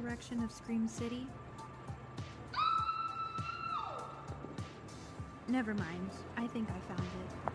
direction 0.00 0.42
of 0.42 0.50
Scream 0.50 0.88
City? 0.88 1.24
Never 5.46 5.72
mind. 5.72 6.10
I 6.36 6.48
think 6.48 6.68
I 6.68 6.80
found 6.92 7.00
it. 7.00 7.52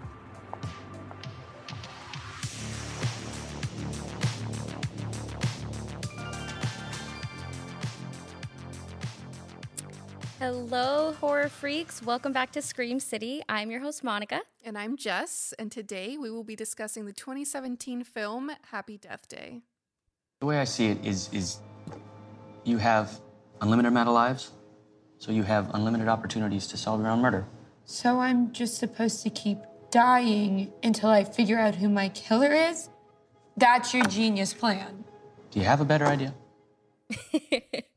Hello, 10.40 11.12
horror 11.20 11.50
freaks. 11.50 12.02
Welcome 12.02 12.32
back 12.32 12.54
to 12.54 12.62
Scream 12.62 13.02
City. 13.02 13.42
I'm 13.50 13.70
your 13.70 13.82
host, 13.82 14.02
Monica. 14.02 14.40
And 14.64 14.78
I'm 14.78 14.96
Jess, 14.96 15.54
and 15.60 15.70
today 15.70 16.18
we 16.18 16.32
will 16.32 16.46
be 16.46 16.56
discussing 16.56 17.06
the 17.06 17.12
2017 17.12 18.06
film 18.06 18.50
Happy 18.72 18.98
Death 18.98 19.28
Day. 19.28 19.60
The 20.40 20.46
way 20.46 20.60
I 20.60 20.64
see 20.64 20.88
it 20.88 21.06
is 21.06 21.30
is 21.34 21.60
you 22.70 22.78
have 22.78 23.20
unlimited 23.62 23.92
amount 23.92 24.08
of 24.08 24.16
lives, 24.16 24.52
so 25.18 25.32
you 25.32 25.44
have 25.44 25.70
unlimited 25.74 26.08
opportunities 26.08 26.68
to 26.68 26.78
solve 26.78 27.02
your 27.02 27.10
own 27.10 27.22
murder. 27.22 27.46
So 27.86 28.20
I'm 28.20 28.54
just 28.54 28.78
supposed 28.78 29.24
to 29.24 29.30
keep 29.30 29.58
dying 29.92 30.72
until 30.84 31.10
I 31.10 31.24
figure 31.24 31.60
out 31.60 31.76
who 31.76 31.90
my 31.90 32.10
killer 32.10 32.54
is? 32.54 32.90
That's 33.58 33.94
your 33.94 34.06
genius 34.06 34.54
plan. 34.54 35.04
Do 35.52 35.60
you 35.60 35.66
have 35.66 35.82
a 35.82 35.86
better 35.86 36.06
idea? 36.06 36.34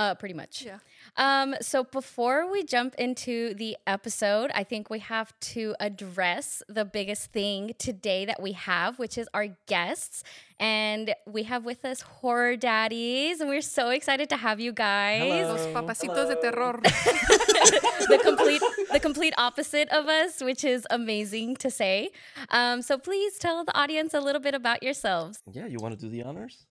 Uh, 0.00 0.14
pretty 0.14 0.32
much. 0.32 0.64
Yeah. 0.64 0.78
Um, 1.18 1.54
so 1.60 1.84
before 1.84 2.50
we 2.50 2.64
jump 2.64 2.94
into 2.94 3.52
the 3.52 3.76
episode, 3.86 4.50
I 4.54 4.64
think 4.64 4.88
we 4.88 5.00
have 5.00 5.38
to 5.52 5.74
address 5.78 6.62
the 6.70 6.86
biggest 6.86 7.32
thing 7.32 7.74
today 7.76 8.24
that 8.24 8.40
we 8.40 8.52
have, 8.52 8.98
which 8.98 9.18
is 9.18 9.28
our 9.34 9.48
guests. 9.66 10.24
And 10.58 11.14
we 11.26 11.42
have 11.42 11.66
with 11.66 11.84
us 11.84 12.00
horror 12.00 12.56
daddies, 12.56 13.42
and 13.42 13.50
we're 13.50 13.60
so 13.60 13.90
excited 13.90 14.30
to 14.30 14.38
have 14.38 14.58
you 14.58 14.72
guys. 14.72 15.20
Hello. 15.20 15.52
Los 15.52 15.66
papacitos 15.66 16.28
de 16.30 16.36
terror. 16.36 16.80
the 16.82 18.20
complete 18.22 18.62
the 18.90 19.00
complete 19.00 19.34
opposite 19.36 19.90
of 19.90 20.06
us, 20.06 20.40
which 20.40 20.64
is 20.64 20.86
amazing 20.88 21.56
to 21.56 21.70
say. 21.70 22.08
Um, 22.48 22.80
so 22.80 22.96
please 22.96 23.38
tell 23.38 23.66
the 23.66 23.76
audience 23.78 24.14
a 24.14 24.20
little 24.20 24.40
bit 24.40 24.54
about 24.54 24.82
yourselves. 24.82 25.42
Yeah, 25.52 25.66
you 25.66 25.78
want 25.78 25.98
to 25.98 26.00
do 26.00 26.08
the 26.08 26.22
honors? 26.22 26.66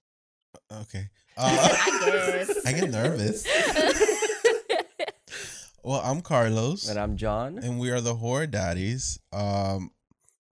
Okay. 0.72 1.10
Uh, 1.42 1.46
I 1.48 2.02
guess. 2.06 2.60
I 2.66 2.74
get 2.74 2.90
nervous. 2.92 3.48
well, 5.84 6.02
I'm 6.04 6.20
Carlos, 6.20 6.90
And 6.90 7.00
I'm 7.00 7.16
John. 7.16 7.60
and 7.60 7.80
we 7.80 7.92
are 7.92 8.02
the 8.02 8.14
Horror 8.14 8.46
Daddies, 8.46 9.20
um, 9.32 9.90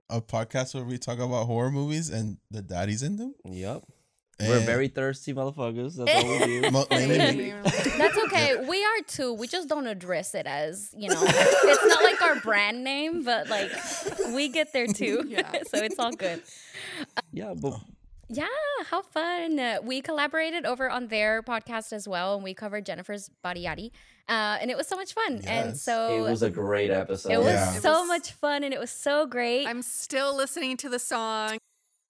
a 0.10 0.22
podcast 0.22 0.74
where 0.76 0.86
we 0.86 0.98
talk 0.98 1.20
about 1.20 1.46
horror 1.46 1.72
movies 1.72 2.10
and 2.10 2.38
the 2.52 2.62
daddies 2.62 3.04
in 3.04 3.18
them. 3.18 3.36
Yep. 3.44 3.84
We're 4.40 4.60
very 4.62 4.88
thirsty 4.88 5.34
motherfuckers. 5.34 5.98
That's 5.98 6.24
all 6.24 6.40
we 6.48 6.62
do. 6.62 6.72
mo- 6.72 6.86
mainly 6.90 7.18
me. 7.36 7.54
That's 7.98 8.18
okay. 8.28 8.56
We 8.66 8.82
are 8.86 9.02
too. 9.08 9.34
We 9.34 9.48
just 9.48 9.68
don't 9.68 9.88
address 9.88 10.36
it 10.36 10.46
as, 10.48 10.90
you 10.98 11.10
know, 11.10 11.22
it's 11.22 11.86
not 11.86 12.02
like 12.04 12.22
our 12.22 12.40
brand 12.40 12.82
name, 12.84 13.26
but 13.26 13.50
like 13.50 13.72
we 14.34 14.48
get 14.48 14.72
there 14.72 14.88
too. 14.88 15.26
Yeah. 15.28 15.52
so 15.68 15.80
it's 15.80 16.00
all 16.00 16.14
good. 16.14 16.44
Yeah, 17.34 17.56
but 17.60 17.78
Yeah, 18.30 18.46
how 18.90 19.02
fun. 19.04 19.58
Uh, 19.60 19.78
We 19.84 20.02
collaborated 20.02 20.66
over 20.66 20.90
on 20.90 21.08
their 21.08 21.42
podcast 21.42 21.94
as 21.94 22.08
well, 22.08 22.36
and 22.36 22.44
we 22.44 22.54
covered 22.54 22.86
Jennifer's 22.86 23.30
Body 23.42 23.64
Yaddy. 23.66 23.92
Uh, 24.30 24.58
and 24.60 24.70
it 24.70 24.76
was 24.76 24.88
so 24.88 24.98
much 24.98 25.14
fun. 25.14 25.40
And 25.48 25.78
so 25.78 26.26
it 26.26 26.30
was 26.30 26.44
a 26.44 26.50
great 26.50 26.92
episode. 26.92 27.32
it 27.32 27.38
was 27.38 27.48
Yeah. 27.48 27.76
It 27.78 27.82
so 27.82 28.02
was- 28.02 28.08
much 28.10 28.32
fun, 28.34 28.64
and 28.64 28.74
it 28.74 28.80
was 28.80 28.92
so 28.92 29.26
great. 29.26 29.66
I'm 29.66 29.82
still 29.82 30.36
listening 30.36 30.76
to 30.78 30.90
the 30.90 31.00
song. 31.00 31.58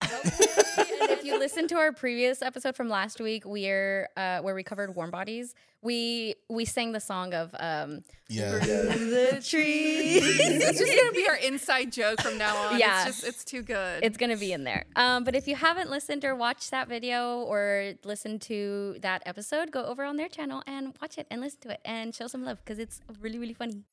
And 0.01 1.11
if 1.11 1.23
you 1.23 1.37
listen 1.39 1.67
to 1.69 1.75
our 1.75 1.91
previous 1.91 2.41
episode 2.41 2.75
from 2.75 2.89
last 2.89 3.19
week, 3.19 3.43
we're 3.45 4.09
uh, 4.17 4.39
where 4.39 4.55
we 4.55 4.63
covered 4.63 4.95
warm 4.95 5.11
bodies. 5.11 5.53
We 5.81 6.35
we 6.49 6.65
sang 6.65 6.91
the 6.91 6.99
song 6.99 7.33
of 7.33 7.55
um, 7.59 8.03
Yeah. 8.29 8.57
the 8.59 9.43
tree. 9.47 10.17
It's 10.19 10.79
just 10.79 10.95
gonna 10.97 11.11
be 11.11 11.27
our 11.27 11.35
inside 11.35 11.91
joke 11.91 12.21
from 12.21 12.37
now 12.37 12.55
on. 12.57 12.79
Yeah. 12.79 13.07
It's 13.07 13.17
just 13.21 13.27
it's 13.27 13.43
too 13.43 13.61
good. 13.61 14.03
it's 14.03 14.17
gonna 14.17 14.37
be 14.37 14.51
in 14.53 14.63
there. 14.63 14.85
Um, 14.95 15.23
but 15.23 15.35
if 15.35 15.47
you 15.47 15.55
haven't 15.55 15.89
listened 15.89 16.25
or 16.25 16.35
watched 16.35 16.71
that 16.71 16.87
video 16.87 17.41
or 17.41 17.93
listened 18.03 18.41
to 18.43 18.97
that 19.01 19.23
episode, 19.25 19.71
go 19.71 19.85
over 19.85 20.03
on 20.03 20.17
their 20.17 20.29
channel 20.29 20.63
and 20.67 20.95
watch 21.01 21.17
it 21.17 21.27
and 21.31 21.41
listen 21.41 21.59
to 21.61 21.69
it 21.71 21.81
and 21.85 22.13
show 22.13 22.27
some 22.27 22.43
love 22.43 22.59
because 22.63 22.79
it's 22.79 23.01
really 23.21 23.39
really 23.39 23.53
funny. 23.53 23.83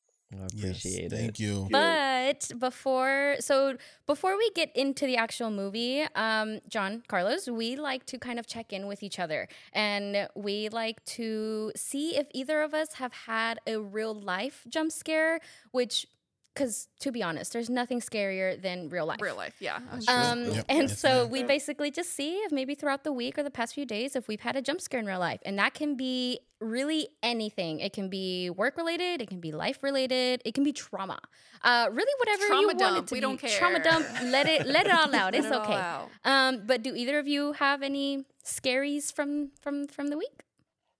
I 0.41 0.47
Yes. 0.53 0.63
appreciate 0.63 1.11
it. 1.13 1.15
Thank 1.15 1.39
you. 1.39 1.67
But 1.71 2.51
before, 2.59 3.35
so 3.39 3.77
before 4.05 4.37
we 4.37 4.49
get 4.51 4.75
into 4.75 5.05
the 5.05 5.17
actual 5.17 5.49
movie, 5.51 6.03
um, 6.15 6.59
John, 6.67 7.03
Carlos, 7.07 7.47
we 7.47 7.75
like 7.75 8.05
to 8.07 8.17
kind 8.19 8.39
of 8.39 8.47
check 8.47 8.71
in 8.73 8.87
with 8.87 9.03
each 9.03 9.19
other, 9.19 9.47
and 9.73 10.27
we 10.35 10.69
like 10.69 11.03
to 11.05 11.71
see 11.75 12.15
if 12.17 12.27
either 12.33 12.61
of 12.61 12.73
us 12.73 12.93
have 12.95 13.13
had 13.13 13.59
a 13.67 13.77
real 13.79 14.13
life 14.13 14.65
jump 14.69 14.91
scare. 14.91 15.39
Which, 15.71 16.07
because 16.55 16.87
to 17.01 17.11
be 17.11 17.21
honest, 17.21 17.51
there's 17.53 17.69
nothing 17.69 17.99
scarier 17.99 18.59
than 18.59 18.87
real 18.89 19.05
life. 19.05 19.21
real 19.21 19.35
life. 19.35 19.55
Yeah. 19.59 19.79
Um, 20.07 20.45
Yep. 20.45 20.65
and 20.69 20.89
Yes, 20.89 20.99
so 20.99 21.25
we 21.27 21.43
basically 21.43 21.91
just 21.91 22.11
see 22.15 22.35
if 22.45 22.51
maybe 22.51 22.73
throughout 22.75 23.03
the 23.03 23.11
week 23.11 23.37
or 23.37 23.43
the 23.43 23.51
past 23.51 23.73
few 23.75 23.85
days 23.85 24.15
if 24.15 24.27
we've 24.29 24.39
had 24.41 24.55
a 24.55 24.61
jump 24.61 24.79
scare 24.81 24.99
in 25.01 25.05
real 25.05 25.19
life, 25.19 25.41
and 25.45 25.59
that 25.59 25.73
can 25.73 25.95
be 25.97 26.39
really 26.61 27.09
anything. 27.21 27.79
It 27.81 27.91
can 27.91 28.09
be 28.09 28.49
work 28.49 28.77
related, 28.77 29.21
it 29.21 29.27
can 29.27 29.41
be 29.41 29.51
life 29.51 29.83
related, 29.83 30.41
it 30.45 30.53
can 30.53 30.63
be 30.63 30.71
trauma. 30.71 31.19
Uh, 31.61 31.89
really, 31.91 32.13
whatever 32.19 32.45
Trauma 32.47 32.61
you 32.61 32.77
want 32.77 32.97
it 33.03 33.07
to 33.07 33.13
we 33.13 33.17
be. 33.19 33.21
don't 33.21 33.37
care. 33.37 33.59
Trauma 33.59 33.83
dump. 33.83 34.05
Let 34.23 34.47
it 34.47 34.65
let 34.65 34.85
it 34.87 34.93
all 34.93 35.13
out. 35.13 35.35
It's 35.39 35.47
okay. 35.47 35.73
out. 35.73 36.09
Um, 36.23 36.61
but 36.65 36.81
do 36.83 36.95
either 36.95 37.19
of 37.19 37.27
you 37.27 37.53
have 37.53 37.83
any 37.83 38.25
scaries 38.45 39.11
from 39.13 39.51
from 39.61 39.87
from 39.87 40.07
the 40.07 40.17
week? 40.17 40.44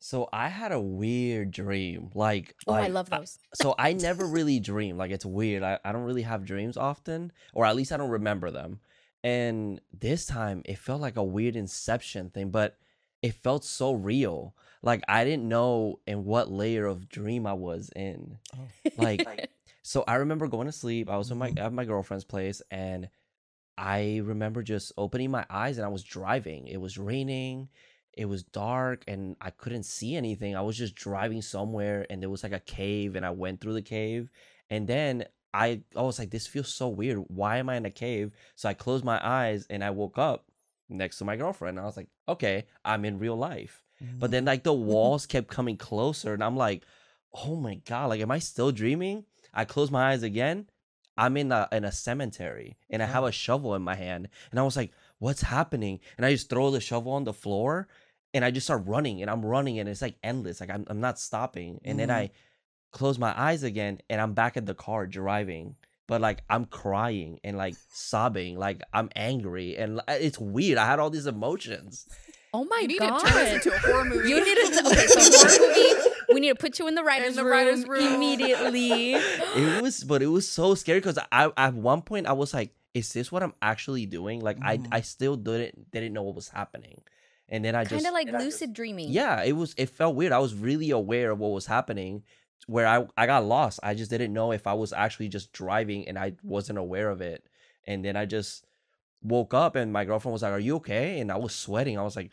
So 0.06 0.30
I 0.32 0.50
had 0.50 0.72
a 0.72 0.80
weird 0.80 1.50
dream. 1.50 2.12
Like, 2.14 2.56
Oh, 2.68 2.74
I 2.74 2.90
love 2.90 3.10
those. 3.10 3.40
so 3.56 3.74
I 3.80 3.94
never 3.94 4.24
really 4.28 4.60
dream. 4.60 4.98
Like 4.98 5.10
it's 5.10 5.26
weird. 5.26 5.64
I, 5.64 5.80
I 5.84 5.92
don't 5.92 6.04
really 6.04 6.22
have 6.22 6.46
dreams 6.46 6.78
often, 6.78 7.32
or 7.56 7.66
at 7.66 7.76
least 7.76 7.92
I 7.92 7.98
don't 7.98 8.12
remember 8.12 8.52
them. 8.52 8.82
And 9.24 9.82
this 9.92 10.28
time 10.28 10.62
it 10.66 10.78
felt 10.78 11.02
like 11.02 11.16
a 11.16 11.24
weird 11.24 11.56
inception 11.56 12.30
thing, 12.30 12.52
but 12.52 12.78
it 13.24 13.34
felt 13.34 13.66
so 13.66 13.94
real. 13.94 14.54
Like 14.84 15.02
I 15.08 15.24
didn't 15.24 15.50
know 15.50 16.00
in 16.06 16.24
what 16.24 16.52
layer 16.52 16.86
of 16.86 17.10
dream 17.10 17.48
I 17.48 17.54
was 17.54 17.90
in. 17.96 18.38
Oh. 18.56 18.92
Like 19.00 19.50
so 19.82 20.04
I 20.08 20.18
remember 20.18 20.48
going 20.48 20.68
to 20.68 20.72
sleep. 20.72 21.10
I 21.10 21.18
was 21.18 21.32
with 21.32 21.40
my 21.40 21.50
mm-hmm. 21.50 21.66
at 21.66 21.74
my 21.74 21.84
girlfriend's 21.84 22.26
place 22.26 22.62
and 22.70 23.10
I 23.76 24.22
remember 24.24 24.62
just 24.62 24.92
opening 25.00 25.32
my 25.32 25.48
eyes 25.50 25.80
and 25.80 25.86
I 25.86 25.90
was 25.90 26.04
driving. 26.04 26.68
It 26.68 26.80
was 26.80 27.00
raining. 27.00 27.70
It 28.16 28.26
was 28.26 28.44
dark 28.44 29.04
and 29.08 29.36
I 29.42 29.50
couldn't 29.50 29.84
see 29.84 30.16
anything. 30.16 30.56
I 30.56 30.62
was 30.62 30.78
just 30.78 30.96
driving 30.96 31.42
somewhere 31.42 32.06
and 32.10 32.22
there 32.22 32.30
was 32.30 32.44
like 32.44 32.54
a 32.54 32.60
cave 32.60 33.16
and 33.16 33.26
I 33.26 33.32
went 33.32 33.62
through 33.62 33.74
the 33.74 33.82
cave. 33.82 34.30
And 34.70 34.88
then 34.88 35.26
I 35.54 35.82
I 35.96 36.02
was 36.02 36.20
like 36.20 36.32
this 36.32 36.48
feels 36.48 36.74
so 36.74 36.88
weird. 36.88 37.24
Why 37.28 37.58
am 37.58 37.70
I 37.70 37.76
in 37.76 37.86
a 37.86 37.92
cave? 37.92 38.32
So 38.56 38.70
I 38.70 38.74
closed 38.74 39.06
my 39.06 39.20
eyes 39.26 39.66
and 39.70 39.84
I 39.84 39.90
woke 39.90 40.18
up 40.18 40.46
next 40.90 41.18
to 41.20 41.26
my 41.26 41.36
girlfriend. 41.36 41.80
I 41.80 41.86
was 41.86 41.98
like, 41.98 42.10
"Okay, 42.28 42.66
I'm 42.84 43.06
in 43.06 43.20
real 43.20 43.38
life." 43.38 43.84
But 44.20 44.32
then 44.32 44.46
like 44.46 44.64
the 44.64 44.74
mm-hmm. 44.74 44.86
walls 44.92 45.26
kept 45.26 45.48
coming 45.48 45.78
closer 45.78 46.34
and 46.34 46.44
I'm 46.44 46.58
like, 46.58 46.84
"Oh 47.34 47.56
my 47.56 47.76
god, 47.76 48.10
like 48.10 48.22
am 48.22 48.32
I 48.32 48.40
still 48.40 48.72
dreaming?" 48.72 49.26
I 49.54 49.66
closed 49.66 49.92
my 49.92 50.12
eyes 50.12 50.24
again. 50.24 50.68
I'm 51.18 51.38
in 51.38 51.52
a 51.52 51.68
in 51.72 51.86
a 51.86 51.92
cemetery 51.92 52.78
and 52.90 53.02
I 53.02 53.06
have 53.06 53.24
a 53.24 53.32
shovel 53.32 53.76
in 53.76 53.82
my 53.82 53.96
hand. 53.96 54.28
And 54.52 54.60
I 54.60 54.64
was 54.64 54.76
like, 54.76 54.92
what's 55.20 55.42
happening? 55.42 56.00
And 56.18 56.26
I 56.26 56.32
just 56.32 56.50
throw 56.50 56.72
the 56.72 56.82
shovel 56.82 57.14
on 57.14 57.24
the 57.24 57.34
floor 57.34 57.88
and 58.36 58.44
I 58.46 58.52
just 58.52 58.68
start 58.68 58.84
running 58.86 59.22
and 59.24 59.32
I'm 59.32 59.44
running 59.44 59.80
and 59.80 59.88
it's 59.90 60.02
like 60.04 60.16
endless. 60.24 60.60
Like 60.62 60.70
I'm 60.70 60.84
I'm 60.92 61.00
not 61.00 61.18
stopping. 61.18 61.80
And 61.86 61.98
then 61.98 62.10
Mhm. 62.10 62.20
I 62.20 62.30
close 62.92 63.18
my 63.18 63.34
eyes 63.48 63.64
again 63.64 64.00
and 64.12 64.22
I'm 64.22 64.34
back 64.34 64.58
at 64.58 64.66
the 64.68 64.76
car 64.76 65.08
driving. 65.08 65.76
But 66.08 66.22
like 66.22 66.40
I'm 66.50 66.66
crying 66.66 67.40
and 67.44 67.58
like 67.58 67.74
sobbing, 67.92 68.60
like 68.60 68.84
I'm 68.94 69.10
angry 69.16 69.76
and 69.78 70.02
it's 70.08 70.38
weird. 70.38 70.78
I 70.78 70.86
had 70.86 71.00
all 71.00 71.10
these 71.10 71.26
emotions. 71.26 72.06
Oh 72.54 72.64
my 72.66 72.80
you 72.82 72.88
need 72.90 73.00
god! 73.00 73.20
to 73.20 73.26
turn 73.26 73.36
this 73.44 73.54
into 73.66 73.74
a 73.76 73.80
horror 73.80 74.06
movie. 74.12 74.30
You 74.30 74.38
need 74.46 74.56
to 74.56 74.84
okay, 74.92 75.08
so 75.08 75.20
horror 75.42 75.68
movie. 75.68 76.10
We 76.34 76.40
need 76.42 76.50
to 76.50 76.56
put 76.56 76.78
you 76.80 76.88
in 76.88 76.96
the 76.96 77.04
writers' 77.04 77.36
the 77.36 77.44
room, 77.44 77.52
writers' 77.54 77.88
room. 77.88 78.14
immediately. 78.16 79.14
It 79.16 79.82
was, 79.82 80.04
but 80.04 80.22
it 80.22 80.28
was 80.28 80.48
so 80.48 80.76
scary 80.76 81.00
because 81.00 81.18
I 81.32 81.52
at 81.58 81.74
one 81.74 82.02
point 82.02 82.28
I 82.28 82.34
was 82.34 82.54
like, 82.54 82.72
"Is 82.94 83.12
this 83.14 83.32
what 83.32 83.42
I'm 83.44 83.54
actually 83.62 84.06
doing?" 84.06 84.42
Like 84.42 84.60
Mhm. 84.60 84.88
I 84.92 84.98
I 84.98 85.02
still 85.02 85.36
didn't 85.36 85.92
didn't 85.92 86.14
know 86.14 86.24
what 86.24 86.36
was 86.36 86.50
happening, 86.50 87.02
and 87.50 87.64
then 87.64 87.76
I 87.76 87.84
just 87.84 88.04
kind 88.04 88.06
of 88.08 88.14
like 88.14 88.32
lucid 88.44 88.74
dreaming. 88.74 89.10
yeah, 89.10 89.44
it 89.44 89.54
was 89.54 89.74
it 89.78 89.90
felt 89.90 90.16
weird. 90.16 90.32
I 90.32 90.40
was 90.40 90.54
really 90.56 90.90
aware 90.92 91.32
of 91.32 91.40
what 91.40 91.52
was 91.52 91.66
happening, 91.68 92.24
where 92.68 92.88
I 92.88 93.08
I 93.18 93.26
got 93.26 93.46
lost. 93.46 93.80
I 93.84 93.94
just 93.94 94.10
didn't 94.12 94.34
know 94.34 94.52
if 94.52 94.66
I 94.68 94.74
was 94.74 94.94
actually 94.94 95.30
just 95.30 95.52
driving 95.54 96.08
and 96.08 96.18
I 96.18 96.34
wasn't 96.44 96.80
aware 96.80 97.10
of 97.10 97.22
it, 97.22 97.46
and 97.86 98.04
then 98.04 98.16
I 98.16 98.26
just 98.26 98.66
woke 99.24 99.54
up 99.54 99.76
and 99.76 99.92
my 99.92 100.06
girlfriend 100.06 100.34
was 100.34 100.42
like, 100.44 100.52
"Are 100.54 100.60
you 100.60 100.76
okay?" 100.78 101.20
And 101.20 101.32
I 101.32 101.38
was 101.38 101.54
sweating. 101.54 101.98
I 102.00 102.04
was 102.04 102.16
like. 102.16 102.32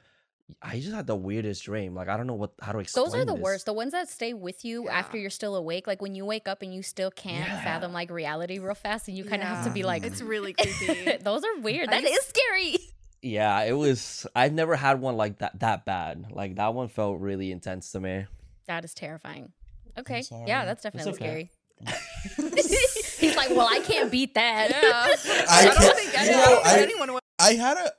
I 0.61 0.81
just 0.81 0.93
had 0.93 1.07
the 1.07 1.17
weirdest 1.17 1.65
dream. 1.65 1.95
Like 1.95 2.09
I 2.09 2.17
don't 2.19 2.27
know 2.27 2.35
what 2.35 2.53
how 2.61 2.73
to 2.73 2.79
explain. 2.81 3.07
Those 3.07 3.15
are 3.15 3.25
the 3.25 3.33
this. 3.33 3.41
worst. 3.43 3.65
The 3.65 3.73
ones 3.73 3.93
that 3.93 4.11
stay 4.11 4.35
with 4.35 4.67
you 4.67 4.87
after 4.87 5.17
you're 5.17 5.31
still 5.31 5.55
awake. 5.57 5.87
Like 5.87 6.03
when 6.03 6.15
you 6.15 6.27
wake 6.27 6.47
up 6.47 6.61
and 6.61 6.75
you 6.75 6.83
still 6.83 7.11
can't 7.11 7.47
Yeah. 7.49 7.65
fathom 7.65 7.95
like 7.95 8.11
reality 8.11 8.59
real 8.59 8.75
fast 8.75 9.09
and 9.09 9.17
you 9.17 9.25
kind 9.25 9.41
of 9.41 9.49
have 9.49 9.65
to 9.65 9.71
be 9.71 9.83
like, 9.83 10.05
It's 10.05 10.21
really 10.21 10.53
creepy. 10.59 11.17
those 11.23 11.43
are 11.45 11.59
weird. 11.61 11.89
I 11.89 12.03
That 12.03 12.05
is 12.11 12.21
scary. 12.27 12.77
Yeah, 13.23 13.63
it 13.63 13.73
was. 13.73 14.27
I've 14.35 14.53
never 14.53 14.75
had 14.77 15.01
one 15.01 15.17
like 15.17 15.39
that 15.39 15.61
that 15.61 15.85
bad. 15.85 16.27
Like 16.33 16.57
that 16.57 16.75
one 16.75 16.89
felt 16.89 17.21
really 17.21 17.53
intense 17.53 17.93
to 17.93 18.01
me. 18.01 18.27
That 18.67 18.85
is 18.85 18.95
terrifying. 18.95 19.53
Okay. 19.99 20.23
Yeah, 20.47 20.65
that's 20.65 20.83
definitely 20.83 21.13
okay. 21.13 21.25
scary. 21.25 21.51
He's 23.19 23.37
like, 23.37 23.51
well, 23.51 23.69
I 23.71 23.81
can't 23.81 24.11
beat 24.11 24.35
that. 24.35 24.71
Yeah. 25.25 25.45
I 25.49 25.61
I, 25.61 25.65
don't 25.67 25.77
can't- 25.77 25.97
think 25.97 26.13
you 26.27 26.31
know, 26.33 26.61
I- 26.65 26.79
anyone 26.81 27.13
would. 27.13 27.23
I 27.39 27.53
had 27.55 27.77
a 27.77 27.91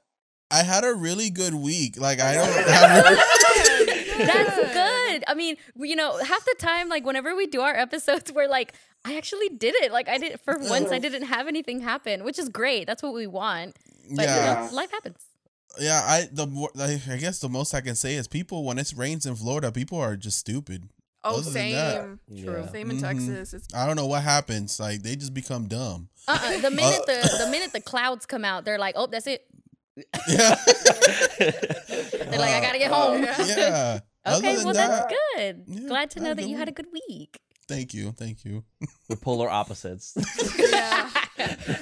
I 0.51 0.63
had 0.63 0.83
a 0.83 0.93
really 0.93 1.29
good 1.29 1.53
week. 1.53 1.97
Like 1.99 2.19
I 2.19 2.33
don't 2.35 2.47
have 2.67 3.03
That's 4.27 4.73
good. 4.73 4.82
I 5.27 5.33
mean, 5.33 5.57
you 5.75 5.95
know, 5.95 6.17
half 6.17 6.43
the 6.45 6.55
time, 6.57 6.89
like 6.89 7.05
whenever 7.05 7.35
we 7.35 7.45
do 7.47 7.61
our 7.61 7.75
episodes, 7.75 8.31
we're 8.31 8.47
like, 8.47 8.73
I 9.05 9.17
actually 9.17 9.49
did 9.49 9.75
it. 9.75 9.91
Like 9.91 10.07
I 10.09 10.17
did 10.17 10.39
for 10.39 10.57
once. 10.59 10.91
I 10.91 10.99
didn't 10.99 11.23
have 11.23 11.47
anything 11.47 11.81
happen, 11.81 12.23
which 12.23 12.39
is 12.39 12.49
great. 12.49 12.87
That's 12.87 13.03
what 13.03 13.13
we 13.13 13.27
want. 13.27 13.75
But 14.15 14.23
Yeah. 14.25 14.65
you 14.65 14.69
know, 14.71 14.75
life 14.75 14.91
happens. 14.91 15.17
Yeah, 15.79 16.01
I 16.03 16.27
the 16.31 16.45
more 16.47 16.69
I 16.79 17.01
I 17.09 17.17
guess 17.17 17.39
the 17.39 17.49
most 17.49 17.73
I 17.73 17.81
can 17.81 17.95
say 17.95 18.15
is 18.15 18.27
people 18.27 18.63
when 18.63 18.77
it 18.77 18.93
rains 18.95 19.25
in 19.25 19.35
Florida, 19.35 19.71
people 19.71 19.99
are 19.99 20.15
just 20.15 20.37
stupid. 20.37 20.87
Oh, 21.23 21.37
Other 21.37 21.51
than 21.51 21.71
that- 21.71 21.95
same. 22.03 22.19
Yeah. 22.27 22.67
Same 22.71 22.91
in 22.91 22.97
Mhm. 22.97 23.01
Texas. 23.01 23.53
It's 23.53 23.67
I 23.73 23.85
don't 23.87 23.95
know 23.95 24.05
what 24.07 24.23
happens. 24.23 24.79
Like 24.79 25.01
they 25.03 25.15
just 25.15 25.33
become 25.33 25.67
dumb. 25.67 26.09
Uh-uh. 26.27 26.59
The 26.61 26.69
minute 26.69 27.01
uh, 27.01 27.05
the 27.05 27.37
the 27.45 27.47
minute 27.51 27.71
the 27.73 27.81
clouds 27.81 28.25
come 28.25 28.45
out, 28.45 28.65
they're 28.65 28.77
like, 28.77 28.95
oh, 28.97 29.07
that's 29.07 29.25
it. 29.27 29.45
Yeah. 30.27 30.55
They're 31.37 32.39
like, 32.39 32.53
I 32.55 32.61
gotta 32.61 32.79
get 32.79 32.91
uh, 32.91 32.95
home. 32.95 33.23
yeah. 33.23 33.99
Other 33.99 34.03
Okay, 34.25 34.55
well 34.63 34.73
that, 34.73 34.87
that's 34.87 35.13
good. 35.35 35.63
yeah, 35.67 35.87
Glad 35.87 36.11
to 36.11 36.19
know 36.19 36.33
that 36.33 36.43
good 36.43 36.49
you 36.49 36.57
had 36.57 36.69
a 36.69 36.71
good 36.71 36.87
week. 37.09 37.39
Thank 37.67 37.93
you. 37.93 38.11
Thank 38.11 38.45
you. 38.45 38.63
We're 39.09 39.15
polar 39.15 39.49
opposites. 39.49 40.15
yeah. 40.59 41.09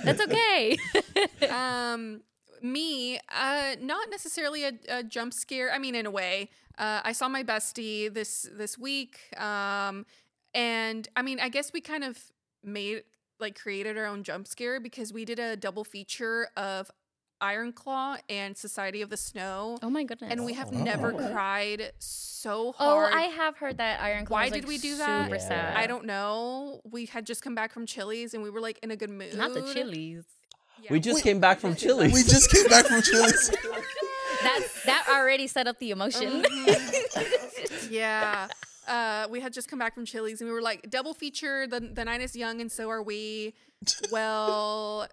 That's 0.03 0.21
okay. 0.21 0.77
um 1.51 2.21
me 2.61 3.19
uh 3.35 3.75
not 3.81 4.09
necessarily 4.11 4.65
a, 4.65 4.71
a 4.87 5.03
jump 5.03 5.33
scare 5.33 5.71
i 5.73 5.79
mean 5.79 5.95
in 5.95 6.05
a 6.05 6.11
way 6.11 6.47
uh 6.77 7.01
i 7.03 7.11
saw 7.11 7.27
my 7.27 7.43
bestie 7.43 8.13
this 8.13 8.47
this 8.53 8.77
week 8.77 9.17
um 9.37 10.05
and 10.53 11.07
i 11.15 11.23
mean 11.23 11.39
i 11.39 11.49
guess 11.49 11.73
we 11.73 11.81
kind 11.81 12.03
of 12.03 12.19
made 12.63 13.01
like 13.39 13.59
created 13.59 13.97
our 13.97 14.05
own 14.05 14.23
jump 14.23 14.47
scare 14.47 14.79
because 14.79 15.11
we 15.11 15.25
did 15.25 15.39
a 15.39 15.55
double 15.55 15.83
feature 15.83 16.47
of 16.55 16.91
iron 17.41 17.73
claw 17.73 18.17
and 18.29 18.55
society 18.55 19.01
of 19.01 19.09
the 19.09 19.17
snow 19.17 19.77
oh 19.81 19.89
my 19.89 20.03
goodness. 20.03 20.31
and 20.31 20.45
we 20.45 20.53
have 20.53 20.69
Oh. 20.73 20.83
never 20.83 21.11
cried 21.11 21.91
so 21.99 22.71
hard. 22.71 23.13
Oh, 23.13 23.17
I 23.17 23.23
have 23.23 23.57
heard 23.57 23.77
that 23.77 23.99
Iron 24.01 24.25
Claw. 24.25 24.37
Why 24.37 24.43
was, 24.45 24.53
did 24.53 24.63
like, 24.63 24.67
we 24.69 24.77
do 24.79 24.97
that? 24.97 25.25
Super 25.25 25.35
Yeah. 25.35 25.47
sad. 25.47 25.77
I 25.77 25.85
don't 25.87 26.05
know. 26.05 26.81
We 26.89 27.05
had 27.05 27.25
just 27.25 27.43
come 27.43 27.53
back 27.55 27.71
from 27.73 27.85
Chili's 27.85 28.33
and 28.33 28.41
we 28.41 28.49
were 28.49 28.61
like 28.61 28.79
in 28.81 28.89
a 28.91 28.95
good 28.95 29.09
mood. 29.11 29.35
Not 29.35 29.53
the 29.53 29.61
Chili's. 29.73 30.25
Yeah. 30.81 30.91
we 30.93 30.99
just 30.99 31.21
came 31.23 31.39
back 31.39 31.59
from 31.59 31.75
Chili's. 31.81 32.13
We 32.13 32.23
just 32.23 32.49
came 32.51 32.67
back 32.67 32.85
from 32.87 33.01
Chili's. 33.09 33.49
That 34.41 34.59
that 34.85 35.05
already 35.09 35.45
set 35.47 35.67
up 35.67 35.77
the 35.79 35.91
emotion. 35.91 36.43
yeah. 37.89 38.47
Uh, 38.87 39.27
we 39.29 39.39
had 39.39 39.53
just 39.53 39.67
come 39.69 39.77
back 39.79 39.93
from 39.93 40.05
Chili's 40.05 40.41
and 40.41 40.49
we 40.49 40.53
were 40.53 40.61
like 40.61 40.89
double 40.89 41.13
feature. 41.13 41.67
The 41.67 41.79
the 41.79 42.05
night 42.05 42.21
is 42.21 42.35
young 42.35 42.59
and 42.61 42.71
so 42.71 42.89
are 42.89 43.03
we. 43.03 43.53
Well, 44.11 45.07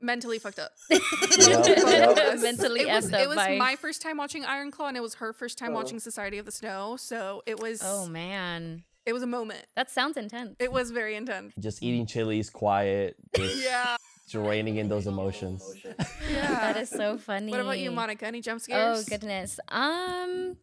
mentally 0.00 0.38
fucked 0.38 0.58
up. 0.58 0.72
Mentally 0.90 2.80
it 2.82 2.88
was, 2.88 3.12
it 3.12 3.26
was 3.28 3.36
by- 3.36 3.56
my 3.58 3.76
first 3.76 4.02
time 4.02 4.16
watching 4.16 4.44
Iron 4.44 4.70
Claw 4.70 4.88
and 4.88 4.96
it 4.96 5.00
was 5.02 5.14
her 5.14 5.32
first 5.32 5.58
time 5.58 5.72
watching 5.72 5.98
Society 6.00 6.38
of 6.38 6.46
the 6.46 6.52
Snow. 6.52 6.96
So 6.98 7.42
it 7.46 7.60
was 7.60 7.80
oh 7.84 8.06
man, 8.06 8.84
it 9.04 9.12
was 9.12 9.22
a 9.22 9.26
moment. 9.26 9.64
that 9.74 9.90
sounds 9.90 10.16
intense. 10.16 10.56
It 10.58 10.72
was 10.72 10.90
very 10.90 11.14
intense. 11.16 11.52
just 11.58 11.82
eating 11.82 12.06
chilies, 12.06 12.50
quiet, 12.50 13.16
Yeah. 13.38 13.96
draining 14.30 14.76
in 14.76 14.88
those 14.88 15.06
emotions. 15.06 15.62
Yeah. 15.84 15.94
That 16.30 16.76
is 16.76 16.90
so 16.90 17.16
funny. 17.18 17.50
What 17.52 17.60
about 17.60 17.78
you, 17.78 17.90
Monica? 17.90 18.26
Any 18.26 18.40
jump 18.40 18.60
scares? 18.60 18.98
Oh 19.00 19.04
goodness. 19.08 19.58
Um, 19.68 20.56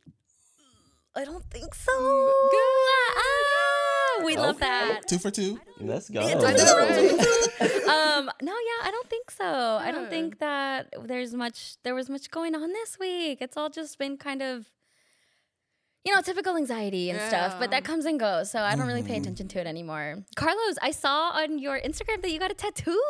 I 1.15 1.25
don't 1.25 1.45
think 1.45 1.73
so. 1.75 1.91
Good. 1.91 2.57
Ah, 2.57 3.52
we 4.23 4.35
love 4.37 4.55
Okay. 4.57 4.65
that. 4.65 5.07
two 5.07 5.17
for 5.19 5.31
two. 5.31 5.59
Let's 5.79 6.09
go. 6.09 6.21
Know, 6.21 6.41
right? 6.43 6.59
um 7.93 8.29
no 8.41 8.51
yeah 8.69 8.79
i 8.87 8.89
don't 8.91 9.09
think 9.09 9.29
so 9.31 9.45
i 9.81 9.91
don't 9.91 10.09
think 10.09 10.39
that 10.47 10.93
there's 11.05 11.33
much 11.33 11.75
there 11.83 11.95
was 11.95 12.09
much 12.09 12.29
going 12.31 12.55
on 12.55 12.69
this 12.73 12.97
week 12.99 13.39
it's 13.41 13.55
all 13.57 13.69
just 13.69 13.97
been 13.97 14.17
kind 14.17 14.41
of 14.41 14.65
you 16.05 16.13
know 16.13 16.21
typical 16.21 16.55
anxiety 16.57 17.09
and 17.09 17.19
stuff 17.21 17.55
but 17.59 17.71
that 17.71 17.83
comes 17.83 18.05
and 18.05 18.19
goes 18.19 18.49
so 18.51 18.59
i 18.61 18.75
don't 18.75 18.87
really 18.87 19.03
pay 19.03 19.15
Mhm. 19.17 19.21
attention 19.21 19.47
to 19.49 19.59
it 19.59 19.67
anymore 19.67 20.23
carlos 20.35 20.77
i 20.81 20.91
saw 20.91 21.29
on 21.31 21.59
your 21.59 21.79
instagram 21.79 22.21
that 22.21 22.31
you 22.31 22.39
got 22.39 22.51
a 22.51 22.55
tattoo 22.55 23.01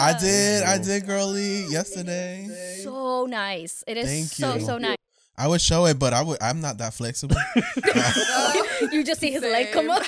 I 0.00 0.14
did. 0.20 0.62
I 0.62 0.78
did, 0.78 1.06
girly, 1.06 1.64
yesterday. 1.66 2.46
so 2.84 3.26
nice 3.26 3.82
it 3.86 3.96
is 3.96 4.06
Thank 4.06 4.28
so 4.28 4.54
you. 4.54 4.60
so 4.64 4.78
nice 4.78 4.96
I 5.38 5.46
would 5.46 5.60
show 5.60 5.86
it, 5.86 5.98
but 5.98 6.12
I 6.12 6.22
would. 6.22 6.42
I'm 6.42 6.60
not 6.60 6.78
that 6.78 6.94
flexible. 6.94 7.36
you 8.92 9.04
just 9.04 9.20
see 9.20 9.30
his 9.30 9.42
leg 9.42 9.72
come 9.72 9.88
up 9.90 10.04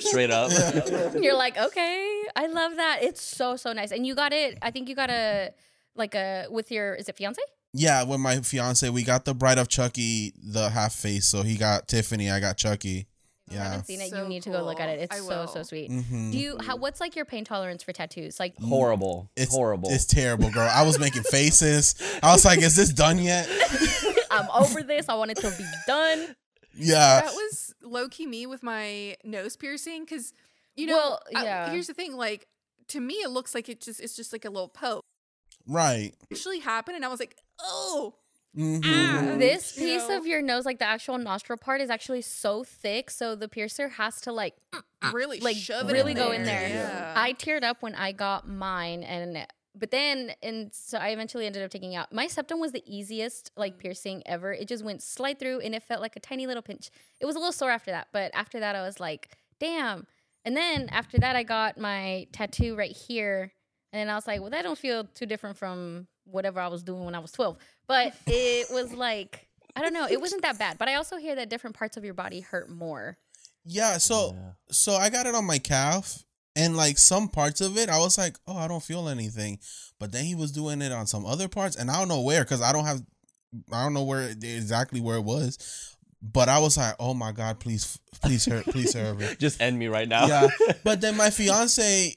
straight 0.00 0.30
up. 0.30 0.50
you're 1.20 1.36
like 1.36 1.56
okay 1.56 2.22
i 2.36 2.46
love 2.46 2.76
that 2.76 2.98
it's 3.02 3.22
so 3.22 3.56
so 3.56 3.72
nice 3.72 3.92
and 3.92 4.06
you 4.06 4.14
got 4.14 4.32
it 4.32 4.58
i 4.62 4.70
think 4.70 4.88
you 4.88 4.94
got 4.94 5.10
a 5.10 5.50
like 5.94 6.14
a 6.14 6.46
with 6.50 6.70
your 6.70 6.94
is 6.94 7.08
it 7.08 7.16
fiance 7.16 7.42
yeah, 7.74 8.02
with 8.02 8.20
my 8.20 8.38
fiance, 8.40 8.88
we 8.90 9.02
got 9.02 9.24
the 9.24 9.34
Bride 9.34 9.56
of 9.56 9.66
Chucky, 9.66 10.34
the 10.36 10.68
half 10.68 10.92
face. 10.92 11.26
So 11.26 11.42
he 11.42 11.56
got 11.56 11.88
Tiffany, 11.88 12.30
I 12.30 12.38
got 12.38 12.58
Chucky. 12.58 13.06
I 13.52 13.54
Yeah. 13.56 13.64
haven't 13.70 13.86
seen 13.86 14.00
it. 14.00 14.04
you 14.04 14.10
So 14.10 14.26
need 14.28 14.42
to 14.44 14.50
go 14.50 14.62
look 14.64 14.80
at 14.80 14.88
it. 14.88 15.00
It's 15.00 15.14
I 15.14 15.18
so 15.18 15.46
so 15.46 15.52
will. 15.56 15.64
sweet. 15.64 15.90
hmm 15.90 16.30
Do 16.30 16.38
you? 16.38 16.58
How, 16.60 16.76
what's 16.76 17.00
like 17.00 17.14
your 17.16 17.24
pain 17.24 17.44
tolerance 17.44 17.82
for 17.82 17.92
tattoos? 17.92 18.40
Like, 18.40 18.56
Horrible. 18.58 19.30
It's 19.36 19.52
Horrible. 19.54 19.90
It's 19.90 20.04
terrible, 20.06 20.50
girl. 20.50 20.68
I 20.72 20.82
was 20.82 20.98
making 20.98 21.22
faces. 21.24 21.94
I 22.22 22.32
was 22.32 22.44
like, 22.44 22.60
"Is 22.62 22.74
this 22.76 22.90
done 22.90 23.18
yet?" 23.18 23.48
I'm 24.30 24.48
over 24.50 24.82
this. 24.82 25.08
I 25.08 25.14
want 25.14 25.30
it 25.30 25.36
to 25.38 25.50
be 25.50 25.64
done. 25.86 26.34
Yeah. 26.74 27.20
that 27.20 27.32
was 27.34 27.74
low 27.82 28.08
key 28.08 28.26
me 28.26 28.46
with 28.46 28.62
my 28.62 29.16
nose 29.24 29.56
piercing 29.56 30.04
because 30.04 30.32
you 30.74 30.86
know 30.86 30.94
Well, 30.96 31.20
I- 31.36 31.44
yeah. 31.44 31.70
here's 31.70 31.86
the 31.86 31.92
thing 31.92 32.16
like 32.16 32.46
to 32.88 32.98
me 33.00 33.14
it 33.16 33.28
looks 33.30 33.54
like 33.54 33.68
it 33.68 33.82
just 33.82 34.00
it's 34.00 34.16
just 34.16 34.32
like 34.32 34.46
a 34.46 34.50
little 34.50 34.68
poke 34.68 35.02
Right. 35.66 36.14
It 36.30 36.34
actually 36.38 36.60
happened 36.60 36.96
and 36.96 37.04
i 37.04 37.08
was 37.08 37.20
like 37.20 37.36
oh 37.60 38.14
hmm 38.54 38.80
Ah. 38.84 39.34
This 39.38 39.76
You 39.76 39.84
piece 39.86 40.08
know? 40.08 40.18
of 40.18 40.26
your 40.26 40.42
nose, 40.42 40.64
like 40.66 40.78
the 40.78 40.84
actual 40.86 41.18
nostril 41.18 41.56
part, 41.58 41.80
is 41.80 41.90
actually 41.90 42.22
so 42.22 42.64
thick, 42.64 43.10
so 43.10 43.34
the 43.34 43.48
piercer 43.48 43.88
has 43.90 44.20
to 44.22 44.32
like 44.32 44.54
really 45.12 45.40
like 45.40 45.56
shove 45.56 45.88
it 45.88 45.92
really 45.92 46.12
in 46.12 46.16
go 46.18 46.30
in 46.32 46.44
there. 46.44 46.68
yeah. 46.68 47.14
I 47.16 47.32
teared 47.32 47.62
up 47.64 47.82
when 47.82 47.94
I 47.94 48.12
got 48.12 48.46
mine, 48.48 49.02
and 49.02 49.46
but 49.74 49.90
then 49.90 50.32
and 50.42 50.70
so 50.74 50.98
I 50.98 51.08
eventually 51.08 51.46
ended 51.46 51.62
up 51.62 51.70
taking 51.70 51.94
out 51.94 52.12
my 52.12 52.26
septum 52.26 52.60
was 52.60 52.72
the 52.72 52.82
easiest 52.86 53.50
like 53.56 53.78
piercing 53.78 54.22
ever. 54.26 54.52
It 54.52 54.68
just 54.68 54.84
went 54.84 55.02
slide 55.02 55.38
through, 55.38 55.60
and 55.60 55.74
it 55.74 55.82
felt 55.82 56.00
like 56.02 56.14
a 56.16 56.20
tiny 56.20 56.46
little 56.46 56.62
pinch. 56.62 56.90
It 57.20 57.26
was 57.26 57.36
a 57.36 57.38
little 57.38 57.52
sore 57.52 57.70
after 57.70 57.90
that, 57.90 58.08
but 58.12 58.30
after 58.34 58.60
that, 58.60 58.76
I 58.76 58.82
was 58.82 59.00
like, 59.00 59.30
damn. 59.60 60.06
And 60.44 60.56
then 60.56 60.88
after 60.90 61.18
that, 61.18 61.36
I 61.36 61.42
got 61.44 61.78
my 61.78 62.26
tattoo 62.32 62.74
right 62.76 62.94
here, 62.94 63.52
and 63.92 64.00
then 64.00 64.10
I 64.10 64.14
was 64.16 64.26
like, 64.26 64.40
well, 64.40 64.50
that 64.50 64.62
don't 64.62 64.78
feel 64.78 65.04
too 65.04 65.24
different 65.26 65.56
from 65.56 66.08
whatever 66.24 66.60
I 66.60 66.68
was 66.68 66.82
doing 66.82 67.04
when 67.04 67.14
I 67.14 67.18
was 67.20 67.32
twelve. 67.32 67.56
But 67.88 68.14
it 68.26 68.68
was 68.70 68.92
like. 68.92 69.48
I 69.74 69.80
don't 69.80 69.94
know. 69.94 70.06
It 70.06 70.20
wasn't 70.20 70.42
that 70.42 70.58
bad, 70.58 70.76
but 70.76 70.88
I 70.88 70.96
also 70.96 71.16
hear 71.16 71.34
that 71.36 71.48
different 71.48 71.74
parts 71.76 71.96
of 71.96 72.04
your 72.04 72.12
body 72.12 72.40
hurt 72.40 72.68
more. 72.68 73.16
Yeah. 73.64 73.96
So 73.96 74.34
Yeah. 74.34 74.50
so 74.70 74.92
I 74.96 75.08
got 75.08 75.24
it 75.26 75.34
on 75.34 75.46
my 75.46 75.56
calf, 75.58 76.22
and 76.54 76.76
like 76.76 76.98
some 76.98 77.28
parts 77.28 77.62
of 77.62 77.78
it, 77.78 77.88
I 77.88 77.96
was 77.98 78.18
like, 78.18 78.36
"Oh, 78.46 78.54
I 78.58 78.68
don't 78.68 78.82
feel 78.82 79.08
anything," 79.08 79.60
but 79.98 80.12
then 80.12 80.26
he 80.26 80.34
was 80.34 80.52
doing 80.52 80.82
it 80.82 80.92
on 80.92 81.06
some 81.06 81.24
other 81.24 81.48
parts, 81.48 81.74
and 81.76 81.90
I 81.90 81.98
don't 81.98 82.08
know 82.08 82.20
where 82.20 82.42
because 82.44 82.60
I 82.60 82.70
don't 82.72 82.84
have, 82.84 83.00
I 83.72 83.82
don't 83.82 83.94
know 83.94 84.02
where 84.04 84.28
exactly 84.28 85.00
where 85.00 85.16
it 85.16 85.24
was, 85.24 85.56
but 86.20 86.50
I 86.50 86.58
was 86.58 86.76
like, 86.76 86.94
"Oh 87.00 87.14
my 87.14 87.32
god, 87.32 87.58
please, 87.58 87.98
please 88.20 88.44
hurt, 88.44 88.66
please 88.66 88.92
hurt." 88.92 89.38
Just 89.38 89.58
end 89.62 89.78
me 89.78 89.86
right 89.88 90.06
now. 90.08 90.26
yeah. 90.26 90.48
But 90.84 91.00
then 91.00 91.16
my 91.16 91.30
fiance, 91.30 92.14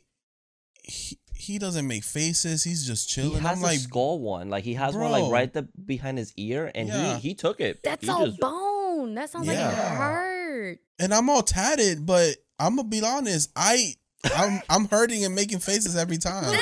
he, 0.84 1.18
he 1.36 1.60
doesn't 1.60 1.88
make 1.88 2.04
faces. 2.04 2.64
He's 2.64 2.86
just 2.88 3.10
chilling. 3.10 3.32
He 3.32 3.36
chilling. 3.38 3.46
has 3.48 3.58
I'm 3.58 3.64
a 3.64 3.68
like, 3.68 3.80
skull 3.80 4.20
one. 4.20 4.50
Like 4.50 4.64
he 4.64 4.74
has 4.76 4.96
one 4.96 5.12
like 5.12 5.32
right 5.32 5.52
the, 5.54 5.64
behind 5.86 6.18
his 6.18 6.34
ear, 6.38 6.72
and 6.74 6.88
Yeah. 6.88 7.18
he 7.18 7.30
he 7.30 7.36
took 7.36 7.60
it. 7.62 7.82
That's 7.84 8.04
He 8.04 8.10
all 8.10 8.26
just- 8.28 8.40
bone. 8.40 9.16
That 9.16 9.30
sounds 9.30 9.48
like 9.48 9.58
it 9.58 9.60
Yeah. 9.60 9.96
hurt. 9.98 10.80
and 11.00 11.14
I'm 11.14 11.30
all 11.30 11.42
tatted, 11.44 12.06
but 12.06 12.38
I'm 12.60 12.76
gonna 12.78 12.88
be 12.88 13.02
honest, 13.04 13.52
I. 13.56 13.96
I'm 14.36 14.60
I'm 14.72 14.88
hurting 14.88 15.24
and 15.24 15.36
making 15.36 15.60
faces 15.60 15.96
every 15.96 16.18
time. 16.18 16.46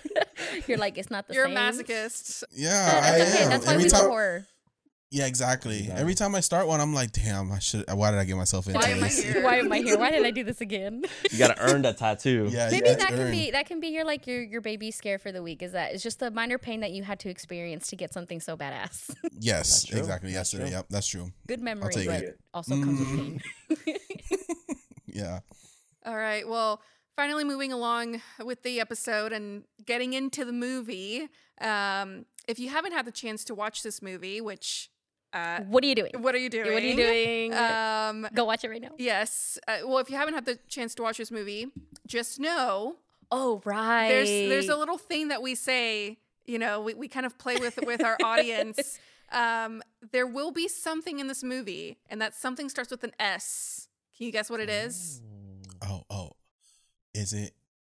You're 0.66 0.78
like, 0.78 0.98
it's 0.98 1.10
not 1.10 1.28
the 1.28 1.34
same. 1.34 1.38
you're 1.38 1.46
a 1.46 1.48
masochist 1.48 2.42
Yeah, 2.52 2.70
That's 3.00 3.06
I 3.06 3.34
okay. 3.34 3.44
am. 3.44 3.50
That's 3.50 3.66
why 3.66 3.72
every 3.74 3.84
we 3.84 3.90
time, 3.90 4.02
do 4.02 4.08
horror. 4.08 4.46
Yeah, 5.12 5.26
exactly. 5.26 5.78
Yeah. 5.88 5.96
Every 5.96 6.14
time 6.14 6.36
I 6.36 6.40
start 6.40 6.68
one, 6.68 6.80
I'm 6.80 6.94
like, 6.94 7.10
damn, 7.10 7.50
I 7.50 7.58
should. 7.58 7.84
Why 7.92 8.12
did 8.12 8.20
I 8.20 8.24
get 8.24 8.36
myself 8.36 8.68
into 8.68 8.78
Why 8.78 8.90
am 8.90 8.98
I 9.02 9.08
this? 9.08 9.24
here? 9.24 9.42
Why 9.42 9.56
am 9.56 9.72
I 9.72 9.78
here? 9.78 9.98
Why 9.98 10.12
did 10.12 10.24
I 10.24 10.30
do 10.30 10.44
this 10.44 10.60
again? 10.60 11.04
You 11.32 11.38
gotta 11.38 11.60
earn 11.60 11.82
that 11.82 11.98
tattoo. 11.98 12.48
Yeah, 12.52 12.68
Maybe 12.70 12.86
yeah, 12.86 12.94
that 12.94 13.10
it's 13.10 13.18
can 13.18 13.30
be 13.30 13.50
that 13.50 13.66
can 13.66 13.80
be 13.80 13.88
your 13.88 14.04
like 14.04 14.26
your 14.28 14.40
your 14.40 14.60
baby 14.60 14.92
scare 14.92 15.18
for 15.18 15.32
the 15.32 15.42
week. 15.42 15.62
Is 15.62 15.72
that 15.72 15.92
it's 15.94 16.02
just 16.02 16.22
a 16.22 16.30
minor 16.30 16.58
pain 16.58 16.80
that 16.80 16.92
you 16.92 17.02
had 17.02 17.18
to 17.20 17.28
experience 17.28 17.88
to 17.88 17.96
get 17.96 18.12
something 18.12 18.40
so 18.40 18.56
badass. 18.56 19.12
Yes, 19.40 19.82
That's 19.84 19.98
exactly. 20.00 20.32
That's 20.32 20.52
Yesterday, 20.52 20.64
true. 20.70 20.76
yep, 20.76 20.86
that's 20.90 21.08
true. 21.08 21.32
Good 21.48 21.60
memory, 21.60 21.92
take 21.92 22.06
but 22.06 22.22
it. 22.22 22.40
also 22.54 22.74
comes 22.74 23.00
with 23.00 23.08
pain. 23.16 23.96
Yeah, 25.06 25.40
all 26.06 26.16
right 26.16 26.46
well 26.48 26.80
finally 27.16 27.44
moving 27.44 27.72
along 27.72 28.22
with 28.44 28.62
the 28.62 28.80
episode 28.80 29.32
and 29.32 29.64
getting 29.84 30.12
into 30.14 30.44
the 30.44 30.52
movie, 30.52 31.28
um, 31.60 32.24
if 32.48 32.58
you 32.58 32.68
haven't 32.70 32.92
had 32.92 33.04
the 33.04 33.12
chance 33.12 33.44
to 33.44 33.54
watch 33.54 33.82
this 33.82 34.00
movie, 34.00 34.40
which 34.40 34.88
uh, 35.32 35.60
What 35.62 35.84
are 35.84 35.86
you 35.86 35.94
doing? 35.94 36.12
what 36.18 36.34
are 36.34 36.38
you 36.38 36.50
doing? 36.50 36.72
What 36.72 36.82
are 36.82 36.86
you 36.86 36.96
doing? 36.96 37.54
Um, 37.54 38.26
Go 38.34 38.44
watch 38.44 38.64
it 38.64 38.68
right 38.70 38.82
now. 38.82 38.90
yes. 38.98 39.58
Uh, 39.68 39.78
well, 39.86 39.98
if 39.98 40.10
you 40.10 40.16
haven't 40.16 40.34
had 40.34 40.44
the 40.44 40.58
chance 40.68 40.94
to 40.96 41.02
watch 41.02 41.18
this 41.18 41.30
movie, 41.30 41.68
just 42.06 42.40
know 42.40 42.96
Oh 43.32 43.62
right. 43.64 44.08
there's 44.08 44.28
there's 44.28 44.68
a 44.68 44.76
little 44.76 44.98
thing 44.98 45.28
that 45.28 45.40
we 45.42 45.54
say. 45.54 46.18
You 46.46 46.58
know, 46.58 46.80
we, 46.80 46.94
we 46.94 47.06
kind 47.06 47.26
of 47.26 47.38
play 47.38 47.56
with 47.58 47.78
with 47.86 48.02
our 48.04 48.16
audience. 48.24 48.98
Um, 49.32 49.80
there 50.10 50.26
will 50.26 50.50
be 50.50 50.66
something 50.66 51.20
in 51.20 51.28
this 51.28 51.44
movie, 51.44 51.98
and 52.10 52.20
that 52.20 52.34
something 52.34 52.68
starts 52.68 52.90
with 52.90 53.04
an 53.04 53.12
S. 53.20 53.86
Can 54.16 54.26
you 54.26 54.32
guess 54.32 54.50
what 54.50 54.58
it 54.58 54.68
is? 54.68 55.22
Oh, 55.88 56.02
oh. 56.10 56.32
Is 57.14 57.32
it 57.32 57.52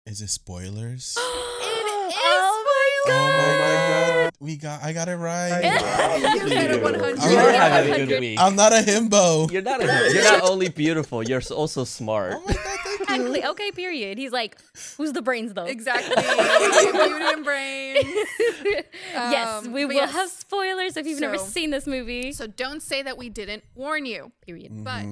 is 0.06 0.20
it 0.22 0.30
spoilers? 0.30 1.18
It 1.60 1.86
is 2.06 2.14
Oh 2.16 2.64
my 3.06 3.12
Oh 3.12 3.28
my 3.36 4.14
god. 4.22 4.23
God. 4.38 4.44
We 4.44 4.56
got 4.56 4.82
I 4.82 4.92
got 4.92 5.08
it 5.08 5.16
right. 5.16 5.62
You 6.44 6.48
get 6.48 6.74
a 6.74 6.78
100. 6.80 7.18
I'm 7.18 7.30
You're 7.32 7.52
not 7.52 7.70
having 7.70 7.92
a 7.94 8.06
good 8.06 8.20
week. 8.20 8.38
I'm 8.40 8.56
not 8.56 8.72
a 8.72 8.76
himbo. 8.76 9.50
You're 9.50 9.62
not. 9.62 9.80
A, 9.82 10.10
you're 10.12 10.22
not 10.24 10.42
only 10.42 10.68
beautiful. 10.68 11.22
You're 11.22 11.42
also 11.50 11.84
smart. 11.84 12.34
Oh 12.36 12.42
my 12.46 12.52
god, 12.54 12.62
thank 12.84 12.98
you. 13.10 13.26
Exactly. 13.26 13.44
Okay. 13.44 13.70
Period. 13.72 14.18
He's 14.18 14.32
like, 14.32 14.56
who's 14.96 15.12
the 15.12 15.22
brains 15.22 15.54
though? 15.54 15.64
Exactly. 15.64 16.14
Beauty 16.16 17.24
and 17.32 17.44
brain. 17.44 17.96
yes, 19.12 19.64
Um, 19.66 19.72
we 19.72 19.84
will 19.84 19.94
yes. 19.94 20.12
have 20.12 20.30
spoilers 20.30 20.96
if 20.96 21.06
you've 21.06 21.20
never 21.20 21.38
seen 21.38 21.70
this 21.70 21.86
movie. 21.86 22.32
So 22.32 22.46
don't 22.46 22.82
say 22.82 23.02
that 23.02 23.16
we 23.18 23.28
didn't 23.28 23.64
warn 23.74 24.06
you. 24.06 24.32
Period. 24.46 24.84
But 24.84 25.04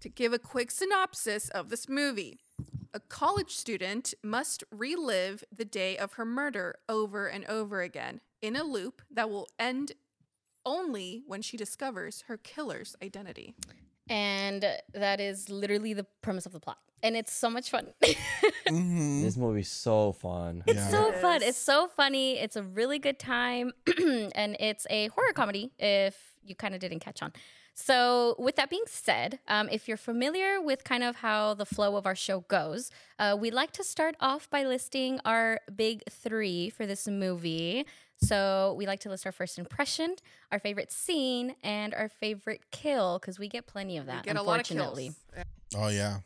to 0.00 0.08
give 0.08 0.32
a 0.32 0.38
quick 0.38 0.70
synopsis 0.70 1.48
of 1.50 1.70
this 1.70 1.88
movie, 1.88 2.38
a 2.92 3.00
college 3.00 3.50
student 3.50 4.14
must 4.22 4.62
relive 4.70 5.42
the 5.54 5.64
day 5.64 5.96
of 5.96 6.12
her 6.14 6.24
murder 6.24 6.76
over 6.88 7.26
and 7.26 7.44
over 7.46 7.82
again 7.82 8.20
in 8.44 8.56
a 8.56 8.62
loop 8.62 9.00
that 9.10 9.30
will 9.30 9.48
end 9.58 9.92
only 10.66 11.22
when 11.26 11.40
she 11.42 11.56
discovers 11.56 12.24
her 12.28 12.36
killer's 12.36 12.94
identity. 13.02 13.54
And 14.08 14.64
that 14.92 15.18
is 15.20 15.48
literally 15.48 15.94
the 15.94 16.04
premise 16.20 16.44
of 16.44 16.52
the 16.52 16.60
plot. 16.60 16.78
And 17.02 17.16
it's 17.16 17.32
so 17.32 17.48
much 17.50 17.70
fun. 17.70 17.86
Mhm. 18.66 19.22
This 19.22 19.36
movie's 19.36 19.70
so 19.70 20.12
fun. 20.12 20.62
It's 20.66 20.76
Yeah. 20.78 20.88
so 20.88 21.08
It 21.10 21.16
fun. 21.20 21.42
It's 21.42 21.58
so 21.58 21.86
funny. 21.86 22.38
It's 22.38 22.56
a 22.56 22.62
really 22.62 22.98
good 22.98 23.18
time. 23.18 23.72
and 24.34 24.56
it's 24.58 24.86
a 24.88 25.08
horror 25.08 25.34
comedy 25.34 25.70
if 25.78 26.16
you 26.42 26.54
kind 26.54 26.74
of 26.74 26.80
didn't 26.80 27.00
catch 27.00 27.22
on. 27.22 27.32
So, 27.76 28.36
with 28.38 28.54
that 28.56 28.70
being 28.70 28.84
said, 28.86 29.40
um, 29.48 29.68
if 29.70 29.86
you're 29.88 29.96
familiar 29.98 30.62
with 30.62 30.82
kind 30.84 31.02
of 31.02 31.16
how 31.16 31.54
the 31.54 31.66
flow 31.66 31.96
of 31.96 32.06
our 32.06 32.14
show 32.14 32.40
goes, 32.48 32.90
uh, 33.18 33.36
we 33.38 33.50
like 33.50 33.72
to 33.72 33.84
start 33.84 34.14
off 34.20 34.48
by 34.48 34.64
listing 34.64 35.18
our 35.24 35.60
big 35.74 36.02
three 36.08 36.70
for 36.70 36.86
this 36.86 37.06
movie. 37.08 37.84
So, 38.26 38.74
we 38.78 38.86
like 38.86 39.00
to 39.00 39.08
list 39.08 39.26
our 39.26 39.32
first 39.32 39.58
impression, 39.58 40.16
our 40.52 40.58
favorite 40.58 40.92
scene, 40.92 41.54
and 41.62 41.94
our 41.94 42.08
favorite 42.08 42.62
kill 42.70 43.18
because 43.18 43.38
we 43.38 43.48
get 43.48 43.66
plenty 43.66 43.96
of 43.96 44.06
We 44.06 44.12
that, 44.12 44.24
get 44.24 44.36
a 44.36 44.42
lot 44.42 44.54
of 44.54 44.70
unfortunately. 44.70 45.12
kills. 45.34 45.46
Oh 45.76 45.88
yeah. 45.88 46.18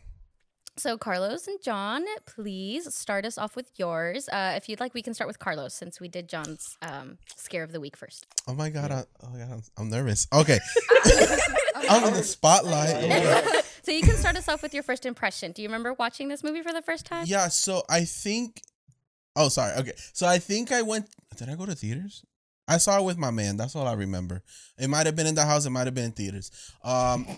So, 0.76 0.96
Carlos 0.96 1.48
and 1.48 1.60
John, 1.60 2.04
please 2.24 2.94
start 2.94 3.24
us 3.26 3.36
off 3.36 3.56
with 3.56 3.72
yours. 3.76 4.28
Uh, 4.28 4.52
if 4.56 4.68
you'd 4.68 4.78
like, 4.78 4.94
we 4.94 5.02
can 5.02 5.12
start 5.12 5.26
with 5.26 5.40
Carlos 5.40 5.74
since 5.74 6.00
we 6.00 6.06
did 6.06 6.28
John's 6.28 6.76
um, 6.82 7.18
scare 7.34 7.64
of 7.64 7.72
the 7.72 7.80
week 7.80 7.96
first. 7.96 8.26
Oh 8.46 8.54
my 8.54 8.70
god. 8.70 8.92
I, 8.92 9.04
oh 9.24 9.30
my 9.30 9.38
god. 9.40 9.50
I'm, 9.50 9.62
I'm 9.76 9.90
nervous. 9.90 10.28
Okay. 10.32 10.58
I'm 11.90 12.04
in 12.04 12.14
the 12.14 12.22
spotlight. 12.22 13.64
so, 13.82 13.90
you 13.90 14.02
can 14.02 14.14
start 14.16 14.36
us 14.36 14.48
off 14.48 14.62
with 14.62 14.72
your 14.72 14.84
first 14.84 15.04
impression. 15.04 15.50
Do 15.50 15.62
you 15.62 15.68
remember 15.68 15.94
watching 15.94 16.28
this 16.28 16.44
movie 16.44 16.62
for 16.62 16.72
the 16.72 16.82
first 16.82 17.06
time? 17.06 17.24
Yeah, 17.26 17.48
so 17.48 17.82
I 17.90 18.04
think 18.04 18.62
Oh, 19.38 19.48
sorry. 19.48 19.72
Okay. 19.78 19.92
So 20.12 20.26
I 20.26 20.38
think 20.38 20.72
I 20.72 20.82
went 20.82 21.08
Did 21.38 21.48
I 21.48 21.54
go 21.54 21.66
to 21.66 21.74
theaters? 21.74 22.24
I 22.66 22.76
saw 22.76 22.98
it 22.98 23.04
with 23.04 23.16
my 23.16 23.30
man. 23.30 23.56
That's 23.56 23.74
all 23.74 23.86
I 23.86 23.94
remember. 23.94 24.42
It 24.78 24.88
might 24.88 25.06
have 25.06 25.16
been 25.16 25.26
in 25.26 25.34
the 25.34 25.46
house, 25.46 25.64
it 25.64 25.70
might 25.70 25.86
have 25.86 25.94
been 25.94 26.06
in 26.06 26.12
theaters. 26.12 26.50
Um 26.84 27.26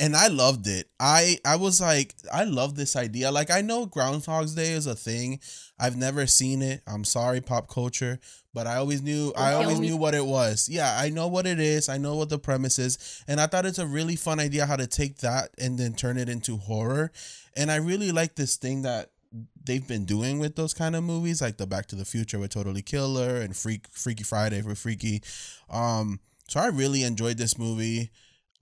and 0.00 0.16
I 0.16 0.28
loved 0.28 0.66
it. 0.66 0.88
I 0.98 1.38
I 1.44 1.56
was 1.56 1.80
like 1.80 2.14
I 2.32 2.44
love 2.44 2.74
this 2.74 2.96
idea. 2.96 3.30
Like 3.30 3.50
I 3.50 3.60
know 3.60 3.86
Groundhog's 3.86 4.54
Day 4.54 4.72
is 4.72 4.86
a 4.86 4.94
thing. 4.94 5.40
I've 5.78 5.96
never 5.96 6.26
seen 6.26 6.62
it. 6.62 6.82
I'm 6.86 7.04
sorry 7.04 7.40
pop 7.40 7.68
culture, 7.68 8.18
but 8.54 8.66
I 8.66 8.76
always 8.76 9.02
knew 9.02 9.32
I 9.36 9.52
always 9.52 9.78
knew 9.78 9.96
what 9.96 10.14
it 10.14 10.24
was. 10.24 10.68
Yeah, 10.68 10.96
I 10.98 11.10
know 11.10 11.28
what 11.28 11.46
it 11.46 11.60
is. 11.60 11.88
I 11.88 11.98
know 11.98 12.16
what 12.16 12.30
the 12.30 12.38
premise 12.38 12.78
is, 12.78 13.22
and 13.28 13.40
I 13.40 13.46
thought 13.46 13.66
it's 13.66 13.78
a 13.78 13.86
really 13.86 14.16
fun 14.16 14.40
idea 14.40 14.66
how 14.66 14.76
to 14.76 14.86
take 14.86 15.18
that 15.18 15.50
and 15.58 15.78
then 15.78 15.92
turn 15.94 16.16
it 16.16 16.28
into 16.28 16.56
horror. 16.56 17.12
And 17.56 17.70
I 17.70 17.76
really 17.76 18.10
like 18.10 18.36
this 18.36 18.56
thing 18.56 18.82
that 18.82 19.10
they've 19.64 19.86
been 19.86 20.04
doing 20.04 20.38
with 20.38 20.56
those 20.56 20.74
kind 20.74 20.96
of 20.96 21.04
movies, 21.04 21.40
like 21.40 21.56
the 21.56 21.66
Back 21.66 21.86
to 21.86 21.96
the 21.96 22.04
Future 22.04 22.38
with 22.38 22.50
Totally 22.52 22.82
Killer 22.82 23.36
and 23.36 23.56
Freak 23.56 23.86
Freaky 23.90 24.24
Friday 24.24 24.62
with 24.62 24.78
Freaky. 24.78 25.22
Um, 25.68 26.20
so 26.48 26.60
I 26.60 26.66
really 26.68 27.02
enjoyed 27.04 27.38
this 27.38 27.58
movie. 27.58 28.10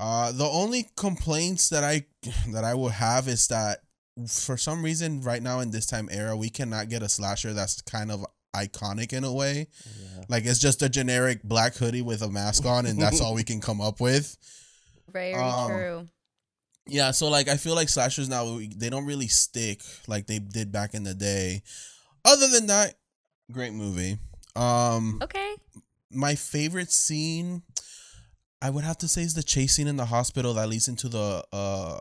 Uh, 0.01 0.31
the 0.33 0.45
only 0.47 0.87
complaints 0.97 1.69
that 1.71 1.85
I 1.85 2.07
that 2.53 2.65
I 2.65 2.75
will 2.75 2.91
have 2.91 3.29
is 3.29 3.49
that 3.49 3.79
for 4.29 4.57
some 4.57 4.83
reason 4.85 5.23
right 5.23 5.43
now 5.43 5.61
in 5.61 5.71
this 5.71 5.87
time 5.87 6.09
era 6.11 6.37
we 6.37 6.51
cannot 6.51 6.89
get 6.89 7.03
a 7.05 7.09
slasher 7.09 7.53
that's 7.53 7.81
kind 7.83 8.11
of 8.11 8.27
iconic 8.55 9.13
in 9.13 9.23
a 9.25 9.33
way. 9.33 9.69
Yeah. 9.87 10.25
Like 10.29 10.45
it's 10.45 10.59
just 10.59 10.83
a 10.83 10.89
generic 10.89 11.43
black 11.45 11.77
hoodie 11.77 12.03
with 12.03 12.23
a 12.23 12.29
mask 12.29 12.67
on, 12.67 12.85
and 12.87 13.01
that's 13.01 13.21
all 13.21 13.35
we 13.35 13.45
can 13.45 13.61
come 13.61 13.81
up 13.81 14.01
with. 14.01 14.37
Very 15.13 15.35
Um, 15.35 15.71
true. 15.71 16.09
Yeah, 16.89 17.11
so 17.13 17.29
like 17.29 17.49
I 17.49 17.57
feel 17.57 17.75
like 17.75 17.89
slashers 17.89 18.29
now 18.29 18.59
they 18.77 18.91
don't 18.91 19.05
really 19.07 19.29
stick 19.29 19.83
like 20.07 20.27
they 20.27 20.39
did 20.39 20.73
back 20.73 20.95
in 20.95 21.03
the 21.05 21.15
day. 21.15 21.63
Other 22.25 22.49
than 22.49 22.67
that, 22.67 22.95
great 23.53 23.73
movie. 23.73 24.19
Um 24.57 25.21
Okay. 25.23 25.55
my 26.11 26.35
favorite 26.35 26.91
scene 26.91 27.63
I 28.61 28.71
would 28.71 28.85
have 28.85 28.99
to 28.99 29.09
say 29.09 29.23
is 29.23 29.35
the 29.35 29.43
chase 29.43 29.75
scene 29.77 29.87
in 29.87 29.97
the 29.97 30.07
hospital 30.07 30.55
that 30.55 30.69
leads 30.69 30.89
into 30.89 31.09
the 31.09 31.45
uh 31.53 32.01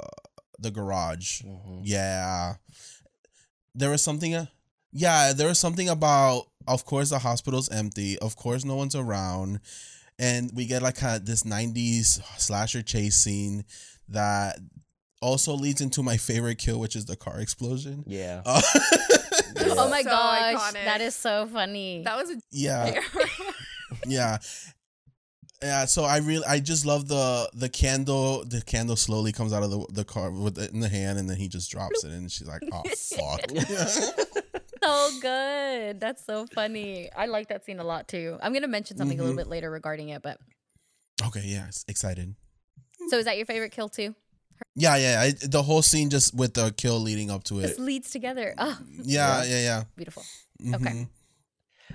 the 0.59 0.71
garage. 0.71 1.41
Mhm. 1.43 1.81
Yeah. 1.83 2.55
There 3.75 3.89
was 3.91 4.01
something 4.01 4.33
uh, 4.35 4.47
yeah, 4.91 5.33
there 5.33 5.47
was 5.47 5.59
something 5.59 5.89
about 5.89 6.47
of 6.67 6.85
course 6.85 7.09
the 7.09 7.19
hospital's 7.19 7.69
empty. 7.69 8.17
Of 8.19 8.35
course 8.35 8.65
no 8.65 8.75
one's 8.75 8.95
around. 8.95 9.59
And 10.19 10.49
we 10.55 10.65
get 10.65 10.81
like 10.81 10.95
kind 10.95 11.15
of 11.17 11.25
this 11.27 11.43
90s 11.43 12.19
slasher 12.39 12.81
chase 12.81 13.15
scene 13.17 13.65
that 14.09 14.57
also 15.21 15.53
leads 15.53 15.81
into 15.81 16.03
my 16.03 16.17
favorite 16.17 16.57
kill, 16.57 16.79
which 16.79 16.95
is 16.95 17.05
the 17.05 17.15
car 17.15 17.39
explosion. 17.39 18.03
Yeah. 18.07 18.41
Uh, 18.45 18.61
Oh 19.59 19.89
my 19.89 20.01
So 20.03 20.09
gosh. 20.09 20.55
iconic. 20.55 20.85
That 20.85 21.01
is 21.01 21.15
so 21.15 21.47
funny. 21.47 22.03
That 22.03 22.15
was 22.17 22.29
a 22.31 22.39
yeah. 22.51 23.01
yeah 24.07 24.37
yeah 25.63 25.85
so 25.85 26.03
i 26.03 26.17
really 26.17 26.45
i 26.45 26.59
just 26.59 26.85
love 26.85 27.07
the 27.07 27.49
the 27.55 27.67
candle 27.69 28.43
the 28.45 28.61
candle 28.61 28.95
slowly 28.95 29.31
comes 29.31 29.51
out 29.53 29.63
of 29.63 29.71
the, 29.71 29.83
the 29.91 30.03
car 30.03 30.29
with 30.29 30.59
it 30.59 30.71
in 30.71 30.81
the 30.81 30.89
hand 30.89 31.17
and 31.17 31.27
then 31.27 31.35
he 31.37 31.47
just 31.47 31.71
drops 31.71 32.03
it 32.03 32.11
and 32.11 32.31
she's 32.31 32.47
like 32.47 32.61
oh 32.71 32.83
fuck 33.17 33.41
so 34.83 35.09
good. 35.21 35.99
That's 35.99 36.23
so 36.25 36.45
funny. 36.53 37.09
I 37.15 37.25
like 37.25 37.47
that 37.49 37.65
scene 37.65 37.79
a 37.79 37.83
lot 37.83 38.07
too. 38.07 38.37
I'm 38.41 38.51
going 38.53 38.61
to 38.61 38.67
mention 38.67 38.97
something 38.97 39.19
a 39.19 39.23
little 39.23 39.33
Mhm. 39.35 39.39
bit 39.43 39.47
later 39.47 39.71
regarding 39.71 40.09
it, 40.09 40.21
but 40.21 40.37
okay 41.25 41.41
yeah 41.45 41.67
excited 41.87 42.35
so 43.09 43.17
is 43.17 43.25
that 43.25 43.37
your 43.37 43.45
favorite 43.45 43.71
kill 43.71 43.89
too? 43.89 44.15
yeah 44.75 44.95
yeah 44.95 45.21
I, 45.21 45.33
the 45.47 45.61
whole 45.61 45.81
scene 45.83 46.09
just 46.09 46.33
with 46.35 46.53
the 46.55 46.71
kill 46.77 46.99
leading 46.99 47.29
up 47.29 47.43
to 47.45 47.59
it 47.59 47.63
This 47.63 47.79
leads 47.79 48.09
together. 48.11 48.53
Oh, 48.57 48.79
yeah 49.03 49.43
yeah 49.43 49.61
yeah 49.61 49.83
beautiful. 49.95 50.23
Mhm. 50.63 50.75
Okay. 50.75 51.07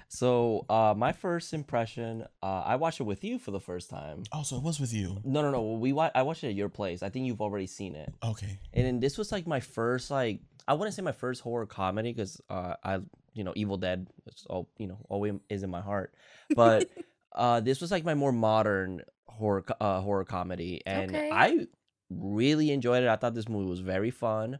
So, 0.09 0.65
uh, 0.69 0.95
my 0.97 1.13
first 1.13 1.53
impression, 1.55 2.25
uh, 2.43 2.63
I 2.65 2.77
watched 2.77 3.01
it 3.01 3.05
with 3.05 3.25
you 3.25 3.39
for 3.39 3.51
the 3.51 3.61
first 3.61 3.89
time. 3.91 4.25
oh 4.33 4.43
so 4.43 4.57
it 4.57 4.63
was 4.63 4.79
with 4.81 4.93
you 4.93 5.21
No, 5.25 5.43
no, 5.43 5.51
no. 5.51 5.73
We 5.79 5.93
wa- 5.93 6.11
I 6.15 6.23
watched 6.23 6.45
it 6.45 6.49
at 6.49 6.55
your 6.55 6.69
place. 6.69 7.03
I 7.03 7.09
think 7.09 7.27
you've 7.27 7.41
already 7.41 7.67
seen 7.67 7.95
it. 7.95 8.13
okay 8.23 8.59
And 8.75 8.87
then 8.87 9.01
this 9.01 9.17
was 9.19 9.33
like 9.33 9.47
my 9.47 9.61
first, 9.61 10.11
like, 10.11 10.41
I 10.69 10.75
wouldn't 10.75 10.95
say 10.95 11.03
my 11.03 11.13
first 11.13 11.41
horror 11.41 11.67
comedy 11.67 12.13
because 12.13 12.41
uh, 12.49 12.75
I, 12.85 13.01
you 13.35 13.45
know, 13.45 13.53
Evil 13.57 13.77
Dead, 13.79 14.09
is 14.27 14.47
all 14.49 14.69
you 14.79 14.87
know, 14.87 14.99
always 15.09 15.35
is 15.49 15.63
in 15.63 15.71
my 15.71 15.81
heart. 15.81 16.15
But 16.55 16.89
uh, 17.35 17.61
this 17.61 17.81
was 17.81 17.91
like 17.91 18.05
my 18.05 18.15
more 18.15 18.33
modern 18.33 19.03
horror, 19.39 19.65
uh, 19.81 20.01
horror 20.01 20.25
comedy, 20.25 20.81
and 20.87 21.11
Okay. 21.15 21.31
I 21.33 21.67
really 22.11 22.71
enjoyed 22.71 23.03
it. 23.03 23.09
I 23.09 23.17
thought 23.17 23.35
this 23.35 23.49
movie 23.49 23.69
was 23.69 23.81
very 23.81 24.11
fun. 24.11 24.59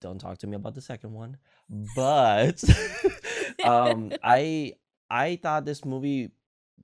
Don't 0.00 0.18
talk 0.18 0.38
to 0.38 0.46
me 0.46 0.56
about 0.56 0.74
the 0.74 0.80
second 0.80 1.12
one, 1.12 1.36
but 1.94 2.62
um, 3.64 4.12
I 4.22 4.74
I 5.10 5.36
thought 5.36 5.64
this 5.64 5.84
movie 5.84 6.30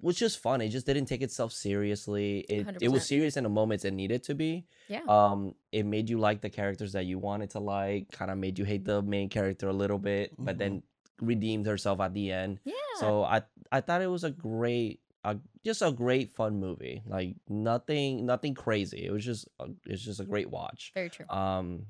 was 0.00 0.16
just 0.16 0.42
fun. 0.42 0.61
It 0.61 0.68
just 0.68 0.85
didn't 0.87 1.06
take 1.06 1.23
itself 1.23 1.52
seriously. 1.52 2.40
It 2.49 2.66
it 2.83 2.88
was 2.88 3.06
serious 3.09 3.37
in 3.37 3.45
the 3.45 3.49
moments 3.50 3.85
it 3.85 3.95
needed 3.95 4.23
to 4.25 4.35
be. 4.35 4.66
Yeah. 4.88 5.00
Um, 5.09 5.54
it 5.73 5.85
made 5.87 6.11
you 6.11 6.18
like 6.18 6.40
the 6.42 6.50
characters 6.50 6.92
that 6.92 7.06
you 7.06 7.18
wanted 7.18 7.50
to 7.50 7.61
like. 7.61 8.11
Kind 8.12 8.30
of 8.30 8.38
made 8.38 8.59
you 8.59 8.64
hate 8.64 8.85
the 8.85 9.00
main 9.02 9.28
character 9.28 9.68
a 9.68 9.73
little 9.73 9.99
bit, 9.99 10.33
but 10.38 10.59
then 10.59 10.83
redeemed 11.23 11.66
herself 11.66 12.00
at 12.00 12.12
the 12.12 12.30
end. 12.30 12.61
yeah. 12.64 12.75
So 13.00 13.23
I 13.25 13.42
I 13.73 13.80
thought 13.80 14.02
it 14.02 14.11
was 14.11 14.25
a 14.25 14.30
great, 14.30 15.00
a, 15.33 15.37
just 15.64 15.83
a 15.83 15.90
great 15.92 16.35
fun 16.35 16.61
movie. 16.61 17.02
Like 17.06 17.37
nothing 17.49 18.25
nothing 18.26 18.54
crazy. 18.54 19.04
It 19.06 19.11
was 19.12 19.25
just 19.25 19.49
a, 19.61 19.66
it's 19.87 20.02
just 20.02 20.21
a 20.21 20.25
great 20.25 20.50
watch. 20.50 20.92
Very 20.95 21.11
true. 21.11 21.26
Um, 21.28 21.87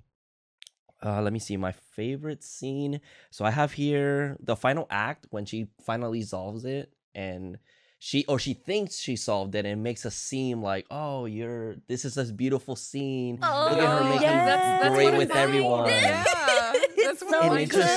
Uh, 1.05 1.21
let 1.21 1.33
me 1.33 1.39
see 1.39 1.57
my 1.59 1.73
favorite 1.73 2.43
scene. 2.43 3.01
So 3.31 3.45
I 3.45 3.51
have 3.51 3.73
here 3.73 4.37
the 4.41 4.57
final 4.57 4.87
act 4.91 5.27
when 5.31 5.45
she 5.45 5.69
finally 5.85 6.23
solves 6.23 6.65
it, 6.65 6.91
and 7.15 7.59
she 7.99 8.25
or 8.29 8.39
she 8.39 8.55
thinks 8.55 8.97
she 8.99 9.15
solved 9.17 9.55
it, 9.55 9.67
and 9.69 9.79
it 9.79 9.83
makes 9.83 10.07
us 10.07 10.15
seem 10.17 10.63
like, 10.63 10.87
oh, 10.91 11.27
you're 11.27 11.77
this 11.87 12.05
is 12.07 12.15
this 12.15 12.31
beautiful 12.33 12.77
scene. 12.77 13.37
Look 13.43 13.77
at 13.77 13.79
her 13.79 14.01
Oh, 14.01 14.09
making 14.09 14.23
yes. 14.23 14.81
That's 14.83 14.95
great 14.95 15.17
with 15.19 15.31
everyone. 15.37 15.89
Yeah, 15.91 16.25
that's 16.97 17.21
what 17.23 17.31
so 17.31 17.41
I 17.41 17.47
And 17.47 17.61
it 17.61 17.71
just- 17.71 17.89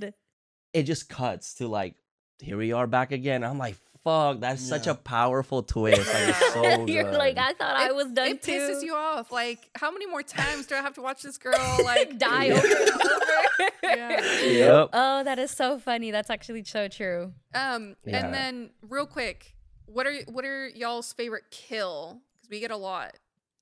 good. 0.00 0.14
It 0.72 0.82
just 0.84 1.08
cuts 1.08 1.54
to 1.54 1.68
like, 1.68 1.94
here 2.40 2.58
we 2.58 2.72
are 2.72 2.86
back 2.86 3.10
again. 3.12 3.44
I'm 3.44 3.56
like, 3.58 3.76
fuck, 4.06 4.40
that's 4.40 4.62
such 4.62 4.86
a 4.86 4.94
powerful 4.94 5.62
twist. 5.62 5.98
Like, 5.98 6.28
it's 6.28 6.52
so 6.54 6.86
You're 6.86 7.10
like. 7.12 7.36
I 7.38 7.52
thought 7.54 7.76
I 7.76 7.90
was 7.92 8.12
done 8.12 8.28
It 8.28 8.42
too. 8.42 8.52
pisses 8.52 8.82
you 8.82 8.94
off. 8.94 9.32
Like, 9.32 9.68
how 9.74 9.90
many 9.90 10.06
more 10.06 10.22
times 10.22 10.66
do 10.66 10.74
I 10.76 10.78
have 10.80 10.94
to 10.94 11.02
watch 11.02 11.22
this 11.22 11.36
girl 11.38 11.54
like 11.84 12.16
die 12.18 12.50
over 12.50 12.66
and 12.66 12.90
over. 12.90 13.70
Yeah. 13.82 14.42
Yep. 14.42 14.90
Oh, 14.92 15.24
that 15.24 15.38
is 15.38 15.50
so 15.50 15.78
funny. 15.78 16.10
That's 16.10 16.30
actually 16.30 16.64
so 16.64 16.88
true. 16.88 17.32
Um, 17.54 17.96
Yeah. 18.04 18.24
and 18.24 18.32
then 18.34 18.70
real 18.88 19.06
quick, 19.06 19.54
what 19.86 20.06
are 20.06 20.14
what 20.28 20.44
are 20.44 20.68
y'all's 20.68 21.12
favorite 21.12 21.44
kill? 21.50 22.20
Because 22.36 22.50
we 22.50 22.60
get 22.60 22.70
a 22.70 22.76
lot. 22.76 23.14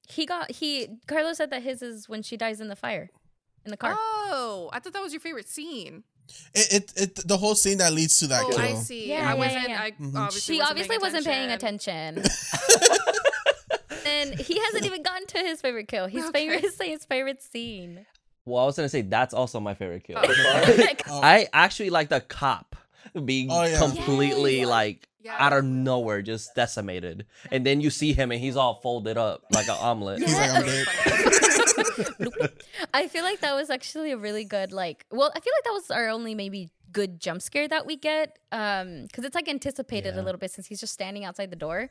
He 0.08 0.26
got 0.26 0.50
he 0.50 0.98
Carlos 1.06 1.38
said 1.38 1.50
that 1.50 1.62
his 1.62 1.80
is 1.82 2.08
when 2.08 2.22
she 2.22 2.36
dies 2.36 2.60
in 2.60 2.68
the 2.68 2.76
fire. 2.76 3.10
In 3.64 3.70
the 3.70 3.76
car. 3.78 3.94
Oh, 3.98 4.68
I 4.74 4.78
thought 4.78 4.92
that 4.92 5.02
was 5.02 5.14
your 5.14 5.20
favorite 5.20 5.48
scene. 5.48 6.04
It, 6.54 6.72
it 6.72 6.92
it 6.96 7.28
the 7.28 7.36
whole 7.36 7.54
scene 7.54 7.78
that 7.78 7.92
leads 7.92 8.18
to 8.20 8.26
that 8.28 8.42
oh, 8.44 8.48
kill. 8.50 8.60
I 8.60 8.74
see. 8.74 9.08
Yeah, 9.08 9.16
I 9.16 9.18
yeah, 9.32 9.34
wasn't. 9.34 9.68
yeah. 9.68 9.80
I 9.82 9.90
Mhm. 9.92 10.14
obviously 10.16 10.54
she 10.56 10.60
wasn't 10.60 10.70
obviously 10.70 10.98
wasn't 10.98 11.26
paying 11.26 11.50
attention. 11.50 12.22
and 14.06 14.34
he 14.40 14.58
hasn't 14.60 14.84
even 14.86 15.02
gotten 15.02 15.26
to 15.28 15.38
his 15.38 15.60
favorite 15.60 15.88
kill. 15.88 16.06
His 16.06 16.24
Okay. 16.26 16.48
favorite 16.48 16.74
his 16.80 17.04
favorite 17.04 17.42
scene. 17.42 18.06
Well, 18.46 18.62
I 18.62 18.66
was 18.66 18.76
gonna 18.76 18.88
say 18.88 19.02
that's 19.02 19.34
also 19.34 19.58
my 19.60 19.74
favorite 19.74 20.04
kill. 20.04 20.16
Like, 20.76 21.02
Oh. 21.08 21.20
I 21.22 21.48
actually 21.52 21.90
like 21.90 22.08
the 22.08 22.20
cop 22.20 22.76
being 23.24 23.48
Oh, 23.50 23.62
yeah. 23.64 23.78
completely 23.78 24.58
Yes. 24.60 24.68
like 24.68 25.08
Yeah. 25.22 25.36
out 25.38 25.52
of 25.54 25.64
nowhere, 25.64 26.20
just 26.22 26.54
decimated, 26.54 27.26
and 27.50 27.64
then 27.66 27.80
you 27.80 27.90
see 27.90 28.12
him 28.12 28.30
and 28.30 28.40
he's 28.40 28.56
all 28.56 28.80
folded 28.82 29.16
up 29.16 29.44
like 29.50 29.66
an 29.68 29.76
omelet. 29.80 30.20
He's 30.20 30.34
like, 30.34 30.50
I'm 30.50 30.62
dead. 30.64 30.86
I 32.94 33.08
feel 33.08 33.24
like 33.24 33.40
that 33.40 33.54
was 33.54 33.70
actually 33.70 34.12
a 34.12 34.16
really 34.16 34.44
good 34.44 34.72
like 34.72 35.06
well, 35.10 35.30
I 35.34 35.40
feel 35.40 35.52
like 35.56 35.64
that 35.64 35.72
was 35.72 35.90
our 35.90 36.08
only 36.08 36.34
maybe 36.34 36.70
good 36.92 37.20
jump 37.20 37.42
scare 37.42 37.68
that 37.68 37.86
we 37.86 37.96
get. 37.96 38.38
Um 38.52 39.06
cuz 39.12 39.24
it's 39.24 39.34
like 39.34 39.48
anticipated 39.48 40.14
Yeah. 40.14 40.20
a 40.20 40.24
little 40.24 40.38
bit 40.38 40.50
since 40.50 40.66
he's 40.66 40.80
just 40.80 40.92
standing 40.92 41.24
outside 41.24 41.50
the 41.50 41.56
door. 41.56 41.90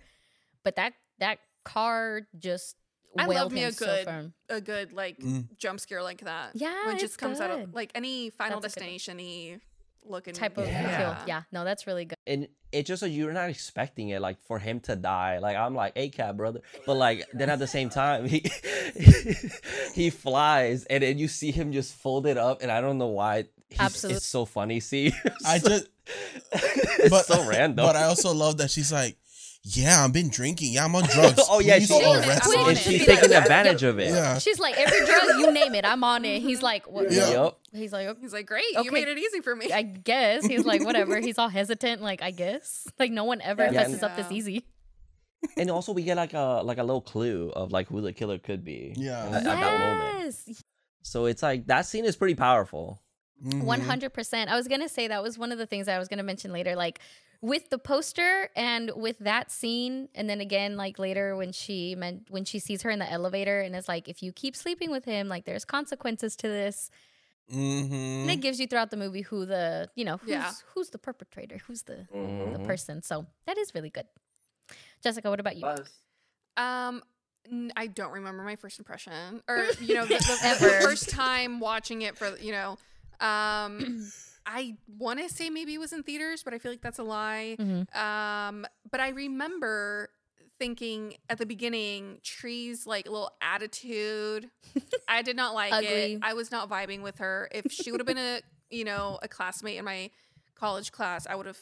But 0.64 0.76
that 0.76 0.94
that 1.20 1.40
car 1.64 2.22
just 2.38 2.76
I 3.18 3.28
wailed 3.28 3.44
love 3.44 3.52
me 3.52 3.64
a 3.64 3.72
good 3.72 4.06
firm. 4.06 4.34
a 4.50 4.60
good 4.62 4.92
like 4.94 5.18
Mm. 5.20 5.56
jump 5.58 5.80
scare 5.80 6.02
like 6.02 6.22
that. 6.22 6.56
Yeah, 6.56 6.86
when 6.88 6.96
it 6.96 7.00
just 7.00 7.18
comes 7.18 7.40
out 7.40 7.52
of 7.52 7.74
like 7.74 7.92
any 7.96 8.30
Final 8.32 8.60
That's 8.60 8.76
a 8.76 8.80
good 8.80 8.86
one. 8.86 8.94
Destination 8.94 9.18
y 9.18 9.60
looking 10.06 10.34
type 10.34 10.58
of 10.58 10.68
Yeah. 10.68 10.98
kill. 10.98 11.28
Yeah, 11.28 11.42
no, 11.52 11.64
that's 11.64 11.88
really 11.88 12.06
good. 12.06 12.18
and 12.28 12.48
it's 12.72 12.88
just 12.88 13.02
so 13.02 13.06
you're 13.06 13.34
not 13.34 13.50
expecting 13.50 14.10
it 14.10 14.20
like 14.22 14.40
for 14.42 14.58
him 14.60 14.80
to 14.82 14.96
die. 14.96 15.38
Like 15.40 15.56
i'm 15.56 15.76
like 15.76 15.94
a 15.96 16.10
cat 16.10 16.36
brother. 16.38 16.62
But 16.86 16.96
like 16.96 17.26
then 17.34 17.50
at 17.50 17.60
the 17.60 17.68
same 17.68 17.90
time 17.90 18.26
he 18.34 18.44
he 19.94 20.10
flies 20.10 20.86
and 20.86 21.04
then 21.04 21.18
you 21.18 21.28
see 21.28 21.52
him 21.52 21.72
just 21.72 21.94
folded 21.94 22.38
up 22.38 22.62
and 22.62 22.72
i 22.72 22.82
don't 22.82 22.98
know 22.98 23.08
why. 23.08 23.46
He's, 23.70 24.04
it's 24.04 24.26
so 24.26 24.46
funny 24.46 24.80
see? 24.80 25.12
I 25.46 25.58
just 25.58 25.88
it's 26.52 27.10
but 27.10 27.26
so 27.26 27.48
random. 27.48 27.84
But 27.86 27.96
I 27.96 28.04
also 28.04 28.34
love 28.34 28.58
that 28.58 28.70
she's 28.70 28.92
like, 28.92 29.18
yeah, 29.66 30.04
I've 30.04 30.12
been 30.14 30.30
drinking. 30.30 30.74
Yeah, 30.74 30.86
I'm 30.86 30.96
on 30.96 31.04
drugs. 31.14 31.42
oh 31.50 31.60
yeah 31.60 31.78
Please 31.78 31.88
she, 31.88 32.04
arrest 32.04 32.42
I'm 32.46 32.60
on 32.60 32.64
me." 32.66 32.70
and 32.72 32.78
she's 32.78 33.00
Be 33.00 33.06
taking 33.06 33.34
advantage 33.34 33.84
of 33.84 33.98
it 34.00 34.10
Yeah. 34.10 34.38
She's 34.38 34.60
like 34.60 34.78
every 34.78 35.06
drug 35.06 35.24
you 35.40 35.52
name 35.52 35.74
it, 35.76 35.86
I'm 35.86 36.04
on 36.04 36.26
it. 36.26 36.42
He's 36.42 36.62
like, 36.62 36.90
what? 36.92 37.12
Yeah. 37.12 37.30
yep 37.46 37.58
He's 37.74 37.92
like, 37.94 38.08
okay. 38.08 38.20
He's 38.22 38.34
like, 38.34 38.46
great, 38.46 38.66
Okay. 38.76 38.84
you 38.86 38.92
made 38.92 39.08
it 39.08 39.18
easy 39.18 39.40
for 39.42 39.56
me. 39.56 39.72
I 39.72 39.82
guess. 39.82 40.46
He's 40.46 40.64
like, 40.66 40.84
whatever. 40.86 41.20
He's 41.22 41.38
all 41.40 41.50
hesitant. 41.50 42.02
Like, 42.04 42.22
I 42.22 42.30
guess. 42.30 42.88
Like, 43.00 43.12
no 43.12 43.24
one 43.24 43.42
ever 43.42 43.64
Yeah, 43.66 43.72
messes 43.72 43.96
and- 43.96 44.04
up 44.04 44.16
this 44.16 44.32
easy. 44.32 44.66
and 45.58 45.70
also 45.72 45.92
we 45.92 46.04
get 46.04 46.16
like 46.18 46.34
a 46.34 46.62
like 46.64 46.78
a 46.78 46.84
little 46.84 47.02
clue 47.02 47.52
of 47.56 47.72
like 47.74 47.88
who 47.90 48.00
the 48.02 48.14
killer 48.14 48.38
could 48.40 48.64
be 48.64 48.94
Yeah. 48.96 49.26
at, 49.26 49.34
at 49.34 49.44
that 49.44 49.80
moment 49.80 50.24
Yes. 50.48 50.64
so 51.02 51.26
it's 51.26 51.44
like 51.44 51.68
that 51.68 51.86
scene 51.86 52.06
is 52.06 52.16
pretty 52.16 52.36
powerful 52.36 53.02
Mhm. 53.44 53.64
One 53.64 53.82
hundred 53.82 54.14
percent. 54.14 54.50
I 54.50 54.56
was 54.56 54.70
gonna 54.70 54.88
say 54.88 55.10
that 55.10 55.22
was 55.22 55.38
one 55.38 55.52
of 55.52 55.58
the 55.58 55.66
things 55.66 55.90
I 55.90 56.00
was 56.00 56.08
gonna 56.08 56.24
mention 56.24 56.54
later. 56.54 56.78
Like 56.78 57.00
with 57.44 57.70
the 57.70 57.78
poster 57.78 58.50
and 58.56 58.90
with 58.96 59.20
that 59.20 59.52
scene, 59.52 60.08
and 60.16 60.30
then 60.30 60.40
again, 60.40 60.78
like 60.78 60.98
later 60.98 61.36
when 61.36 61.52
she 61.52 61.94
meant 61.94 62.28
when 62.30 62.46
she 62.46 62.58
sees 62.58 62.82
her 62.84 62.90
in 62.90 63.00
the 63.00 63.12
elevator, 63.12 63.60
and 63.60 63.76
it's 63.76 63.90
like, 63.90 64.08
if 64.08 64.24
you 64.24 64.32
keep 64.32 64.56
sleeping 64.56 64.90
with 64.90 65.04
him, 65.04 65.28
like 65.28 65.44
there's 65.44 65.66
consequences 65.66 66.38
to 66.38 66.48
this. 66.48 66.90
Mhm. 67.52 67.92
And 68.22 68.32
it 68.32 68.40
gives 68.40 68.62
you 68.62 68.68
throughout 68.68 68.90
the 68.92 68.96
movie 68.98 69.22
who 69.24 69.46
the 69.46 69.90
you 69.94 70.06
know 70.06 70.18
who's 70.18 70.30
Yeah. 70.30 70.52
who's 70.74 70.90
the 70.92 70.98
perpetrator, 70.98 71.58
who's 71.68 71.82
the 71.84 72.08
the 72.14 72.60
Mhm. 72.60 72.64
person. 72.64 73.02
So 73.04 73.28
that 73.46 73.58
is 73.58 73.76
really 73.76 73.90
good. 73.90 74.08
Jessica, 75.04 75.30
what 75.30 75.42
about 75.42 75.58
you? 75.58 75.66
Um, 76.56 77.04
I 77.76 77.88
don't 77.88 78.14
remember 78.14 78.42
my 78.44 78.56
first 78.56 78.80
impression, 78.80 79.44
or 79.50 79.68
you 79.82 79.96
know, 79.96 80.06
the, 80.06 80.18
the, 80.18 80.38
the 80.42 80.46
Ever. 80.46 80.80
first 80.80 81.10
time 81.10 81.60
watching 81.60 82.04
it 82.04 82.16
for 82.18 82.38
you 82.38 82.54
know, 82.54 82.78
um, 83.20 84.14
I 84.46 84.76
want 84.98 85.20
to 85.20 85.30
say 85.30 85.50
maybe 85.50 85.74
it 85.74 85.80
was 85.80 85.94
in 85.94 86.04
theaters, 86.04 86.44
but 86.44 86.54
I 86.54 86.60
feel 86.60 86.72
like 86.72 86.82
that's 86.82 87.00
a 87.00 87.04
lie. 87.04 87.56
Mhm. 87.60 87.96
Um, 87.96 88.66
but 88.92 89.00
I 89.00 89.10
remember 89.10 90.10
thinking 90.60 91.16
at 91.30 91.38
the 91.40 91.46
beginning, 91.46 92.20
Tree's 92.24 92.86
like 92.86 93.06
little 93.06 93.32
attitude. 93.42 94.50
I 95.08 95.22
did 95.22 95.36
not 95.36 95.54
like 95.54 95.74
Ugly. 95.74 95.88
it. 96.14 96.20
I 96.22 96.34
was 96.34 96.52
not 96.52 96.70
vibing 96.70 97.02
with 97.02 97.18
her. 97.20 97.50
If 97.52 97.72
she 97.72 97.92
would 97.92 98.00
have 98.00 98.08
been 98.08 98.18
a 98.18 98.42
you 98.70 98.84
know 98.86 99.20
a 99.22 99.28
classmate 99.28 99.78
in 99.78 99.86
my 99.86 100.10
college 100.56 100.92
class, 100.92 101.26
I 101.28 101.36
would 101.36 101.46
have 101.48 101.60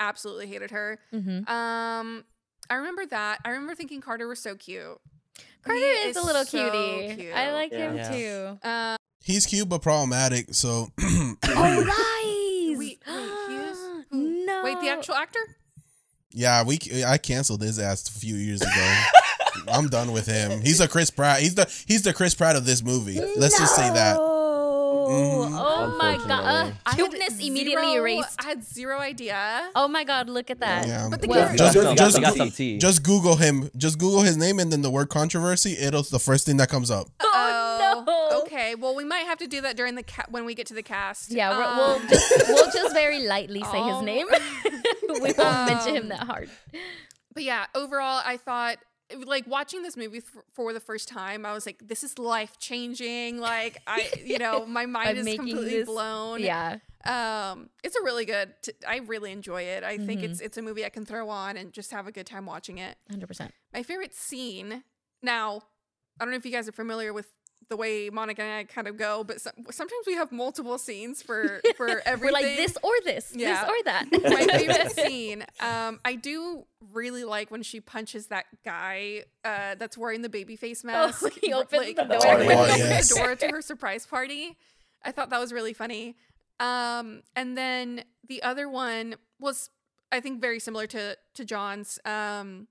absolutely 0.00 0.46
hated 0.48 0.70
her. 0.72 0.98
Mm-hmm. 1.12 1.50
Um, 1.50 2.24
I 2.70 2.74
remember 2.74 3.06
that. 3.06 3.38
I 3.44 3.50
remember 3.50 3.74
thinking 3.74 4.00
Carter 4.00 4.26
was 4.28 4.40
so 4.40 4.54
cute. 4.56 4.98
Carter 5.64 5.78
He 5.78 5.84
is, 5.84 6.16
a 6.16 6.22
little 6.24 6.44
so 6.44 6.70
cutie. 6.70 7.14
cute. 7.22 7.34
I 7.34 7.52
like 7.52 7.72
him 7.72 7.96
Yeah. 7.96 8.10
too. 8.10 8.58
Uh, 8.68 8.96
He's 9.24 9.46
cute 9.46 9.68
but 9.68 9.82
problematic. 9.82 10.52
So 10.54 10.88
Oh, 11.64 11.80
lies! 11.88 12.78
wait, 12.78 12.98
wait, 13.06 13.48
he 13.48 13.54
is? 13.56 13.78
Who? 14.10 14.46
no. 14.46 14.62
Wait, 14.64 14.80
the 14.80 14.88
actual 14.88 15.14
actor? 15.14 15.40
yeah, 16.32 16.64
we 16.64 16.78
I 17.06 17.18
canceled 17.18 17.62
his 17.62 17.78
ass 17.78 18.08
a 18.08 18.12
few 18.18 18.34
years 18.36 18.62
ago. 18.62 19.02
I'm 19.72 19.88
done 19.88 20.12
with 20.12 20.26
him. 20.26 20.60
He's 20.62 20.80
a 20.80 20.88
Chris 20.88 21.10
Pratt. 21.10 21.40
He's 21.40 21.54
the 21.54 21.70
he's 21.86 22.02
the 22.02 22.12
Chris 22.14 22.34
Pratt 22.34 22.56
of 22.56 22.64
this 22.64 22.82
movie. 22.82 23.20
Let's 23.36 23.58
just 23.58 23.76
say 23.76 23.88
that. 23.92 24.16
No. 24.16 24.38
Mhm. 25.02 25.58
Oh 25.58 25.96
my 25.98 26.16
god. 26.16 26.30
Uh, 26.30 26.70
I 26.86 26.90
had 26.90 26.96
cuteness 26.96 27.34
immediately 27.38 27.90
zero- 27.92 28.02
erased. 28.04 28.36
I 28.38 28.44
had 28.44 28.64
zero 28.64 28.98
idea. 28.98 29.70
Oh 29.74 29.88
my 29.88 30.04
god, 30.04 30.28
look 30.28 30.50
at 30.50 30.60
that. 30.60 30.86
Yeah. 30.86 31.08
But 31.10 31.20
the 31.20 31.28
Well, 31.28 31.38
character- 31.46 31.58
Just, 31.58 31.74
You 31.76 31.82
got 31.82 31.96
just, 31.96 32.12
some- 32.14 32.22
you 32.22 32.28
got 32.28 32.36
some 32.36 32.50
tea. 32.50 32.78
just 32.78 33.02
Google 33.02 33.36
him. 33.36 33.70
Just 33.76 33.98
Google 33.98 34.22
his 34.22 34.36
name 34.36 34.58
and 34.58 34.70
then 34.72 34.80
the 34.82 34.90
word 34.90 35.08
controversy. 35.10 35.76
It'll 35.78 36.02
the 36.02 36.18
first 36.20 36.46
thing 36.46 36.56
that 36.58 36.68
comes 36.68 36.90
up. 36.90 37.08
Oh, 37.20 38.04
no. 38.06 38.41
Okay, 38.62 38.74
well, 38.76 38.94
we 38.94 39.04
might 39.04 39.26
have 39.26 39.38
to 39.38 39.46
do 39.48 39.60
that 39.62 39.76
during 39.76 39.94
the 39.96 40.02
ca- 40.04 40.26
when 40.30 40.44
we 40.44 40.54
get 40.54 40.66
to 40.68 40.74
the 40.74 40.82
cast. 40.82 41.30
Yeah, 41.32 41.50
Um, 41.50 41.76
we'll 41.76 41.98
just 42.08 42.48
we'll 42.48 42.70
just 42.72 42.94
very 42.94 43.26
lightly 43.26 43.60
say 43.62 43.78
his 43.82 43.96
Oh. 43.96 44.00
name. 44.02 44.26
we 45.08 45.32
won't 45.32 45.66
mention 45.66 45.96
him 45.96 46.02
Um, 46.04 46.08
that 46.10 46.20
hard. 46.20 46.48
But 47.34 47.42
yeah, 47.44 47.66
overall, 47.74 48.22
I 48.24 48.36
thought 48.36 48.78
like 49.26 49.46
watching 49.46 49.82
this 49.82 49.96
movie 49.96 50.18
f- 50.18 50.42
for 50.52 50.72
the 50.72 50.80
first 50.80 51.08
time, 51.08 51.44
I 51.44 51.52
was 51.52 51.66
like, 51.66 51.80
"This 51.86 52.02
is 52.04 52.18
life 52.18 52.58
changing." 52.58 53.38
Like 53.40 53.78
I, 53.86 54.08
you 54.24 54.38
know, 54.38 54.64
my 54.78 54.86
mind 54.86 55.18
is 55.18 55.26
completely 55.26 55.78
this- 55.78 55.86
blown. 55.86 56.40
Yeah. 56.40 56.78
um 57.04 57.68
it's 57.82 57.96
a 57.96 58.02
really 58.04 58.24
good 58.24 58.54
t- 58.62 58.70
i 58.86 58.98
really 58.98 59.32
enjoy 59.32 59.60
it 59.62 59.82
i 59.82 59.98
think 59.98 60.20
Mhm. 60.20 60.24
it's 60.30 60.40
it's 60.40 60.56
a 60.56 60.62
movie 60.62 60.84
i 60.84 60.88
can 60.88 61.04
throw 61.04 61.28
on 61.30 61.56
and 61.56 61.72
just 61.72 61.90
have 61.90 62.06
a 62.06 62.12
good 62.12 62.26
time 62.26 62.46
watching 62.46 62.78
it 62.78 62.96
100%. 63.10 63.50
my 63.74 63.82
favorite 63.82 64.14
scene 64.14 64.84
now 65.20 65.62
i 66.20 66.24
don't 66.24 66.30
know 66.30 66.36
if 66.36 66.46
you 66.46 66.52
guys 66.52 66.68
are 66.68 66.72
familiar 66.84 67.12
with 67.12 67.26
the 67.72 67.76
way 67.76 68.10
monica 68.10 68.42
and 68.42 68.52
i 68.52 68.64
kind 68.64 68.86
of 68.86 68.98
go 68.98 69.24
but 69.24 69.40
some, 69.40 69.54
sometimes 69.70 70.04
we 70.06 70.14
have 70.14 70.30
multiple 70.30 70.76
scenes 70.76 71.22
for 71.22 71.62
for 71.76 71.88
everything 72.04 72.20
We're 72.20 72.32
like 72.32 72.56
this 72.56 72.76
or 72.82 72.92
this, 73.04 73.32
Yeah. 73.34 73.64
this 73.64 73.70
or 73.70 73.82
that. 73.84 74.06
my 74.22 74.46
favorite 74.58 74.90
scene 74.92 75.44
um 75.60 75.98
i 76.04 76.14
do 76.14 76.64
really 76.92 77.24
like 77.24 77.50
when 77.50 77.62
she 77.62 77.80
punches 77.80 78.26
that 78.26 78.44
guy 78.62 79.24
uh 79.44 79.74
that's 79.78 79.96
wearing 79.96 80.20
the 80.20 80.28
baby 80.28 80.54
face 80.56 80.84
mask 80.84 81.22
Oh, 81.24 81.30
he 81.40 81.52
r- 81.52 81.60
opens 81.62 81.94
the 81.96 82.04
door. 82.04 82.38
he 82.42 82.48
Oh, 82.50 82.64
opens 82.64 82.78
yes. 82.78 83.08
the 83.08 83.14
door 83.14 83.34
to 83.36 83.48
her 83.48 83.62
surprise 83.62 84.04
party 84.04 84.58
i 85.02 85.10
thought 85.12 85.30
that 85.30 85.40
was 85.40 85.50
really 85.52 85.72
funny 85.72 86.14
um 86.60 87.22
and 87.34 87.56
then 87.56 88.04
the 88.28 88.42
other 88.42 88.68
one 88.68 89.14
was 89.40 89.70
i 90.12 90.20
think 90.20 90.40
very 90.42 90.60
similar 90.60 90.86
to 90.88 91.16
to 91.34 91.44
john's 91.46 91.98
um 92.04 92.68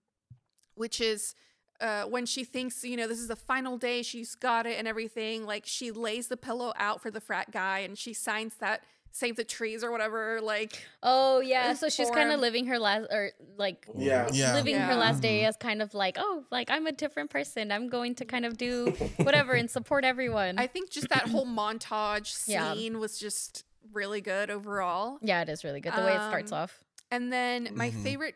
which 0.76 1.02
is 1.02 1.34
uh, 1.82 2.04
when 2.06 2.26
she 2.26 2.44
thinks, 2.44 2.84
you 2.84 2.96
know, 2.96 3.08
this 3.08 3.20
is 3.20 3.28
the 3.28 3.36
final 3.36 3.78
day, 3.78 4.02
she's 4.04 4.36
got 4.36 4.66
it 4.66 4.78
and 4.80 4.88
everything. 4.88 5.46
Like 5.46 5.64
she 5.66 5.92
lays 5.92 6.28
the 6.28 6.38
pillow 6.38 6.72
out 6.78 7.02
for 7.02 7.12
the 7.12 7.20
frat 7.22 7.52
guy 7.52 7.80
and 7.80 7.98
she 7.98 8.14
signs 8.14 8.56
that 8.60 8.84
save 9.14 9.36
the 9.36 9.44
trees 9.44 9.84
or 9.84 9.92
whatever. 9.92 10.40
Like, 10.42 10.82
Oh 11.04 11.42
yeah, 11.42 11.74
so 11.74 11.90
she's 11.90 12.10
kind 12.12 12.32
of 12.32 12.40
living 12.40 12.68
her 12.68 12.80
last 12.80 13.08
or 13.12 13.32
like 13.58 13.86
Yeah. 13.98 14.30
Yeah. 14.32 14.54
living 14.54 14.76
her 14.76 14.96
last 14.96 15.22
day 15.22 15.44
as 15.46 15.58
kind 15.58 15.82
of 15.82 15.94
like, 15.94 16.16
oh, 16.18 16.46
like 16.52 16.70
I'm 16.72 16.88
a 16.88 16.92
different 16.94 17.30
person. 17.30 17.72
I'm 17.74 17.90
going 17.90 18.16
to 18.16 18.26
kind 18.26 18.46
of 18.46 18.58
do 18.58 18.94
whatever 19.18 19.54
and 19.54 19.70
support 19.70 20.06
everyone. 20.06 20.56
I 20.58 20.68
think 20.68 20.92
just 20.92 21.10
that 21.10 21.28
whole 21.30 21.46
montage 21.46 22.34
Yeah. 22.48 22.74
scene 22.74 23.00
was 23.00 23.18
just 23.18 23.66
really 23.92 24.22
good 24.22 24.50
overall. 24.50 25.18
yeah, 25.22 25.42
it 25.42 25.50
is 25.50 25.64
really 25.66 25.82
good 25.82 25.94
the 25.96 26.04
way 26.04 26.16
it 26.16 26.22
starts 26.24 26.52
Um, 26.54 26.60
off. 26.60 26.84
And 27.10 27.34
then 27.34 27.70
my 27.74 27.90
Mhm. 27.92 28.04
favorite 28.04 28.36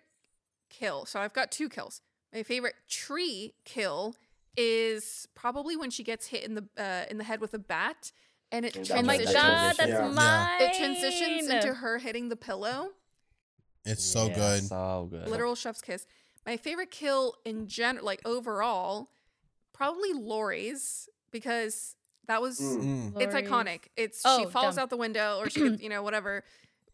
kill. 0.69 1.05
So 1.05 1.21
I've 1.21 1.31
got 1.31 1.51
two 1.51 1.69
kills. 1.69 2.01
My 2.35 2.43
favorite 2.43 2.75
tree 2.89 3.53
kill 3.63 4.15
is 4.57 5.27
probably 5.35 5.75
when 5.77 5.89
she 5.89 6.03
gets 6.03 6.27
hit 6.27 6.43
in 6.43 6.55
the 6.55 6.65
uh, 6.77 7.05
in 7.09 7.17
the 7.17 7.23
head 7.23 7.39
with 7.39 7.53
a 7.53 7.59
bat, 7.59 8.11
and 8.51 8.65
it 8.65 8.73
That 8.73 8.91
Oh 8.91 9.01
my 9.03 9.15
transitions. 9.15 9.33
god, 9.33 9.75
that's 9.77 9.89
Yeah. 9.89 10.07
mine. 10.09 10.61
It 10.61 10.77
transitions 10.77 11.47
into 11.49 11.73
her 11.75 11.97
hitting 11.97 12.27
the 12.29 12.35
pillow. 12.35 12.89
It's 13.85 14.03
so 14.03 14.25
Yeah, 14.27 14.35
good. 14.35 14.63
So 14.65 15.07
good. 15.09 15.29
Literal 15.29 15.55
chef's 15.55 15.81
kiss. 15.81 16.05
My 16.45 16.57
favorite 16.57 16.91
kill 16.91 17.35
in 17.45 17.67
general, 17.67 18.05
like 18.05 18.21
overall, 18.25 19.09
probably 19.73 20.11
Lori's 20.13 21.07
because 21.31 21.95
that 22.27 22.41
was 22.41 22.59
Mm. 22.59 23.13
Mm. 23.13 23.21
it's 23.21 23.33
Lori's. 23.33 23.49
iconic. 23.49 23.79
It's 23.95 24.17
she 24.19 24.23
Oh, 24.45 24.49
falls 24.49 24.75
dumb. 24.75 24.83
out 24.83 24.89
the 24.89 24.97
window 24.97 25.37
or 25.39 25.49
she 25.49 25.61
gets, 25.69 25.81
you 25.81 25.87
know 25.89 26.03
whatever, 26.03 26.43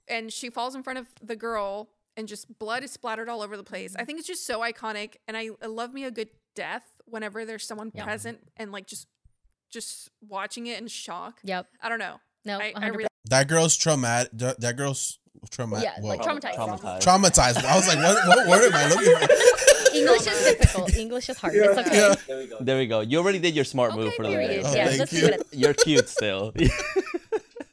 and 0.08 0.32
she 0.32 0.50
falls 0.52 0.76
in 0.76 0.84
front 0.84 1.00
of 1.00 1.08
the 1.22 1.36
girl 1.36 1.90
and 2.18 2.28
just 2.28 2.58
blood 2.60 2.84
is 2.84 2.92
splattered 2.92 3.30
all 3.30 3.42
over 3.42 3.56
the 3.58 3.64
place. 3.64 3.96
I 3.98 4.06
think 4.06 4.20
it's 4.20 4.28
just 4.28 4.46
so 4.46 4.60
iconic, 4.62 5.16
and 5.28 5.36
I, 5.38 5.50
I 5.62 5.68
love 5.68 5.94
me 5.94 6.04
a 6.06 6.12
good 6.12 6.30
death 6.56 6.84
whenever 7.06 7.46
there's 7.46 7.66
someone 7.66 7.92
Yeah. 7.94 8.04
present 8.04 8.40
and 8.58 8.72
like 8.72 8.88
just 8.88 9.08
just 9.72 10.10
watching 10.28 10.68
it 10.68 10.80
in 10.82 10.88
shock. 10.88 11.40
Yep. 11.44 11.68
I 11.82 11.90
don't 11.90 12.00
know. 12.00 12.20
No, 12.44 12.58
I, 12.60 12.74
I 12.76 12.88
really 12.88 13.08
That 13.30 13.48
girl's 13.48 13.78
traumatic. 13.78 14.32
That 14.34 14.60
that 14.62 14.76
girl's 14.76 15.20
traumatic. 15.50 15.90
yeah, 15.98 16.06
like 16.06 16.22
traumatized. 16.22 16.56
Traumatized. 16.56 17.02
Traumatized. 17.02 17.66
I 17.66 17.76
was 17.76 17.88
like, 17.88 17.98
what, 18.00 18.28
what 18.28 18.48
word 18.48 18.64
am 18.66 18.76
I 18.76 18.90
looking 18.90 19.28
for? 19.28 19.34
English 19.96 20.26
is 20.28 20.56
difficult. 20.56 20.96
English 20.96 21.30
is 21.30 21.38
hard. 21.38 21.54
It's 21.56 21.78
okay. 21.78 21.96
Yeah. 21.98 22.16
There 22.28 22.38
we 22.38 22.48
go. 22.48 22.58
There 22.62 22.78
we 22.78 22.88
go. 22.88 23.00
You 23.02 23.18
already 23.20 23.40
did 23.40 23.56
your 23.56 23.66
smart 23.66 23.96
move 23.96 24.14
for 24.16 24.24
the 24.24 24.30
period. 24.30 24.48
day. 24.48 24.62
Oh, 24.66 24.74
yeah, 24.74 24.88
thank 24.90 25.12
you. 25.12 25.30
You're 25.52 25.74
cute 25.74 26.10
still. 26.10 26.54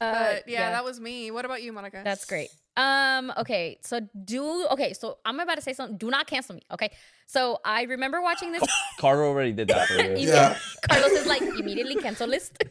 Uh, 0.01 0.35
but 0.35 0.47
yeah, 0.47 0.71
that 0.71 0.85
was 0.85 0.97
me. 0.97 1.29
What 1.29 1.43
about 1.43 1.61
you, 1.61 1.73
Monica? 1.73 1.99
That's 2.05 2.23
great. 2.23 2.49
Um, 2.77 3.33
okay, 3.37 3.77
so 3.81 3.99
do 4.23 4.67
okay, 4.71 4.93
so 4.93 5.17
I'm 5.25 5.39
about 5.39 5.55
to 5.55 5.61
say 5.61 5.73
something. 5.73 5.97
Do 5.97 6.09
not 6.09 6.27
cancel 6.27 6.55
me, 6.55 6.61
okay? 6.71 6.91
So 7.25 7.59
I 7.65 7.83
remember 7.83 8.21
watching 8.21 8.51
this. 8.51 8.63
Carter 8.99 9.25
already 9.25 9.51
did 9.51 9.67
that 9.67 9.87
for 9.87 10.01
you. 10.01 10.27
Yeah. 10.27 10.57
Carlos 10.89 11.11
is 11.11 11.27
like 11.27 11.41
immediately 11.41 11.95
cancel 11.95 12.27
list. 12.27 12.63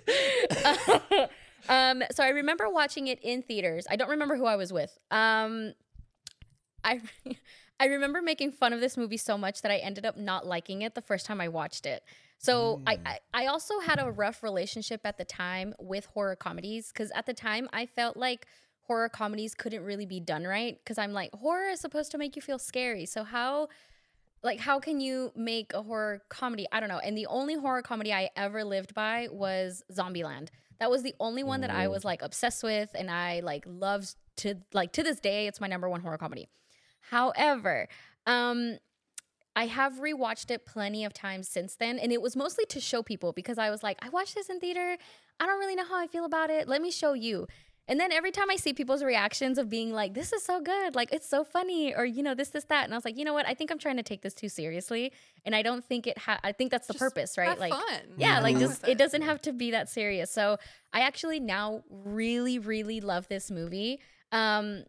um, 1.68 2.02
so 2.10 2.24
I 2.24 2.30
remember 2.30 2.68
watching 2.70 3.08
it 3.08 3.18
in 3.22 3.42
theaters. 3.42 3.86
I 3.90 3.96
don't 3.96 4.10
remember 4.10 4.36
who 4.36 4.46
I 4.46 4.56
was 4.56 4.72
with. 4.72 4.96
Um, 5.10 5.74
I 6.82 7.00
I 7.80 7.86
remember 7.86 8.22
making 8.22 8.52
fun 8.52 8.72
of 8.72 8.80
this 8.80 8.96
movie 8.96 9.16
so 9.16 9.36
much 9.36 9.62
that 9.62 9.70
I 9.70 9.76
ended 9.76 10.06
up 10.06 10.16
not 10.16 10.46
liking 10.46 10.82
it 10.82 10.94
the 10.94 11.02
first 11.02 11.26
time 11.26 11.40
I 11.40 11.48
watched 11.48 11.86
it. 11.86 12.02
So 12.38 12.80
I, 12.86 12.98
I 13.04 13.18
I 13.34 13.46
also 13.46 13.80
had 13.80 14.00
a 14.00 14.10
rough 14.10 14.42
relationship 14.42 15.00
at 15.04 15.18
the 15.18 15.24
time 15.24 15.74
with 15.78 16.06
horror 16.06 16.36
comedies 16.36 16.88
because 16.92 17.10
at 17.10 17.26
the 17.26 17.34
time 17.34 17.68
I 17.72 17.86
felt 17.86 18.16
like 18.16 18.46
horror 18.88 19.10
comedies 19.10 19.54
couldn't 19.54 19.84
really 19.84 20.06
be 20.06 20.18
done 20.18 20.44
right 20.44 20.78
because 20.82 20.98
I'm 20.98 21.12
like 21.12 21.30
horror 21.34 21.68
is 21.68 21.78
supposed 21.80 22.10
to 22.12 22.18
make 22.18 22.34
you 22.34 22.42
feel 22.42 22.58
scary. 22.58 23.06
So 23.06 23.22
how 23.22 23.68
like 24.42 24.58
how 24.58 24.80
can 24.80 24.98
you 24.98 25.30
make 25.36 25.72
a 25.74 25.82
horror 25.82 26.22
comedy? 26.30 26.66
I 26.72 26.80
don't 26.80 26.88
know. 26.88 26.98
And 26.98 27.16
the 27.16 27.26
only 27.26 27.54
horror 27.54 27.82
comedy 27.82 28.12
I 28.12 28.30
ever 28.34 28.64
lived 28.64 28.94
by 28.94 29.28
was 29.30 29.84
Zombieland. 29.92 30.48
That 30.80 30.90
was 30.90 31.02
the 31.02 31.14
only 31.20 31.42
one 31.42 31.60
that 31.60 31.70
I 31.70 31.88
was 31.88 32.04
like 32.04 32.22
obsessed 32.22 32.62
with 32.62 32.88
and 32.94 33.10
I 33.10 33.40
like 33.40 33.64
loved 33.66 34.14
to 34.38 34.54
like 34.72 34.92
to 34.92 35.02
this 35.02 35.20
day 35.20 35.46
it's 35.46 35.60
my 35.60 35.66
number 35.66 35.88
one 35.88 36.00
horror 36.00 36.18
comedy. 36.18 36.48
However, 37.10 37.88
um 38.26 38.78
I 39.54 39.66
have 39.66 39.94
rewatched 39.94 40.52
it 40.52 40.64
plenty 40.64 41.04
of 41.04 41.12
times 41.12 41.48
since 41.48 41.74
then 41.74 41.98
and 41.98 42.10
it 42.10 42.22
was 42.22 42.36
mostly 42.36 42.64
to 42.66 42.80
show 42.80 43.02
people 43.02 43.32
because 43.32 43.58
I 43.58 43.68
was 43.70 43.82
like 43.82 43.98
I 44.00 44.08
watched 44.08 44.34
this 44.34 44.48
in 44.48 44.60
theater. 44.60 44.96
I 45.40 45.46
don't 45.46 45.58
really 45.58 45.74
know 45.74 45.84
how 45.84 45.98
I 45.98 46.06
feel 46.06 46.24
about 46.24 46.48
it. 46.48 46.68
Let 46.68 46.80
me 46.80 46.90
show 46.90 47.12
you. 47.12 47.46
And 47.88 47.98
then 47.98 48.12
every 48.12 48.30
time 48.30 48.50
I 48.50 48.56
see 48.56 48.74
people's 48.74 49.02
reactions 49.02 49.56
of 49.56 49.70
being 49.70 49.92
like, 49.92 50.12
this 50.12 50.32
is 50.32 50.42
so 50.44 50.60
good, 50.60 50.94
like 50.94 51.10
it's 51.12 51.28
so 51.28 51.42
funny, 51.42 51.94
or 51.94 52.04
you 52.04 52.22
know, 52.22 52.34
this, 52.34 52.50
this, 52.50 52.64
that. 52.64 52.84
And 52.84 52.92
I 52.92 52.96
was 52.96 53.04
like, 53.04 53.16
you 53.16 53.24
know 53.24 53.32
what? 53.32 53.48
I 53.48 53.54
think 53.54 53.70
I'm 53.70 53.78
trying 53.78 53.96
to 53.96 54.02
take 54.02 54.20
this 54.20 54.34
too 54.34 54.50
seriously. 54.50 55.12
And 55.44 55.54
I 55.56 55.62
don't 55.62 55.82
think 55.84 56.06
it 56.06 56.18
ha 56.18 56.38
I 56.44 56.52
think 56.52 56.70
that's 56.70 56.86
the 56.86 56.92
Just 56.92 57.02
purpose, 57.02 57.38
right? 57.38 57.48
have 57.48 57.58
like 57.58 57.72
fun. 57.72 58.00
yeah, 58.18 58.40
like 58.40 58.52
Have 58.54 58.60
fun 58.62 58.70
just 58.70 58.82
with 58.82 58.90
it 58.90 58.98
doesn't 58.98 59.22
have 59.22 59.40
to 59.42 59.52
be 59.52 59.70
that 59.70 59.88
serious. 59.88 60.30
So 60.30 60.58
I 60.92 61.00
actually 61.00 61.40
now 61.40 61.82
really, 61.88 62.58
really 62.58 63.00
love 63.00 63.26
this 63.28 63.50
movie. 63.50 64.00
Um 64.32 64.84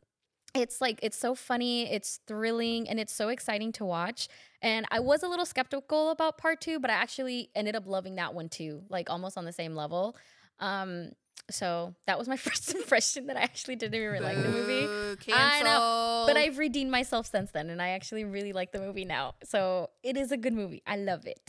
it's 0.55 0.81
like 0.81 0.99
it's 1.03 1.17
so 1.17 1.35
funny, 1.35 1.91
it's 1.91 2.19
thrilling, 2.27 2.89
and 2.89 2.99
it's 2.99 3.13
so 3.13 3.29
exciting 3.29 3.71
to 3.73 3.85
watch. 3.85 4.27
And 4.61 4.85
I 4.91 4.99
was 4.99 5.23
a 5.23 5.27
little 5.27 5.45
skeptical 5.45 6.09
about 6.09 6.37
part 6.37 6.59
two, 6.59 6.79
but 6.79 6.89
I 6.89 6.95
actually 6.95 7.49
ended 7.55 7.75
up 7.75 7.85
loving 7.85 8.15
that 8.15 8.33
one 8.33 8.49
too, 8.49 8.81
like 8.89 9.09
almost 9.09 9.37
on 9.37 9.45
the 9.45 9.53
same 9.53 9.75
level. 9.75 10.17
Um, 10.59 11.11
so 11.49 11.95
that 12.07 12.17
was 12.17 12.27
my 12.27 12.37
first 12.47 12.73
impression 12.75 13.27
that 13.27 13.37
I 13.37 13.41
actually 13.41 13.75
didn't 13.75 13.95
even 14.01 14.23
like 14.23 14.37
the 14.41 14.49
movie. 14.49 14.85
Boo, 14.85 15.17
I 15.33 15.61
know, 15.63 16.23
but. 16.27 16.37
I've 16.37 16.57
redeemed 16.57 16.91
myself 16.91 17.27
since 17.27 17.51
then, 17.51 17.69
and 17.69 17.81
I 17.81 17.89
actually 17.89 18.23
really 18.23 18.53
like 18.53 18.71
the 18.71 18.79
movie 18.79 19.05
now. 19.05 19.35
So 19.43 19.89
it 20.03 20.15
is 20.17 20.31
a 20.31 20.37
good 20.37 20.53
movie. 20.53 20.81
I 20.87 20.95
love 20.97 21.25
it. 21.25 21.39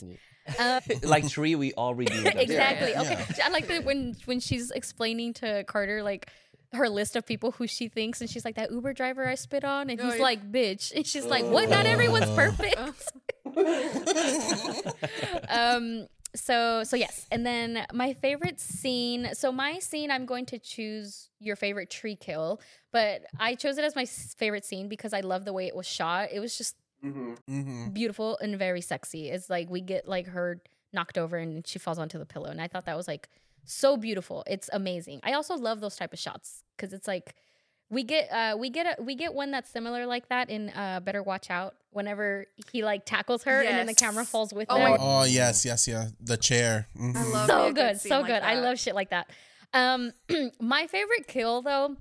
Uh, 0.59 0.81
like 1.03 1.27
Tree, 1.29 1.55
we 1.55 1.71
all 1.73 1.93
redeemed 1.95 2.27
exactly. 2.35 2.91
Yeah. 2.91 3.01
Okay. 3.01 3.41
I 3.43 3.49
like 3.49 3.67
that 3.67 3.83
when 3.85 4.15
when 4.25 4.39
she's 4.39 4.71
explaining 4.71 5.33
to 5.35 5.63
Carter 5.65 6.03
like 6.03 6.29
her 6.73 6.87
list 6.89 7.15
of 7.15 7.25
people 7.25 7.51
who 7.51 7.67
she 7.67 7.87
thinks, 7.89 8.21
and 8.21 8.29
she's 8.29 8.43
like 8.45 8.55
that 8.55 8.71
Uber 8.71 8.93
driver 8.93 9.27
I 9.27 9.35
spit 9.35 9.63
on, 9.63 9.89
and 9.89 9.99
Oh, 10.01 10.05
he's 10.05 10.15
yeah. 10.15 10.23
like, 10.23 10.51
"Bitch," 10.51 10.91
and 10.95 11.05
she's 11.05 11.25
like, 11.25 11.45
"What? 11.45 11.69
Not 11.69 11.85
everyone's 11.85 12.25
Oh. 12.27 12.35
perfect." 12.35 12.77
um. 15.49 16.07
So 16.35 16.83
so 16.83 16.95
yes, 16.95 17.27
and 17.31 17.45
then 17.45 17.85
my 17.93 18.13
favorite 18.13 18.59
scene. 18.59 19.29
So 19.33 19.51
my 19.51 19.79
scene, 19.79 20.09
I'm 20.11 20.25
going 20.25 20.45
to 20.47 20.59
choose 20.59 21.29
your 21.39 21.55
favorite 21.55 21.89
tree 21.89 22.15
kill, 22.15 22.61
but 22.91 23.23
I 23.39 23.55
chose 23.55 23.77
it 23.77 23.83
as 23.83 23.95
my 23.95 24.05
favorite 24.05 24.63
scene 24.65 24.87
because 24.87 25.13
I 25.13 25.19
love 25.21 25.43
the 25.45 25.53
way 25.53 25.67
it 25.67 25.75
was 25.75 25.87
shot. 25.87 26.29
It 26.31 26.39
was 26.39 26.57
just 26.57 26.75
Mhm. 27.03 27.37
hmm 27.47 27.89
beautiful 27.89 28.37
and 28.37 28.57
very 28.59 28.81
sexy. 28.81 29.29
It's 29.29 29.49
like 29.49 29.69
we 29.69 29.81
get 29.81 30.07
like 30.07 30.27
her 30.27 30.61
knocked 30.93 31.17
over 31.17 31.37
and 31.37 31.65
she 31.65 31.79
falls 31.79 31.97
onto 31.99 32.17
the 32.17 32.25
pillow, 32.25 32.49
and 32.49 32.61
I 32.61 32.67
thought 32.67 32.85
that 32.85 32.95
was 32.95 33.07
like 33.07 33.27
so 33.65 33.97
beautiful. 33.97 34.43
It's 34.47 34.69
amazing. 34.71 35.19
I 35.23 35.33
also 35.33 35.55
love 35.55 35.81
those 35.81 35.95
type 35.95 36.13
of 36.13 36.19
shots 36.19 36.63
because 36.77 36.93
it's 36.93 37.07
like 37.07 37.35
we 37.91 38.03
get 38.03 38.31
uh 38.31 38.55
we 38.57 38.71
get 38.71 38.97
a 38.97 39.03
we 39.03 39.13
get 39.15 39.33
one 39.35 39.51
that's 39.51 39.69
similar 39.69 40.07
like 40.07 40.29
that 40.29 40.49
in 40.49 40.69
uh 40.69 40.99
Better 41.01 41.21
Watch 41.21 41.51
Out. 41.51 41.75
Whenever 41.91 42.45
he 42.71 42.85
like 42.85 43.05
tackles 43.05 43.43
her 43.43 43.61
and 43.61 43.77
then 43.77 43.85
the 43.85 43.93
camera 43.93 44.23
falls 44.23 44.53
with 44.53 44.67
Oh 44.69 44.79
her. 44.79 44.97
Oh 44.97 45.23
yes, 45.25 45.65
yes, 45.65 45.87
yeah. 45.89 46.07
The 46.21 46.37
chair. 46.37 46.87
Mhm. 46.97 47.15
I 47.17 47.23
love 47.25 47.47
so 47.47 47.73
good, 47.73 47.99
scene 47.99 48.09
so 48.09 48.19
like 48.21 48.27
good. 48.27 48.43
I 48.43 48.55
love 48.61 48.79
shit 48.79 48.95
like 48.95 49.09
that. 49.09 49.29
Um, 49.73 50.13
my 50.61 50.87
favorite 50.87 51.27
kill 51.27 51.61
though, 51.61 51.97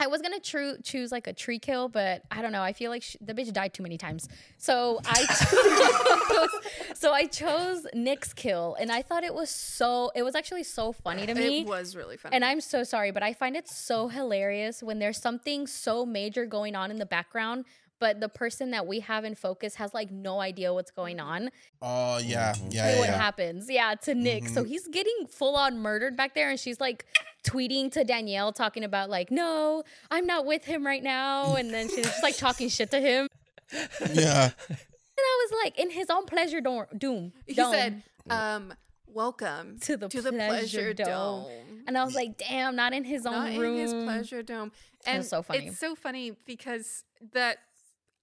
I 0.00 0.08
was 0.08 0.20
gonna 0.20 0.40
tru- 0.40 0.78
choose 0.82 1.12
like 1.12 1.26
a 1.28 1.32
tree 1.32 1.58
kill, 1.60 1.88
but 1.88 2.22
I 2.30 2.42
don't 2.42 2.50
know. 2.52 2.62
I 2.62 2.72
feel 2.72 2.90
like 2.90 3.02
sh- 3.02 3.16
the 3.20 3.32
bitch 3.32 3.52
died 3.52 3.72
too 3.72 3.82
many 3.82 3.96
times, 3.96 4.28
so 4.58 5.00
I 5.06 5.24
chose, 6.90 6.98
so 6.98 7.12
I 7.12 7.26
chose 7.26 7.86
Nick's 7.94 8.32
kill, 8.32 8.76
and 8.80 8.90
I 8.90 9.02
thought 9.02 9.22
it 9.22 9.32
was 9.34 9.50
so. 9.50 10.10
It 10.16 10.22
was 10.22 10.34
actually 10.34 10.64
so 10.64 10.92
funny 10.92 11.26
to 11.26 11.34
me. 11.34 11.60
It 11.60 11.66
was 11.66 11.94
really 11.94 12.16
fun. 12.16 12.32
And 12.34 12.44
I'm 12.44 12.60
so 12.60 12.82
sorry, 12.82 13.12
but 13.12 13.22
I 13.22 13.32
find 13.34 13.56
it 13.56 13.68
so 13.68 14.08
hilarious 14.08 14.82
when 14.82 14.98
there's 14.98 15.18
something 15.20 15.66
so 15.66 16.04
major 16.04 16.44
going 16.44 16.74
on 16.74 16.90
in 16.90 16.98
the 16.98 17.06
background, 17.06 17.64
but 18.04 18.20
the 18.20 18.28
person 18.28 18.70
that 18.72 18.86
we 18.86 19.00
have 19.00 19.24
in 19.24 19.34
focus 19.34 19.76
has 19.76 19.94
like 19.94 20.10
no 20.10 20.38
idea 20.40 20.74
what's 20.74 20.90
going 20.90 21.18
on. 21.20 21.50
Oh 21.80 22.18
yeah, 22.18 22.52
Mhm. 22.52 22.74
yeah, 22.74 22.90
yeah. 22.92 22.98
what 22.98 23.08
yeah. 23.08 23.16
happens? 23.16 23.70
Yeah, 23.70 23.94
to 24.02 24.14
Nick. 24.14 24.46
So 24.48 24.62
Mhm. 24.62 24.68
he's 24.68 24.86
getting 24.88 25.26
full 25.26 25.56
on 25.56 25.78
murdered 25.78 26.14
back 26.14 26.34
there, 26.34 26.50
and 26.50 26.60
she's 26.60 26.80
like 26.80 27.06
tweeting 27.44 27.90
to 27.92 28.04
Danielle, 28.04 28.52
talking 28.52 28.84
about 28.84 29.08
like, 29.08 29.30
"No, 29.30 29.84
I'm 30.10 30.26
not 30.26 30.44
with 30.44 30.64
him 30.66 30.84
right 30.84 31.02
now," 31.02 31.54
and 31.58 31.72
then 31.72 31.88
she's 31.88 32.04
just 32.04 32.22
like 32.22 32.36
talking 32.36 32.68
shit 32.68 32.90
to 32.90 33.00
him. 33.00 33.26
yeah. 34.12 34.50
And 35.16 35.22
I 35.24 35.46
was 35.48 35.62
like, 35.64 35.78
in 35.78 35.90
his 35.90 36.10
own 36.10 36.26
pleasure 36.26 36.60
do- 36.60 36.86
doom. 36.98 37.32
he 37.46 37.54
dome. 37.54 37.72
said, 37.72 38.02
um, 38.28 38.74
"Welcome 39.06 39.78
To 39.82 39.96
the 39.96 40.08
to 40.08 40.20
the 40.20 40.32
pleasure 40.32 40.92
pleasure 40.92 40.92
dome." 40.92 41.44
dome." 41.44 41.84
and 41.86 41.96
I 41.96 42.02
was 42.04 42.14
like, 42.16 42.36
"Damn, 42.36 42.74
not 42.74 42.92
in 42.92 43.04
his 43.04 43.24
own 43.24 43.32
Not 43.54 43.56
room." 43.60 43.76
in 43.76 43.80
his 43.80 43.94
pleasure 43.94 44.42
dome. 44.42 44.72
And 45.06 45.18
was 45.18 45.28
so 45.28 45.42
funny. 45.42 45.68
It's 45.68 45.78
so 45.78 45.94
funny 45.94 46.32
because 46.46 47.04
that 47.32 47.58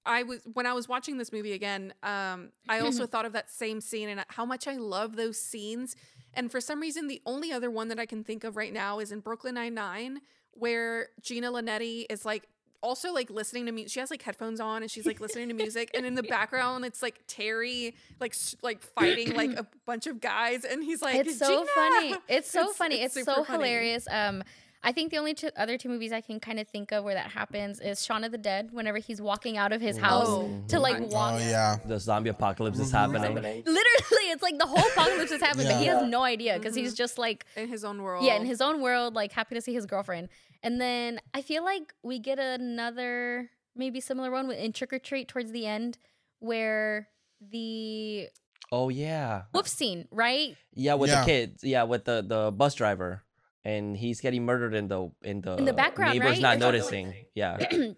I 0.05 0.23
was 0.23 0.41
when 0.53 0.65
I 0.65 0.73
was 0.73 0.87
watching 0.89 1.17
this 1.17 1.31
movie 1.31 1.53
again. 1.53 1.93
Um, 2.03 2.49
I 2.67 2.79
also 2.79 3.05
thought 3.11 3.25
of 3.25 3.33
that 3.33 3.49
same 3.49 3.81
scene 3.81 4.09
and 4.09 4.23
how 4.29 4.45
much 4.45 4.67
I 4.67 4.75
love 4.75 5.15
those 5.15 5.39
scenes. 5.39 5.95
And 6.33 6.49
for 6.51 6.61
some 6.61 6.79
reason, 6.79 7.07
the 7.07 7.21
only 7.25 7.51
other 7.51 7.69
one 7.69 7.89
that 7.89 7.99
I 7.99 8.05
can 8.05 8.23
think 8.23 8.43
of 8.43 8.55
right 8.55 8.71
now 8.73 8.99
is 8.99 9.11
in 9.11 9.19
Brooklyn 9.19 9.55
Nine 9.55 9.73
Nine, 9.73 10.21
where 10.51 11.09
Gina 11.21 11.51
Linetti 11.51 12.05
is 12.09 12.25
like 12.25 12.47
also 12.83 13.13
like 13.13 13.29
listening 13.29 13.67
to 13.67 13.71
music. 13.71 13.91
She 13.91 13.99
has 13.99 14.09
like 14.09 14.23
headphones 14.23 14.59
on 14.59 14.81
and 14.81 14.89
she's 14.89 15.05
like 15.05 15.19
listening 15.19 15.49
to 15.49 15.53
music, 15.53 15.91
and 15.93 16.05
in 16.05 16.15
the 16.15 16.23
background 16.37 16.83
it's 16.85 17.03
like 17.03 17.19
Terry 17.27 17.95
like 18.19 18.31
s- 18.33 18.55
like 18.63 18.81
fighting 18.81 19.35
like 19.35 19.51
a 19.59 19.67
bunch 19.85 20.07
of 20.07 20.19
guys, 20.19 20.63
and 20.65 20.83
he's 20.83 21.01
like, 21.01 21.15
it's 21.15 21.37
so 21.37 21.47
"Gina!" 21.47 21.67
funny. 21.75 22.15
It's 22.27 22.49
so 22.51 22.61
It's- 22.61 22.77
funny. 22.77 23.01
it's 23.01 23.15
It's, 23.17 23.25
so 23.25 23.43
funny. 23.43 23.63
hilarious. 23.65 24.07
Um, 24.09 24.43
I 24.83 24.91
think 24.91 25.11
the 25.11 25.17
only 25.17 25.35
two, 25.35 25.49
other 25.55 25.77
two 25.77 25.89
movies 25.89 26.11
I 26.11 26.21
can 26.21 26.39
kind 26.39 26.59
of 26.59 26.67
think 26.67 26.91
of 26.91 27.03
where 27.03 27.13
that 27.13 27.29
happens 27.31 27.79
is 27.79 28.03
Shaun 28.03 28.23
of 28.23 28.31
the 28.31 28.37
Dead. 28.39 28.69
Whenever 28.71 28.97
he's 28.97 29.21
walking 29.21 29.55
out 29.55 29.71
of 29.71 29.79
his 29.79 29.95
house 29.97 30.25
Oh. 30.27 30.63
to 30.69 30.79
like 30.79 30.99
Oh, 30.99 31.05
walk. 31.05 31.33
Oh 31.35 31.37
yeah. 31.37 31.77
The 31.85 31.99
zombie 31.99 32.29
apocalypse 32.31 32.79
is 32.79 32.89
Mhm. 32.91 33.13
happening. 33.13 33.35
Literally, 33.35 34.25
it's 34.31 34.41
like 34.41 34.57
the 34.57 34.65
whole 34.65 34.79
apocalypse 34.91 35.31
is 35.31 35.39
happening, 35.41 35.67
but 35.67 35.77
he 35.77 35.85
has 35.85 36.03
no 36.09 36.23
idea 36.23 36.57
because 36.57 36.73
he's 36.75 36.95
just 36.95 37.17
like 37.19 37.45
in 37.55 37.67
his 37.67 37.83
own 37.83 38.01
world. 38.01 38.25
yeah 38.25 38.35
in 38.37 38.45
his 38.45 38.59
own 38.61 38.81
world, 38.81 39.13
like 39.13 39.31
happy 39.33 39.53
to 39.55 39.61
see 39.61 39.73
his 39.73 39.85
girlfriend. 39.85 40.29
And 40.63 40.81
then 40.81 41.19
I 41.33 41.41
feel 41.43 41.63
like 41.63 41.93
we 42.01 42.17
get 42.17 42.39
another 42.39 43.51
maybe 43.75 43.99
similar 43.99 44.31
one 44.31 44.47
with- 44.47 44.57
in 44.57 44.73
Trick 44.73 44.93
or 44.93 44.99
Treat 44.99 45.27
towards 45.27 45.51
the 45.51 45.65
end 45.67 45.97
where 46.39 47.07
the 47.39 48.29
Oh 48.71 48.89
yeah. 48.89 49.43
wolf 49.53 49.67
scene, 49.67 50.07
right? 50.11 50.55
Yeah, 50.73 50.95
with 50.95 51.09
Yeah. 51.11 51.19
the 51.21 51.25
kids. 51.25 51.63
Yeah, 51.63 51.83
with 51.83 52.05
the 52.05 52.23
the 52.27 52.51
bus 52.51 52.73
driver, 52.75 53.23
and 53.63 53.95
he's 53.97 54.21
getting 54.21 54.45
murdered 54.45 54.73
in 54.73 54.87
the 54.87 55.11
in 55.23 55.41
the 55.41 55.55
In 55.57 55.65
the 55.65 55.73
background, 55.73 56.13
Neighbors 56.13 56.31
right? 56.41 56.41
not 56.41 56.55
Or 56.57 56.59
noticing. 56.59 57.13
Yeah. 57.35 57.57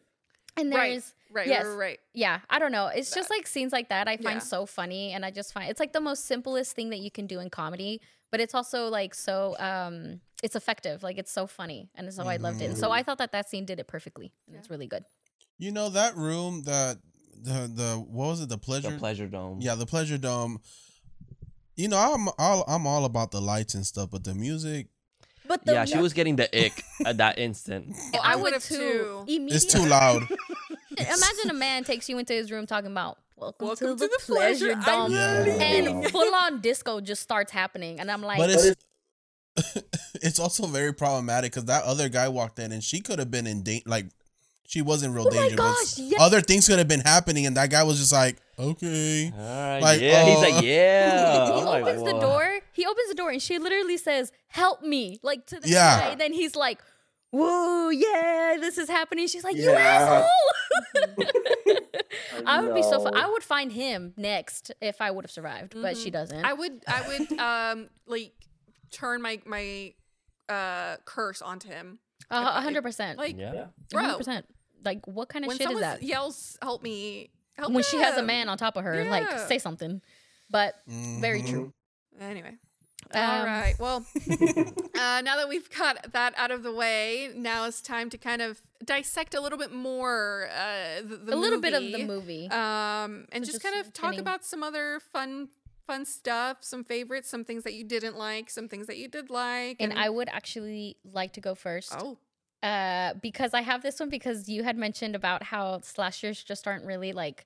And 0.55 0.71
there's 0.71 1.15
Right, 1.31 1.47
yes. 1.47 1.65
right, 1.65 1.73
right. 1.75 1.99
yeah, 2.13 2.41
I 2.47 2.59
don't 2.59 2.71
know. 2.71 2.85
It's 2.85 3.09
just 3.09 3.31
like 3.31 3.47
scenes 3.47 3.71
like 3.73 3.89
that 3.89 4.07
I 4.07 4.17
find 4.17 4.35
Yeah. 4.35 4.39
so 4.39 4.67
funny 4.67 5.13
and 5.13 5.25
I 5.25 5.31
just 5.31 5.51
find 5.51 5.67
it's 5.71 5.79
like 5.79 5.91
the 5.93 5.99
most 5.99 6.25
simplest 6.25 6.75
thing 6.75 6.91
that 6.91 6.99
you 6.99 7.09
can 7.09 7.25
do 7.25 7.39
in 7.39 7.49
comedy, 7.49 8.01
but 8.29 8.39
it's 8.39 8.53
also 8.53 8.87
like 8.87 9.15
so 9.15 9.55
um 9.57 10.21
it's 10.43 10.55
effective. 10.55 11.01
Like 11.01 11.17
it's 11.17 11.31
so 11.31 11.47
funny 11.47 11.89
and 11.95 12.13
so 12.13 12.27
I 12.27 12.37
loved 12.37 12.61
it. 12.61 12.65
And 12.65 12.77
so 12.77 12.91
I 12.91 13.01
thought 13.01 13.17
that 13.17 13.31
that 13.31 13.49
scene 13.49 13.65
did 13.65 13.79
it 13.79 13.87
perfectly. 13.87 14.31
And 14.47 14.55
it's 14.55 14.69
really 14.69 14.85
good. 14.85 15.05
You 15.57 15.71
know 15.71 15.89
that 15.89 16.15
room 16.15 16.61
that 16.65 16.97
the 17.41 17.71
the 17.73 18.05
what 18.07 18.27
was 18.27 18.41
it 18.41 18.49
the 18.49 18.59
pleasure 18.59 18.91
the 18.91 18.97
pleasure 18.99 19.25
dome. 19.27 19.57
yeah 19.59 19.73
the 19.73 19.87
pleasure 19.87 20.19
dome. 20.19 20.59
You 21.75 21.87
know 21.87 21.97
I'm 21.97 22.27
all 22.37 22.63
I'm 22.67 22.85
all 22.85 23.05
about 23.05 23.31
the 23.31 23.41
lights 23.41 23.73
and 23.73 23.83
stuff, 23.87 24.11
but 24.11 24.23
the 24.23 24.35
music 24.35 24.89
But 25.47 25.65
the 25.65 25.73
Yeah, 25.73 25.85
she 25.85 25.97
was 25.97 26.13
getting 26.13 26.35
the 26.35 26.47
ick 26.65 26.83
at 27.05 27.17
that 27.17 27.37
instant. 27.39 27.95
Oh, 28.13 28.19
I, 28.23 28.33
I 28.33 28.35
would 28.35 28.43
would've 28.43 28.63
too. 28.63 28.77
too. 28.77 29.25
It's 29.27 29.65
too 29.65 29.85
loud. 29.85 30.23
Imagine 30.97 31.49
a 31.49 31.53
man 31.53 31.83
takes 31.83 32.07
you 32.07 32.17
into 32.17 32.33
his 32.33 32.51
room 32.51 32.65
talking 32.67 32.91
about 32.91 33.17
welcome, 33.35 33.67
Welcome 33.67 33.87
to, 33.87 33.93
to 33.93 33.99
the, 33.99 34.07
the 34.07 34.19
pleasure, 34.25 34.75
pleasure. 34.75 34.85
dome. 34.85 35.11
Yeah. 35.11 35.43
And 35.63 36.11
full 36.11 36.33
on 36.35 36.61
disco 36.61 37.01
just 37.01 37.21
starts 37.21 37.51
happening. 37.51 37.99
And 37.99 38.09
I'm 38.11 38.21
like 38.21 38.37
but 38.37 38.49
it's 38.49 38.75
it's 40.15 40.39
also 40.39 40.65
very 40.67 40.93
problematic 40.93 41.51
because 41.51 41.65
that 41.65 41.83
other 41.83 42.09
guy 42.09 42.27
walked 42.29 42.59
in 42.59 42.71
and 42.71 42.83
she 42.83 43.01
could 43.01 43.19
have 43.19 43.29
been 43.31 43.47
in 43.47 43.63
danger. 43.63 43.83
Like 43.87 44.07
she 44.73 44.81
was 44.81 45.03
in 45.03 45.13
real 45.13 45.27
Oh 45.27 45.31
my 45.35 45.41
danger. 45.41 45.55
but 45.57 45.63
gosh, 45.73 45.99
yes. 45.99 46.19
Other 46.19 46.41
things 46.41 46.67
could 46.67 46.79
have 46.79 46.87
been 46.87 47.01
happening, 47.01 47.45
and 47.45 47.55
that 47.57 47.69
guy 47.69 47.83
was 47.83 47.99
just 47.99 48.11
like, 48.11 48.37
okay. 48.57 49.31
All 49.31 49.39
right, 49.39 49.79
Like, 49.79 50.01
yeah, 50.01 50.23
he's 50.25 50.37
uh, 50.37 50.41
like, 50.41 50.63
yeah. 50.65 51.45
he 51.55 51.59
I'm 51.61 51.65
like, 51.65 51.83
opens 51.83 52.03
the 52.03 52.19
door. 52.19 52.59
He 52.73 52.85
opens 52.87 53.07
the 53.09 53.15
door 53.15 53.29
and 53.29 53.39
she 53.41 53.59
literally 53.59 53.97
says, 53.97 54.31
"Help 54.47 54.81
me!" 54.81 55.19
Like 55.21 55.45
to 55.47 55.59
the 55.59 55.69
Yeah. 55.69 55.99
guy. 55.99 56.07
And 56.13 56.19
then 56.19 56.33
he's 56.33 56.55
like, 56.55 56.81
"Whoa, 57.29 57.89
yeah, 57.89 58.57
this 58.59 58.79
is 58.79 58.89
happening." 58.89 59.27
She's 59.27 59.43
like, 59.43 59.55
"You 59.55 59.69
asshole!" 59.71 60.27
I 62.47 62.61
would 62.61 62.73
be 62.73 62.81
so. 62.81 62.99
Fu- 62.99 63.11
I 63.15 63.29
would 63.29 63.43
find 63.43 63.71
him 63.71 64.13
next 64.17 64.71
if 64.81 65.01
I 65.01 65.11
would 65.11 65.23
have 65.25 65.31
survived, 65.31 65.73
but 65.79 65.97
she 65.97 66.09
doesn't. 66.09 66.43
I 66.43 66.53
would 66.53 66.83
I 66.87 67.01
would 67.07 67.39
um 67.39 67.89
like 68.07 68.33
turn 68.91 69.21
my 69.21 69.39
my 69.45 69.93
uh 70.49 70.97
curse 71.05 71.41
onto 71.43 71.67
him. 71.69 71.99
A 72.31 72.37
a 72.37 72.61
hundred 72.61 72.81
percent. 72.81 73.19
Like 73.19 73.37
Yeah. 73.37 73.49
A 73.51 73.51
hundred 73.53 73.69
bro, 73.91 74.17
percent. 74.17 74.45
Like, 74.83 75.05
what 75.07 75.29
kind 75.29 75.45
of 75.45 75.47
when 75.47 75.57
shit 75.57 75.69
is 75.71 75.79
that? 75.79 76.03
yells 76.03 76.57
help 76.61 76.83
me 76.83 77.29
help 77.57 77.71
when 77.71 77.83
she 77.83 77.97
has 77.97 78.17
a 78.17 78.23
man 78.23 78.49
on 78.49 78.57
top 78.57 78.75
of 78.77 78.83
her, 78.83 79.05
like 79.05 79.39
say 79.47 79.57
something. 79.59 80.01
But 80.49 80.75
very 80.87 81.41
Mhm. 81.41 81.49
true. 81.49 81.73
Anyway. 82.19 82.55
Um, 83.11 83.21
All 83.21 83.45
right. 83.45 83.75
Well, 83.79 84.05
uh, 84.95 85.21
now 85.23 85.35
that 85.37 85.47
we've 85.49 85.69
got 85.77 86.11
that 86.13 86.33
out 86.37 86.51
of 86.51 86.63
the 86.63 86.71
way, 86.73 87.31
now 87.35 87.65
it's 87.65 87.81
time 87.81 88.09
to 88.11 88.17
kind 88.17 88.41
of 88.41 88.61
dissect 88.83 89.33
a 89.35 89.41
little 89.41 89.57
bit 89.57 89.71
more 89.71 90.47
uh, 90.51 91.01
the, 91.01 91.17
the 91.17 91.33
a 91.33 91.35
little 91.35 91.59
bit 91.61 91.73
of 91.73 91.81
the 91.83 92.05
movie. 92.05 92.47
um, 92.49 93.25
and 93.31 93.45
So 93.45 93.51
just 93.51 93.61
just 93.61 93.63
kind 93.63 93.75
of 93.85 93.93
talk 93.93 94.11
getting- 94.11 94.19
about 94.21 94.43
some 94.45 94.63
other 94.63 94.99
fun 95.11 95.49
fun 95.85 96.05
stuff, 96.05 96.57
some 96.61 96.83
favorites, 96.85 97.29
some 97.29 97.43
things 97.43 97.63
that 97.65 97.73
you 97.73 97.83
didn't 97.83 98.15
like, 98.17 98.49
some 98.49 98.69
things 98.69 98.87
that 98.87 98.97
you 98.97 99.09
did 99.09 99.29
like, 99.29 99.77
and 99.81 99.91
I 99.93 100.09
would 100.09 100.29
actually 100.29 100.95
like 101.03 101.33
to 101.33 101.41
go 101.41 101.55
first. 101.55 101.93
oh 101.97 102.17
uh, 102.63 103.13
because 103.21 103.53
I 103.53 103.61
have 103.61 103.83
this 103.83 103.99
one 103.99 104.09
because 104.09 104.49
you 104.49 104.63
had 104.63 104.77
mentioned 104.77 105.15
about 105.15 105.43
how 105.43 105.81
slashers 105.81 106.41
just 106.43 106.65
aren't 106.67 106.85
really 106.85 107.11
like 107.13 107.43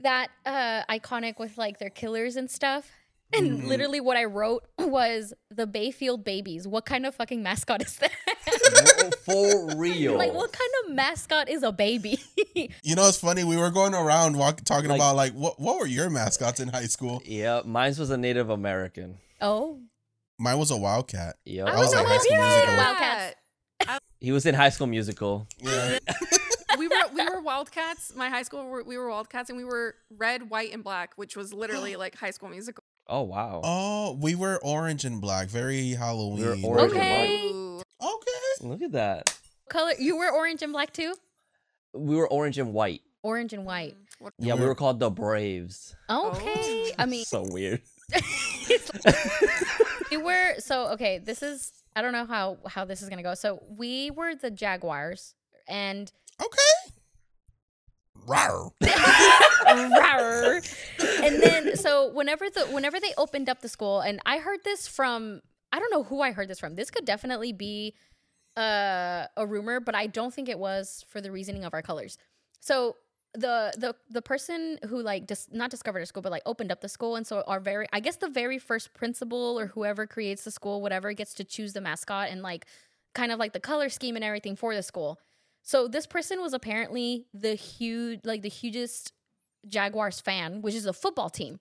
that 0.00 0.28
uh, 0.46 0.82
iconic 0.88 1.38
with 1.40 1.58
like 1.58 1.78
their 1.78 1.90
killers 1.90 2.36
and 2.36 2.50
stuff. 2.50 2.90
And 3.32 3.50
Mm-hmm. 3.58 3.68
literally, 3.68 4.00
what 4.00 4.16
I 4.16 4.24
wrote 4.24 4.64
was 4.78 5.34
the 5.50 5.66
Bayfield 5.66 6.24
Babies. 6.24 6.66
What 6.66 6.86
kind 6.86 7.04
of 7.04 7.14
fucking 7.14 7.42
mascot 7.42 7.82
is 7.82 7.96
that? 7.98 9.14
For 9.26 9.76
real. 9.76 10.16
like, 10.16 10.32
what 10.32 10.50
kind 10.50 10.70
of 10.84 10.94
mascot 10.94 11.48
is 11.50 11.62
a 11.62 11.72
baby? 11.72 12.18
You 12.82 12.96
know, 12.96 13.06
it's 13.06 13.18
funny. 13.18 13.44
We 13.44 13.56
were 13.56 13.70
going 13.70 13.94
around 13.94 14.36
walk, 14.36 14.62
talking 14.64 14.88
Like- 14.88 14.98
about 14.98 15.14
like 15.14 15.32
what 15.32 15.60
what 15.60 15.78
were 15.78 15.86
your 15.86 16.10
mascots 16.10 16.58
in 16.58 16.68
high 16.68 16.86
school? 16.86 17.22
Yeah, 17.24 17.60
mine 17.64 17.94
was 17.98 18.10
a 18.10 18.16
Native 18.16 18.50
American. 18.50 19.18
oh, 19.40 19.78
Mine 20.38 20.58
was 20.58 20.70
a 20.72 20.76
wildcat. 20.76 21.36
Yep. 21.44 21.66
I 21.68 21.70
I 21.70 21.76
was 21.76 21.86
was 21.86 21.94
like 21.94 22.04
a 22.04 22.08
High 22.08 22.18
School 22.18 22.38
Wildcat. 22.38 23.34
Musical. 23.80 23.98
Wildcats. 24.20 24.24
He 24.26 24.32
was 24.32 24.46
in 24.46 24.54
High 24.54 24.70
School 24.70 24.86
Musical. 24.86 25.46
Yeah. 25.58 25.98
we 26.78 26.88
were 26.88 26.94
we 27.14 27.24
were 27.28 27.40
Wildcats. 27.40 28.14
My 28.14 28.28
high 28.28 28.42
school 28.42 28.64
were, 28.66 28.82
we 28.82 28.96
were 28.98 29.08
Wildcats, 29.08 29.50
and 29.50 29.56
we 29.56 29.64
were 29.64 29.94
red, 30.16 30.50
white, 30.50 30.72
and 30.72 30.82
black, 30.84 31.14
which 31.16 31.36
was 31.36 31.52
literally 31.52 31.96
like 32.04 32.16
High 32.16 32.30
School 32.32 32.48
Musical. 32.48 32.82
Oh 33.06 33.22
wow. 33.22 33.62
oh, 33.64 34.18
we 34.20 34.34
were 34.34 34.58
orange 34.62 35.04
and 35.04 35.20
black. 35.20 35.48
Very 35.48 35.90
Halloween. 35.90 36.62
orange 36.64 36.92
and 36.92 37.00
Okay. 37.00 37.82
Okay. 38.02 38.68
Look 38.68 38.82
at 38.82 38.92
that. 38.92 39.38
color. 39.70 39.92
You 39.98 40.16
were 40.18 40.30
orange 40.30 40.62
and 40.62 40.72
black 40.72 40.92
too. 40.92 41.14
We 41.94 42.16
were 42.16 42.28
orange 42.28 42.58
and 42.58 42.74
white. 42.74 43.00
Orange 43.22 43.52
and 43.54 43.64
white. 43.64 43.94
Mm-hmm. 43.94 44.24
What- 44.24 44.34
Yeah, 44.38 44.54
we 44.54 44.60
were- 44.62 44.68
were 44.68 44.74
called 44.74 44.98
the 45.00 45.10
Braves. 45.10 45.94
Okay. 46.10 46.90
Oh. 46.90 46.94
I 46.98 47.06
mean, 47.06 47.24
So 47.24 47.46
weird. 47.50 47.80
we 50.10 50.16
were 50.18 50.54
so 50.58 50.88
okay. 50.88 51.18
This 51.18 51.42
is 51.42 51.72
I 51.98 52.02
don't 52.02 52.12
know 52.12 52.26
how 52.26 52.58
how 52.68 52.84
this 52.84 53.02
is 53.02 53.08
gonna 53.08 53.24
go. 53.24 53.34
So 53.34 53.60
we 53.68 54.12
were 54.12 54.36
the 54.36 54.52
Jaguars, 54.52 55.34
and 55.66 56.12
Okay. 56.40 56.94
Rawr. 58.24 58.70
Rawr. 59.66 61.22
and 61.24 61.42
then 61.42 61.76
so 61.76 62.12
whenever 62.12 62.48
the 62.48 62.66
whenever 62.66 63.00
they 63.00 63.12
opened 63.18 63.48
up 63.48 63.62
the 63.62 63.68
school, 63.68 63.98
and 63.98 64.20
I 64.24 64.38
heard 64.38 64.60
this 64.64 64.86
from 64.86 65.40
I 65.72 65.80
don't 65.80 65.90
know 65.90 66.04
who 66.04 66.20
I 66.20 66.30
heard 66.30 66.46
this 66.46 66.60
from. 66.60 66.76
This 66.76 66.90
could 66.90 67.04
definitely 67.04 67.52
be 67.52 67.94
uh, 68.56 69.26
a 69.36 69.44
rumor, 69.44 69.80
but 69.80 69.96
I 69.96 70.06
don't 70.06 70.32
think 70.32 70.48
it 70.48 70.58
was 70.58 71.04
for 71.08 71.20
the 71.20 71.32
reasoning 71.32 71.64
of 71.64 71.74
our 71.74 71.82
colors. 71.82 72.16
So 72.60 72.94
the 73.34 73.72
the 73.76 73.94
the 74.10 74.22
person 74.22 74.78
who 74.88 75.02
like 75.02 75.26
dis- 75.26 75.48
not 75.50 75.70
discovered 75.70 76.00
a 76.00 76.06
school 76.06 76.22
but 76.22 76.32
like 76.32 76.42
opened 76.46 76.72
up 76.72 76.80
the 76.80 76.88
school. 76.88 77.16
And 77.16 77.26
so 77.26 77.42
our 77.46 77.60
very 77.60 77.86
i 77.92 78.00
guess 78.00 78.16
the 78.16 78.28
very 78.28 78.58
first 78.58 78.94
principal 78.94 79.58
or 79.58 79.66
whoever 79.66 80.06
creates 80.06 80.44
the 80.44 80.50
school 80.50 80.80
whatever 80.80 81.12
gets 81.12 81.34
to 81.34 81.44
choose 81.44 81.72
the 81.72 81.80
mascot 81.80 82.28
and 82.30 82.42
like 82.42 82.66
kind 83.14 83.32
of 83.32 83.38
like 83.38 83.52
the 83.52 83.60
color 83.60 83.88
scheme 83.88 84.16
and 84.16 84.24
everything 84.24 84.56
for 84.56 84.74
the 84.74 84.82
school. 84.82 85.18
So 85.62 85.88
this 85.88 86.06
person 86.06 86.40
was 86.40 86.54
apparently 86.54 87.26
the 87.34 87.54
huge 87.54 88.20
like 88.24 88.42
the 88.42 88.48
hugest 88.48 89.12
jaguars 89.66 90.20
fan 90.20 90.62
which 90.62 90.74
is 90.74 90.86
a 90.86 90.92
football 90.92 91.30
team. 91.30 91.60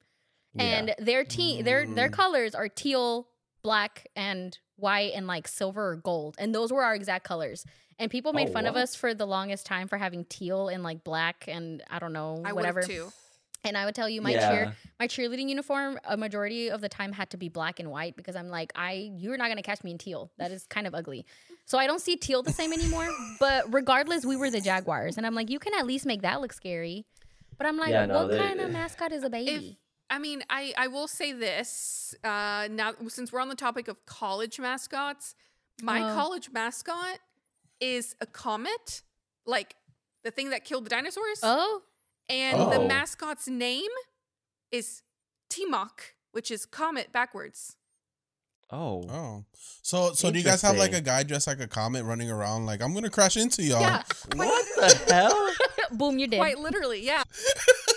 And 0.57 0.95
their 0.97 1.23
team 1.23 1.63
their 1.65 1.85
their 1.85 2.09
mm. 2.09 2.13
colors 2.13 2.55
are 2.55 2.69
teal 2.69 3.27
black 3.61 4.07
and 4.15 4.57
white 4.77 5.11
and 5.15 5.27
like 5.27 5.47
silver 5.47 5.91
or 5.91 5.95
gold 5.97 6.35
and 6.39 6.53
those 6.55 6.71
were 6.71 6.83
our 6.83 6.95
exact 6.95 7.23
colors. 7.23 7.65
And 7.99 8.11
people 8.11 8.29
oh, 8.29 8.33
made 8.35 8.49
Oh, 8.49 8.53
fun 8.53 8.65
of 8.67 8.75
us 8.75 8.95
for 8.95 9.13
the 9.15 9.25
longest 9.25 9.65
time 9.65 9.87
for 9.87 9.97
having 9.97 10.23
teal 10.25 10.67
and 10.69 10.83
like 10.83 11.03
black 11.03 11.45
and 11.47 11.83
i 11.89 11.97
don't 11.99 12.13
know 12.13 12.41
I 12.45 12.53
whatever. 12.53 12.83
too. 12.83 13.11
and 13.63 13.75
i 13.75 13.85
would 13.85 13.95
tell 13.95 14.07
you 14.07 14.21
my 14.21 14.31
Yeah. 14.33 14.49
cheer 14.49 14.75
my 14.99 15.07
cheerleading 15.07 15.49
uniform 15.49 15.99
a 16.05 16.15
majority 16.15 16.69
of 16.69 16.79
the 16.81 16.89
time 16.89 17.11
had 17.11 17.31
to 17.31 17.37
be 17.37 17.49
black 17.49 17.79
and 17.79 17.89
white 17.89 18.15
because 18.15 18.35
i'm 18.35 18.49
like 18.49 18.71
i 18.75 19.11
you're 19.17 19.35
not 19.35 19.45
going 19.47 19.57
to 19.57 19.63
catch 19.63 19.83
me 19.83 19.91
in 19.91 19.97
teal. 19.97 20.29
That 20.37 20.51
is 20.51 20.67
kind 20.67 20.85
of 20.85 20.93
ugly. 20.93 21.25
So 21.65 21.79
i 21.79 21.87
don't 21.87 21.99
see 22.01 22.15
teal 22.15 22.43
the 22.43 22.53
same 22.53 22.71
anymore 22.71 23.07
but 23.39 23.73
regardless 23.73 24.25
we 24.25 24.35
were 24.35 24.51
the 24.51 24.61
jaguars 24.61 25.17
and 25.17 25.25
i'm 25.25 25.33
like 25.33 25.49
you 25.49 25.57
can 25.57 25.73
at 25.73 25.87
least 25.87 26.05
make 26.05 26.21
that 26.21 26.39
look 26.39 26.53
scary. 26.53 27.05
But 27.57 27.65
i'm 27.65 27.77
like 27.77 27.89
Yeah, 27.89 28.05
no, 28.05 28.13
what 28.19 28.29
they- 28.29 28.37
kind 28.37 28.61
of 28.61 28.69
mascot 28.69 29.11
is 29.11 29.23
a 29.23 29.29
baby 29.31 29.79
I 30.09 30.19
mean, 30.19 30.43
I 30.49 30.73
I 30.77 30.87
will 30.87 31.07
say 31.07 31.33
this. 31.33 32.15
Uh, 32.23 32.67
now, 32.71 32.93
since 33.09 33.31
we're 33.31 33.41
on 33.41 33.49
the 33.49 33.55
topic 33.55 33.87
of 33.87 34.05
college 34.05 34.59
mascots, 34.59 35.35
my 35.81 36.01
Oh. 36.01 36.15
college 36.15 36.49
mascot 36.51 37.19
is 37.79 38.15
a 38.21 38.25
comet, 38.25 39.01
like 39.45 39.75
the 40.23 40.31
thing 40.31 40.49
that 40.51 40.63
killed 40.65 40.85
the 40.85 40.89
dinosaurs. 40.89 41.39
oh 41.43 41.81
and 42.29 42.59
the 42.71 42.79
Oh. 42.79 42.87
mascot's 42.87 43.47
name 43.47 43.91
is 44.71 45.01
Temoc, 45.49 46.13
which 46.31 46.51
is 46.51 46.65
comet 46.65 47.11
backwards. 47.13 47.75
Oh. 48.69 49.03
Oh. 49.09 49.45
So 49.81 50.13
so 50.13 50.31
do 50.31 50.37
you 50.39 50.43
guys 50.43 50.61
have 50.61 50.77
like 50.77 50.93
a 50.93 50.99
guy 51.01 51.23
dressed 51.23 51.47
like 51.47 51.59
a 51.61 51.67
comet 51.67 52.03
running 52.03 52.29
around 52.29 52.65
like 52.65 52.81
I'm 52.81 52.93
gonna 52.93 53.09
crash 53.09 53.37
into 53.37 53.61
y'all? 53.63 53.81
Yeah, 53.81 54.03
What 54.35 54.65
the 54.75 55.13
hell? 55.13 55.49
boom 55.91 56.17
you're 56.19 56.27
dead 56.27 56.37
quite 56.39 56.59
literally. 56.59 57.01
Yeah. 57.05 57.23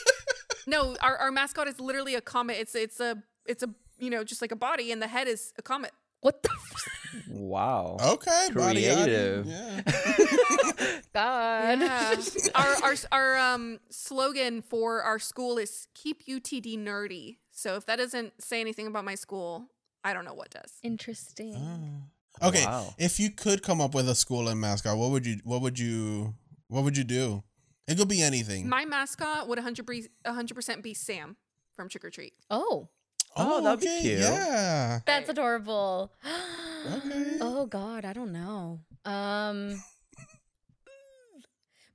no, 0.66 0.96
our, 1.02 1.16
our 1.16 1.30
mascot 1.30 1.68
is 1.68 1.80
literally 1.80 2.14
a 2.14 2.20
comet. 2.20 2.56
It's 2.58 2.74
it's 2.74 3.00
a 3.00 3.22
it's 3.46 3.62
a 3.62 3.70
you 3.98 4.10
know 4.10 4.24
just 4.24 4.40
like 4.42 4.52
a 4.52 4.56
body, 4.56 4.92
and 4.92 5.00
the 5.02 5.06
head 5.08 5.28
is 5.28 5.52
a 5.58 5.62
comet. 5.62 5.92
What 6.20 6.42
the 6.42 6.50
f- 6.52 7.26
Wow. 7.28 7.96
Okay, 8.00 8.48
body. 8.54 8.82
Creative. 8.84 9.46
Yeah. 9.46 9.80
God? 11.14 11.80
Yeah. 11.80 12.14
our 12.54 12.74
our 12.82 12.94
our 13.12 13.38
um 13.38 13.80
slogan 13.90 14.62
for 14.62 15.02
our 15.02 15.18
school 15.18 15.58
is 15.58 15.86
keep 15.94 16.24
UTD 16.26 16.78
nerdy. 16.78 17.38
So 17.50 17.76
if 17.76 17.86
that 17.86 17.96
doesn't 17.96 18.40
say 18.42 18.60
anything 18.60 18.86
about 18.86 19.04
my 19.04 19.14
school, 19.14 19.68
I 20.04 20.12
don't 20.12 20.24
know 20.24 20.34
what 20.34 20.50
does. 20.50 20.78
Interesting. 20.82 21.54
Ah. 21.56 22.46
Okay, 22.48 22.64
Wow. 22.64 22.94
if 22.96 23.18
you 23.20 23.30
could 23.30 23.62
come 23.62 23.80
up 23.80 23.94
with 23.94 24.08
a 24.08 24.14
school 24.14 24.48
and 24.48 24.60
mascot, 24.60 24.96
what 24.96 25.10
would 25.10 25.26
you 25.26 25.40
what 25.44 25.60
would 25.62 25.78
you 25.78 26.34
what 26.68 26.84
would 26.84 26.96
you 26.96 27.04
do? 27.04 27.42
It 27.90 27.98
could 27.98 28.08
be 28.08 28.22
anything. 28.22 28.68
My 28.68 28.84
mascot 28.84 29.48
would 29.48 29.58
100 29.58 29.84
100% 30.24 30.82
be 30.82 30.94
Sam 30.94 31.36
from 31.74 31.88
Trick 31.88 32.04
or 32.04 32.10
Treat. 32.10 32.34
Oh, 32.48 32.88
Oh, 33.36 33.62
that'd 33.62 33.80
be 33.80 33.86
cute. 34.00 34.18
Yeah. 34.20 35.00
that's 35.06 35.28
adorable. 35.28 36.12
Okay. 36.24 37.26
Oh 37.40 37.66
God, 37.66 38.04
I 38.04 38.12
don't 38.12 38.32
know. 38.32 38.80
Um, 39.04 39.80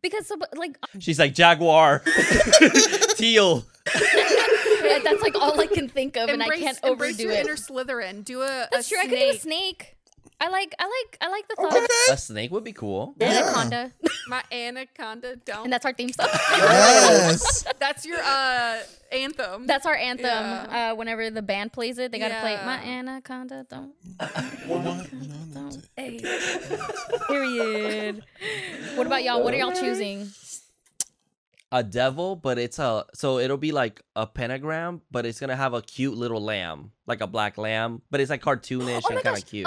because 0.02 0.28
so, 0.28 0.38
like 0.56 0.78
She's 1.00 1.20
like 1.20 1.34
Jaguar, 1.34 2.00
teal. 3.16 3.66
that's 5.04 5.22
like 5.22 5.36
all 5.36 5.60
I 5.60 5.68
can 5.68 5.88
think 5.90 6.16
of, 6.18 6.30
and 6.30 6.42
I 6.42 6.48
can't 6.50 6.80
embrace 6.84 7.14
overdo 7.16 7.24
your 7.24 7.32
it. 7.34 7.46
inner 7.46 7.56
Slytherin. 7.56 8.24
Do 8.24 8.42
a 8.42 8.68
That's 8.72 8.88
a 8.88 8.90
true. 8.90 9.00
I 9.02 9.08
could 9.08 9.20
do 9.20 9.30
a 9.30 9.38
snake. 9.38 9.96
I 10.40 10.50
like, 10.50 10.76
I 10.78 10.84
like, 10.84 11.18
I 11.22 11.30
like 11.30 11.48
the 11.48 11.56
thought. 11.56 11.74
Okay. 11.76 11.88
A 12.12 12.18
snake 12.18 12.52
would 12.52 12.64
be 12.66 12.74
cool. 12.74 13.16
Yeah. 13.18 13.30
Anaconda, 13.44 13.92
My 14.28 14.44
anaconda 14.52 15.38
don't. 15.38 15.64
and 15.66 15.74
that's 15.74 15.86
our 15.86 15.94
theme 15.94 16.12
song. 16.12 16.28
Yes. 16.52 17.64
That's 17.80 18.06
your 18.06 18.20
uh 18.20 18.80
anthem. 19.12 19.66
That's 19.68 19.86
our 19.86 19.96
anthem. 19.96 20.26
Yeah. 20.26 20.92
Uh, 20.92 20.96
whenever 20.96 21.30
the 21.30 21.42
band 21.42 21.72
plays 21.72 21.98
it, 22.00 22.12
they 22.12 22.20
gotta 22.20 22.40
play 22.42 22.54
Yeah. 22.54 22.66
"My 22.66 22.78
Anaconda." 22.84 23.66
Don't, 23.70 23.94
What? 24.68 24.84
No, 24.84 24.96
no, 25.14 25.36
don't. 25.54 25.88
Hey. 25.96 26.20
Period. 27.28 28.24
What 28.96 29.08
about 29.08 29.24
y'all? 29.24 29.44
What 29.44 29.54
are 29.54 29.58
y'all 29.58 29.72
choosing? 29.74 30.30
A 31.72 31.84
devil, 31.84 32.36
but 32.36 32.58
it's 32.58 32.80
a 32.80 33.06
so 33.14 33.38
it'll 33.40 33.58
be 33.58 33.72
like 33.72 34.02
a 34.16 34.26
pentagram, 34.26 35.02
but 35.12 35.26
it's 35.26 35.40
gonna 35.40 35.56
have 35.56 35.74
a 35.74 35.82
cute 35.82 36.16
little 36.16 36.40
lamb, 36.42 36.92
like 37.06 37.22
a 37.22 37.28
black 37.28 37.58
lamb, 37.58 38.02
but 38.12 38.22
it's 38.22 38.30
like 38.30 38.42
cartoonish 38.42 39.02
Oh 39.10 39.14
and 39.14 39.22
kind 39.24 39.38
of 39.38 39.46
cute. 39.46 39.66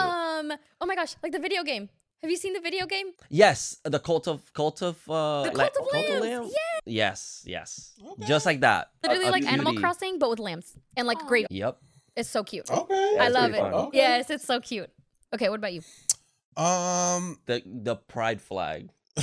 Um. 0.52 0.58
Oh 0.80 0.86
my 0.86 0.94
gosh. 0.94 1.14
Like 1.22 1.32
the 1.32 1.38
video 1.38 1.62
game. 1.62 1.88
Have 2.22 2.30
you 2.32 2.36
seen 2.36 2.52
the 2.52 2.60
video 2.60 2.84
game? 2.86 3.12
yes, 3.30 3.76
the 3.84 4.00
cult 4.00 4.26
of 4.26 4.52
cult 4.52 4.82
of 4.82 4.96
uh, 5.08 5.44
The 5.44 5.52
la- 5.52 5.68
Cult 5.68 5.76
of 5.80 5.86
Lambs, 5.92 6.20
Lamb? 6.20 6.50
Yes, 6.84 7.44
yes, 7.46 7.94
just 8.26 8.44
like 8.44 8.60
that. 8.60 8.90
Literally 9.04 9.28
a 9.28 9.30
like 9.30 9.44
Animal. 9.46 9.74
Crossing, 9.78 10.18
but 10.18 10.28
with 10.30 10.40
lambs 10.40 10.74
and 10.96 11.06
like 11.06 11.22
Aw. 11.22 11.28
great. 11.28 11.46
Yep. 11.50 11.78
It's 12.16 12.28
so 12.28 12.42
cute. 12.42 12.68
Okay. 12.68 13.16
I 13.20 13.28
love 13.28 13.54
it. 13.54 13.60
Okay. 13.62 13.98
Yes, 13.98 14.30
it's 14.30 14.44
so 14.44 14.58
cute. 14.58 14.90
Okay, 15.32 15.48
what 15.48 15.60
about 15.62 15.72
you? 15.72 15.82
Um, 16.56 17.38
The 17.46 17.62
the 17.64 17.94
pride 17.94 18.40
flag. 18.40 18.90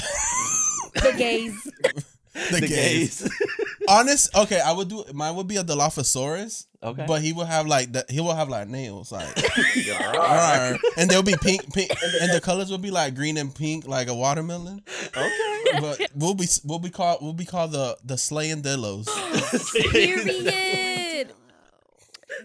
The 0.96 1.14
gays. 1.18 1.56
the, 2.52 2.66
gays. 2.68 3.30
Honest. 3.88 4.36
Okay, 4.36 4.60
I 4.60 4.72
would 4.72 4.90
do. 4.90 5.04
Mine 5.14 5.36
would 5.36 5.48
be 5.48 5.58
a 5.58 5.64
Dilophosaurus. 5.64 6.66
Okay. 6.84 7.06
But 7.08 7.22
he 7.22 7.34
will 7.34 7.46
have 7.46 7.66
like 7.66 7.92
the, 7.92 8.06
he 8.10 8.20
will 8.20 8.36
have 8.36 8.50
like 8.50 8.68
nails 8.68 9.12
like, 9.12 9.28
Yeah. 9.76 10.78
And 10.98 11.10
they'll 11.10 11.24
be 11.24 11.36
pink, 11.42 11.74
pink, 11.74 11.90
and 12.22 12.32
the 12.32 12.40
colors 12.42 12.70
will 12.70 12.78
be 12.78 12.92
like 12.92 13.16
green 13.16 13.38
and 13.38 13.54
pink, 13.54 13.88
like 13.88 14.08
a 14.08 14.14
watermelon. 14.14 14.84
okay. 15.18 15.80
But 15.82 16.10
we'll 16.14 16.36
be 16.36 16.46
we'll 16.64 16.80
be 16.80 16.92
called 16.92 17.20
we'll 17.22 17.34
be 17.34 17.46
called 17.46 17.72
the 17.72 17.98
the 18.04 18.18
slaying 18.18 18.62
dillos. 18.62 19.08
Period. 19.92 21.34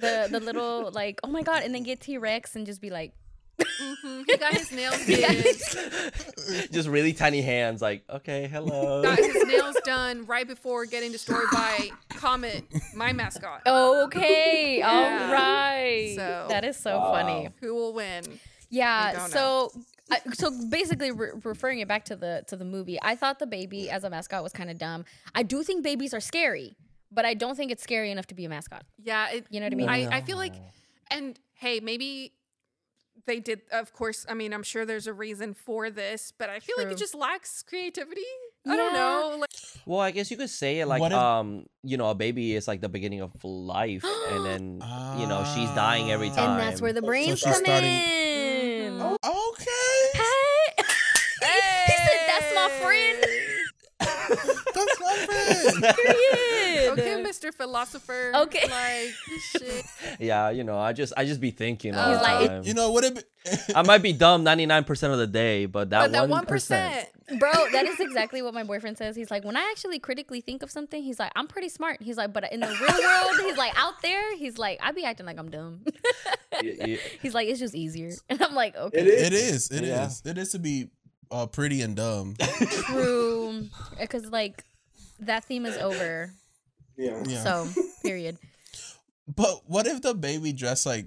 the 0.00 0.29
the 0.31 0.40
little 0.40 0.90
like 0.92 1.20
oh 1.22 1.29
my 1.29 1.42
god, 1.42 1.62
and 1.62 1.74
then 1.74 1.83
get 1.83 2.00
T 2.00 2.16
Rex 2.16 2.57
and 2.57 2.64
just 2.64 2.81
be 2.81 2.88
like 2.90 3.12
Mhm. 3.60 4.24
He 4.26 4.36
got 4.36 4.52
his 4.54 4.72
nails 4.72 5.04
did. 5.06 6.72
Just 6.72 6.88
really 6.88 7.12
tiny 7.12 7.42
hands, 7.42 7.80
like 7.82 8.04
okay, 8.10 8.46
hello. 8.48 9.02
got 9.04 9.18
his 9.18 9.44
nails 9.46 9.76
done 9.84 10.26
right 10.26 10.46
before 10.46 10.86
getting 10.86 11.12
destroyed 11.12 11.46
by 11.52 11.90
Comet, 12.10 12.64
my 12.94 13.12
mascot. 13.12 13.62
okay, 13.66 14.78
Yeah. 14.80 15.26
all 15.28 15.32
right. 15.32 16.12
So- 16.16 16.46
that 16.48 16.64
is 16.64 16.76
so 16.76 17.00
funny. 17.00 17.48
Who 17.60 17.74
will 17.74 17.92
win? 17.94 18.24
Yeah. 18.68 19.12
don't 19.12 19.30
So. 19.30 19.72
I, 20.12 20.18
so 20.32 20.50
basically, 20.70 21.12
re- 21.12 21.30
referring 21.44 21.78
it 21.78 21.86
back 21.86 22.04
to 22.06 22.16
the 22.16 22.42
to 22.48 22.56
the 22.56 22.64
movie, 22.64 22.98
I 23.00 23.14
thought 23.14 23.38
the 23.38 23.46
baby 23.46 23.88
as 23.90 24.02
a 24.02 24.10
mascot 24.10 24.42
was 24.42 24.52
kind 24.52 24.68
of 24.68 24.76
dumb. 24.76 25.04
I 25.36 25.44
do 25.44 25.62
think 25.62 25.84
babies 25.84 26.12
are 26.12 26.18
scary, 26.20 26.76
but 27.12 27.24
I 27.24 27.34
don't 27.34 27.54
think 27.54 27.70
it's 27.70 27.82
scary 27.84 28.10
enough 28.10 28.26
to 28.26 28.34
be 28.34 28.44
a 28.44 28.48
mascot. 28.48 28.82
Yeah, 29.00 29.30
it, 29.30 29.46
You 29.50 29.60
know 29.60 29.66
what 29.66 29.72
I 29.72 29.76
mean? 29.76 29.88
I, 29.88 30.16
I 30.16 30.20
feel 30.22 30.36
like, 30.36 30.54
and 31.12 31.38
hey, 31.54 31.78
maybe 31.78 32.32
they 33.26 33.40
did. 33.40 33.62
Of 33.72 33.92
course, 33.92 34.26
I 34.28 34.35
mean, 34.35 34.52
I'm 34.52 34.62
sure 34.62 34.85
there's 34.87 35.06
a 35.06 35.12
reason 35.12 35.54
for 35.54 35.90
this, 35.90 36.33
but 36.37 36.48
I 36.50 36.61
feel 36.61 36.76
like 36.78 36.88
it 36.88 36.96
just 36.98 37.14
lacks 37.14 37.62
creativity. 37.62 38.22
I 38.66 38.76
don't 38.76 38.92
know. 38.92 39.37
Like, 39.40 39.50
Well, 39.87 40.00
I 40.00 40.11
guess 40.11 40.30
you 40.30 40.37
could 40.37 40.50
say 40.50 40.80
it 40.80 40.87
like 40.87 41.02
if- 41.02 41.12
um, 41.12 41.66
you 41.83 41.96
know, 41.96 42.11
a 42.11 42.14
baby 42.14 42.54
is 42.54 42.68
like 42.68 42.80
the 42.83 42.88
beginning 42.90 43.22
of 43.22 43.33
life, 43.42 44.04
and 44.30 44.44
then 44.44 44.62
you 45.18 45.26
know 45.26 45.44
she's 45.54 45.70
dying 45.70 46.11
every 46.12 46.28
time. 46.30 46.50
And 46.52 46.61
that's 46.61 46.80
where 46.83 46.92
the 46.92 47.02
brains 47.02 47.38
she's 47.38 47.44
come 47.44 47.64
starting- 47.64 47.88
in. 47.88 48.92
Mhm. 48.98 49.16
Okay, 49.24 49.96
Hey. 50.14 50.85
he 51.87 51.96
said, 51.96 52.20
"That's 52.26 52.54
my 52.54 52.68
friend." 52.83 53.24
That's. 55.26 55.80
Period. 55.96 56.92
okay, 56.92 57.22
Mr. 57.22 57.52
Philosopher. 57.54 58.32
Okay. 58.34 58.68
Like, 58.68 59.14
shit. 59.40 59.84
yeah, 60.20 60.50
you 60.50 60.64
know, 60.64 60.78
I 60.78 60.92
just 60.92 61.12
I 61.16 61.24
just 61.24 61.40
be 61.40 61.50
thinking 61.50 61.94
all 61.94 62.10
the 62.12 62.22
like- 62.22 62.48
time. 62.48 62.62
You 62.64 62.74
know 62.74 62.90
what 62.90 63.04
it? 63.04 63.24
I 63.74 63.82
might 63.82 64.02
be 64.02 64.12
dumb 64.12 64.44
ninety 64.44 64.66
nine 64.66 64.84
percent 64.84 65.12
of 65.12 65.18
the 65.18 65.26
day, 65.26 65.66
but 65.66 65.88
But 65.88 65.90
that 65.90 66.12
that 66.12 66.28
one 66.28 66.46
percent. 66.46 67.08
Bro, 67.38 67.52
that 67.72 67.86
is 67.86 68.00
exactly 68.00 68.42
what 68.42 68.52
my 68.54 68.64
boyfriend 68.64 68.98
says. 68.98 69.14
He's 69.14 69.30
like, 69.30 69.44
when 69.44 69.56
I 69.56 69.68
actually 69.70 70.00
critically 70.00 70.40
think 70.40 70.64
of 70.64 70.70
something, 70.70 71.00
he's 71.00 71.18
like, 71.20 71.30
I'm 71.36 71.46
pretty 71.46 71.68
smart. 71.68 72.02
He's 72.02 72.16
like, 72.16 72.32
but 72.32 72.52
in 72.52 72.58
the 72.58 72.66
real 72.66 72.76
world, 72.76 73.40
he's 73.46 73.56
like, 73.56 73.72
out 73.78 74.02
there, 74.02 74.36
he's 74.36 74.58
like, 74.58 74.80
I 74.82 74.90
be 74.90 75.04
acting 75.04 75.26
like 75.26 75.38
I'm 75.38 75.48
dumb. 75.48 75.84
he's 76.60 77.32
like, 77.32 77.46
it's 77.48 77.60
just 77.60 77.74
easier. 77.74 78.10
And 78.28 78.42
I'm 78.42 78.54
like, 78.54 78.76
okay, 78.76 78.98
it 78.98 79.32
is. 79.32 79.70
It 79.70 79.84
is. 79.84 80.22
Yeah. 80.24 80.30
It 80.32 80.38
is 80.38 80.50
to 80.52 80.58
be 80.58 80.88
uh, 81.30 81.46
pretty 81.46 81.82
and 81.82 81.94
dumb. 81.94 82.34
true. 82.86 83.66
Because 83.98 84.26
like 84.26 84.64
that 85.20 85.44
theme 85.44 85.66
is 85.66 85.76
over. 85.78 86.33
Yeah. 86.96 87.22
Yeah. 87.26 87.42
So, 87.42 87.68
period. 88.02 88.37
But 89.35 89.62
what 89.66 89.87
if 89.87 90.02
the 90.02 90.14
baby 90.14 90.52
dressed 90.52 90.87
like 90.87 91.06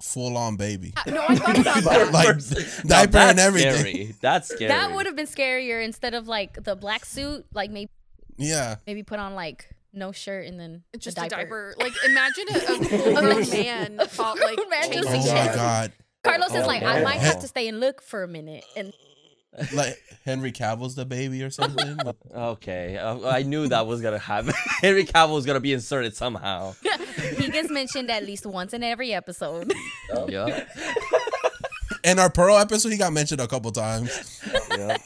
full 0.00 0.36
on 0.36 0.56
baby, 0.56 0.92
Uh, 0.96 1.10
No, 1.10 1.24
I 1.28 1.34
thought 1.36 1.58
about 1.58 1.84
that. 1.84 2.12
like 2.12 2.82
diaper 2.86 3.18
and 3.18 3.38
that's 3.38 3.40
everything? 3.40 3.74
Scary. 3.80 4.14
That's 4.20 4.48
scary. 4.48 4.68
That 4.68 4.92
would 4.94 5.06
have 5.06 5.16
been 5.16 5.26
scarier 5.26 5.84
instead 5.84 6.14
of 6.14 6.28
like 6.28 6.62
the 6.64 6.74
black 6.76 7.04
suit, 7.04 7.44
like 7.52 7.70
maybe 7.70 7.90
Yeah. 8.36 8.76
maybe 8.86 9.02
put 9.02 9.18
on 9.18 9.34
like 9.34 9.68
no 9.92 10.12
shirt 10.12 10.46
and 10.46 10.58
then 10.60 10.84
Just 10.98 11.18
a 11.18 11.22
a 11.24 11.28
diaper. 11.28 11.74
diaper. 11.74 11.74
Like, 11.80 11.92
imagine 12.06 12.44
a, 12.50 12.56
a 12.56 12.60
full 12.88 13.14
grown 13.20 13.50
man 13.50 13.98
fought 14.08 14.38
like 14.38 14.58
Man 14.70 14.92
just 14.92 15.08
Oh 15.08 15.34
my 15.34 15.46
god. 15.54 15.92
Carlos 16.24 16.54
is 16.54 16.66
like, 16.66 16.82
I 16.82 17.00
Oh, 17.00 17.04
might 17.04 17.20
have 17.20 17.40
to 17.40 17.46
stay 17.48 17.68
and 17.68 17.80
look 17.80 18.02
for 18.02 18.22
a 18.22 18.28
minute. 18.28 18.64
And 18.76 18.92
Like 19.72 20.00
Henry 20.24 20.52
Cavill's 20.52 20.94
the 20.94 21.04
baby 21.04 21.42
or 21.42 21.50
something. 21.50 21.98
Okay, 22.34 22.96
uh, 22.98 23.26
I 23.28 23.42
knew 23.42 23.66
that 23.68 23.86
was 23.86 24.00
gonna 24.00 24.18
happen. 24.18 24.52
Henry 24.80 25.04
Cavill 25.04 25.34
was 25.34 25.46
gonna 25.46 25.60
be 25.60 25.72
inserted 25.72 26.14
somehow. 26.14 26.74
he 27.36 27.48
gets 27.50 27.70
mentioned 27.70 28.10
at 28.10 28.24
least 28.24 28.46
once 28.46 28.72
in 28.74 28.82
every 28.82 29.12
episode. 29.12 29.72
yeah, 30.28 30.64
In 32.04 32.18
our 32.18 32.30
Pearl 32.30 32.56
episode, 32.56 32.92
he 32.92 32.98
got 32.98 33.12
mentioned 33.12 33.40
a 33.40 33.48
couple 33.48 33.72
times. 33.72 34.40
yeah. 34.76 34.98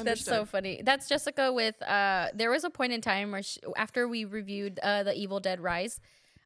That's 0.00 0.24
so 0.24 0.44
funny. 0.44 0.80
That's 0.82 1.08
Jessica 1.08 1.52
with 1.52 1.80
uh 1.82 2.28
there 2.34 2.50
was 2.50 2.64
a 2.64 2.70
point 2.70 2.92
in 2.92 3.00
time 3.00 3.32
where 3.32 3.42
she, 3.42 3.60
after 3.76 4.08
we 4.08 4.24
reviewed 4.24 4.78
uh 4.82 5.02
The 5.02 5.14
Evil 5.14 5.40
Dead 5.40 5.60
Rise, 5.60 6.00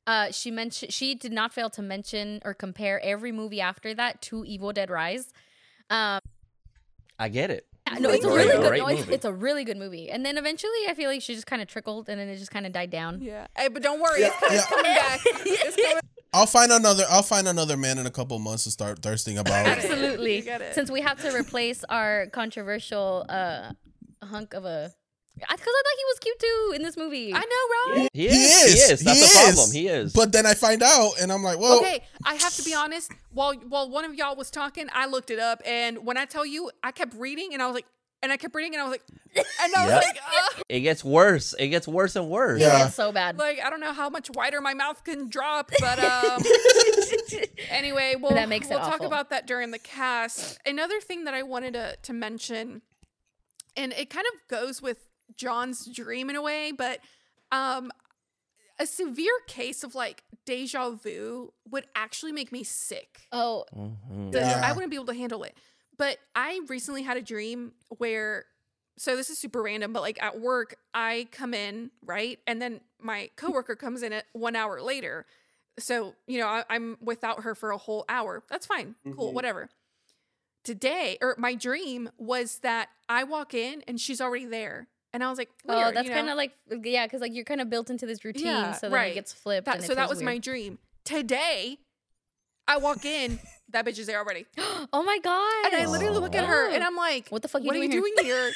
uh 0.07 0.31
she 0.33 0.51
mentioned 0.51 0.93
she 0.93 1.15
did 1.15 1.33
not 1.33 1.53
fail 1.53 1.71
to 1.71 1.83
mention 1.83 2.41
or 2.45 2.55
compare 2.55 2.99
every 3.05 3.31
movie 3.33 3.61
after 3.61 3.95
that 3.95 4.21
to 4.23 4.45
Evil 4.45 4.73
Dead 4.73 4.91
Rise. 4.91 5.33
Um 5.91 6.21
I 7.21 7.29
get 7.29 7.51
it. 7.51 7.67
no, 7.99 8.09
it's 8.11 8.25
a 8.25 8.29
really 8.29 8.47
good 8.47 8.79
no, 8.79 8.87
it's, 8.89 9.01
movie. 9.01 9.15
it's 9.15 9.25
a 9.27 9.33
really 9.33 9.65
good 9.65 9.77
movie. 9.77 10.11
And 10.11 10.25
then 10.25 10.39
eventually 10.39 10.73
I 10.89 10.95
feel 10.95 11.11
like 11.11 11.21
she 11.23 11.35
just 11.35 11.47
kind 11.47 11.61
of 11.61 11.69
trickled 11.69 12.09
and 12.09 12.19
then 12.19 12.29
it 12.29 12.39
just 12.39 12.51
kind 12.51 12.65
of 12.67 12.73
died 12.73 12.91
down. 12.91 13.21
Yeah. 13.21 13.47
Hey, 13.57 13.69
but 13.69 13.83
don't 13.83 14.01
worry, 14.01 14.23
it's, 14.23 14.37
coming- 14.37 14.57
it's 14.57 14.67
coming 14.67 14.85
back. 14.95 15.21
It's 15.47 15.77
coming. 15.77 16.01
I'll 16.33 16.47
find 16.47 16.71
another. 16.71 17.05
I'll 17.11 17.25
find 17.25 17.49
another 17.49 17.77
man 17.77 17.99
in 17.99 18.07
a 18.07 18.11
couple 18.11 18.39
months 18.39 18.63
to 18.65 18.71
start 18.71 19.03
thirsting 19.03 19.37
about. 19.37 19.67
Absolutely. 19.67 20.41
Get 20.43 20.61
it. 20.63 20.75
Since 20.77 20.89
we 20.89 21.01
have 21.01 21.21
to 21.23 21.37
replace 21.37 21.83
our 21.89 22.29
controversial 22.29 23.27
uh 23.29 23.73
hunk 24.23 24.55
of 24.55 24.65
a 24.65 24.93
because 25.41 25.75
I 25.75 25.83
thought 25.83 25.97
he 25.99 26.05
was 26.07 26.19
cute 26.21 26.39
too 26.39 26.73
in 26.77 26.83
this 26.83 26.97
movie. 26.97 27.33
I 27.35 27.41
know, 27.41 27.95
right? 28.03 28.09
He 28.13 28.27
is. 28.27 28.33
He 28.35 28.39
is. 28.43 28.73
He 28.73 28.79
is. 28.93 29.01
That's 29.01 29.19
He 29.19 29.21
the 29.21 29.27
is. 29.27 29.33
problem. 29.55 29.71
He 29.73 29.89
is. 29.89 30.13
But 30.13 30.33
then 30.33 30.47
I 30.47 30.55
find 30.55 30.83
out, 30.83 31.13
and 31.21 31.33
I'm 31.33 31.43
like, 31.43 31.59
well, 31.59 31.79
Okay, 31.81 32.03
I 32.25 32.35
have 32.35 32.55
to 32.57 32.63
be 32.63 32.75
honest. 32.75 33.13
While 33.33 33.55
while 33.69 33.89
one 33.91 34.05
of 34.05 34.15
y'all 34.15 34.37
was 34.37 34.51
talking, 34.51 34.89
I 34.93 35.07
looked 35.07 35.31
it 35.31 35.39
up, 35.39 35.63
and 35.67 36.05
when 36.05 36.17
I 36.17 36.25
tell 36.25 36.45
you, 36.47 36.71
I 36.83 36.93
kept 36.93 37.15
reading, 37.15 37.51
and 37.53 37.63
I 37.63 37.67
was 37.67 37.75
like, 37.75 37.87
And 38.23 38.31
I 38.31 38.37
kept 38.37 38.55
reading, 38.55 38.75
and 38.75 38.83
I 38.83 38.85
was 38.85 38.93
like, 38.93 39.05
and 39.63 39.75
I 39.75 39.85
was 39.87 39.93
Yep. 39.95 40.03
like, 40.05 40.19
Ugh. 40.57 40.63
It 40.69 40.81
gets 40.81 41.03
worse. 41.05 41.55
It 41.59 41.69
gets 41.69 41.89
worse 41.89 42.17
and 42.17 42.29
worse. 42.29 42.61
Yeah. 42.61 42.87
It's 42.87 42.95
so 42.95 43.13
bad. 43.13 43.39
like 43.39 43.61
I 43.65 43.71
don't 43.71 43.81
know 43.81 43.93
how 43.95 44.11
much 44.11 44.29
wider 44.35 44.61
my 44.61 44.75
mouth 44.75 45.03
can 45.05 45.29
drop, 45.31 45.71
but 45.81 45.99
um. 46.13 46.43
anyway, 47.71 48.15
we'll, 48.21 48.35
That 48.35 48.49
makes 48.49 48.67
it 48.67 48.71
we'll 48.71 48.81
talk 48.81 48.95
awful. 48.95 49.07
about 49.07 49.31
that 49.31 49.47
during 49.47 49.71
the 49.71 49.79
cast. 49.79 50.59
Another 50.67 51.01
thing 51.01 51.25
that 51.25 51.35
I 51.35 51.43
wanted 51.43 51.75
to, 51.75 51.97
to 52.03 52.13
mention, 52.13 52.83
and 53.77 53.93
it 53.95 54.11
kind 54.11 54.27
of 54.35 54.49
goes 54.49 54.83
with 54.83 54.99
John's 55.37 55.87
dream 55.87 56.31
in 56.31 56.37
a 56.37 56.43
way, 56.43 56.73
but 56.73 57.01
um, 57.53 57.91
a 58.79 58.87
severe 58.87 59.33
case 59.47 59.83
of 59.85 59.95
like 59.95 60.23
deja 60.47 60.91
vu 60.91 61.53
would 61.69 61.87
actually 61.95 62.33
make 62.33 62.51
me 62.53 62.63
sick. 62.65 63.21
oh, 63.33 63.65
Mhm. 63.77 64.33
The- 64.33 64.39
Yeah. 64.41 64.63
I 64.65 64.73
wouldn't 64.73 64.91
be 64.91 64.97
able 64.97 65.07
to 65.07 65.15
handle 65.15 65.43
it. 65.45 65.57
But 65.97 66.19
I 66.35 66.61
recently 66.69 67.03
had 67.03 67.17
a 67.19 67.23
dream 67.23 67.73
where, 67.99 68.47
so 68.97 69.17
this 69.17 69.29
is 69.29 69.39
super 69.39 69.63
random, 69.63 69.93
but 69.93 70.01
like 70.01 70.23
at 70.23 70.41
work, 70.41 70.77
I 70.95 71.29
come 71.31 71.53
in, 71.53 71.91
right? 72.03 72.39
And 72.47 72.61
then 72.61 72.81
my 72.99 73.31
coworker 73.37 73.77
comes 73.77 74.03
in 74.03 74.13
at 74.15 74.25
one 74.33 74.57
hour 74.57 74.81
later. 74.81 75.27
So, 75.79 76.15
you 76.27 76.39
know, 76.39 76.47
I, 76.47 76.65
I'm 76.71 76.97
without 77.03 77.43
her 77.43 77.55
for 77.55 77.71
a 77.71 77.77
whole 77.79 78.05
hour. 78.09 78.43
That's 78.49 78.65
fine. 78.67 78.95
Cool, 79.15 79.31
Mhm. 79.31 79.35
whatever. 79.35 79.69
Today, 80.65 81.17
or 81.23 81.35
my 81.39 81.55
dream 81.55 82.11
was 82.19 82.59
that 82.59 82.91
I 83.09 83.25
walk 83.25 83.55
in 83.55 83.83
and 83.89 83.99
she's 84.01 84.21
already 84.21 84.45
there. 84.45 84.89
And 85.13 85.25
I 85.25 85.29
was 85.29 85.39
like, 85.39 85.51
oh, 85.69 85.91
that's 85.93 86.09
you 86.09 86.15
kind 86.15 86.29
of 86.29 86.37
like 86.37 86.53
yeah, 86.85 87.07
because 87.07 87.21
like 87.21 87.35
you're 87.35 87.45
kind 87.45 87.61
of 87.61 87.69
built 87.69 87.91
into 87.91 88.07
this 88.07 88.25
routine, 88.25 88.47
Yeah, 88.47 88.73
so 88.73 88.89
then 88.89 88.95
right. 88.95 89.11
it 89.13 89.15
gets 89.15 89.33
flipped. 89.33 89.67
that, 89.67 89.83
so 89.83 89.95
that 89.95 90.09
was 90.09 90.23
my 90.23 90.39
dream. 90.39 90.79
Today, 91.05 91.79
I 92.71 92.77
walk 92.77 93.05
in, 93.05 93.41
that 93.71 93.85
bitch 93.85 93.99
is 93.99 94.07
there 94.07 94.19
already. 94.19 94.47
oh 94.93 95.03
my 95.03 95.19
god! 95.19 95.73
And 95.73 95.83
I 95.83 95.87
literally 95.87 96.19
look 96.21 96.37
at 96.37 96.47
her 96.47 96.71
and 96.71 96.85
I'm 96.85 96.95
like, 96.95 97.29
What 97.31 97.43
the 97.43 97.49
fuck 97.49 97.65
What 97.65 97.75
are 97.75 97.83
you 97.83 97.91
doing 97.91 98.13
doing 98.17 98.25
here? 98.27 98.53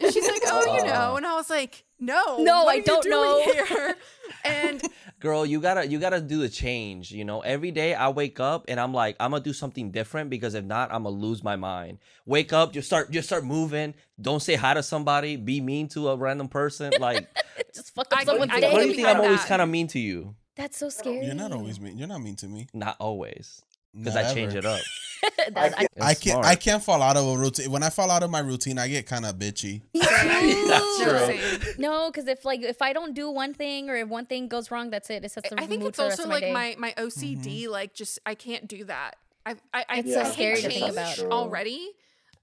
and 0.00 0.12
she's 0.12 0.26
like, 0.26 0.42
Oh, 0.46 0.76
you 0.76 0.84
know. 0.84 1.16
And 1.16 1.24
I 1.24 1.34
was 1.34 1.48
like, 1.48 1.84
No. 2.00 2.38
No, 2.42 2.64
what 2.64 2.70
I 2.70 2.74
are 2.74 2.76
you 2.78 2.82
don't 2.82 3.02
doing 3.04 3.10
know." 3.12 3.42
Here? 3.52 3.96
And 4.44 4.82
Girl, 5.20 5.46
you 5.46 5.60
gotta 5.60 5.86
you 5.86 5.98
gotta 6.00 6.20
do 6.20 6.40
the 6.40 6.48
change. 6.48 7.10
You 7.12 7.24
know, 7.24 7.40
every 7.40 7.70
day 7.70 7.94
I 7.94 8.08
wake 8.10 8.38
up 8.40 8.64
and 8.68 8.78
I'm 8.78 8.92
like, 8.92 9.16
I'm 9.20 9.30
gonna 9.30 9.42
do 9.42 9.52
something 9.52 9.90
different 9.90 10.28
because 10.30 10.54
if 10.54 10.64
not, 10.64 10.92
I'm 10.92 11.04
gonna 11.04 11.16
lose 11.16 11.42
my 11.42 11.56
mind. 11.56 11.98
Wake 12.26 12.52
up, 12.52 12.72
just 12.72 12.86
start 12.88 13.10
just 13.12 13.28
start 13.28 13.44
moving. 13.44 13.94
Don't 14.20 14.40
say 14.42 14.54
hi 14.56 14.74
to 14.74 14.82
somebody. 14.82 15.36
Be 15.36 15.60
mean 15.60 15.88
to 15.88 16.08
a 16.08 16.16
random 16.16 16.48
person. 16.48 16.92
Like, 17.00 17.28
just 17.74 17.94
fuck 17.94 18.12
up 18.12 18.18
I- 18.18 18.24
someone's 18.24 18.52
I 18.52 18.60
day. 18.60 18.72
what 18.72 18.82
do 18.82 18.88
you 18.88 18.94
think? 18.94 19.08
I'm 19.08 19.20
always 19.20 19.44
kind 19.44 19.62
of 19.62 19.68
mean 19.68 19.86
to 19.88 19.98
you. 19.98 20.34
That's 20.56 20.76
so 20.78 20.88
scary. 20.88 21.26
You're 21.26 21.34
not 21.34 21.52
always 21.52 21.78
mean. 21.80 21.98
You're 21.98 22.08
not 22.08 22.22
mean 22.22 22.36
to 22.36 22.46
me. 22.48 22.66
Not 22.72 22.96
always, 22.98 23.62
because 23.94 24.14
Not 24.14 24.24
I 24.24 24.34
change 24.34 24.54
it 24.54 24.64
up. 24.64 24.80
That's- 25.52 25.74
I- 25.76 25.86
I 26.00 26.14
can't. 26.14 26.22
smart. 26.34 26.46
I 26.46 26.54
can't 26.56 26.82
fall 26.82 27.02
out 27.02 27.16
of 27.16 27.26
a 27.26 27.36
routine. 27.38 27.70
When 27.70 27.82
I 27.82 27.90
fall 27.90 28.10
out 28.10 28.22
of 28.22 28.30
my 28.30 28.40
routine, 28.40 28.78
I 28.78 28.86
get 28.88 29.06
kind 29.06 29.24
of 29.26 29.36
bitchy. 29.36 29.82
That's 29.94 31.00
No, 31.00 31.04
true. 31.04 31.74
no, 31.78 32.10
because 32.10 32.26
if 32.28 32.44
like 32.44 32.62
if 32.62 32.82
I 32.82 32.92
don't 32.92 33.14
do 33.14 33.30
one 33.30 33.54
thing 33.54 33.88
or 33.90 33.96
if 33.96 34.08
one 34.08 34.26
thing 34.26 34.48
goes 34.48 34.70
wrong, 34.70 34.90
that's 34.90 35.08
it. 35.10 35.24
It 35.24 35.30
sets 35.30 35.48
the 35.50 35.60
I 35.60 35.66
think 35.66 35.80
mood 35.82 35.88
it's 35.90 35.96
for 35.96 36.04
the 36.04 36.10
also 36.10 36.22
of 36.24 36.28
my 36.28 36.34
like 36.34 36.42
day. 36.42 36.52
my, 36.52 36.74
my 36.78 36.94
OCD, 36.98 37.68
like 37.68 37.94
just 37.94 38.18
I 38.26 38.34
can't 38.34 38.68
do 38.68 38.84
that. 38.84 39.16
I 39.46 39.56
I, 39.72 39.84
I, 39.88 39.98
It's 40.00 40.12
so 40.12 40.24
hate 40.24 40.32
scary 40.34 40.56
to 40.56 40.62
change 40.62 40.74
think 40.74 40.92
about. 40.92 41.18
Already. 41.32 41.88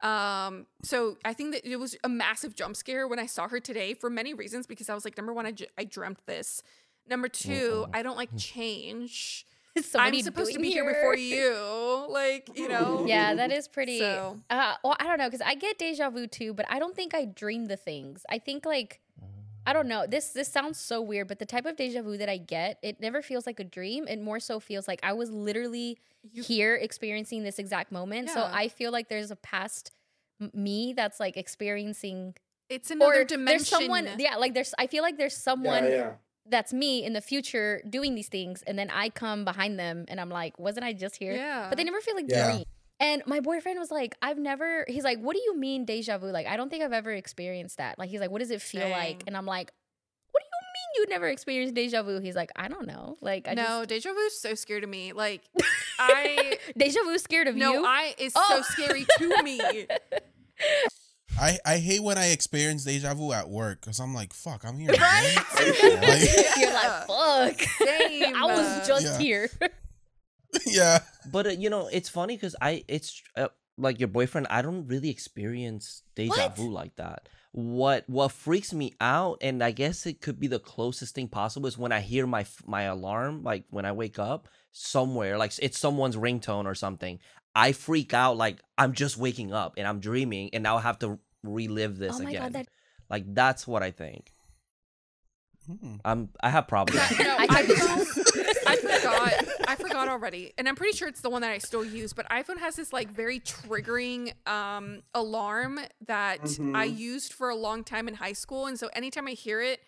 Um, 0.02 0.66
so 0.84 1.18
I 1.24 1.34
think 1.34 1.54
that 1.54 1.66
it 1.70 1.78
was 1.78 1.96
a 2.04 2.10
massive 2.10 2.56
jump 2.56 2.76
scare 2.76 3.08
when 3.08 3.20
I 3.20 3.26
saw 3.26 3.48
her 3.48 3.60
today 3.62 3.94
for 3.94 4.10
many 4.10 4.34
reasons 4.34 4.68
because 4.68 4.90
I 4.90 4.96
was 4.96 5.06
like, 5.06 5.16
number 5.16 5.32
one, 5.34 5.46
I, 5.46 5.52
j- 5.52 5.68
I 5.78 5.86
dreamt 5.86 6.20
this. 6.26 6.62
Number 7.08 7.28
2 7.28 7.88
I 7.94 8.02
don't 8.04 8.18
like 8.18 8.30
change. 8.38 9.46
so 9.84 10.00
I'm 10.00 10.18
supposed 10.22 10.54
to 10.54 10.60
be 10.60 10.70
here 10.72 10.86
before 10.86 11.16
you. 11.34 12.06
Like, 12.10 12.50
you 12.56 12.68
know. 12.68 13.06
Yeah, 13.08 13.34
that 13.36 13.52
is 13.52 13.68
pretty. 13.68 14.00
So- 14.00 14.40
Uh, 14.50 14.76
well, 14.84 14.96
I 15.00 15.06
don't 15.06 15.18
know 15.18 15.28
because 15.28 15.42
I 15.42 15.56
get 15.56 15.78
deja 15.78 16.10
vu 16.10 16.28
too, 16.28 16.54
but 16.54 16.66
I 16.70 16.80
don't 16.80 16.96
think 16.96 17.14
I 17.14 17.26
dream 17.26 17.66
the 17.66 17.78
things. 17.78 18.24
I 18.30 18.40
think 18.40 18.66
like 18.66 19.00
I 19.66 19.72
don't 19.72 19.88
know. 19.88 20.06
This 20.06 20.30
this 20.30 20.50
sounds 20.50 20.78
so 20.78 21.02
weird, 21.02 21.28
but 21.30 21.40
the 21.40 21.46
type 21.46 21.66
of 21.66 21.76
deja 21.78 22.02
vu 22.02 22.18
that 22.18 22.28
I 22.30 22.38
get, 22.38 22.80
it 22.84 23.00
never 23.00 23.22
feels 23.22 23.46
like 23.48 23.60
a 23.60 23.64
dream. 23.64 24.08
It 24.10 24.22
more 24.22 24.40
so 24.40 24.60
feels 24.60 24.88
like 24.90 25.00
I 25.04 25.14
was 25.14 25.32
literally 25.32 25.98
here 26.34 26.76
experiencing 26.76 27.44
this 27.44 27.60
exact 27.60 27.92
moment. 27.92 28.30
So 28.30 28.48
I 28.52 28.68
feel 28.68 28.92
like 28.92 29.08
there's 29.10 29.32
a 29.32 29.36
past 29.38 29.92
me 30.54 30.94
that's 30.94 31.20
like 31.20 31.38
experiencing 31.38 32.36
It's 32.70 32.92
another 32.92 33.22
or 33.22 33.24
dimension. 33.24 33.46
there's 33.58 33.68
someone 33.70 34.10
yeah 34.20 34.36
like 34.36 34.54
there's 34.54 34.74
i 34.78 34.88
feel 34.88 35.02
like 35.04 35.16
there's 35.18 35.38
someone 35.38 35.84
Yeah, 35.86 35.90
yeah. 35.90 36.12
That's 36.50 36.74
me 36.74 37.04
in 37.04 37.14
the 37.14 37.22
future 37.22 37.82
doing 37.90 38.16
these 38.16 38.28
things 38.28 38.64
and 38.68 38.78
then 38.78 38.90
i 38.92 39.10
come 39.10 39.46
behind 39.46 39.80
them 39.80 40.06
and 40.10 40.20
i'm 40.20 40.30
like 40.30 40.58
wasn't 40.60 40.84
i 40.86 40.92
just 40.94 41.16
here 41.16 41.34
Yeah. 41.36 41.68
but 41.70 41.78
they 41.78 41.84
never 41.84 42.02
feel 42.02 42.16
like 42.16 42.26
Yeah. 42.28 42.52
dream 42.52 42.64
and 43.00 43.24
my 43.26 43.40
boyfriend 43.40 43.80
was 43.80 43.92
like 43.92 44.16
i've 44.22 44.38
never 44.38 44.86
he's 44.88 45.04
like 45.04 45.20
what 45.20 45.36
do 45.36 45.42
you 45.42 45.58
mean 45.58 45.86
deja 45.86 46.18
vu 46.18 46.28
like 46.28 46.46
i 46.48 46.58
don't 46.58 46.70
think 46.70 46.84
i've 46.84 46.94
ever 46.94 47.12
experienced 47.12 47.78
that 47.78 47.98
like 47.98 48.10
he's 48.10 48.20
like 48.20 48.30
what 48.32 48.40
does 48.40 48.52
it 48.52 48.62
feel 48.62 48.90
like 48.90 49.24
and 49.26 49.36
i'm 49.38 49.46
like 49.46 49.72
what 50.32 50.42
do 50.42 50.46
you 50.46 50.60
mean 50.74 51.04
you 51.10 51.10
never 51.14 51.28
experienced 51.28 51.74
deja 51.76 52.04
vu 52.04 52.20
he's 52.20 52.36
like 52.36 52.52
i 52.56 52.68
don't 52.68 52.88
know 52.88 53.18
like 53.22 53.48
i 53.48 53.54
no, 53.54 53.64
just 53.86 53.90
deja 53.90 54.10
vu 54.14 54.20
is 54.20 54.40
so 54.40 54.54
scary 54.54 54.82
to 54.82 54.88
me. 54.88 55.14
Like, 55.14 55.42
I 56.00 56.58
deja 56.78 57.00
vu 57.04 57.18
scared 57.20 57.48
of 57.48 57.56
no, 57.56 57.72
you 57.74 57.82
no 57.84 57.88
I 57.88 58.16
is 58.18 58.34
Oh. 58.36 58.46
so 58.50 58.62
scary 58.84 59.06
to 59.20 59.44
me. 59.44 59.60
I, 61.40 61.58
I 61.66 61.78
hate 61.78 62.04
when 62.04 62.18
I 62.18 62.28
experience 62.32 62.84
deja 62.86 63.14
vu 63.14 63.32
at 63.34 63.50
work 63.50 63.82
because 63.82 64.00
I'm 64.00 64.14
like, 64.14 64.34
fuck, 64.34 64.64
I'm 64.66 64.78
here. 64.78 64.92
Right? 64.92 65.36
again. 65.58 66.02
Like, 66.02 66.58
you're 66.58 66.74
like 66.74 67.08
fuck 67.08 67.60
Same. 67.88 68.36
i 68.36 68.46
was 68.46 68.88
just 68.88 69.06
Yeah. 69.06 69.18
here 69.20 69.50
yeah. 70.68 71.00
But 71.32 71.48
uh, 71.48 71.50
you 71.50 71.70
know, 71.70 71.90
it's 71.92 72.10
funny 72.10 72.36
because 72.36 72.56
I 72.62 72.84
it's 72.88 73.22
uh, 73.36 73.48
like 73.78 74.00
your 74.00 74.08
boyfriend. 74.08 74.48
I 74.50 74.62
don't 74.62 74.88
really 74.88 75.10
experience 75.10 76.04
deja 76.16 76.30
What? 76.30 76.56
vu 76.56 76.70
like 76.72 76.96
that. 76.98 77.28
What 77.54 78.04
what 78.08 78.32
freaks 78.32 78.74
me 78.74 78.94
out, 79.02 79.40
and 79.42 79.64
I 79.64 79.72
guess 79.72 80.06
it 80.06 80.22
could 80.22 80.40
be 80.40 80.48
the 80.48 80.60
closest 80.60 81.16
thing 81.16 81.28
possible, 81.28 81.68
is 81.68 81.78
when 81.78 81.92
I 81.92 82.02
hear 82.02 82.28
my 82.28 82.46
my 82.66 82.84
alarm, 82.84 83.44
like 83.44 83.66
when 83.70 83.86
I 83.86 83.92
wake 83.92 84.20
up 84.20 84.48
somewhere, 84.72 85.38
like 85.38 85.54
it's 85.60 85.80
someone's 85.80 86.16
ringtone 86.16 86.66
or 86.66 86.76
something. 86.76 87.20
I 87.56 87.72
freak 87.72 88.14
out, 88.14 88.38
like 88.38 88.60
I'm 88.78 88.94
just 88.94 89.18
waking 89.18 89.54
up 89.54 89.74
and 89.78 89.88
I'm 89.88 90.00
dreaming, 90.00 90.50
and 90.54 90.64
now 90.64 90.78
I 90.78 90.82
have 90.82 91.00
to 91.00 91.20
relive 91.44 91.98
this 91.98 92.20
oh 92.20 92.24
my 92.24 92.30
again. 92.32 92.42
god 92.44 92.54
that 92.54 92.68
Like 93.10 93.24
that's 93.34 93.68
what 93.68 93.84
I 93.84 93.92
think. 93.92 94.32
Hmm. 95.68 95.96
I'm 96.04 96.30
I 96.42 96.50
have 96.50 96.68
problems. 96.68 97.00
Yeah, 97.18 97.24
no, 97.24 97.36
I 97.40 97.46
I, 98.66 98.76
forgot. 98.76 99.34
I 99.68 99.76
forgot 99.76 100.08
already, 100.10 100.54
and 100.58 100.68
I'm 100.68 100.76
pretty 100.76 100.98
sure 100.98 101.08
it's 101.08 101.22
the 101.22 101.30
one 101.30 101.42
that 101.42 101.52
I 101.52 101.58
still 101.60 101.86
use. 101.86 102.12
But 102.14 102.28
iPhone 102.30 102.58
has 102.60 102.76
this 102.76 102.92
like 102.92 103.10
very 103.10 103.40
triggering 103.40 104.34
um, 104.48 105.04
alarm 105.14 105.80
that 106.08 106.40
I 106.42 106.88
Mhm. 106.88 106.98
used 106.98 107.34
for 107.34 107.50
a 107.50 107.56
long 107.56 107.84
time 107.84 108.08
in 108.10 108.16
high 108.16 108.34
school, 108.34 108.66
and 108.66 108.78
so 108.78 108.90
anytime 108.94 109.28
I 109.28 109.32
hear 109.32 109.62
it, 109.62 109.80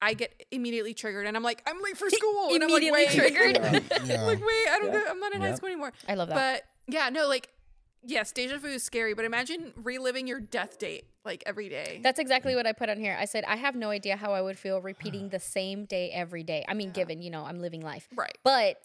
I 0.00 0.14
get 0.14 0.46
immediately 0.50 0.94
triggered, 0.94 1.26
and 1.26 1.36
I'm 1.36 1.42
like, 1.42 1.62
I'm 1.66 1.82
late 1.82 1.96
for 1.98 2.08
school, 2.20 2.54
and 2.54 2.62
I'm 2.62 2.70
like, 2.70 2.82
Immediately 2.82 3.04
wait, 3.04 3.32
triggered. 3.34 3.58
I'm 3.58 4.06
Yeah. 4.08 4.22
like, 4.24 4.40
wait, 4.40 4.66
I 4.70 4.78
don't, 4.80 4.86
Yeah. 4.94 5.04
go, 5.04 5.10
I'm 5.10 5.20
not 5.20 5.34
in 5.34 5.42
high 5.42 5.54
school 5.54 5.68
anymore. 5.68 5.92
i 6.08 6.14
love 6.14 6.28
that 6.28 6.34
But 6.34 6.64
yeah, 6.86 7.08
no, 7.08 7.28
like, 7.28 7.50
yes, 8.04 8.32
deja 8.32 8.58
vu 8.58 8.68
is 8.68 8.82
scary, 8.82 9.14
but 9.14 9.24
imagine 9.24 9.72
reliving 9.76 10.26
your 10.26 10.40
death 10.40 10.78
date 10.78 11.04
like 11.24 11.42
every 11.46 11.68
day. 11.68 12.00
That's 12.02 12.18
exactly 12.18 12.54
what 12.54 12.66
I 12.66 12.72
put 12.72 12.88
on 12.88 12.98
here. 12.98 13.16
I 13.18 13.26
said 13.26 13.44
I 13.44 13.56
have 13.56 13.74
no 13.74 13.90
idea 13.90 14.16
how 14.16 14.32
I 14.32 14.42
would 14.42 14.58
feel 14.58 14.80
repeating 14.80 15.28
the 15.28 15.38
same 15.38 15.84
day 15.84 16.10
every 16.10 16.42
day. 16.42 16.64
I 16.68 16.74
mean, 16.74 16.90
given 16.90 17.22
you 17.22 17.30
know 17.30 17.44
I'm 17.44 17.60
living 17.60 17.80
life, 17.80 18.08
right. 18.14 18.36
but 18.42 18.80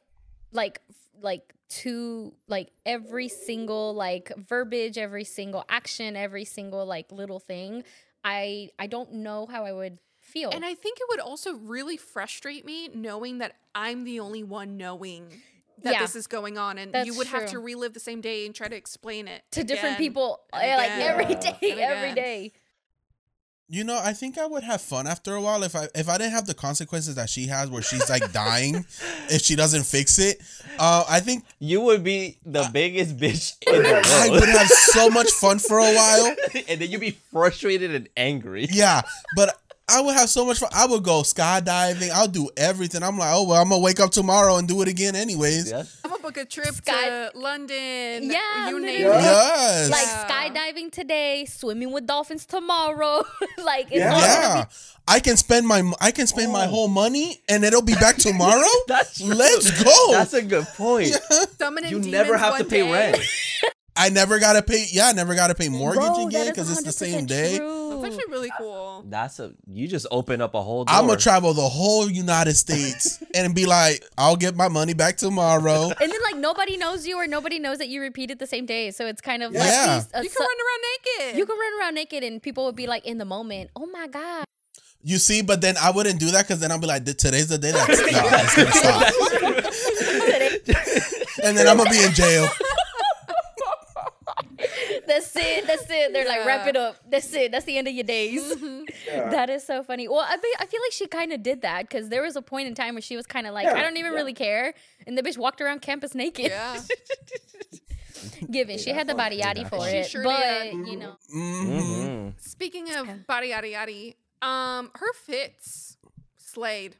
like 0.51 0.81
like 1.21 1.53
to 1.69 2.33
like 2.47 2.69
every 2.85 3.27
single 3.27 3.93
like 3.93 4.31
verbiage, 4.37 4.97
every 4.97 5.23
single 5.23 5.65
action, 5.69 6.15
every 6.15 6.45
single 6.45 6.85
like 6.85 7.11
little 7.11 7.39
thing. 7.39 7.83
I 8.23 8.69
I 8.77 8.87
don't 8.87 9.13
know 9.13 9.45
how 9.45 9.65
I 9.65 9.73
would 9.73 9.99
feel. 10.21 10.49
And 10.51 10.65
I 10.65 10.75
think 10.75 10.99
it 10.99 11.05
would 11.09 11.19
also 11.19 11.53
really 11.53 11.97
frustrate 11.97 12.65
me 12.65 12.89
knowing 12.89 13.39
that 13.39 13.53
I'm 13.73 14.03
the 14.03 14.19
only 14.19 14.43
one 14.43 14.77
knowing 14.77 15.41
that 15.83 15.93
Yeah. 15.93 16.01
this 16.01 16.15
is 16.15 16.27
going 16.27 16.57
on, 16.57 16.77
and 16.77 16.91
That's 16.93 17.05
you 17.07 17.15
would 17.17 17.27
have 17.27 17.47
to 17.51 17.59
relive 17.59 17.93
the 17.93 17.99
same 17.99 18.21
day 18.21 18.45
and 18.45 18.53
try 18.55 18.67
to 18.67 18.75
explain 18.75 19.27
it 19.27 19.43
to 19.51 19.63
different 19.63 19.97
people, 19.97 20.41
and 20.53 20.63
eh, 20.63 20.77
like 20.77 20.91
again 20.91 21.01
every 21.11 21.25
and 21.33 21.41
day, 21.41 21.57
every 21.81 22.09
again. 22.11 22.15
day. 22.15 22.51
You 23.69 23.83
know, 23.83 23.99
I 24.01 24.13
think 24.13 24.37
I 24.37 24.45
would 24.45 24.63
have 24.63 24.81
fun 24.81 25.07
after 25.07 25.35
a 25.35 25.41
while 25.41 25.61
if 25.61 25.75
I 25.75 25.89
if 25.93 26.07
I 26.07 26.17
didn't 26.17 26.31
have 26.31 26.45
the 26.47 26.53
consequences 26.53 27.15
that 27.15 27.29
she 27.29 27.47
has, 27.47 27.69
where 27.69 27.81
she's 27.81 28.09
like 28.09 28.31
dying 28.31 28.75
if 29.29 29.41
she 29.41 29.57
doesn't 29.57 29.83
fix 29.83 30.19
it. 30.19 30.41
Uh, 30.79 31.03
I 31.09 31.19
think 31.19 31.43
you 31.59 31.81
would 31.81 32.01
be 32.01 32.37
the 32.45 32.69
biggest 32.71 33.17
bitch 33.17 33.55
in 33.67 33.83
the 33.83 33.89
world. 33.89 34.05
I 34.07 34.29
would 34.31 34.47
have 34.47 34.69
so 34.69 35.09
much 35.09 35.29
fun 35.31 35.59
for 35.59 35.79
a 35.79 35.93
while. 35.93 36.33
and 36.69 36.79
then 36.79 36.89
you'd 36.89 37.01
be 37.01 37.11
frustrated 37.31 37.93
and 37.93 38.07
angry. 38.15 38.67
Yeah, 38.71 39.01
but 39.35 39.59
I 39.89 40.01
would 40.01 40.15
have 40.15 40.29
so 40.29 40.45
much 40.45 40.59
fun. 40.59 40.69
I 40.73 40.85
would 40.85 41.03
go 41.03 41.21
skydiving. 41.21 42.09
I'll 42.11 42.27
do 42.27 42.49
everything. 42.57 43.03
I'm 43.03 43.17
like, 43.17 43.31
oh 43.33 43.43
well, 43.47 43.61
I'm 43.61 43.69
gonna 43.69 43.81
wake 43.81 44.01
up 44.01 44.11
tomorrow 44.11 44.57
and 44.57 44.67
do 44.67 44.81
it 44.81 44.87
again 44.89 45.15
anyways. 45.15 45.71
Yeah. 45.71 45.83
I'm 46.03 46.11
gonna 46.11 46.21
book 46.21 46.35
a 46.35 46.43
trip 46.45 46.73
Sky- 46.75 46.91
to 47.09 47.31
London. 47.35 48.29
Yeah, 48.29 48.69
you 48.69 48.79
name 48.81 49.05
literally. 49.05 49.17
it. 49.19 49.21
Yes. 49.23 49.89
Like 49.89 50.01
Yeah. 50.05 50.49
skydiving 50.49 50.91
today, 50.91 51.45
swimming 51.45 51.91
with 51.93 52.05
dolphins 52.05 52.45
tomorrow. 52.45 53.23
like 53.63 53.87
it's 53.89 53.99
Yeah. 53.99 54.13
all 54.13 54.51
gonna 54.53 54.69
I 55.07 55.21
can 55.21 55.37
spend 55.37 55.65
my 55.65 55.89
I 56.01 56.11
can 56.11 56.27
spend 56.27 56.51
my 56.51 56.65
oh. 56.65 56.69
whole 56.69 56.87
money 56.89 57.41
and 57.47 57.63
it'll 57.63 57.81
be 57.81 57.95
back 57.95 58.17
tomorrow. 58.17 58.67
That's 58.89 59.19
true. 59.19 59.33
Let's 59.33 59.83
go. 59.83 60.11
That's 60.11 60.33
a 60.33 60.41
good 60.41 60.65
point. 60.75 61.07
Summoning 61.57 61.91
You 61.91 61.99
never 61.99 62.35
have 62.37 62.57
to 62.57 62.65
pay 62.65 62.81
day. 62.81 62.91
rent. 62.91 63.23
I 63.97 64.09
never 64.09 64.39
gotta 64.39 64.61
pay. 64.61 64.85
Yeah, 64.91 65.07
I 65.07 65.11
never 65.13 65.33
gotta 65.35 65.55
pay 65.55 65.69
mortgage 65.69 66.01
Bro, 66.03 66.27
again 66.27 66.47
because 66.47 66.69
it's 66.69 66.83
the 66.83 66.91
same 66.91 67.25
day. 67.25 67.57
true. 67.57 68.01
That's 68.01 68.15
actually 68.15 68.31
really 68.31 68.51
cool. 68.57 69.03
That's 69.07 69.39
a 69.39 69.53
you 69.71 69.87
just 69.87 70.05
open 70.11 70.39
up 70.41 70.53
a 70.53 70.61
whole. 70.61 70.85
Door. 70.85 70.95
I'm 70.95 71.07
gonna 71.07 71.19
travel 71.19 71.53
the 71.53 71.67
whole 71.67 72.09
United 72.09 72.55
States 72.65 73.21
and 73.33 73.55
be 73.55 73.65
like, 73.65 74.03
I'll 74.17 74.35
get 74.35 74.55
my 74.55 74.67
money 74.67 74.93
back 74.93 75.17
tomorrow. 75.17 75.89
And 75.99 76.11
then 76.11 76.21
like 76.31 76.37
nobody 76.37 76.77
knows 76.77 77.07
you 77.07 77.17
or 77.17 77.25
nobody 77.27 77.57
knows 77.59 77.79
that 77.79 77.87
you 77.89 78.01
repeated 78.01 78.37
the 78.39 78.47
same 78.47 78.65
day. 78.65 78.91
So 78.91 79.07
it's 79.07 79.21
kind 79.21 79.41
of 79.43 79.53
Yeah. 79.53 79.59
like 79.61 79.69
these, 80.05 80.13
uh, 80.13 80.19
You 80.23 80.29
can 80.29 80.37
so- 80.37 80.43
run 80.45 80.57
around 80.57 80.81
naked. 81.25 81.37
you 81.39 81.45
can 81.45 81.57
run 81.57 81.79
around 81.81 81.95
naked 81.95 82.23
and 82.23 82.41
people 82.41 82.65
would 82.65 82.75
be 82.75 82.85
like 82.87 83.05
in 83.05 83.17
the 83.17 83.25
moment, 83.25 83.71
oh 83.75 83.87
my 83.87 84.07
god. 84.07 84.45
You 85.03 85.17
see, 85.19 85.41
but 85.41 85.61
then 85.61 85.75
I 85.81 85.91
wouldn't 85.91 86.19
do 86.19 86.31
that 86.31 86.45
because 86.47 86.59
then 86.59 86.71
I'll 86.71 86.79
be 86.79 86.87
like, 86.87 87.05
today's 87.05 87.47
the 87.47 87.57
day 87.57 87.71
that's 87.71 87.87
nah, 87.87 87.95
it's 88.43 88.55
gonna 88.55 88.71
stop. 88.73 89.13
and 91.43 91.57
then 91.57 91.67
I'm 91.67 91.77
gonna 91.77 91.89
be 91.89 92.03
in 92.03 92.11
jail. 92.13 92.47
That's 95.07 95.35
it. 95.35 95.65
That's 95.65 95.85
it. 95.89 96.13
They're 96.13 96.27
like, 96.27 96.45
wrap 96.45 96.67
it 96.67 96.75
up. 96.75 96.97
That's 97.09 97.33
it. 97.33 97.51
That's 97.51 97.65
the 97.65 97.77
end 97.77 97.87
of 97.87 97.93
your 97.93 98.03
days. 98.03 98.53
That 99.07 99.49
is 99.49 99.65
so 99.65 99.83
funny. 99.83 100.07
Well, 100.07 100.19
I, 100.27 100.35
be, 100.37 100.47
I 100.59 100.65
feel 100.65 100.81
like 100.81 100.91
she 100.91 101.07
kind 101.07 101.31
of 101.33 101.41
did 101.41 101.61
that 101.61 101.87
because 101.89 102.09
there 102.09 102.21
was 102.21 102.35
a 102.35 102.41
point 102.41 102.67
in 102.67 102.75
time 102.75 102.93
where 102.95 103.01
she 103.01 103.15
was 103.15 103.25
kind 103.25 103.47
of 103.47 103.53
like, 103.53 103.67
I 103.67 103.81
don't 103.81 103.97
even 103.97 104.11
really 104.13 104.33
care. 104.33 104.73
And 105.05 105.17
the 105.17 105.21
bitch 105.23 105.37
walked 105.37 105.61
around 105.61 105.81
campus 105.81 106.13
naked. 106.13 106.47
Yeah. 106.51 106.79
Given 108.51 108.77
she 108.77 108.91
had 108.91 109.07
the 109.07 109.15
body 109.15 109.39
yaddy 109.41 109.67
for 109.69 109.87
She 109.87 109.97
it. 109.97 110.07
sure 110.07 110.23
but, 110.23 110.39
did. 110.63 110.73
you 110.87 110.97
know, 110.97 111.15
hmm 111.31 111.69
Mhm. 111.69 112.33
Speaking 112.41 112.93
of 112.95 113.27
body 113.27 113.51
yaddy 113.51 113.73
yaddy, 113.73 114.15
um, 114.47 114.91
her 114.95 115.13
fits 115.13 115.97
slayed. 116.37 116.95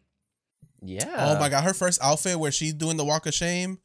Yeah. 0.81 1.05
Oh 1.35 1.39
my 1.39 1.49
god, 1.49 1.63
her 1.63 1.73
first 1.73 1.99
outfit 2.03 2.39
where 2.39 2.51
she's 2.51 2.73
doing 2.73 2.97
the 2.97 3.05
walk 3.05 3.25
of 3.25 3.33
shame. 3.33 3.79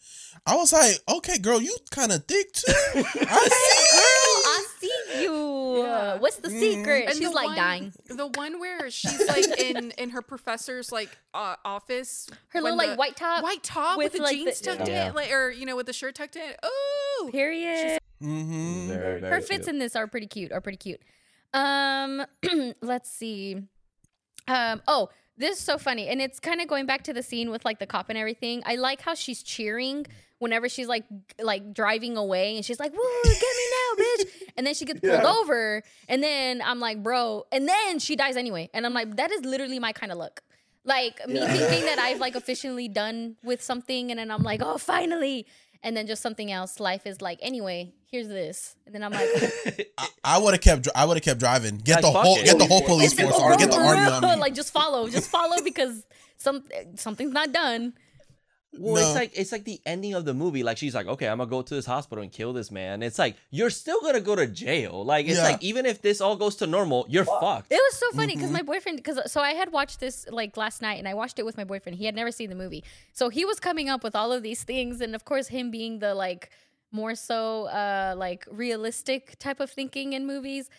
I 0.47 0.57
was 0.57 0.73
like, 0.73 0.97
okay, 1.09 1.39
girl, 1.39 1.61
you 1.61 1.77
kind 1.91 2.11
of 2.13 2.25
thick 2.27 2.53
too. 2.53 2.73
I 2.95 3.03
see. 3.03 3.97
girl, 3.97 4.43
I 4.47 4.65
see 4.79 5.23
you. 5.23 5.83
Yeah. 5.85 6.19
What's 6.19 6.37
the 6.37 6.51
secret? 6.51 7.05
And 7.07 7.13
She's 7.17 7.29
the 7.29 7.35
like 7.35 7.47
one- 7.49 7.57
dying. 7.57 7.93
The 8.07 8.27
one 8.27 8.59
where 8.61 8.91
she's 8.91 9.27
like 9.29 9.59
in 9.61 9.91
in 9.93 10.11
her 10.11 10.23
professor's 10.23 10.91
like 10.93 11.11
uh, 11.35 11.57
office. 11.65 12.29
Her 12.49 12.63
when 12.63 12.77
little 12.77 12.79
like 12.91 12.99
white 12.99 13.17
top. 13.17 13.43
white 13.43 13.63
top 13.63 13.97
with, 13.99 14.13
with, 14.13 14.19
the 14.21 14.23
like, 14.25 14.37
jeans 14.37 14.61
the- 14.61 14.77
tucked 14.77 14.89
Yeah. 14.89 15.09
in, 15.09 15.15
like, 15.15 15.31
or 15.33 15.51
you 15.51 15.65
know, 15.67 15.77
with 15.77 15.87
the 15.87 15.93
shirt 15.93 16.15
tucked 16.15 16.37
in. 16.37 16.53
Oh, 16.63 17.29
Period. 17.33 18.01
Mm-hmm. 18.23 18.89
Very, 18.89 19.21
very 19.21 19.33
her 19.33 19.41
fits 19.41 19.65
cute. 19.65 19.69
in 19.69 19.79
this 19.79 19.97
are 19.97 20.07
pretty 20.07 20.29
cute 20.29 20.53
are 20.53 20.61
pretty 20.61 20.79
cute 20.79 21.01
um 21.55 22.25
let's 22.81 23.11
see 23.11 23.57
um 24.47 24.81
oh 24.87 25.09
this 25.37 25.59
is 25.59 25.65
so 25.65 25.79
funny 25.79 26.09
and 26.09 26.21
it's 26.21 26.39
kind 26.39 26.61
of 26.61 26.69
going 26.69 26.87
back 26.87 27.03
to 27.05 27.13
the 27.13 27.23
scene 27.23 27.51
with 27.51 27.65
like 27.65 27.79
the 27.79 27.87
cop 27.87 28.09
and 28.09 28.19
everything. 28.19 28.63
I 28.67 28.77
like 28.77 29.01
how 29.01 29.15
she's 29.15 29.43
cheering 29.43 30.07
whenever 30.43 30.69
she's 30.69 30.89
like 30.89 31.05
like 31.41 31.73
driving 31.73 32.17
away 32.17 32.57
and 32.57 32.65
she's 32.65 32.81
like 32.81 32.93
woo 32.93 33.23
get 33.25 33.35
me 33.35 33.67
now 33.71 34.05
bitch! 34.05 34.25
And 34.57 34.67
then 34.67 34.75
she 34.75 34.85
gets 34.85 35.01
pulled 35.01 35.23
over 35.23 35.83
and 36.09 36.23
then 36.23 36.61
i'm 36.63 36.81
like 36.81 37.03
bro 37.03 37.47
and 37.53 37.67
then 37.67 38.01
she 38.01 38.17
dies 38.17 38.37
anyway 38.37 38.69
and 38.75 38.85
i'm 38.85 38.93
like 38.93 39.17
that 39.17 39.31
is 39.31 39.45
literally 39.45 39.79
my 39.79 39.93
kind 39.93 40.11
of 40.13 40.19
look. 40.19 40.43
Like 40.85 41.27
me 41.29 41.39
thinking 41.39 41.85
that 41.87 41.99
i've 42.07 42.19
like 42.19 42.35
officially 42.35 42.89
done 42.89 43.37
with 43.45 43.63
something 43.63 44.11
and 44.11 44.19
then 44.19 44.33
i'm 44.33 44.43
like 44.43 44.61
oh 44.65 44.79
finally 44.79 45.47
and 45.83 45.97
then 45.97 46.07
just 46.07 46.23
something 46.23 46.51
else 46.53 46.79
life 46.81 47.07
is 47.07 47.21
like 47.21 47.39
anyway 47.43 47.93
here's 48.11 48.29
this 48.29 48.77
and 48.87 48.95
then 48.95 49.03
i'm 49.03 49.13
like 49.13 49.29
I 50.25 50.39
would 50.39 50.55
have 50.55 50.61
kept. 50.61 50.89
I 50.95 51.05
would 51.05 51.17
have 51.17 51.25
kept 51.25 51.41
driving. 51.41 51.79
Get 51.79 51.97
Like, 51.97 52.03
the 52.03 52.11
whole. 52.21 52.37
it. 52.37 52.45
Get 52.45 52.59
the 52.59 52.65
whole 52.67 52.83
police 52.83 53.13
force 53.13 53.35
on. 53.35 53.51
me. 53.51 53.57
Get 53.57 53.71
the 53.73 53.77
army 53.81 54.03
on 54.07 54.23
me. 54.23 54.37
Like 54.37 54.55
just 54.55 54.73
follow, 54.73 55.09
just 55.09 55.29
follow 55.29 55.61
because 55.63 56.05
some 56.37 56.63
something's 56.95 57.33
not 57.33 57.53
done. 57.53 57.95
Well, 58.79 58.95
No. 58.95 59.01
it's 59.03 59.15
like 59.15 59.33
it's 59.39 59.53
like 59.53 59.65
the 59.65 59.81
ending 59.85 60.15
of 60.15 60.25
the 60.25 60.33
movie. 60.33 60.63
Like 60.63 60.79
she's 60.79 60.95
like, 60.95 61.07
okay, 61.07 61.29
I'm 61.29 61.39
gonna 61.39 61.51
go 61.51 61.61
to 61.61 61.75
this 61.75 61.85
hospital 61.85 62.23
and 62.23 62.33
kill 62.33 62.53
this 62.55 62.71
man. 62.71 63.03
It's 63.03 63.19
like 63.19 63.37
you're 63.51 63.69
still 63.71 64.01
gonna 64.01 64.21
go 64.21 64.35
to 64.35 64.47
jail. 64.47 65.05
Like 65.05 65.27
it's 65.27 65.37
Yeah. 65.37 65.43
like 65.45 65.63
even 65.63 65.85
if 65.85 66.01
this 66.01 66.21
all 66.23 66.37
goes 66.37 66.57
to 66.57 66.67
normal, 66.67 67.05
you're 67.09 67.27
fucked. 67.27 67.71
It 67.71 67.77
was 67.77 67.95
so 67.97 68.11
funny 68.13 68.35
because 68.35 68.49
Mm-hmm. 68.49 68.53
my 68.55 68.63
boyfriend, 68.63 68.97
because 68.97 69.31
so 69.31 69.41
I 69.43 69.51
had 69.53 69.73
watched 69.73 70.01
this 70.01 70.27
like 70.31 70.57
last 70.57 70.81
night 70.81 70.99
and 70.99 71.07
I 71.07 71.15
watched 71.15 71.39
it 71.39 71.45
with 71.45 71.57
my 71.59 71.65
boyfriend. 71.65 71.99
He 71.99 72.07
had 72.07 72.15
never 72.15 72.31
seen 72.33 72.49
the 72.49 72.57
movie, 72.57 72.83
so 73.13 73.29
he 73.29 73.45
was 73.45 73.61
coming 73.61 73.91
up 73.91 74.03
with 74.03 74.17
all 74.17 74.33
of 74.33 74.43
these 74.43 74.65
things, 74.65 75.01
and 75.03 75.15
of 75.15 75.25
course, 75.27 75.49
him 75.49 75.71
being 75.71 75.99
the 75.99 76.15
like 76.15 76.51
more 76.93 77.15
so 77.15 77.67
uh 77.67 78.15
like 78.17 78.47
realistic 78.51 79.39
type 79.39 79.61
of 79.61 79.71
thinking 79.71 80.15
in 80.15 80.27
movies. 80.27 80.71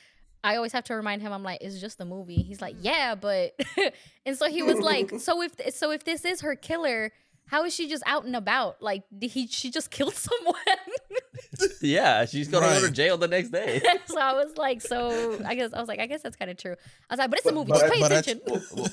I 0.46 0.58
always 0.58 0.74
have 0.74 0.84
to 0.86 0.96
remind 0.96 1.22
him. 1.22 1.32
I'm 1.32 1.41
like, 1.44 1.62
it's 1.62 1.80
just 1.80 2.02
a 2.02 2.06
movie. 2.06 2.41
He's 2.41 2.60
like, 2.62 2.76
yeah, 2.82 3.16
but, 3.16 3.58
and 4.26 4.36
so 4.38 4.50
he 4.50 4.62
was 4.62 4.78
like, 4.78 5.10
so 5.20 5.41
if 5.41 5.54
so 5.74 5.91
if 5.91 6.04
this 6.04 6.26
is 6.26 6.41
her 6.41 6.54
killer, 6.56 7.14
how 7.48 7.64
is 7.66 7.74
she 7.76 7.88
just 7.89 8.04
out 8.06 8.26
and 8.26 8.36
about? 8.36 8.82
Like, 8.82 9.04
did 9.18 9.32
he 9.32 9.48
she 9.48 9.70
just 9.72 9.91
killed 9.98 10.16
someone? 10.16 10.56
yeah, 11.82 12.26
she's 12.26 12.48
gonna 12.48 12.68
go 12.68 12.86
to 12.86 12.91
jail 12.91 13.18
the 13.18 13.28
next 13.28 13.50
day. 13.50 13.82
so 14.06 14.18
I 14.20 14.34
was 14.34 14.58
like, 14.58 14.82
so 14.82 15.38
I 15.46 15.56
guess 15.56 15.74
I 15.74 15.80
was 15.80 15.88
like, 15.88 16.00
I 16.00 16.08
guess 16.08 16.22
that's 16.22 16.36
kind 16.36 16.50
of 16.52 16.58
true. 16.58 16.76
I 17.10 17.14
was 17.14 17.20
like, 17.20 17.30
but 17.30 17.39
it's 17.39 17.48
a 17.48 17.52
movie. 17.52 17.72
but- 17.72 17.80
just 17.82 17.94
pay 17.94 18.00
but 18.00 18.12
I- 18.12 18.16
attention. 18.18 18.86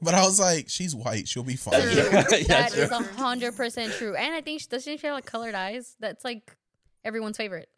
But 0.00 0.14
I 0.14 0.22
was 0.24 0.38
like, 0.38 0.68
she's 0.68 0.94
white. 0.94 1.26
She'll 1.26 1.42
be 1.42 1.56
fine. 1.56 1.80
True. 1.80 1.90
Yeah, 1.90 2.22
That 2.22 2.70
true. 2.72 2.82
is 2.84 2.90
a 2.92 3.02
hundred 3.02 3.56
percent 3.56 3.92
true. 3.94 4.14
And 4.14 4.32
I 4.34 4.40
think 4.40 4.60
she 4.60 4.68
doesn't 4.68 4.98
she 5.00 5.06
have 5.06 5.14
like 5.16 5.26
colored 5.26 5.56
eyes? 5.56 5.96
That's 5.98 6.24
like 6.24 6.56
everyone's 7.04 7.36
favorite. 7.36 7.68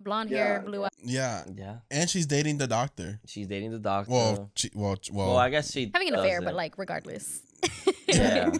Blonde 0.00 0.30
hair, 0.30 0.62
blue 0.64 0.84
eyes. 0.84 0.90
Yeah, 1.04 1.44
yeah, 1.54 1.76
and 1.90 2.08
she's 2.08 2.24
dating 2.24 2.56
the 2.56 2.66
doctor. 2.66 3.20
she's 3.26 3.46
dating 3.46 3.72
the 3.72 3.78
doctor. 3.78 4.10
Well, 4.10 4.50
she, 4.54 4.70
well, 4.74 4.96
well. 5.12 5.28
well, 5.28 5.36
I 5.36 5.50
guess 5.50 5.70
she 5.70 5.90
Having 5.92 6.08
an 6.08 6.14
affair, 6.14 6.40
but 6.40 6.54
like 6.54 6.78
regardless. 6.78 7.42
yeah. 8.08 8.50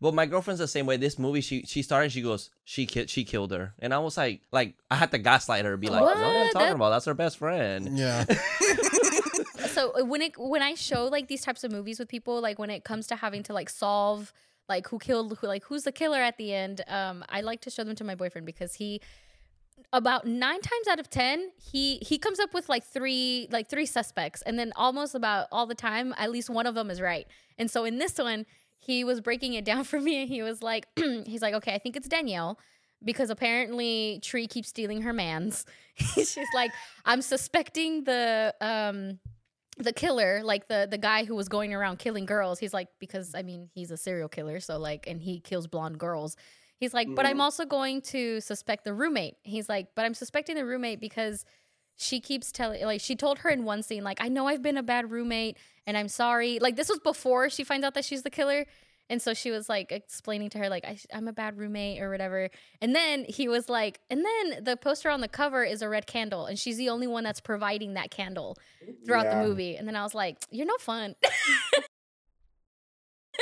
But 0.00 0.14
my 0.14 0.24
girlfriend's 0.24 0.60
the 0.60 0.68
same 0.68 0.86
way. 0.86 0.96
This 0.96 1.18
movie, 1.18 1.42
she 1.42 1.62
she 1.66 1.82
started. 1.82 2.10
She 2.12 2.22
goes, 2.22 2.48
she 2.64 2.86
ki- 2.86 3.06
she 3.06 3.22
killed 3.24 3.50
her, 3.52 3.74
and 3.80 3.92
I 3.92 3.98
was 3.98 4.16
like, 4.16 4.40
like 4.50 4.74
I 4.90 4.96
had 4.96 5.10
to 5.10 5.18
gaslight 5.18 5.64
her, 5.66 5.76
be 5.76 5.88
like, 5.88 6.00
what, 6.00 6.16
are 6.16 6.44
you 6.44 6.50
talking 6.52 6.68
That- 6.68 6.74
about? 6.76 6.90
That's 6.90 7.04
her 7.04 7.14
best 7.14 7.36
friend. 7.36 7.98
yeah. 7.98 8.24
so 9.68 9.92
uh, 9.92 10.04
when 10.04 10.22
it 10.22 10.32
when 10.38 10.62
I 10.62 10.74
show 10.74 11.04
like 11.06 11.28
these 11.28 11.42
types 11.42 11.64
of 11.64 11.72
movies 11.72 11.98
with 11.98 12.08
people, 12.08 12.40
like 12.40 12.58
when 12.58 12.70
it 12.70 12.84
comes 12.84 13.06
to 13.08 13.16
having 13.16 13.42
to 13.44 13.52
like 13.52 13.68
solve 13.70 14.32
like 14.68 14.88
who 14.88 14.98
killed 14.98 15.36
who, 15.40 15.46
like 15.46 15.64
who's 15.64 15.82
the 15.84 15.92
killer 15.92 16.18
at 16.20 16.36
the 16.38 16.54
end, 16.54 16.80
um, 16.88 17.24
I 17.28 17.40
like 17.42 17.60
to 17.62 17.70
show 17.70 17.84
them 17.84 17.96
to 17.96 18.04
my 18.04 18.14
boyfriend 18.14 18.46
because 18.46 18.74
he 18.74 19.00
about 19.92 20.26
nine 20.26 20.60
times 20.60 20.86
out 20.88 21.00
of 21.00 21.08
ten 21.10 21.50
he 21.56 21.96
he 22.02 22.16
comes 22.18 22.38
up 22.38 22.52
with 22.54 22.68
like 22.68 22.84
three 22.84 23.48
like 23.50 23.68
three 23.68 23.86
suspects 23.86 24.42
and 24.42 24.58
then 24.58 24.72
almost 24.76 25.14
about 25.14 25.46
all 25.50 25.66
the 25.66 25.74
time 25.74 26.14
at 26.18 26.30
least 26.30 26.48
one 26.50 26.66
of 26.66 26.74
them 26.74 26.90
is 26.90 27.00
right 27.00 27.26
and 27.58 27.70
so 27.70 27.84
in 27.84 27.98
this 27.98 28.18
one 28.18 28.44
he 28.80 29.04
was 29.04 29.20
breaking 29.20 29.54
it 29.54 29.64
down 29.64 29.84
for 29.90 30.00
me 30.00 30.22
and 30.22 30.28
he 30.28 30.42
was 30.42 30.62
like 30.62 30.86
he's 31.26 31.42
like 31.42 31.54
okay 31.54 31.74
i 31.74 31.78
think 31.78 31.96
it's 31.96 32.08
Danielle 32.08 32.58
because 33.04 33.30
apparently 33.30 34.20
Tree 34.22 34.46
keeps 34.46 34.68
stealing 34.68 35.02
her 35.02 35.12
man's. 35.12 35.64
She's 35.94 36.36
like 36.54 36.72
i'm 37.04 37.22
suspecting 37.22 38.04
the 38.04 38.54
um 38.60 39.18
the 39.78 39.92
killer 39.92 40.42
like 40.44 40.68
the 40.68 40.86
the 40.90 40.98
guy 40.98 41.24
who 41.24 41.34
was 41.34 41.48
going 41.48 41.72
around 41.74 41.98
killing 41.98 42.26
girls. 42.26 42.58
He's 42.58 42.74
like 42.74 42.88
because 42.98 43.34
i 43.34 43.42
mean 43.42 43.68
he's 43.74 43.90
a 43.90 43.96
serial 43.96 44.28
killer 44.28 44.60
so 44.60 44.78
like 44.78 45.06
and 45.06 45.20
he 45.20 45.40
kills 45.40 45.66
blonde 45.66 45.98
girls. 45.98 46.36
He's 46.78 46.94
like 46.94 47.08
but 47.14 47.26
i'm 47.26 47.40
also 47.40 47.66
going 47.66 48.00
to 48.02 48.40
suspect 48.40 48.84
the 48.84 48.94
roommate. 48.94 49.36
He's 49.42 49.68
like 49.68 49.88
but 49.94 50.04
i'm 50.04 50.14
suspecting 50.14 50.56
the 50.56 50.64
roommate 50.64 51.00
because 51.00 51.44
she 52.00 52.18
keeps 52.20 52.50
telling 52.50 52.82
like 52.84 53.00
she 53.00 53.14
told 53.14 53.40
her 53.40 53.50
in 53.50 53.64
one 53.64 53.82
scene 53.82 54.02
like 54.02 54.20
i 54.20 54.28
know 54.28 54.46
i've 54.46 54.62
been 54.62 54.76
a 54.76 54.82
bad 54.82 55.10
roommate 55.10 55.56
and 55.86 55.96
i'm 55.96 56.08
sorry. 56.08 56.58
Like 56.60 56.76
this 56.76 56.88
was 56.88 57.00
before 57.00 57.50
she 57.50 57.64
finds 57.64 57.84
out 57.84 57.94
that 57.94 58.04
she's 58.04 58.22
the 58.22 58.30
killer. 58.30 58.64
And 59.08 59.20
so 59.20 59.34
she 59.34 59.50
was 59.50 59.68
like 59.68 59.90
explaining 59.90 60.50
to 60.50 60.58
her 60.58 60.68
like 60.68 60.84
I, 60.84 60.96
i'm 61.12 61.26
a 61.26 61.32
bad 61.32 61.58
roommate 61.58 62.00
or 62.00 62.10
whatever. 62.10 62.48
And 62.80 62.94
then 62.94 63.24
he 63.28 63.48
was 63.48 63.68
like 63.68 63.98
and 64.08 64.24
then 64.24 64.62
the 64.62 64.76
poster 64.76 65.10
on 65.10 65.20
the 65.20 65.28
cover 65.28 65.64
is 65.64 65.82
a 65.82 65.88
red 65.88 66.06
candle 66.06 66.46
and 66.46 66.56
she's 66.56 66.76
the 66.76 66.90
only 66.90 67.08
one 67.08 67.24
that's 67.24 67.40
providing 67.40 67.94
that 67.94 68.12
candle 68.12 68.56
throughout 69.04 69.28
the 69.28 69.48
movie. 69.48 69.76
And 69.76 69.88
then 69.88 69.96
i 69.96 70.04
was 70.04 70.14
like 70.14 70.36
you're 70.50 70.66
no 70.66 70.76
fun 70.78 71.16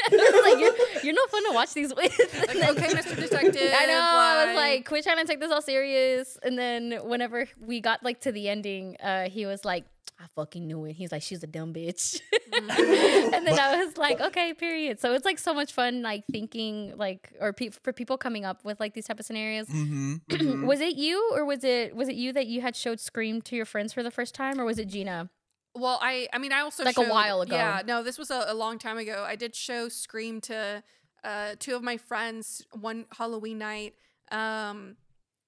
like, 0.12 0.58
you're, 0.58 0.74
you're 1.02 1.14
no 1.14 1.26
fun 1.26 1.44
to 1.48 1.52
watch 1.52 1.74
these 1.74 1.94
with. 1.94 2.18
Like, 2.18 2.52
then- 2.52 2.70
okay, 2.70 2.88
Mr. 2.88 3.16
Detective. 3.20 3.72
I 3.76 3.86
know. 3.86 4.00
I 4.00 4.44
was 4.46 4.56
like, 4.56 4.86
quit 4.86 5.04
trying 5.04 5.18
to 5.18 5.24
take 5.24 5.40
this 5.40 5.52
all 5.52 5.62
serious. 5.62 6.38
And 6.42 6.58
then 6.58 6.98
whenever 7.04 7.46
we 7.60 7.80
got 7.80 8.02
like 8.02 8.20
to 8.20 8.32
the 8.32 8.48
ending, 8.48 8.96
uh, 9.02 9.28
he 9.28 9.46
was 9.46 9.64
like, 9.64 9.84
I 10.20 10.24
fucking 10.34 10.66
knew 10.66 10.84
it. 10.86 10.94
He's 10.94 11.12
like, 11.12 11.22
she's 11.22 11.44
a 11.44 11.46
dumb 11.46 11.72
bitch. 11.72 12.20
and 12.52 13.46
then 13.46 13.58
I 13.58 13.84
was 13.84 13.96
like, 13.96 14.20
okay, 14.20 14.52
period. 14.52 14.98
So 14.98 15.12
it's 15.14 15.24
like 15.24 15.38
so 15.38 15.54
much 15.54 15.72
fun, 15.72 16.02
like 16.02 16.24
thinking 16.32 16.94
like, 16.96 17.32
or 17.40 17.52
pe- 17.52 17.68
for 17.68 17.92
people 17.92 18.18
coming 18.18 18.44
up 18.44 18.64
with 18.64 18.80
like 18.80 18.94
these 18.94 19.06
type 19.06 19.20
of 19.20 19.26
scenarios. 19.26 19.66
Mm-hmm. 19.68 20.66
was 20.66 20.80
it 20.80 20.96
you, 20.96 21.30
or 21.34 21.44
was 21.44 21.62
it 21.62 21.94
was 21.94 22.08
it 22.08 22.16
you 22.16 22.32
that 22.32 22.48
you 22.48 22.60
had 22.62 22.74
showed 22.74 22.98
Scream 22.98 23.40
to 23.42 23.54
your 23.54 23.64
friends 23.64 23.92
for 23.92 24.02
the 24.02 24.10
first 24.10 24.34
time, 24.34 24.60
or 24.60 24.64
was 24.64 24.78
it 24.80 24.88
Gina? 24.88 25.30
Well, 25.74 25.98
I 26.02 26.28
I 26.32 26.38
mean 26.38 26.52
I 26.52 26.60
also 26.60 26.84
Like 26.84 26.98
a 26.98 27.02
while 27.02 27.40
ago. 27.42 27.54
Yeah, 27.54 27.82
no, 27.86 28.02
this 28.02 28.18
was 28.18 28.30
a, 28.30 28.44
a 28.48 28.54
long 28.54 28.78
time 28.78 28.98
ago. 28.98 29.24
I 29.26 29.36
did 29.36 29.54
show 29.54 29.88
Scream 29.88 30.40
to 30.42 30.82
uh, 31.24 31.54
two 31.58 31.74
of 31.74 31.82
my 31.82 31.96
friends 31.96 32.64
one 32.72 33.06
Halloween 33.16 33.58
night, 33.58 33.94
um, 34.30 34.96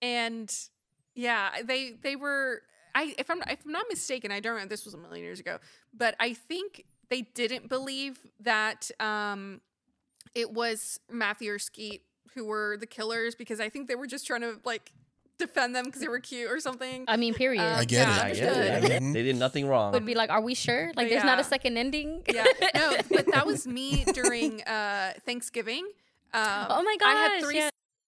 and 0.02 0.54
yeah, 1.14 1.62
they 1.64 1.92
they 1.92 2.16
were. 2.16 2.62
I 2.94 3.14
if 3.18 3.30
I'm 3.30 3.42
if 3.42 3.60
I'm 3.64 3.72
not 3.72 3.86
mistaken, 3.88 4.32
I 4.32 4.40
don't 4.40 4.58
know. 4.58 4.66
This 4.66 4.84
was 4.84 4.94
a 4.94 4.98
million 4.98 5.24
years 5.24 5.40
ago, 5.40 5.58
but 5.94 6.14
I 6.18 6.34
think 6.34 6.84
they 7.08 7.22
didn't 7.22 7.68
believe 7.68 8.18
that 8.40 8.90
um, 9.00 9.60
it 10.34 10.52
was 10.52 11.00
Matthew 11.10 11.52
or 11.52 11.58
Skeet 11.58 12.02
who 12.34 12.44
were 12.44 12.76
the 12.76 12.86
killers 12.86 13.34
because 13.34 13.60
I 13.60 13.68
think 13.68 13.88
they 13.88 13.96
were 13.96 14.06
just 14.06 14.26
trying 14.26 14.42
to 14.42 14.60
like 14.64 14.92
defend 15.40 15.74
them 15.74 15.86
because 15.86 16.00
they 16.00 16.08
were 16.08 16.20
cute 16.20 16.50
or 16.50 16.60
something. 16.60 17.04
I 17.08 17.16
mean, 17.16 17.34
period. 17.34 17.62
Uh, 17.62 17.78
I 17.78 17.84
get 17.84 18.06
yeah, 18.06 18.16
it. 18.16 18.22
I 18.22 18.28
I 18.28 18.34
get 18.34 18.56
it. 18.56 18.84
I 18.84 18.88
get 18.88 19.02
it. 19.02 19.12
They 19.12 19.22
did 19.22 19.36
nothing 19.36 19.66
wrong. 19.66 19.92
would 19.92 20.06
be 20.06 20.14
like, 20.14 20.30
are 20.30 20.40
we 20.40 20.54
sure? 20.54 20.92
Like, 20.96 21.08
there's 21.08 21.24
not 21.24 21.40
a 21.40 21.44
second 21.44 21.76
ending. 21.76 22.22
yeah, 22.32 22.44
no, 22.74 22.96
but 23.10 23.26
that 23.32 23.46
was 23.46 23.66
me 23.66 24.04
during 24.14 24.62
uh 24.62 25.12
Thanksgiving. 25.26 25.84
Um, 26.32 26.66
Oh 26.70 26.82
my 26.82 26.96
god! 27.00 27.08
I 27.08 27.14
had 27.14 27.42
three 27.42 27.56
yeah. 27.56 27.70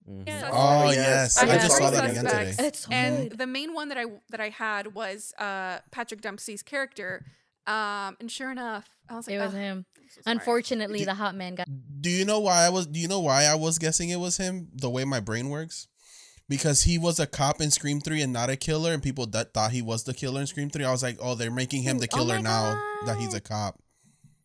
Mhm. 0.08 0.26
suspects. 0.30 0.52
Oh 0.54 0.92
yes, 0.92 1.38
I 1.38 1.42
I 1.44 1.58
just 1.58 1.78
saw 1.78 1.90
that 1.90 2.12
again 2.12 2.26
today. 2.26 2.54
It's 2.60 2.80
so 2.80 2.92
and 2.92 3.30
good. 3.30 3.40
the 3.40 3.48
main 3.48 3.74
one 3.74 3.90
that 3.90 3.98
I 3.98 4.06
that 4.30 4.42
I 4.42 4.50
had 4.50 4.94
was 4.94 5.34
uh 5.40 5.80
Patrick 5.92 6.22
Dempsey's 6.22 6.62
character. 6.62 7.26
Um, 7.66 8.18
and 8.20 8.30
sure 8.30 8.52
enough, 8.52 8.86
I 9.10 9.16
was 9.16 9.28
like, 9.28 9.36
It 9.36 9.40
was 9.40 9.54
"Ugh, 9.54 9.60
him. 9.60 9.86
So 10.10 10.22
sorry." 10.22 10.36
Unfortunately, 10.36 11.06
the 11.06 11.14
hot 11.14 11.34
man 11.36 11.56
got. 11.56 11.68
Do 12.02 12.10
you 12.10 12.26
know 12.26 12.40
why 12.40 12.66
I 12.66 12.70
was? 12.70 12.88
Do 12.88 13.00
you 13.00 13.08
know 13.08 13.22
why 13.22 13.46
I 13.46 13.56
was 13.56 13.80
guessing 13.80 14.10
it 14.10 14.20
was 14.20 14.36
him? 14.36 14.68
The 14.76 14.90
way 14.90 15.06
my 15.06 15.22
brain 15.22 15.50
works, 15.50 15.88
because 16.50 16.84
he 16.84 16.98
was 16.98 17.20
a 17.20 17.28
cop 17.28 17.62
in 17.62 17.72
Scream 17.72 18.00
Three 18.00 18.22
and 18.22 18.34
not 18.34 18.50
a 18.50 18.56
killer, 18.56 18.94
and 18.94 19.02
people 19.02 19.26
that 19.28 19.54
thought 19.54 19.72
he 19.72 19.82
was 19.82 20.04
the 20.04 20.14
killer 20.14 20.42
in 20.42 20.48
Scream 20.48 20.70
Three. 20.70 20.86
I 20.86 20.92
was 20.92 21.04
like, 21.04 21.18
oh, 21.22 21.36
they're 21.36 21.52
making 21.52 21.84
him 21.84 22.00
the 22.00 22.08
Oh 22.14 22.18
killer 22.18 22.36
my 22.36 22.42
now 22.42 22.82
that 23.06 23.18
he's 23.18 23.34
a 23.34 23.42
cop. 23.42 23.80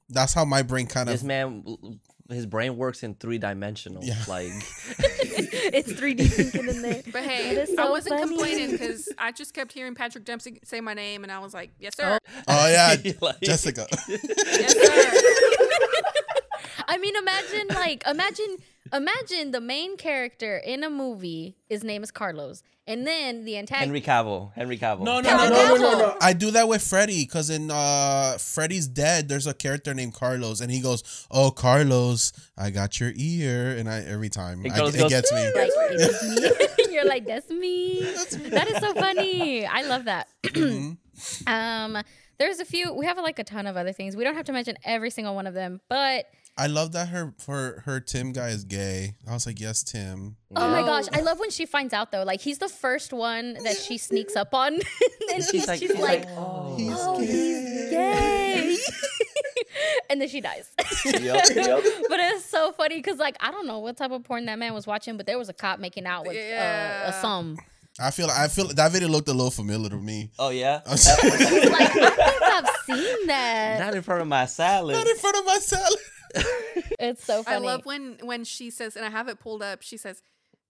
That's 0.09 0.33
how 0.33 0.45
my 0.45 0.63
brain 0.63 0.87
kind 0.87 1.09
of. 1.09 1.15
This 1.15 1.23
man, 1.23 1.65
his 2.31 2.47
brain 2.47 2.77
works 2.79 3.03
in 3.03 3.15
three 3.15 3.37
dimensional. 3.39 4.03
Yeah. 4.03 4.17
Like, 4.27 4.47
it's 4.99 5.93
3D 5.93 6.31
thinking 6.31 6.69
in 6.69 6.81
there. 6.83 7.03
But 7.13 7.25
hey, 7.25 7.55
That 7.57 7.69
is 7.69 7.77
I 7.79 7.91
wasn't 7.91 8.19
funny. 8.21 8.29
complaining 8.37 8.71
because 8.71 9.09
I 9.19 9.33
just 9.33 9.53
kept 9.53 9.73
hearing 9.73 9.95
Patrick 9.95 10.25
Dempsey 10.25 10.61
say 10.65 10.81
my 10.81 10.95
name, 10.95 11.25
and 11.25 11.33
I 11.33 11.41
was 11.41 11.53
like, 11.53 11.73
"Yes, 11.79 11.95
sir. 11.97 12.19
Oh, 12.27 12.41
oh 12.49 12.69
yeah, 12.71 13.13
Like- 13.21 13.41
Jessica. 13.43 13.87
Yes, 14.09 14.73
sir." 14.73 15.23
I 16.91 16.97
mean, 16.99 17.15
imagine 17.17 17.67
like 17.75 18.03
imagine 18.07 18.57
imagine 18.93 19.51
the 19.53 19.61
main 19.61 19.97
character 19.97 20.57
in 20.59 20.83
a 20.85 20.91
movie. 20.91 21.57
His 21.69 21.83
name 21.85 22.03
is 22.03 22.11
Carlos, 22.11 22.63
and 22.87 23.07
then 23.07 23.45
the 23.45 23.57
antagonist. 23.59 23.87
Henry 23.87 24.01
Cavill. 24.01 24.53
Henry 24.55 24.79
Cavill. 24.79 25.01
No, 25.01 25.21
no, 25.21 25.37
no, 25.37 25.49
no, 25.49 25.67
no, 25.67 25.77
no, 25.77 25.99
no. 25.99 26.17
I 26.21 26.33
do 26.33 26.51
that 26.53 26.69
with 26.69 26.83
Freddy 26.83 27.25
because 27.25 27.51
in 27.51 27.71
uh 27.71 28.37
Freddy's 28.39 28.87
Dead, 28.89 29.29
there's 29.29 29.47
a 29.47 29.55
character 29.55 29.95
named 29.95 30.15
Carlos, 30.15 30.61
and 30.61 30.71
he 30.71 30.81
goes, 30.81 31.27
"Oh, 31.31 31.51
Carlos, 31.51 32.33
I 32.57 32.71
got 32.71 32.99
your 33.01 33.13
ear," 33.15 33.77
and 33.77 33.89
I 33.89 34.01
every 34.01 34.29
time 34.31 34.65
And 34.65 34.73
I, 34.73 34.77
it 34.77 34.79
goes, 34.97 35.09
gets 35.09 35.33
me. 35.33 35.45
like 35.55 35.71
it's 35.77 36.23
me. 36.87 36.93
You're 36.95 37.05
like 37.07 37.27
that's 37.27 37.51
me. 37.51 38.01
That 38.51 38.69
is 38.69 38.79
so 38.79 38.93
funny. 38.95 39.67
I 39.67 39.83
love 39.83 40.05
that. 40.07 40.29
Mhm. 40.45 40.97
um, 41.49 42.03
there's 42.39 42.61
a 42.61 42.65
few. 42.65 42.95
We 42.95 43.07
have 43.07 43.19
like 43.19 43.39
a 43.41 43.45
ton 43.45 43.67
of 43.67 43.77
other 43.77 43.93
things. 43.93 44.15
We 44.17 44.23
don't 44.23 44.37
have 44.37 44.45
to 44.47 44.53
mention 44.53 44.77
every 44.85 45.11
single 45.11 45.35
one 45.35 45.47
of 45.49 45.55
them, 45.55 45.81
but 45.89 46.27
I 46.59 46.67
love 46.67 46.91
that 46.93 47.09
her 47.11 47.35
her 47.47 47.83
her 47.85 48.01
Tim 48.01 48.33
guy 48.33 48.49
is 48.49 48.65
gay. 48.65 49.15
I 49.29 49.33
was 49.33 49.47
like, 49.47 49.61
yes, 49.61 49.85
Tim. 49.85 50.37
oh 50.57 50.69
my 50.69 50.83
gosh, 50.83 51.05
I 51.13 51.21
love 51.21 51.39
when 51.39 51.51
she 51.51 51.67
finds 51.67 51.95
out 51.95 52.11
though. 52.11 52.25
Like 52.25 52.41
he's 52.41 52.59
the 52.59 52.69
first 52.69 53.13
one 53.13 53.55
that 53.63 53.77
she 53.77 53.97
sneaks 53.97 54.35
up 54.35 54.53
on, 54.53 54.75
and 55.33 55.45
she's, 55.45 55.51
She's 55.51 55.69
like, 55.69 55.79
she's 55.79 55.93
she's 55.93 56.01
like, 56.01 56.25
like, 56.25 56.29
oh. 56.37 56.75
He's 56.77 56.97
oh, 56.99 57.21
he's 57.21 57.91
gay. 57.91 58.77
and 60.11 60.21
then 60.21 60.29
she 60.29 60.41
dies. 60.41 60.69
Yep, 61.05 61.23
yep. 61.23 61.45
but 62.09 62.19
it's 62.19 62.45
so 62.45 62.73
funny 62.73 62.97
because, 62.97 63.19
like, 63.19 63.37
I 63.41 63.53
don't 63.53 63.69
know 63.69 63.79
what 63.79 63.97
type 63.97 64.11
of 64.11 64.25
porn 64.25 64.47
that 64.47 64.59
man 64.59 64.75
was 64.75 64.85
watching, 64.85 65.17
but 65.17 65.27
there 65.27 65.39
was 65.39 65.49
a 65.49 65.53
cop 65.53 65.79
making 65.79 66.07
out 66.07 66.27
with 66.27 66.37
uh, 66.37 67.11
a 67.11 67.19
some. 67.21 67.57
I 68.01 68.11
feel 68.11 68.29
I 68.31 68.49
feel 68.49 68.67
that 68.69 68.91
video 68.91 69.09
looked 69.09 69.29
a 69.29 69.33
little 69.33 69.53
familiar 69.53 69.91
to 69.91 69.97
me. 69.97 70.31
Oh 70.41 70.51
yeah. 70.51 70.81
Like, 70.87 70.99
I 70.99 71.87
think 71.87 72.43
I've 72.43 72.69
seen 72.85 73.27
that. 73.29 73.79
Not 73.79 73.95
in 73.95 74.03
front 74.03 74.23
of 74.23 74.29
my 74.29 74.47
salad. 74.47 74.97
Not 74.97 75.07
in 75.07 75.17
front 75.17 75.37
of 75.37 75.45
my 75.45 75.59
salad. 75.59 75.99
It's 77.01 77.25
so 77.25 77.43
funny. 77.43 77.57
I 77.57 77.59
love 77.61 77.85
when 77.87 78.19
when 78.23 78.45
she 78.45 78.71
says, 78.71 78.97
and 78.97 79.05
I 79.05 79.11
have 79.11 79.29
it 79.29 79.39
pulled 79.39 79.63
up. 79.63 79.83
She 79.83 79.97
says, 79.97 80.23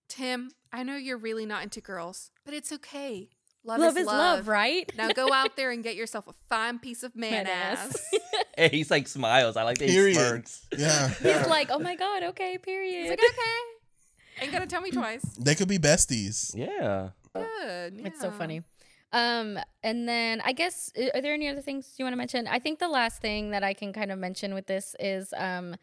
"Tim, 0.07 0.51
I 0.71 0.83
know 0.83 0.95
you're 0.95 1.17
really 1.17 1.45
not 1.45 1.63
into 1.63 1.81
girls, 1.81 2.31
but 2.45 2.53
it's 2.53 2.71
okay. 2.71 3.29
Love, 3.63 3.79
love 3.79 3.97
is, 3.97 4.01
is 4.01 4.07
love, 4.07 4.47
right? 4.47 4.91
Now 4.97 5.09
go 5.11 5.33
out 5.33 5.55
there 5.55 5.71
and 5.71 5.83
get 5.83 5.95
yourself 5.95 6.27
a 6.27 6.33
fine 6.47 6.79
piece 6.79 7.03
of 7.03 7.15
man, 7.15 7.31
Man 7.45 7.47
ass. 7.47 7.87
ass. 8.13 8.19
Hey, 8.57 8.69
he's 8.69 8.91
like 8.91 9.07
smiles. 9.07 9.55
I 9.55 9.63
like 9.63 9.77
that 9.77 9.87
he 9.89 10.13
smirks. 10.13 10.65
Yeah, 10.77 11.07
He's 11.09 11.47
like, 11.47 11.69
oh 11.71 11.79
my 11.79 11.95
god, 11.95 12.23
okay, 12.23 12.57
period. 12.57 13.03
It's 13.03 13.09
like 13.09 13.19
okay, 13.19 14.43
ain't 14.43 14.51
gonna 14.51 14.67
tell 14.67 14.81
me 14.81 14.91
twice. 15.01 15.23
they 15.39 15.55
could 15.55 15.69
be 15.69 15.79
besties. 15.79 16.53
Yeah. 16.55 17.09
Good. 17.33 18.01
It's 18.05 18.19
so 18.19 18.31
funny. 18.31 18.63
Um, 19.11 19.57
and 19.83 20.07
then 20.07 20.41
I 20.43 20.53
guess 20.53 20.91
are 21.15 21.21
there 21.21 21.33
any 21.33 21.47
other 21.47 21.61
things 21.61 21.95
you 21.97 22.05
want 22.05 22.13
to 22.13 22.17
mention? 22.17 22.47
I 22.47 22.59
think 22.59 22.79
the 22.79 22.87
last 22.87 23.21
thing 23.21 23.51
that 23.51 23.63
I 23.63 23.73
can 23.73 23.91
kind 23.91 24.11
of 24.11 24.19
mention 24.19 24.53
with 24.53 24.67
this 24.67 24.95
is 24.99 25.33
um 25.35 25.75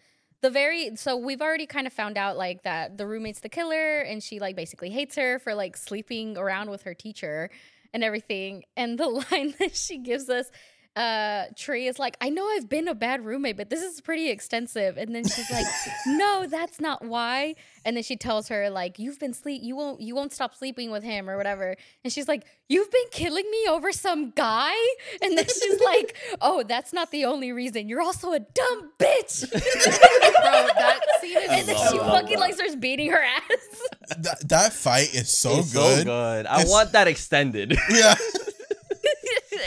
the 0.43 0.51
very 0.51 0.95
so 0.97 1.17
we've 1.17 1.43
already 1.43 1.67
kind 1.67 1.87
of 1.87 1.93
found 1.93 2.17
out 2.17 2.37
like 2.37 2.63
that 2.63 2.99
the 2.99 3.07
roommate's 3.07 3.41
the 3.41 3.49
killer 3.49 4.01
and 4.01 4.23
she 4.23 4.39
like 4.39 4.55
basically 4.55 4.91
hates 4.91 5.17
her 5.17 5.41
for 5.41 5.55
like 5.55 5.77
sleeping 5.77 6.39
around 6.39 6.71
with 6.71 6.83
her 6.83 6.95
teacher 6.95 7.51
and 7.93 8.05
everything. 8.05 8.65
And 8.77 8.99
the 8.99 9.09
line 9.33 9.55
that 9.59 9.75
she 9.75 9.99
gives 9.99 10.29
us 10.29 10.51
uh 10.97 11.45
Tree 11.57 11.87
is 11.87 11.99
like, 11.99 12.17
I 12.21 12.31
know 12.31 12.47
I've 12.49 12.69
been 12.69 12.89
a 12.89 12.95
bad 12.95 13.25
roommate, 13.25 13.57
but 13.57 13.69
this 13.71 13.83
is 13.83 14.01
pretty 14.01 14.31
extensive. 14.31 14.97
And 14.97 15.15
then 15.15 15.25
she's 15.25 15.51
like, 15.51 15.67
No, 16.07 16.47
that's 16.49 16.81
not 16.81 17.05
why. 17.05 17.55
And 17.85 17.97
then 17.97 18.03
she 18.03 18.17
tells 18.17 18.49
her, 18.49 18.69
like, 18.71 18.99
you've 18.99 19.19
been 19.21 19.35
sleep 19.35 19.63
you 19.63 19.77
won't 19.77 20.01
you 20.01 20.15
won't 20.15 20.33
stop 20.33 20.55
sleeping 20.55 20.91
with 20.91 21.03
him 21.03 21.29
or 21.29 21.37
whatever. 21.37 21.77
And 22.03 22.13
she's 22.13 22.27
like, 22.29 22.45
You've 22.69 22.91
been 22.91 23.05
killing 23.13 23.49
me 23.51 23.67
over 23.69 23.93
some 23.93 24.31
guy? 24.31 24.75
And 25.23 25.37
then 25.37 25.45
she's 25.45 25.81
like, 25.85 26.17
Oh, 26.41 26.63
that's 26.63 26.93
not 26.93 27.11
the 27.11 27.27
only 27.27 27.53
reason. 27.53 27.89
You're 27.89 28.03
also 28.03 28.33
a 28.33 28.41
dumb 28.41 28.91
bitch. 28.99 29.51
Bro, 29.51 29.61
that 29.61 31.01
scene 31.21 31.37
is 31.37 31.49
and 31.51 31.69
then 31.69 31.77
she 31.91 31.99
that. 31.99 32.07
fucking 32.07 32.39
like 32.39 32.55
starts 32.55 32.75
beating 32.77 33.11
her 33.11 33.23
ass. 33.23 34.17
That 34.19 34.49
that 34.49 34.73
fight 34.73 35.15
is 35.15 35.29
so 35.37 35.59
It's 35.59 35.73
good. 35.73 35.99
So 35.99 36.05
good. 36.05 36.47
I 36.47 36.55
It's- 36.61 36.71
want 36.71 36.93
that 36.93 37.07
extended. 37.09 37.77
Yeah, 37.91 38.15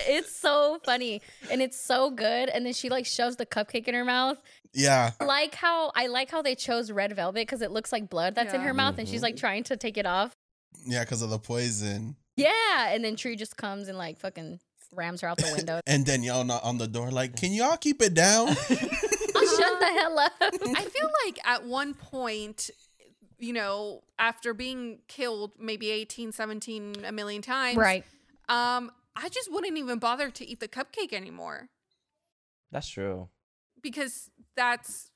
it's 0.09 0.35
so 0.35 0.79
funny 0.83 1.21
and 1.51 1.61
it's 1.61 1.79
so 1.79 2.09
good. 2.09 2.49
And 2.49 2.65
then 2.65 2.73
she 2.73 2.89
like 2.89 3.05
shoves 3.05 3.35
the 3.35 3.45
cupcake 3.45 3.87
in 3.87 3.93
her 3.93 4.05
mouth. 4.05 4.37
yeah. 4.73 5.11
I 5.19 5.25
like 5.25 5.55
how 5.55 5.91
I 5.95 6.07
like 6.07 6.29
how 6.31 6.41
they 6.41 6.55
chose 6.55 6.91
red 6.91 7.15
velvet 7.15 7.41
because 7.41 7.61
it 7.61 7.71
looks 7.71 7.91
like 7.91 8.09
blood 8.09 8.35
that's 8.35 8.53
in 8.53 8.61
her 8.61 8.73
mouth, 8.73 8.97
and 8.97 9.07
she's 9.07 9.21
like 9.21 9.35
trying 9.35 9.63
to 9.65 9.77
take 9.77 9.97
it 9.97 10.05
off. 10.05 10.33
Yeah, 10.85 11.03
because 11.03 11.21
of 11.21 11.29
the 11.29 11.39
poison. 11.39 12.15
Yeah, 12.35 12.89
and 12.89 13.03
then 13.03 13.15
Tree 13.15 13.35
just 13.35 13.57
comes 13.57 13.87
and 13.89 13.97
like 13.97 14.17
fucking 14.19 14.59
rams 14.95 15.21
her 15.21 15.27
out 15.27 15.37
the 15.37 15.53
window. 15.55 15.81
And 15.87 16.05
Danielle 16.05 16.43
not 16.43 16.63
on 16.63 16.77
the 16.77 16.87
door, 16.87 17.11
like, 17.11 17.35
can 17.35 17.51
y'all 17.51 17.77
keep 17.77 18.01
it 18.01 18.13
down? 18.13 18.47
Shut 18.55 19.79
the 19.79 19.85
hell 19.99 20.19
up. 20.19 20.31
I 20.41 20.83
feel 20.85 21.09
like 21.25 21.39
at 21.43 21.65
one 21.65 21.93
point, 21.93 22.69
you 23.39 23.53
know, 23.53 24.03
after 24.17 24.53
being 24.53 24.99
killed 25.07 25.51
maybe 25.59 25.89
18, 25.89 26.31
17 26.31 26.95
a 27.05 27.11
million 27.11 27.41
times, 27.41 27.77
right. 27.77 28.03
Um, 28.47 28.91
I 29.15 29.29
just 29.29 29.51
wouldn't 29.51 29.77
even 29.77 29.99
bother 29.99 30.29
to 30.29 30.45
eat 30.47 30.59
the 30.59 30.67
cupcake 30.67 31.13
anymore 31.13 31.69
That's 32.71 32.87
true. 32.89 33.29
because 33.81 34.29
that's 34.55 35.11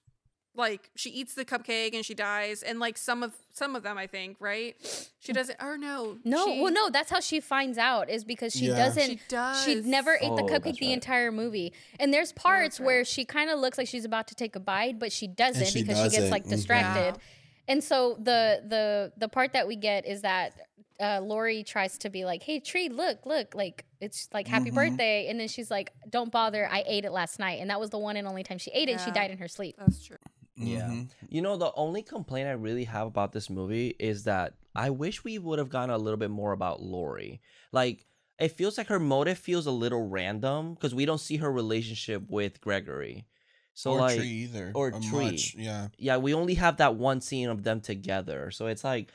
like 0.56 0.92
she 0.96 1.10
eats 1.10 1.34
the 1.34 1.46
cupcake 1.46 1.96
and 1.96 2.06
she 2.06 2.14
dies, 2.14 2.62
and 2.62 2.80
like 2.80 2.96
some 2.96 3.24
of 3.24 3.34
some 3.52 3.76
of 3.76 3.82
them, 3.82 3.98
I 3.98 4.06
think, 4.06 4.38
right? 4.40 4.76
She 5.20 5.34
doesn't, 5.34 5.58
or 5.60 5.78
no, 5.80 6.20
No, 6.24 6.46
she, 6.46 6.62
well, 6.62 6.72
no, 6.72 6.90
that's 6.92 7.10
how 7.10 7.22
she 7.22 7.40
finds 7.40 7.80
out 7.80 8.08
is 8.08 8.24
because 8.24 8.54
she 8.54 8.68
Yeah. 8.68 8.76
doesn't. 8.76 9.10
she 9.10 9.20
does. 9.28 9.64
She 9.64 9.76
never 9.82 10.14
ate 10.14 10.36
the 10.36 10.44
Oh, 10.44 10.46
cupcake 10.46 10.64
that's 10.66 10.80
the 10.80 10.94
entire 10.94 11.32
movie, 11.32 11.74
and 12.00 12.14
there's 12.14 12.32
parts 12.34 12.80
right. 12.80 12.86
where 12.86 13.06
she 13.06 13.26
kind 13.26 13.50
of 13.50 13.58
looks 13.60 13.80
like 13.80 13.88
she's 13.88 14.06
about 14.06 14.28
to 14.28 14.36
take 14.36 14.56
a 14.56 14.60
bite, 14.60 15.00
but 15.00 15.12
she 15.12 15.26
doesn't 15.26 15.66
she 15.66 15.82
because 15.82 15.98
she 15.98 16.04
gets 16.04 16.16
doesn't. 16.18 16.30
like 16.32 16.46
Mhm. 16.46 16.50
distracted. 16.50 17.20
And 17.68 17.84
so 17.84 18.16
the 18.20 18.62
the 18.68 19.12
the 19.18 19.28
part 19.30 19.54
that 19.54 19.68
we 19.68 19.76
get 19.76 20.06
is 20.06 20.22
that 20.22 20.68
uh, 21.00 21.20
Lori 21.22 21.64
tries 21.64 21.98
to 22.00 22.10
be 22.10 22.26
like, 22.26 22.44
"Hey, 22.44 22.60
Tree, 22.60 22.90
look, 22.90 23.26
look, 23.26 23.56
like 23.56 23.86
it's 24.00 24.30
like 24.34 24.48
happy 24.48 24.72
Mhm. 24.72 24.76
birthday," 24.76 25.28
and 25.28 25.40
then 25.40 25.48
she's 25.48 25.72
like, 25.72 25.92
"Don't 26.10 26.32
bother, 26.32 26.68
I 26.70 26.84
ate 26.86 27.06
it 27.06 27.12
last 27.12 27.40
night," 27.40 27.60
and 27.62 27.70
that 27.70 27.80
was 27.80 27.90
the 27.90 27.98
one 27.98 28.18
and 28.18 28.28
only 28.28 28.44
time 28.44 28.58
she 28.58 28.72
ate 28.72 28.90
it. 28.90 29.00
She 29.02 29.12
died 29.12 29.32
in 29.32 29.38
her 29.40 29.48
sleep. 29.48 29.76
That's 29.78 30.04
true. 30.04 30.18
Yeah. 30.56 30.88
Mhm. 30.88 31.10
You 31.30 31.42
know, 31.42 31.58
the 31.58 31.74
only 31.74 32.04
complaint 32.04 32.48
I 32.48 32.52
really 32.52 32.84
have 32.84 33.08
about 33.08 33.32
this 33.32 33.50
movie 33.50 33.96
is 34.00 34.24
that 34.26 34.54
I 34.76 34.92
wish 34.92 35.24
we 35.24 35.40
would 35.40 35.58
have 35.60 35.70
gotten 35.70 35.90
a 35.90 35.98
little 35.98 36.18
bit 36.18 36.30
more 36.30 36.52
about 36.52 36.82
Lori. 36.82 37.42
Like, 37.72 38.06
it 38.40 38.50
feels 38.50 38.78
like 38.78 38.88
her 38.88 39.00
motive 39.00 39.38
feels 39.38 39.66
a 39.66 39.72
little 39.72 40.08
random 40.08 40.74
because 40.76 40.94
we 40.94 41.06
don't 41.06 41.20
see 41.20 41.38
her 41.38 41.52
relationship 41.52 42.30
with 42.30 42.62
Gregory. 42.62 43.26
So, 43.74 43.94
or 43.94 44.00
like, 44.00 44.18
tree 44.18 44.28
either. 44.44 44.72
or 44.76 44.90
or 44.94 45.00
tree. 45.00 45.32
much, 45.32 45.56
Yeah. 45.56 45.88
yeah, 45.98 46.18
we 46.18 46.34
only 46.36 46.54
have 46.56 46.78
that 46.78 46.96
one 46.96 47.22
scene 47.22 47.50
of 47.50 47.64
them 47.64 47.82
together. 47.82 48.52
So 48.52 48.68
it's 48.68 48.84
like, 48.84 49.12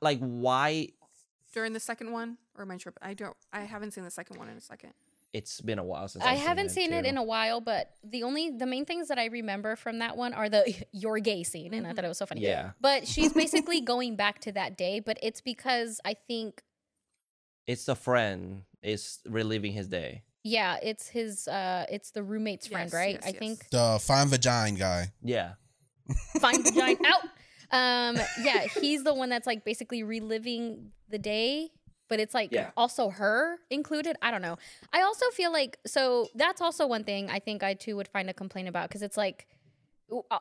like, 0.00 0.18
why? 0.20 0.88
During 1.52 1.72
the 1.72 1.80
second 1.80 2.12
one, 2.12 2.38
or 2.56 2.64
my 2.64 2.76
trip, 2.76 2.98
I 3.02 3.14
don't, 3.14 3.36
I 3.52 3.62
haven't 3.62 3.92
seen 3.92 4.04
the 4.04 4.10
second 4.10 4.38
one 4.38 4.48
in 4.48 4.56
a 4.56 4.60
second. 4.60 4.92
It's 5.32 5.60
been 5.60 5.78
a 5.78 5.84
while 5.84 6.08
since 6.08 6.24
I 6.24 6.32
I've 6.32 6.38
haven't 6.40 6.70
seen 6.70 6.92
it 6.92 7.02
too. 7.02 7.08
in 7.08 7.16
a 7.16 7.22
while, 7.22 7.60
but 7.60 7.90
the 8.02 8.24
only 8.24 8.50
the 8.50 8.66
main 8.66 8.84
things 8.84 9.06
that 9.08 9.18
I 9.18 9.26
remember 9.26 9.76
from 9.76 10.00
that 10.00 10.16
one 10.16 10.32
are 10.34 10.48
the 10.48 10.74
"you're 10.92 11.20
gay" 11.20 11.44
scene, 11.44 11.72
and 11.74 11.86
I 11.86 11.92
thought 11.92 12.04
it 12.04 12.08
was 12.08 12.18
so 12.18 12.26
funny. 12.26 12.40
Yeah. 12.42 12.72
But 12.80 13.06
she's 13.12 13.32
basically 13.32 13.80
going 13.80 14.16
back 14.16 14.40
to 14.40 14.52
that 14.52 14.76
day, 14.76 14.98
but 15.00 15.18
it's 15.22 15.40
because 15.40 16.00
I 16.04 16.14
think, 16.14 16.62
It's 17.66 17.84
the 17.84 17.94
friend 17.94 18.62
is 18.82 19.20
reliving 19.28 19.72
his 19.72 19.86
day. 19.86 20.24
yeah, 20.42 20.78
it's 20.82 21.06
his, 21.08 21.46
uh, 21.46 21.84
it's 21.88 22.10
the 22.10 22.22
roommate's 22.24 22.66
friend, 22.66 22.86
Yes, 22.86 22.94
right? 22.94 23.14
yes, 23.14 23.24
I 23.24 23.28
yes. 23.28 23.38
think. 23.38 23.70
The 23.70 23.98
fine 24.02 24.26
vagina 24.28 24.78
guy. 24.78 25.12
Yeah. 25.22 25.52
Fine 26.40 26.64
vagina 26.64 26.98
out. 27.06 27.22
Um, 27.72 28.16
yeah, 28.42 28.66
he's 28.80 29.04
the 29.04 29.14
one 29.14 29.28
that's 29.28 29.46
like 29.46 29.64
basically 29.64 30.02
reliving 30.02 30.90
the 31.08 31.18
day, 31.18 31.70
but 32.08 32.18
it's 32.20 32.34
like 32.34 32.50
Yeah. 32.52 32.70
also 32.76 33.10
her 33.10 33.58
included. 33.70 34.16
I 34.22 34.30
don't 34.30 34.42
know. 34.42 34.56
I 34.92 35.02
also 35.02 35.26
feel 35.30 35.52
like 35.52 35.78
so 35.86 36.28
that's 36.34 36.60
also 36.60 36.86
one 36.86 37.04
thing 37.04 37.30
I 37.30 37.38
think 37.38 37.62
I 37.62 37.74
too 37.74 37.96
would 37.96 38.08
find 38.08 38.28
a 38.28 38.34
complaint 38.34 38.68
about 38.68 38.88
because 38.88 39.02
it's 39.02 39.16
like 39.16 39.46
uh, 40.30 40.38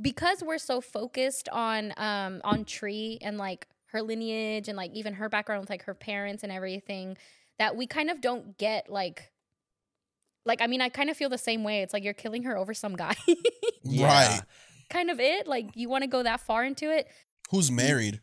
because 0.00 0.42
we're 0.42 0.58
so 0.58 0.80
focused 0.80 1.48
on 1.50 1.92
um 1.96 2.40
on 2.44 2.64
Tree 2.64 3.18
and 3.22 3.38
like 3.38 3.68
her 3.86 4.02
lineage 4.02 4.68
and 4.68 4.76
like 4.76 4.90
even 4.94 5.14
her 5.14 5.28
background 5.28 5.60
with 5.60 5.70
like 5.70 5.84
her 5.84 5.94
parents 5.94 6.42
and 6.42 6.50
everything 6.50 7.16
that 7.58 7.76
we 7.76 7.86
kind 7.86 8.10
of 8.10 8.20
don't 8.20 8.58
get 8.58 8.90
like 8.90 9.30
like 10.44 10.60
I 10.60 10.66
mean 10.66 10.80
I 10.80 10.88
kind 10.88 11.08
of 11.10 11.16
feel 11.16 11.28
the 11.28 11.38
same 11.38 11.62
way. 11.62 11.82
It's 11.82 11.92
like 11.92 12.02
you're 12.02 12.14
killing 12.14 12.42
her 12.44 12.56
over 12.56 12.74
some 12.74 12.96
guy. 12.96 13.14
Yeah. 13.84 14.06
Right. 14.06 14.40
Kind 14.92 15.10
of 15.10 15.18
it. 15.20 15.46
Like 15.46 15.70
you 15.74 15.88
want 15.88 16.02
to 16.02 16.08
go 16.08 16.22
that 16.22 16.40
far 16.40 16.64
into 16.64 16.90
it. 16.90 17.08
Who's 17.50 17.70
married? 17.70 18.20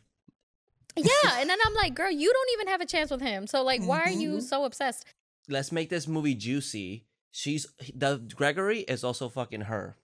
Yeah, 0.96 1.04
and 1.38 1.48
then 1.50 1.58
I'm 1.66 1.74
like, 1.74 1.94
girl, 1.94 2.10
you 2.10 2.32
don't 2.32 2.50
even 2.54 2.68
have 2.68 2.80
a 2.80 2.86
chance 2.86 3.10
with 3.10 3.20
him. 3.20 3.46
So 3.46 3.62
like, 3.62 3.82
why 3.82 4.00
are 4.00 4.06
Mm-hmm. 4.06 4.20
you 4.20 4.40
so 4.40 4.64
obsessed? 4.64 5.04
Let's 5.48 5.72
make 5.72 5.88
this 5.90 6.06
movie 6.08 6.34
juicy. 6.34 7.04
She's 7.32 7.66
the 7.94 8.18
Gregory 8.34 8.80
is 8.80 9.04
also 9.04 9.28
fucking 9.28 9.62
her. 9.62 9.96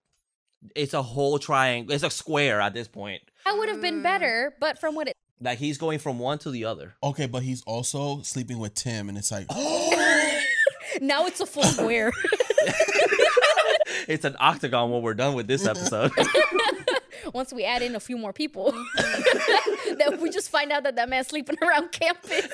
It's 0.75 0.95
a 0.95 1.03
whole 1.03 1.39
triangle. 1.39 1.93
It's 1.95 2.03
a 2.05 2.11
square 2.11 2.61
at 2.61 2.73
this 2.75 2.89
point. 2.89 3.23
That 3.45 3.57
would 3.59 3.69
have 3.69 3.81
been 3.81 4.03
better, 4.03 4.55
but 4.61 4.79
from 4.79 4.95
what 4.95 5.07
it 5.09 5.15
Like 5.41 5.59
he's 5.59 5.77
going 5.79 5.99
from 5.99 6.19
one 6.19 6.39
to 6.39 6.51
the 6.51 6.65
other. 6.65 6.95
Okay, 7.03 7.27
but 7.27 7.43
he's 7.43 7.63
also 7.67 8.23
sleeping 8.23 8.59
with 8.59 8.75
Tim, 8.75 9.09
and 9.09 9.19
it's 9.19 9.31
like, 9.31 9.47
now 11.01 11.27
it's 11.27 11.41
a 11.41 11.47
full 11.47 11.63
square. 11.65 12.13
It's 14.09 14.25
an 14.25 14.37
octagon 14.39 14.91
when 14.91 15.03
we're 15.03 15.15
done 15.15 15.35
with 15.35 15.47
this 15.47 15.67
episode. 15.67 16.13
Once 17.33 17.53
we 17.53 17.65
add 17.65 17.83
in 17.83 17.97
a 17.97 18.01
few 18.01 18.17
more 18.17 18.33
people, 18.33 18.73
then 19.99 20.21
we 20.21 20.31
just 20.31 20.49
find 20.49 20.71
out 20.71 20.85
that 20.85 20.95
that 20.97 21.09
man's 21.09 21.27
sleeping 21.27 21.57
around 21.61 21.91
campus. 21.91 22.47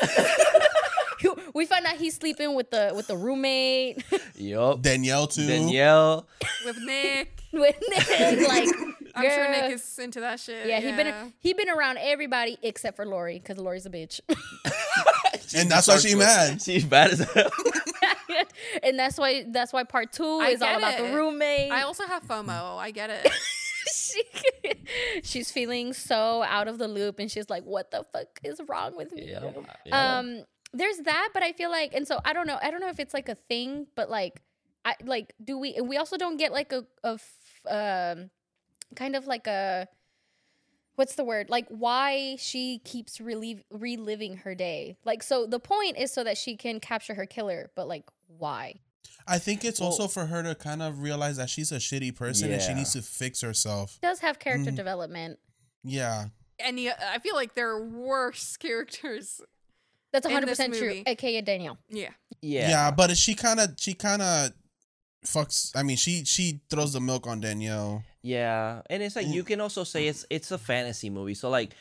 we 1.54 1.66
find 1.66 1.84
out 1.84 1.96
he's 1.96 2.14
sleeping 2.14 2.54
with 2.54 2.70
the 2.70 2.92
with 2.94 3.06
the 3.06 3.16
roommate 3.16 4.02
yup. 4.34 4.80
Danielle 4.80 5.26
too. 5.26 5.46
Danielle. 5.46 6.26
with 6.64 6.78
Nick. 6.80 7.42
with 7.52 7.76
Nick. 7.88 8.48
Like, 8.48 8.68
I'm 9.14 9.30
sure. 9.30 9.50
Nick 9.50 9.72
is 9.72 9.98
into 9.98 10.20
that 10.20 10.40
shit. 10.40 10.66
Yeah, 10.66 10.80
he 10.80 10.90
been 10.92 11.32
he 11.38 11.52
been 11.52 11.68
around 11.68 11.98
everybody 11.98 12.56
except 12.62 12.96
for 12.96 13.04
Lori 13.04 13.38
because 13.38 13.58
Lori's 13.58 13.84
a 13.84 13.90
bitch. 13.90 14.20
and 15.54 15.70
that's 15.70 15.86
why 15.86 15.98
she 15.98 16.14
mad. 16.14 16.62
She's 16.62 16.84
bad 16.84 17.10
as 17.10 17.18
hell. 17.20 17.50
and 18.82 18.98
that's 18.98 19.18
why 19.18 19.44
that's 19.48 19.72
why 19.72 19.84
part 19.84 20.12
two 20.12 20.24
I 20.40 20.48
is 20.48 20.62
all 20.62 20.68
get 20.68 20.78
about 20.78 20.98
the 20.98 21.14
roommate. 21.14 21.70
I 21.72 21.82
also 21.82 22.04
have 22.06 22.22
FOMO. 22.24 22.76
I 22.78 22.90
get 22.90 23.10
it. 23.10 23.28
she, 23.92 24.22
she's 25.22 25.50
feeling 25.50 25.92
so 25.92 26.42
out 26.44 26.68
of 26.68 26.78
the 26.78 26.88
loop 26.88 27.18
and 27.18 27.30
she's 27.30 27.50
like 27.50 27.64
what 27.64 27.90
the 27.90 28.04
fuck 28.12 28.40
is 28.44 28.60
wrong 28.68 28.96
with 28.96 29.12
me 29.12 29.30
Yeah. 29.30 29.50
yeah. 29.84 30.18
um 30.18 30.44
there's 30.72 30.98
that 30.98 31.30
but 31.34 31.42
i 31.42 31.52
feel 31.52 31.68
like 31.70 31.92
and 31.92 32.06
so 32.06 32.20
i 32.24 32.32
don't 32.32 32.46
know 32.46 32.58
i 32.62 32.70
don't 32.70 32.80
know 32.80 32.88
if 32.88 33.00
it's 33.00 33.12
like 33.12 33.28
a 33.28 33.34
thing 33.34 33.86
but 33.96 34.08
like 34.08 34.40
i 34.84 34.94
like 35.04 35.34
do 35.44 35.58
we 35.58 35.74
and 35.74 35.88
we 35.88 35.96
also 35.96 36.16
don't 36.16 36.36
get 36.36 36.52
like 36.52 36.72
a, 36.72 36.84
a 37.02 37.18
f- 37.18 37.66
um 37.68 38.30
kind 38.94 39.16
of 39.16 39.26
like 39.26 39.46
a 39.48 39.88
what's 40.96 41.14
the 41.14 41.24
word 41.24 41.48
like 41.50 41.66
why 41.68 42.36
she 42.38 42.78
keeps 42.84 43.20
relive, 43.20 43.62
reliving 43.70 44.38
her 44.38 44.54
day 44.54 44.96
like 45.04 45.22
so 45.22 45.46
the 45.46 45.58
point 45.60 45.96
is 45.98 46.12
so 46.12 46.22
that 46.24 46.36
she 46.36 46.56
can 46.56 46.80
capture 46.80 47.14
her 47.14 47.26
killer 47.26 47.70
but 47.74 47.88
like 47.88 48.04
why 48.38 48.74
I 49.26 49.38
think 49.38 49.64
it's 49.64 49.80
also 49.80 50.08
for 50.08 50.26
her 50.26 50.42
to 50.42 50.54
kind 50.54 50.82
of 50.82 51.00
realize 51.00 51.36
that 51.36 51.48
she's 51.48 51.70
a 51.72 51.76
shitty 51.76 52.14
person 52.14 52.52
and 52.52 52.60
she 52.60 52.74
needs 52.74 52.92
to 52.94 53.02
fix 53.02 53.40
herself. 53.40 53.92
she 53.92 53.98
does 54.02 54.20
have 54.20 54.38
character 54.38 54.70
Mm. 54.72 54.76
development 54.76 55.38
Yeah. 55.84 56.26
and 56.58 56.78
yeah, 56.78 56.94
I 57.12 57.18
feel 57.20 57.34
like 57.34 57.54
there 57.54 57.68
are 57.70 57.84
worse 57.84 58.56
characters. 58.58 59.40
that's 60.12 60.26
In 60.26 60.32
100% 60.32 60.66
true 60.76 60.80
movie. 60.88 61.02
aka 61.06 61.40
danielle 61.40 61.78
Yeah. 61.88 62.10
yeah. 62.40 62.68
Yeah, 62.68 62.90
but 62.90 63.16
she 63.16 63.34
kind 63.34 63.60
of 63.60 63.70
she 63.78 63.94
kind 63.94 64.22
of 64.22 64.50
fucks. 65.24 65.72
I 65.74 65.82
mean, 65.82 65.96
she 65.96 66.24
she 66.24 66.60
throws 66.70 66.92
the 66.92 67.00
milk 67.00 67.26
on 67.26 67.40
Danielle. 67.40 68.04
Yeah, 68.22 68.82
and 68.88 69.02
it's 69.02 69.16
like 69.16 69.26
you 69.26 69.42
can 69.44 69.60
also 69.60 69.84
say 69.84 70.06
it's 70.06 70.24
it's 70.30 70.50
a 70.50 70.58
fantasy 70.58 71.10
movie. 71.10 71.34
So 71.34 71.50
like 71.50 71.74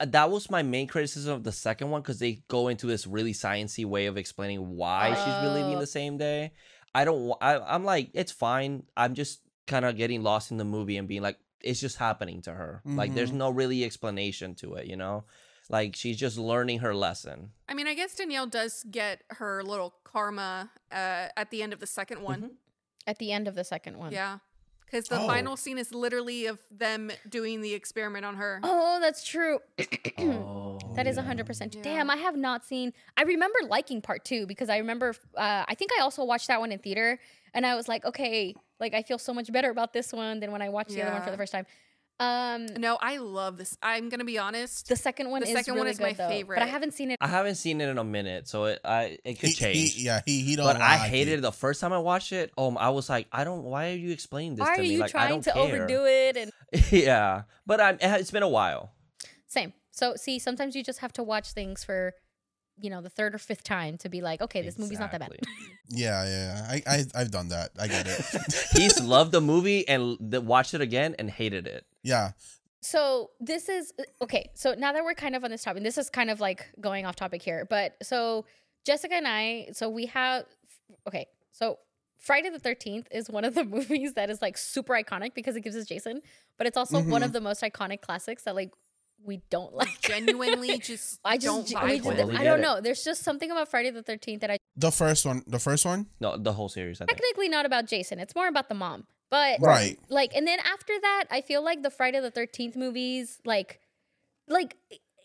that 0.00 0.30
was 0.30 0.50
my 0.50 0.62
main 0.62 0.86
criticism 0.88 1.32
of 1.34 1.44
the 1.44 1.52
second 1.52 1.90
one 1.90 2.02
because 2.02 2.18
they 2.18 2.42
go 2.48 2.68
into 2.68 2.86
this 2.86 3.06
really 3.06 3.32
sciency 3.32 3.84
way 3.84 4.06
of 4.06 4.16
explaining 4.16 4.76
why 4.76 5.14
she's 5.14 5.48
reliving 5.48 5.78
the 5.78 5.86
same 5.86 6.16
day. 6.18 6.52
I 6.94 7.04
don't. 7.04 7.32
I, 7.40 7.58
I'm 7.58 7.84
like 7.84 8.10
it's 8.14 8.32
fine. 8.32 8.84
I'm 8.96 9.14
just 9.14 9.40
kind 9.66 9.84
of 9.84 9.96
getting 9.96 10.22
lost 10.22 10.50
in 10.50 10.56
the 10.56 10.64
movie 10.64 10.96
and 10.96 11.06
being 11.08 11.22
like 11.22 11.38
it's 11.60 11.80
just 11.80 11.96
happening 11.96 12.42
to 12.42 12.52
her. 12.52 12.82
Like 12.84 13.14
there's 13.14 13.30
Mhm. 13.32 13.34
no 13.34 13.50
really 13.50 13.84
explanation 13.84 14.54
to 14.56 14.74
it. 14.74 14.86
You 14.86 14.96
know, 14.96 15.24
like 15.68 15.94
she's 15.96 16.16
just 16.16 16.38
learning 16.38 16.80
her 16.80 16.94
lesson. 16.94 17.50
I 17.68 17.74
mean, 17.74 17.86
I 17.88 17.94
guess 17.94 18.14
Danielle 18.14 18.46
does 18.46 18.84
get 18.90 19.22
her 19.30 19.62
little 19.62 19.94
karma 20.04 20.70
uh, 20.92 21.28
at 21.36 21.50
the 21.50 21.62
end 21.62 21.72
of 21.72 21.80
the 21.80 21.86
second 21.86 22.22
one. 22.22 22.40
Mhm. 22.42 22.50
At 23.06 23.18
the 23.18 23.32
end 23.32 23.48
of 23.48 23.54
the 23.54 23.64
second 23.64 23.98
one 23.98 24.12
Yeah. 24.12 24.38
Because 24.84 25.08
the 25.08 25.18
Oh. 25.20 25.26
final 25.26 25.56
scene 25.56 25.78
is 25.78 25.92
literally 25.92 26.46
of 26.46 26.60
them 26.70 27.10
doing 27.28 27.60
the 27.60 27.74
experiment 27.74 28.24
on 28.24 28.36
her. 28.36 28.60
Oh, 28.62 28.98
that's 29.00 29.24
true. 29.26 29.58
Oh, 30.18 30.78
That 30.94 31.08
is 31.08 31.16
yeah. 31.16 31.24
100% 31.24 31.72
true. 31.72 31.80
Yeah. 31.84 31.96
Damn, 31.96 32.08
I 32.10 32.16
have 32.16 32.36
not 32.36 32.64
seen. 32.64 32.92
I 33.16 33.22
remember 33.24 33.58
liking 33.68 34.00
part 34.00 34.24
two 34.24 34.46
because 34.46 34.68
I 34.68 34.78
remember, 34.78 35.14
uh, 35.36 35.64
I 35.66 35.74
think 35.74 35.90
I 35.98 36.02
also 36.02 36.22
watched 36.24 36.46
that 36.48 36.60
one 36.60 36.70
in 36.70 36.78
theater 36.78 37.18
and 37.52 37.66
I 37.66 37.74
was 37.74 37.88
like, 37.88 38.04
okay, 38.04 38.54
like 38.78 38.94
I 38.94 39.02
feel 39.02 39.18
so 39.18 39.34
much 39.34 39.50
better 39.50 39.70
about 39.70 39.92
this 39.92 40.12
one 40.12 40.38
than 40.38 40.52
when 40.52 40.62
I 40.62 40.68
watched 40.68 40.90
the 40.90 41.02
other 41.02 41.12
one 41.12 41.22
for 41.22 41.30
the 41.32 41.36
first 41.36 41.50
time. 41.52 41.66
Um, 42.18 42.66
No, 42.78 42.96
I 43.00 43.18
love 43.18 43.58
this. 43.58 43.76
I'm 43.82 44.08
going 44.08 44.20
to 44.20 44.24
be 44.24 44.38
honest. 44.38 44.88
the 44.88 44.96
second 44.96 45.28
one 45.30 45.42
The 45.42 45.48
is 45.48 45.52
second 45.54 45.74
really 45.74 45.80
one 45.84 45.88
is 45.88 45.98
good 45.98 46.04
my 46.04 46.12
though, 46.14 46.44
but 46.48 46.58
I 46.62 46.66
haven't 46.66 46.94
seen 46.94 47.10
it. 47.10 47.18
I 47.20 47.26
haven't 47.28 47.56
seen 47.56 47.80
it 47.80 47.88
in 47.88 47.98
a 47.98 48.04
minute, 48.04 48.48
so 48.48 48.64
it 48.64 48.80
I 48.84 49.18
it 49.24 49.38
could 49.38 49.50
He- 49.50 49.54
change. 49.54 49.94
He, 49.94 50.04
yeah, 50.06 50.20
he 50.24 50.40
he 50.42 50.56
don't. 50.56 50.64
but 50.66 50.76
I 50.76 50.98
like 50.98 51.10
hated 51.10 51.32
it. 51.32 51.38
it 51.38 51.42
the 51.42 51.52
first 51.52 51.80
time 51.80 51.92
I 51.92 51.98
watched 51.98 52.32
it. 52.32 52.52
Um, 52.56 52.78
I 52.78 52.88
was 52.90 53.10
like, 53.10 53.26
I 53.32 53.44
don't. 53.44 53.64
Why 53.64 53.90
are 53.90 53.96
you 53.96 54.12
explaining 54.12 54.56
this 54.56 54.66
Why 54.66 54.76
to 54.76 54.80
are 54.80 54.82
me? 54.84 54.92
you 54.94 54.98
like, 55.00 55.10
I 55.10 55.12
trying 55.12 55.28
don't 55.30 55.42
to 55.44 55.52
care. 55.52 55.62
overdo 55.62 56.04
it? 56.06 56.36
And 56.38 56.52
yeah, 56.90 57.42
but 57.66 57.80
I'm. 57.80 57.98
It's 58.00 58.30
been 58.30 58.42
a 58.42 58.48
while. 58.48 58.92
same. 59.46 59.72
So 59.90 60.14
see, 60.16 60.38
sometimes 60.38 60.74
you 60.76 60.82
just 60.82 61.00
have 61.00 61.12
to 61.14 61.22
watch 61.22 61.52
things 61.52 61.82
for, 61.84 62.12
you 62.80 62.90
know, 62.90 63.00
the 63.00 63.10
third 63.10 63.34
or 63.34 63.38
fifth 63.38 63.62
time 63.62 63.96
to 63.98 64.08
be 64.08 64.20
like, 64.20 64.40
okay, 64.40 64.62
this 64.62 64.78
movie's 64.78 64.98
not 64.98 65.12
that 65.12 65.20
bad. 65.20 65.32
Exactly. 65.32 65.72
Yeah, 65.88 66.26
yeah. 66.26 66.66
I 66.68 66.82
I 66.84 67.04
I've 67.14 67.30
done 67.30 67.50
that. 67.50 67.70
I 67.78 67.86
get 67.86 68.08
it. 68.08 68.20
He's 68.72 69.00
loved 69.00 69.30
the 69.30 69.40
movie 69.40 69.86
and 69.86 70.18
th- 70.18 70.42
watched 70.42 70.74
it 70.74 70.80
again 70.80 71.14
and 71.16 71.30
hated 71.30 71.68
it. 71.68 71.86
yeah. 72.02 72.32
So 72.82 73.30
this 73.38 73.68
is 73.68 73.92
uh, 73.96 74.24
okay. 74.24 74.50
So 74.54 74.74
now 74.74 74.92
that 74.92 75.04
we're 75.04 75.14
kind 75.14 75.36
of 75.36 75.44
on 75.44 75.50
this 75.52 75.62
topic, 75.62 75.84
this 75.84 75.96
is 75.96 76.10
kind 76.10 76.28
of 76.28 76.40
like 76.40 76.66
going 76.80 77.06
off 77.06 77.14
topic 77.14 77.40
here, 77.40 77.64
but 77.70 77.94
so 78.02 78.46
Jessica 78.84 79.14
and 79.14 79.28
I, 79.28 79.68
so 79.74 79.88
we 79.88 80.06
have 80.06 80.44
okay. 81.06 81.26
So 81.52 81.78
Friday 82.18 82.50
the 82.50 82.58
Thirteenth 82.58 83.06
is 83.12 83.30
one 83.30 83.44
of 83.44 83.54
the 83.54 83.64
movies 83.76 84.14
that 84.14 84.28
is 84.28 84.42
like 84.42 84.58
super 84.58 84.94
iconic 84.94 85.34
because 85.34 85.54
it 85.54 85.60
gives 85.60 85.76
us 85.76 85.86
Jason, 85.86 86.20
but 86.58 86.66
it's 86.66 86.76
also 86.76 86.96
one 86.96 87.06
mm-hmm. 87.06 87.22
of 87.22 87.32
the 87.32 87.40
most 87.40 87.62
iconic 87.62 88.00
classics 88.00 88.42
that 88.42 88.56
like 88.56 88.72
we 89.24 89.42
don't 89.50 89.74
like. 89.74 90.00
Genuinely 90.02 90.78
just 90.82 91.18
I 91.24 91.36
don't 91.36 91.66
just, 91.66 91.74
vibe 91.74 91.88
we 91.88 92.00
with. 92.00 92.16
just 92.18 92.40
I 92.40 92.44
don't 92.44 92.60
know. 92.60 92.80
There's 92.80 93.02
just 93.02 93.22
something 93.22 93.50
about 93.50 93.68
Friday 93.68 93.90
the 93.90 94.02
Thirteenth 94.02 94.40
that 94.42 94.50
I 94.50 94.58
The 94.76 94.90
first 94.92 95.26
one. 95.26 95.42
The 95.46 95.58
first 95.58 95.84
one. 95.84 96.06
No, 96.20 96.36
the 96.36 96.52
whole 96.52 96.68
series. 96.68 97.00
I 97.00 97.06
think. 97.06 97.18
technically 97.18 97.48
not 97.48 97.66
about 97.66 97.86
Jason. 97.86 98.18
It's 98.18 98.34
more 98.34 98.48
about 98.48 98.68
the 98.68 98.74
mom. 98.74 99.06
But 99.30 99.58
Right. 99.60 99.98
like 100.08 100.34
and 100.36 100.46
then 100.46 100.58
after 100.60 100.92
that, 101.00 101.24
I 101.30 101.40
feel 101.40 101.62
like 101.62 101.82
the 101.82 101.90
Friday 101.90 102.20
the 102.20 102.30
13th 102.30 102.76
movies 102.76 103.40
like 103.44 103.80
like 104.48 104.76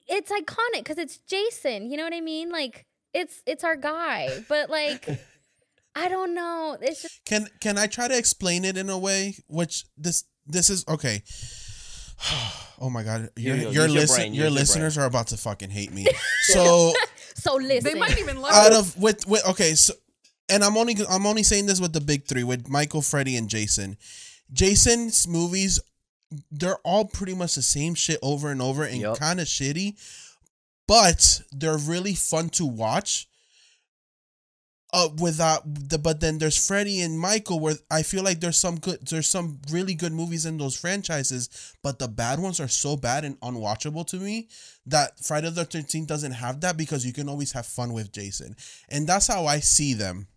it's 0.08 0.32
iconic 0.32 0.86
cuz 0.86 0.98
it's 0.98 1.20
Jason, 1.20 1.90
you 1.92 1.98
know 1.98 2.04
what 2.04 2.14
I 2.14 2.22
mean? 2.22 2.50
Like 2.50 2.86
it's 3.14 3.44
it's 3.46 3.64
our 3.64 3.76
guy. 3.76 4.44
But 4.50 4.70
like 4.72 5.08
I 5.96 6.08
don't 6.08 6.34
know. 6.34 6.78
It's 6.82 7.04
just 7.04 7.24
Can 7.26 7.48
can 7.60 7.78
I 7.78 7.86
try 7.86 8.08
to 8.08 8.18
explain 8.18 8.66
it 8.66 8.78
in 8.78 8.90
a 8.90 8.98
way 8.98 9.36
which 9.48 9.86
this 9.98 10.24
this 10.48 10.70
is 10.72 10.84
okay. 10.88 11.22
Oh 12.84 12.90
my 12.90 13.04
god, 13.04 13.30
your 13.36 13.56
Yo, 13.56 13.64
yo, 13.64 13.70
your, 13.70 13.70
use 13.70 13.76
your 13.76 13.88
listen, 13.88 14.16
brain, 14.16 14.34
your 14.34 14.46
use 14.46 14.54
your 14.54 14.60
listeners 14.60 14.98
are 14.98 15.06
about 15.06 15.28
to 15.28 15.38
fucking 15.38 15.70
hate 15.70 15.94
me. 15.94 16.08
So 16.44 16.94
so 17.36 17.56
listen. 17.56 17.94
They 17.94 18.00
might 18.00 18.20
even 18.20 18.42
love 18.42 18.52
out 18.52 18.74
of 18.74 18.98
with 18.98 19.28
with 19.28 19.48
okay, 19.50 19.76
so 19.76 19.94
and 20.50 20.64
I'm 20.64 20.76
only 20.78 20.98
I'm 21.10 21.26
only 21.26 21.44
saying 21.44 21.68
this 21.68 21.80
with 21.80 21.94
the 21.94 22.02
big 22.02 22.26
three 22.26 22.44
with 22.44 22.68
Michael, 22.68 23.02
Freddy, 23.02 23.38
and 23.38 23.48
Jason. 23.48 23.98
Jason's 24.52 25.28
movies, 25.28 25.80
they're 26.52 26.80
all 26.84 27.06
pretty 27.06 27.34
much 27.34 27.56
the 27.56 27.62
same 27.62 27.96
shit 27.96 28.20
over 28.22 28.50
and 28.50 28.62
over 28.62 28.84
and 28.84 29.00
Yup. 29.00 29.18
kind 29.18 29.40
of 29.40 29.48
shitty, 29.48 29.96
but 30.88 31.42
they're 31.52 31.78
really 31.78 32.16
fun 32.16 32.50
to 32.50 32.66
watch. 32.66 33.28
Uh, 34.94 35.08
without 35.22 35.62
the 35.74 35.98
but 35.98 36.20
then 36.20 36.38
there's 36.38 36.68
Freddy 36.68 37.00
and 37.00 37.18
Michael 37.18 37.62
where 37.62 37.76
I 37.90 38.04
feel 38.04 38.24
like 38.24 38.42
there's 38.42 38.58
some 38.58 38.78
good 38.78 39.00
there's 39.08 39.30
some 39.30 39.60
really 39.72 39.94
good 39.94 40.12
movies 40.12 40.46
in 40.46 40.58
those 40.58 40.78
franchises, 40.78 41.74
but 41.82 41.98
the 41.98 42.10
bad 42.10 42.40
ones 42.40 42.60
are 42.60 42.68
so 42.68 42.98
bad 42.98 43.24
and 43.24 43.40
unwatchable 43.40 44.06
to 44.08 44.18
me 44.18 44.50
that 44.86 45.18
Friday 45.20 45.50
the 45.50 45.64
Thirteenth 45.64 46.08
doesn't 46.08 46.34
have 46.34 46.60
that 46.60 46.76
because 46.76 47.06
you 47.06 47.14
can 47.14 47.30
always 47.30 47.54
have 47.54 47.66
fun 47.66 47.94
with 47.94 48.12
Jason, 48.12 48.58
and 48.90 49.08
that's 49.08 49.28
how 49.28 49.46
I 49.46 49.62
see 49.62 49.94
them. 49.94 50.28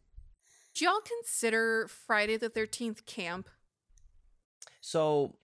Do 0.75 0.85
y'all 0.85 1.01
consider 1.01 1.89
Friday 1.89 2.37
the 2.37 2.51
13th 2.51 3.07
camp? 3.07 3.49
So 4.81 5.37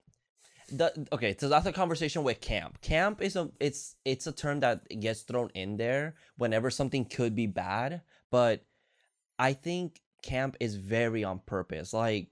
the 0.69 1.07
okay, 1.11 1.35
so 1.39 1.47
that's 1.49 1.65
a 1.65 1.71
conversation 1.71 2.23
with 2.23 2.41
camp. 2.41 2.81
Camp 2.81 3.21
is 3.21 3.35
a 3.35 3.49
it's 3.59 3.95
it's 4.05 4.27
a 4.27 4.31
term 4.31 4.59
that 4.59 4.87
gets 4.99 5.21
thrown 5.21 5.49
in 5.53 5.77
there 5.77 6.15
whenever 6.37 6.69
something 6.69 7.05
could 7.05 7.33
be 7.35 7.47
bad, 7.47 8.01
but 8.29 8.65
I 9.39 9.53
think 9.53 10.01
camp 10.21 10.57
is 10.59 10.75
very 10.75 11.23
on 11.23 11.39
purpose. 11.45 11.93
Like 11.93 12.27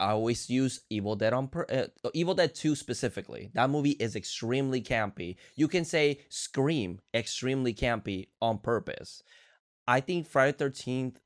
I 0.00 0.10
always 0.10 0.48
use 0.50 0.80
Evil 0.90 1.16
Dead 1.16 1.32
on 1.32 1.48
per- 1.48 1.66
uh, 1.70 2.10
Evil 2.14 2.34
Dead 2.34 2.54
2 2.54 2.74
specifically. 2.74 3.50
That 3.54 3.70
movie 3.70 3.92
is 3.92 4.16
extremely 4.16 4.80
campy. 4.82 5.36
You 5.56 5.68
can 5.68 5.84
say 5.84 6.20
Scream 6.28 7.00
extremely 7.14 7.74
campy 7.74 8.28
on 8.40 8.58
purpose. 8.58 9.22
I 9.86 10.00
think 10.00 10.26
Friday 10.26 10.56
13th 10.56 11.16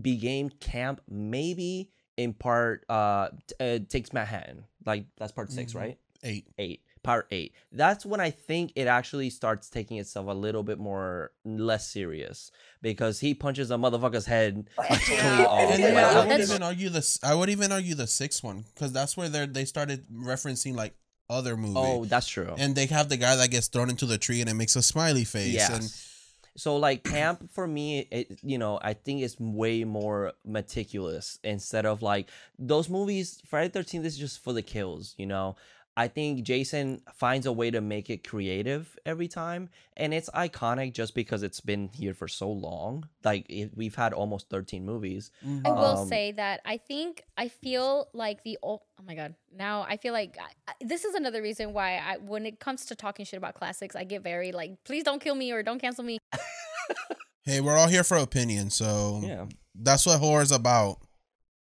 became 0.00 0.50
camp 0.50 1.00
maybe 1.08 1.90
in 2.16 2.32
part 2.34 2.84
uh, 2.88 3.28
t- 3.46 3.54
uh 3.60 3.78
takes 3.88 4.12
Manhattan. 4.12 4.64
Like 4.84 5.06
that's 5.16 5.32
part 5.32 5.50
6, 5.50 5.72
Mhm. 5.72 5.76
right? 5.76 5.98
Eight. 6.22 6.46
8. 6.58 6.80
Part 7.06 7.28
8. 7.30 7.52
That's 7.70 8.04
when 8.04 8.20
I 8.20 8.30
think 8.30 8.72
it 8.74 8.88
actually 8.88 9.30
starts 9.30 9.70
taking 9.70 9.98
itself 9.98 10.26
a 10.26 10.32
little 10.32 10.64
bit 10.64 10.78
more 10.80 11.30
less 11.44 11.88
serious 11.88 12.50
because 12.82 13.20
he 13.20 13.32
punches 13.32 13.70
a 13.70 13.74
motherfucker's 13.76 14.26
head 14.26 14.68
clean 14.76 15.20
off. 15.46 15.70
Yeah, 15.70 15.76
then 15.76 15.96
I 15.96 16.18
would 16.18 16.30
that's- 16.30 16.50
even 16.50 16.62
argue 16.64 16.88
this. 16.88 17.20
I 17.22 17.34
would 17.34 17.48
even 17.48 17.70
argue 17.70 17.94
the 17.94 18.08
sixth 18.08 18.42
one 18.42 18.64
because 18.74 18.92
that's 18.92 19.16
where 19.16 19.28
they 19.28 19.46
they 19.46 19.64
started 19.64 20.04
referencing 20.12 20.74
like 20.74 20.94
other 21.30 21.56
movies. 21.56 21.76
Oh, 21.78 22.04
that's 22.06 22.26
true. 22.26 22.54
and 22.58 22.74
they 22.74 22.86
have 22.86 23.08
the 23.08 23.16
guy 23.16 23.36
that 23.36 23.50
gets 23.52 23.68
thrown 23.68 23.88
into 23.88 24.06
the 24.06 24.18
tree 24.18 24.40
and 24.40 24.50
it 24.50 24.54
makes 24.54 24.74
a 24.76 24.82
smiley 24.82 25.24
face. 25.24 25.54
Yes. 25.54 25.70
And 25.70 26.60
so 26.60 26.76
like 26.76 27.04
camp 27.04 27.50
for 27.52 27.68
me, 27.68 28.08
it 28.10 28.40
you 28.42 28.58
know 28.58 28.80
I 28.82 28.94
think 28.94 29.22
it's 29.22 29.38
way 29.38 29.84
more 29.84 30.32
meticulous 30.44 31.38
instead 31.44 31.86
of 31.86 32.02
like 32.02 32.28
those 32.58 32.88
movies. 32.88 33.40
Friday 33.46 33.68
Thirteenth 33.68 34.04
is 34.06 34.18
just 34.18 34.42
for 34.42 34.52
the 34.52 34.62
kills, 34.62 35.14
you 35.18 35.26
know. 35.26 35.54
I 35.98 36.08
think 36.08 36.42
Jason 36.42 37.00
finds 37.14 37.46
a 37.46 37.52
way 37.52 37.70
to 37.70 37.80
make 37.80 38.10
it 38.10 38.26
creative 38.28 38.98
every 39.06 39.28
time, 39.28 39.70
and 39.96 40.12
it's 40.12 40.28
iconic 40.30 40.92
just 40.92 41.14
because 41.14 41.42
it's 41.42 41.60
been 41.62 41.88
here 41.94 42.12
for 42.12 42.28
so 42.28 42.50
long. 42.52 43.08
Like 43.24 43.46
it, 43.48 43.70
we've 43.74 43.94
had 43.94 44.12
almost 44.12 44.50
thirteen 44.50 44.84
movies. 44.84 45.30
I 45.64 45.70
will 45.70 45.96
Um, 45.98 46.08
say 46.08 46.32
that 46.32 46.60
I 46.66 46.76
think 46.76 47.22
I 47.38 47.48
feel 47.48 48.08
like 48.12 48.42
the 48.44 48.58
old. 48.62 48.82
Oh 49.00 49.04
my 49.06 49.14
god! 49.14 49.34
Now 49.56 49.86
I 49.88 49.96
feel 49.96 50.12
like 50.12 50.36
I, 50.38 50.50
I- 50.72 50.84
this 50.84 51.06
is 51.06 51.14
another 51.14 51.40
reason 51.40 51.72
why 51.72 51.96
I, 51.96 52.18
when 52.18 52.44
it 52.44 52.60
comes 52.60 52.84
to 52.86 52.94
talking 52.94 53.24
shit 53.24 53.38
about 53.38 53.54
classics, 53.54 53.96
I 53.96 54.04
get 54.04 54.22
very 54.22 54.52
like, 54.52 54.84
please 54.84 55.02
don't 55.02 55.20
kill 55.22 55.34
me 55.34 55.50
or 55.50 55.62
don't 55.62 55.78
cancel 55.80 56.04
me. 56.04 56.18
hey, 57.44 57.60
we're 57.62 57.76
all 57.76 57.88
here 57.88 58.04
for 58.04 58.18
opinion, 58.18 58.68
so 58.70 59.20
Yeah, 59.22 59.46
that's 59.74 60.04
what 60.04 60.20
horror's 60.20 60.52
about. 60.52 60.98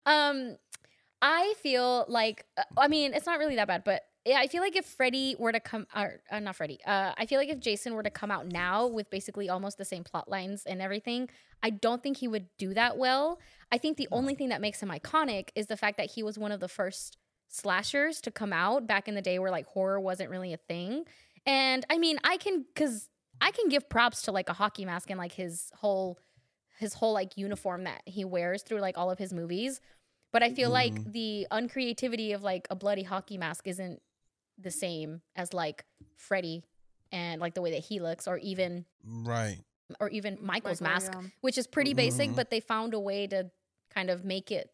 Um, 0.06 0.56
I 1.20 1.54
feel 1.62 2.06
like 2.08 2.46
uh, 2.56 2.62
I 2.78 2.88
mean 2.88 3.12
it's 3.14 3.26
not 3.26 3.38
really 3.38 3.56
that 3.56 3.68
bad, 3.68 3.84
but 3.84 4.02
yeah, 4.24 4.38
I 4.38 4.46
feel 4.46 4.62
like 4.62 4.76
if 4.76 4.86
Freddy 4.86 5.34
were 5.38 5.50
to 5.50 5.58
come, 5.58 5.86
or 5.96 6.20
uh, 6.30 6.38
not 6.38 6.54
Freddy, 6.54 6.78
uh, 6.86 7.12
I 7.16 7.26
feel 7.26 7.40
like 7.40 7.48
if 7.48 7.58
Jason 7.58 7.94
were 7.94 8.04
to 8.04 8.10
come 8.10 8.30
out 8.30 8.46
now 8.46 8.86
with 8.86 9.10
basically 9.10 9.48
almost 9.48 9.78
the 9.78 9.84
same 9.84 10.04
plot 10.04 10.30
lines 10.30 10.62
and 10.64 10.80
everything, 10.80 11.28
I 11.62 11.70
don't 11.70 12.02
think 12.02 12.18
he 12.18 12.28
would 12.28 12.46
do 12.56 12.72
that 12.74 12.96
well. 12.96 13.40
I 13.72 13.78
think 13.78 13.96
the 13.96 14.08
only 14.12 14.34
thing 14.34 14.50
that 14.50 14.60
makes 14.60 14.80
him 14.80 14.90
iconic 14.90 15.48
is 15.56 15.66
the 15.66 15.76
fact 15.76 15.96
that 15.96 16.12
he 16.12 16.22
was 16.22 16.38
one 16.38 16.52
of 16.52 16.60
the 16.60 16.68
first 16.68 17.18
slashers 17.48 18.20
to 18.22 18.30
come 18.30 18.52
out 18.52 18.86
back 18.86 19.08
in 19.08 19.14
the 19.14 19.22
day 19.22 19.38
where 19.38 19.50
like 19.50 19.66
horror 19.66 20.00
wasn't 20.00 20.30
really 20.30 20.52
a 20.52 20.56
thing. 20.56 21.04
And 21.44 21.84
I 21.90 21.98
mean, 21.98 22.18
I 22.22 22.36
can 22.36 22.64
cuz 22.76 23.08
I 23.40 23.50
can 23.50 23.68
give 23.68 23.88
props 23.88 24.22
to 24.22 24.32
like 24.32 24.48
a 24.48 24.52
hockey 24.52 24.84
mask 24.84 25.10
and 25.10 25.18
like 25.18 25.32
his 25.32 25.70
whole 25.74 26.18
his 26.78 26.94
whole 26.94 27.12
like 27.12 27.36
uniform 27.36 27.84
that 27.84 28.02
he 28.06 28.24
wears 28.24 28.62
through 28.62 28.80
like 28.80 28.96
all 28.96 29.10
of 29.10 29.18
his 29.18 29.32
movies. 29.32 29.80
But 30.32 30.42
I 30.42 30.54
feel 30.54 30.70
like 30.70 31.12
the 31.12 31.46
uncreativity 31.50 32.32
of 32.32 32.42
like 32.42 32.66
a 32.70 32.74
bloody 32.74 33.02
hockey 33.02 33.36
mask 33.36 33.66
isn't 33.66 34.00
the 34.58 34.70
same 34.70 35.22
as 35.36 35.52
like 35.54 35.84
Freddy 36.16 36.62
and 37.10 37.40
like 37.40 37.54
the 37.54 37.62
way 37.62 37.72
that 37.72 37.84
he 37.84 38.00
looks 38.00 38.26
or 38.28 38.38
even 38.38 38.84
Right. 39.04 39.58
or 40.00 40.08
even 40.10 40.38
Michael's 40.40 40.80
Michael, 40.80 40.94
mask, 40.94 41.12
yeah. 41.14 41.28
which 41.40 41.58
is 41.58 41.66
pretty 41.66 41.94
basic, 41.94 42.30
Mhm. 42.30 42.36
but 42.36 42.50
they 42.50 42.60
found 42.60 42.94
a 42.94 43.00
way 43.00 43.26
to 43.26 43.50
kind 43.90 44.08
of 44.10 44.24
make 44.24 44.50
it 44.50 44.72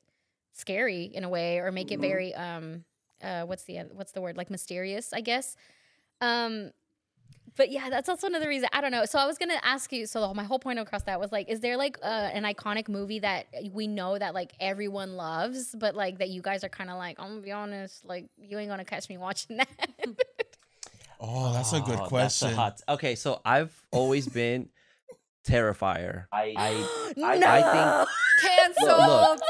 scary 0.52 1.04
in 1.04 1.24
a 1.24 1.28
way 1.28 1.58
or 1.58 1.70
make 1.72 1.90
it 1.92 2.00
very 2.00 2.34
um 2.34 2.84
uh 3.22 3.42
what's 3.44 3.64
the 3.64 3.78
what's 3.92 4.12
the 4.12 4.20
word 4.20 4.36
like 4.36 4.50
mysterious, 4.50 5.12
I 5.12 5.20
guess. 5.20 5.56
Um 6.20 6.72
but 7.56 7.70
yeah, 7.70 7.90
that's 7.90 8.08
also 8.08 8.26
another 8.28 8.48
reason. 8.48 8.68
I 8.72 8.80
don't 8.80 8.92
know. 8.92 9.04
So 9.04 9.18
I 9.18 9.26
was 9.26 9.36
gonna 9.38 9.58
ask 9.62 9.92
you. 9.92 10.06
So 10.06 10.32
my 10.34 10.44
whole 10.44 10.58
point 10.60 10.78
across 10.78 11.02
that 11.04 11.18
was 11.18 11.32
like, 11.32 11.48
is 11.48 11.60
there 11.60 11.76
like 11.76 11.98
uh, 12.02 12.06
an 12.32 12.44
iconic 12.44 12.88
movie 12.88 13.18
that 13.18 13.46
we 13.72 13.86
know 13.88 14.16
that 14.18 14.32
like 14.34 14.52
everyone 14.60 15.16
loves, 15.16 15.74
but 15.76 15.94
like 15.96 16.18
that 16.18 16.28
you 16.28 16.40
guys 16.40 16.62
are 16.62 16.68
kind 16.68 16.88
of 16.90 16.96
like, 16.98 17.18
I'm 17.18 17.28
gonna 17.30 17.40
be 17.40 17.52
honest, 17.52 18.04
like 18.04 18.26
you 18.38 18.58
ain't 18.58 18.70
gonna 18.70 18.84
catch 18.84 19.08
me 19.08 19.18
watching 19.18 19.56
that. 19.58 19.68
Oh, 21.20 21.52
that's 21.52 21.72
a 21.72 21.80
good 21.80 21.98
Oh, 21.98 22.06
question. 22.06 22.54
hot. 22.54 22.80
Okay, 22.88 23.16
so 23.16 23.40
I've 23.44 23.72
always 23.90 24.28
been 24.40 24.68
Terrifier. 25.44 26.26
I 26.32 26.54
I, 26.56 27.14
no, 27.16 27.26
I 27.26 27.62
think 27.62 28.08
Canceled. 28.40 29.40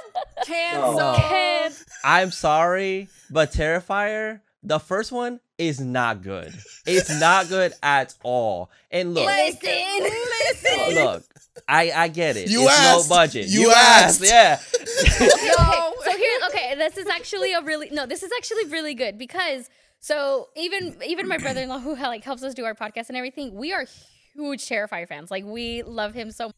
Canceled. 0.47 0.97
No. 0.99 1.15
Can't. 1.17 1.85
I'm 2.05 2.31
sorry, 2.31 3.09
but 3.31 3.53
Terrifier, 3.53 4.41
the 4.69 4.79
first 4.79 5.11
one 5.13 5.41
is 5.57 5.81
not 5.81 6.23
good. 6.23 6.53
It's 6.87 7.11
not 7.21 7.49
good 7.49 7.73
at 7.83 8.15
all. 8.23 8.71
And 8.91 9.15
look, 9.15 9.27
Listen, 9.27 9.71
listen. 10.01 10.95
look, 10.95 11.25
I 11.67 11.91
I 11.91 12.09
get 12.09 12.37
it. 12.37 12.49
You 12.49 12.63
it's 12.63 12.79
asked. 12.79 13.11
no 13.11 13.17
budget. 13.17 13.47
You 13.49 13.71
asked. 13.73 14.23
yeah. 14.25 14.61
okay, 14.81 15.27
okay, 15.27 15.91
so 16.05 16.17
here, 16.17 16.39
okay, 16.49 16.75
this 16.77 16.97
is 16.97 17.07
actually 17.09 17.53
a 17.55 17.63
really 17.63 17.89
no. 17.91 18.07
This 18.07 18.23
is 18.23 18.31
actually 18.37 18.67
really 18.67 18.95
good 18.95 19.19
because 19.19 19.69
so 20.01 20.49
even 20.57 20.97
even 21.05 21.27
my 21.29 21.39
brother 21.39 21.61
in 21.63 21.69
law 21.69 21.81
who 21.81 21.95
like 21.97 22.25
helps 22.25 22.43
us 22.43 22.55
do 22.55 22.65
our 22.65 22.75
podcast 22.75 23.09
and 23.09 23.17
everything, 23.17 23.55
we 23.55 23.73
are 23.73 23.87
huge 24.35 24.67
Terrifier 24.69 25.09
fans. 25.09 25.31
Like 25.31 25.45
we 25.45 25.83
love 25.83 26.15
him 26.15 26.31
so. 26.31 26.47
much. 26.47 26.55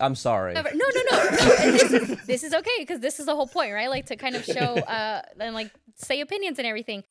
I'm 0.00 0.14
sorry. 0.14 0.54
No, 0.54 0.62
no, 0.62 0.70
no, 0.72 1.02
no. 1.10 1.30
this, 1.72 1.92
is, 1.92 2.26
this 2.26 2.42
is 2.44 2.54
okay 2.54 2.70
because 2.78 3.00
this 3.00 3.18
is 3.18 3.26
the 3.26 3.34
whole 3.34 3.48
point, 3.48 3.72
right? 3.72 3.90
Like 3.90 4.06
to 4.06 4.16
kind 4.16 4.36
of 4.36 4.44
show 4.44 4.54
uh 4.78 5.22
and 5.40 5.54
like 5.54 5.70
say 5.96 6.20
opinions 6.20 6.58
and 6.58 6.66
everything. 6.68 7.02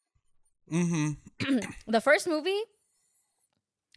Mm-hmm. 0.71 1.59
The 1.87 2.01
first 2.01 2.27
movie 2.27 2.61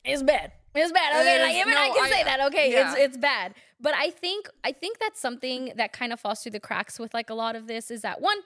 is 0.05 0.23
bad. 0.23 0.53
It's 0.75 0.93
bad. 0.93 1.21
Okay, 1.21 1.37
It 1.37 1.43
like 1.43 1.55
is- 1.55 1.61
even 1.61 1.75
I 1.75 1.89
can 1.89 2.05
I- 2.05 2.11
say 2.11 2.25
that. 2.25 2.41
Okay, 2.47 2.71
yeah. 2.73 2.93
it's 2.93 3.01
it's 3.01 3.17
bad. 3.17 3.55
But 3.81 3.95
I 3.95 4.11
think 4.11 4.49
I 4.63 4.73
think 4.73 4.99
that's 4.99 5.21
something 5.21 5.73
that 5.77 5.93
kind 5.93 6.13
of 6.13 6.21
falls 6.21 6.43
through 6.43 6.53
the 6.53 6.61
cracks 6.61 6.99
with 6.99 7.13
like 7.15 7.31
a 7.31 7.35
lot 7.35 7.57
of 7.57 7.67
this 7.67 7.91
is 7.91 8.03
that 8.03 8.21
one, 8.21 8.37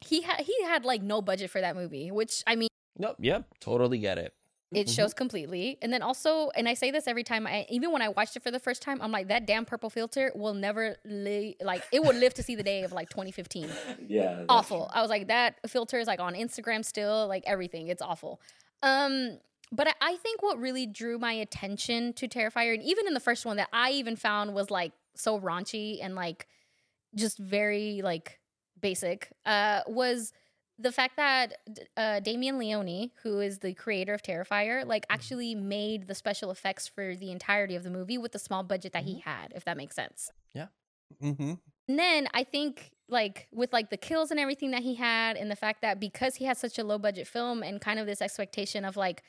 he 0.00 0.22
had 0.22 0.40
he 0.40 0.54
had 0.64 0.84
like 0.84 1.02
no 1.02 1.22
budget 1.22 1.50
for 1.50 1.60
that 1.60 1.76
movie, 1.76 2.10
which 2.10 2.42
I 2.46 2.56
mean 2.56 2.68
Nope. 2.98 3.16
Yep. 3.20 3.46
Totally 3.60 3.98
get 3.98 4.18
it. 4.18 4.34
It 4.74 4.88
shows 4.88 5.12
completely. 5.14 5.78
And 5.82 5.92
then 5.92 6.02
also, 6.02 6.50
and 6.54 6.68
I 6.68 6.74
say 6.74 6.90
this 6.90 7.06
every 7.06 7.24
time, 7.24 7.46
I, 7.46 7.66
even 7.68 7.92
when 7.92 8.02
I 8.02 8.08
watched 8.08 8.36
it 8.36 8.42
for 8.42 8.50
the 8.50 8.58
first 8.58 8.82
time, 8.82 9.00
I'm 9.02 9.12
like 9.12 9.28
that 9.28 9.46
damn 9.46 9.64
purple 9.64 9.90
filter 9.90 10.32
will 10.34 10.54
never 10.54 10.96
li- 11.04 11.56
like 11.60 11.82
it 11.92 12.02
would 12.02 12.16
live 12.16 12.34
to 12.34 12.42
see 12.42 12.54
the 12.54 12.62
day 12.62 12.82
of 12.82 12.92
like 12.92 13.08
2015 13.10 13.68
Yeah. 14.08 14.44
awful. 14.48 14.90
I 14.94 15.00
was 15.02 15.10
like, 15.10 15.28
that 15.28 15.56
filter 15.68 15.98
is 15.98 16.06
like 16.06 16.20
on 16.20 16.34
Instagram 16.34 16.84
still, 16.84 17.26
like 17.28 17.42
everything. 17.46 17.88
It's 17.88 18.02
awful. 18.02 18.40
Um, 18.82 19.38
but 19.70 19.88
I, 19.88 19.92
I 20.00 20.16
think 20.16 20.42
what 20.42 20.58
really 20.58 20.86
drew 20.86 21.18
my 21.18 21.32
attention 21.32 22.12
to 22.14 22.28
Terrifier, 22.28 22.74
and 22.74 22.82
even 22.82 23.06
in 23.06 23.14
the 23.14 23.20
first 23.20 23.44
one 23.46 23.56
that 23.58 23.68
I 23.72 23.92
even 23.92 24.16
found 24.16 24.54
was 24.54 24.70
like 24.70 24.92
so 25.14 25.38
raunchy 25.38 25.98
and 26.02 26.14
like 26.14 26.46
just 27.14 27.38
very 27.38 28.00
like 28.02 28.38
basic, 28.80 29.30
uh, 29.46 29.80
was 29.86 30.32
the 30.82 30.92
fact 30.92 31.16
that 31.16 31.58
uh, 31.96 32.20
Damien 32.20 32.58
Leone, 32.58 33.10
who 33.22 33.40
is 33.40 33.58
the 33.58 33.72
creator 33.74 34.14
of 34.14 34.22
Terrifier, 34.22 34.84
like 34.86 35.06
actually 35.08 35.54
made 35.54 36.08
the 36.08 36.14
special 36.14 36.50
effects 36.50 36.88
for 36.88 37.14
the 37.14 37.30
entirety 37.30 37.76
of 37.76 37.84
the 37.84 37.90
movie 37.90 38.18
with 38.18 38.32
the 38.32 38.38
small 38.38 38.62
budget 38.62 38.92
that 38.92 39.04
he 39.04 39.20
had, 39.20 39.52
if 39.54 39.64
that 39.64 39.76
makes 39.76 39.94
sense. 39.94 40.30
Yeah. 40.54 40.66
Mm-hmm. 41.22 41.54
And 41.88 41.98
then 41.98 42.28
I 42.34 42.44
think 42.44 42.92
like 43.08 43.48
with 43.52 43.72
like 43.72 43.90
the 43.90 43.96
kills 43.96 44.30
and 44.30 44.40
everything 44.40 44.70
that 44.72 44.82
he 44.82 44.94
had 44.94 45.36
and 45.36 45.50
the 45.50 45.56
fact 45.56 45.82
that 45.82 46.00
because 46.00 46.36
he 46.36 46.44
had 46.44 46.56
such 46.56 46.78
a 46.78 46.84
low 46.84 46.98
budget 46.98 47.26
film 47.26 47.62
and 47.62 47.80
kind 47.80 47.98
of 47.98 48.06
this 48.06 48.22
expectation 48.22 48.84
of 48.84 48.96
like 48.96 49.22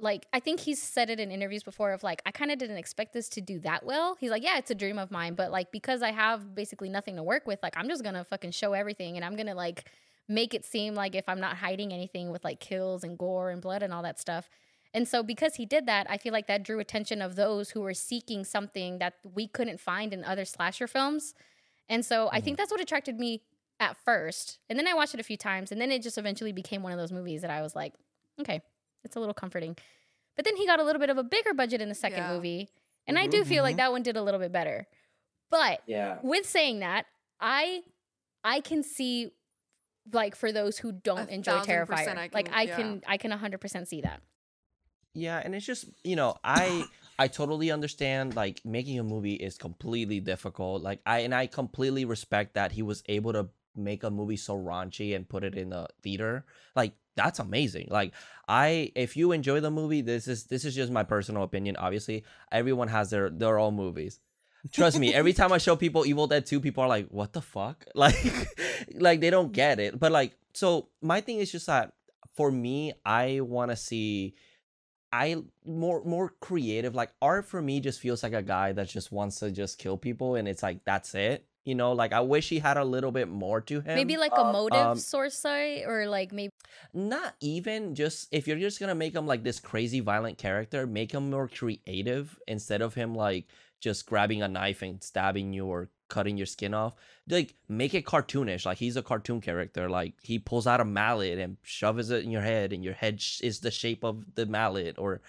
like 0.00 0.26
I 0.32 0.40
think 0.40 0.60
he's 0.60 0.82
said 0.82 1.10
it 1.10 1.20
in 1.20 1.30
interviews 1.30 1.62
before 1.62 1.92
of 1.92 2.02
like 2.02 2.22
I 2.26 2.30
kind 2.30 2.50
of 2.50 2.58
didn't 2.58 2.76
expect 2.76 3.12
this 3.12 3.28
to 3.30 3.40
do 3.40 3.58
that 3.60 3.84
well. 3.84 4.16
He's 4.18 4.30
like, 4.30 4.42
yeah, 4.42 4.58
it's 4.58 4.70
a 4.70 4.74
dream 4.74 4.98
of 4.98 5.10
mine, 5.10 5.34
but 5.34 5.50
like 5.50 5.70
because 5.72 6.02
I 6.02 6.12
have 6.12 6.54
basically 6.54 6.88
nothing 6.88 7.16
to 7.16 7.22
work 7.22 7.46
with, 7.46 7.60
like 7.62 7.74
I'm 7.76 7.88
just 7.88 8.02
going 8.02 8.14
to 8.14 8.24
fucking 8.24 8.52
show 8.52 8.72
everything 8.72 9.16
and 9.16 9.24
I'm 9.24 9.36
going 9.36 9.46
to 9.46 9.54
like 9.54 9.84
make 10.28 10.54
it 10.54 10.64
seem 10.64 10.94
like 10.94 11.14
if 11.14 11.28
I'm 11.28 11.40
not 11.40 11.56
hiding 11.56 11.92
anything 11.92 12.30
with 12.30 12.44
like 12.44 12.60
kills 12.60 13.04
and 13.04 13.18
gore 13.18 13.50
and 13.50 13.60
blood 13.60 13.82
and 13.82 13.92
all 13.92 14.02
that 14.02 14.20
stuff. 14.20 14.48
And 14.94 15.08
so 15.08 15.22
because 15.22 15.56
he 15.56 15.66
did 15.66 15.86
that, 15.86 16.06
I 16.08 16.18
feel 16.18 16.32
like 16.32 16.46
that 16.46 16.62
drew 16.62 16.78
attention 16.78 17.20
of 17.20 17.34
those 17.34 17.70
who 17.70 17.80
were 17.80 17.94
seeking 17.94 18.44
something 18.44 18.98
that 19.00 19.14
we 19.22 19.48
couldn't 19.48 19.80
find 19.80 20.12
in 20.12 20.24
other 20.24 20.44
slasher 20.44 20.86
films. 20.86 21.34
And 21.88 22.04
so 22.04 22.28
I 22.32 22.40
think 22.40 22.56
mm-hmm. 22.56 22.62
that's 22.62 22.70
what 22.70 22.80
attracted 22.80 23.18
me 23.18 23.42
at 23.80 23.96
first. 23.96 24.58
And 24.70 24.78
then 24.78 24.86
I 24.86 24.94
watched 24.94 25.14
it 25.14 25.20
a 25.20 25.24
few 25.24 25.36
times 25.36 25.72
and 25.72 25.80
then 25.80 25.90
it 25.90 26.02
just 26.02 26.16
eventually 26.16 26.52
became 26.52 26.82
one 26.82 26.92
of 26.92 26.98
those 26.98 27.12
movies 27.12 27.42
that 27.42 27.50
I 27.50 27.60
was 27.60 27.74
like, 27.74 27.94
okay, 28.40 28.62
it's 29.04 29.16
a 29.16 29.20
little 29.20 29.34
comforting. 29.34 29.76
But 30.36 30.44
then 30.44 30.56
he 30.56 30.66
got 30.66 30.80
a 30.80 30.82
little 30.84 31.00
bit 31.00 31.10
of 31.10 31.18
a 31.18 31.22
bigger 31.22 31.54
budget 31.54 31.80
in 31.80 31.88
the 31.88 31.94
second 31.94 32.18
Yeah. 32.18 32.32
movie. 32.32 32.68
And 33.06 33.18
I 33.18 33.26
do 33.26 33.44
feel 33.44 33.62
like 33.62 33.74
Mhm. 33.74 33.78
that 33.78 33.92
one 33.92 34.02
did 34.02 34.16
a 34.16 34.22
little 34.22 34.40
bit 34.40 34.50
better. 34.52 34.86
But 35.50 35.82
Yeah. 35.86 36.18
with 36.22 36.46
saying 36.46 36.80
that, 36.80 37.06
I 37.40 37.84
I 38.42 38.60
can 38.60 38.82
see 38.82 39.32
like 40.12 40.34
for 40.36 40.52
those 40.52 40.78
who 40.78 40.92
don't 40.92 41.30
enjoy 41.30 41.52
thousand 41.52 41.72
Terrifier. 41.74 42.16
I 42.18 42.28
like 42.32 42.52
I 42.52 42.62
yeah. 42.62 42.76
can 42.76 43.02
I 43.06 43.16
can 43.16 43.30
100% 43.30 43.88
see 43.88 44.00
that. 44.02 44.20
Yeah, 45.14 45.40
and 45.42 45.54
it's 45.54 45.64
just 45.64 45.86
you 46.02 46.16
know 46.16 46.36
I 46.42 46.84
I 47.18 47.28
totally 47.28 47.70
understand 47.70 48.34
like 48.34 48.64
making 48.64 48.98
a 48.98 49.04
movie 49.04 49.34
is 49.34 49.56
completely 49.56 50.20
difficult. 50.20 50.82
Like 50.82 51.00
I 51.06 51.20
and 51.20 51.34
I 51.34 51.46
completely 51.46 52.04
respect 52.04 52.54
that 52.54 52.72
he 52.72 52.82
was 52.82 53.02
able 53.06 53.32
to 53.32 53.48
make 53.76 54.02
a 54.02 54.10
movie 54.10 54.36
so 54.36 54.56
raunchy 54.56 55.14
and 55.14 55.28
put 55.28 55.44
it 55.44 55.54
in 55.54 55.70
the 55.70 55.88
theater. 56.02 56.44
Like 56.74 56.94
that's 57.16 57.38
amazing. 57.38 57.88
Like 57.90 58.12
I 58.48 58.92
if 58.94 59.16
you 59.16 59.32
enjoy 59.32 59.60
the 59.60 59.70
movie, 59.70 60.00
this 60.00 60.28
is 60.28 60.44
this 60.44 60.64
is 60.64 60.74
just 60.74 60.92
my 60.92 61.02
personal 61.02 61.42
opinion. 61.42 61.76
Obviously, 61.76 62.24
everyone 62.50 62.88
has 62.88 63.10
their 63.10 63.30
their 63.30 63.58
own 63.58 63.74
movies. 63.74 64.20
Trust 64.72 64.98
me, 64.98 65.12
every 65.12 65.34
time 65.34 65.52
I 65.52 65.58
show 65.58 65.76
people 65.76 66.06
Evil 66.06 66.26
Dead 66.26 66.46
2, 66.46 66.58
people 66.60 66.84
are 66.84 66.88
like, 66.88 67.08
"What 67.08 67.32
the 67.32 67.42
fuck?" 67.42 67.84
Like 67.94 68.48
like 68.94 69.20
they 69.20 69.30
don't 69.30 69.52
get 69.52 69.78
it. 69.78 69.98
But 69.98 70.12
like 70.12 70.36
so 70.54 70.88
my 71.02 71.20
thing 71.20 71.38
is 71.38 71.52
just 71.52 71.66
that 71.66 71.92
for 72.34 72.50
me, 72.50 72.92
I 73.04 73.40
want 73.40 73.70
to 73.70 73.76
see 73.76 74.34
I 75.12 75.36
more 75.64 76.02
more 76.04 76.32
creative. 76.40 76.94
Like 76.94 77.12
art 77.22 77.46
for 77.46 77.62
me 77.62 77.80
just 77.80 78.00
feels 78.00 78.22
like 78.22 78.32
a 78.32 78.42
guy 78.42 78.72
that 78.72 78.88
just 78.88 79.12
wants 79.12 79.38
to 79.40 79.50
just 79.50 79.78
kill 79.78 79.96
people, 79.96 80.34
and 80.34 80.48
it's 80.48 80.62
like 80.62 80.84
that's 80.84 81.14
it. 81.14 81.46
You 81.64 81.74
know, 81.74 81.92
like 81.92 82.12
I 82.12 82.20
wish 82.20 82.48
he 82.50 82.58
had 82.58 82.76
a 82.76 82.84
little 82.84 83.10
bit 83.10 83.28
more 83.28 83.60
to 83.62 83.80
him. 83.80 83.94
Maybe 83.94 84.16
like 84.16 84.32
a 84.36 84.52
motive 84.52 84.78
um, 84.78 84.98
source 84.98 85.38
side 85.38 85.84
or 85.86 86.06
like 86.06 86.30
maybe 86.32 86.50
not 86.92 87.34
even 87.40 87.94
just 87.94 88.28
if 88.30 88.46
you're 88.46 88.58
just 88.58 88.78
gonna 88.78 88.94
make 88.94 89.14
him 89.14 89.26
like 89.26 89.44
this 89.44 89.60
crazy 89.60 90.00
violent 90.00 90.36
character, 90.36 90.86
make 90.86 91.12
him 91.12 91.30
more 91.30 91.48
creative 91.48 92.38
instead 92.46 92.82
of 92.82 92.94
him 92.94 93.14
like 93.14 93.46
just 93.80 94.06
grabbing 94.06 94.42
a 94.42 94.48
knife 94.48 94.82
and 94.82 95.02
stabbing 95.02 95.52
you 95.52 95.66
or 95.66 95.88
cutting 96.08 96.36
your 96.36 96.46
skin 96.46 96.74
off. 96.74 96.94
Like 97.28 97.54
make 97.68 97.94
it 97.94 98.04
cartoonish, 98.04 98.66
like 98.66 98.78
he's 98.78 98.96
a 98.96 99.02
cartoon 99.02 99.40
character. 99.40 99.88
Like 99.88 100.14
he 100.22 100.38
pulls 100.38 100.66
out 100.66 100.80
a 100.80 100.84
mallet 100.84 101.38
and 101.38 101.56
shoves 101.62 102.10
it 102.10 102.24
in 102.24 102.30
your 102.30 102.42
head, 102.42 102.72
and 102.72 102.84
your 102.84 102.94
head 102.94 103.20
sh- 103.20 103.40
is 103.40 103.60
the 103.60 103.70
shape 103.70 104.04
of 104.04 104.34
the 104.34 104.46
mallet, 104.46 104.98
or 104.98 105.22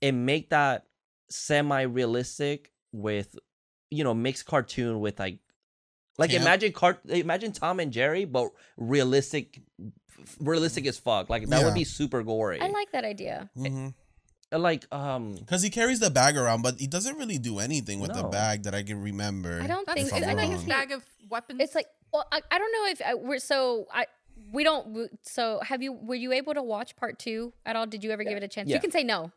and 0.00 0.26
make 0.26 0.50
that 0.50 0.86
semi-realistic 1.28 2.72
with 2.92 3.38
you 3.90 4.04
know 4.04 4.14
mixed 4.14 4.46
cartoon 4.46 5.00
with 5.00 5.18
like 5.18 5.38
like 6.18 6.30
Camp? 6.30 6.42
imagine 6.42 6.72
cart 6.72 7.00
imagine 7.08 7.52
Tom 7.52 7.80
and 7.80 7.92
Jerry 7.92 8.24
but 8.24 8.50
realistic 8.76 9.60
realistic 10.40 10.86
as 10.86 10.98
fuck 10.98 11.28
like 11.30 11.46
that 11.48 11.64
would 11.64 11.74
be 11.74 11.84
super 11.84 12.22
gory 12.22 12.60
I 12.60 12.68
like 12.68 12.92
that 12.92 13.04
idea. 13.04 13.50
Mm-hmm. 13.56 13.88
Uh, 14.52 14.58
like 14.58 14.84
um 14.94 15.34
Because 15.34 15.62
he 15.62 15.70
carries 15.70 15.98
the 16.00 16.10
bag 16.10 16.36
around, 16.36 16.62
but 16.62 16.78
he 16.78 16.86
doesn't 16.86 17.16
really 17.16 17.38
do 17.38 17.58
anything 17.58 18.00
with 18.00 18.12
the 18.12 18.24
bag 18.24 18.64
that 18.64 18.74
I 18.74 18.82
can 18.82 19.00
remember. 19.02 19.60
I 19.62 19.66
don't 19.66 19.88
think 19.88 20.08
If 20.08 20.14
I'm 20.14 20.22
isn't 20.22 20.36
that 20.36 20.48
his 20.48 20.64
bag 20.64 20.92
of 20.92 21.02
weapons? 21.30 21.60
It's 21.60 21.74
like 21.74 21.86
well 22.12 22.26
I, 22.30 22.40
I 22.50 22.58
don't 22.58 22.72
know 22.72 22.86
if 22.90 23.02
I, 23.04 23.14
we're 23.14 23.38
so 23.38 23.86
I 23.92 24.06
we 24.52 24.64
don't 24.64 25.08
so 25.22 25.60
have 25.62 25.82
you 25.82 25.92
were 25.92 26.14
you 26.14 26.32
able 26.32 26.54
to 26.54 26.62
watch 26.62 26.94
part 26.96 27.18
2 27.18 27.52
at 27.64 27.76
all? 27.76 27.86
Did 27.86 28.04
you 28.04 28.10
ever 28.10 28.24
give 28.24 28.36
it 28.36 28.42
a 28.42 28.48
chance? 28.48 28.68
Yeah. 28.68 28.76
You 28.76 28.80
can 28.80 28.90
say 28.90 29.02
no. 29.04 29.32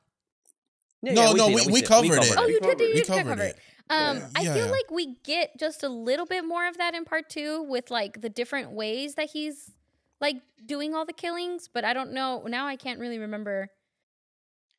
yeah, 1.01 1.13
No, 1.13 1.21
yeah, 1.21 1.31
no, 1.33 1.45
seen 1.47 1.55
we- 1.55 1.61
it, 1.61 1.67
we 1.67 1.73
seen 1.79 1.85
covered 1.87 2.23
it. 2.23 2.35
Oh, 2.37 2.47
you 2.47 2.59
did, 2.59 2.79
We 2.79 2.87
you 2.87 2.93
did 2.95 3.07
covered 3.07 3.23
cover 3.29 3.43
it. 3.43 3.55
it. 3.55 3.59
Um, 3.89 4.17
Yeah. 4.17 4.27
I 4.35 4.41
Yeah, 4.41 4.53
feel 4.53 4.65
yeah. 4.65 4.71
like 4.71 4.89
we 4.91 5.15
get 5.23 5.57
just 5.59 5.83
a 5.83 5.89
little 5.89 6.25
bit 6.25 6.43
more 6.45 6.67
of 6.67 6.77
that 6.77 6.95
in 6.95 7.05
part 7.05 7.29
two 7.29 7.61
with 7.63 7.91
like 7.91 8.21
the 8.21 8.29
different 8.29 8.71
ways 8.71 9.15
that 9.15 9.29
he's 9.31 9.71
like 10.19 10.37
doing 10.65 10.95
all 10.95 11.05
the 11.05 11.13
killings, 11.13 11.67
but 11.71 11.85
I 11.85 11.93
don't 11.93 12.11
know. 12.13 12.43
Now 12.47 12.65
I 12.67 12.75
can't 12.77 12.99
really 12.99 13.19
remember. 13.19 13.69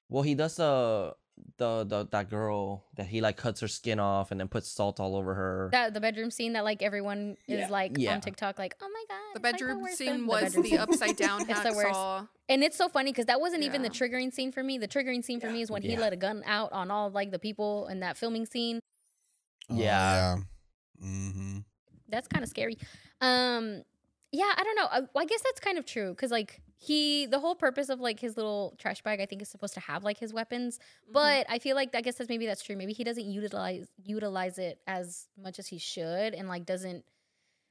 well 0.09 0.23
he 0.23 0.35
does 0.35 0.57
the 0.57 1.15
the 1.59 1.85
the 1.85 2.09
that 2.13 2.31
girl 2.31 2.87
that 2.97 3.07
he 3.07 3.21
like 3.21 3.37
cuts 3.37 3.61
her 3.61 3.69
skin 3.69 3.99
off 4.01 4.31
and 4.31 4.41
then 4.41 4.49
puts 4.49 4.69
salt 4.69 4.99
all 5.01 5.15
over 5.15 5.35
her 5.35 5.69
That 5.71 5.93
the 5.93 6.01
bedroom 6.01 6.31
scene 6.31 6.55
that 6.55 6.65
like 6.65 6.83
everyone 6.83 7.37
is 7.47 7.69
like 7.71 7.93
Yeah. 7.99 8.15
on 8.15 8.21
TikTok, 8.23 8.59
like, 8.59 8.75
oh 8.81 8.89
my 8.89 9.05
god, 9.09 9.19
the 9.35 9.41
it's 9.41 9.45
like 9.45 9.53
bedroom 9.61 9.87
scene 9.89 10.07
film." 10.09 10.27
was 10.27 10.43
bedroom 10.45 10.63
the 10.63 10.69
scene. 10.71 10.79
upside 10.79 11.17
down 11.17 11.41
It's 11.51 11.63
the 11.63 11.73
worst. 11.75 11.91
hacksaw. 11.91 12.29
and 12.49 12.65
it's 12.65 12.77
so 12.77 12.89
funny 12.89 13.11
because 13.13 13.27
that 13.27 13.41
wasn't 13.41 13.63
even 13.65 13.83
the 13.83 13.91
triggering 13.91 14.33
scene 14.33 14.51
for 14.51 14.63
me. 14.63 14.79
The 14.79 14.89
triggering 14.89 15.23
scene 15.25 15.39
for 15.41 15.51
me 15.51 15.61
is 15.63 15.71
when 15.71 15.83
he 15.83 15.97
let 15.97 16.13
a 16.13 16.17
gun 16.17 16.43
out 16.47 16.73
on 16.73 16.91
all 16.91 17.11
like 17.11 17.31
the 17.31 17.39
people 17.39 17.87
in 17.89 18.01
that 18.01 18.17
filming 18.17 18.47
scene. 18.47 18.81
Oh, 19.71 19.77
Yeah. 19.77 20.37
yeah. 20.37 20.37
Mm-hmm. 21.05 21.59
that's 22.09 22.29
kind 22.29 22.43
of 22.43 22.49
scary. 22.49 22.79
Um, 23.21 23.83
yeah, 24.33 24.53
I 24.57 24.63
don't 24.65 24.77
know. 24.77 24.87
I, 24.91 25.21
I 25.21 25.25
guess 25.25 25.43
that's 25.43 25.61
kind 25.61 25.79
of 25.79 25.85
true 25.87 26.11
because 26.11 26.31
like 26.31 26.63
he, 26.79 27.27
the 27.27 27.39
whole 27.39 27.55
purpose 27.55 27.89
of 27.89 28.01
like 28.01 28.21
his 28.21 28.37
little 28.37 28.75
trash 28.79 29.03
bag, 29.03 29.21
I 29.21 29.27
think 29.27 29.41
is 29.43 29.49
supposed 29.49 29.75
to 29.75 29.81
have 29.81 30.05
like 30.05 30.19
his 30.19 30.33
weapons. 30.33 30.79
Mm-hmm. 30.79 31.13
But 31.13 31.47
I 31.49 31.59
feel 31.59 31.75
like 31.77 31.95
I 31.95 32.01
guess 32.01 32.17
that's 32.17 32.29
maybe 32.29 32.47
that's 32.47 32.63
true. 32.63 32.77
Maybe 32.77 32.93
he 32.93 33.05
doesn't 33.05 33.25
utilize 33.25 33.87
utilize 34.05 34.59
it 34.59 34.81
as 34.87 35.29
much 35.43 35.59
as 35.59 35.67
he 35.69 35.79
should, 35.79 36.35
and 36.35 36.49
like 36.49 36.65
doesn't. 36.67 37.05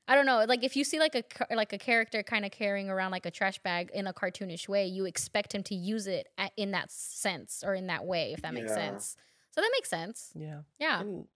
I 0.08 0.14
don't 0.16 0.26
know. 0.28 0.46
Like 0.48 0.64
if 0.64 0.76
you 0.76 0.84
see 0.84 1.00
like 1.00 1.16
a 1.16 1.24
like 1.56 1.74
a 1.74 1.78
character 1.80 2.22
kind 2.24 2.46
of 2.46 2.52
carrying 2.52 2.90
around 2.90 3.12
like 3.12 3.26
a 3.26 3.32
trash 3.32 3.58
bag 3.60 3.90
in 3.94 4.06
a 4.08 4.14
cartoonish 4.14 4.68
way, 4.70 4.86
you 4.88 5.06
expect 5.06 5.54
him 5.54 5.64
to 5.64 5.76
use 5.76 6.06
it 6.08 6.28
a 6.38 6.50
in 6.58 6.72
that 6.72 6.92
sense 6.92 7.64
or 7.66 7.74
in 7.74 7.88
that 7.88 8.06
way, 8.06 8.34
if 8.34 8.42
that 8.44 8.54
makes 8.54 8.70
Yeah. 8.70 8.76
sense. 8.92 9.18
So 9.52 9.62
that 9.62 9.70
makes 9.74 9.90
sense. 9.90 10.32
yeah 10.36 10.62
Yeah. 10.80 11.02
and, 11.02 11.28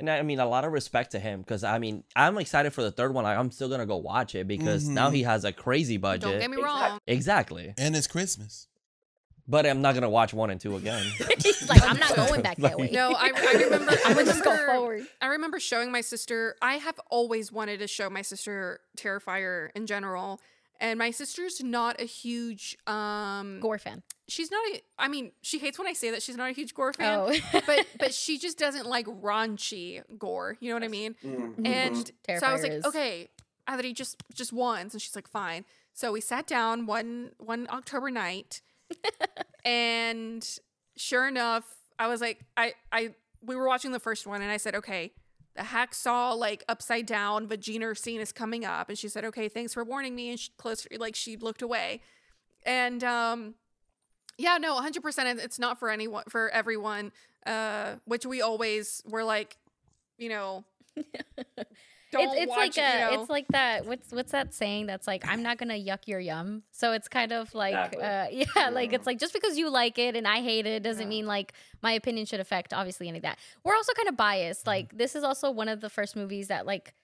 and 0.00 0.08
I 0.10 0.22
mean 0.22 0.40
a 0.40 0.46
lot 0.46 0.64
of 0.64 0.72
respect 0.72 1.12
to 1.12 1.18
him 1.18 1.40
because 1.40 1.64
I 1.64 1.78
mean 1.78 2.04
I'm 2.16 2.38
excited 2.38 2.72
for 2.72 2.82
the 2.82 2.90
third 2.92 3.14
one 3.14 3.24
like, 3.24 3.38
I'm 3.38 3.50
still 3.50 3.68
gonna 3.68 3.86
go 3.86 3.96
watch 3.96 4.34
it 4.34 4.46
because 4.48 4.88
now 4.88 5.10
Mhm. 5.10 5.14
he 5.14 5.22
has 5.24 5.44
a 5.44 5.52
crazy 5.52 5.96
budget 5.96 6.22
Don't 6.30 6.38
get 6.40 6.50
me 6.50 6.56
wrong. 6.62 6.98
exactly 7.06 7.74
And 7.78 7.94
it's 7.96 8.06
Christmas. 8.06 8.68
but 9.46 9.66
I'm 9.66 9.82
not 9.82 9.94
gonna 9.94 10.08
watch 10.10 10.32
one 10.34 10.50
and 10.50 10.60
two 10.60 10.76
again 10.76 11.04
He's 11.42 11.68
like, 11.68 11.82
I'm 11.82 11.98
not 11.98 12.14
going 12.16 12.40
back 12.42 12.56
that 12.58 12.78
way. 12.78 12.90
No, 12.90 13.12
I, 13.12 13.30
I 13.36 13.52
remember. 13.64 13.90
I 14.06 14.10
I'm 14.12 14.24
just 14.26 14.42
go 14.42 14.50
remember- 14.50 14.72
forward. 14.72 15.06
I 15.20 15.26
remember 15.26 15.60
showing 15.60 15.92
my 15.92 16.00
sister. 16.00 16.56
I 16.62 16.74
have 16.74 16.98
always 17.10 17.52
wanted 17.52 17.78
to 17.80 17.86
show 17.86 18.08
my 18.08 18.22
sister 18.22 18.80
Terrifier 18.96 19.68
in 19.74 19.86
general, 19.86 20.40
and 20.80 20.98
my 20.98 21.10
sister's 21.10 21.62
not 21.62 22.00
a 22.00 22.04
huge. 22.04 22.76
um 22.86 23.60
Gore 23.60 23.78
fan. 23.78 24.02
She's 24.26 24.50
not 24.50 24.60
a. 24.72 24.80
I 24.98 25.08
mean, 25.08 25.32
she 25.42 25.58
hates 25.58 25.78
when 25.78 25.86
I 25.86 25.92
say 25.92 26.10
that 26.10 26.22
she's 26.22 26.36
not 26.36 26.48
a 26.48 26.52
huge 26.52 26.74
gore 26.74 26.92
fan. 26.92 27.18
Oh, 27.18 27.60
but 27.66 27.86
but 27.98 28.14
she 28.14 28.38
just 28.38 28.58
doesn't 28.58 28.86
like 28.86 29.06
raunchy 29.06 30.02
gore. 30.18 30.56
You 30.60 30.70
know 30.70 30.76
what 30.76 30.84
I 30.84 30.88
mean? 30.88 31.14
Mm-hmm. 31.22 31.66
And 31.66 31.96
so 32.38 32.46
I 32.46 32.52
was 32.52 32.62
Terrifier 32.62 32.62
like, 32.62 32.72
is. 32.72 32.84
okay, 32.86 33.28
Adri, 33.68 33.94
just 33.94 34.22
just 34.34 34.52
once, 34.52 34.94
and 34.94 35.02
she's 35.02 35.14
like, 35.14 35.28
fine. 35.28 35.64
So 35.92 36.12
we 36.12 36.20
sat 36.20 36.46
down 36.46 36.86
one 36.86 37.32
one 37.38 37.66
October 37.70 38.10
night, 38.10 38.62
and 39.64 40.46
sure 40.96 41.28
enough, 41.28 41.64
I 41.98 42.06
was 42.06 42.20
like, 42.20 42.40
I 42.56 42.74
I 42.90 43.14
we 43.42 43.56
were 43.56 43.66
watching 43.66 43.92
the 43.92 44.00
first 44.00 44.26
one, 44.26 44.40
and 44.40 44.50
I 44.50 44.56
said, 44.56 44.74
okay, 44.74 45.12
the 45.54 45.62
hacksaw 45.62 46.36
like 46.36 46.64
upside 46.68 47.06
down 47.06 47.46
vagina 47.46 47.94
scene 47.94 48.20
is 48.20 48.32
coming 48.32 48.64
up, 48.64 48.88
and 48.88 48.98
she 48.98 49.08
said, 49.08 49.24
okay, 49.26 49.48
thanks 49.48 49.74
for 49.74 49.84
warning 49.84 50.14
me, 50.14 50.30
and 50.30 50.40
she 50.40 50.50
close 50.56 50.86
like 50.98 51.14
she 51.14 51.36
looked 51.36 51.62
away, 51.62 52.00
and 52.64 53.04
um, 53.04 53.54
yeah, 54.38 54.58
no, 54.58 54.74
hundred 54.76 55.02
percent, 55.02 55.40
it's 55.40 55.58
not 55.58 55.78
for 55.78 55.90
anyone 55.90 56.24
for 56.28 56.50
everyone, 56.50 57.12
uh, 57.46 57.94
which 58.04 58.26
we 58.26 58.42
always 58.42 59.02
were 59.06 59.24
like, 59.24 59.56
you 60.18 60.28
know. 60.28 60.64
Don't 62.12 62.28
it's 62.28 62.42
it's 62.42 62.48
watch 62.50 62.58
like 62.58 62.78
it, 62.78 62.80
a, 62.80 63.10
you 63.10 63.16
know? 63.16 63.22
it's 63.22 63.30
like 63.30 63.48
that. 63.48 63.86
What's 63.86 64.12
what's 64.12 64.30
that 64.30 64.54
saying? 64.54 64.86
That's 64.86 65.08
like 65.08 65.26
I'm 65.26 65.42
not 65.42 65.58
gonna 65.58 65.74
yuck 65.74 66.06
your 66.06 66.20
yum. 66.20 66.62
So 66.70 66.92
it's 66.92 67.08
kind 67.08 67.32
of 67.32 67.52
like 67.54 67.74
Exactly. 67.92 68.02
uh, 68.40 68.44
yeah, 68.56 68.68
like 68.70 68.92
it's 68.92 69.04
like 69.04 69.18
just 69.18 69.32
because 69.32 69.58
you 69.58 69.68
like 69.68 69.98
it 69.98 70.14
and 70.14 70.26
I 70.28 70.40
hate 70.40 70.64
it 70.64 70.84
doesn't 70.84 71.08
mean 71.08 71.26
like 71.26 71.54
my 71.82 71.90
opinion 71.90 72.26
should 72.26 72.38
affect 72.38 72.72
obviously 72.72 73.08
any 73.08 73.18
of 73.18 73.22
that. 73.22 73.38
We're 73.64 73.74
also 73.74 73.92
kind 73.94 74.08
of 74.08 74.16
biased. 74.16 74.64
Like 74.64 74.96
this 74.96 75.16
is 75.16 75.24
also 75.24 75.50
one 75.50 75.68
of 75.68 75.80
the 75.80 75.90
first 75.90 76.14
movies 76.14 76.46
that 76.48 76.66
like 76.66 76.94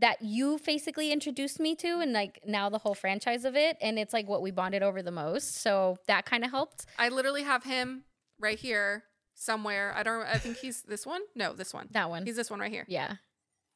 that 0.00 0.20
you 0.22 0.58
basically 0.64 1.12
introduced 1.12 1.60
me 1.60 1.74
to 1.76 2.00
and 2.00 2.12
like 2.12 2.40
now 2.46 2.68
the 2.68 2.78
whole 2.78 2.94
franchise 2.94 3.44
of 3.44 3.54
it 3.56 3.76
and 3.80 3.98
it's 3.98 4.12
like 4.12 4.28
what 4.28 4.42
we 4.42 4.50
bonded 4.50 4.82
over 4.82 5.02
the 5.02 5.10
most. 5.12 5.56
So 5.62 5.98
that 6.08 6.24
kind 6.26 6.44
of 6.44 6.50
helped. 6.50 6.86
I 6.98 7.08
literally 7.10 7.42
have 7.42 7.64
him 7.64 8.04
right 8.40 8.58
here 8.58 9.04
somewhere. 9.34 9.92
I 9.96 10.02
don't. 10.02 10.26
I 10.26 10.38
think 10.38 10.56
he's 10.58 10.82
this 10.82 11.06
one. 11.06 11.20
No, 11.34 11.52
this 11.52 11.72
one. 11.74 11.88
That 11.92 12.10
one. 12.10 12.26
He's 12.26 12.36
this 12.36 12.50
one 12.50 12.60
right 12.60 12.72
here. 12.72 12.84
Yeah. 12.88 13.14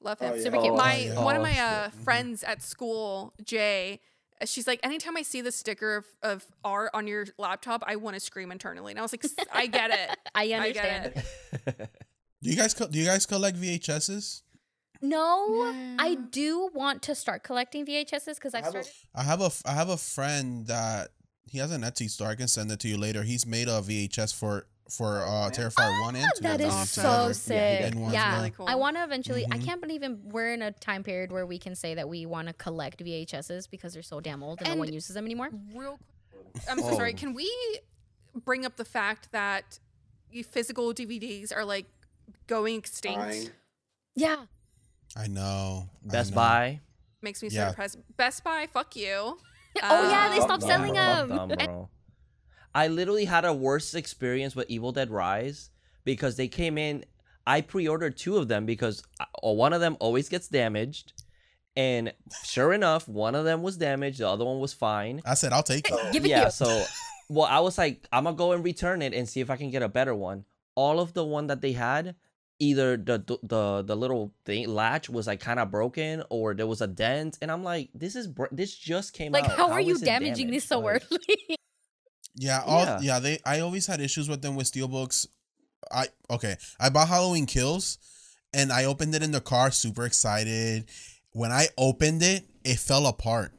Love 0.01 0.19
Oh, 0.21 0.27
him. 0.29 0.37
yeah. 0.37 0.43
Super 0.43 0.61
cute. 0.61 0.73
Oh, 0.73 0.77
My 0.77 0.97
yeah. 0.97 1.23
one 1.25 1.35
of 1.37 1.41
Oh, 1.41 1.45
my 1.45 1.59
uh, 1.59 1.91
friends 1.91 2.43
at 2.45 2.63
school, 2.63 3.35
Jay. 3.45 4.01
She's 4.45 4.69
like, 4.69 4.79
anytime 4.85 5.17
I 5.17 5.23
see 5.23 5.41
the 5.41 5.51
sticker 5.51 5.97
of, 5.97 6.07
of 6.23 6.47
art 6.63 6.91
on 6.95 7.09
your 7.09 7.27
laptop, 7.39 7.83
I 7.85 7.97
want 7.97 8.15
to 8.15 8.21
scream 8.21 8.53
internally. 8.53 8.93
And 8.93 8.99
I 9.01 9.03
was 9.03 9.13
like, 9.13 9.25
"S- 9.25 9.35
I 9.53 9.67
get 9.67 9.91
it. 9.91 10.17
I 10.35 10.51
I 10.51 10.53
understand. 10.53 11.15
get 11.15 11.25
it. 11.81 11.91
Do 12.43 12.49
you 12.51 12.55
guys 12.57 12.73
co- 12.73 12.87
do 12.87 12.97
you 12.97 13.05
guys 13.05 13.27
collect 13.27 13.61
VHSs? 13.61 14.43
No, 15.01 15.73
I 15.99 16.15
do 16.17 16.71
want 16.75 17.03
to 17.03 17.15
start 17.15 17.43
collecting 17.45 17.87
VHSs 17.87 18.35
because 18.35 18.55
I 18.55 18.59
I 18.59 18.63
have 18.63 18.75
a- 18.75 18.83
started. 18.83 18.93
I 19.15 19.23
have 19.23 19.41
a 19.41 19.45
f- 19.47 19.63
I 19.65 19.73
have 19.73 19.89
a 19.89 19.97
friend 19.97 20.67
that 20.67 21.09
he 21.47 21.59
has 21.59 21.71
an 21.71 21.83
Etsy 21.83 22.11
store. 22.11 22.29
I 22.29 22.35
can 22.35 22.49
send 22.49 22.71
it 22.73 22.81
to 22.81 22.89
you 22.89 22.97
later. 22.99 23.23
He's 23.23 23.47
made 23.47 23.69
a 23.69 23.81
VHS 23.81 24.35
for 24.35 24.67
for 24.91 25.23
uh 25.23 25.51
Terrifier 25.51 26.01
one 26.03 26.17
and 26.17 26.27
two. 26.37 26.43
That 26.43 26.61
I 26.63 26.65
is 26.83 26.91
so 26.91 27.31
sick. 27.33 27.81
did. 27.81 27.93
And 27.93 28.01
one 28.03 28.09
as 28.11 28.15
Yeah. 28.15 28.37
Really 28.39 28.51
cool. 28.51 28.67
I 28.69 28.75
want 28.75 28.97
to 28.97 29.05
eventually. 29.05 29.45
I 29.47 29.59
Mhm. 29.59 29.65
can't 29.65 29.81
believe 29.81 30.03
in- 30.03 30.21
we're 30.31 30.53
in 30.55 30.63
a 30.63 30.73
time 30.73 31.03
period 31.05 31.31
where 31.31 31.47
we 31.47 31.59
can 31.59 31.75
say 31.75 31.95
that 31.95 32.09
we 32.09 32.25
want 32.27 32.49
to 32.49 32.55
collect 32.55 33.01
VHSs 33.05 33.67
because 33.71 33.93
they're 33.93 34.03
so 34.03 34.21
damn 34.21 34.43
old 34.43 34.61
and, 34.63 34.69
no 34.71 34.77
one 34.77 34.93
uses 34.93 35.15
them 35.15 35.27
anymore. 35.27 35.51
Real 35.75 35.99
quick. 36.53 36.65
I'm 36.71 36.81
so 36.81 36.95
sorry. 36.95 37.13
Oh. 37.15 37.19
Can 37.19 37.35
we 37.35 37.51
bring 38.35 38.65
up 38.65 38.77
the 38.77 38.85
fact 38.85 39.31
that 39.33 39.79
physical 40.51 40.93
DVDs 40.95 41.53
are 41.55 41.65
like 41.65 41.87
going 42.47 42.77
extinct? 42.77 43.19
Dying. 43.21 43.51
Yeah, 44.17 44.47
I 45.17 45.27
know. 45.27 45.89
I 46.09 46.13
Best 46.13 46.31
know. 46.31 46.37
Buy 46.37 46.81
makes 47.23 47.43
me 47.43 47.51
so 47.51 47.69
depressed. 47.69 47.99
Best 48.17 48.45
Buy, 48.45 48.67
fuck 48.73 48.95
you. 48.97 49.11
oh 49.11 49.39
yeah, 50.11 50.29
they 50.31 50.37
Um, 50.39 50.43
stopped 50.43 50.63
Yeah, 50.63 50.69
selling 50.69 50.95
fuck 50.95 51.29
them. 51.29 51.49
them, 51.49 51.59
bro. 51.67 51.89
I 52.75 52.89
literally 52.89 53.25
had 53.25 53.45
a 53.45 53.53
worse 53.53 53.95
experience 53.95 54.55
with 54.55 54.69
Evil 54.71 54.93
Dead 54.93 55.11
Rise 55.11 55.71
because 56.05 56.37
they 56.37 56.49
came 56.49 56.79
in. 56.79 57.05
I 57.47 57.63
pre-ordered 57.63 58.17
two 58.19 58.37
of 58.37 58.49
them 58.49 58.67
because 58.67 59.03
uh, 59.21 59.25
one 59.53 59.73
of 59.73 59.81
them 59.81 59.97
always 60.01 60.29
gets 60.29 60.49
damaged, 60.49 61.15
and 61.77 62.13
sure 62.45 62.73
enough, 62.75 63.09
one 63.09 63.35
of 63.35 63.45
them 63.47 63.63
was 63.63 63.79
damaged. 63.79 64.19
The 64.19 64.29
other 64.29 64.45
one 64.45 64.61
was 64.61 64.75
fine. 64.75 65.23
I 65.25 65.35
said 65.35 65.53
I'll 65.53 65.63
take 65.63 65.91
it. 65.91 66.13
Give 66.13 66.25
it 66.25 66.29
yeah, 66.29 66.41
here. 66.43 66.51
so 66.51 66.85
well, 67.31 67.47
I 67.47 67.61
was 67.61 67.79
like, 67.79 68.07
I'm 68.13 68.25
gonna 68.25 68.37
go 68.37 68.53
and 68.53 68.63
return 68.63 69.01
it 69.03 69.15
and 69.15 69.29
see 69.29 69.41
if 69.41 69.49
I 69.51 69.57
can 69.57 69.71
get 69.71 69.83
a 69.83 69.89
better 69.89 70.15
one. 70.15 70.45
All 70.75 71.01
of 71.01 71.15
the 71.15 71.25
one 71.25 71.47
that 71.49 71.61
they 71.63 71.73
had, 71.73 72.15
either 72.61 72.97
the 72.97 73.19
the 73.19 73.39
the, 73.43 73.83
the 73.87 73.97
little 73.97 74.33
thing 74.45 74.69
latch 74.69 75.09
was 75.09 75.27
like 75.27 75.41
kind 75.41 75.59
of 75.61 75.71
broken, 75.71 76.23
or 76.31 76.55
there 76.55 76.67
was 76.67 76.81
a 76.81 76.87
dent, 76.87 77.39
and 77.43 77.51
I'm 77.51 77.63
like, 77.65 77.91
this 77.95 78.17
is 78.17 78.27
br- 78.27 78.47
this 78.53 78.75
just 78.75 79.13
came 79.13 79.35
out. 79.35 79.43
Like, 79.43 79.51
out. 79.51 79.57
how 79.57 79.71
are 79.71 79.81
you 79.81 79.95
is 79.95 80.03
it 80.03 80.07
damaging 80.07 80.51
this 80.51 80.65
so 80.65 80.83
damaged? 80.83 81.07
Like, 81.11 81.21
early? 81.51 81.57
Yeah, 82.41 82.63
all 82.65 82.85
Yeah. 82.85 82.99
yeah. 83.03 83.19
They 83.19 83.39
I 83.45 83.61
always 83.61 83.87
had 83.87 84.01
issues 84.01 84.29
with 84.29 84.43
them 84.43 84.55
with 84.55 84.71
steelbooks. 84.71 85.27
I 85.91 86.07
okay. 86.31 86.57
I 86.79 86.89
bought 86.89 87.09
Halloween 87.09 87.47
Kills, 87.47 87.99
and 88.55 88.71
I 88.73 88.85
opened 88.85 89.15
it 89.15 89.23
in 89.25 89.33
the 89.33 89.41
car, 89.41 89.71
super 89.73 90.05
excited. 90.07 90.89
When 91.33 91.51
I 91.51 91.67
opened 91.77 92.23
it, 92.23 92.45
it 92.65 92.79
fell 92.79 93.07
apart. 93.07 93.53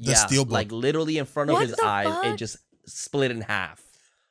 The 0.00 0.12
yeah, 0.12 0.26
steelbook. 0.26 0.50
like 0.50 0.70
literally 0.70 1.16
in 1.18 1.24
front 1.24 1.48
of 1.50 1.54
What 1.54 1.66
his 1.68 1.76
the 1.76 1.84
eyes, 1.84 2.26
it 2.26 2.36
just 2.36 2.58
split 2.86 3.30
in 3.30 3.40
half. 3.40 3.82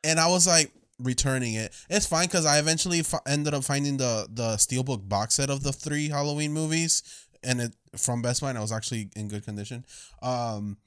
and 0.03 0.19
I 0.19 0.27
was 0.27 0.45
like 0.47 0.71
returning 0.99 1.53
it. 1.53 1.73
It's 1.89 2.05
fine 2.05 2.25
because 2.25 2.45
I 2.45 2.59
eventually 2.59 2.99
f- 2.99 3.21
ended 3.27 3.53
up 3.53 3.63
finding 3.63 3.97
the 3.97 4.27
the 4.29 4.55
steelbook 4.55 5.07
box 5.07 5.35
set 5.35 5.49
of 5.49 5.63
the 5.63 5.73
three 5.73 6.09
Halloween 6.09 6.53
movies, 6.53 7.03
and 7.43 7.61
it 7.61 7.75
from 7.95 8.21
Best 8.21 8.41
Buy. 8.41 8.49
And 8.49 8.57
it 8.57 8.61
was 8.61 8.71
actually 8.71 9.09
in 9.15 9.27
good 9.27 9.45
condition. 9.45 9.85
Um, 10.21 10.77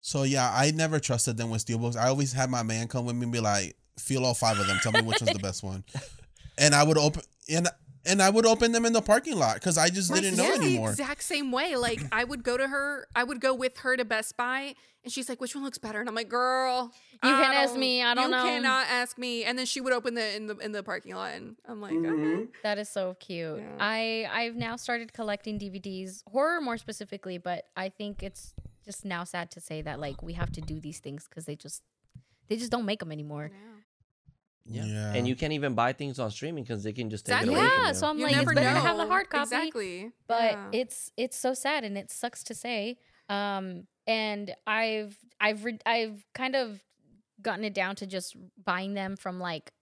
so 0.00 0.22
yeah, 0.22 0.50
I 0.52 0.70
never 0.72 1.00
trusted 1.00 1.36
them 1.36 1.50
with 1.50 1.64
steelbooks. 1.64 1.96
I 1.96 2.08
always 2.08 2.32
had 2.32 2.50
my 2.50 2.62
man 2.62 2.88
come 2.88 3.06
with 3.06 3.16
me 3.16 3.22
and 3.24 3.32
be 3.32 3.40
like, 3.40 3.76
"Feel 3.98 4.24
all 4.24 4.34
five 4.34 4.58
of 4.58 4.66
them. 4.66 4.78
Tell 4.82 4.92
me 4.92 5.02
which 5.02 5.20
one's 5.20 5.32
the 5.32 5.38
best 5.42 5.62
one." 5.62 5.84
And 6.58 6.74
I 6.74 6.84
would 6.84 6.98
open 6.98 7.22
and 7.48 7.68
and 8.06 8.22
I 8.22 8.30
would 8.30 8.46
open 8.46 8.72
them 8.72 8.84
in 8.84 8.92
the 8.92 9.02
parking 9.02 9.36
lot 9.36 9.54
because 9.54 9.78
I 9.78 9.88
just 9.88 10.12
didn't 10.12 10.36
know 10.36 10.52
anymore. 10.52 10.88
The 10.88 11.02
exact 11.02 11.22
same 11.22 11.52
way. 11.52 11.76
Like 11.76 12.00
I 12.12 12.24
would 12.24 12.42
go 12.42 12.56
to 12.56 12.68
her, 12.68 13.06
I 13.14 13.24
would 13.24 13.40
go 13.40 13.54
with 13.54 13.78
her 13.78 13.96
to 13.96 14.04
Best 14.04 14.36
Buy, 14.36 14.74
and 15.02 15.12
she's 15.12 15.28
like, 15.28 15.40
"Which 15.40 15.54
one 15.54 15.64
looks 15.64 15.78
better?" 15.78 16.00
And 16.00 16.08
I'm 16.08 16.14
like, 16.14 16.28
"Girl, 16.28 16.92
You 17.22 17.30
can't 17.30 17.54
ask 17.54 17.76
me, 17.76 18.02
I 18.02 18.14
don't 18.14 18.24
you 18.24 18.30
know." 18.30 18.44
You 18.44 18.50
cannot 18.50 18.86
ask 18.88 19.18
me." 19.18 19.44
And 19.44 19.58
then 19.58 19.66
she 19.66 19.80
would 19.80 19.92
open 19.92 20.14
the 20.14 20.36
in 20.36 20.46
the 20.46 20.56
in 20.58 20.72
the 20.72 20.82
parking 20.82 21.14
lot, 21.14 21.34
and 21.34 21.56
I'm 21.66 21.80
like, 21.80 21.94
mm-hmm. 21.94 22.34
"Okay." 22.34 22.48
That 22.62 22.78
is 22.78 22.88
so 22.88 23.16
cute. 23.20 23.58
Yeah. 23.58 23.76
I 23.80 24.28
I've 24.30 24.56
now 24.56 24.76
started 24.76 25.12
collecting 25.12 25.58
DVDs, 25.58 26.22
horror 26.26 26.60
more 26.60 26.78
specifically, 26.78 27.38
but 27.38 27.64
I 27.76 27.88
think 27.88 28.22
it's 28.22 28.54
just 28.84 29.04
now 29.04 29.24
sad 29.24 29.50
to 29.52 29.60
say 29.60 29.82
that 29.82 29.98
like 29.98 30.22
we 30.22 30.34
have 30.34 30.52
to 30.52 30.60
do 30.60 30.78
these 30.80 31.00
things 31.00 31.26
because 31.28 31.46
they 31.46 31.56
just 31.56 31.82
they 32.48 32.56
just 32.56 32.70
don't 32.70 32.84
make 32.84 33.00
them 33.00 33.12
anymore. 33.12 33.50
Yeah. 33.52 33.73
And 34.66 35.28
you 35.28 35.36
can't 35.36 35.52
even 35.52 35.74
buy 35.74 35.92
things 35.92 36.18
on 36.18 36.30
streaming 36.30 36.64
because 36.64 36.82
they 36.82 36.92
can 36.92 37.10
just 37.10 37.26
take 37.26 37.34
Exactly. 37.36 37.54
it 37.54 37.58
away 37.58 37.68
from 37.70 37.82
Yeah, 37.84 37.88
you. 37.88 37.94
so 37.94 38.06
I'm 38.08 38.18
You 38.18 38.24
like, 38.24 38.32
it's 38.32 38.38
never 38.40 38.54
better 38.54 38.68
know. 38.74 38.80
to 38.80 38.86
have 38.86 38.96
the 38.96 39.06
hard 39.06 39.28
copy. 39.30 39.42
Exactly. 39.42 40.12
But 40.26 40.52
Yeah. 40.52 40.68
it's 40.72 41.10
it's 41.16 41.36
so 41.36 41.54
sad 41.54 41.84
and 41.84 41.96
it 41.98 42.10
sucks 42.10 42.42
to 42.44 42.54
say. 42.54 42.96
Um, 43.28 43.86
and 44.06 44.54
I've 44.66 45.18
I've 45.40 45.64
re- 45.64 45.78
I've 45.86 46.26
kind 46.34 46.56
of 46.56 46.82
gotten 47.42 47.64
it 47.64 47.74
down 47.74 47.96
to 47.96 48.06
just 48.06 48.36
buying 48.64 48.94
them 48.94 49.16
from 49.16 49.38
like 49.40 49.72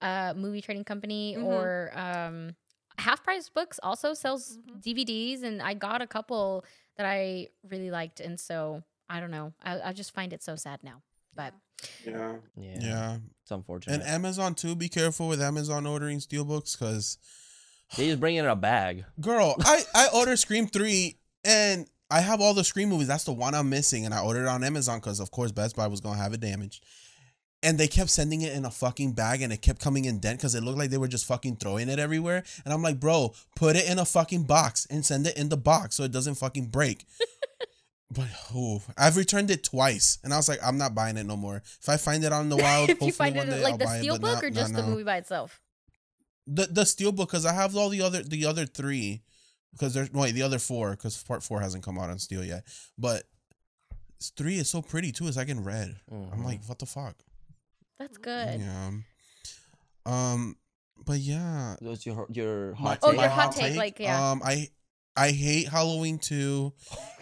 a 0.00 0.32
movie 0.36 0.60
trading 0.60 0.84
company 0.84 1.34
Mhm. 1.36 1.44
or 1.44 1.90
um 1.94 2.56
half 2.98 3.22
price 3.24 3.48
books 3.48 3.80
also 3.82 4.12
sells 4.14 4.58
Mhm. 4.58 4.82
DVDs 4.82 5.42
and 5.42 5.60
I 5.62 5.74
got 5.74 6.02
a 6.02 6.06
couple 6.06 6.64
that 6.96 7.06
I 7.06 7.48
really 7.68 7.90
liked 7.90 8.20
and 8.20 8.38
so 8.38 8.82
I 9.08 9.20
don't 9.20 9.30
know 9.30 9.52
I, 9.62 9.80
I 9.80 9.92
just 9.92 10.12
find 10.12 10.32
it 10.32 10.42
so 10.42 10.54
sad 10.56 10.82
now 10.84 11.02
but 11.34 11.54
Yeah. 12.06 12.36
yeah, 12.56 12.78
yeah. 12.80 13.16
it's 13.42 13.50
unfortunate. 13.50 13.94
And 13.94 14.02
Amazon 14.02 14.54
too. 14.54 14.74
Be 14.74 14.88
careful 14.88 15.28
with 15.28 15.40
Amazon 15.40 15.86
ordering 15.86 16.18
steelbooks 16.18 16.78
because 16.78 17.18
they 17.96 18.06
just 18.08 18.20
bring 18.20 18.36
it 18.36 18.40
in 18.40 18.46
a 18.46 18.56
bag. 18.56 19.04
Girl, 19.20 19.54
I 19.60 19.82
I 19.94 20.08
ordered 20.14 20.38
Scream 20.38 20.66
three 20.66 21.18
and 21.44 21.86
I 22.10 22.20
have 22.20 22.40
all 22.40 22.54
the 22.54 22.64
Scream 22.64 22.88
movies. 22.88 23.06
That's 23.08 23.24
the 23.24 23.32
one 23.32 23.54
I'm 23.54 23.70
missing, 23.70 24.04
and 24.04 24.12
I 24.12 24.20
ordered 24.20 24.42
it 24.42 24.48
on 24.48 24.64
Amazon 24.64 24.98
because 24.98 25.20
of 25.20 25.30
course 25.30 25.52
Best 25.52 25.76
Buy 25.76 25.86
was 25.86 26.00
gonna 26.00 26.18
have 26.18 26.32
it 26.32 26.40
damaged. 26.40 26.84
And 27.62 27.76
they 27.76 27.88
kept 27.88 28.08
sending 28.08 28.40
it 28.40 28.54
in 28.54 28.64
a 28.64 28.70
fucking 28.70 29.12
bag, 29.12 29.42
and 29.42 29.52
it 29.52 29.60
kept 29.60 29.82
coming 29.82 30.06
in 30.06 30.18
dent 30.18 30.38
because 30.38 30.54
it 30.54 30.62
looked 30.62 30.78
like 30.78 30.88
they 30.88 30.96
were 30.96 31.06
just 31.08 31.26
fucking 31.26 31.56
throwing 31.56 31.90
it 31.90 31.98
everywhere. 31.98 32.42
And 32.64 32.72
I'm 32.72 32.80
like, 32.82 32.98
bro, 32.98 33.34
put 33.54 33.76
it 33.76 33.86
in 33.86 33.98
a 33.98 34.06
fucking 34.06 34.44
box 34.44 34.86
and 34.88 35.04
send 35.04 35.26
it 35.26 35.36
in 35.36 35.50
the 35.50 35.58
box 35.58 35.94
so 35.96 36.04
it 36.04 36.10
doesn't 36.10 36.36
fucking 36.36 36.66
break. 36.68 37.04
But 38.10 38.28
oh, 38.54 38.82
I've 38.98 39.16
returned 39.16 39.50
it 39.50 39.62
twice, 39.64 40.18
and 40.24 40.32
I 40.34 40.36
was 40.36 40.48
like, 40.48 40.58
I'm 40.64 40.78
not 40.78 40.94
buying 40.94 41.16
it 41.16 41.24
no 41.26 41.36
more. 41.36 41.56
If 41.80 41.88
I 41.88 41.96
find 41.96 42.24
it 42.24 42.32
on 42.32 42.48
the 42.48 42.56
wild, 42.64 42.90
if 42.90 43.00
you 43.00 43.06
hopefully 43.06 43.10
find 43.12 43.36
one 43.36 43.48
it 43.48 43.50
day 43.52 43.62
like 43.62 43.72
I'll 43.72 43.78
the 43.78 43.84
buy 43.84 43.96
it, 43.98 44.06
but 44.08 44.20
steelbook 44.20 44.22
not- 44.34 44.44
or 44.44 44.50
not 44.50 44.54
just 44.60 44.74
the 44.74 44.82
movie 44.82 45.04
by 45.04 45.16
itself 45.18 45.60
The 46.46 46.66
the 46.66 46.82
steelbook 46.82 47.26
because 47.28 47.46
I 47.46 47.52
have 47.52 47.76
all 47.76 47.88
the 47.90 48.02
other 48.02 48.22
the 48.22 48.46
other 48.46 48.66
three 48.66 49.22
because 49.72 49.94
there's 49.94 50.10
wait 50.12 50.32
the 50.32 50.42
other 50.42 50.58
four 50.58 50.90
because 50.92 51.22
part 51.22 51.42
four 51.44 51.60
hasn't 51.60 51.84
come 51.84 51.98
out 51.98 52.10
on 52.10 52.18
steel 52.18 52.44
yet. 52.44 52.64
But 52.98 53.22
three 54.36 54.56
is 54.56 54.68
so 54.68 54.82
pretty 54.82 55.12
too. 55.12 55.28
It's 55.28 55.36
like 55.36 55.48
in 55.48 55.62
red. 55.62 55.96
I'm 56.10 56.40
Mhm. 56.40 56.44
like, 56.44 56.64
what 56.66 56.78
the 56.78 56.86
fuck? 56.86 57.16
that's 57.98 58.16
good 58.18 58.60
Yeah. 58.60 58.90
Um. 60.06 60.56
But 61.04 61.18
yeah. 61.20 61.76
What's 61.80 62.04
your 62.04 62.26
your 62.30 62.72
my- 62.72 62.76
hot 62.90 62.98
Oh, 63.02 63.10
take? 63.12 63.20
your 63.20 63.28
hot 63.30 63.52
take, 63.52 63.76
like, 63.76 64.00
yeah. 64.00 64.30
Um. 64.32 64.42
I 64.44 64.68
I 65.16 65.30
hate 65.30 65.68
Halloween 65.68 66.18
two, 66.18 66.72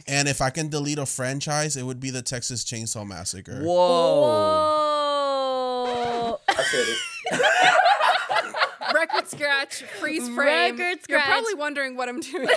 and 0.06 0.28
if 0.28 0.40
I 0.40 0.50
can 0.50 0.68
delete 0.68 0.98
a 0.98 1.06
franchise, 1.06 1.76
it 1.76 1.84
would 1.84 2.00
be 2.00 2.10
the 2.10 2.22
Texas 2.22 2.64
Chainsaw 2.64 3.06
Massacre. 3.06 3.60
Whoa. 3.62 4.88
I 6.48 6.62
said 6.64 6.86
it. 6.86 6.98
record 8.94 9.28
scratch, 9.28 9.82
freeze 10.00 10.28
frame. 10.28 10.76
Record 10.76 10.98
You're 11.08 11.20
probably 11.20 11.54
wondering 11.54 11.96
what 11.96 12.08
I'm 12.08 12.20
doing. 12.20 12.48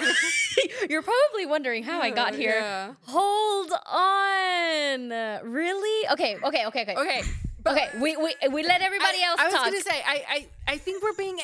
You're 0.90 1.02
probably 1.04 1.46
wondering 1.46 1.84
how 1.84 2.02
I 2.02 2.12
got 2.12 2.36
here. 2.36 2.56
Yeah. 2.60 2.94
Hold 3.08 3.72
on. 3.86 5.10
Really? 5.50 6.08
Okay, 6.12 6.38
okay, 6.44 6.66
okay, 6.68 6.82
okay. 6.82 6.96
Okay. 6.96 7.22
but- 7.64 7.74
Okay, 7.78 7.90
we, 8.02 8.18
we 8.18 8.36
we 8.52 8.64
let 8.64 8.82
everybody 8.82 9.20
I, 9.24 9.28
else 9.28 9.40
I 9.40 9.46
was 9.46 9.54
talk. 9.54 9.66
gonna 9.66 9.82
say, 9.82 10.02
I, 10.06 10.24
I, 10.28 10.48
I 10.68 10.78
think 10.78 11.04
we're 11.04 11.14
being 11.14 11.40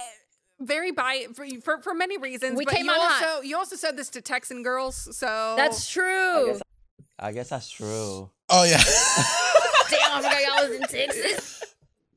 very 0.60 0.92
biased 0.92 1.36
for, 1.36 1.46
for 1.62 1.82
for 1.82 1.94
many 1.94 2.18
reasons. 2.18 2.58
We 2.58 2.66
but 2.66 2.74
came 2.74 2.86
you 2.86 2.92
on 2.92 3.00
also 3.00 3.26
hot. 3.26 3.46
you 3.46 3.58
also 3.58 3.76
said 3.76 3.98
this 3.98 4.10
to 4.10 4.22
Texan 4.22 4.64
girls, 4.64 5.16
so 5.16 5.54
That's 5.58 5.90
true. 5.90 6.60
I 7.20 7.32
guess 7.32 7.50
that's 7.50 7.70
true. 7.70 8.30
Oh 8.50 8.64
yeah. 8.64 8.78
Damn, 9.90 10.12
I 10.12 10.22
forgot 10.22 10.42
y'all 10.44 10.70
was 10.70 10.78
in 10.78 10.84
Texas. 10.84 11.64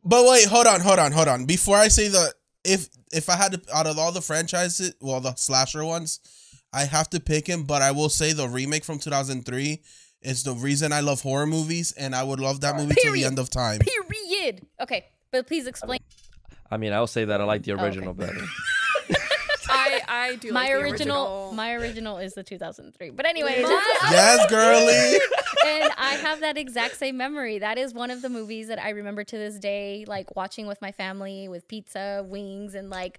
But 0.04 0.28
wait, 0.28 0.46
hold 0.46 0.66
on, 0.66 0.80
hold 0.80 0.98
on, 0.98 1.12
hold 1.12 1.28
on. 1.28 1.44
Before 1.44 1.76
I 1.76 1.88
say 1.88 2.08
the 2.08 2.32
if 2.64 2.88
if 3.12 3.28
I 3.28 3.36
had 3.36 3.52
to 3.52 3.76
out 3.76 3.86
of 3.86 3.98
all 3.98 4.12
the 4.12 4.20
franchises, 4.20 4.94
well, 5.00 5.20
the 5.20 5.34
slasher 5.34 5.84
ones, 5.84 6.20
I 6.72 6.84
have 6.84 7.10
to 7.10 7.20
pick 7.20 7.46
him. 7.46 7.64
But 7.64 7.82
I 7.82 7.92
will 7.92 8.08
say 8.08 8.32
the 8.32 8.48
remake 8.48 8.84
from 8.84 8.98
two 8.98 9.10
thousand 9.10 9.46
three 9.46 9.82
is 10.22 10.42
the 10.42 10.52
reason 10.54 10.92
I 10.92 11.00
love 11.00 11.22
horror 11.22 11.46
movies, 11.46 11.92
and 11.92 12.14
I 12.14 12.22
would 12.22 12.40
love 12.40 12.60
that 12.60 12.76
movie 12.76 12.94
till 13.00 13.12
the 13.12 13.24
end 13.24 13.38
of 13.38 13.50
time. 13.50 13.80
Period. 13.80 14.66
Okay, 14.80 15.06
but 15.30 15.46
please 15.46 15.66
explain. 15.66 16.00
I 16.70 16.76
mean, 16.76 16.92
I'll 16.92 17.06
say 17.06 17.24
that 17.24 17.40
I 17.40 17.44
like 17.44 17.62
the 17.62 17.72
oh, 17.72 17.74
okay. 17.76 17.84
original 17.84 18.14
better. 18.14 18.40
I 19.68 20.00
I 20.08 20.36
do 20.36 20.52
My 20.52 20.60
like 20.60 20.68
the 20.70 20.78
original, 20.78 21.52
my 21.52 21.72
original 21.74 22.18
is 22.18 22.34
the 22.34 22.42
2003. 22.42 23.10
But 23.10 23.26
anyway, 23.26 23.60
yes, 23.60 24.50
girly. 24.50 25.20
and 25.66 25.92
I 25.98 26.14
have 26.22 26.40
that 26.40 26.56
exact 26.56 26.96
same 26.96 27.16
memory. 27.16 27.58
That 27.58 27.78
is 27.78 27.94
one 27.94 28.10
of 28.10 28.22
the 28.22 28.28
movies 28.28 28.68
that 28.68 28.78
I 28.78 28.90
remember 28.90 29.24
to 29.24 29.36
this 29.36 29.58
day, 29.58 30.04
like 30.06 30.34
watching 30.36 30.66
with 30.66 30.80
my 30.82 30.92
family 30.92 31.48
with 31.48 31.68
pizza, 31.68 32.24
wings, 32.28 32.74
and 32.74 32.90
like 32.90 33.18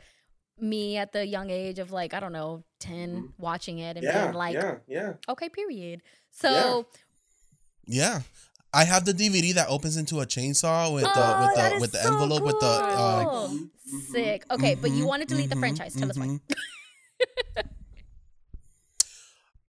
me 0.59 0.97
at 0.97 1.11
the 1.11 1.25
young 1.25 1.49
age 1.49 1.79
of 1.79 1.91
like, 1.91 2.13
I 2.13 2.19
don't 2.19 2.33
know, 2.33 2.63
10, 2.79 3.09
mm-hmm. 3.09 3.25
watching 3.37 3.79
it 3.79 3.97
and 3.97 4.03
Yeah. 4.03 4.25
being 4.25 4.35
like, 4.35 4.53
yeah. 4.53 4.75
Yeah. 4.87 5.13
okay, 5.29 5.49
period. 5.49 6.01
So, 6.31 6.85
Yeah. 7.85 8.21
I 8.73 8.85
have 8.85 9.03
the 9.05 9.13
DVD 9.13 9.53
that 9.53 9.67
opens 9.67 9.97
into 9.97 10.21
a 10.21 10.25
chainsaw 10.25 10.93
with 10.93 11.03
the 11.03 11.09
Oh, 11.09 11.41
with 11.41 11.53
the 11.55 11.77
with 11.81 11.91
the 11.91 11.99
so 11.99 12.13
envelope 12.13 12.43
with 12.45 12.59
the 12.59 12.65
uh 12.67 13.49
sick. 14.11 14.45
Okay, 14.49 14.75
but 14.75 14.91
you 14.91 15.03
mhm, 15.03 15.07
want 15.07 15.21
to 15.21 15.27
delete 15.27 15.49
the 15.49 15.55
mhm, 15.55 15.59
franchise. 15.59 15.95
Tell 15.95 16.09
us 16.09 16.17
why. 16.17 16.39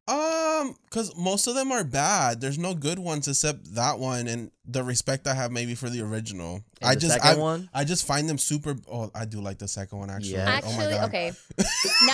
Um, 0.08 0.74
because 0.84 1.16
most 1.16 1.46
of 1.46 1.54
them 1.54 1.70
are 1.70 1.84
bad. 1.84 2.40
There's 2.40 2.58
no 2.58 2.74
good 2.74 2.98
ones 2.98 3.28
except 3.28 3.74
that 3.76 4.00
one 4.00 4.26
and 4.26 4.50
the 4.66 4.82
respect 4.82 5.28
I 5.28 5.34
have 5.34 5.52
maybe 5.52 5.76
for 5.76 5.88
the 5.88 6.00
original. 6.00 6.56
And 6.80 6.90
I 6.90 6.94
the 6.94 7.00
just 7.00 7.14
second 7.14 7.38
I, 7.38 7.40
one? 7.40 7.68
I 7.72 7.84
just 7.84 8.04
find 8.04 8.28
them 8.28 8.38
super. 8.38 8.74
Oh, 8.90 9.10
I 9.14 9.24
do 9.26 9.40
like 9.40 9.58
the 9.58 9.68
second 9.68 9.98
one 9.98 10.10
actually. 10.10 10.32
Yeah. 10.32 10.60
oh 10.64 10.72
my 10.76 10.84
Actually, 10.84 10.94
god. 10.94 11.08
okay. 11.08 11.32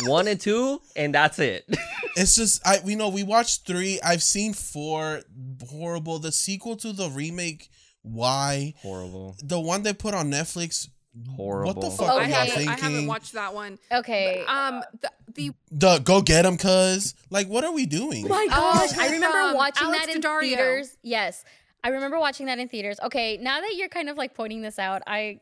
One 0.11 0.29
and 0.29 0.41
two, 0.41 0.81
and 0.97 1.15
that's 1.15 1.39
it. 1.39 1.65
It's 2.17 2.35
just 2.35 2.67
I 2.67 2.81
we 2.85 2.97
know 2.97 3.11
we 3.11 3.23
watched 3.23 3.65
three. 3.65 4.01
I've 4.05 4.25
seen 4.25 4.53
four. 4.53 5.21
Horrible. 5.69 6.19
The 6.19 6.33
sequel 6.33 6.75
to 6.79 6.93
the 6.93 7.09
remake. 7.11 7.71
Why 8.03 8.75
Horrible. 8.83 9.37
the 9.43 9.61
one 9.61 9.85
they 9.85 9.93
put 9.93 10.15
on 10.15 10.29
Netflix? 10.31 10.89
Horrible. 11.37 11.75
What 11.75 11.81
the 11.81 11.91
fuck 11.97 12.09
I 12.09 12.13
are 12.13 12.23
y'all 12.23 12.47
haven't, 12.47 12.69
I 12.69 12.81
haven't 12.81 13.07
watched 13.07 13.35
that 13.35 13.55
one. 13.55 13.79
Okay. 13.93 14.45
Um, 14.49 14.83
the, 15.01 15.11
the 15.39 15.55
The 15.71 15.99
go 16.01 16.21
get 16.21 16.45
him, 16.45 16.57
cuz. 16.59 17.15
Like, 17.31 17.47
what 17.49 17.65
are 17.65 17.73
we 17.73 17.87
doing? 17.87 18.27
Oh 18.27 18.29
my 18.29 18.47
gosh, 18.49 18.97
I 18.99 19.11
remember 19.11 19.39
um, 19.39 19.55
watching 19.55 19.87
Alex 19.87 20.07
that 20.07 20.15
in 20.15 20.21
Daddario. 20.21 20.41
theaters. 20.41 20.97
Yes. 21.03 21.45
I 21.85 21.89
remember 21.91 22.19
watching 22.19 22.47
that 22.47 22.59
in 22.59 22.69
theaters. 22.69 22.99
Okay, 23.03 23.39
now 23.41 23.61
that 23.61 23.75
you're 23.77 23.89
kind 23.89 24.09
of 24.09 24.17
like 24.17 24.35
pointing 24.35 24.63
this 24.63 24.79
out, 24.79 25.03
I 25.07 25.41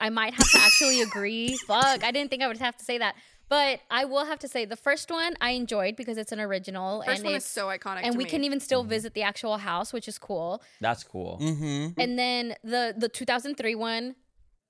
I 0.00 0.10
might 0.10 0.34
have 0.34 0.50
to 0.50 0.58
actually 0.58 1.00
agree. 1.08 1.56
Fuck, 1.66 2.02
I 2.02 2.10
didn't 2.10 2.30
think 2.30 2.42
I 2.42 2.48
would 2.48 2.58
have 2.58 2.76
to 2.78 2.84
say 2.84 2.98
that. 2.98 3.14
But 3.50 3.80
I 3.90 4.06
will 4.06 4.24
have 4.24 4.38
to 4.40 4.48
say 4.48 4.64
the 4.64 4.76
first 4.76 5.10
one 5.10 5.34
I 5.40 5.50
enjoyed 5.50 5.96
because 5.96 6.16
it's 6.16 6.32
an 6.32 6.40
original 6.40 7.02
first 7.02 7.18
and 7.18 7.26
one 7.26 7.34
it's 7.34 7.44
is 7.44 7.50
so 7.50 7.66
iconic. 7.66 8.00
and 8.02 8.12
to 8.12 8.18
we 8.18 8.24
me. 8.24 8.30
can 8.30 8.42
even 8.42 8.58
still 8.58 8.84
visit 8.84 9.12
the 9.12 9.22
actual 9.22 9.58
house, 9.58 9.92
which 9.92 10.08
is 10.08 10.18
cool. 10.18 10.62
That's 10.80 11.04
cool. 11.04 11.38
Mm-hmm. 11.42 12.00
And 12.00 12.18
then 12.18 12.54
the 12.64 12.94
the 12.96 13.08
2003 13.10 13.74
one, 13.74 14.16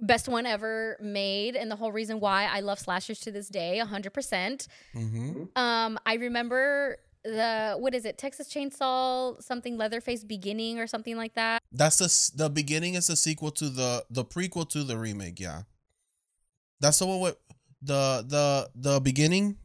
best 0.00 0.28
one 0.28 0.46
ever 0.46 0.96
made, 1.00 1.56
and 1.56 1.70
the 1.70 1.76
whole 1.76 1.92
reason 1.92 2.20
why 2.20 2.48
I 2.50 2.60
love 2.60 2.78
slashers 2.78 3.20
to 3.20 3.32
this 3.32 3.48
day, 3.48 3.78
100. 3.78 4.12
percent 4.12 4.68
Mm-hmm. 4.94 5.44
Um, 5.56 5.98
I 6.06 6.14
remember 6.14 6.98
the 7.24 7.76
what 7.78 7.94
is 7.94 8.04
it, 8.04 8.18
Texas 8.18 8.52
Chainsaw 8.52 9.42
something 9.42 9.76
Leatherface 9.76 10.24
beginning 10.24 10.78
or 10.78 10.86
something 10.86 11.16
like 11.16 11.34
that. 11.34 11.62
That's 11.72 11.96
the 11.96 12.44
the 12.44 12.50
beginning 12.50 12.94
is 12.94 13.06
the 13.06 13.16
sequel 13.16 13.50
to 13.52 13.68
the 13.68 14.04
the 14.10 14.24
prequel 14.24 14.68
to 14.70 14.84
the 14.84 14.98
remake. 14.98 15.40
Yeah, 15.40 15.62
that's 16.80 16.98
the 16.98 17.06
one 17.06 17.20
with 17.20 17.36
the 17.82 18.24
the 18.26 18.70
the 18.74 19.00
beginning. 19.00 19.56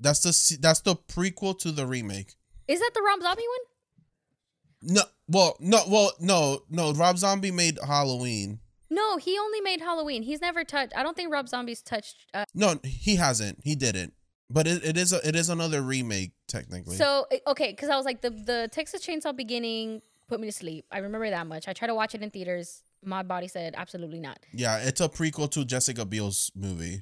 That's 0.00 0.20
the 0.20 0.58
that's 0.60 0.80
the 0.80 0.94
prequel 0.94 1.58
to 1.60 1.72
the 1.72 1.86
remake. 1.86 2.34
Is 2.68 2.80
that 2.80 2.92
the 2.94 3.02
Rob 3.02 3.20
Zombie 3.22 3.42
one? 3.42 4.94
No, 4.94 5.02
well, 5.26 5.56
no, 5.58 5.82
well, 5.88 6.12
no, 6.20 6.62
no. 6.70 6.92
Rob 6.92 7.18
Zombie 7.18 7.50
made 7.50 7.78
Halloween. 7.84 8.60
No, 8.90 9.16
he 9.18 9.38
only 9.38 9.60
made 9.60 9.80
Halloween. 9.80 10.22
He's 10.22 10.40
never 10.40 10.64
touched. 10.64 10.92
I 10.96 11.02
don't 11.02 11.16
think 11.16 11.32
Rob 11.32 11.48
Zombie's 11.48 11.82
touched. 11.82 12.26
Uh, 12.32 12.44
No, 12.54 12.78
he 12.84 13.16
hasn't. 13.16 13.58
He 13.62 13.74
didn't. 13.74 14.14
But 14.50 14.66
it, 14.66 14.82
it 14.84 14.96
is 14.96 15.12
a, 15.12 15.26
it 15.28 15.36
is 15.36 15.50
another 15.50 15.82
remake 15.82 16.32
technically. 16.46 16.96
so 16.96 17.26
okay, 17.46 17.70
because 17.70 17.90
I 17.90 17.96
was 17.96 18.06
like 18.06 18.22
the 18.22 18.30
the 18.30 18.68
Texas 18.72 19.04
Chainsaw 19.06 19.36
beginning 19.36 20.00
put 20.26 20.40
me 20.40 20.46
to 20.48 20.52
sleep. 20.52 20.86
I 20.90 20.98
remember 20.98 21.28
that 21.28 21.46
much. 21.46 21.68
I 21.68 21.74
tried 21.74 21.88
to 21.88 21.94
watch 21.94 22.14
it 22.14 22.22
in 22.22 22.30
theaters. 22.30 22.82
My 23.04 23.22
body 23.22 23.46
said 23.46 23.74
absolutely 23.76 24.20
not. 24.20 24.38
yeah, 24.52 24.78
it's 24.78 25.00
a 25.02 25.08
prequel 25.08 25.50
to 25.50 25.64
Jessica 25.66 26.04
Biel's 26.06 26.50
movie. 26.56 27.00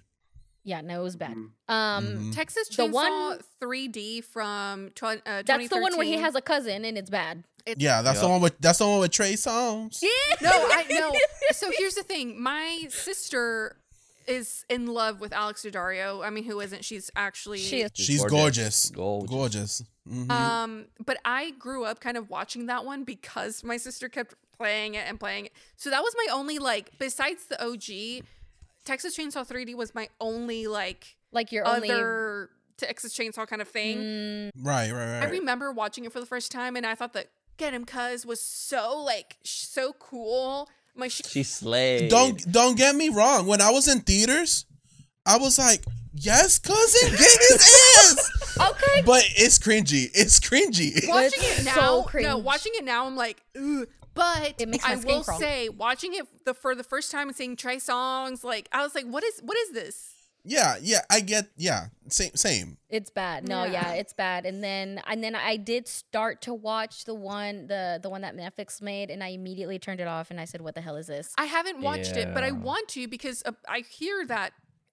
Yeah, 0.67 0.81
no, 0.81 1.01
it 1.01 1.05
was 1.05 1.15
bad. 1.15 1.37
Mhm. 1.37 1.51
Um, 1.69 2.07
Mhm. 2.07 2.35
Texas 2.35 2.69
The 2.69 2.83
Chainsaw 2.83 2.93
one- 2.93 3.39
3D 3.61 4.21
from 4.21 4.91
tw- 4.97 5.23
uh, 5.25 5.43
that's 5.47 5.69
the 5.69 5.79
one 5.79 5.97
where 5.97 6.05
he 6.07 6.15
has 6.19 6.35
a 6.35 6.41
cousin 6.43 6.85
and 6.85 6.99
it's 6.99 7.09
bad. 7.09 7.45
Yeah, 7.77 8.03
that's 8.03 8.21
the 8.21 8.29
one 8.29 8.41
with 8.41 8.59
that's 8.59 8.79
the 8.79 8.87
one 8.87 8.99
with 9.01 9.13
Trey 9.13 9.35
Songz. 9.35 10.03
Yeah. 10.03 10.09
No, 10.43 10.51
I 10.53 10.85
know. 10.91 11.13
So 11.53 11.71
here's 11.79 11.95
the 11.95 12.03
thing. 12.03 12.41
My 12.43 12.87
sister 12.91 13.77
is 14.27 14.65
in 14.69 14.87
love 14.89 15.21
with 15.21 15.33
Alex 15.33 15.63
Daddario. 15.63 16.25
I 16.27 16.31
mean, 16.31 16.43
who 16.45 16.59
isn't? 16.61 16.85
She's 16.85 17.11
actually 17.15 17.59
She 17.61 17.83
is. 17.83 17.91
She's 17.95 18.19
gorgeous. 18.25 18.91
gorgeous. 18.91 18.91
Gorgeous. 18.91 19.31
Gorgeous. 19.31 19.83
Mhm. 20.09 20.31
Um, 20.33 20.87
but 21.05 21.19
I 21.25 21.51
grew 21.53 21.85
up 21.85 22.01
kind 22.01 22.17
of 22.17 22.29
watching 22.29 22.67
that 22.67 22.85
one 22.85 23.05
because 23.05 23.63
my 23.63 23.77
sister 23.77 24.09
kept 24.09 24.35
playing 24.57 24.95
it 24.95 25.07
and 25.09 25.19
playing 25.21 25.47
it. 25.47 25.53
So 25.77 25.91
that 25.91 26.03
was 26.03 26.13
my 26.17 26.33
only 26.33 26.59
like 26.59 26.91
besides 26.99 27.47
the 27.47 27.61
OG, 27.65 28.23
Texas 28.87 29.15
Chainsaw 29.19 29.47
3D 29.47 29.75
was 29.75 29.95
my 29.95 30.09
only 30.21 30.67
like 30.67 31.17
Like 31.33 31.53
your 31.53 31.67
only. 31.67 31.91
other 31.91 32.49
Texas 32.79 33.15
Chainsaw 33.17 33.47
kind 33.47 33.61
of 33.61 33.69
thing. 33.69 33.99
Mm, 33.99 34.51
right, 34.63 34.91
right, 34.91 35.21
I 35.23 35.29
remember 35.29 35.71
watching 35.73 36.05
it 36.07 36.13
for 36.13 36.21
the 36.21 36.27
first 36.27 36.51
time 36.51 36.77
and 36.77 36.87
I 36.87 36.95
thought 36.95 37.13
that 37.13 37.27
Get 37.59 37.75
Him 37.75 37.85
Cuz 37.85 38.25
was 38.25 38.41
so 38.41 38.97
like 38.99 39.37
so 39.45 39.93
cool. 39.99 40.69
My 40.95 41.09
sh- 41.09 41.23
She 41.27 41.43
slayed. 41.43 42.11
Don't 42.11 42.51
don't 42.51 42.77
get 42.79 42.95
me 42.95 43.09
wrong. 43.11 43.47
When 43.47 43.61
I 43.61 43.71
was 43.71 43.87
in 43.89 44.01
theaters, 44.01 44.65
I 45.27 45.37
was 45.39 45.59
like, 45.59 45.85
"Yes, 46.15 46.59
cousin, 46.59 47.11
get 47.11 47.19
his 47.21 47.91
ass." 47.99 48.31
okay. 48.71 49.03
but 49.05 49.25
it's 49.37 49.59
cringy. 49.59 50.11
It's 50.15 50.39
cringy. 50.41 51.07
watching 51.09 51.41
It's 51.43 51.61
it 51.61 51.65
so 51.75 52.07
now, 52.15 52.21
no, 52.23 52.39
watching 52.39 52.73
it 52.77 52.85
now, 52.85 53.07
I'm 53.07 53.17
like, 53.17 53.43
Ugh. 53.59 53.87
But 54.17 54.55
It 54.61 54.69
makes 54.69 54.85
my 54.85 54.93
I 54.93 54.97
skin 54.97 55.15
will 55.15 55.23
crawl. 55.25 55.39
say, 55.39 55.69
watching 55.69 56.15
it 56.15 56.27
the 56.45 56.55
for 56.55 56.75
the 56.75 56.83
first 56.85 57.13
time 57.13 57.29
and 57.29 57.37
seeing 57.37 57.55
Trey 57.55 57.77
Songz, 57.77 58.43
like 58.43 58.69
I 58.73 58.83
was 58.83 58.95
like, 58.95 59.07
what 59.07 59.23
is 59.23 59.39
what 59.45 59.57
is 59.59 59.71
this? 59.73 60.13
Yeah, 60.49 60.77
yeah, 60.81 61.01
I 61.11 61.21
get. 61.21 61.47
Yeah, 61.57 61.87
same, 62.09 62.31
same. 62.37 62.77
It's 62.89 63.11
bad. 63.11 63.49
No, 63.49 63.65
yeah. 63.65 63.73
Yeah. 63.89 63.93
it's 63.95 64.13
bad. 64.13 64.47
And 64.47 64.63
then 64.63 65.03
and 65.09 65.23
then 65.23 65.35
I 65.35 65.57
did 65.57 65.89
start 65.89 66.41
to 66.43 66.55
watch 66.55 67.05
the 67.05 67.15
one 67.15 67.67
the 67.67 67.99
the 68.01 68.09
one 68.09 68.21
that 68.23 68.37
Netflix 68.37 68.81
made, 68.81 69.11
and 69.11 69.25
I 69.25 69.29
immediately 69.29 69.79
turned 69.81 69.99
it 70.01 70.07
off, 70.07 70.31
and 70.31 70.41
I 70.41 70.45
said, 70.45 70.61
"What 70.61 70.75
the 70.77 70.81
hell 70.83 70.95
is 70.97 71.09
this?" 71.09 71.33
I 71.37 71.47
haven't 71.47 71.81
watched 71.81 72.17
it, 72.17 72.33
but 72.33 72.45
I 72.45 72.53
want 72.53 72.87
to 72.91 73.09
because 73.09 73.43
uh, 73.45 73.53
I 73.69 73.81
hear 73.81 74.25
that 74.27 74.53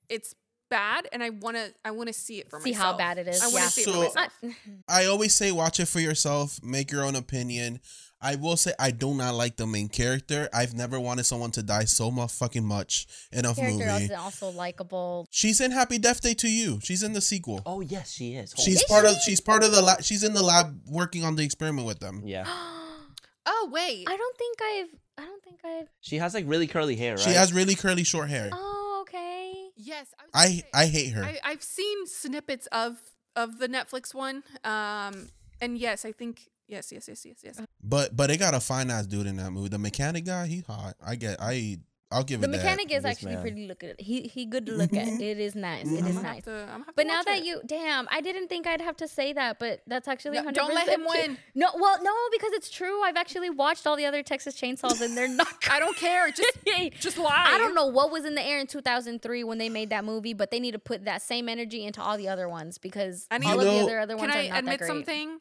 it's 0.09 0.33
bad, 0.71 1.07
and 1.13 1.21
I 1.21 1.29
want 1.29 1.55
to 1.57 1.71
I 1.85 1.91
want 1.91 2.07
to 2.07 2.13
see 2.13 2.39
it 2.39 2.49
for 2.49 2.59
See 2.59 2.71
myself. 2.71 2.83
See 2.83 2.91
how 2.91 2.97
bad 2.97 3.19
it 3.19 3.27
is. 3.27 3.39
I 3.43 3.45
want 3.45 3.53
Yeah. 3.57 3.65
to 3.65 3.69
see 3.69 3.81
it 3.81 3.85
for 3.85 3.91
So- 3.91 3.99
myself. 3.99 4.31
I- 4.43 4.55
I 5.03 5.05
always 5.05 5.35
say, 5.35 5.51
watch 5.51 5.79
it 5.79 5.85
for 5.87 5.99
yourself. 5.99 6.63
Make 6.63 6.91
your 6.91 7.05
own 7.05 7.15
opinion. 7.15 7.79
I 8.23 8.35
will 8.35 8.55
say, 8.55 8.71
I 8.79 8.91
do 8.91 9.13
not 9.13 9.35
like 9.35 9.57
the 9.57 9.67
main 9.67 9.89
character. 9.89 10.47
I've 10.53 10.73
never 10.73 10.97
wanted 10.97 11.25
someone 11.25 11.51
to 11.51 11.61
die 11.61 11.83
so 11.83 12.09
much 12.09 12.31
fucking 12.31 12.63
much 12.65 13.05
in 13.33 13.45
a 13.45 13.53
character 13.53 13.85
movie. 13.85 14.05
is 14.05 14.11
also 14.11 14.49
likable. 14.49 15.27
She's 15.29 15.59
in 15.59 15.71
Happy 15.71 15.97
Death 15.97 16.21
Day 16.21 16.33
to 16.35 16.49
You. 16.49 16.79
She's 16.81 17.03
in 17.03 17.11
the 17.11 17.19
sequel. 17.19 17.61
Oh 17.65 17.81
yes, 17.81 18.13
she 18.13 18.35
is. 18.35 18.53
She's 18.57 18.77
Is 18.77 18.83
part 18.85 19.03
of. 19.05 19.17
She's 19.25 19.41
part 19.41 19.63
of 19.63 19.73
the 19.73 19.81
lab. 19.81 20.03
She's 20.03 20.23
in 20.23 20.33
the 20.33 20.41
lab 20.41 20.79
working 20.87 21.25
on 21.25 21.35
the 21.35 21.43
experiment 21.43 21.85
with 21.85 21.99
them. 21.99 22.21
yeah. 22.23 22.45
oh 23.45 23.69
wait, 23.71 24.05
I 24.07 24.15
don't 24.15 24.37
think 24.37 24.57
I've. 24.61 24.99
I 25.17 25.25
don't 25.25 25.43
think 25.43 25.59
I've. 25.65 25.89
She 25.99 26.15
has 26.17 26.33
like 26.33 26.45
really 26.47 26.67
curly 26.67 26.95
hair, 26.95 27.15
right? 27.15 27.19
She 27.19 27.31
has 27.31 27.51
really 27.51 27.75
curly 27.75 28.05
short 28.05 28.29
hair. 28.29 28.49
Oh, 28.53 28.99
okay. 29.01 29.69
yes, 29.75 30.13
I, 30.17 30.23
was 30.23 30.31
I 30.33 30.47
say, 30.47 30.63
I 30.73 30.85
hate 30.85 31.11
her. 31.11 31.23
I 31.25 31.39
I've 31.43 31.63
seen 31.63 32.07
snippets 32.07 32.67
of 32.67 32.95
of 33.35 33.59
the 33.59 33.67
Netflix 33.67 34.13
one, 34.13 34.43
um, 34.63 35.27
and 35.59 35.77
yes, 35.77 36.05
I 36.05 36.13
think 36.13 36.47
yes, 36.67 36.91
yes, 36.91 37.07
yes, 37.07 37.25
yes, 37.25 37.37
yes. 37.43 37.61
But 37.83 38.15
but 38.15 38.27
they 38.27 38.37
got 38.37 38.53
a 38.53 38.59
fine 38.59 38.89
ass 38.89 39.05
dude 39.05 39.27
in 39.27 39.37
that 39.37 39.51
movie. 39.51 39.69
The 39.69 39.79
mechanic 39.79 40.25
guy, 40.25 40.47
he 40.47 40.61
hot. 40.61 40.95
I 41.05 41.15
get. 41.15 41.37
I 41.41 41.79
I'll 42.11 42.23
give 42.23 42.41
The 42.41 42.47
it 42.47 42.51
The 42.51 42.57
mechanic 42.57 42.91
is 42.91 43.01
This 43.01 43.11
actually 43.11 43.33
man. 43.33 43.41
pretty 43.41 43.67
look 43.67 43.83
at. 43.83 43.99
He 43.99 44.21
he 44.27 44.45
good 44.45 44.67
to 44.67 44.71
look 44.81 44.93
at. 44.93 45.07
It 45.19 45.39
is 45.39 45.55
nice. 45.55 45.91
It 45.91 46.05
is 46.05 46.21
nice. 46.21 46.43
to- 46.43 46.51
I'm 46.51 46.67
gonna 46.67 46.83
have 46.85 46.95
But 46.95 47.07
now 47.07 47.23
that 47.23 47.39
it. 47.39 47.45
you, 47.45 47.59
damn, 47.65 48.07
I 48.11 48.21
didn't 48.21 48.49
think 48.49 48.67
I'd 48.67 48.81
have 48.81 48.95
to 48.97 49.07
say 49.07 49.33
that, 49.33 49.57
but 49.57 49.81
that's 49.87 50.07
actually 50.07 50.37
No, 50.37 50.43
100% 50.43 50.53
don't 50.53 50.75
let 50.75 50.87
him 50.89 51.05
win. 51.09 51.39
No, 51.55 51.69
well, 51.75 51.97
no, 52.03 52.13
because 52.31 52.51
it's 52.53 52.69
true. 52.69 53.01
I've 53.01 53.15
actually 53.17 53.49
watched 53.49 53.87
all 53.87 53.95
the 53.97 54.05
other 54.05 54.21
Texas 54.21 54.55
Chainsaws, 54.61 55.01
and 55.01 55.17
they're 55.17 55.27
not. 55.27 55.47
I 55.71 55.79
don't 55.79 55.97
care. 55.97 56.29
Just 56.29 56.55
just 57.01 57.17
lie. 57.17 57.45
I 57.47 57.57
don't 57.57 57.73
know 57.73 57.87
what 57.87 58.11
was 58.11 58.25
in 58.25 58.35
the 58.35 58.43
air 58.45 58.59
in 58.59 58.67
2003 58.67 59.43
when 59.43 59.57
they 59.57 59.69
made 59.69 59.89
that 59.89 60.05
movie, 60.05 60.35
but 60.35 60.51
they 60.51 60.59
need 60.59 60.73
to 60.73 60.79
put 60.79 61.05
that 61.05 61.23
same 61.23 61.49
energy 61.49 61.83
into 61.83 61.99
all 61.99 62.17
the 62.17 62.27
other 62.27 62.47
ones 62.47 62.77
because 62.77 63.25
I 63.31 63.39
need- 63.39 63.47
all 63.47 63.53
You 63.55 63.59
of 63.61 63.65
the 63.65 63.71
know- 63.71 63.83
other 63.85 63.99
other 63.99 64.15
Can 64.17 64.27
ones 64.29 64.35
I 64.35 64.45
are 64.45 64.49
not 64.49 64.59
admit 64.59 64.71
that 64.71 64.77
great. 64.85 64.87
something? 64.87 65.39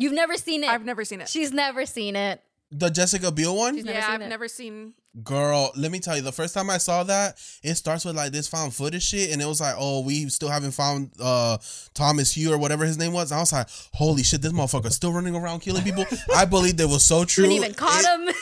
You've 0.00 0.14
never 0.14 0.36
seen 0.36 0.64
it. 0.64 0.70
I've 0.70 0.84
never 0.84 1.04
seen 1.04 1.20
it. 1.20 1.28
She's 1.28 1.52
never 1.52 1.84
seen 1.86 2.16
it. 2.16 2.42
the 2.72 2.88
Jessica 2.88 3.30
Biel 3.30 3.56
one. 3.56 3.76
She's 3.76 3.84
never 3.84 3.98
yeah, 3.98 4.06
seen 4.06 4.14
I've 4.14 4.20
it. 4.22 4.28
never 4.28 4.48
seen. 4.48 4.94
Girl, 5.24 5.72
let 5.76 5.90
me 5.90 5.98
tell 5.98 6.14
you, 6.14 6.22
the 6.22 6.30
first 6.30 6.54
time 6.54 6.70
I 6.70 6.78
saw 6.78 7.02
that, 7.02 7.36
it 7.64 7.74
starts 7.74 8.04
with 8.04 8.14
like 8.14 8.30
this 8.30 8.46
found 8.46 8.72
footage 8.72 9.02
shit, 9.02 9.32
and 9.32 9.42
it 9.42 9.44
was 9.44 9.60
like, 9.60 9.74
oh, 9.76 10.02
we 10.02 10.28
still 10.28 10.48
haven't 10.48 10.70
found 10.70 11.10
uh 11.20 11.58
Thomas 11.94 12.32
Hugh 12.36 12.52
or 12.52 12.58
whatever 12.58 12.84
his 12.84 12.96
name 12.96 13.12
was. 13.12 13.32
And 13.32 13.38
I 13.38 13.42
was 13.42 13.52
like, 13.52 13.66
holy 13.92 14.22
shit, 14.22 14.40
this 14.40 14.52
motherfucker's 14.52 14.94
still 14.94 15.12
running 15.12 15.34
around 15.34 15.60
killing 15.60 15.82
people. 15.82 16.04
I 16.36 16.44
believe 16.44 16.78
it 16.80 16.88
was 16.88 17.04
so 17.04 17.24
true. 17.24 17.44
Haven't 17.44 17.56
even 17.56 17.74
caught 17.74 18.04
it, 18.04 18.28
him. 18.28 18.34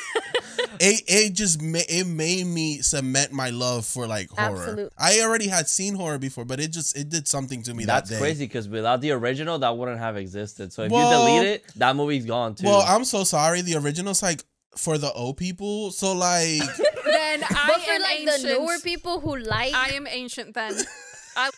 It, 0.80 1.02
it 1.06 1.32
just 1.34 1.60
ma- 1.62 1.80
it 1.88 2.06
made 2.06 2.46
me 2.46 2.78
cement 2.82 3.32
my 3.32 3.50
love 3.50 3.84
for 3.86 4.06
like 4.06 4.30
horror. 4.30 4.56
Absolute. 4.58 4.92
I 4.98 5.20
already 5.20 5.48
had 5.48 5.68
seen 5.68 5.94
horror 5.94 6.18
before, 6.18 6.44
but 6.44 6.60
it 6.60 6.68
just 6.72 6.96
it 6.96 7.08
did 7.08 7.26
something 7.28 7.62
to 7.64 7.74
me 7.74 7.84
That's 7.84 8.08
that 8.10 8.16
day. 8.16 8.20
crazy 8.20 8.44
because 8.46 8.68
without 8.68 9.00
the 9.00 9.12
original, 9.12 9.58
that 9.60 9.76
wouldn't 9.76 9.98
have 9.98 10.16
existed. 10.16 10.72
So 10.72 10.82
if 10.82 10.90
Well- 10.92 11.26
you 11.26 11.38
delete 11.40 11.54
it, 11.54 11.64
that 11.76 11.96
movie's 11.96 12.24
gone 12.26 12.54
too. 12.54 12.66
Well, 12.66 12.82
I'm 12.86 13.04
so 13.04 13.24
sorry. 13.24 13.62
The 13.62 13.76
original's 13.76 14.22
like 14.22 14.44
for 14.76 14.98
the 14.98 15.10
old 15.12 15.36
people, 15.36 15.90
so 15.90 16.12
like 16.12 16.58
Then 17.04 17.42
I 17.42 17.64
but 17.68 17.82
for 17.82 17.90
am 17.90 18.02
like 18.02 18.20
ancient. 18.20 18.42
the 18.42 18.48
newer 18.60 18.78
people 18.82 19.20
who 19.20 19.36
like 19.38 19.74
I 19.74 19.90
am 19.90 20.06
ancient. 20.06 20.54
Then 20.54 20.74
I, 21.36 21.50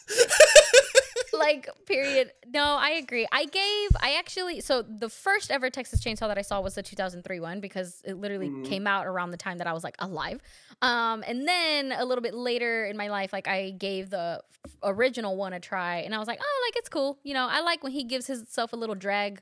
like 1.39 1.69
period. 1.86 2.32
No 2.47 2.77
i 2.81 2.90
agree. 2.90 3.27
I 3.32 3.44
gave 3.44 3.90
i 4.01 4.16
actually 4.19 4.61
so 4.61 4.82
the 4.82 5.09
first 5.09 5.51
ever 5.51 5.70
texas 5.70 6.02
chainsaw 6.02 6.28
that 6.28 6.39
i 6.39 6.43
saw 6.43 6.61
was 6.61 6.74
the 6.74 6.82
2003 6.82 7.40
one 7.40 7.61
because 7.61 8.02
it 8.05 8.15
literally 8.15 8.51
came 8.65 8.86
out 8.86 9.07
around 9.07 9.31
the 9.31 9.36
time 9.36 9.59
that 9.59 9.66
i 9.66 9.73
was 9.73 9.85
like 9.85 9.97
alive. 9.98 10.40
Um 10.82 11.24
and 11.27 11.47
then 11.47 11.93
a 11.93 12.05
little 12.05 12.23
bit 12.23 12.35
later 12.35 12.85
in 12.86 12.97
my 12.97 13.09
life 13.09 13.32
like 13.32 13.48
i 13.48 13.70
gave 13.70 14.11
the 14.11 14.43
original 14.82 15.36
one 15.36 15.52
a 15.52 15.61
try 15.61 15.98
and 15.98 16.15
i 16.15 16.19
was 16.19 16.28
like 16.28 16.39
oh 16.43 16.66
like 16.69 16.77
it's 16.77 16.89
cool. 16.89 17.19
You 17.23 17.35
know 17.35 17.47
i 17.48 17.61
like 17.61 17.82
when 17.82 17.93
he 17.93 18.05
gives 18.05 18.27
himself 18.27 18.73
a 18.73 18.77
little 18.77 18.94
drag 18.94 19.40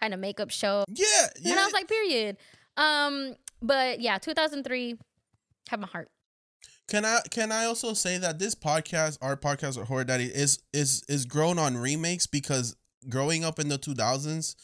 kind 0.00 0.14
of 0.14 0.20
makeup 0.20 0.50
show. 0.50 0.84
Yeah, 0.88 1.06
yeah. 1.40 1.52
and 1.52 1.60
i 1.60 1.64
was 1.64 1.72
like 1.72 1.88
period. 1.88 2.36
Um 2.76 3.34
but 3.62 4.00
yeah 4.00 4.18
2003 4.18 4.96
have 5.68 5.80
my 5.80 5.86
heart 5.86 6.10
Can 6.90 7.04
I 7.04 7.20
can 7.30 7.52
I 7.52 7.66
also 7.66 7.94
say 7.94 8.18
that 8.18 8.40
this 8.40 8.56
podcast, 8.56 9.18
our 9.22 9.36
podcast 9.36 9.78
with 9.78 9.86
Horror 9.86 10.02
Daddy, 10.02 10.24
is 10.24 10.58
is 10.72 11.04
is 11.08 11.24
grown 11.24 11.56
on 11.56 11.76
remakes 11.76 12.26
because 12.26 12.74
growing 13.08 13.44
up 13.44 13.60
in 13.60 13.68
the 13.68 13.78
two 13.78 13.94
thousands, 13.94 14.56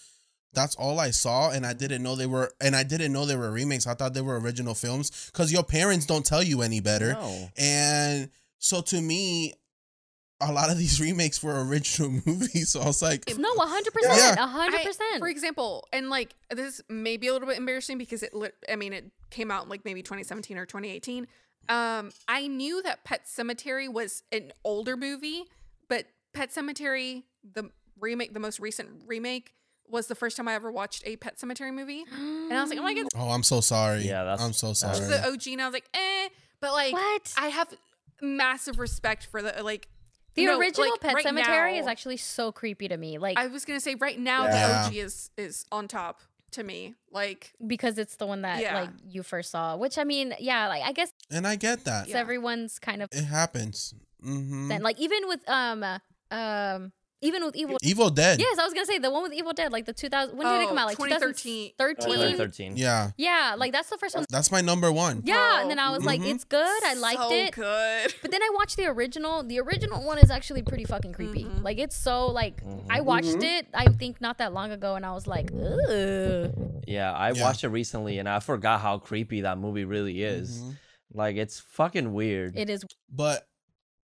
that's 0.53 0.75
all 0.75 0.99
I 0.99 1.13
saw, 1.13 1.51
and 1.51 1.65
I 1.65 1.73
didn't 1.73 2.03
know 2.03 2.17
they 2.17 2.27
were, 2.27 2.53
and 2.61 2.75
I 2.75 2.83
didn't 2.83 3.13
know 3.13 3.27
they 3.27 3.37
were 3.37 3.53
remakes. 3.53 3.87
I 3.87 3.95
thought 3.95 4.13
they 4.13 4.23
were 4.23 4.41
original 4.41 4.75
films 4.75 5.31
because 5.33 5.53
your 5.53 5.63
parents 5.63 6.05
don't 6.05 6.27
tell 6.27 6.43
you 6.43 6.63
any 6.63 6.81
better, 6.81 7.13
no. 7.13 7.49
and 7.57 8.29
so 8.59 8.81
to 8.81 9.01
me, 9.01 9.55
a 10.41 10.51
lot 10.51 10.69
of 10.69 10.79
these 10.79 11.01
remakes 11.09 11.41
were 11.45 11.65
original 11.65 12.11
movies. 12.27 12.71
So 12.71 12.81
I 12.81 12.87
was 12.87 13.03
like, 13.03 13.23
No, 13.39 13.55
one 13.55 13.69
hundred 13.69 13.95
percent, 13.95 14.37
one 14.37 14.49
hundred 14.49 14.83
percent. 14.83 15.21
For 15.21 15.29
example, 15.29 15.87
and 15.93 16.11
like 16.11 16.35
this 16.51 16.81
may 16.89 17.19
be 17.19 17.29
a 17.29 17.33
little 17.33 17.47
bit 17.47 17.57
embarrassing 17.57 17.99
because 17.99 18.25
it, 18.25 18.35
lit- 18.35 18.57
I 18.69 18.75
mean, 18.75 18.93
it 18.93 19.13
came 19.31 19.53
out 19.53 19.69
like 19.69 19.85
maybe 19.85 20.03
2017 20.03 20.59
or 20.59 20.67
2018. 20.67 21.29
Um, 21.69 22.11
I 22.29 22.47
knew 22.47 22.83
that 22.83 23.05
Pet 23.05 23.25
Sematary 23.27 23.93
was 23.93 24.23
an 24.33 24.53
older 24.65 24.97
movie, 24.97 25.45
but 25.89 26.07
Pet 26.33 26.51
Sematary, 26.51 27.25
the 27.55 27.71
remake, 27.99 28.33
the 28.35 28.41
most 28.41 28.61
recent 28.61 28.89
remake, 29.07 29.53
was 29.89 30.09
the 30.09 30.15
first 30.15 30.37
time 30.37 30.49
I 30.49 30.55
ever 30.55 30.71
watched 30.73 31.03
a 31.07 31.17
Pet 31.17 31.37
Sematary 31.39 31.73
movie, 31.73 32.05
and 32.13 32.53
I 32.53 32.61
was 32.61 32.71
like, 32.71 32.79
oh 32.79 32.83
my 32.83 32.95
god, 32.95 33.07
oh, 33.15 33.31
I'm 33.31 33.43
so 33.43 33.61
sorry. 33.61 34.01
Yeah, 34.07 34.25
that's- 34.25 34.41
I'm 34.43 34.53
so 34.53 34.73
sorry. 34.73 34.99
the 35.01 35.27
OG, 35.29 35.47
and 35.49 35.63
I 35.63 35.67
was 35.67 35.75
like, 35.75 35.89
eh, 35.95 36.29
but 36.61 36.73
like, 36.73 36.93
What? 36.93 37.33
I 37.39 37.49
have 37.49 37.73
massive 38.21 38.79
respect 38.79 39.27
for 39.27 39.43
the 39.43 39.63
like. 39.63 39.89
The 40.35 40.45
no, 40.45 40.59
original 40.59 40.91
like, 40.91 41.01
Pet 41.01 41.15
right 41.15 41.23
Cemetery 41.23 41.75
now- 41.75 41.81
is 41.81 41.87
actually 41.87 42.19
so 42.19 42.53
creepy 42.53 42.89
to 42.89 42.97
me. 42.99 43.17
Like 43.17 43.39
I 43.39 43.47
was 43.47 43.65
gonna 43.65 43.81
say 43.81 43.95
right 43.95 44.19
now 44.19 44.45
Yeah. 44.45 44.69
the 44.83 44.87
OG 44.89 44.95
is 44.97 45.31
is 45.39 45.65
on 45.73 45.89
top 45.89 46.21
to 46.51 46.63
me. 46.63 46.95
Like 47.11 47.55
because 47.67 47.97
it's 47.97 48.17
the 48.17 48.27
one 48.27 48.43
that 48.43 48.61
Yeah. 48.61 48.81
like 48.81 48.91
you 49.09 49.23
first 49.23 49.51
saw. 49.51 49.77
Which 49.77 49.97
I 49.97 50.05
mean, 50.05 50.35
yeah, 50.39 50.69
like 50.69 50.83
I 50.83 50.93
guess 50.93 51.11
and 51.31 51.47
I 51.47 51.57
get 51.57 51.85
that. 51.85 52.09
Yeah. 52.09 52.17
everyone's 52.19 52.79
kind 52.79 53.03
of 53.03 53.09
It 53.13 53.25
happens. 53.25 53.95
hmm 54.23 54.69
then 54.69 54.83
like 54.83 54.99
even 54.99 55.29
with 55.29 55.41
um 55.49 55.83
uh, 55.83 55.99
um 56.35 56.93
even 57.23 57.43
with 57.47 57.57
Evil 57.57 57.79
Evil 57.83 58.11
Dead. 58.11 58.39
Yes, 58.39 58.59
I 58.59 58.65
was 58.65 58.75
gonna 58.75 58.85
say 58.85 58.99
the 58.99 59.11
one 59.11 59.23
with 59.23 59.33
Evil 59.33 59.55
Dead, 59.55 59.73
like 59.73 59.87
the 59.87 59.93
2000. 59.95 60.37
When 60.37 60.47
did 60.47 60.63
it 60.63 60.69
come 60.69 60.77
Oh, 60.77 60.83
out? 60.83 60.87
Like 60.87 60.99
2013. 60.99 61.71
2013. 61.79 62.13
2013. 62.15 62.77
Yeah. 62.77 63.11
Yeah, 63.17 63.55
like 63.57 63.73
that's 63.73 63.89
the 63.89 63.97
first 63.97 64.15
one. 64.15 64.27
That's 64.29 64.53
my 64.53 64.61
number 64.61 64.93
one. 64.93 65.23
Yeah, 65.25 65.63
and 65.63 65.71
then 65.71 65.79
I 65.79 65.91
was 65.97 66.05
like, 66.05 66.21
Mhm. 66.21 66.35
it's 66.35 66.45
good. 66.45 66.85
I 66.85 66.93
liked 66.93 67.23
so 67.23 67.33
it. 67.33 67.53
good. 67.55 68.15
But 68.21 68.31
then 68.31 68.43
I 68.43 68.51
watched 68.55 68.77
the 68.77 68.87
original. 68.87 69.43
The 69.43 69.59
original 69.61 70.05
one 70.05 70.19
is 70.19 70.31
actually 70.31 70.63
pretty 70.63 70.85
fucking 70.85 71.15
creepy. 71.15 71.45
Mhm. 71.45 71.63
Like 71.65 71.79
it's 71.79 71.97
so 71.97 72.27
like 72.27 72.63
Mm-hmm. 72.63 72.91
I 72.93 73.01
watched 73.01 73.43
it. 73.43 73.67
I 73.73 73.87
think 73.87 74.21
not 74.21 74.37
that 74.39 74.53
long 74.53 74.71
ago, 74.71 74.95
and 74.95 75.05
I 75.07 75.13
was 75.13 75.27
like, 75.27 75.51
ugh. 75.53 76.53
Yeah, 76.87 77.13
I 77.13 77.33
Yeah. 77.33 77.43
watched 77.43 77.65
it 77.65 77.69
recently 77.69 78.19
and 78.19 78.29
I 78.29 78.41
forgot 78.41 78.81
how 78.83 78.99
creepy 78.99 79.41
that 79.41 79.57
movie 79.59 79.85
really 79.87 80.23
is. 80.23 80.63
Like 81.13 81.37
it's 81.37 81.61
fucking 81.61 82.13
weird. 82.13 82.57
It 82.57 82.71
is. 82.71 82.85
But 83.11 83.47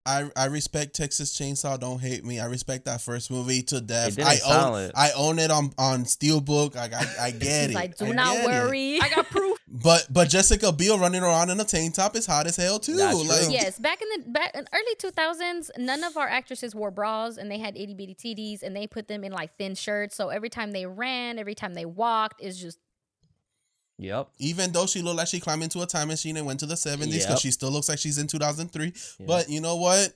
I 0.05 0.31
I 0.37 0.47
respect 0.47 0.95
Texas 0.97 1.37
Chainsaw. 1.39 1.79
Don't 1.79 2.01
hate 2.01 2.25
me. 2.25 2.41
I 2.41 2.47
respect 2.47 2.87
that 2.87 3.01
first 3.01 3.31
movie 3.31 3.63
to 3.65 3.81
death. 3.81 4.19
I 4.19 4.39
own 4.47 4.81
it. 4.81 4.93
I 4.95 5.11
own 5.17 5.39
it 5.39 5.51
on 5.51 5.73
on 5.79 6.05
Steelbook. 6.05 6.77
I 6.77 6.91
I, 6.95 7.27
I 7.27 7.31
get 7.39 7.71
it. 7.71 7.75
like, 7.75 7.97
do 7.97 8.07
I 8.07 8.13
not 8.13 8.35
get 8.35 8.45
it. 8.45 8.47
worry. 8.47 9.01
I 9.01 9.09
got 9.09 9.29
proof. 9.31 9.59
But 9.75 10.07
but 10.11 10.29
Jessica 10.29 10.71
Biel 10.71 10.99
running 10.99 11.23
around 11.23 11.49
in 11.49 11.59
a 11.59 11.65
tank 11.65 11.95
top 11.95 12.15
is 12.15 12.27
hot 12.27 12.47
as 12.47 12.57
hell 12.57 12.79
too. 12.79 12.95
That's 12.95 13.19
true. 13.19 13.27
like 13.27 13.51
yes, 13.51 13.79
back 13.79 14.03
in 14.03 14.09
the 14.23 14.29
back 14.31 14.51
in 14.55 14.67
early 14.71 14.95
2000s, 14.97 15.71
none 15.79 16.05
of 16.05 16.19
our 16.19 16.29
actresses 16.29 16.75
wore 16.75 16.91
bras, 16.91 17.39
and 17.39 17.51
they 17.51 17.57
had 17.59 17.75
itty 17.75 17.95
bitty 17.95 18.15
titties, 18.15 18.63
and 18.63 18.77
they 18.77 18.87
put 18.87 19.09
them 19.09 19.25
in 19.25 19.33
like 19.33 19.57
thin 19.57 19.75
shirts. 19.75 20.15
So 20.15 20.29
every 20.29 20.51
time 20.51 20.73
they 20.73 20.85
ran, 20.85 21.39
every 21.39 21.55
time 21.55 21.73
they 21.73 21.87
walked, 21.87 22.43
is 22.43 22.61
just 22.61 22.79
Yep. 24.03 24.29
even 24.39 24.73
though 24.73 24.87
she 24.87 25.01
looked 25.03 25.17
like 25.19 25.29
she 25.29 25.41
climbed 25.41 25.63
into 25.63 25.81
a 25.83 25.87
time 25.87 26.09
machine 26.09 26.37
and 26.37 26.45
went 26.47 26.61
to 26.61 26.67
the 26.67 26.75
70s 26.75 27.13
because 27.13 27.29
Yep. 27.29 27.39
she 27.39 27.51
still 27.51 27.71
looks 27.71 27.89
like 27.89 27.99
she's 27.99 28.19
in 28.19 28.27
2003. 28.27 28.93
Yeah. 29.19 29.27
But 29.27 29.49
you 29.49 29.61
know 29.61 29.77
what? 29.77 30.13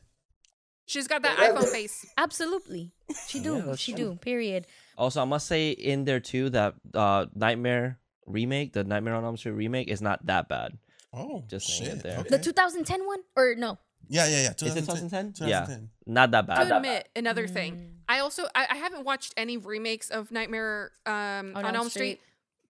She's 0.86 1.08
got 1.08 1.22
that 1.22 1.36
iPhone 1.38 1.68
face. 1.70 2.06
absolutely 2.18 2.92
she 3.28 3.40
do, 3.40 3.56
Yeah, 3.66 3.74
she 3.76 3.92
true. 3.92 4.12
do. 4.12 4.16
Period. 4.16 4.66
Also, 4.98 5.20
I 5.20 5.24
must 5.24 5.46
say 5.46 5.70
in 5.70 6.04
there 6.04 6.20
too 6.20 6.50
that 6.50 6.74
uh 6.94 7.26
Nightmare 7.34 7.98
remake, 8.26 8.72
the 8.72 8.84
Nightmare 8.84 9.14
on 9.14 9.24
Elm 9.24 9.36
Street 9.36 9.52
remake, 9.52 9.88
is 9.88 10.00
not 10.02 10.24
that 10.26 10.48
bad. 10.48 10.78
Oh, 11.12 11.44
Just 11.48 11.66
saying 11.68 11.90
it 11.90 11.94
shit. 11.94 12.02
there. 12.02 12.18
Okay. 12.20 12.28
The 12.30 12.38
2010 12.38 13.06
one, 13.06 13.20
or 13.36 13.54
no? 13.56 13.78
yeah, 14.08 14.26
yeah, 14.28 14.42
yeah. 14.42 14.50
Is 14.68 14.76
it 14.76 14.80
2010? 14.86 15.32
2010. 15.32 15.48
Yeah, 15.48 15.78
not 16.06 16.30
that 16.32 16.46
bad. 16.46 16.68
To 16.68 16.76
admit, 16.76 17.08
another 17.16 17.46
thing. 17.48 17.74
Mm. 17.76 17.90
I 18.08 18.18
also 18.20 18.44
I, 18.54 18.66
I 18.70 18.76
haven't 18.76 19.04
watched 19.04 19.34
any 19.36 19.56
remakes 19.56 20.10
of 20.10 20.30
Nightmare 20.30 20.92
um, 21.06 21.56
on, 21.56 21.74
Elm 21.74 21.88
Street. 21.88 22.20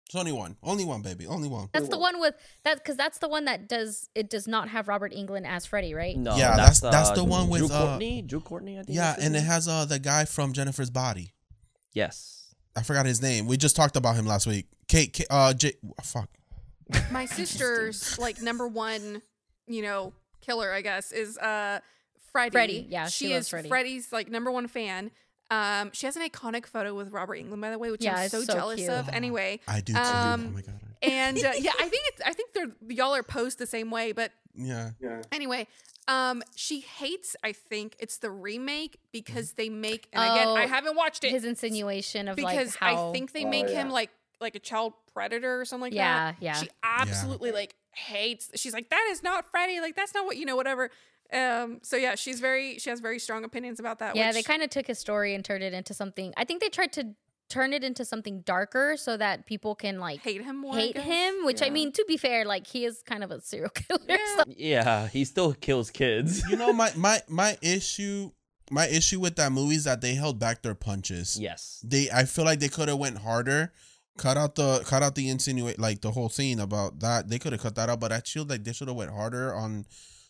It's 0.07 0.15
only 0.15 0.33
one. 0.33 0.57
Only 0.63 0.85
one, 0.85 1.01
baby. 1.03 1.27
Only 1.27 1.49
one. 1.49 1.69
That's 1.73 1.89
the 1.89 1.99
one 1.99 2.21
with 2.21 2.35
that 2.65 2.77
because 2.79 2.97
that's 2.97 3.19
the 3.19 3.29
one 3.29 3.47
that 3.47 3.69
does 3.69 4.09
it 4.15 4.29
does 4.29 4.47
not 4.47 4.69
have 4.69 4.87
Robert 4.87 5.13
Englund 5.13 5.47
as 5.47 5.65
Freddy, 5.67 5.95
right? 5.95 6.17
No, 6.17 6.37
Yeah, 6.37 6.57
that's 6.57 6.81
that's- 6.81 7.09
that's 7.09 7.11
uh, 7.19 7.23
the 7.23 7.25
one 7.25 7.49
with, 7.49 7.67
Drew 7.67 7.71
uh, 7.75 7.87
Courtney. 7.89 8.21
Drew 8.23 8.41
Courtney, 8.41 8.79
I 8.79 8.83
think. 8.83 8.97
Yeah, 8.97 9.17
and 9.19 9.35
it 9.35 9.41
has 9.45 9.67
uh 9.67 9.87
the 9.87 9.99
guy 9.99 10.25
from 10.27 10.53
Jennifer's 10.53 10.91
Body. 10.91 11.33
yes. 11.93 12.41
I 12.77 12.83
forgot 12.83 13.07
his 13.07 13.23
name. 13.23 13.47
We 13.47 13.57
just 13.57 13.77
talked 13.77 13.95
about 13.97 14.17
him 14.17 14.27
last 14.27 14.49
week. 14.49 14.67
Kate, 14.89 15.13
Kate 15.13 15.29
uh, 15.31 15.55
J, 15.55 15.75
fuck. 16.03 16.29
My 17.13 17.25
sister's 17.39 18.19
like 18.19 18.43
number 18.43 18.67
one, 18.67 19.23
you 19.69 19.81
know, 19.81 20.13
killer, 20.41 20.73
I 20.73 20.81
guess, 20.81 21.13
is 21.13 21.39
uh 21.39 21.79
Freddy. 22.33 22.51
Freddy, 22.51 22.87
yeah, 22.91 23.07
she 23.07 23.27
she, 23.27 23.33
loves 23.33 23.47
is 23.47 23.49
Freddy. 23.51 23.69
Freddy's 23.69 24.13
like 24.13 24.29
number 24.29 24.51
one 24.51 24.67
fan. 24.67 25.13
Um, 25.55 25.91
she 25.93 26.07
has 26.07 26.17
an 26.17 26.23
iconic 26.29 26.67
photo 26.67 26.95
with 26.95 27.13
Robert 27.13 27.39
Englund, 27.39 27.61
by 27.61 27.71
the 27.71 27.79
way, 27.79 27.91
which 27.91 28.05
Yeah, 28.05 28.17
I'm 28.17 28.29
so, 28.29 28.41
so 28.43 28.53
jealous 28.53 28.81
cute. 28.81 28.91
of. 28.91 29.09
Anyway, 29.11 29.61
I 29.69 29.81
do 29.81 29.93
too. 29.93 29.99
Um, 30.01 30.47
oh 30.49 30.55
my 30.55 30.61
god. 30.63 30.81
and 31.03 31.39
uh, 31.39 31.53
yeah, 31.59 31.73
I 31.79 31.89
think 31.89 32.03
it's 32.13 32.23
I 32.25 32.33
think 32.33 32.53
they're 32.55 32.71
y'all 32.89 33.15
are 33.15 33.23
posed 33.23 33.59
the 33.59 33.67
same 33.67 33.91
way, 33.91 34.13
but 34.13 34.33
Yeah. 34.55 34.91
yeah. 35.01 35.23
Anyway, 35.33 35.67
um, 36.09 36.43
she 36.55 36.81
hates. 36.81 37.37
I 37.43 37.53
think 37.53 37.97
it's 37.99 38.19
the 38.19 38.31
remake 38.31 38.99
because 39.13 39.53
they 39.53 39.69
make. 39.69 40.09
And 40.13 40.23
again, 40.25 40.49
I 40.49 40.65
Oh, 40.65 40.69
haven't 40.69 40.97
watched 40.97 41.25
it 41.25 41.31
His 41.31 41.45
insinuation 41.45 42.29
of 42.29 42.37
because 42.37 42.69
like 42.69 42.77
how 42.97 43.11
I 43.11 43.13
think 43.13 43.33
they 43.33 43.45
make 43.45 43.69
him 43.71 43.91
like 43.91 44.11
like 44.41 44.55
a 44.55 44.61
child 44.61 44.93
predator 45.13 45.61
or 45.61 45.65
something 45.65 45.83
like 45.91 45.95
Yeah, 45.95 46.33
that. 46.33 46.37
yeah. 46.43 46.53
She 46.55 46.69
absolutely 46.83 47.53
like 47.53 47.75
hates. 47.93 48.51
She's 48.57 48.73
like, 48.75 48.91
that 48.91 49.07
is 49.11 49.23
not 49.23 49.47
Freddy. 49.51 49.81
Like 49.81 49.95
that's 49.97 50.13
not 50.15 50.25
what 50.27 50.37
you 50.37 50.45
know. 50.47 50.57
Whatever. 50.57 50.91
Um. 51.33 51.81
So 51.83 51.97
yeah, 51.97 52.15
she's 52.15 52.41
very. 52.41 52.79
She 52.79 52.91
has 52.91 53.01
very 53.01 53.19
strong 53.19 53.45
opinions 53.45 53.81
about 53.81 53.99
that. 54.01 54.15
yeah, 54.17 54.29
which, 54.29 54.37
they 54.37 54.43
kind 54.43 54.63
of 54.63 54.71
took 54.71 54.87
his 54.87 54.99
story 54.99 55.35
and 55.35 55.45
turned 55.45 55.65
it 55.65 55.73
into 55.73 55.95
something. 55.95 56.33
I 56.37 56.45
think 56.45 56.61
they 56.61 56.69
tried 56.69 56.93
to 56.95 57.15
turn 57.51 57.73
it 57.73 57.85
into 57.85 58.05
something 58.05 58.41
darker 58.41 58.97
so 58.97 59.17
that 59.17 59.45
people 59.47 59.75
can 59.75 59.99
like 60.01 60.21
hate 60.21 60.43
him 60.43 60.57
more. 60.57 60.75
Hate 60.75 60.97
him. 60.97 61.35
Which 61.45 61.63
I 61.63 61.71
mean, 61.71 61.93
to 61.93 62.05
be 62.09 62.17
fair, 62.17 62.45
like 62.45 62.67
he 62.67 62.85
is 62.85 63.03
kind 63.03 63.23
of 63.25 63.31
a 63.31 63.41
serial 63.41 63.69
killer. 63.75 64.01
Yeah. 64.09 64.37
so- 64.37 64.45
Yeah, 64.49 65.09
he 65.09 65.25
still 65.25 65.53
kills 65.55 65.91
kids. 65.91 66.43
You 66.49 66.57
know 66.57 66.73
my 66.73 66.91
my 66.97 67.21
my 67.29 67.57
issue 67.63 68.31
my 68.71 68.87
issue 68.89 69.21
with 69.21 69.37
that 69.37 69.53
movie 69.53 69.75
is 69.77 69.85
that 69.85 70.01
they 70.01 70.15
held 70.15 70.39
back 70.39 70.63
their 70.63 70.75
punches. 70.75 71.39
yes. 71.39 71.81
They 71.85 72.11
I 72.11 72.25
feel 72.25 72.45
like 72.45 72.61
they 72.61 72.69
could 72.69 72.89
have 72.89 72.99
went 72.99 73.19
harder. 73.19 73.73
Cut 74.17 74.37
out 74.37 74.55
the 74.55 74.83
cut 74.87 75.03
out 75.03 75.15
the 75.17 75.29
insinuate 75.29 75.79
like 75.79 76.01
the 76.01 76.13
whole 76.13 76.29
scene 76.29 76.61
about 76.61 77.01
that. 77.01 77.29
They 77.29 77.39
could 77.39 77.53
have 77.53 77.61
cut 77.63 77.75
that 77.75 77.89
out, 77.91 77.99
but 78.01 78.13
I 78.13 78.21
feel 78.21 78.45
like 78.45 78.63
they 78.65 78.73
should 78.73 78.89
have 78.89 78.97
went 78.97 79.11
harder 79.11 79.53
on 79.55 79.85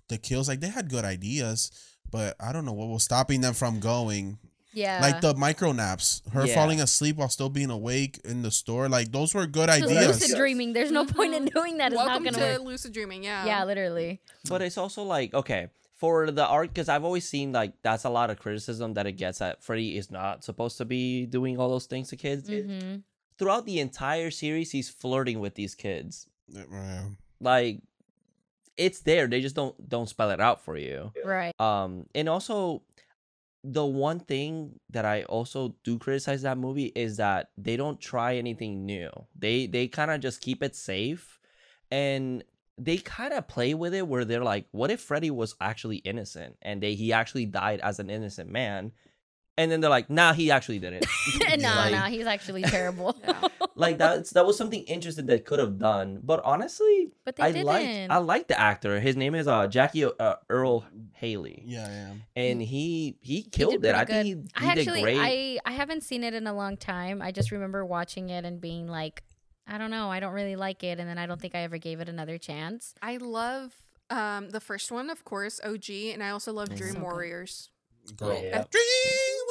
the 0.08 0.18
kills. 0.18 0.48
Like 0.48 0.60
they 0.60 0.68
had 0.68 0.88
good 0.90 1.04
ideas, 1.04 1.70
but 2.10 2.36
I 2.40 2.52
don't 2.52 2.64
know 2.64 2.72
what 2.72 2.88
was 2.88 3.02
stopping 3.04 3.40
them 3.40 3.54
from 3.54 3.80
going. 3.80 4.38
yeah, 4.76 4.98
like 5.00 5.20
the 5.20 5.34
micro 5.34 5.70
naps, 5.72 6.20
her 6.32 6.46
Yeah. 6.46 6.54
falling 6.56 6.80
asleep 6.80 7.16
while 7.16 7.28
still 7.28 7.48
being 7.48 7.70
awake 7.70 8.18
in 8.24 8.42
the 8.42 8.50
store. 8.50 8.88
Like 8.88 9.12
those 9.12 9.32
were 9.32 9.46
good 9.46 9.68
Just 9.68 9.84
ideas. 9.84 10.20
lucid 10.20 10.36
dreaming. 10.36 10.72
There's 10.72 10.90
no 10.90 11.04
point 11.04 11.32
in 11.32 11.44
doing 11.46 11.76
that. 11.78 11.92
It's 11.92 11.96
Welcome 11.96 12.24
not 12.24 12.34
to 12.34 12.40
gonna 12.40 12.52
work. 12.54 12.62
lucid 12.62 12.92
dreaming. 12.92 13.22
Yeah. 13.22 13.46
Yeah, 13.46 13.64
literally. 13.64 14.20
But 14.48 14.62
it's 14.62 14.76
also 14.76 15.04
like 15.04 15.32
okay 15.32 15.68
for 15.94 16.30
the 16.32 16.44
art 16.44 16.70
because 16.74 16.88
I've 16.88 17.04
always 17.04 17.26
seen 17.28 17.52
like 17.52 17.72
that's 17.82 18.02
a 18.04 18.10
lot 18.10 18.30
of 18.30 18.40
criticism 18.40 18.94
that 18.94 19.06
it 19.06 19.12
gets 19.12 19.38
that 19.38 19.62
Freddy 19.62 19.96
is 19.96 20.10
not 20.10 20.42
supposed 20.42 20.76
to 20.78 20.84
be 20.84 21.24
doing 21.26 21.56
all 21.56 21.68
those 21.70 21.86
things 21.86 22.08
to 22.10 22.16
kids. 22.16 22.48
hmm 22.48 22.96
Throughout 23.38 23.66
the 23.66 23.78
entire 23.80 24.30
series, 24.30 24.70
he's 24.72 24.88
flirting 24.88 25.38
with 25.40 25.54
these 25.54 25.74
kids. 25.76 26.26
Yeah. 26.48 27.04
Like 27.40 27.78
it's 28.76 29.00
there. 29.00 29.26
They 29.26 29.40
just 29.40 29.54
don't 29.54 29.88
don't 29.88 30.08
spell 30.08 30.30
it 30.30 30.40
out 30.40 30.64
for 30.64 30.76
you. 30.76 31.12
Right. 31.24 31.58
Um, 31.60 32.06
and 32.14 32.28
also 32.28 32.82
the 33.62 33.84
one 33.84 34.20
thing 34.20 34.78
that 34.90 35.06
I 35.06 35.22
also 35.22 35.74
do 35.84 35.98
criticize 35.98 36.42
that 36.42 36.58
movie 36.58 36.92
is 36.94 37.16
that 37.16 37.50
they 37.56 37.76
don't 37.76 37.98
try 37.98 38.36
anything 38.36 38.84
new. 38.84 39.10
They 39.36 39.66
they 39.66 39.88
kind 39.88 40.10
of 40.10 40.20
just 40.20 40.40
keep 40.40 40.62
it 40.62 40.76
safe, 40.76 41.38
and 41.90 42.44
they 42.76 42.98
kind 42.98 43.32
of 43.32 43.48
play 43.48 43.72
with 43.72 43.94
it 43.94 44.06
where 44.06 44.24
they're 44.24 44.44
like, 44.44 44.66
what 44.72 44.90
if 44.90 45.00
Freddy 45.00 45.30
was 45.30 45.54
actually 45.60 45.98
innocent 45.98 46.56
and 46.60 46.82
they 46.82 46.94
he 46.94 47.12
actually 47.12 47.46
died 47.46 47.80
as 47.80 48.00
an 48.00 48.10
innocent 48.10 48.50
man, 48.50 48.92
and 49.56 49.70
then 49.70 49.80
they're 49.80 49.90
like, 49.90 50.10
nah, 50.10 50.32
he 50.32 50.50
actually 50.50 50.78
did 50.78 50.92
it. 50.92 51.06
no, 51.60 51.68
like, 51.68 51.92
no, 51.92 52.00
he's 52.02 52.26
actually 52.26 52.62
terrible. 52.62 53.16
Like 53.76 53.98
that's 53.98 54.30
that 54.30 54.46
was 54.46 54.56
something 54.56 54.82
interesting 54.84 55.26
that 55.26 55.44
could 55.44 55.58
have 55.58 55.78
done. 55.78 56.20
But 56.22 56.40
honestly, 56.44 57.10
But 57.24 57.36
they 57.36 57.42
I 57.42 57.52
didn't. 57.52 57.66
like 57.66 57.86
I 58.10 58.18
like 58.18 58.46
the 58.48 58.58
actor. 58.58 59.00
His 59.00 59.16
name 59.16 59.34
is 59.34 59.48
uh 59.48 59.66
Jackie 59.66 60.04
uh, 60.04 60.34
Earle 60.48 60.84
Haley 61.14 61.62
Yeah, 61.66 61.88
yeah. 61.88 62.12
and 62.36 62.62
he 62.62 63.16
he 63.20 63.34
He 63.36 63.42
did 63.42 63.52
killed 63.52 63.84
it. 63.84 63.94
I 63.94 64.04
think 64.04 64.08
good. 64.08 64.24
he, 64.26 64.32
he 64.32 64.68
I 64.68 64.70
actually, 64.72 65.00
did 65.02 65.16
great. 65.18 65.58
I 65.64 65.70
I 65.70 65.72
haven't 65.72 66.02
seen 66.04 66.22
it 66.22 66.34
in 66.34 66.46
a 66.46 66.54
long 66.54 66.76
time. 66.76 67.20
I 67.20 67.32
just 67.32 67.50
remember 67.50 67.84
watching 67.84 68.30
it 68.30 68.44
and 68.44 68.60
being 68.60 68.86
like, 68.86 69.22
I 69.66 69.78
don't 69.78 69.90
know, 69.90 70.08
I 70.10 70.20
don't 70.20 70.34
really 70.34 70.56
like 70.56 70.84
it, 70.84 71.00
and 71.00 71.08
then 71.08 71.18
I 71.18 71.26
don't 71.26 71.40
think 71.40 71.54
I 71.56 71.60
ever 71.60 71.78
gave 71.78 71.98
it 72.00 72.08
another 72.08 72.38
chance. 72.38 72.94
I 73.02 73.16
love 73.16 73.74
um 74.10 74.50
the 74.50 74.60
first 74.60 74.92
one, 74.92 75.10
of 75.10 75.24
course, 75.24 75.60
OG, 75.64 75.90
and 76.12 76.22
I 76.22 76.30
also 76.30 76.52
love 76.52 76.68
Dream 76.68 76.92
So 76.92 77.00
good. 77.00 77.02
Warriors. 77.02 77.70
Girl. 78.16 78.34
Yeah. 78.34 78.64
Dream 78.70 78.84
Warriors. 78.84 79.43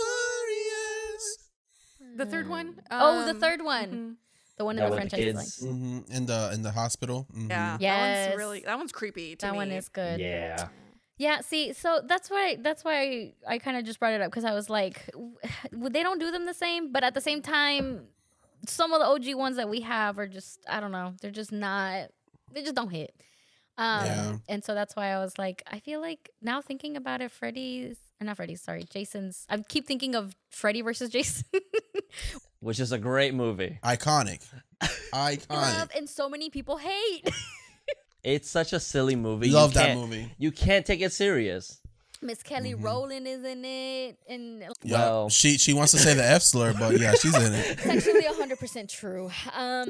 The 2.16 2.26
third 2.26 2.48
one. 2.50 2.76
oh, 2.92 3.26
the 3.26 3.32
um, 3.32 3.40
third 3.40 3.62
one, 3.62 3.90
mhm. 3.92 4.16
the 4.58 4.66
one 4.66 4.78
in 4.78 4.84
That 4.84 4.90
the 4.92 4.96
with 5.02 5.10
the 5.12 5.18
franchise. 5.18 5.60
kids. 5.60 5.62
Like, 5.62 5.72
hmm 5.72 6.00
In 6.12 6.26
the 6.26 6.52
in 6.54 6.62
the 6.62 6.72
hospital. 6.72 7.28
Mhm. 7.34 7.50
Yeah, 7.50 7.72
that 7.78 7.82
Yes. 7.82 8.28
one's 8.28 8.38
really 8.38 8.60
that 8.66 8.78
one's 8.78 8.92
creepy. 8.92 9.36
To 9.38 9.46
that 9.48 9.56
one 9.56 9.72
is 9.72 9.90
good. 9.90 10.20
Yeah. 10.20 10.68
Yeah, 11.18 11.42
see, 11.42 11.74
so 11.74 12.02
that's 12.06 12.30
why 12.30 12.58
that's 12.60 12.84
why 12.84 12.96
I, 13.02 13.34
I 13.48 13.58
kind 13.60 13.78
of 13.78 13.86
just 13.86 14.00
brought 14.00 14.14
it 14.14 14.22
up 14.22 14.32
because 14.32 14.46
I 14.46 14.54
was 14.54 14.70
like, 14.70 15.06
w- 15.14 15.38
they 15.90 16.02
don't 16.04 16.20
do 16.20 16.32
them 16.32 16.46
the 16.46 16.54
same, 16.56 16.92
but 16.92 17.04
at 17.04 17.14
the 17.14 17.22
same 17.22 17.42
time, 17.42 18.08
some 18.68 18.94
of 18.94 19.00
the 19.00 19.06
OG 19.06 19.36
ones 19.38 19.56
that 19.58 19.70
we 19.70 19.82
have 19.82 20.18
are 20.18 20.28
just 20.28 20.60
I 20.68 20.80
don't 20.80 20.92
know, 20.92 21.14
they're 21.22 21.32
just 21.32 21.52
not, 21.52 22.10
they 22.52 22.62
just 22.64 22.76
don't 22.76 22.90
hit. 22.90 23.14
Um, 23.78 24.06
Yeah. 24.06 24.38
and 24.50 24.64
so 24.64 24.74
that's 24.74 24.96
why 24.96 25.08
I 25.14 25.20
was 25.20 25.38
like, 25.38 25.64
I 25.68 25.80
feel 25.80 26.00
like 26.02 26.30
now 26.42 26.62
thinking 26.62 26.98
about 26.98 27.22
it, 27.22 27.32
Freddy's, 27.32 27.98
not 28.24 28.38
Freddy's, 28.38 28.62
sorry, 28.62 28.86
Jason's. 28.90 29.46
I 29.50 29.58
keep 29.68 29.86
thinking 29.88 30.16
of 30.16 30.36
Freddy 30.50 30.82
versus 30.82 31.10
Jason. 31.10 31.46
which 32.60 32.80
is 32.80 32.92
a 32.92 32.98
great 32.98 33.34
movie. 33.34 33.80
Iconic. 33.84 34.42
Love 34.82 34.90
Iconic. 35.14 35.98
and 35.98 36.10
so 36.10 36.30
many 36.30 36.50
people 36.50 36.78
hate. 36.78 37.30
It's 38.26 38.50
such 38.50 38.72
a 38.72 38.80
silly 38.80 39.18
movie. 39.18 39.50
You 39.50 39.56
Love 39.56 39.74
that 39.74 39.88
can't- 39.88 40.00
movie. 40.00 40.32
You 40.38 40.50
can't 40.54 40.86
take 40.86 41.02
it 41.02 41.12
serious. 41.12 41.82
Miss 42.22 42.42
Kelly 42.42 42.74
Rowland 42.74 43.28
is 43.28 43.44
in 43.44 43.66
it, 43.66 44.18
and 44.30 44.62
Yeah. 44.82 44.98
Well- 44.98 45.30
she 45.30 45.58
she 45.58 45.74
wants 45.74 45.92
to 45.92 45.98
say 45.98 46.14
the 46.14 46.24
F 46.24 46.42
slur, 46.42 46.74
but 46.74 46.98
yeah, 47.02 47.16
she's 47.16 47.36
in 47.36 47.52
it. 47.54 47.72
It's 47.72 47.86
actually 47.86 48.24
hundred 48.28 48.60
percent 48.60 48.90
true. 48.90 49.26
Um, 49.54 49.90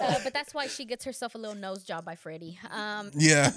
uh, 0.00 0.18
but 0.24 0.32
that's 0.34 0.52
why 0.52 0.66
she 0.66 0.84
gets 0.84 1.04
herself 1.04 1.36
a 1.36 1.38
little 1.38 1.54
nose 1.54 1.84
job 1.84 2.04
by 2.04 2.16
Freddy. 2.16 2.58
Um, 2.68 3.12
Yeah. 3.14 3.52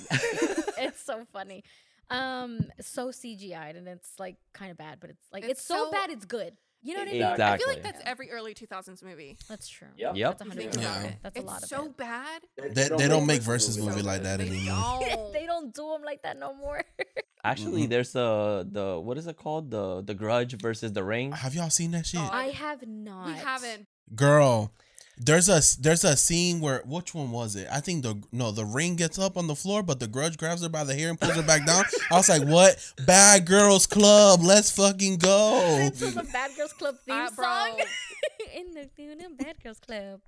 it's 0.77 1.03
so 1.03 1.25
funny. 1.33 1.63
Um, 2.09 2.65
so 2.81 3.09
CGI'd 3.09 3.75
and 3.75 3.87
it's 3.87 4.11
like 4.19 4.35
kind 4.53 4.71
of 4.71 4.77
bad, 4.77 4.99
but 4.99 5.09
it's 5.09 5.25
like 5.31 5.43
It's 5.43 5.53
it's, 5.53 5.65
so, 5.65 5.85
so- 5.85 5.91
bad 5.91 6.09
it's 6.09 6.25
good. 6.25 6.53
You 6.81 6.93
know 6.93 6.99
what 6.99 7.09
I 7.09 7.11
mean? 7.13 7.21
Exactly. 7.23 7.43
I 7.45 7.57
feel 7.57 7.67
like 7.67 7.81
that's 7.83 8.01
every 8.05 8.29
early 8.29 8.53
2000s 8.53 9.01
movie. 9.01 9.37
That's 9.49 9.67
true. 9.67 9.87
Yep. 9.97 10.17
Yep. 10.17 10.37
That's 10.37 10.47
hundred 10.49 10.63
Yeah. 10.65 10.69
about 10.69 10.75
percent. 10.75 11.05
it. 11.05 11.17
That's 11.23 11.35
a 11.35 11.39
it's 11.39 11.47
lot 11.47 11.63
of 11.63 11.69
so 11.69 11.85
it. 11.85 11.97
bad. 11.97 12.41
They, 12.57 12.89
they 12.89 13.07
don't 13.07 13.25
make 13.25 13.41
versus 13.41 13.79
movie 13.79 14.03
like 14.03 14.21
that 14.21 14.39
anymore. 14.39 14.99
don't. 15.01 15.33
they 15.33 15.47
don't 15.47 15.73
do 15.73 15.89
them 15.93 16.03
like 16.03 16.21
that 16.21 16.37
no 16.37 16.53
more. 16.53 16.83
Actually, 17.43 17.85
Mhm. 17.87 17.89
there's 17.89 18.11
the 18.11 18.67
the 18.71 18.99
what 18.99 19.17
is 19.17 19.25
it 19.25 19.35
called? 19.35 19.71
The 19.71 20.03
the 20.03 20.13
Grudge 20.13 20.53
versus 20.61 20.93
the 20.93 21.03
Ring. 21.03 21.31
Have 21.31 21.55
y'all 21.55 21.71
seen 21.71 21.89
that 21.91 22.05
shit? 22.05 22.19
Oh, 22.21 22.29
I 22.31 22.49
have 22.49 22.85
not. 22.87 23.27
We 23.27 23.33
haven't. 23.33 23.87
Girl, 24.13 24.71
there's 25.17 25.47
a 25.49 25.61
there's 25.81 26.03
a 26.03 26.15
scene 26.17 26.59
where 26.59 26.81
which 26.85 27.13
one 27.13 27.31
was 27.31 27.55
it? 27.55 27.67
I 27.71 27.79
think 27.79 28.03
the 28.03 28.21
no 28.31 28.51
the 28.51 28.65
ring 28.65 28.95
gets 28.95 29.17
up 29.17 29.37
on 29.37 29.47
the 29.47 29.55
floor, 29.55 29.81
but 29.83 29.99
the 29.99 30.07
grudge 30.07 30.37
grabs 30.37 30.61
her 30.63 30.69
by 30.69 30.83
the 30.83 30.93
hair 30.95 31.09
and 31.09 31.19
pulls 31.19 31.35
her 31.35 31.43
back 31.43 31.65
down. 31.65 31.83
I 32.11 32.15
was 32.15 32.29
like, 32.29 32.43
what? 32.43 32.75
Bad 33.05 33.45
Girls 33.45 33.87
Club, 33.87 34.41
let's 34.43 34.71
fucking 34.71 35.17
go. 35.17 35.89
This 35.89 36.01
is 36.01 36.17
a 36.17 36.23
Bad 36.23 36.51
Girls 36.57 36.73
Club 36.73 36.95
theme 37.05 37.15
Uh, 37.15 37.29
song. 37.31 37.79
in 38.55 38.73
the 38.73 38.89
in 38.97 39.17
the 39.17 39.43
Bad 39.43 39.61
Girls 39.63 39.79
Club. 39.79 40.19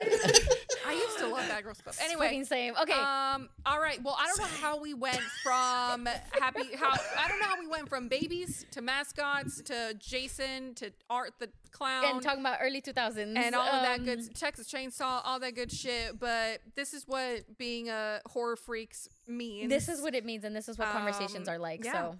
Bad 0.00 0.10
Girls. 0.10 0.40
I 0.86 0.92
used 0.92 1.18
to 1.18 1.26
love 1.28 1.48
Bad 1.48 1.64
Girls 1.64 1.80
Club. 1.80 1.94
Anyway, 2.02 2.26
Anyway, 2.28 2.44
same. 2.44 2.74
Okay. 2.82 2.92
Um. 2.92 3.48
All 3.64 3.80
right. 3.80 4.02
Well, 4.02 4.16
I 4.18 4.26
don't 4.28 4.38
know 4.38 4.56
how 4.60 4.80
we 4.80 4.94
went 4.94 5.20
from 5.42 6.06
happy. 6.40 6.74
How 6.76 6.90
I 7.18 7.28
don't 7.28 7.40
know 7.40 7.46
how 7.46 7.58
we 7.58 7.66
went 7.66 7.88
from 7.88 8.08
babies 8.08 8.66
to 8.72 8.82
mascots 8.82 9.60
to 9.62 9.94
Jason 9.98 10.74
to 10.76 10.90
Art 11.10 11.34
the 11.38 11.48
clown 11.72 12.04
and 12.04 12.22
talking 12.22 12.40
about 12.40 12.58
early 12.62 12.80
2000s 12.80 13.36
and 13.36 13.54
all 13.54 13.66
of 13.66 13.82
that 13.82 14.00
um, 14.00 14.04
good 14.04 14.34
Texas 14.36 14.70
Chainsaw, 14.72 15.20
all 15.24 15.40
that 15.40 15.54
good 15.54 15.70
shit. 15.72 16.18
But 16.18 16.60
this 16.74 16.94
is 16.94 17.04
what 17.06 17.58
being 17.58 17.88
a 17.88 18.20
horror 18.26 18.56
freaks 18.56 19.08
means. 19.26 19.68
This 19.70 19.88
is 19.88 20.00
what 20.00 20.14
it 20.14 20.24
means, 20.24 20.44
and 20.44 20.54
this 20.54 20.68
is 20.68 20.78
what 20.78 20.88
conversations 20.88 21.48
Um, 21.48 21.54
are 21.54 21.58
like. 21.58 21.84
yeah. 21.84 21.92
So 21.92 22.18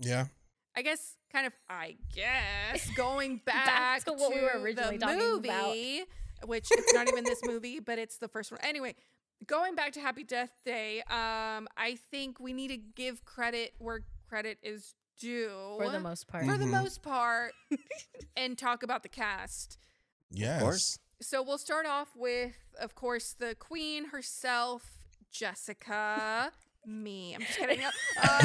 Yeah. 0.00 0.26
I 0.76 0.82
guess 0.82 1.16
kind 1.32 1.46
of 1.46 1.52
I 1.68 1.96
guess 2.14 2.88
going 2.96 3.38
back, 3.44 3.66
Back 3.66 4.04
to 4.04 4.12
what 4.12 4.32
we 4.34 4.40
were 4.40 4.58
originally 4.60 4.96
the 4.98 5.06
talking 5.06 5.20
about. 5.20 5.66
movie, 5.68 6.02
which 6.46 6.68
it's 6.70 6.94
not 6.94 7.08
even 7.08 7.24
this 7.24 7.40
movie, 7.44 7.80
but 7.80 7.98
it's 7.98 8.18
the 8.18 8.28
first 8.28 8.50
one. 8.52 8.60
Anyway, 8.62 8.94
going 9.46 9.74
back 9.74 9.92
to 9.92 10.00
Happy 10.00 10.22
Death 10.22 10.52
Day, 10.64 11.00
um, 11.10 11.66
I 11.76 11.98
think 12.10 12.38
we 12.38 12.52
need 12.52 12.68
to 12.68 12.76
give 12.76 13.24
credit 13.24 13.74
where 13.78 14.02
credit 14.28 14.58
is 14.62 14.94
due 15.20 15.74
for 15.78 15.88
the 15.90 16.00
most 16.00 16.26
part, 16.26 16.44
for 16.46 16.56
the 16.58 16.64
Mhm. 16.64 16.70
most 16.82 17.02
part, 17.02 17.52
and 18.36 18.58
talk 18.58 18.82
about 18.82 19.02
the 19.04 19.08
cast. 19.08 19.78
Yes. 20.32 20.60
course. 20.62 20.98
So 21.22 21.42
we'll 21.42 21.58
start 21.58 21.86
off 21.86 22.08
with, 22.16 22.54
of 22.80 22.94
course, 22.94 23.34
the 23.38 23.54
queen 23.54 24.06
herself, 24.06 24.82
Jessica. 25.30 26.52
Me. 26.86 27.34
I'm 27.34 27.42
just 27.42 27.58
kidding. 27.58 27.80
Uh, 28.22 28.38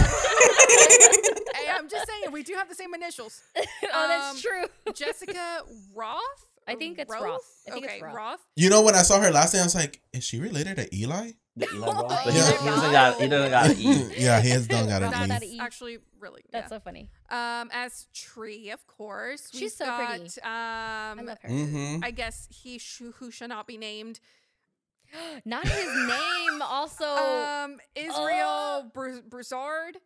hey, 1.56 1.70
I'm 1.72 1.88
just 1.90 2.08
saying 2.08 2.32
we 2.32 2.44
do 2.44 2.54
have 2.56 2.68
the 2.70 2.76
same 2.76 2.94
initials. 2.94 3.42
oh, 3.58 3.64
that's 3.84 4.36
Um, 4.36 4.42
true. 4.42 4.94
Jessica 4.94 5.62
Roth. 5.94 6.22
I 6.68 6.76
think 6.76 6.98
it's 7.00 7.12
Roth? 7.12 7.24
Roth. 7.24 7.42
I 7.68 7.72
think 7.72 7.86
it's 7.86 7.94
okay, 7.94 8.04
Roth. 8.04 8.40
You 8.56 8.70
know 8.70 8.82
when 8.82 8.96
I 8.96 9.04
saw 9.04 9.20
her 9.22 9.32
last 9.32 9.52
day, 9.54 9.60
I 9.60 9.64
was 9.64 9.76
like, 9.76 10.02
is 10.14 10.24
she 10.24 10.40
related 10.40 10.78
to 10.78 10.96
Eli? 10.96 11.32
The 11.58 11.68
Eli 11.74 11.88
Roth. 11.88 11.96
Oh 11.98 12.08
But 12.08 12.20
he, 12.20 12.28
my 12.28 12.34
doesn't- 12.36 12.60
he 12.60 12.66
doesn't 12.70 12.92
got 12.92 13.22
he 13.22 13.28
doesn't 13.28 13.52
got 13.52 13.68
to 13.68 13.78
eat. 13.78 14.18
yeah, 14.20 14.42
he 14.42 14.50
has 14.50 14.68
done 14.68 14.88
got 14.90 15.02
Roth. 15.02 15.12
to 15.14 15.20
Not 15.20 15.30
leave. 15.30 15.40
that 15.40 15.44
E. 15.44 15.60
Actually, 15.62 15.98
really. 16.20 16.42
That's 16.52 16.66
yeah. 16.72 16.78
so 16.78 16.80
funny. 16.82 17.10
um, 17.30 17.70
as 17.74 18.08
Tree, 18.14 18.72
of 18.72 18.86
course. 18.88 19.50
She's 19.52 19.62
We've 19.62 19.72
so 19.72 19.86
got, 19.86 20.10
pretty. 20.10 20.42
Um, 20.42 20.50
I 20.50 21.22
love 21.24 21.38
her. 21.42 21.50
Mm-hmm. 21.50 22.04
I 22.04 22.12
guess 22.12 22.48
he 22.52 22.78
sh- 22.78 23.04
who 23.20 23.32
shall 23.32 23.48
not 23.48 23.68
be 23.68 23.78
named. 23.78 24.20
Not 25.46 25.66
his 25.68 25.88
name. 26.08 26.62
Also, 26.62 27.06
Um, 27.06 27.78
Israel 27.96 28.18
Oh. 28.48 28.92
Br- 28.94 29.22
Broussard 29.30 29.98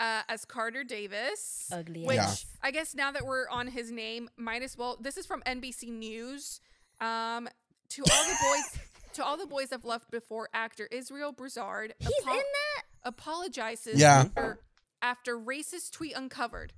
uh, 0.00 0.22
as 0.28 0.44
Carter 0.44 0.84
Davis. 0.84 1.70
ugly. 1.72 2.04
Which 2.04 2.16
Yeah. 2.16 2.34
I 2.62 2.70
guess 2.72 2.94
now 2.94 3.12
that 3.12 3.24
we're 3.24 3.48
on 3.48 3.68
his 3.68 3.90
name, 3.90 4.28
might 4.36 4.62
as 4.62 4.76
well. 4.76 4.98
This 5.00 5.16
is 5.16 5.26
from 5.26 5.42
NBC 5.46 5.90
News. 5.90 6.60
Um, 7.00 7.48
to 7.90 8.02
all 8.02 8.24
the 8.24 8.36
boys, 8.42 8.82
to 9.14 9.24
all 9.24 9.36
the 9.36 9.46
boys 9.46 9.72
I've 9.72 9.84
left 9.84 10.10
before, 10.10 10.48
actor 10.52 10.88
Israel 10.90 11.32
Broussard 11.32 11.94
He's 11.98 12.10
apo- 12.22 12.32
in 12.32 12.38
that. 12.38 12.82
apologizes 13.04 14.00
Yeah. 14.00 14.24
after, 14.26 14.58
after 15.02 15.38
racist 15.38 15.92
tweet 15.92 16.14
uncovered. 16.16 16.72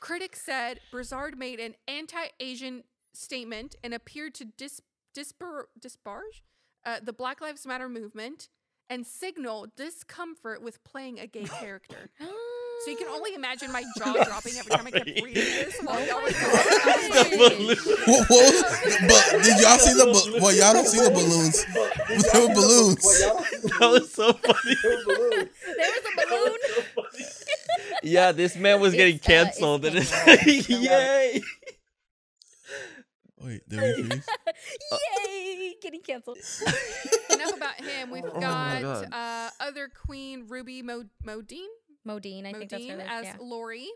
Critics 0.00 0.42
said 0.42 0.80
Broussard 0.90 1.38
made 1.38 1.60
an 1.60 1.74
anti-Asian 1.86 2.84
statement 3.12 3.76
and 3.84 3.94
appeared 3.94 4.34
to 4.34 4.44
dis- 4.44 4.80
disbar- 5.14 5.66
disparage 5.78 6.42
uh, 6.84 6.98
the 7.00 7.12
Black 7.12 7.40
Lives 7.40 7.66
Matter 7.66 7.88
movement 7.88 8.48
and 8.90 9.06
signal 9.06 9.68
discomfort 9.76 10.60
with 10.62 10.82
playing 10.82 11.20
a 11.20 11.26
gay 11.26 11.44
character. 11.60 12.10
So 12.84 12.90
you 12.90 12.96
can 12.96 13.06
only 13.08 13.34
imagine 13.34 13.70
my 13.70 13.82
jaw 13.98 14.12
dropping 14.24 14.54
every 14.58 14.70
time 14.70 14.86
I 14.86 14.90
kept 14.90 15.06
reading 15.06 15.34
this 15.34 15.78
while 15.82 16.04
y'all 16.04 16.20
were 16.22 16.30
talking. 16.30 17.38
What, 17.38 17.58
what 18.08 18.30
was, 18.30 18.62
but 19.08 19.42
did 19.44 19.60
y'all 19.60 19.78
see 19.78 19.94
the 19.94 20.06
ba- 20.34 20.40
well? 20.42 20.52
Y'all 20.52 20.72
don't 20.72 20.86
see 20.86 20.98
the 20.98 21.10
balloons. 21.10 21.64
There 22.32 22.48
were 22.48 22.54
balloons. 22.54 23.02
That 23.78 23.88
was 23.90 24.12
so 24.12 24.32
funny. 24.32 24.76
there 24.82 25.90
was 25.90 26.04
a 26.12 26.26
balloon. 26.26 26.56
Yeah, 28.02 28.32
this 28.32 28.56
man 28.56 28.80
was 28.80 28.94
getting 28.94 29.16
It's, 29.16 29.28
uh, 29.28 29.32
it's 29.32 29.58
canceled. 29.58 29.84
and 29.84 29.96
it's 29.96 30.10
though. 30.10 30.32
It's 30.40 30.66
the 30.66 30.74
yay! 30.74 31.40
Wait, 33.38 33.68
did 33.68 33.80
we 33.98 34.02
freeze? 34.04 34.26
Yay! 35.26 35.74
Getting 35.82 36.00
canceled. 36.02 36.38
Enough 37.30 37.56
about 37.56 37.74
him. 37.80 38.10
We've 38.10 38.24
Oh 38.24 38.34
my 38.34 38.40
got 38.40 38.82
God. 38.82 39.08
uh, 39.12 39.50
other 39.60 39.88
queen 40.06 40.46
Ruby 40.48 40.82
Mo- 40.82 41.04
Modine, 41.24 41.66
Modine, 42.06 42.46
I 42.46 42.52
think 42.52 42.70
that's 42.70 42.86
her. 42.86 42.96
Modine 42.96 43.06
as 43.08 43.24
yeah. 43.24 43.36
Lori. 43.40 43.88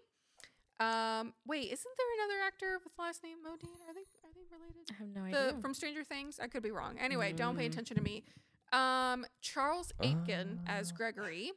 Um, 0.79 1.33
wait, 1.47 1.73
isn't 1.73 1.95
there 1.97 2.07
another 2.25 2.47
actor 2.47 2.79
with 2.85 2.93
last 2.99 3.23
name 3.23 3.39
Modine? 3.39 3.81
Are 3.89 3.95
they 3.95 4.01
are 4.01 4.33
they 4.35 4.45
related? 4.51 4.91
I 4.91 4.95
have 4.99 5.09
no 5.09 5.31
The 5.31 5.49
idea. 5.49 5.61
from 5.63 5.73
Stranger 5.75 6.05
Things. 6.05 6.39
I 6.39 6.49
could 6.49 6.63
be 6.63 6.71
wrong. 6.71 6.99
Anyway, 6.99 7.33
don't 7.33 7.57
pay 7.57 7.67
Mm. 7.69 7.73
attention 7.73 7.97
to 7.97 8.03
me. 8.03 8.25
Um, 8.73 9.25
Charles 9.41 9.93
Aitken 10.03 10.61
as 10.67 10.93
Ah. 10.93 10.97
Gregory, 10.97 11.53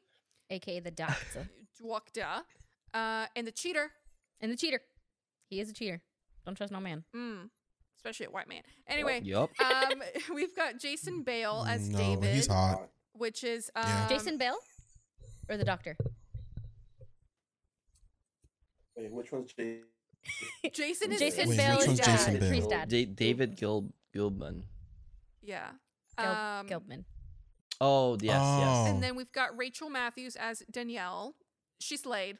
AKA 0.49 0.79
the 0.79 0.91
doctor 0.91 1.49
Dwokda, 1.81 2.43
uh, 2.93 3.27
and 3.35 3.45
the 3.45 3.51
cheater. 3.51 3.91
and 4.39 4.51
the 4.51 4.55
cheater. 4.55 4.79
He 5.49 5.59
is 5.59 5.69
a 5.69 5.73
cheater. 5.73 6.01
Don't 6.45 6.55
trust 6.55 6.71
no 6.71 6.79
man. 6.79 7.03
Mm, 7.13 7.49
especially 7.97 8.27
a 8.27 8.31
white 8.31 8.47
man. 8.47 8.61
Anyway, 8.87 9.19
Yup. 9.21 9.49
um, 9.59 10.01
we've 10.33 10.55
got 10.55 10.79
Jason 10.79 11.23
Bayle 11.23 11.65
as 11.67 11.89
no, 11.89 11.97
David, 11.97 12.35
he's 12.35 12.47
hot. 12.47 12.89
which 13.13 13.43
is 13.43 13.69
um, 13.75 13.83
Yeah. 13.85 14.07
Jason 14.07 14.37
Bell 14.37 14.57
or 15.49 15.57
the 15.57 15.65
doctor? 15.65 15.97
Wait, 18.99 19.11
which 19.11 19.31
one's 19.31 19.53
Jason? 19.53 19.83
Jason 20.73 21.11
is 21.13 21.19
Jason 21.19 21.39
is 21.43 21.49
Wait, 21.49 21.57
Bell 21.57 21.77
which 21.77 21.87
one's 21.87 21.99
dad. 21.99 22.05
Jason 22.17 22.39
Bayle? 22.39 22.49
Tree's 22.49 22.67
dad. 22.67 22.89
Da- 22.89 23.05
David 23.05 23.55
Gil 23.55 23.89
Gilman. 24.13 24.63
Yeah. 25.41 25.69
Gil- 26.17 26.27
Um, 26.27 26.67
Gilman. 26.67 27.05
Oh 27.81 28.17
yes, 28.21 28.35
Oh. 28.37 28.59
yes. 28.59 28.89
And 28.93 29.01
then 29.01 29.15
we've 29.15 29.31
got 29.31 29.57
Rachel 29.57 29.89
Matthews 29.89 30.35
as 30.35 30.61
Danielle. 30.69 31.35
She 31.79 31.95
slayed. 31.95 32.37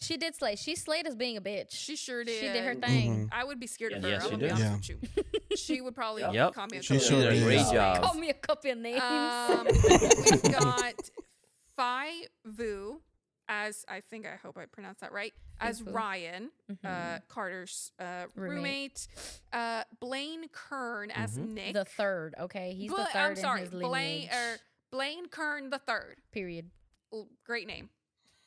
She 0.00 0.16
did 0.18 0.34
slay. 0.34 0.56
She 0.56 0.74
slayed 0.74 1.06
as 1.06 1.14
being 1.14 1.36
a 1.36 1.40
bitch. 1.40 1.68
She 1.70 1.96
sure 1.96 2.22
did. 2.24 2.38
She 2.40 2.48
did 2.48 2.64
her 2.64 2.74
thing. 2.74 3.30
I 3.32 3.44
would 3.44 3.58
be 3.60 3.66
scared 3.68 3.92
of 3.94 4.02
her. 4.02 4.08
yes, 4.08 4.24
I'm 4.24 4.30
she 4.30 4.36
gonna 4.36 4.42
be 4.42 4.60
did. 4.60 4.66
honest 4.66 4.90
with 5.00 5.16
you. 5.16 5.22
She 5.56 5.80
would 5.80 5.94
probably 5.94 6.20
Yep. 6.22 6.52
call 6.52 6.66
me 6.66 6.78
a 6.78 6.82
She 6.82 6.94
couple 6.98 7.08
sure 7.08 7.28
of 7.28 7.32
did. 7.32 7.42
names. 7.42 7.44
Great 7.44 7.74
job. 7.74 8.02
Call 8.02 8.14
me 8.14 8.28
a 8.28 8.34
couple 8.34 8.70
of 8.72 8.76
names. 8.78 9.00
Um, 9.00 9.66
we've 9.66 10.42
got 10.52 10.94
Phi 11.76 12.10
Vu 12.44 13.00
as 13.48 13.84
I 13.88 14.00
think 14.00 14.26
I 14.26 14.36
hope 14.36 14.56
I 14.58 14.66
pronounced 14.66 15.00
that 15.00 15.12
right 15.12 15.32
as 15.60 15.80
Vu. 15.80 15.90
Ryan, 15.92 16.50
uh, 16.68 16.74
Mhm. 16.88 17.28
Carter's 17.28 17.92
uh, 17.98 18.26
Roommate. 18.34 18.56
roommate. 18.56 19.08
Uh, 19.52 19.84
Blaine 20.00 20.48
Kern 20.48 21.10
as 21.10 21.38
Mhm. 21.38 21.48
Nick. 21.54 21.74
the 21.74 21.84
third. 21.84 22.34
Okay, 22.38 22.74
he's 22.74 22.90
Bla- 22.90 23.04
the 23.04 23.18
3rd 23.18 23.30
I'm 23.30 23.36
sorry, 23.36 23.60
in 23.60 23.64
his 23.70 23.70
Blaine 23.80 23.90
lineage. 23.92 24.32
or 24.32 24.58
Blaine 24.90 25.28
Kern 25.28 25.70
the 25.70 25.78
third. 25.78 26.20
period. 26.32 26.70
l- 27.12 27.28
great 27.44 27.66
name. 27.68 27.88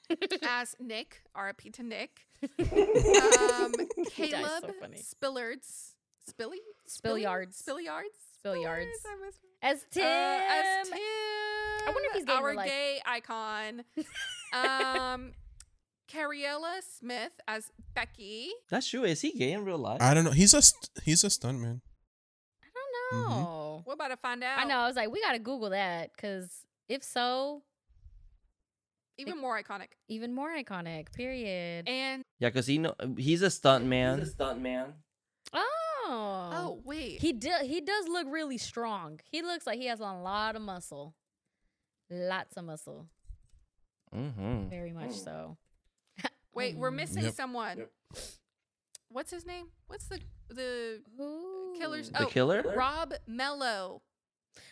As 0.43 0.75
Nick, 0.79 1.21
RIP 1.35 1.71
to 1.73 1.83
Nick. 1.83 2.27
Um, 2.59 3.73
Caleb 4.11 4.63
so 4.65 4.73
funny. 4.79 4.97
Spillards. 4.97 5.93
Spilly? 6.29 6.57
Spilliards. 6.87 7.61
Spilliards? 7.63 8.28
Spilliards. 8.45 8.85
I 9.05 9.25
miss- 9.25 9.39
As 9.61 9.85
Tim. 9.91 10.03
Uh, 10.03 10.07
as 10.07 10.89
Tim. 10.89 10.97
I 10.97 11.85
wonder 11.87 12.09
if 12.09 12.15
he's 12.15 12.25
gay 12.25 12.33
in 12.33 12.43
our 12.43 12.65
gay 12.65 13.01
icon. 13.05 13.83
um, 14.53 15.31
Cariella 16.11 16.81
Smith 16.99 17.31
as 17.47 17.71
Becky. 17.93 18.49
That's 18.69 18.87
true. 18.89 19.03
Is 19.03 19.21
he 19.21 19.31
gay 19.33 19.51
in 19.53 19.65
real 19.65 19.77
life? 19.77 20.01
I 20.01 20.13
don't 20.13 20.23
know. 20.23 20.31
He's 20.31 20.53
a 20.53 20.61
st- 20.61 20.89
he's 21.03 21.23
a 21.23 21.27
stuntman. 21.27 21.81
I 22.63 22.67
don't 23.11 23.27
know. 23.29 23.83
We're 23.85 23.93
about 23.93 24.09
to 24.09 24.17
find 24.17 24.43
out. 24.43 24.59
I 24.59 24.63
know. 24.65 24.77
I 24.77 24.87
was 24.87 24.95
like, 24.95 25.11
we 25.11 25.21
got 25.21 25.33
to 25.33 25.39
Google 25.39 25.71
that 25.71 26.11
because 26.15 26.49
if 26.87 27.03
so, 27.03 27.63
Even 29.17 29.39
more 29.39 29.61
iconic. 29.61 29.87
even 30.07 30.33
more 30.33 30.49
iconic. 30.55 31.11
Period. 31.13 31.87
And 31.87 32.23
yeah, 32.39 32.49
because 32.49 32.67
he 32.67 32.77
know 32.77 32.93
he's 33.17 33.41
a 33.41 33.49
stunt 33.49 33.85
man. 33.85 34.25
stunt 34.25 34.61
man. 34.61 34.93
oh. 35.53 35.65
Oh 36.11 36.81
wait, 36.83 37.19
He 37.21 37.33
do, 37.33 37.51
he 37.63 37.81
does 37.81 38.07
look 38.07 38.27
really 38.29 38.57
strong. 38.57 39.19
He 39.29 39.41
looks 39.41 39.65
like 39.67 39.79
he 39.79 39.85
has 39.87 39.99
a 39.99 40.03
lot 40.03 40.55
of 40.55 40.61
muscle. 40.61 41.15
Lots 42.09 42.57
of 42.57 42.65
muscle. 42.65 43.07
Mm-hmm. 44.15 44.69
Very 44.69 44.91
much 44.91 45.11
so. 45.13 45.57
wait, 46.53 46.75
we're 46.77 46.91
Mm. 46.91 46.95
missing 46.95 47.23
Yep. 47.25 47.33
someone. 47.33 47.77
Yep. 47.77 47.91
What's 49.09 49.31
his 49.31 49.45
name? 49.45 49.67
What's 49.87 50.05
the 50.07 50.19
the 50.49 51.01
Who? 51.17 51.75
killer's? 51.77 52.09
The 52.09 52.23
oh, 52.23 52.27
killer? 52.27 52.63
Rob 52.75 53.13
Mello. 53.27 54.01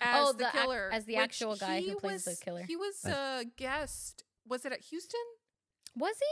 As 0.01 0.29
Oh, 0.29 0.31
the, 0.33 0.39
the 0.39 0.47
ac- 0.49 0.57
killer, 0.57 0.89
as 0.91 1.05
the 1.05 1.15
actual 1.17 1.55
guy 1.55 1.81
who 1.81 1.89
he 1.89 1.95
plays 1.95 2.23
the 2.25 2.31
was- 2.31 2.39
killer. 2.39 2.63
He 2.63 2.75
was 2.75 3.05
a 3.05 3.45
guest. 3.57 4.23
Was 4.47 4.65
it 4.65 4.71
at 4.71 4.81
Houston? 4.81 5.21
Was 5.95 6.15
he? 6.19 6.25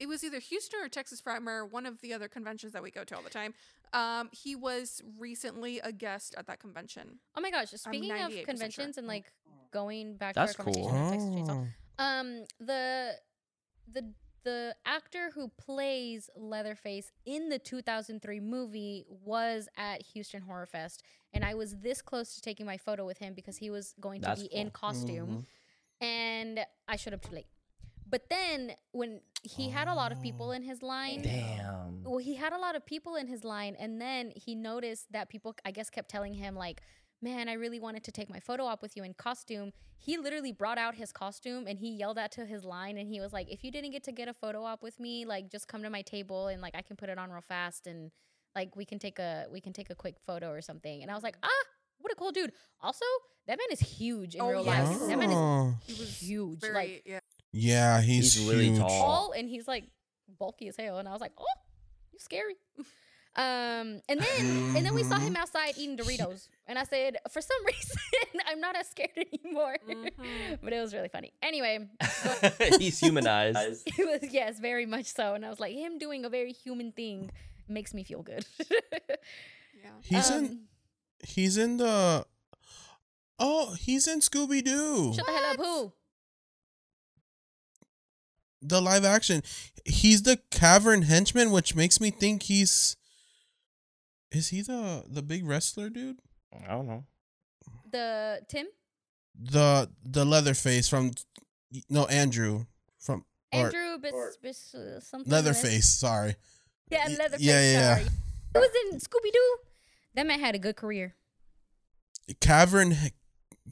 it 0.00 0.08
was 0.08 0.24
either 0.24 0.40
Houston 0.40 0.80
or 0.82 0.88
Texas 0.88 1.22
Frightmare, 1.22 1.70
one 1.70 1.86
of 1.86 2.00
the 2.00 2.12
other 2.12 2.26
conventions 2.26 2.72
that 2.72 2.82
we 2.82 2.90
go 2.90 3.04
to 3.04 3.14
all 3.16 3.22
the 3.22 3.30
time. 3.30 3.54
Um, 3.94 4.28
he 4.32 4.56
was 4.56 5.00
recently 5.18 5.78
a 5.80 5.92
guest 5.92 6.34
at 6.36 6.46
that 6.48 6.58
convention. 6.60 7.20
Oh 7.36 7.40
my 7.40 7.50
gosh! 7.50 7.68
Speaking 7.70 8.10
of 8.10 8.18
98% 8.18 8.32
sure. 8.34 8.44
conventions 8.44 8.98
and 8.98 9.06
like 9.06 9.32
going 9.72 10.16
back 10.16 10.34
That's 10.34 10.54
to 10.54 10.58
our 10.60 10.64
conversation 10.64 10.90
cool. 10.90 10.98
on 11.00 11.10
Texas 11.12 11.30
Chainsaw, 11.30 11.68
Oh. 11.98 12.04
um, 12.04 12.44
the 12.60 13.12
the 13.92 14.12
the 14.44 14.76
actor 14.84 15.30
who 15.34 15.48
plays 15.56 16.28
Leatherface 16.36 17.10
in 17.24 17.48
the 17.48 17.58
2003 17.58 18.40
movie 18.40 19.06
was 19.08 19.68
at 19.78 20.02
Houston 20.12 20.42
Horror 20.42 20.66
Fest, 20.66 21.02
and 21.32 21.44
I 21.44 21.54
was 21.54 21.76
this 21.78 22.02
close 22.02 22.34
to 22.34 22.42
taking 22.42 22.66
my 22.66 22.76
photo 22.76 23.06
with 23.06 23.18
him 23.18 23.32
because 23.32 23.56
he 23.56 23.70
was 23.70 23.94
going 24.00 24.20
to 24.20 24.26
That's 24.26 24.42
be 24.42 24.48
in 24.48 24.70
cool. 24.70 24.90
costume, 24.90 25.46
and 26.00 26.60
I 26.88 26.96
showed 26.96 27.14
up 27.14 27.22
too 27.22 27.34
late. 27.36 27.46
But 28.14 28.30
then 28.30 28.76
when 28.92 29.22
he 29.42 29.70
had 29.70 29.88
a 29.88 29.94
lot 29.94 30.12
of 30.12 30.22
people 30.22 30.52
in 30.52 30.62
his 30.62 30.84
line, 30.84 31.22
Damn. 31.22 32.04
well, 32.04 32.18
he 32.18 32.36
had 32.36 32.52
a 32.52 32.58
lot 32.58 32.76
of 32.76 32.86
people 32.86 33.16
in 33.16 33.26
his 33.26 33.42
line, 33.42 33.74
and 33.76 34.00
then 34.00 34.30
he 34.36 34.54
noticed 34.54 35.10
that 35.10 35.28
people, 35.28 35.56
I 35.64 35.72
guess, 35.72 35.90
kept 35.90 36.10
telling 36.10 36.34
him 36.34 36.54
like, 36.54 36.80
"Man, 37.20 37.48
I 37.48 37.54
really 37.54 37.80
wanted 37.80 38.04
to 38.04 38.12
take 38.12 38.30
my 38.30 38.38
photo 38.38 38.66
op 38.66 38.82
with 38.82 38.96
you 38.96 39.02
in 39.02 39.14
costume." 39.14 39.72
He 39.98 40.16
literally 40.16 40.52
brought 40.52 40.78
out 40.78 40.94
his 40.94 41.10
costume 41.10 41.66
and 41.66 41.80
he 41.80 41.90
yelled 41.90 42.16
out 42.16 42.30
to 42.38 42.46
his 42.46 42.62
line, 42.62 42.98
and 42.98 43.08
he 43.08 43.18
was 43.18 43.32
like, 43.32 43.50
"If 43.50 43.64
you 43.64 43.72
didn't 43.72 43.90
get 43.90 44.04
to 44.04 44.12
get 44.12 44.28
a 44.28 44.34
photo 44.34 44.62
op 44.62 44.80
with 44.80 45.00
me, 45.00 45.24
like, 45.24 45.50
just 45.50 45.66
come 45.66 45.82
to 45.82 45.90
my 45.90 46.02
table 46.02 46.46
and 46.46 46.62
like 46.62 46.76
I 46.76 46.82
can 46.82 46.94
put 46.94 47.08
it 47.08 47.18
on 47.18 47.32
real 47.32 47.40
fast 47.40 47.88
and 47.88 48.12
like 48.54 48.76
we 48.76 48.84
can 48.84 49.00
take 49.00 49.18
a 49.18 49.48
we 49.50 49.60
can 49.60 49.72
take 49.72 49.90
a 49.90 49.96
quick 49.96 50.20
photo 50.20 50.50
or 50.50 50.62
something." 50.62 51.02
And 51.02 51.10
I 51.10 51.14
was 51.14 51.24
like, 51.24 51.36
"Ah, 51.42 51.64
what 51.98 52.12
a 52.12 52.14
cool 52.14 52.30
dude!" 52.30 52.52
Also, 52.80 53.06
that 53.48 53.58
man 53.58 53.66
is 53.72 53.80
huge 53.80 54.36
in 54.36 54.40
Oh, 54.40 54.50
real 54.50 54.64
yes. 54.64 54.88
life. 54.88 55.08
That 55.08 55.18
man 55.18 55.30
is 55.30 55.36
Oh. 55.36 55.74
He 55.82 55.92
was 56.00 56.20
huge, 56.20 56.60
very 56.60 56.74
like 56.74 57.02
yeah. 57.04 57.20
Yeah, 57.56 58.00
he's, 58.00 58.34
He's 58.34 58.48
really 58.48 58.66
huge. 58.70 58.78
tall. 58.80 58.88
tall 58.88 59.32
and 59.32 59.48
he's 59.48 59.68
like 59.68 59.84
bulky 60.40 60.66
as 60.68 60.76
hell. 60.76 60.98
And 60.98 61.08
I 61.08 61.12
was 61.12 61.20
like, 61.20 61.32
oh, 61.38 61.44
you 62.12 62.18
scary. 62.18 62.56
Um, 63.36 64.00
and 64.08 64.20
then 64.20 64.76
and 64.76 64.86
then 64.86 64.94
we 64.94 65.02
saw 65.02 65.18
him 65.18 65.34
outside 65.34 65.74
eating 65.76 65.96
Doritos, 65.96 66.46
and 66.68 66.78
I 66.78 66.84
said, 66.84 67.16
for 67.32 67.40
some 67.40 67.56
reason, 67.66 68.40
I'm 68.46 68.60
not 68.60 68.76
as 68.76 68.86
scared 68.90 69.10
anymore. 69.44 69.76
Mhm. 69.90 70.60
but 70.62 70.72
it 70.72 70.80
was 70.80 70.94
really 70.94 71.08
funny. 71.08 71.32
Anyway, 71.42 71.80
He's 72.78 73.00
humanized. 73.00 73.82
it 73.98 74.06
was 74.22 74.32
yes, 74.32 74.60
very 74.60 74.86
much 74.86 75.06
so. 75.06 75.34
And 75.34 75.44
I 75.44 75.50
was 75.50 75.58
like, 75.58 75.74
him 75.74 75.98
doing 75.98 76.24
a 76.24 76.28
very 76.28 76.52
human 76.52 76.92
thing 76.92 77.32
makes 77.66 77.92
me 77.92 78.04
feel 78.04 78.22
good. 78.22 78.46
Yeah. 78.70 79.90
He's 80.02 80.30
in 80.30 80.44
Um, 80.44 80.58
he's 81.26 81.56
in 81.56 81.78
the 81.78 82.24
Oh, 83.40 83.74
he's 83.80 84.06
in 84.06 84.20
Scooby 84.20 84.62
Doo. 84.62 85.12
Shut 85.12 85.26
the 85.26 85.32
hell 85.32 85.44
up, 85.50 85.56
who? 85.56 85.92
The 88.66 88.80
live 88.80 89.04
action. 89.04 89.42
He's 89.84 90.22
the 90.22 90.38
cavern 90.50 91.02
henchman, 91.02 91.50
which 91.50 91.74
makes 91.76 92.00
me 92.00 92.10
think 92.10 92.44
he's 92.44 92.96
Is 94.32 94.48
he 94.48 94.62
the 94.62 95.04
the 95.06 95.22
big 95.22 95.46
wrestler 95.46 95.90
dude? 95.90 96.20
I 96.66 96.72
don't 96.72 96.86
know. 96.86 97.04
The 97.90 98.40
Tim 98.48 98.66
The 99.34 99.90
the 100.02 100.24
Leatherface 100.24 100.88
from 100.88 101.12
no 101.90 102.06
Andrew 102.06 102.64
from 102.98 103.24
or 103.52 103.66
Andrew 103.66 103.98
bis, 103.98 104.12
or- 104.12 104.32
bis, 104.42 104.74
uh, 104.74 105.00
something. 105.00 105.30
Leatherface, 105.30 105.88
sorry. 105.88 106.36
Yeah, 106.90 107.06
Leatherface. 107.08 107.40
yeah, 107.40 107.60
yeah, 107.60 107.72
yeah. 107.72 107.96
sorry. 107.96 108.08
He 108.54 108.58
was 108.58 108.70
in 108.92 108.98
Scooby 108.98 109.32
Doo. 109.32 109.56
That 110.14 110.26
man 110.26 110.40
had 110.40 110.54
a 110.54 110.58
good 110.58 110.76
career. 110.76 111.14
Cavern 112.40 112.96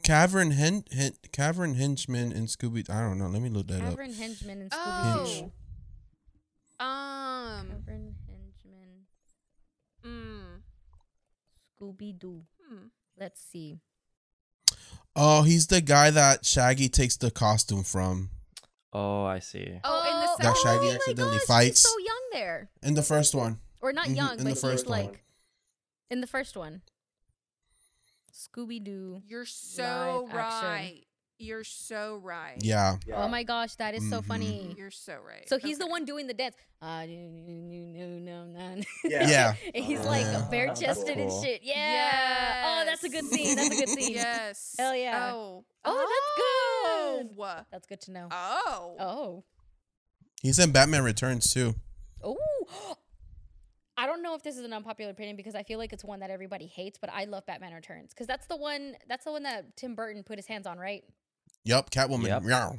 Cavern 0.03 0.53
Hen, 0.53 0.85
Hen 0.91 1.13
Cavern 1.33 1.75
henchman 1.75 2.33
and 2.33 2.49
Scooby 2.49 2.89
I 2.91 3.01
don't 3.03 3.19
know. 3.19 3.27
Let 3.29 3.43
me 3.43 3.49
look 3.51 3.67
that 3.69 3.83
up. 3.83 3.91
Cavern 3.91 4.13
Henchman 4.15 4.63
in 4.63 4.71
Scooby 4.71 5.25
Doo. 5.41 5.53
Oh. 6.81 6.85
Um. 6.85 7.69
Cavern 7.69 8.15
Henchman, 8.27 9.07
Mm, 10.05 10.63
Scooby 11.81 12.19
Doo. 12.19 12.43
hmm. 12.69 12.87
Let's 13.19 13.41
see. 13.41 13.79
Oh, 15.15 15.43
he's 15.43 15.67
the 15.69 15.81
guy 15.83 16.11
that 16.11 16.45
Shaggy 16.47 16.89
takes 16.89 17.17
the 17.17 17.31
costume 17.31 17.85
from 17.85 18.31
Oh, 18.95 19.25
I 19.25 19.39
see. 19.39 19.79
Oh, 19.85 20.01
in 20.01 20.21
the 20.21 20.43
That 20.45 20.57
second 20.57 20.63
Shaggy 20.63 20.79
movie? 20.79 20.89
my 20.89 20.95
accidentally 20.97 21.39
gosh, 21.39 21.47
fights. 21.47 21.83
He's 21.83 21.93
so 21.93 21.99
young 21.99 22.23
there, 22.33 22.71
in 22.83 22.95
the 22.95 23.03
first 23.03 23.35
one. 23.35 23.61
or 23.81 23.93
not 23.93 24.07
Mhm, 24.09 24.17
young, 24.17 24.31
in 24.33 24.37
but 24.39 24.45
the 24.45 24.49
he's 24.51 24.61
first 24.61 24.87
one. 24.87 25.05
like 25.07 25.25
in 26.11 26.21
the 26.21 26.27
first 26.27 26.57
one. 26.57 26.83
Scooby 28.33 28.83
Doo. 28.83 29.23
You're 29.27 29.45
so 29.45 30.27
Live 30.29 30.35
action. 30.37 30.69
right. 30.69 31.05
You're 31.39 31.65
so 31.65 32.21
right. 32.23 32.57
Yeah. 32.61 32.99
Oh 33.15 33.27
my 33.27 33.43
gosh, 33.43 33.75
that 33.77 33.95
is 33.95 34.09
so 34.09 34.21
Mhm. 34.21 34.27
funny. 34.27 34.75
You're 34.79 34.93
so 34.93 35.19
right. 35.27 35.49
So 35.49 35.59
he's 35.59 35.77
the 35.79 35.89
one 35.89 36.05
doing 36.05 36.29
the 36.29 36.35
dance. 36.35 36.55
Ah, 36.81 37.05
no, 37.05 37.09
no, 37.09 38.19
no, 38.19 38.45
no, 38.45 38.75
no. 38.77 38.83
Yeah. 39.05 39.29
Yeah. 39.29 39.55
And 39.75 39.85
he's 39.85 40.01
like 40.05 40.23
Yeah. 40.23 40.47
bare 40.51 40.67
That's 40.69 40.81
chested 40.81 41.19
and 41.19 41.33
shit. 41.43 41.63
Yeah. 41.65 42.63
Oh, 42.65 42.85
that's 42.85 43.03
a 43.03 43.09
good 43.09 43.25
scene. 43.25 43.57
That's 43.57 43.71
a 43.75 43.77
good 43.77 43.89
scene. 43.99 44.13
Yes. 44.13 44.77
Hell 44.79 44.95
yeah. 44.95 45.33
Oh. 45.35 45.65
Oh, 45.85 45.97
that's 47.17 47.27
good. 47.27 47.37
Oh. 47.41 47.65
That's 47.73 47.87
good 47.89 48.01
to 48.03 48.13
know. 48.13 48.29
Oh. 48.31 48.97
Oh. 49.01 49.45
He's 50.43 50.59
in 50.61 50.71
Batman 50.71 51.03
Returns 51.03 51.53
too. 51.53 51.75
Oh. 52.23 52.39
I 53.97 54.07
don't 54.07 54.23
know 54.23 54.35
if 54.35 54.43
this 54.43 54.57
is 54.57 54.65
an 54.65 54.73
unpopular 54.73 55.11
opinion 55.11 55.37
because 55.37 55.55
I 55.55 55.63
feel 55.63 55.79
like 55.79 55.93
it's 55.93 56.05
one 56.05 56.21
that 56.21 56.31
everybody 56.31 56.67
hates, 56.67 56.99
but 56.99 57.11
I 57.13 57.25
love 57.25 57.45
Batman 57.47 57.75
Returns 57.75 58.11
because 58.15 58.27
that's 58.27 58.47
the 58.47 58.57
one. 58.57 58.95
That's 59.09 59.25
the 59.25 59.33
one 59.33 59.43
that 59.43 59.77
Tim 59.77 59.95
Burton 59.95 60.23
put 60.23 60.39
his 60.39 60.47
hands 60.47 60.67
on, 60.67 60.79
right? 60.79 61.05
Yep, 61.65 61.91
Catwoman. 61.91 62.27
Yep. 62.27 62.43
Meow. 62.45 62.77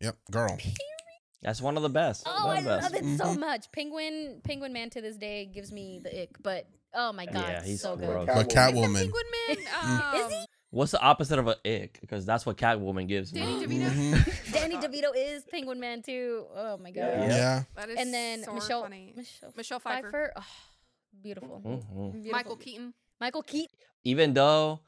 Yep, 0.00 0.16
girl. 0.30 0.58
That's 1.42 1.60
one 1.60 1.76
of 1.76 1.82
the 1.82 1.90
best. 1.90 2.22
Oh, 2.26 2.46
One 2.46 2.56
I 2.56 2.62
best. 2.62 2.82
love 2.84 2.94
it 2.94 3.18
so 3.18 3.26
Mhm. 3.26 3.38
much. 3.38 3.70
Penguin, 3.70 4.40
Penguin 4.44 4.72
Man 4.72 4.88
to 4.90 5.02
this 5.02 5.16
day 5.16 5.44
gives 5.44 5.70
me 5.70 6.00
the 6.02 6.22
ick, 6.22 6.30
but 6.42 6.66
oh 6.94 7.12
my 7.12 7.26
god, 7.26 7.34
Yeah, 7.48 7.62
he's 7.62 7.82
so 7.82 7.96
good. 7.96 8.08
gross. 8.08 8.26
But 8.26 8.48
Catwoman. 8.48 8.72
Catwoman. 8.72 8.94
Penguin 8.94 9.26
Man. 9.48 10.14
Is 10.16 10.32
he? 10.32 10.46
What's 10.74 10.90
the 10.90 11.00
opposite 11.00 11.38
of 11.38 11.46
an 11.46 11.54
ick? 11.64 12.00
Because 12.00 12.26
that's 12.26 12.44
what 12.44 12.56
Catwoman 12.56 13.06
gives 13.06 13.32
me. 13.32 13.40
Danny 13.40 13.64
DeVito. 13.66 13.90
Mhm. 13.90 14.52
Danny 14.52 14.76
DeVito 14.76 15.12
is 15.14 15.44
Penguin 15.44 15.78
Man 15.78 16.02
too. 16.02 16.46
Oh 16.54 16.76
my 16.78 16.90
god. 16.90 17.00
Yeah. 17.00 17.28
Yeah. 17.28 17.62
That 17.76 17.90
is 17.90 17.98
And 18.00 18.12
then 18.12 18.42
so 18.42 18.54
Michelle, 18.54 18.82
funny. 18.82 19.12
Michelle, 19.16 19.52
Michelle 19.56 19.78
Pfeiffer. 19.78 20.32
Oh, 20.34 20.42
beautiful. 21.22 21.60
Mhm. 21.64 22.12
Beautiful. 22.12 22.32
Michael 22.32 22.56
Keaton. 22.56 22.94
Michael 23.20 23.42
Keaton. 23.42 23.76
Even 24.02 24.34
though 24.34 24.80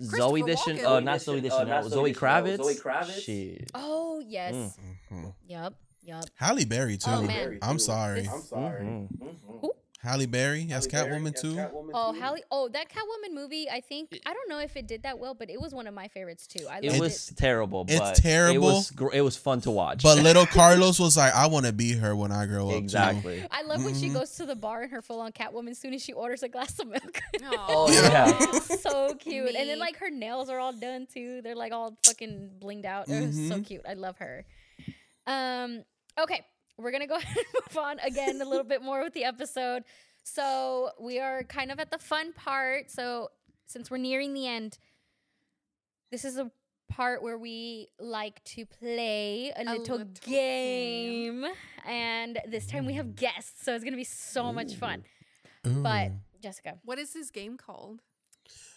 Zoe 0.00 0.42
Christopher 0.42 0.72
Dishon, 0.80 0.84
uh, 0.84 1.00
not 1.00 1.20
Zoe 1.20 1.38
Uh, 1.38 1.42
Dishon, 1.42 1.68
not 1.68 1.84
Zoe 1.84 1.90
Zoe 1.90 2.14
Kravitz. 2.14 2.56
Zoe 2.56 2.74
Kravitz. 2.74 3.20
Shit. 3.22 3.70
Oh 3.74 4.20
yes. 4.26 4.54
Mm. 4.54 4.72
Mhm. 5.12 5.34
Yep. 5.46 5.74
Yep. 6.02 6.24
Halle 6.34 6.64
Berry 6.64 6.96
too. 6.96 7.10
Oh, 7.10 7.22
man. 7.22 7.58
I'm 7.62 7.78
sorry. 7.78 8.28
I'm 8.32 8.40
sorry. 8.42 8.84
Mhm. 8.84 9.08
Mhm. 9.18 9.60
Who? 9.60 9.72
Halle 10.00 10.26
Berry 10.26 10.68
as 10.70 10.86
Halle 10.86 11.04
Berry 11.08 11.20
Catwoman 11.20 11.34
as 11.34 11.42
too. 11.42 11.54
Catwoman 11.56 11.90
Oh, 11.92 12.12
too. 12.12 12.20
Halle! 12.20 12.42
Oh, 12.52 12.68
that 12.68 12.88
Catwoman 12.88 13.34
movie. 13.34 13.68
I 13.68 13.80
think 13.80 14.16
I 14.24 14.32
don't 14.32 14.48
know 14.48 14.60
if 14.60 14.76
it 14.76 14.86
did 14.86 15.02
that 15.02 15.18
well, 15.18 15.34
but 15.34 15.50
it 15.50 15.60
was 15.60 15.74
one 15.74 15.88
of 15.88 15.94
my 15.94 16.06
favorites 16.06 16.46
too. 16.46 16.66
I 16.70 16.78
It 16.82 17.00
was 17.00 17.30
it. 17.30 17.36
terrible. 17.36 17.84
It's 17.88 17.98
but 17.98 18.16
It 18.18 18.22
terrible. 18.22 18.60
was 18.68 18.90
gr- 18.92 19.12
it 19.12 19.22
was 19.22 19.36
fun 19.36 19.60
to 19.62 19.72
watch. 19.72 20.04
But 20.04 20.18
little 20.18 20.46
Carlos 20.58 21.00
was 21.00 21.16
like, 21.16 21.34
I 21.34 21.46
want 21.48 21.66
to 21.66 21.72
be 21.72 21.94
her 21.94 22.14
when 22.14 22.30
I 22.30 22.46
grow 22.46 22.66
up. 22.68 22.72
too." 22.74 22.78
exactly. 22.78 23.44
I 23.50 23.62
love 23.62 23.84
when 23.84 23.94
she 23.94 24.08
Mhm. 24.08 24.14
goes 24.14 24.30
to 24.36 24.46
the 24.46 24.54
bar 24.54 24.84
in 24.84 24.90
her 24.90 25.02
full-on 25.02 25.32
Catwoman. 25.32 25.70
As 25.70 25.78
soon 25.80 25.92
as 25.94 26.02
she 26.04 26.12
orders 26.12 26.44
a 26.44 26.48
glass 26.48 26.78
of 26.78 26.86
milk. 26.88 27.20
Oh 27.70 27.90
Yeah. 27.90 28.28
yeah. 28.40 28.50
so 28.60 29.14
cute. 29.14 29.54
And 29.56 29.68
then 29.68 29.78
like 29.80 29.96
her 29.96 30.10
nails 30.10 30.48
are 30.48 30.60
all 30.60 30.72
done 30.72 31.06
too. 31.12 31.42
They're 31.42 31.56
like 31.56 31.72
all 31.72 31.96
fucking 32.06 32.50
blinged 32.60 32.84
out. 32.84 33.08
It 33.08 33.26
was 33.26 33.34
so 33.48 33.56
Mhm. 33.56 33.66
cute. 33.66 33.82
I 33.88 33.94
love 33.94 34.16
her. 34.18 34.44
Um 35.26 35.82
okay, 36.18 36.44
we're 36.78 36.90
going 36.90 37.02
to 37.02 37.06
go 37.06 37.16
ahead 37.18 37.36
and 37.36 37.46
move 37.54 37.78
on 37.78 37.98
again 38.00 38.40
a 38.40 38.44
little 38.44 38.64
bit 38.64 38.82
more 38.82 39.02
with 39.02 39.14
the 39.14 39.24
episode. 39.24 39.84
So, 40.24 40.90
we 41.00 41.20
are 41.20 41.42
kind 41.44 41.70
of 41.72 41.80
at 41.80 41.90
the 41.90 41.98
fun 41.98 42.32
part. 42.32 42.90
So, 42.90 43.30
since 43.66 43.90
we're 43.90 43.98
nearing 43.98 44.34
the 44.34 44.46
end, 44.46 44.78
this 46.10 46.24
is 46.24 46.38
a 46.38 46.50
part 46.88 47.22
where 47.22 47.38
we 47.38 47.88
like 47.98 48.42
to 48.44 48.64
play 48.66 49.52
a, 49.56 49.64
little, 49.64 49.98
little 49.98 50.12
game. 50.24 51.44
And 51.86 52.38
this 52.46 52.66
time 52.66 52.86
we 52.86 52.94
have 52.94 53.14
guests, 53.14 53.64
so 53.64 53.74
it's 53.74 53.84
going 53.84 53.92
to 53.92 53.98
be 53.98 54.04
so 54.04 54.52
much 54.52 54.74
fun. 54.74 55.04
But 55.62 56.12
Jessica, 56.42 56.78
What 56.84 56.98
is 56.98 57.12
this 57.12 57.30
game 57.30 57.56
called? 57.56 58.00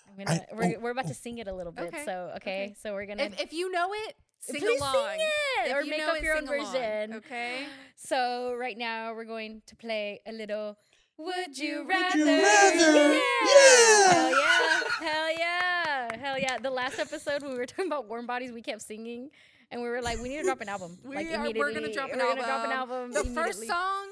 I'm 0.08 0.26
gonna, 0.26 0.42
I- 0.42 0.56
we're, 0.56 0.64
oh, 0.64 0.80
we're 0.82 0.92
about 0.92 1.06
to 1.06 1.12
oh. 1.12 1.14
sing 1.14 1.38
it 1.38 1.48
a 1.48 1.54
little 1.54 1.72
bit. 1.72 1.86
Okay, 1.86 2.06
So 2.06 2.34
okay, 2.36 2.36
okay. 2.36 2.76
so 2.82 2.94
we're 2.94 3.06
gonna 3.06 3.24
If, 3.24 3.40
if 3.40 3.54
you 3.54 3.72
know 3.72 3.90
it, 3.94 4.16
sing 4.42 4.60
please 4.62 4.80
along. 4.82 5.08
sing 5.12 5.20
it 5.22 5.70
If 5.72 5.76
or 5.78 5.86
make 5.86 6.02
up 6.02 6.18
it, 6.18 6.24
your 6.24 6.36
own 6.36 6.48
along, 6.48 6.66
version. 6.74 7.14
Okay. 7.16 7.66
So 8.04 8.56
right 8.60 8.76
now 8.78 9.14
we're 9.14 9.26
going 9.26 9.62
to 9.68 9.76
play 9.76 10.22
a 10.26 10.32
little. 10.32 10.76
Would 11.20 11.56
you 11.56 11.80
Would 11.86 11.88
rather? 11.90 12.18
you 12.18 12.26
rather? 12.26 13.14
Yeah. 13.14 13.20
Yeah. 13.46 14.10
Hell 14.10 14.32
yeah! 14.32 14.82
Hell 15.00 15.32
yeah! 15.38 16.18
Hell 16.18 16.40
yeah! 16.40 16.58
The 16.58 16.72
last 16.72 16.98
episode 16.98 17.44
we 17.44 17.54
were 17.56 17.68
talking 17.68 17.86
about 17.86 18.08
warm 18.10 18.26
bodies. 18.26 18.52
We 18.52 18.64
kept 18.64 18.82
singing, 18.82 19.30
and 19.70 19.82
we 19.84 19.88
were 19.88 20.02
like, 20.02 20.18
we 20.20 20.30
need 20.30 20.38
to 20.38 20.44
drop 20.44 20.62
an 20.62 20.70
album. 20.70 20.98
We 21.06 21.16
like 21.16 21.28
are, 21.28 21.52
we're 21.56 21.74
gonna 21.74 21.94
drop 21.94 22.12
an 22.12 22.18
We're 22.18 22.26
album. 22.26 22.38
gonna 22.44 22.48
drop 22.48 22.66
an 22.66 22.72
album. 22.72 23.12
The 23.12 23.24
first 23.36 23.68
song, 23.68 24.08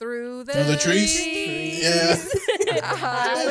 through 0.00 0.42
the, 0.44 0.52
Through 0.54 0.64
the 0.64 0.76
trees? 0.76 1.14
Yeah. 1.82 2.16
I 2.82 3.44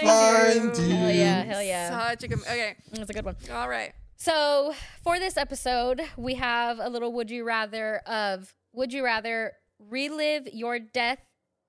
will 0.00 0.68
Find 0.74 0.76
you. 0.90 0.96
Hell 0.96 1.10
yeah! 1.12 1.42
Hell 1.44 1.62
yeah! 1.62 2.08
Such 2.10 2.24
a 2.24 2.28
good. 2.28 2.40
Okay. 2.40 2.74
That's 2.92 3.10
a 3.10 3.12
good 3.12 3.24
one. 3.24 3.36
All 3.52 3.68
right. 3.68 3.92
So, 4.20 4.74
for 5.04 5.20
this 5.20 5.36
episode, 5.36 6.02
we 6.16 6.34
have 6.34 6.80
a 6.80 6.88
little 6.88 7.12
would 7.12 7.30
you 7.30 7.44
rather 7.44 7.98
of 7.98 8.52
would 8.72 8.92
you 8.92 9.04
rather 9.04 9.52
relive 9.78 10.48
your 10.52 10.80
death 10.80 11.20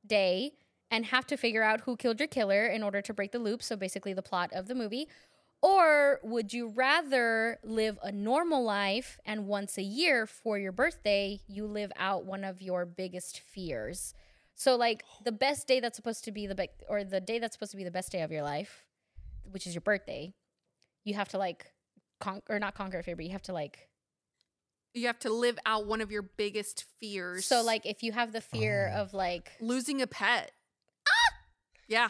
day 0.05 0.53
and 0.89 1.05
have 1.05 1.27
to 1.27 1.37
figure 1.37 1.61
out 1.61 1.81
who 1.81 1.95
killed 1.95 2.19
your 2.19 2.27
killer 2.27 2.65
in 2.65 2.81
order 2.81 3.01
to 3.03 3.13
break 3.13 3.31
the 3.33 3.37
loop, 3.37 3.61
so 3.61 3.75
basically 3.75 4.13
the 4.13 4.23
plot 4.23 4.49
of 4.51 4.67
the 4.67 4.73
movie, 4.73 5.07
or 5.61 6.19
would 6.23 6.51
you 6.51 6.69
rather 6.69 7.59
live 7.63 7.99
a 8.01 8.11
normal 8.11 8.63
life 8.63 9.19
and 9.25 9.45
once 9.45 9.77
a 9.77 9.83
year 9.83 10.25
for 10.25 10.57
your 10.57 10.71
birthday, 10.71 11.41
you 11.47 11.67
live 11.67 11.91
out 11.97 12.25
one 12.25 12.43
of 12.43 12.63
your 12.63 12.83
biggest 12.83 13.39
fears? 13.39 14.15
So 14.55 14.75
like 14.75 15.03
the 15.23 15.31
best 15.31 15.67
day 15.67 15.79
that's 15.79 15.95
supposed 15.97 16.23
to 16.23 16.31
be 16.31 16.47
the 16.47 16.55
be- 16.55 16.69
or 16.87 17.03
the 17.03 17.21
day 17.21 17.37
that's 17.37 17.53
supposed 17.53 17.71
to 17.71 17.77
be 17.77 17.83
the 17.83 17.91
best 17.91 18.11
day 18.11 18.23
of 18.23 18.31
your 18.31 18.41
life, 18.41 18.85
which 19.51 19.67
is 19.67 19.75
your 19.75 19.81
birthday, 19.81 20.33
you 21.03 21.13
have 21.13 21.29
to 21.29 21.37
like 21.37 21.71
con- 22.19 22.41
or 22.49 22.59
not 22.59 22.75
conquer 22.75 22.99
a 22.99 23.03
fear, 23.03 23.15
but 23.15 23.25
you 23.25 23.31
have 23.31 23.41
to 23.43 23.53
like 23.53 23.87
You 24.93 25.07
have 25.07 25.19
to 25.19 25.29
live 25.33 25.57
out 25.65 25.85
one 25.87 26.01
of 26.01 26.11
your 26.11 26.21
biggest 26.23 26.85
fears. 26.99 27.45
so 27.45 27.61
like 27.63 27.85
if 27.85 28.03
you 28.03 28.11
have 28.11 28.31
the 28.31 28.41
fear 28.41 28.91
Oh. 28.95 29.01
of 29.01 29.13
like 29.13 29.51
losing 29.59 30.01
a 30.01 30.07
pet. 30.07 30.51
Ah! 31.07 31.35
Yeah. 31.87 32.09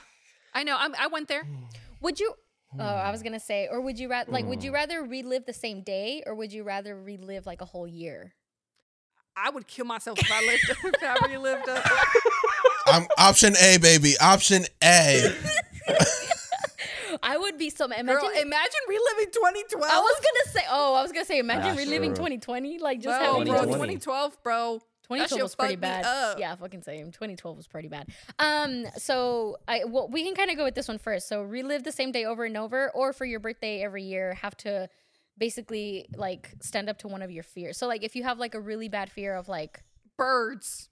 I 0.53 0.63
know. 0.63 0.75
I'm, 0.79 0.95
I 0.97 1.07
went 1.07 1.27
there. 1.27 1.43
would 2.01 2.19
you 2.19 2.33
oh 2.77 2.83
I 2.83 3.09
was 3.11 3.23
gonna 3.23 3.39
say 3.39 3.67
or 3.71 3.81
would 3.81 3.97
you 3.97 4.09
rather 4.09 4.31
like 4.31 4.43
Hmm. 4.43 4.49
would 4.51 4.63
you 4.63 4.71
rather 4.71 5.03
relive 5.03 5.45
the 5.45 5.53
same 5.53 5.81
day 5.81 6.21
or 6.25 6.35
would 6.35 6.53
you 6.53 6.63
rather 6.63 6.95
relive 6.95 7.45
like 7.45 7.61
a 7.61 7.65
whole 7.65 7.87
year? 7.87 8.33
I 9.35 9.49
would 9.51 9.67
kill 9.67 9.85
myself 9.85 10.19
if 10.19 10.29
I 10.31 10.45
lived. 10.45 10.63
if 10.95 11.03
I 11.03 11.27
relived 11.31 11.67
a. 11.67 11.81
I'm 12.87 13.07
option 13.17 13.55
A, 13.57 13.77
baby. 13.77 14.13
Option 14.19 14.65
A. 14.83 15.33
I 17.23 17.37
would 17.37 17.57
be 17.57 17.69
so 17.69 17.85
imagine 17.85 18.05
Girl, 18.05 18.29
imagine 18.29 18.79
reliving 18.87 19.31
2012. 19.33 19.91
I 19.91 19.99
was 19.99 20.15
gonna 20.15 20.51
say 20.53 20.65
oh 20.71 20.95
I 20.95 21.01
was 21.01 21.11
gonna 21.11 21.25
say 21.25 21.39
imagine 21.39 21.75
Yeah, 21.75 21.81
reliving 21.83 22.11
sure. 22.11 22.27
2020 22.27 22.79
like 22.79 23.01
just 23.01 23.19
bro, 23.19 23.39
having 23.39 23.51
bro, 23.53 23.65
2012, 23.65 24.43
bro. 24.43 24.79
2012 25.03 25.41
was 25.41 25.55
pretty 25.55 25.75
bad. 25.75 26.05
up. 26.05 26.37
Yeah, 26.39 26.55
fucking 26.55 26.83
same. 26.83 27.07
2012 27.07 27.57
was 27.57 27.65
pretty 27.67 27.87
bad. 27.87 28.09
Um, 28.37 28.85
so 28.95 29.57
I 29.67 29.83
well, 29.85 30.07
we 30.07 30.23
can 30.23 30.35
kind 30.35 30.51
of 30.51 30.57
go 30.57 30.63
with 30.63 30.75
this 30.75 30.87
one 30.87 30.99
first. 30.99 31.27
So 31.27 31.41
relive 31.41 31.83
the 31.83 31.91
same 31.91 32.11
day 32.11 32.25
over 32.25 32.45
and 32.45 32.55
over, 32.55 32.91
or 32.91 33.11
for 33.11 33.25
your 33.25 33.39
birthday 33.39 33.81
every 33.81 34.03
year, 34.03 34.35
have 34.35 34.55
to 34.57 34.87
basically 35.37 36.05
like 36.15 36.51
stand 36.61 36.89
up 36.89 36.99
to 36.99 37.07
one 37.07 37.23
of 37.23 37.31
your 37.31 37.43
fears. 37.43 37.77
So 37.77 37.87
like 37.87 38.03
if 38.03 38.15
you 38.15 38.23
have 38.23 38.37
like 38.37 38.53
a 38.53 38.59
really 38.59 38.87
bad 38.87 39.09
fear 39.09 39.35
of 39.35 39.47
like, 39.49 39.81
Birds. 40.15 40.89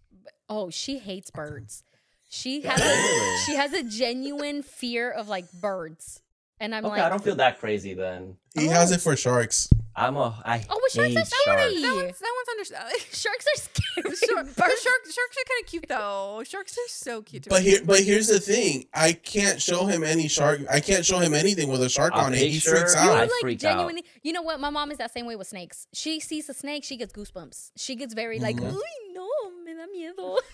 oh, 0.50 0.70
she 0.72 0.98
hates 0.98 1.30
birds. 1.30 1.84
She 2.30 2.62
has 2.62 2.82
a, 2.82 3.46
she 3.46 3.56
has 3.56 3.74
a 3.74 3.84
genuine 3.84 4.62
fear 4.62 5.10
of 5.12 5.28
like 5.30 5.52
birds, 5.54 6.22
and 6.60 6.76
I'm 6.76 6.84
Okay, 6.86 6.96
like, 6.98 7.02
I 7.04 7.10
don't 7.10 7.24
feel 7.24 7.36
that 7.36 7.60
crazy 7.60 7.94
then. 7.94 8.36
He 8.54 8.68
has 8.68 8.92
it 8.92 9.00
for 9.02 9.16
sharks. 9.16 9.70
I'm 9.96 10.16
a 10.18 10.40
I 10.46 10.64
oh, 10.70 10.80
but 10.84 10.92
sharks 10.92 11.16
are 11.16 11.26
scary. 11.26 11.82
That 11.82 11.96
one's, 11.96 12.20
that 12.20 12.34
one's 12.36 12.50
understandable. 12.52 13.00
Sharks 13.12 13.46
are 13.48 13.60
scary. 13.62 14.16
Shark, 14.28 14.46
Birds- 14.46 14.56
but 14.56 14.66
shark, 14.66 15.02
sharks 15.06 15.38
are 15.38 15.48
kind 15.48 15.64
of 15.64 15.68
cute 15.70 15.86
though. 15.90 16.44
Sharks 16.46 16.78
are 16.78 16.88
so 16.90 17.22
cute. 17.24 17.44
To 17.44 17.50
But 17.50 17.64
here, 17.64 17.80
but 17.84 18.02
here's 18.04 18.28
the 18.28 18.40
thing: 18.40 18.86
I 18.94 19.14
can't 19.14 19.60
show 19.60 19.86
him 19.88 20.04
any 20.04 20.28
shark. 20.28 20.62
I 20.72 20.82
can't 20.82 21.04
show 21.06 21.18
him 21.20 21.34
anything 21.34 21.70
with 21.70 21.82
a 21.82 21.90
shark 21.90 22.14
A 22.14 22.18
on 22.18 22.34
it. 22.36 22.40
He 22.40 22.52
picture? 22.56 22.72
freaks 22.76 22.94
You 22.94 23.00
out. 23.10 23.18
like 23.18 23.30
freak 23.42 23.64
out. 23.64 23.72
genuinely. 23.72 24.04
You 24.22 24.34
know 24.34 24.44
what? 24.44 24.60
My 24.60 24.70
mom 24.70 24.92
is 24.92 25.00
that 25.00 25.12
same 25.14 25.26
way 25.26 25.36
with 25.36 25.48
snakes. 25.48 25.88
She 25.94 26.20
sees 26.20 26.48
a 26.50 26.54
snake, 26.54 26.84
she 26.84 26.98
gets 26.98 27.12
goosebumps. 27.14 27.72
She 27.78 27.96
gets 27.96 28.14
very 28.14 28.40
like, 28.40 28.58
Mhm. 28.58 28.74
uy, 28.74 29.14
no, 29.14 29.28
me 29.66 29.74
da 29.74 29.86
miedo. 30.22 30.38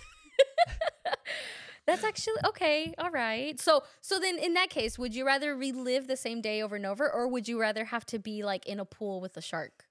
That's 1.85 2.03
actually 2.03 2.35
okay. 2.45 2.93
All 2.97 3.11
right. 3.11 3.59
So, 3.59 3.83
so 3.99 4.19
then 4.19 4.39
in 4.39 4.53
that 4.53 4.69
case, 4.69 4.97
would 4.97 5.13
you 5.13 5.25
rather 5.25 5.55
relive 5.55 6.07
the 6.07 6.15
same 6.15 6.39
day 6.39 6.61
over 6.61 6.77
and 6.77 6.85
over, 6.85 7.11
or 7.11 7.27
would 7.27 7.47
you 7.47 7.59
rather 7.59 7.85
have 7.85 8.05
to 8.07 8.19
be 8.19 8.43
like 8.43 8.65
in 8.65 8.79
a 8.79 8.85
pool 8.85 9.19
with 9.19 9.35
a 9.35 9.41
shark, 9.41 9.85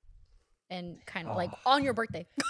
and 0.70 1.04
kind 1.04 1.28
of 1.28 1.36
like 1.36 1.50
on 1.66 1.84
your 1.84 1.92
birthday, 1.92 2.26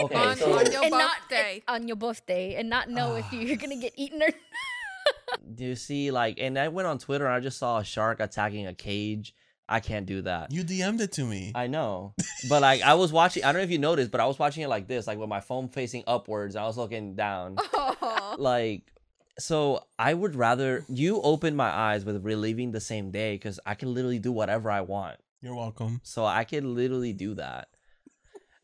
Okay, 0.00 0.14
on, 0.14 0.36
so 0.36 0.58
on 0.58 0.70
your 0.70 0.82
and 0.82 0.90
not 0.90 1.16
eh, 1.30 1.36
birthday. 1.36 1.62
on 1.68 1.88
your 1.88 1.96
birthday, 1.96 2.54
and 2.54 2.70
not 2.70 2.88
know 2.88 3.16
if 3.16 3.26
ah. 3.32 3.36
you're 3.36 3.56
gonna 3.56 3.76
get 3.76 3.92
eaten 3.96 4.22
or 4.22 4.28
do 5.54 5.64
you 5.64 5.76
see 5.76 6.10
like 6.10 6.38
and 6.38 6.58
I 6.58 6.68
went 6.68 6.86
on 6.88 6.98
Twitter 6.98 7.26
and 7.26 7.34
I 7.34 7.40
just 7.40 7.58
saw 7.58 7.78
a 7.78 7.84
shark 7.84 8.20
attacking 8.20 8.66
a 8.66 8.74
cage. 8.74 9.34
I 9.68 9.78
can't 9.78 10.04
do 10.04 10.22
that. 10.22 10.50
You 10.50 10.64
DM'd 10.64 11.00
it 11.00 11.12
to 11.12 11.24
me. 11.24 11.52
I 11.54 11.68
know. 11.68 12.14
But 12.48 12.62
like 12.62 12.82
I 12.82 12.94
was 12.94 13.12
watching 13.12 13.44
I 13.44 13.52
don't 13.52 13.60
know 13.60 13.64
if 13.64 13.70
you 13.70 13.78
noticed, 13.78 14.10
but 14.10 14.20
I 14.20 14.26
was 14.26 14.38
watching 14.38 14.62
it 14.62 14.68
like 14.68 14.88
this, 14.88 15.06
like 15.06 15.18
with 15.18 15.28
my 15.28 15.40
phone 15.40 15.68
facing 15.68 16.02
upwards. 16.06 16.56
I 16.56 16.64
was 16.64 16.76
looking 16.76 17.14
down. 17.14 17.56
Oh. 17.72 18.19
like 18.38 18.82
so 19.38 19.84
I 19.98 20.12
would 20.14 20.34
rather 20.34 20.84
you 20.88 21.20
open 21.22 21.56
my 21.56 21.70
eyes 21.70 22.04
with 22.04 22.24
relieving 22.24 22.72
the 22.72 22.80
same 22.80 23.10
day 23.10 23.34
because 23.36 23.58
I 23.64 23.74
can 23.74 23.94
literally 23.94 24.18
do 24.18 24.32
whatever 24.32 24.70
I 24.70 24.82
want. 24.82 25.18
You're 25.40 25.54
welcome. 25.54 26.00
So 26.02 26.24
I 26.26 26.44
can 26.44 26.74
literally 26.74 27.12
do 27.14 27.34
that. 27.34 27.68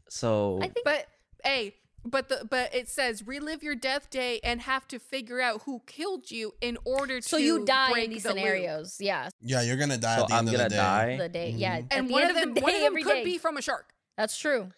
So 0.08 0.58
I 0.62 0.68
think 0.68 0.84
But 0.84 1.06
hey, 1.44 1.74
but 2.04 2.28
the 2.28 2.46
but 2.48 2.74
it 2.74 2.88
says 2.88 3.26
relive 3.26 3.62
your 3.62 3.74
death 3.74 4.10
day 4.10 4.38
and 4.44 4.60
have 4.62 4.86
to 4.88 4.98
figure 4.98 5.40
out 5.40 5.62
who 5.62 5.82
killed 5.86 6.30
you 6.30 6.52
in 6.60 6.78
order 6.84 7.20
to 7.20 7.28
so. 7.28 7.36
You 7.38 7.64
die 7.64 7.90
break 7.92 8.04
in 8.04 8.10
these 8.10 8.22
the 8.22 8.28
loop. 8.30 8.38
scenarios. 8.38 8.96
Yeah, 9.00 9.28
Yeah, 9.40 9.62
you're 9.62 9.76
gonna 9.76 9.98
die 9.98 10.16
So 10.16 10.22
at 10.22 10.28
the 10.28 10.34
I'm 10.34 10.46
end 10.48 10.52
gonna 10.56 10.64
the 10.64 10.68
day. 10.70 10.76
die. 10.76 11.16
the 11.18 11.28
day. 11.28 11.50
Yeah, 11.56 11.78
Mhm. 11.80 11.86
at 11.90 11.98
And 11.98 12.08
the 12.08 12.12
one 12.12 12.22
end 12.22 12.30
of 12.32 12.36
of 12.36 12.42
them, 12.42 12.54
the 12.54 12.60
one 12.60 12.72
day, 12.72 12.86
of 12.86 12.92
them 12.92 13.02
could 13.02 13.12
day. 13.14 13.24
be 13.24 13.38
from 13.38 13.56
a 13.56 13.62
shark. 13.62 13.92
That's 14.16 14.36
true. 14.38 14.70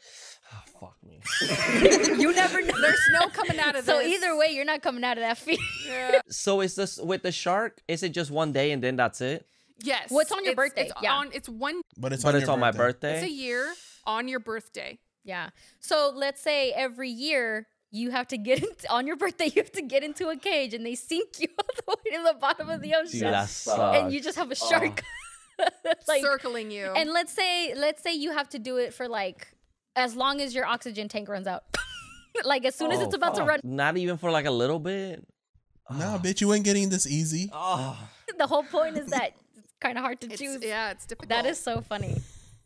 Oh, 0.52 0.62
fuck 0.80 0.96
me. 1.06 1.20
you 2.20 2.32
never 2.34 2.60
know. 2.62 2.80
There's 2.80 3.08
no 3.12 3.28
coming 3.28 3.58
out 3.58 3.76
of 3.76 3.84
So 3.84 3.98
this. 3.98 4.08
either 4.14 4.36
way, 4.36 4.48
you're 4.52 4.64
not 4.64 4.82
coming 4.82 5.04
out 5.04 5.18
of 5.18 5.22
that 5.22 5.38
fear. 5.38 5.56
Yeah. 5.86 6.20
So 6.28 6.60
is 6.60 6.74
this 6.74 6.98
with 6.98 7.22
the 7.22 7.32
shark? 7.32 7.80
Is 7.88 8.02
it 8.02 8.10
just 8.10 8.30
one 8.30 8.52
day 8.52 8.70
and 8.72 8.82
then 8.82 8.96
that's 8.96 9.20
it? 9.20 9.46
Yes. 9.82 10.10
What's 10.10 10.32
on 10.32 10.44
your 10.44 10.52
It's- 10.52 10.56
birthday? 10.68 10.82
It's 10.88 10.92
Yeah. 11.02 11.14
on. 11.14 11.30
It's 11.32 11.48
one. 11.48 11.80
But 11.96 12.12
it's 12.12 12.22
but 12.22 12.30
on 12.30 12.36
it's 12.36 12.46
your 12.46 12.52
on 12.54 12.60
my 12.60 12.70
birthday. 12.72 13.14
It's 13.16 13.26
a 13.26 13.30
year 13.30 13.72
on 14.06 14.28
your 14.28 14.40
birthday. 14.40 14.98
Yeah. 15.24 15.50
So 15.80 16.12
let's 16.14 16.40
say 16.40 16.72
every 16.72 17.10
year 17.10 17.66
you 17.90 18.10
have 18.10 18.28
to 18.28 18.36
get 18.38 18.62
into, 18.62 18.90
on 18.90 19.06
your 19.06 19.16
birthday. 19.16 19.46
You 19.46 19.62
have 19.62 19.72
to 19.72 19.82
get 19.82 20.02
into 20.04 20.28
a 20.28 20.36
cage 20.36 20.74
and 20.74 20.84
they 20.84 20.94
sink 20.94 21.38
you 21.40 21.48
all 21.58 21.66
the 21.76 21.82
way 22.10 22.16
to 22.16 22.22
the 22.34 22.38
bottom 22.38 22.68
of 22.68 22.80
the 22.82 22.88
Dude, 22.88 22.96
ocean, 22.96 23.20
that 23.20 23.94
and 23.96 24.12
you 24.12 24.20
just 24.20 24.36
have 24.36 24.50
a 24.50 24.54
shark. 24.54 25.02
like, 26.06 26.22
circling 26.22 26.70
you. 26.70 26.84
and 26.94 27.10
let's 27.10 27.32
say 27.32 27.74
let's 27.74 28.00
say 28.02 28.14
you 28.14 28.32
have 28.32 28.48
to 28.50 28.58
do 28.58 28.76
it 28.76 28.94
for 28.94 29.08
like 29.08 29.48
as 29.98 30.14
long 30.16 30.40
as 30.40 30.54
your 30.54 30.64
oxygen 30.64 31.08
tank 31.08 31.28
runs 31.28 31.46
out. 31.46 31.64
like 32.44 32.64
as 32.64 32.74
soon 32.74 32.92
as 32.92 33.00
it's 33.00 33.14
Oh, 33.14 33.16
about 33.16 33.34
to 33.34 33.42
run, 33.42 33.60
Not 33.64 33.96
even 33.96 34.16
for 34.16 34.30
like 34.30 34.46
a 34.46 34.50
little 34.50 34.78
bit. 34.78 35.26
Nah, 35.90 36.18
bitch, 36.18 36.40
you 36.40 36.52
ain't 36.52 36.64
getting 36.64 36.88
this 36.88 37.06
easy. 37.06 37.50
Oh. 37.54 37.98
the 38.38 38.46
whole 38.46 38.62
point 38.62 38.96
is 38.96 39.06
that 39.10 39.32
it's 39.56 39.72
kind 39.80 39.98
of 39.98 40.04
hard 40.04 40.20
to 40.20 40.26
It's- 40.26 40.38
choose. 40.38 40.62
yeah, 40.62 40.90
it's 40.92 41.06
difficult. 41.06 41.30
That 41.30 41.46
is 41.46 41.58
so 41.58 41.80
funny. 41.80 42.16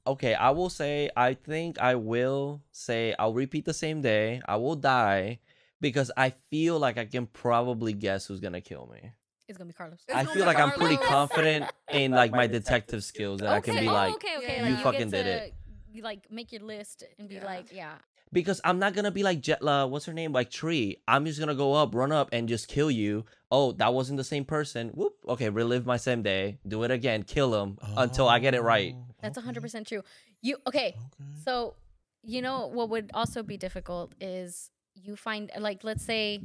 Okay, 0.07 0.35
I 0.35 0.51
will 0.51 0.69
say 0.69 1.09
I 1.17 1.35
think 1.35 1.79
I 1.81 1.95
will 1.95 2.61
say 2.73 3.15
I'll 3.19 3.33
repeat 3.33 3.65
the 3.65 3.73
same 3.75 4.03
day. 4.03 4.43
I 4.47 4.57
will 4.57 4.75
die, 4.75 5.39
because 5.81 6.11
I 6.17 6.31
feel 6.51 6.79
like 6.79 6.99
I 6.99 7.05
can 7.05 7.27
probably 7.27 7.93
guess 7.93 8.27
who's 8.27 8.41
gonna 8.41 8.61
kill 8.61 8.89
me. 8.93 9.13
It's 9.49 9.57
gonna 9.57 9.69
be 9.69 9.75
Carlos. 9.75 10.01
It's 10.09 10.17
I 10.17 10.25
feel 10.25 10.35
be 10.35 10.43
like 10.43 10.59
I'm 10.59 10.73
pretty 10.73 10.97
confident 10.97 11.71
in 11.93 12.11
like 12.11 12.33
my 12.33 12.49
detective 12.49 13.05
skills 13.05 13.41
that 13.41 13.51
I 13.51 13.61
can 13.61 13.77
be 13.79 13.89
oh, 13.89 13.93
like 13.93 14.15
okay, 14.15 14.37
okay. 14.39 14.57
Yeah. 14.57 14.63
like, 14.63 14.71
You 14.71 14.75
get 14.77 14.83
fucking 14.85 15.11
did 15.11 15.23
to, 15.25 15.31
it. 15.45 15.55
You 15.93 16.03
like 16.03 16.31
make 16.31 16.53
your 16.53 16.63
list 16.63 17.05
and 17.19 17.29
be 17.29 17.37
Yeah. 17.37 17.45
like, 17.45 17.73
yeah. 17.73 17.95
because 18.33 18.61
I'm 18.65 18.79
not 18.79 18.95
gonna 18.95 19.11
be 19.11 19.23
like 19.23 19.41
Jetla. 19.43 19.89
What's 19.89 20.07
her 20.07 20.13
name? 20.15 20.33
Like 20.33 20.51
Tree. 20.51 20.97
I'm 21.07 21.25
just 21.27 21.39
gonna 21.39 21.55
go 21.55 21.75
up, 21.75 21.95
run 21.95 22.13
up, 22.13 22.31
and 22.33 22.49
just 22.49 22.67
kill 22.69 22.91
you. 22.91 23.25
Oh, 23.51 23.73
that 23.73 23.93
wasn't 23.93 24.17
the 24.17 24.25
same 24.25 24.45
person. 24.47 24.89
Whoop. 24.91 25.15
Okay, 25.29 25.51
relive 25.51 25.85
my 25.85 25.99
same 25.99 26.23
day. 26.23 26.59
Do 26.67 26.83
it 26.85 26.91
again. 26.91 27.25
Kill 27.25 27.55
him 27.63 27.79
until 27.97 28.29
I 28.29 28.39
get 28.39 28.55
it 28.55 28.63
right. 28.63 28.95
Oh, 28.97 29.05
That's 29.21 29.37
okay, 29.37 29.47
100% 29.49 29.87
true. 29.87 30.03
You 30.41 30.57
okay? 30.67 30.97
okay. 30.97 30.97
So, 31.45 31.75
you 32.23 32.41
know 32.41 32.69
what 32.69 32.89
would 32.89 33.11
also 33.13 33.43
be 33.43 33.57
difficult 33.59 34.15
is 34.21 34.71
you 34.95 35.15
find 35.17 35.51
like 35.59 35.85
let's 35.85 36.05
say 36.05 36.41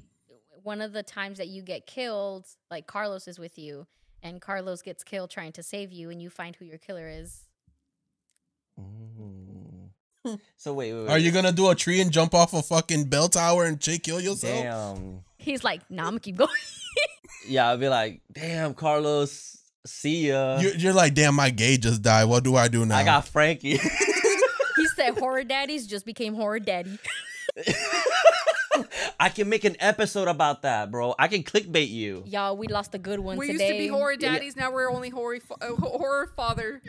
one 0.64 0.82
of 0.82 0.92
the 0.92 1.04
times 1.04 1.38
that 1.38 1.48
you 1.48 1.62
get 1.62 1.86
killed, 1.88 2.46
like 2.70 2.86
Carlos 2.88 3.28
is 3.30 3.40
with 3.40 3.58
you 3.58 3.88
and 4.22 4.42
Carlos 4.42 4.82
gets 4.82 5.04
killed 5.06 5.30
trying 5.30 5.54
to 5.54 5.64
save 5.64 5.94
you 5.94 6.10
and 6.10 6.22
you 6.22 6.30
find 6.30 6.56
who 6.58 6.66
your 6.66 6.80
killer 6.80 7.08
is. 7.08 7.44
Mm. 8.80 9.37
So 10.58 10.74
wait, 10.74 10.92
wait, 10.94 11.02
wait. 11.04 11.10
Are 11.10 11.18
you 11.20 11.32
gonna 11.32 11.52
do 11.52 11.70
a 11.70 11.76
tree 11.76 12.02
and 12.02 12.12
jump 12.12 12.34
off 12.34 12.54
a 12.54 12.62
fucking 12.62 13.06
bell 13.06 13.30
tower 13.30 13.66
and 13.66 13.80
ch- 13.80 14.02
kill 14.02 14.20
yourself? 14.20 14.64
Damn. 14.64 15.20
He's 15.38 15.64
like, 15.64 15.82
"Nah, 15.90 16.04
I'm 16.04 16.10
gonna 16.10 16.20
keep 16.20 16.38
going." 16.38 16.50
Yeah, 17.48 17.70
I'll 17.70 17.78
be 17.78 17.88
like, 17.88 18.20
damn, 18.34 18.74
Carlos. 18.74 19.58
See 19.86 20.28
ya. 20.30 20.60
You're, 20.60 20.76
you're 20.76 20.94
like, 20.94 21.14
damn, 21.14 21.34
my 21.36 21.50
gay 21.50 21.78
just 21.78 22.02
died. 22.02 22.26
What 22.26 22.44
do 22.44 22.58
I 22.58 22.68
do 22.68 22.86
now? 22.86 22.98
I 22.98 23.06
got 23.06 23.26
Frankie. 23.26 23.78
he 24.76 24.86
said 24.98 25.18
horror 25.18 25.46
daddies 25.46 25.88
just 25.88 26.06
became 26.06 26.34
horror 26.34 26.60
daddy. 26.60 27.00
I 29.20 29.30
can 29.30 29.50
make 29.50 29.64
an 29.64 29.76
episode 29.80 30.28
about 30.28 30.62
that, 30.64 30.92
bro. 30.92 31.16
I 31.18 31.28
can 31.28 31.44
clickbait 31.44 31.90
you. 31.90 32.24
Y'all, 32.28 32.56
we 32.58 32.68
lost 32.68 32.94
a 32.94 33.00
good 33.00 33.20
one 33.20 33.38
We 33.38 33.48
today. 33.48 33.64
used 33.70 33.74
to 33.74 33.78
be 33.80 33.88
horror 33.88 34.12
Yeah. 34.20 34.34
daddies. 34.34 34.56
Now 34.58 34.72
we're 34.72 34.92
only 34.92 35.10
horror 35.10 35.40
fa- 35.40 35.56
uh, 35.62 35.76
horror 35.76 36.32
father. 36.36 36.82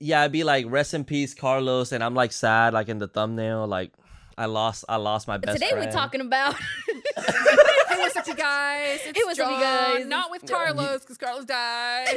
Yeah, 0.00 0.22
I'd 0.22 0.32
be 0.32 0.44
like, 0.44 0.66
rest 0.68 0.94
in 0.94 1.04
peace, 1.04 1.34
Carlos, 1.34 1.90
and 1.92 2.04
I'm 2.04 2.14
like 2.14 2.32
sad, 2.32 2.72
like 2.72 2.88
in 2.88 2.98
the 2.98 3.08
thumbnail, 3.08 3.66
like 3.66 3.92
I 4.36 4.46
lost, 4.46 4.84
I 4.88 4.96
lost 4.96 5.26
my 5.26 5.38
best 5.38 5.56
today 5.58 5.70
friend. 5.70 5.86
we're 5.86 5.92
talking 5.92 6.20
about 6.20 6.54
hey, 6.54 7.96
what's 7.98 8.16
up, 8.16 8.26
you 8.28 8.34
guys? 8.34 9.00
It's 9.04 9.18
Hey, 9.18 9.24
what's 9.24 9.40
up, 9.40 9.50
you 9.50 9.54
John. 9.58 9.96
guys? 9.96 10.06
Not 10.06 10.30
with 10.30 10.46
Carlos 10.48 11.00
because 11.00 11.18
Carlos 11.18 11.44
died. 11.44 12.16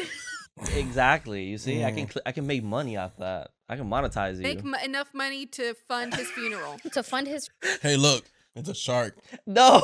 exactly. 0.76 1.46
You 1.46 1.58
see, 1.58 1.76
Mm. 1.78 1.86
I 1.86 1.92
can, 1.92 2.10
cl- 2.10 2.22
I 2.26 2.32
can 2.32 2.46
make 2.46 2.64
money 2.64 2.98
off 2.98 3.18
that. 3.18 3.50
I 3.68 3.78
can 3.78 3.90
monetize 3.90 4.36
you. 4.36 4.44
Make 4.44 4.60
m- 4.60 4.76
enough 4.84 5.12
money 5.14 5.46
to 5.48 5.74
fund 5.88 6.14
his 6.14 6.30
funeral. 6.30 6.78
to 6.92 7.02
fund 7.02 7.28
his. 7.28 7.50
Hey, 7.82 7.96
look, 7.98 8.26
it's 8.56 8.70
a 8.70 8.76
shark. 8.76 9.18
no, 9.48 9.82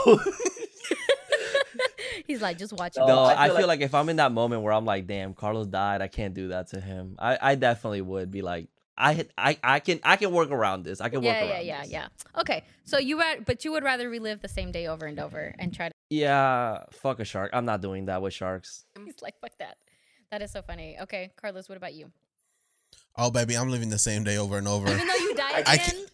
He's 2.27 2.41
like, 2.41 2.57
just 2.57 2.73
watch 2.73 2.97
it. 2.97 3.07
no. 3.07 3.23
I 3.23 3.47
feel, 3.49 3.67
like, 3.67 3.79
if 3.79 3.95
I'm 3.95 4.09
in 4.09 4.17
that 4.17 4.33
moment 4.33 4.61
where 4.61 4.73
I'm 4.73 4.85
like, 4.85 5.07
damn, 5.07 5.33
Carlos 5.33 5.67
died, 5.67 6.01
I 6.01 6.09
can't 6.09 6.33
do 6.33 6.49
that 6.49 6.67
to 6.69 6.81
him. 6.81 7.15
I, 7.17 7.37
I 7.41 7.55
definitely 7.55 8.01
would 8.01 8.31
be 8.31 8.41
like, 8.41 8.67
I, 8.97 9.27
I, 9.37 9.57
I 9.63 9.79
can, 9.79 9.99
I 10.03 10.17
can 10.17 10.31
work 10.31 10.51
around 10.51 10.83
this. 10.83 10.99
I 10.99 11.09
can 11.09 11.19
work 11.19 11.33
yeah, 11.33 11.39
around 11.41 11.49
yeah, 11.49 11.61
yeah, 11.61 11.81
this. 11.83 11.91
yeah. 11.91 12.07
Okay, 12.41 12.63
so 12.83 12.97
you, 12.97 13.19
ra- 13.19 13.35
but 13.45 13.63
you 13.63 13.71
would 13.71 13.83
rather 13.83 14.09
relive 14.09 14.41
the 14.41 14.47
same 14.47 14.71
day 14.71 14.87
over 14.87 15.05
and 15.05 15.19
over 15.19 15.55
and 15.57 15.73
try 15.73 15.87
to. 15.87 15.93
Yeah, 16.09 16.83
fuck 16.91 17.19
a 17.19 17.25
shark. 17.25 17.51
I'm 17.53 17.65
not 17.65 17.81
doing 17.81 18.05
that 18.05 18.21
with 18.21 18.33
sharks. 18.33 18.85
He's 19.05 19.21
like, 19.21 19.39
fuck 19.39 19.51
that. 19.59 19.77
That 20.31 20.41
is 20.41 20.51
so 20.51 20.61
funny. 20.61 20.97
Okay, 21.01 21.31
Carlos, 21.39 21.69
what 21.69 21.77
about 21.77 21.93
you? 21.93 22.11
Oh, 23.15 23.31
baby, 23.31 23.55
I'm 23.55 23.69
living 23.69 23.89
the 23.89 23.97
same 23.97 24.23
day 24.23 24.37
over 24.37 24.57
and 24.57 24.67
over. 24.67 24.91
Even 24.91 25.07
though 25.07 25.15
you 25.15 25.33
die 25.35 25.43
I 25.65 25.75
again, 25.75 25.77
can't. 25.77 26.11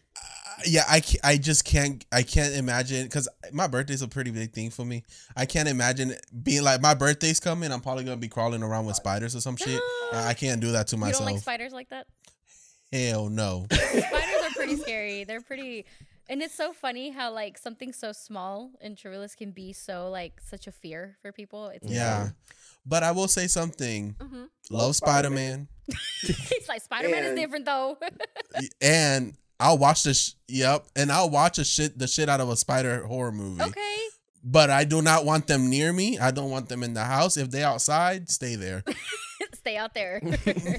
Yeah, 0.66 0.84
I, 0.88 1.02
I 1.24 1.38
just 1.38 1.66
can't 1.66 2.06
I 2.12 2.24
can't 2.24 2.56
imagine 2.56 3.04
because 3.04 3.28
my 3.52 3.68
birthday's 3.68 4.02
a 4.02 4.08
pretty 4.08 4.32
big 4.32 4.52
thing 4.52 4.70
for 4.70 4.86
me. 4.86 5.04
I 5.36 5.46
can't 5.46 5.68
imagine 5.68 6.16
being 6.44 6.64
like 6.64 6.82
my 6.82 6.94
birthday's 6.94 7.40
coming. 7.40 7.72
I'm 7.72 7.82
probably 7.82 8.04
gonna 8.04 8.18
be 8.18 8.28
crawling 8.30 8.64
around 8.64 8.86
with 8.86 8.96
spiders 8.96 9.36
or 9.36 9.42
some 9.42 9.56
shit. 9.56 9.82
I 10.14 10.30
I 10.30 10.34
can't 10.34 10.62
do 10.62 10.72
that 10.74 10.88
to 10.88 10.98
myself. 10.98 11.22
you 11.22 11.26
myself. 11.26 11.28
don't 11.28 11.34
like 11.36 11.42
spiders 11.42 11.74
like 11.74 11.90
that. 11.90 12.08
Hell 12.92 13.30
no. 13.30 13.66
Spiders 13.72 14.04
are 14.44 14.50
pretty 14.56 14.76
scary. 14.76 15.24
They're 15.24 15.42
pretty, 15.42 15.86
and 16.30 16.44
it's 16.44 16.54
so 16.54 16.74
funny 16.74 17.10
how 17.10 17.34
like 17.34 17.58
something 17.58 17.92
so 17.92 18.12
small 18.12 18.70
in 18.82 18.96
Trivialist 18.96 19.38
can 19.38 19.50
be 19.50 19.74
so 19.74 20.10
like 20.12 20.40
such 20.40 20.68
a 20.68 20.72
fear 20.72 21.18
for 21.24 21.32
people. 21.32 21.70
It's 21.70 21.90
Yeah, 21.90 22.30
but 22.86 23.02
I 23.02 23.12
will 23.12 23.28
say 23.28 23.48
something. 23.48 24.16
Mhm. 24.20 24.50
Love 24.70 24.96
Spider 24.96 25.32
Man, 25.32 25.68
It's 26.24 26.70
like 26.70 26.84
Spider 26.84 27.10
Man 27.10 27.24
is 27.24 27.36
different 27.36 27.66
though. 27.66 27.98
and 28.82 29.36
I'll 29.64 29.78
watch 29.78 30.04
the 30.04 30.14
sh- 30.14 30.34
yep, 30.50 30.86
and 30.94 31.10
I'll 31.10 31.30
watch 31.30 31.58
a 31.58 31.64
shit 31.64 31.98
the 31.98 32.06
shit 32.06 32.28
out 32.28 32.42
of 32.42 32.50
a 32.50 32.58
spider 32.58 33.04
horror 33.06 33.32
movie. 33.32 33.64
okay. 33.64 33.98
But 34.44 34.70
I 34.70 34.84
do 34.84 35.02
not 35.02 35.24
want 35.24 35.48
them 35.48 35.70
near 35.70 35.94
me. 35.94 36.20
I 36.20 36.32
don't 36.32 36.52
want 36.52 36.68
them 36.68 36.84
in 36.84 36.94
the 36.94 37.06
house. 37.06 37.38
If 37.38 37.50
they 37.50 37.64
outside, 37.64 38.30
stay 38.30 38.56
there. 38.56 38.84
stay 39.54 39.78
out 39.78 39.94
there. 39.94 40.22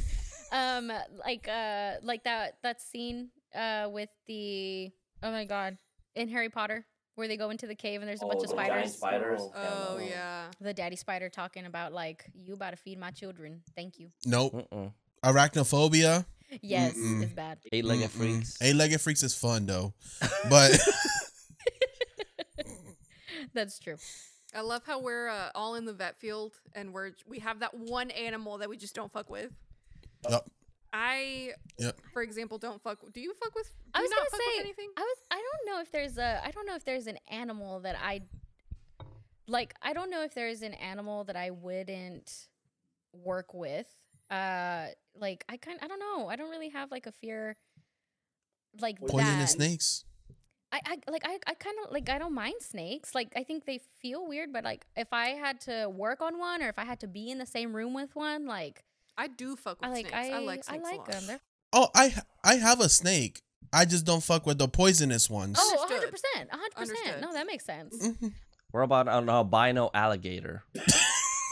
um, 0.53 0.93
like 1.25 1.49
uh, 1.49 1.93
like 2.03 2.25
that 2.25 2.59
that 2.63 2.83
scene 2.83 3.31
uh 3.55 3.89
with 3.91 4.11
the 4.27 4.91
oh 5.23 5.31
my 5.31 5.47
god 5.47 5.79
in 6.15 6.29
Harry 6.29 6.51
Potter 6.51 6.85
where 7.15 7.29
they 7.29 7.37
go 7.37 7.51
into 7.51 7.67
the 7.67 7.75
cave 7.75 8.01
and 8.03 8.09
there's 8.09 8.23
a 8.23 8.27
bunch 8.27 8.43
of 8.43 8.51
spiders. 8.51 8.95
spiders. 8.95 9.41
Oh 9.55 9.99
yeah. 9.99 10.49
The 10.61 10.75
daddy 10.75 10.97
spider 10.97 11.31
talking 11.31 11.65
about 11.65 11.93
like 11.95 12.27
you 12.35 12.53
about 12.53 12.71
to 12.71 12.77
feed 12.77 12.99
my 12.99 13.13
children. 13.13 13.63
Thank 13.75 13.99
you. 13.99 14.09
Nope. 14.27 14.53
Mm-mm. 14.53 14.93
Arachnophobia. 15.25 16.27
Yes, 16.63 16.95
Mm-mm. 16.97 17.23
it's 17.23 17.33
bad. 17.33 17.59
Eight-legged 17.73 18.11
freaks. 18.11 18.59
Eight 18.61 18.75
legged 18.77 19.01
freaks 19.01 19.23
is 19.23 19.35
fun 19.35 19.67
though, 19.67 19.95
but 20.51 20.73
That's 23.55 23.79
true. 23.79 23.97
I 24.55 24.61
love 24.61 24.83
how 24.87 25.01
we're 25.01 25.29
uh, 25.29 25.51
all 25.55 25.75
in 25.75 25.85
the 25.85 25.93
vet 25.93 26.19
field 26.21 26.53
and 26.75 26.93
we're 26.93 27.13
we 27.27 27.41
have 27.41 27.61
that 27.61 27.75
one 27.75 28.11
animal 28.11 28.59
that 28.59 28.69
we 28.69 28.77
just 28.77 28.95
don't 28.95 29.13
fuck 29.13 29.31
with. 29.31 29.51
Yep. 30.29 30.45
I, 30.93 31.51
Yep. 31.79 31.99
for 32.13 32.23
example, 32.23 32.59
don't 32.59 32.81
fuck. 32.81 32.99
Do 33.13 33.21
you 33.21 33.35
fuck 33.35 33.55
with? 33.55 33.67
Do 33.67 33.73
I 33.95 34.01
was 34.03 34.11
not 34.11 34.19
gonna 34.19 34.31
fuck 34.31 34.41
say 34.55 34.61
anything? 34.61 34.91
I 34.97 35.01
was 35.01 35.17
I 35.31 35.35
don't 35.43 35.75
know 35.75 35.81
if 35.83 35.91
there's 35.91 36.19
a 36.19 36.41
I 36.45 36.51
don't 36.53 36.67
know 36.67 36.77
if 36.77 36.85
there's 36.85 37.09
an 37.09 37.19
animal 37.29 37.81
that 37.81 37.97
I 38.01 38.23
like 39.49 39.75
I 39.83 39.93
don't 39.93 40.11
know 40.11 40.23
if 40.23 40.35
there's 40.35 40.63
an 40.63 40.75
animal 40.75 41.25
that 41.25 41.37
I 41.37 41.51
wouldn't 41.51 42.33
work 43.13 43.55
with. 43.55 43.89
Uh 44.31 44.87
like 45.19 45.45
I 45.49 45.57
kind 45.57 45.79
I 45.83 45.87
don't 45.89 46.01
know. 46.01 46.29
I 46.29 46.37
don't 46.37 46.51
really 46.51 46.71
have 46.71 46.91
like 46.91 47.07
a 47.07 47.13
fear 47.13 47.57
like 48.81 49.01
poisonous 49.01 49.53
that. 49.53 49.57
snakes. 49.57 50.05
I, 50.73 50.81
I 50.85 51.11
like 51.11 51.23
I, 51.25 51.39
I 51.47 51.55
kind 51.55 51.77
of 51.85 51.93
like 51.93 52.09
I 52.11 52.19
don't 52.19 52.35
mind 52.35 52.57
snakes. 52.61 53.15
Like 53.15 53.33
I 53.37 53.45
think 53.45 53.65
they 53.65 53.81
feel 54.03 54.27
weird, 54.27 54.53
but 54.53 54.65
like 54.65 54.85
if 54.97 55.09
I 55.13 55.29
had 55.31 55.61
to 55.63 55.89
work 55.89 56.21
on 56.21 56.39
one 56.39 56.63
or 56.63 56.69
if 56.69 56.79
I 56.79 56.85
had 56.85 57.01
to 57.01 57.07
be 57.07 57.31
in 57.31 57.39
the 57.39 57.47
same 57.47 57.75
room 57.75 57.95
with 57.95 58.15
one, 58.17 58.47
like 58.47 58.83
I 59.17 59.29
do 59.29 59.55
fuck 59.57 59.81
with 59.81 59.89
I 59.91 59.93
like 59.93 60.09
snakes. 60.09 60.29
I 60.29 60.37
I 60.37 60.39
like 60.41 60.59
I 60.69 60.73
snakes 60.73 60.83
a 60.89 60.91
like 60.91 60.99
lot. 60.99 61.11
them. 61.11 61.27
They're 61.27 61.41
Oh, 61.73 61.89
I 61.95 62.15
I 62.43 62.55
have 62.57 62.81
a 62.81 62.89
snake. 62.89 63.41
I 63.73 63.85
just 63.85 64.05
don't 64.05 64.23
fuck 64.23 64.47
with 64.47 64.59
the 64.59 64.69
poisonous 64.69 65.29
ones. 65.31 65.57
oh, 65.61 65.69
Understood. 65.83 65.91
100 65.91 66.11
percent, 66.11 66.51
hundred 66.51 66.75
percent. 66.77 66.99
Understood. 66.99 67.21
No, 67.23 67.33
that 67.33 67.47
makes 67.47 67.65
sense. 67.65 67.97
Mhm. 68.07 68.33
What 68.73 68.81
about 68.83 69.09
an 69.09 69.29
albino 69.29 69.91
alligator? 69.95 70.65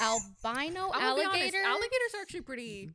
Albino 0.00 0.10
I'm 0.44 0.70
gonna 0.70 0.80
be 0.82 0.90
honest, 0.92 0.94
alligator. 1.24 1.58
alligators 1.64 2.14
are 2.16 2.20
actually 2.22 2.40
pretty. 2.40 2.90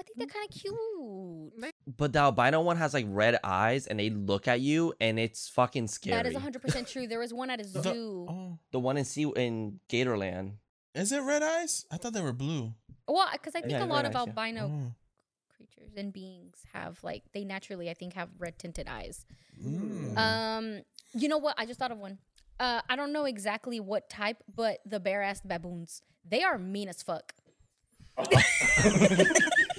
I 0.00 0.02
think 0.02 0.16
they're 0.18 0.26
kind 0.26 0.48
of 0.48 0.58
cute. 0.58 1.72
But 1.96 2.12
the 2.14 2.20
albino 2.20 2.62
one 2.62 2.78
has 2.78 2.94
like 2.94 3.04
red 3.08 3.38
eyes 3.44 3.86
and 3.86 4.00
they 4.00 4.08
look 4.08 4.48
at 4.48 4.60
you 4.60 4.94
and 5.00 5.18
it's 5.18 5.46
fucking 5.50 5.88
scary. 5.88 6.16
That 6.16 6.26
is 6.26 6.32
100 6.34 6.62
percent 6.62 6.88
true. 6.92 7.06
There 7.06 7.18
was 7.18 7.34
one 7.34 7.50
at 7.50 7.60
a 7.60 7.64
The- 7.64 7.82
zoo. 7.82 8.26
oh, 8.28 8.58
The 8.72 8.80
one 8.80 8.96
in 8.96 9.04
sea 9.04 9.30
in 9.36 9.80
Gatorland. 9.90 10.54
is 10.94 11.12
it 11.12 11.20
red 11.20 11.42
eyes? 11.42 11.84
I 11.90 11.98
thought 11.98 12.14
they 12.14 12.22
were 12.22 12.32
blue. 12.32 12.72
Well, 13.06 13.28
because 13.32 13.54
I 13.54 13.60
think 13.60 13.72
Yeah, 13.72 13.84
a 13.84 13.86
lot 13.86 14.04
red 14.04 14.14
of 14.14 14.16
eyes, 14.16 14.26
yeah. 14.26 14.30
albino 14.42 14.62
Oh. 14.72 14.92
creatures 15.54 15.92
and 15.96 16.12
beings 16.14 16.62
have 16.72 16.98
like 17.04 17.24
they 17.34 17.44
naturally, 17.44 17.90
I 17.90 17.94
think, 17.94 18.14
have 18.14 18.30
red 18.38 18.58
tinted 18.58 18.88
eyes. 18.88 19.26
Mm. 19.62 20.16
Um, 20.16 20.80
you 21.12 21.28
know 21.28 21.38
what? 21.38 21.56
I 21.58 21.66
just 21.66 21.78
thought 21.78 21.92
of 21.92 21.98
one. 21.98 22.16
Uh, 22.58 22.80
I 22.88 22.96
don't 22.96 23.12
know 23.12 23.24
exactly 23.26 23.80
what 23.80 24.08
type, 24.08 24.38
but 24.54 24.78
the 24.86 24.98
bare 25.00 25.22
ass 25.22 25.40
baboons. 25.42 26.00
They 26.26 26.42
are 26.42 26.56
mean 26.58 26.88
as 26.88 27.02
fuck. 27.02 27.34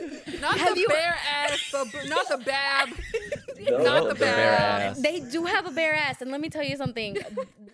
Not 0.40 0.58
Have 0.58 0.74
the 0.74 0.80
you- 0.80 0.88
bare 0.88 1.16
ass, 1.30 1.70
bab- 1.72 2.08
not 2.08 2.28
the 2.28 2.38
bab, 2.38 2.88
No, 3.60 3.78
not 3.78 4.02
the 4.04 4.08
the 4.10 4.14
bare 4.16 4.56
bab. 4.56 4.82
ass. 4.82 5.00
They 5.00 5.20
do 5.20 5.44
have 5.44 5.66
a 5.66 5.70
bare 5.70 5.94
ass, 5.94 6.20
and 6.22 6.30
let 6.30 6.40
me 6.40 6.48
tell 6.48 6.62
you 6.62 6.76
something. 6.76 7.16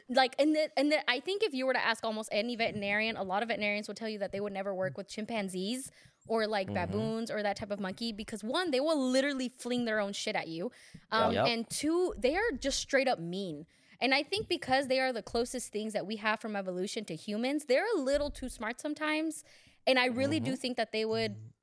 like, 0.09 0.35
and 0.39 0.55
the, 0.55 0.69
and 0.77 0.93
the, 0.93 1.11
I 1.11 1.20
think 1.20 1.43
if 1.43 1.55
you 1.55 1.66
were 1.66 1.73
to 1.73 1.85
ask 1.85 2.05
almost 2.05 2.28
any 2.32 2.57
veterinarian, 2.57 3.16
a 3.16 3.23
lot 3.23 3.43
of 3.43 3.49
veterinarians 3.49 3.89
will 3.89 3.95
tell 3.95 4.09
you 4.09 4.19
that 4.19 4.32
they 4.32 4.40
would 4.40 4.53
never 4.53 4.74
work 4.74 4.97
with 4.97 5.09
chimpanzees 5.09 5.90
or 6.27 6.47
like 6.47 6.66
mm-hmm. 6.66 6.74
baboons 6.74 7.31
or 7.31 7.43
that 7.43 7.57
type 7.57 7.70
of 7.70 7.81
monkey 7.81 8.12
because 8.12 8.45
one, 8.45 8.70
they 8.70 8.81
will 8.81 9.11
literally 9.11 9.51
fling 9.59 9.85
their 9.85 10.01
own 10.01 10.12
shit 10.12 10.36
at 10.36 10.49
you, 10.49 10.70
um, 11.11 11.32
Yep. 11.32 11.47
and 11.47 11.70
two, 11.70 12.15
they 12.19 12.36
are 12.36 12.53
just 12.59 12.78
straight 12.78 13.09
up 13.09 13.19
mean. 13.19 13.66
And 14.01 14.15
I 14.15 14.23
think 14.23 14.49
because 14.49 14.86
they 14.86 15.01
are 15.01 15.12
the 15.12 15.23
closest 15.23 15.73
things 15.73 15.93
that 15.93 16.07
we 16.07 16.16
have 16.16 16.40
from 16.40 16.55
evolution 16.55 17.05
to 17.07 17.16
humans, 17.16 17.65
they're 17.65 17.86
a 17.97 17.99
little 17.99 18.31
too 18.31 18.49
smart 18.49 18.81
sometimes. 18.81 19.43
And 19.86 19.99
I 19.99 20.07
really 20.07 20.39
do 20.39 20.53
mm-hmm. 20.53 20.61
think 20.61 20.77
that 20.77 20.93
they 20.93 21.05
would 21.05 21.32
mm-hmm. 21.32 21.57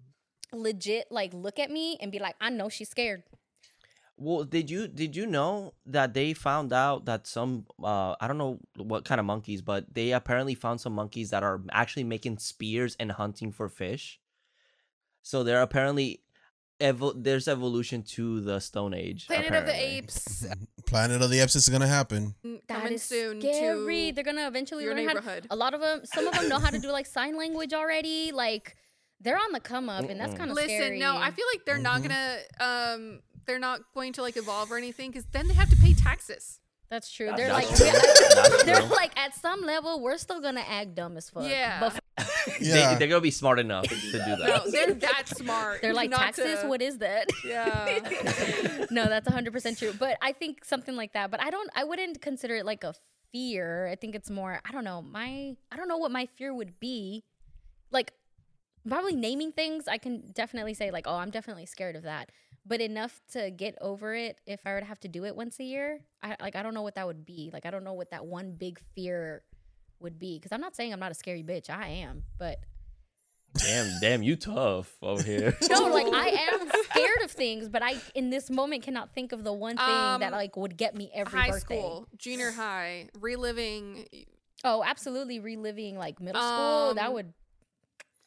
Legit 0.53 1.07
like 1.11 1.33
look 1.33 1.59
at 1.59 1.69
me 1.71 1.97
and 2.01 2.11
be 2.11 2.19
like, 2.19 2.35
I 2.41 2.49
know 2.49 2.69
she's 2.69 2.89
scared. 2.89 3.23
Well, 4.17 4.45
did 4.45 4.69
you 4.69 4.87
did 4.87 5.13
you 5.15 5.25
know 5.25 5.73
that 5.87 6.13
they 6.13 6.33
found 6.33 6.71
out 6.71 7.03
that 7.05 7.27
some 7.27 7.65
uh 7.83 8.15
I 8.21 8.27
don't 8.27 8.37
know 8.37 8.59
what 8.77 9.03
kind 9.03 9.19
of 9.19 9.25
monkeys, 9.25 9.61
but 9.61 9.93
they 9.93 10.13
apparently 10.13 10.55
found 10.55 10.79
some 10.79 10.93
monkeys 10.93 11.31
that 11.31 11.43
are 11.43 11.61
actually 11.71 12.05
making 12.05 12.37
spears 12.37 12.95
and 12.99 13.11
hunting 13.11 13.51
for 13.51 13.67
fish. 13.67 14.19
So 15.21 15.43
they're 15.43 15.61
apparently 15.61 16.21
evo- 16.79 17.13
there's 17.21 17.47
evolution 17.49 18.03
to 18.03 18.39
the 18.39 18.59
Stone 18.59 18.93
Age. 18.93 19.27
Planet 19.27 19.53
of 19.53 19.65
the. 19.65 19.75
Apes 19.75 20.45
Planet 20.85 21.21
of 21.21 21.29
the 21.29 21.39
Apes 21.39 21.55
is 21.57 21.67
gonna 21.67 21.87
happen. 21.87 22.35
mm, 22.45 22.61
That 22.67 22.77
coming 22.77 22.93
is 22.93 23.03
soon 23.03 23.41
scary. 23.41 24.09
to 24.11 24.15
They're 24.15 24.23
gonna 24.23 24.47
eventually 24.47 24.83
your 24.85 24.95
learn 24.95 25.07
how. 25.07 25.13
To, 25.15 25.19
neighborhood. 25.19 25.47
a 25.49 25.55
lot 25.57 25.73
of 25.73 25.81
them, 25.81 26.01
some 26.05 26.25
of 26.27 26.33
them 26.35 26.47
know 26.47 26.59
how 26.59 26.69
to 26.69 26.79
do 26.79 26.89
like 26.99 27.05
sign 27.05 27.35
language 27.37 27.73
already. 27.73 28.31
Like 28.31 28.77
they're 29.21 29.37
on 29.37 29.51
the 29.53 29.59
come 29.59 29.89
up, 29.89 30.09
and 30.09 30.19
that's 30.19 30.33
kind 30.35 30.49
of 30.51 30.55
Listen, 30.55 30.69
scary. 30.77 30.99
no, 30.99 31.17
I 31.17 31.31
feel 31.31 31.45
like 31.53 31.65
they're 31.65 31.77
not 31.77 32.01
Mhm. 32.01 32.07
gonna 32.09 32.37
um 32.59 33.19
they're 33.45 33.59
not 33.59 33.81
going 33.93 34.13
to 34.13 34.21
like 34.21 34.37
evolve 34.37 34.71
or 34.71 34.77
anything 34.77 35.11
because 35.11 35.25
then 35.31 35.47
they 35.47 35.53
have 35.53 35.69
to 35.69 35.75
pay 35.77 35.93
taxes. 35.93 36.59
that's 36.89 37.11
true. 37.11 37.25
That's 37.27 37.37
They're 37.39 37.47
not 37.49 37.63
like, 37.63 37.75
true. 37.75 37.85
That's 37.87 38.63
they're 38.69 38.83
like 38.83 39.17
at 39.19 39.33
some 39.35 39.61
level, 39.61 39.99
we're 40.01 40.17
still 40.19 40.39
gonna 40.39 40.63
act 40.67 40.95
dumb 40.95 41.17
as 41.17 41.29
fuck. 41.29 41.43
Yeah. 41.43 41.79
But 41.79 41.99
Yeah. 42.61 42.93
they, 42.93 42.99
they're 42.99 43.07
gonna 43.07 43.21
be 43.21 43.31
smart 43.31 43.59
enough 43.59 43.85
to 43.87 43.95
do 43.95 44.11
that. 44.11 44.39
No, 44.39 44.69
they're 44.71 44.93
that 44.93 45.27
smart. 45.27 45.81
they're 45.81 45.93
like 45.95 46.11
taxes. 46.11 46.61
to- 46.61 46.67
What 46.67 46.81
is 46.83 46.99
that? 46.99 47.27
Yeah. 47.43 47.99
no, 48.91 49.05
that's 49.05 49.27
100% 49.27 49.77
true. 49.79 49.93
But 49.97 50.17
I 50.21 50.31
think 50.31 50.63
something 50.63 50.95
like 50.95 51.13
that. 51.13 51.31
But 51.31 51.41
I 51.41 51.49
don't, 51.49 51.69
I 51.75 51.83
wouldn't 51.83 52.21
consider 52.21 52.55
it 52.55 52.65
like 52.65 52.83
a 52.83 52.93
fear. 53.31 53.87
I 53.87 53.95
think 53.95 54.13
it's 54.15 54.29
more, 54.29 54.61
I 54.63 54.71
don't 54.71 54.83
know, 54.83 55.01
my, 55.01 55.55
I 55.71 55.75
don't 55.75 55.87
know 55.87 55.97
what 55.97 56.11
my 56.11 56.27
fear 56.37 56.53
would 56.53 56.79
be. 56.79 57.23
Like, 57.91 58.13
probably 58.87 59.15
naming 59.15 59.51
things, 59.51 59.87
I 59.87 59.97
can 59.97 60.31
definitely 60.33 60.73
say, 60.73 60.91
like, 60.91 61.05
oh, 61.07 61.15
I'm 61.15 61.29
definitely 61.31 61.65
scared 61.65 61.95
of 61.95 62.03
that. 62.03 62.31
But 62.65 62.81
enough 62.81 63.21
to 63.33 63.51
get 63.51 63.77
over 63.79 64.15
it 64.15 64.39
if 64.47 64.61
I 64.65 64.71
were 64.73 64.79
to 64.79 64.85
have 64.85 64.99
to 65.01 65.07
do 65.07 65.23
it 65.25 65.35
once 65.35 65.59
a 65.59 65.63
year, 65.63 66.01
I 66.23 66.35
like, 66.41 66.55
I 66.55 66.63
don't 66.63 66.73
know 66.73 66.81
what 66.81 66.95
that 66.95 67.05
would 67.05 67.23
be. 67.25 67.51
Like, 67.53 67.65
I 67.65 67.69
don't 67.71 67.83
know 67.83 67.93
what 67.93 68.09
that 68.11 68.25
one 68.25 68.53
big 68.57 68.79
fear 68.95 69.43
would 69.99 70.17
be. 70.17 70.39
Cause 70.39 70.51
I'm 70.51 70.61
not 70.61 70.75
saying 70.75 70.91
I'm 70.91 70.99
not 70.99 71.11
a 71.11 71.15
scary 71.15 71.43
bitch. 71.43 71.69
I 71.69 71.87
am. 71.87 72.23
But 72.39 72.57
Damn, 73.57 73.99
damn, 74.01 74.21
you 74.23 74.35
tough 74.35 74.93
over 75.01 75.23
here. 75.23 75.55
no, 75.69 75.83
like 75.85 76.07
I 76.13 76.27
am 76.51 76.67
scared 76.91 77.21
of 77.23 77.31
things, 77.31 77.69
but 77.69 77.81
I 77.81 77.95
in 78.13 78.29
this 78.29 78.49
moment 78.49 78.83
cannot 78.83 79.13
think 79.13 79.31
of 79.31 79.43
the 79.45 79.53
one 79.53 79.77
thing 79.77 79.85
that 80.19 80.23
Um, 80.23 80.31
like 80.31 80.57
would 80.57 80.75
get 80.75 80.93
me 80.95 81.09
every 81.13 81.39
high 81.39 81.51
birthday. 81.51 81.77
school, 81.79 82.07
junior 82.17 82.51
high, 82.51 83.07
reliving. 83.21 84.07
Oh, 84.65 84.83
absolutely 84.83 85.39
reliving 85.39 85.97
like 85.97 86.19
middle 86.19 86.41
school. 86.41 86.93
That 86.95 87.07
Um, 87.07 87.13
would 87.13 87.27
Yeah, 87.27 87.31
that 87.31 87.33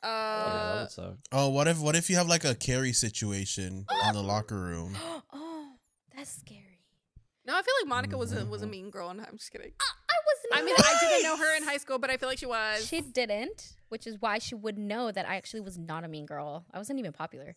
Uh, 0.02 0.78
would 0.82 0.90
suck. 0.90 1.16
Oh, 1.32 1.48
what 1.48 1.66
if 1.68 1.78
what 1.80 1.96
if 1.96 2.08
you 2.08 2.16
have 2.16 2.28
like 2.28 2.44
a 2.44 2.54
carry 2.54 2.92
situation 2.92 3.86
in 4.06 4.12
the 4.12 4.22
locker 4.22 4.58
room? 4.58 4.96
oh, 5.32 5.68
that's 6.14 6.30
scary. 6.38 6.78
no, 7.46 7.54
I 7.54 7.62
feel 7.62 7.74
like 7.82 7.88
Monica 7.88 8.16
was 8.16 8.32
a 8.32 8.44
was 8.46 8.62
a 8.62 8.66
Mhm. 8.66 8.70
mean 8.70 8.90
girl, 8.90 9.08
and 9.10 9.20
I'm 9.20 9.36
just 9.36 9.50
kidding. 9.50 9.72
I 9.80 10.14
wasn't. 10.26 10.54
I 10.54 10.64
mean, 10.64 10.74
I 10.78 10.98
didn't 11.00 11.22
know 11.24 11.36
her 11.36 11.56
in 11.56 11.62
high 11.64 11.78
school, 11.78 11.98
but 11.98 12.10
I 12.10 12.16
feel 12.16 12.28
like 12.28 12.38
she 12.38 12.46
was. 12.46 12.86
She 12.86 13.00
didn't, 13.00 13.74
which 13.88 14.06
is 14.06 14.20
why 14.20 14.38
she 14.38 14.54
would 14.54 14.78
know 14.78 15.10
that 15.10 15.28
I 15.28 15.36
actually 15.36 15.60
was 15.60 15.76
not 15.78 16.04
a 16.04 16.08
mean 16.08 16.26
girl. 16.26 16.64
I 16.72 16.78
wasn't 16.78 16.98
even 16.98 17.12
popular. 17.12 17.56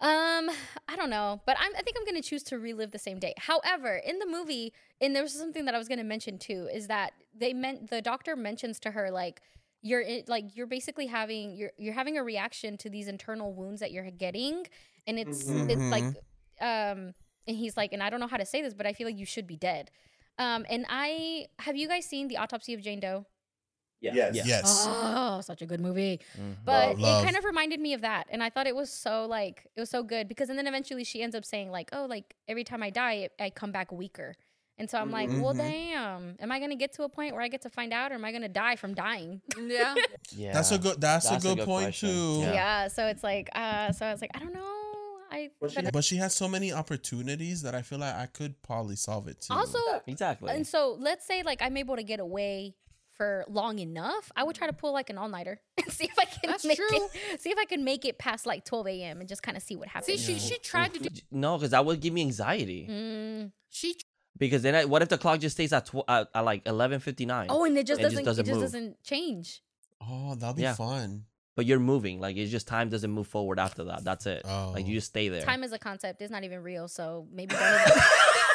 Um, 0.00 0.48
I 0.86 0.94
don't 0.94 1.10
know, 1.10 1.40
but 1.44 1.56
I'm, 1.58 1.72
I 1.76 1.82
think 1.82 1.96
I'm 1.98 2.04
gonna 2.04 2.22
choose 2.22 2.44
to 2.44 2.58
relive 2.58 2.92
the 2.92 3.00
same 3.00 3.18
day. 3.18 3.34
However, 3.36 3.96
in 3.96 4.20
the 4.20 4.26
movie, 4.26 4.72
and 5.00 5.14
there 5.14 5.24
was 5.24 5.32
something 5.32 5.64
that 5.64 5.74
I 5.74 5.78
was 5.78 5.88
gonna 5.88 6.04
mention 6.04 6.38
too, 6.38 6.68
is 6.72 6.86
that 6.86 7.14
they 7.36 7.52
meant 7.52 7.90
the 7.90 8.00
doctor 8.00 8.36
mentions 8.36 8.78
to 8.80 8.92
her 8.92 9.10
like 9.10 9.40
you're 9.82 10.00
in, 10.00 10.24
like 10.26 10.56
you're 10.56 10.66
basically 10.66 11.06
having 11.06 11.54
you're 11.54 11.72
you're 11.76 11.94
having 11.94 12.18
a 12.18 12.24
reaction 12.24 12.76
to 12.78 12.90
these 12.90 13.08
internal 13.08 13.52
wounds 13.52 13.80
that 13.80 13.92
you're 13.92 14.10
getting, 14.10 14.66
and 15.06 15.18
it's 15.18 15.48
it's 15.48 15.82
like 15.90 16.04
um, 16.60 17.14
and 17.46 17.56
he's 17.56 17.76
like, 17.76 17.92
and 17.92 18.02
I 18.02 18.10
don't 18.10 18.20
know 18.20 18.26
how 18.26 18.36
to 18.36 18.46
say 18.46 18.62
this, 18.62 18.74
but 18.74 18.86
I 18.86 18.92
feel 18.92 19.06
like 19.06 19.18
you 19.18 19.26
should 19.26 19.46
be 19.46 19.56
dead. 19.56 19.90
Um, 20.38 20.64
and 20.68 20.86
I 20.88 21.46
have 21.58 21.76
you 21.76 21.88
guys 21.88 22.06
seen 22.06 22.28
the 22.28 22.36
autopsy 22.36 22.74
of 22.74 22.80
Jane 22.80 23.00
Doe? 23.00 23.26
Yes. 24.00 24.36
Yeah. 24.36 24.42
Yes. 24.46 24.86
Oh, 24.88 25.40
such 25.40 25.60
a 25.60 25.66
good 25.66 25.80
movie. 25.80 26.20
Mhm. 26.36 26.56
But 26.64 26.98
Love. 26.98 27.22
it 27.22 27.24
kind 27.24 27.36
of 27.36 27.44
reminded 27.44 27.80
me 27.80 27.94
of 27.94 28.02
that. 28.02 28.28
And 28.30 28.42
I 28.42 28.50
thought 28.50 28.66
it 28.68 28.76
was 28.76 28.92
so 28.92 29.26
like 29.26 29.66
it 29.74 29.80
was 29.80 29.90
so 29.90 30.02
good 30.02 30.28
because 30.28 30.48
and 30.50 30.58
then 30.58 30.66
eventually 30.66 31.04
she 31.04 31.22
ends 31.22 31.34
up 31.34 31.44
saying 31.44 31.70
like, 31.70 31.90
"Oh, 31.92 32.06
like 32.06 32.34
every 32.46 32.64
time 32.64 32.82
I 32.82 32.90
die, 32.90 33.28
I 33.40 33.50
come 33.50 33.72
back 33.72 33.90
weaker." 33.90 34.36
And 34.78 34.88
so 34.88 34.98
I'm 34.98 35.10
like, 35.10 35.28
"Well, 35.28 35.54
Mhm. 35.54 35.58
damn. 35.58 36.36
Am 36.40 36.52
I 36.52 36.58
going 36.58 36.70
to 36.70 36.76
get 36.76 36.92
to 36.94 37.02
a 37.02 37.08
point 37.08 37.34
where 37.34 37.42
I 37.42 37.48
get 37.48 37.62
to 37.62 37.70
find 37.70 37.92
out 37.92 38.12
or 38.12 38.14
am 38.14 38.24
I 38.24 38.30
going 38.30 38.42
to 38.42 38.48
die 38.48 38.76
from 38.76 38.94
dying?" 38.94 39.42
yeah. 39.60 39.94
Yeah, 40.32 40.52
That's 40.52 40.70
a 40.70 40.78
good. 40.78 41.00
That's, 41.00 41.28
That's 41.28 41.44
a 41.44 41.48
a 41.48 41.50
good, 41.50 41.58
good 41.58 41.66
point 41.66 41.84
question. 41.86 42.08
too. 42.10 42.38
Yeah. 42.42 42.52
Yeah. 42.52 42.88
so 42.88 43.06
it's 43.06 43.24
like 43.24 43.48
uh 43.54 43.92
so 43.92 44.06
I 44.06 44.12
was 44.12 44.20
like, 44.20 44.30
I 44.34 44.38
don't 44.38 44.54
know. 44.54 44.74
I 45.30 45.50
But 45.60 45.70
she 45.72 45.82
but 45.82 45.92
But 45.92 46.04
she 46.04 46.16
has 46.16 46.34
so 46.34 46.48
many 46.48 46.72
opportunities 46.72 47.62
that 47.62 47.74
I 47.74 47.82
feel 47.82 47.98
like 47.98 48.14
I 48.14 48.26
could 48.26 48.60
probably 48.62 48.96
solve 48.96 49.28
it 49.28 49.40
too. 49.42 49.52
also 49.54 49.78
exactly. 50.06 50.50
and 50.54 50.66
so 50.66 50.96
let's 50.98 51.26
say 51.26 51.42
like 51.42 51.60
I'm 51.60 51.76
able 51.76 51.96
to 51.96 52.02
get 52.02 52.20
away 52.20 52.74
for 53.16 53.44
long 53.48 53.80
enough, 53.80 54.30
I 54.36 54.44
would 54.44 54.54
try 54.54 54.68
to 54.68 54.72
pull 54.72 54.92
like 54.92 55.10
an 55.10 55.18
all 55.18 55.28
nighter 55.28 55.60
and 55.76 55.92
see 55.92 56.04
if 56.04 56.16
I 56.18 56.24
can 56.24 56.50
That's 56.50 56.64
make 56.64 56.76
true. 56.78 56.86
it. 57.32 57.40
See 57.40 57.50
if 57.50 57.58
I 57.58 57.64
can 57.64 57.82
make 57.82 58.04
it 58.04 58.16
past 58.16 58.46
like 58.46 58.64
12 58.64 58.86
a.m. 58.86 59.18
and 59.20 59.28
just 59.28 59.42
kind 59.42 59.56
of 59.56 59.62
see 59.64 59.74
what 59.74 59.88
happens. 59.88 60.06
See, 60.22 60.32
happens. 60.32 60.46
she 60.46 60.54
she 60.54 60.58
tried 60.60 60.94
to 60.94 61.00
do. 61.00 61.08
no, 61.32 61.56
because 61.58 61.72
that 61.72 61.84
would 61.84 61.98
give 62.00 62.12
me 62.14 62.20
anxiety. 62.22 62.86
Mm. 62.88 63.50
She 63.70 63.96
Because 64.38 64.62
then, 64.62 64.74
I, 64.74 64.84
what 64.84 65.02
if 65.02 65.08
the 65.08 65.18
clock 65.18 65.40
just 65.40 65.56
stays 65.56 65.72
at 65.72 65.86
tw- 65.86 66.08
at, 66.08 66.28
at 66.34 66.44
like 66.44 66.66
eleven 66.66 67.00
fifty 67.00 67.26
nine? 67.26 67.48
Oh, 67.50 67.64
and 67.64 67.76
it 67.76 67.86
just 67.86 68.00
It 68.00 68.04
just 68.04 68.14
doesn't. 68.14 68.24
doesn't 68.24 68.42
it 68.42 68.46
just 68.46 68.54
move. 68.54 68.64
doesn't 68.64 69.02
change. 69.02 69.62
oh, 70.00 70.34
that'll 70.36 70.54
be 70.54 70.62
Yeah. 70.62 70.74
fun. 70.74 71.24
but 71.56 71.66
you're 71.66 71.80
moving. 71.80 72.20
Like 72.20 72.36
it's 72.36 72.52
just 72.52 72.68
time 72.68 72.88
doesn't 72.88 73.10
move 73.10 73.26
forward 73.26 73.58
after 73.58 73.82
that. 73.84 74.04
That's 74.04 74.26
it. 74.26 74.42
Oh. 74.44 74.70
Like 74.72 74.86
you 74.86 74.92
oh. 74.92 74.98
just 74.98 75.08
stay 75.08 75.28
there. 75.28 75.42
Time 75.42 75.64
is 75.64 75.72
a 75.72 75.78
concept. 75.78 76.22
It's 76.22 76.30
not 76.30 76.44
even 76.44 76.62
real. 76.62 76.86
So 76.86 77.26
maybe 77.32 77.56
don't 77.56 77.80
even. 77.80 78.02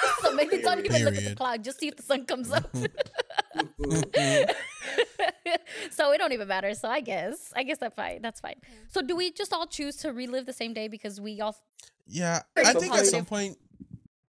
so 0.21 0.33
maybe 0.33 0.57
don't 0.59 0.85
even 0.85 1.03
look 1.03 1.17
at 1.17 1.25
the 1.25 1.35
clock. 1.35 1.61
Just 1.61 1.79
see 1.79 1.89
if 1.89 1.97
the 1.97 2.03
sun 2.03 2.25
comes 2.25 2.49
up. 2.49 2.73
so 5.91 6.11
it 6.13 6.17
don't 6.17 6.31
even 6.31 6.47
matter. 6.47 6.73
So 6.75 6.87
I 6.87 7.01
guess. 7.01 7.51
I 7.55 7.63
guess 7.63 7.77
that's 7.79 7.95
fine. 7.95 8.21
That's 8.21 8.39
fine. 8.39 8.55
So 8.87 9.01
do 9.01 9.17
we 9.17 9.31
just 9.31 9.51
all 9.51 9.67
choose 9.67 9.97
to 9.97 10.13
relive 10.13 10.45
the 10.45 10.53
same 10.53 10.73
day 10.73 10.87
because 10.87 11.19
we 11.19 11.41
all? 11.41 11.57
Yeah, 12.07 12.41
I 12.55 12.73
think 12.73 12.93
at 12.93 13.05
some 13.05 13.25
point, 13.25 13.57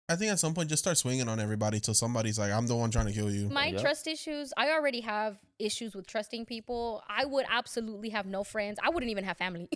I 0.08 0.14
think 0.14 0.30
at 0.30 0.38
some 0.38 0.54
point, 0.54 0.68
just 0.68 0.82
start 0.84 0.96
swinging 0.96 1.28
on 1.28 1.40
everybody 1.40 1.80
till 1.80 1.94
somebody's 1.94 2.38
like, 2.38 2.52
"I'm 2.52 2.66
the 2.68 2.76
one 2.76 2.90
trying 2.92 3.06
to 3.06 3.12
kill 3.12 3.28
you." 3.30 3.48
My 3.48 3.66
Yep. 3.66 3.80
trust 3.80 4.06
issues. 4.06 4.52
I 4.56 4.70
already 4.70 5.00
have 5.00 5.36
issues 5.58 5.96
with 5.96 6.06
trusting 6.06 6.46
people. 6.46 7.02
I 7.08 7.24
would 7.24 7.44
absolutely 7.50 8.10
have 8.10 8.24
no 8.26 8.44
friends. 8.44 8.78
I 8.82 8.90
wouldn't 8.90 9.10
even 9.10 9.24
have 9.24 9.36
family. 9.36 9.68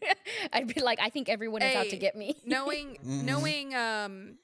I'd 0.52 0.72
be 0.74 0.82
like, 0.82 0.98
I 1.00 1.08
think 1.08 1.28
everyone 1.30 1.62
is 1.62 1.74
out 1.74 1.88
to 1.88 1.96
get 1.96 2.14
me. 2.16 2.36
knowing 2.44 2.98
Mhm. 3.02 3.22
knowing 3.24 3.74
um, 3.74 4.38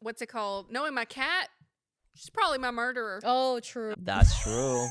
what's 0.00 0.20
it 0.20 0.26
called? 0.26 0.72
Knowing 0.72 0.94
my 0.94 1.04
cat, 1.04 1.48
she's 2.14 2.30
probably 2.30 2.58
my 2.58 2.72
murderer. 2.72 3.20
Oh, 3.22 3.60
true. 3.60 3.94
That's 3.96 4.36
true. 4.42 4.88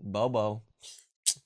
Bobo. 0.00 0.62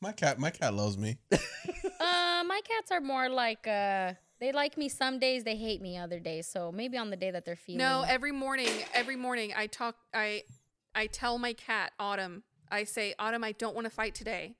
My 0.03 0.13
cat, 0.13 0.39
my 0.39 0.51
cat 0.51 0.75
loves 0.75 0.99
me. 0.99 1.17
Uh, 1.33 2.43
my 2.47 2.61
cats 2.65 2.91
are 2.91 3.01
more 3.01 3.29
like 3.29 3.67
uh, 3.67 4.13
they 4.41 4.53
like 4.53 4.77
me 4.79 4.89
some 4.89 5.19
days, 5.19 5.45
they 5.45 5.57
hate 5.57 5.81
me 5.83 5.99
other 5.99 6.19
days. 6.19 6.47
So 6.47 6.73
maybe 6.73 6.97
on 6.97 7.11
the 7.11 7.17
day 7.17 7.31
that 7.31 7.45
they're 7.45 7.57
feeling. 7.57 7.79
No, 7.79 8.05
every 8.09 8.33
morning, 8.33 8.69
every 8.95 9.17
morning 9.17 9.53
I 9.57 9.67
talk 9.67 9.97
I 10.15 10.43
I 10.95 11.07
tell 11.07 11.39
my 11.39 11.53
cat 11.53 11.93
Autumn. 11.99 12.43
I 12.71 12.85
say, 12.85 13.15
Autumn, 13.19 13.43
I 13.45 13.53
don't 13.53 13.75
want 13.75 13.87
to 13.87 13.91
fight 13.91 14.15
today. 14.15 14.55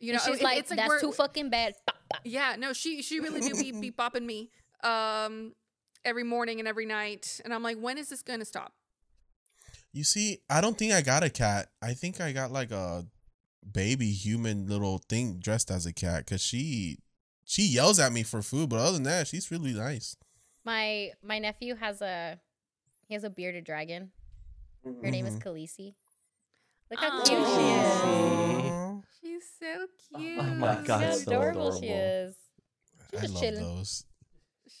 You 0.00 0.12
know, 0.12 0.18
And 0.24 0.32
she's 0.32 0.40
it- 0.40 0.44
like, 0.44 0.58
it's 0.58 0.70
that's 0.70 0.88
we're- 0.88 1.00
too 1.00 1.12
fucking 1.12 1.50
bad. 1.50 1.74
Pop, 1.86 1.96
pop. 2.12 2.20
Yeah, 2.24 2.56
no, 2.58 2.72
she 2.72 3.02
she 3.02 3.20
really 3.20 3.40
do 3.40 3.54
be, 3.54 3.72
be 3.72 3.90
bopping 3.98 4.24
me 4.24 4.50
um 4.82 5.54
every 6.04 6.24
morning 6.24 6.58
and 6.58 6.66
every 6.66 6.86
night, 6.86 7.40
and 7.44 7.54
I'm 7.54 7.62
like, 7.62 7.78
when 7.78 7.96
is 7.98 8.08
this 8.08 8.22
gonna 8.22 8.44
stop? 8.44 8.72
You 9.92 10.04
see, 10.04 10.38
I 10.50 10.60
don't 10.60 10.76
think 10.76 10.92
I 10.92 11.02
got 11.02 11.22
a 11.22 11.30
cat. 11.30 11.68
I 11.82 11.92
think 11.94 12.20
I 12.20 12.32
got 12.32 12.50
like 12.50 12.70
a 12.72 13.06
baby 13.70 14.10
human 14.10 14.66
little 14.66 14.98
thing 15.08 15.38
dressed 15.38 15.70
as 15.70 15.86
a 15.86 15.92
cat 15.92 16.24
because 16.24 16.40
she 16.42 16.98
she 17.52 17.62
yells 17.66 17.98
at 17.98 18.12
me 18.12 18.22
for 18.22 18.40
food, 18.40 18.70
but 18.70 18.78
other 18.78 18.92
than 18.92 19.02
that, 19.02 19.26
she's 19.28 19.50
really 19.50 19.74
nice. 19.74 20.16
My 20.64 21.10
my 21.22 21.38
nephew 21.38 21.74
has 21.74 22.00
a 22.00 22.38
he 23.08 23.14
has 23.14 23.24
a 23.24 23.30
bearded 23.30 23.64
dragon. 23.64 24.10
Her 24.84 25.10
name 25.10 25.26
is 25.26 25.34
Mhm. 25.36 25.42
Khaleesi. 25.42 25.94
Look 26.90 27.00
how 27.00 27.10
Aw. 27.10 27.24
cute 27.24 27.46
she 27.48 27.68
is. 27.80 28.72
Aw, 28.72 29.00
She's 29.20 29.44
so 29.60 29.86
cute. 30.18 30.38
Oh 30.38 30.42
my 30.42 30.76
Look 30.78 30.86
God, 30.86 31.02
how 31.04 31.12
so 31.12 31.30
adorable 31.30 31.78
she 31.78 31.88
is. 31.88 32.34
She's 33.10 33.18
I 33.18 33.22
just 33.22 33.34
love 33.34 33.42
chilling. 33.42 33.76
those. 33.76 34.04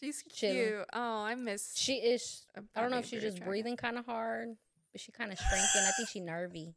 She's 0.00 0.22
Chilling. 0.34 0.56
cute. 0.68 0.86
Oh, 0.94 1.22
I 1.24 1.34
miss. 1.34 1.76
She 1.76 1.94
is. 1.96 2.46
I 2.74 2.80
don't 2.80 2.90
know 2.90 2.98
if 2.98 3.06
she's 3.06 3.20
just 3.22 3.36
dragon. 3.36 3.50
breathing 3.50 3.76
kind 3.76 3.98
of 3.98 4.06
hard, 4.06 4.48
but 4.92 5.00
she 5.00 5.12
kind 5.12 5.30
of 5.30 5.38
shrinking. 5.38 5.82
I 5.86 5.90
think 5.96 6.08
she's 6.08 6.22
nervy. 6.22 6.74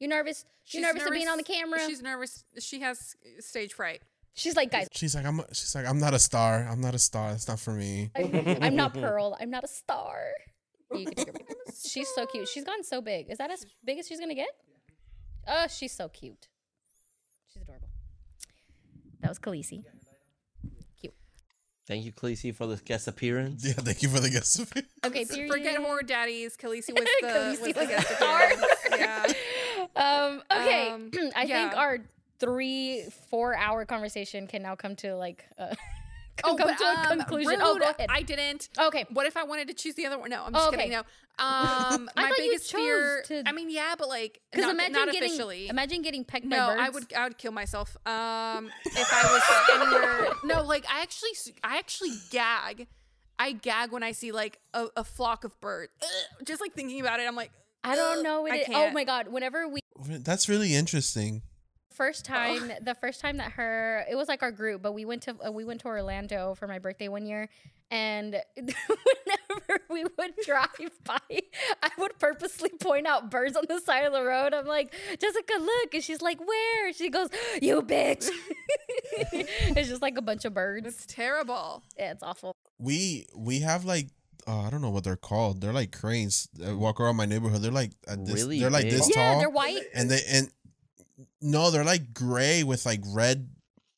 You 0.00 0.08
nervous? 0.08 0.44
You 0.44 0.50
She's 0.64 0.82
nervous, 0.82 1.04
of 1.04 1.12
being 1.12 1.28
on 1.28 1.36
the 1.38 1.44
camera? 1.44 1.78
She's 1.86 2.00
nervous. 2.02 2.44
She 2.58 2.80
has 2.80 3.14
stage 3.40 3.74
fright. 3.74 4.02
She's 4.36 4.54
like, 4.54 4.70
guys, 4.70 4.86
She's 4.92 5.14
like, 5.14 5.24
I'm. 5.24 5.40
She's 5.52 5.74
like, 5.74 5.86
I'm 5.86 5.98
not 5.98 6.12
a 6.14 6.18
star. 6.18 6.68
I'm 6.70 6.80
not 6.80 6.94
a 6.94 6.98
star. 6.98 7.30
That's 7.30 7.48
not 7.48 7.58
for 7.58 7.72
me. 7.72 8.10
I, 8.14 8.58
I'm 8.62 8.76
not 8.76 8.92
Pearl. 8.94 9.36
I'm 9.40 9.50
not 9.50 9.64
a 9.64 9.68
star. 9.68 10.18
You 10.94 11.06
can 11.06 11.14
take 11.14 11.26
her 11.28 11.32
back. 11.32 11.42
She's 11.84 12.08
so 12.14 12.26
cute. 12.26 12.46
She's 12.46 12.62
gotten 12.64 12.84
so 12.84 13.00
big. 13.00 13.30
Is 13.30 13.38
that 13.38 13.50
as 13.50 13.64
big 13.84 13.98
as 13.98 14.06
she's 14.06 14.20
gonna 14.20 14.34
get? 14.34 14.50
Oh, 15.48 15.66
she's 15.68 15.92
so 15.92 16.08
cute. 16.08 16.48
She's 17.52 17.62
adorable. 17.62 17.88
That 19.20 19.30
was 19.30 19.38
Khaleesi. 19.38 19.82
Cute. 21.00 21.14
Thank 21.88 22.04
you, 22.04 22.12
Khaleesi, 22.12 22.54
for 22.54 22.66
the 22.66 22.76
guest 22.76 23.08
appearance. 23.08 23.64
Yeah, 23.66 23.72
thank 23.72 24.02
you 24.02 24.08
for 24.10 24.20
the 24.20 24.28
guest. 24.28 24.60
Appearance. 24.60 24.90
Okay, 25.04 25.24
period. 25.24 25.50
Forget 25.50 25.76
horror 25.78 26.02
daddies. 26.02 26.56
Khaleesi 26.56 26.92
was 26.92 27.04
the, 27.22 27.26
Khaleesi 27.26 27.50
was 27.50 27.58
the 27.74 27.80
was 27.80 27.88
guest 27.88 28.16
star. 28.16 28.44
appearance. 28.44 28.72
Yeah. 28.98 29.32
Um, 29.94 30.42
okay, 30.50 30.90
Um, 30.90 31.10
I 31.36 31.44
yeah. 31.44 31.68
think 31.68 31.76
our 31.78 31.98
three, 32.38 33.04
four-hour 33.30 33.84
conversation 33.86 34.46
can 34.46 34.62
now 34.62 34.74
come 34.76 34.96
to 34.96 35.16
like 35.16 35.44
uh, 35.58 35.74
Oh, 36.44 36.54
come 36.54 36.68
but, 36.68 36.76
to 36.78 36.84
a 36.84 37.12
um, 37.12 37.18
conclusion. 37.18 37.60
Oh, 37.62 37.78
go 37.78 37.84
ahead. 37.88 38.08
I 38.10 38.20
didn't. 38.20 38.68
okay, 38.78 39.06
What 39.10 39.26
if 39.26 39.38
I 39.38 39.44
wanted 39.44 39.68
to 39.68 39.74
choose 39.74 39.94
the 39.94 40.04
other 40.04 40.18
one? 40.18 40.28
No, 40.28 40.44
I'm 40.44 40.52
just 40.52 40.66
Oh, 40.66 40.70
kidding. 40.70 40.86
okay. 40.94 40.94
No. 40.94 41.00
Um, 41.38 42.10
I 42.16 42.22
my 42.28 42.32
biggest 42.36 42.70
fear. 42.70 43.22
to- 43.26 43.42
I 43.46 43.52
mean, 43.52 43.70
yeah, 43.70 43.94
but 43.98 44.08
like, 44.08 44.40
because 44.50 44.66
not, 44.66 44.74
imagine 44.74 44.92
not 44.92 45.12
getting 45.12 45.30
officially. 45.30 45.68
imagine 45.68 46.02
getting 46.02 46.24
pecked 46.24 46.44
no, 46.44 46.58
by 46.58 46.66
birds. 46.74 46.80
I 46.80 46.90
would 46.90 47.12
I 47.14 47.24
would 47.24 47.38
kill 47.38 47.52
myself. 47.52 47.96
Um, 48.06 48.70
if 48.84 49.12
I 49.12 49.22
was 49.32 49.80
anywhere. 49.80 50.32
No, 50.44 50.62
like 50.62 50.84
I 50.92 51.00
actually 51.02 51.30
s- 51.30 51.52
I 51.64 51.78
actually 51.78 52.10
gag. 52.30 52.86
I 53.38 53.52
gag 53.52 53.92
when 53.92 54.02
I 54.02 54.12
see 54.12 54.32
like 54.32 54.58
a, 54.74 54.86
a 54.96 55.04
flock 55.04 55.44
of 55.44 55.58
birds. 55.60 55.92
Ugh, 56.02 56.46
just 56.46 56.60
like 56.60 56.74
thinking 56.74 57.00
about 57.00 57.18
it, 57.20 57.26
I'm 57.28 57.36
like, 57.36 57.50
I 57.84 57.96
don't 57.96 58.22
know. 58.22 58.42
What 58.42 58.52
I 58.52 58.56
it, 58.58 58.66
oh 58.68 58.72
can't. 58.72 58.94
my 58.94 59.04
god! 59.04 59.28
Whenever 59.28 59.66
we 59.68 59.80
That's 60.06 60.48
really 60.50 60.74
interesting. 60.74 61.42
First 61.96 62.24
time, 62.24 62.70
the 62.82 62.94
first 62.94 63.20
time 63.20 63.38
that 63.38 63.52
her, 63.52 64.04
it 64.10 64.14
was 64.14 64.28
like 64.28 64.42
our 64.42 64.52
group, 64.52 64.82
but 64.82 64.92
we 64.92 65.04
went 65.04 65.22
to 65.22 65.34
uh, 65.46 65.50
we 65.50 65.64
went 65.64 65.80
to 65.82 65.88
Orlando 65.88 66.54
for 66.54 66.66
my 66.66 66.78
birthday 66.78 67.08
one 67.08 67.26
year, 67.26 67.48
and 67.90 68.36
whenever 68.56 69.82
we 69.90 70.04
would 70.18 70.34
drive 70.44 70.68
by, 71.04 71.18
I 71.82 71.90
would 71.98 72.18
purposely 72.18 72.70
point 72.80 73.06
out 73.06 73.30
birds 73.30 73.56
on 73.56 73.64
the 73.68 73.80
side 73.80 74.04
of 74.04 74.12
the 74.12 74.22
road. 74.22 74.54
I'm 74.54 74.66
like, 74.66 74.94
Jessica, 75.20 75.54
look, 75.58 75.94
and 75.94 76.02
she's 76.04 76.22
like, 76.22 76.38
where? 76.40 76.92
She 76.92 77.08
goes, 77.10 77.28
you 77.60 77.82
bitch. 77.82 78.28
it's 79.32 79.88
just 79.88 80.02
like 80.02 80.18
a 80.18 80.22
bunch 80.22 80.44
of 80.44 80.54
birds. 80.54 80.86
It's 80.86 81.06
terrible. 81.06 81.82
Yeah, 81.98 82.12
it's 82.12 82.22
awful. 82.22 82.54
We 82.78 83.26
we 83.34 83.60
have 83.60 83.84
like 83.84 84.08
uh, 84.46 84.60
I 84.60 84.70
don't 84.70 84.80
know 84.82 84.90
what 84.90 85.04
they're 85.04 85.16
called. 85.16 85.60
They're 85.60 85.72
like 85.72 85.92
cranes 85.98 86.48
that 86.54 86.76
walk 86.76 87.00
around 87.00 87.16
my 87.16 87.26
neighborhood. 87.26 87.62
They're 87.62 87.72
like 87.72 87.92
uh, 88.06 88.16
this, 88.18 88.34
Really 88.34 88.60
they're 88.60 88.70
like 88.70 88.84
big. 88.84 88.92
this 88.92 89.10
Yeah, 89.14 89.30
tall. 89.32 89.38
they're 89.40 89.50
white. 89.50 89.82
and 89.94 90.10
they 90.10 90.20
and 90.30 90.50
no, 91.40 91.70
they're 91.70 91.84
like 91.84 92.12
gray 92.14 92.62
with 92.64 92.84
like 92.86 93.00
red 93.06 93.48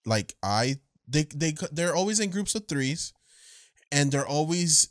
like 0.04 0.34
eye. 0.42 0.76
They 1.06 1.24
they 1.34 1.54
they're 1.72 1.94
always 1.94 2.20
in 2.20 2.30
groups 2.30 2.54
of 2.54 2.68
threes, 2.68 3.12
and 3.90 4.10
they're 4.12 4.26
always 4.26 4.88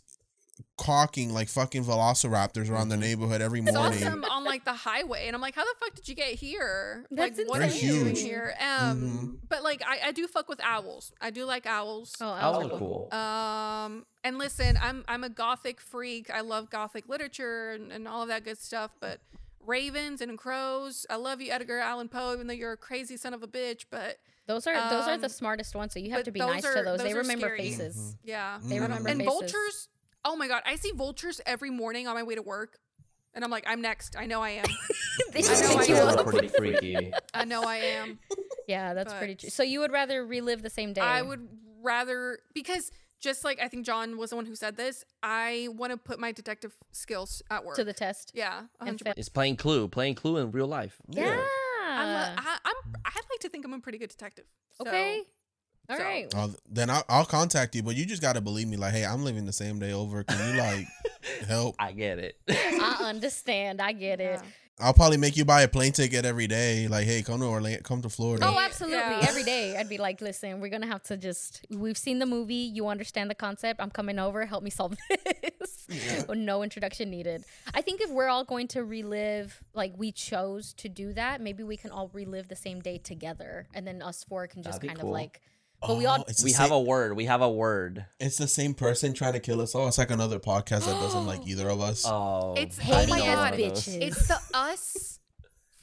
caulking 0.77 1.33
like 1.33 1.49
fucking 1.49 1.83
velociraptors 1.83 2.69
around 2.69 2.89
the 2.89 2.97
neighborhood 2.97 3.41
every 3.41 3.59
It's 3.61 3.71
morning. 3.73 4.03
awesome 4.03 4.23
on 4.25 4.43
like 4.43 4.63
the 4.65 4.73
highway, 4.73 5.25
and 5.27 5.35
I'm 5.35 5.41
like, 5.41 5.55
how 5.55 5.63
the 5.63 5.73
fuck 5.79 5.95
did 5.95 6.07
you 6.07 6.15
get 6.15 6.35
here? 6.35 7.05
That's 7.11 7.37
like, 7.37 7.47
what 7.49 7.59
They're 7.59 7.69
are 7.69 7.71
you 7.73 7.91
doing 7.93 8.05
huge. 8.15 8.21
here? 8.21 8.55
Um, 8.59 9.01
Mhm. 9.01 9.37
but 9.49 9.63
like, 9.63 9.81
I, 9.85 10.07
I 10.07 10.11
do 10.11 10.27
fuck 10.27 10.47
with 10.49 10.59
owls. 10.63 11.13
I 11.21 11.29
do 11.31 11.45
like 11.45 11.65
owls. 11.65 12.15
Oh, 12.21 12.33
That 12.33 12.43
owls 12.43 12.65
are 12.65 12.77
cool. 12.77 13.13
Um, 13.13 14.05
and 14.23 14.37
listen, 14.37 14.77
I'm 14.81 15.03
I'm 15.07 15.23
a 15.23 15.29
gothic 15.29 15.79
freak. 15.81 16.29
I 16.29 16.41
love 16.41 16.69
gothic 16.69 17.07
literature 17.09 17.71
and, 17.71 17.91
and 17.91 18.07
all 18.07 18.21
of 18.23 18.27
that 18.29 18.43
good 18.43 18.57
stuff. 18.59 18.91
But 18.99 19.19
ravens 19.67 20.21
and 20.21 20.37
crows, 20.37 21.05
I 21.09 21.17
love 21.17 21.41
you, 21.41 21.51
Edgar 21.51 21.77
Allan 21.79 22.07
Poe, 22.09 22.33
even 22.33 22.47
though 22.47 22.53
you're 22.53 22.71
a 22.71 22.77
crazy 22.77 23.17
son 23.17 23.33
of 23.33 23.43
a 23.43 23.47
bitch. 23.47 23.85
But 23.91 24.17
Those 24.47 24.65
are 24.65 24.73
those 24.89 25.07
are 25.07 25.17
the 25.17 25.25
Um, 25.25 25.29
smartest 25.29 25.75
ones, 25.75 25.93
so 25.93 25.99
you 25.99 26.11
have 26.11 26.23
to 26.23 26.31
be 26.31 26.39
nice 26.39 26.63
are- 26.65 26.73
to 26.75 26.81
those. 26.83 26.99
those 26.99 27.07
They 27.07 27.13
remember 27.13 27.47
scary. 27.47 27.57
faces. 27.59 28.15
yeah, 28.23 28.59
They 28.63 28.77
Mhm. 28.77 28.81
remember 28.81 29.09
and 29.09 29.19
faces. 29.19 29.25
vultures. 29.25 29.89
Oh 30.23 30.35
my 30.37 30.47
god, 30.47 30.63
I 30.65 30.75
see 30.77 30.91
vultures 30.91 31.41
every 31.45 31.69
morning 31.69 32.07
on 32.07 32.15
my 32.15 32.23
way 32.23 32.35
to 32.35 32.41
work, 32.41 32.79
and 33.33 33.43
I'm 33.43 33.51
like, 33.51 33.65
I'm 33.67 33.81
next. 33.81 34.15
I 34.17 34.25
know 34.25 34.41
I 34.41 34.51
am. 34.51 34.65
They 35.31 35.43
I 35.43 35.87
know 35.87 36.07
I 36.07 36.13
am. 36.19 36.25
pretty 36.25 36.47
freaky. 36.47 37.13
I 37.33 37.43
know 37.45 37.63
I 37.63 37.75
am. 37.77 38.19
Yeah, 38.67 38.93
that's 38.93 39.13
pretty 39.13 39.33
But- 39.33 39.39
true. 39.41 39.49
So 39.49 39.63
you 39.63 39.79
would 39.79 39.91
rather 39.93 40.25
relive 40.25 40.61
the 40.61 40.69
same 40.69 40.91
day? 40.93 40.99
I 41.01 41.21
would 41.21 41.47
rather 41.81 42.39
because 42.53 42.91
just 43.19 43.43
like 43.43 43.59
I 43.61 43.67
think 43.67 43.85
John 43.85 44.17
was 44.17 44.29
the 44.31 44.35
one 44.35 44.45
who 44.45 44.55
said 44.55 44.77
this. 44.77 45.03
I 45.23 45.69
want 45.71 45.91
to 45.91 45.97
put 45.97 46.19
my 46.19 46.31
detective 46.31 46.73
skills 46.91 47.41
at 47.49 47.65
work 47.65 47.75
to 47.75 47.83
the 47.83 47.93
test. 47.93 48.31
Yeah, 48.33 48.63
100%. 48.81 49.13
It's 49.17 49.29
playing 49.29 49.57
Clue, 49.57 49.87
playing 49.87 50.15
Clue 50.15 50.37
in 50.37 50.51
real 50.51 50.67
life. 50.67 50.97
Yeah. 51.09 51.39
I'm, 51.89 52.07
a, 52.09 52.35
I, 52.37 52.57
I'm. 52.65 52.75
I'd 53.05 53.21
like 53.29 53.39
to 53.41 53.49
think 53.49 53.65
I'm 53.65 53.73
a 53.73 53.79
pretty 53.79 53.97
good 53.97 54.09
detective. 54.09 54.45
So, 54.73 54.87
okay. 54.87 55.21
All 55.89 55.97
so- 55.97 56.03
right. 56.03 56.27
Oh, 56.35 56.53
then 56.69 56.89
I'll, 56.89 57.03
I'll 57.07 57.25
contact 57.25 57.75
you, 57.75 57.83
but 57.83 57.95
you 57.95 58.05
just 58.05 58.21
gotta 58.21 58.41
believe 58.41 58.67
me. 58.67 58.77
Like, 58.77 58.93
hey, 58.93 59.05
I'm 59.05 59.23
living 59.23 59.45
the 59.45 59.53
same 59.53 59.79
day 59.79 59.93
over. 59.93 60.23
Can 60.23 60.53
you 60.53 60.59
like 60.59 60.87
help? 61.47 61.75
I 61.79 61.93
get 61.93 62.19
it. 62.19 62.35
I 62.49 62.97
understand. 63.03 63.81
I 63.81 63.93
get 63.93 64.19
it. 64.19 64.41
Yeah. 64.79 64.85
I'll 64.85 64.93
probably 64.93 65.17
make 65.17 65.35
you 65.37 65.45
buy 65.45 65.61
a 65.63 65.67
plane 65.67 65.91
ticket 65.91 66.25
every 66.25 66.47
day. 66.47 66.87
Like, 66.87 67.05
hey, 67.05 67.21
come 67.23 67.39
to 67.39 67.45
Orlando, 67.47 67.81
come 67.81 68.01
to 68.03 68.09
Florida. 68.09 68.45
Oh, 68.47 68.59
absolutely. 68.59 68.97
Yeah. 68.99 69.25
Every 69.27 69.43
day, 69.43 69.75
I'd 69.77 69.89
be 69.89 69.97
like, 69.97 70.21
"Listen, 70.21 70.59
we're 70.59 70.69
gonna 70.69 70.87
have 70.87 71.03
to 71.03 71.17
just. 71.17 71.65
We've 71.69 71.97
seen 71.97 72.19
the 72.19 72.25
movie. 72.25 72.53
You 72.55 72.87
understand 72.87 73.29
the 73.29 73.35
concept. 73.35 73.81
I'm 73.81 73.89
coming 73.91 74.19
over. 74.19 74.45
Help 74.45 74.63
me 74.63 74.69
solve 74.69 74.95
this. 75.09 75.87
no 76.29 76.63
introduction 76.63 77.09
needed. 77.09 77.43
I 77.73 77.81
think 77.81 78.01
if 78.01 78.09
we're 78.11 78.27
all 78.27 78.43
going 78.43 78.67
to 78.69 78.83
relive, 78.83 79.63
like 79.73 79.93
we 79.97 80.11
chose 80.11 80.73
to 80.75 80.89
do 80.89 81.13
that, 81.13 81.41
maybe 81.41 81.63
we 81.63 81.77
can 81.77 81.91
all 81.91 82.09
relive 82.13 82.47
the 82.47 82.55
same 82.55 82.79
day 82.79 82.97
together, 82.97 83.67
and 83.73 83.87
then 83.87 84.01
us 84.01 84.23
four 84.23 84.47
can 84.47 84.63
just 84.63 84.81
That'd 84.81 84.89
kind 84.89 84.99
cool. 84.99 85.09
of 85.09 85.13
like. 85.13 85.41
But 85.81 85.97
we 85.97 86.05
all 86.05 86.19
Oh, 86.19 86.25
it's 86.27 86.39
the 86.41 86.45
we 86.45 86.51
same, 86.51 86.61
have 86.63 86.71
a 86.71 86.79
word. 86.81 87.15
We 87.15 87.25
have 87.25 87.41
a 87.41 87.49
word. 87.49 88.05
It's 88.19 88.37
the 88.37 88.47
same 88.47 88.73
person 88.73 89.13
trying 89.13 89.33
to 89.33 89.39
kill 89.39 89.61
us 89.61 89.75
all. 89.75 89.87
It's 89.87 89.97
like 89.97 90.09
another 90.11 90.39
podcast 90.39 90.85
that 90.85 90.99
doesn't 90.99 91.25
like 91.27 91.41
either 91.47 91.69
of 91.69 91.79
us. 91.81 92.03
Oh, 92.07 92.55
It's- 92.57 92.79
I 92.79 93.03
oh 93.03 93.07
my 93.07 93.19
God. 93.19 93.37
one 93.37 93.53
of 93.53 93.59
those. 93.59 93.87
bitches. 93.87 94.01
It's 94.01 94.27
the 94.27 94.39
us 94.53 95.19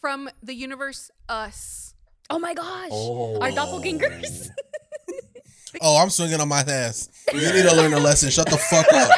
from 0.00 0.28
the 0.42 0.54
universe 0.54 1.10
Us. 1.28 1.94
Oh 2.30 2.38
my 2.38 2.54
gosh! 2.54 2.88
Oh. 2.90 3.38
Our 3.40 3.50
doppelgangers. 3.50 4.48
Oh. 4.50 5.78
oh, 5.82 6.02
I'm 6.02 6.10
swinging 6.10 6.40
on 6.40 6.48
my 6.48 6.60
ass. 6.60 7.08
You 7.32 7.40
need 7.52 7.68
to 7.68 7.74
learn 7.76 7.92
a 7.92 7.98
lesson. 8.00 8.30
Shut 8.30 8.48
the 8.48 8.56
fuck 8.56 8.86
up. 8.92 9.10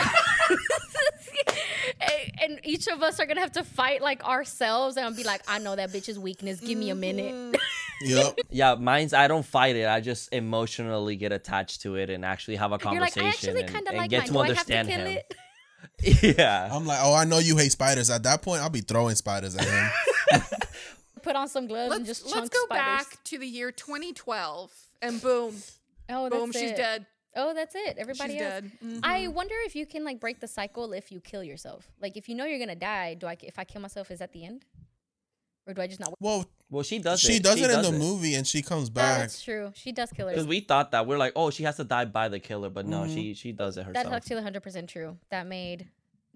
and 2.42 2.60
each 2.64 2.86
of 2.88 3.02
us 3.02 3.18
are 3.20 3.26
gonna 3.26 3.40
have 3.40 3.52
to 3.52 3.64
fight 3.64 4.02
like 4.02 4.24
ourselves 4.24 4.96
and 4.96 5.16
be 5.16 5.24
like, 5.24 5.40
I 5.48 5.58
know 5.58 5.74
that 5.76 5.90
bitch's 5.90 6.18
weakness. 6.18 6.60
Give 6.60 6.76
me 6.78 6.90
a 6.90 6.94
minute. 6.94 7.32
Mm-hmm. 7.34 7.54
Yep. 8.02 8.38
Yeah, 8.50 8.74
mine's 8.74 9.12
I 9.14 9.28
don't 9.28 9.44
fight 9.44 9.76
it. 9.76 9.86
I 9.88 10.00
just 10.00 10.32
emotionally 10.32 11.16
get 11.16 11.32
attached 11.32 11.82
to 11.82 11.96
it 11.96 12.10
and 12.10 12.24
actually 12.24 12.56
have 12.56 12.72
a 12.72 12.78
You're 12.82 13.00
like, 13.00 13.14
conversation 13.14 13.56
I 13.56 13.60
actually 13.60 13.62
and, 13.78 13.88
and 13.88 13.96
like 13.98 14.10
get 14.10 14.18
mine. 14.18 14.26
to 14.28 14.32
Do 14.32 14.38
I 14.40 14.46
have 14.54 14.66
to 14.66 14.76
understand 14.76 14.88
kill 14.88 15.06
him. 15.06 15.18
it? 15.18 16.36
yeah. 16.38 16.68
I'm 16.72 16.86
like, 16.86 16.98
oh, 17.02 17.14
I 17.14 17.24
know 17.24 17.38
you 17.38 17.56
hate 17.56 17.72
spiders. 17.72 18.10
At 18.10 18.22
that 18.24 18.42
point, 18.42 18.60
I'll 18.62 18.70
be 18.70 18.80
throwing 18.80 19.14
spiders 19.14 19.56
at 19.56 19.64
him. 19.64 20.42
Put 21.22 21.36
on 21.36 21.48
some 21.48 21.66
gloves 21.66 21.94
and 21.94 22.06
Let's, 22.06 22.20
just 22.22 22.34
let's 22.36 22.48
go 22.50 22.64
spiders. 22.66 22.84
back 23.06 23.24
to 23.24 23.38
the 23.38 23.46
year 23.46 23.72
2012, 23.72 24.70
and 25.02 25.20
boom, 25.20 25.54
Oh, 26.08 26.28
that's 26.28 26.34
boom, 26.36 26.52
she's 26.52 26.70
it. 26.70 26.76
dead. 26.76 27.06
Oh, 27.34 27.52
that's 27.52 27.74
it. 27.74 27.96
Everybody 27.98 28.34
She's 28.34 28.42
else. 28.42 28.62
dead. 28.62 28.72
Mhm. 28.82 29.00
I 29.02 29.26
wonder 29.28 29.54
if 29.66 29.74
you 29.76 29.84
can 29.86 30.04
like 30.04 30.20
break 30.20 30.40
the 30.40 30.46
cycle 30.46 30.92
if 30.94 31.10
you 31.12 31.20
kill 31.20 31.42
yourself. 31.44 31.90
Like 32.00 32.16
if 32.16 32.28
you 32.30 32.34
know 32.34 32.44
you're 32.46 32.58
gonna 32.60 32.74
die, 32.76 33.12
do 33.14 33.26
I? 33.26 33.36
If 33.42 33.58
I 33.58 33.64
kill 33.64 33.82
myself, 33.82 34.10
is 34.10 34.20
that 34.20 34.32
the 34.32 34.44
end? 34.46 34.64
Or 35.66 35.74
do 35.74 35.82
I 35.82 35.86
just 35.86 36.00
not? 36.00 36.14
Well, 36.20 36.46
Well, 36.70 36.82
she 36.82 36.98
does 36.98 37.20
she 37.20 37.34
it. 37.36 37.42
does 37.42 37.60
it 37.60 37.64
in 37.70 37.76
does 37.76 37.90
the 37.90 37.98
movie, 37.98 38.34
and 38.34 38.46
she 38.46 38.62
comes 38.62 38.88
back. 38.90 39.18
that's 39.20 39.42
true. 39.42 39.72
She 39.74 39.92
does 39.92 40.10
kill 40.12 40.26
her. 40.28 40.32
Because 40.32 40.46
we 40.46 40.60
thought 40.60 40.92
that 40.92 41.06
we're 41.06 41.18
like, 41.18 41.32
oh, 41.36 41.50
she 41.50 41.64
has 41.64 41.76
to 41.76 41.84
die 41.84 42.04
by 42.04 42.28
the 42.28 42.38
killer, 42.38 42.70
but 42.70 42.86
no, 42.86 43.00
Mhm. 43.02 43.14
she 43.14 43.34
she 43.34 43.52
does 43.52 43.76
it 43.76 43.84
herself. 43.84 44.04
That's 44.04 44.14
actually 44.16 44.36
100 44.36 44.62
percent 44.62 44.88
true. 44.90 45.16
That 45.30 45.46
made 45.46 45.88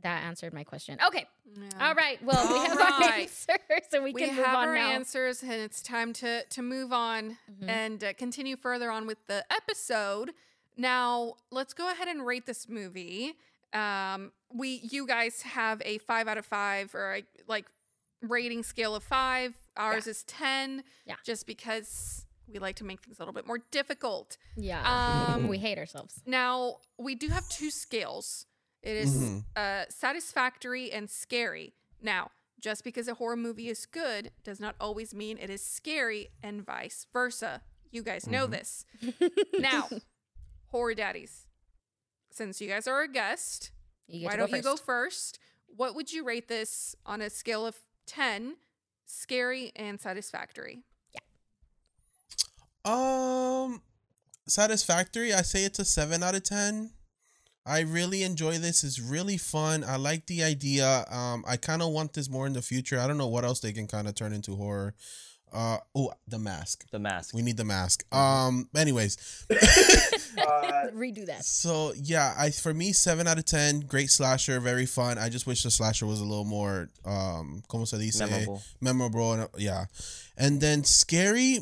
that 0.03 0.23
answered 0.25 0.55
my 0.55 0.65
question. 0.65 0.99
Okay. 1.07 1.27
Yeah. 1.55 1.89
All 1.89 1.95
right. 1.95 2.23
Well, 2.25 2.49
we 2.49 2.55
All 2.59 2.67
have 2.69 2.81
our 2.81 3.03
answers, 3.13 3.49
and 3.93 4.03
we, 4.03 4.13
we 4.13 4.23
can 4.23 4.35
move 4.35 4.45
have 4.47 4.57
on 4.57 4.69
our 4.69 4.75
now. 4.75 4.91
answers, 4.93 5.43
and 5.43 5.53
it's 5.53 5.83
time 5.83 6.13
to 6.15 6.43
to 6.45 6.63
move 6.63 6.93
on 6.93 7.37
Mhm. 7.53 7.69
and 7.69 8.05
uh, 8.05 8.13
continue 8.15 8.57
further 8.57 8.91
on 8.91 9.07
with 9.07 9.19
the 9.27 9.45
episode. 9.53 10.31
Now, 10.77 11.35
let's 11.51 11.75
go 11.75 11.91
ahead 11.91 12.09
and 12.09 12.25
rate 12.25 12.47
this 12.47 12.69
movie. 12.69 13.35
Um, 13.75 14.33
we, 14.53 14.81
you 14.91 15.07
guys 15.07 15.43
have 15.43 15.83
a 15.85 15.99
five 15.99 16.27
out 16.29 16.39
of 16.39 16.47
five, 16.47 16.95
or 16.95 17.17
a, 17.17 17.25
like 17.47 17.67
rating 18.23 18.63
scale 18.63 18.95
of 18.95 19.03
five. 19.03 19.55
Ours 19.77 20.07
is 20.07 20.23
ten. 20.25 20.83
Yeah. 21.07 21.17
Just 21.25 21.47
because 21.47 22.27
we 22.53 22.59
like 22.59 22.77
to 22.77 22.85
make 22.85 23.01
things 23.01 23.19
a 23.19 23.23
little 23.23 23.33
bit 23.35 23.47
more 23.47 23.59
difficult. 23.71 24.37
Yeah. 24.57 24.83
Um, 25.35 25.47
we 25.49 25.59
hate 25.59 25.79
ourselves. 25.79 26.21
Now, 26.27 26.77
we 26.99 27.15
do 27.15 27.29
have 27.29 27.49
two 27.49 27.71
scales. 27.71 28.47
It 28.83 28.97
is, 28.97 29.15
Mhm. 29.15 29.45
uh, 29.57 29.85
satisfactory 29.89 30.91
and 30.91 31.09
scary. 31.09 31.75
Now, 32.03 32.31
just 32.59 32.83
because 32.83 33.09
a 33.09 33.15
horror 33.15 33.37
movie 33.37 33.69
is 33.69 33.87
good 33.87 34.33
does 34.43 34.59
not 34.59 34.75
always 34.81 35.15
mean 35.15 35.39
it 35.39 35.49
is 35.51 35.65
scary, 35.65 36.31
and 36.43 36.65
vice 36.65 37.07
versa. 37.13 37.63
You 37.91 38.03
guys 38.03 38.27
know 38.27 38.47
this. 38.47 38.85
now, 39.59 39.89
horror 40.67 40.95
daddies, 40.95 41.47
since 42.31 42.61
you 42.61 42.69
guys 42.69 42.87
are 42.87 43.03
a 43.03 43.09
guest, 43.09 43.71
why 44.07 44.37
don't 44.37 44.51
you 44.51 44.63
go 44.63 44.77
first. 44.77 44.85
first? 44.85 45.39
What 45.67 45.95
would 45.95 46.13
you 46.13 46.25
rate 46.25 46.49
this 46.49 46.95
on 47.07 47.21
a 47.21 47.31
scale 47.31 47.65
of 47.67 47.77
10, 48.07 48.57
scary 49.07 49.73
and 49.77 50.01
satisfactory? 50.01 50.85
Yeah. 51.15 51.21
Um, 52.85 53.83
satisfactory. 54.47 55.33
I 55.33 55.43
say 55.43 55.65
it's 55.65 55.79
a 55.79 55.85
seven 55.85 56.23
out 56.23 56.35
of 56.35 56.45
ten. 56.45 56.93
I 57.67 57.81
really 57.81 58.23
enjoy 58.23 58.59
this. 58.59 58.83
It's 58.83 58.99
really 58.99 59.37
fun. 59.37 59.85
I 59.85 59.97
like 59.97 60.27
the 60.27 60.43
idea. 60.43 61.05
Um, 61.11 61.45
I 61.47 61.57
kind 61.57 61.83
of 61.83 61.91
want 61.91 62.15
this 62.15 62.31
more 62.31 62.47
in 62.47 62.55
the 62.55 62.63
future. 62.63 62.99
I 62.99 63.07
don't 63.07 63.19
know 63.19 63.29
what 63.29 63.45
else 63.45 63.61
they 63.61 63.73
can 63.73 63.87
kind 63.87 64.09
of 64.09 64.15
turn 64.15 64.33
into 64.33 64.57
horror. 64.57 64.95
Uh 65.53 65.79
oh, 65.95 66.13
the 66.29 66.39
mask. 66.39 66.85
The 66.91 66.99
mask. 66.99 67.35
We 67.35 67.43
need 67.43 67.57
the 67.57 67.65
mask. 67.65 68.05
Um. 68.15 68.69
Anyways, 68.77 69.17
Uh, 70.39 70.87
Redo 70.95 71.27
that. 71.27 71.45
so 71.45 71.93
yeah, 71.97 72.35
I 72.39 72.51
for 72.51 72.73
me 72.73 72.93
seven 72.93 73.27
out 73.27 73.39
of 73.39 73.45
ten. 73.45 73.81
Great 73.81 74.11
slasher, 74.11 74.61
very 74.61 74.87
fun. 74.87 75.19
I 75.19 75.29
just 75.29 75.47
wish 75.47 75.63
the 75.63 75.71
slasher 75.71 76.07
was 76.07 76.21
a 76.21 76.25
little 76.25 76.45
more 76.45 76.89
um, 77.05 77.63
como 77.69 77.85
se 77.85 77.99
dice, 77.99 78.21
Memorable. 78.21 78.63
memorable. 78.81 79.33
And, 79.33 79.43
uh, 79.43 79.49
yeah, 79.59 79.85
and 80.37 80.61
then 80.61 80.85
scary. 80.85 81.59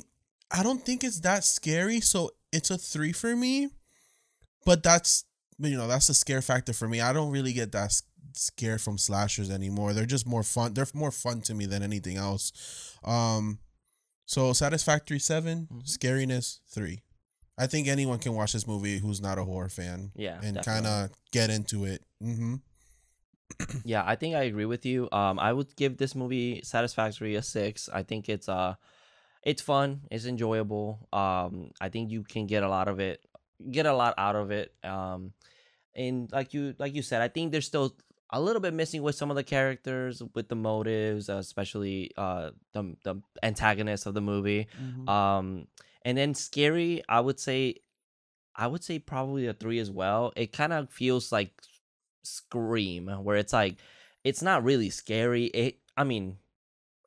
I 0.50 0.62
don't 0.62 0.84
think 0.84 1.02
it's 1.04 1.20
that 1.20 1.44
scary, 1.44 2.00
so 2.00 2.30
it's 2.52 2.70
a 2.70 2.78
three 2.78 3.12
for 3.12 3.34
me. 3.34 3.68
But 4.64 4.82
that's 4.82 5.24
you 5.58 5.76
know 5.76 5.88
that's 5.88 6.06
the 6.06 6.14
scare 6.14 6.42
factor 6.42 6.72
for 6.72 6.88
me. 6.88 7.00
I 7.00 7.12
don't 7.12 7.30
really 7.30 7.52
get 7.52 7.72
that 7.72 7.92
scared 8.34 8.80
from 8.80 8.98
slashers 8.98 9.50
anymore. 9.50 9.92
They're 9.94 10.06
just 10.06 10.26
more 10.26 10.42
fun. 10.42 10.74
They're 10.74 10.86
more 10.94 11.10
fun 11.10 11.40
to 11.42 11.54
me 11.54 11.66
than 11.66 11.82
anything 11.82 12.16
else. 12.18 12.52
Um, 13.02 13.58
so 14.28 14.52
satisfactory 14.52 15.18
7 15.18 15.66
Mhm. 15.72 15.82
scariness 15.88 16.60
three. 16.68 17.00
I 17.56 17.66
think 17.66 17.88
anyone 17.88 18.20
can 18.20 18.34
watch 18.34 18.52
this 18.52 18.66
movie 18.68 18.98
who's 19.00 19.20
not 19.20 19.38
a 19.38 19.44
horror 19.44 19.70
fan. 19.70 20.12
Yeah, 20.14 20.38
and 20.44 20.62
kind 20.62 20.86
of 20.86 21.10
get 21.32 21.50
into 21.50 21.84
it. 21.84 22.04
Mm-hmm. 22.22 22.56
Yeah, 23.84 24.04
I 24.06 24.14
think 24.14 24.36
I 24.36 24.42
agree 24.44 24.66
with 24.66 24.84
you. 24.84 25.08
Um, 25.10 25.38
I 25.40 25.52
would 25.52 25.74
give 25.74 25.96
this 25.96 26.14
movie 26.14 26.60
Satisfactory 26.62 27.34
a 27.34 27.42
six. 27.42 27.88
I 27.88 28.02
think 28.04 28.28
it's 28.28 28.48
uh, 28.48 28.74
it's 29.42 29.62
fun, 29.62 30.02
it's 30.10 30.26
enjoyable. 30.26 31.08
Um, 31.12 31.70
I 31.80 31.88
think 31.88 32.10
you 32.10 32.22
can 32.22 32.46
get 32.46 32.62
a 32.62 32.68
lot 32.68 32.86
of 32.88 33.00
it, 33.00 33.24
get 33.70 33.86
a 33.86 33.94
lot 33.96 34.14
out 34.18 34.36
of 34.36 34.50
it. 34.50 34.74
Um, 34.84 35.32
and 35.96 36.30
like 36.30 36.52
you 36.54 36.74
like 36.78 36.94
you 36.94 37.02
said, 37.02 37.22
I 37.22 37.28
think 37.28 37.50
there's 37.50 37.66
still 37.66 37.96
a 38.30 38.40
little 38.40 38.60
bit 38.60 38.74
missing 38.74 39.02
with 39.02 39.14
some 39.14 39.30
of 39.30 39.36
the 39.36 39.42
characters, 39.44 40.22
with 40.34 40.48
the 40.48 40.54
motives, 40.56 41.28
uh, 41.28 41.36
especially 41.36 42.10
uh 42.16 42.50
the 42.72 42.94
the 43.04 43.22
antagonist 43.42 44.06
of 44.06 44.14
the 44.14 44.20
movie. 44.20 44.68
Um, 45.08 45.66
and 46.02 46.16
then 46.16 46.34
scary, 46.34 47.02
I 47.08 47.20
would 47.20 47.40
say, 47.40 47.76
I 48.54 48.66
would 48.66 48.84
say 48.84 48.98
probably 48.98 49.46
a 49.46 49.52
three 49.54 49.78
as 49.78 49.90
well. 49.90 50.32
It 50.36 50.52
kind 50.52 50.72
of 50.72 50.90
feels 50.90 51.32
like 51.32 51.52
Scream, 52.22 53.08
where 53.08 53.36
it's 53.36 53.52
like, 53.52 53.76
it's 54.24 54.42
not 54.42 54.64
really 54.64 54.90
scary. 54.90 55.46
It, 55.46 55.78
I 55.96 56.04
mean, 56.04 56.36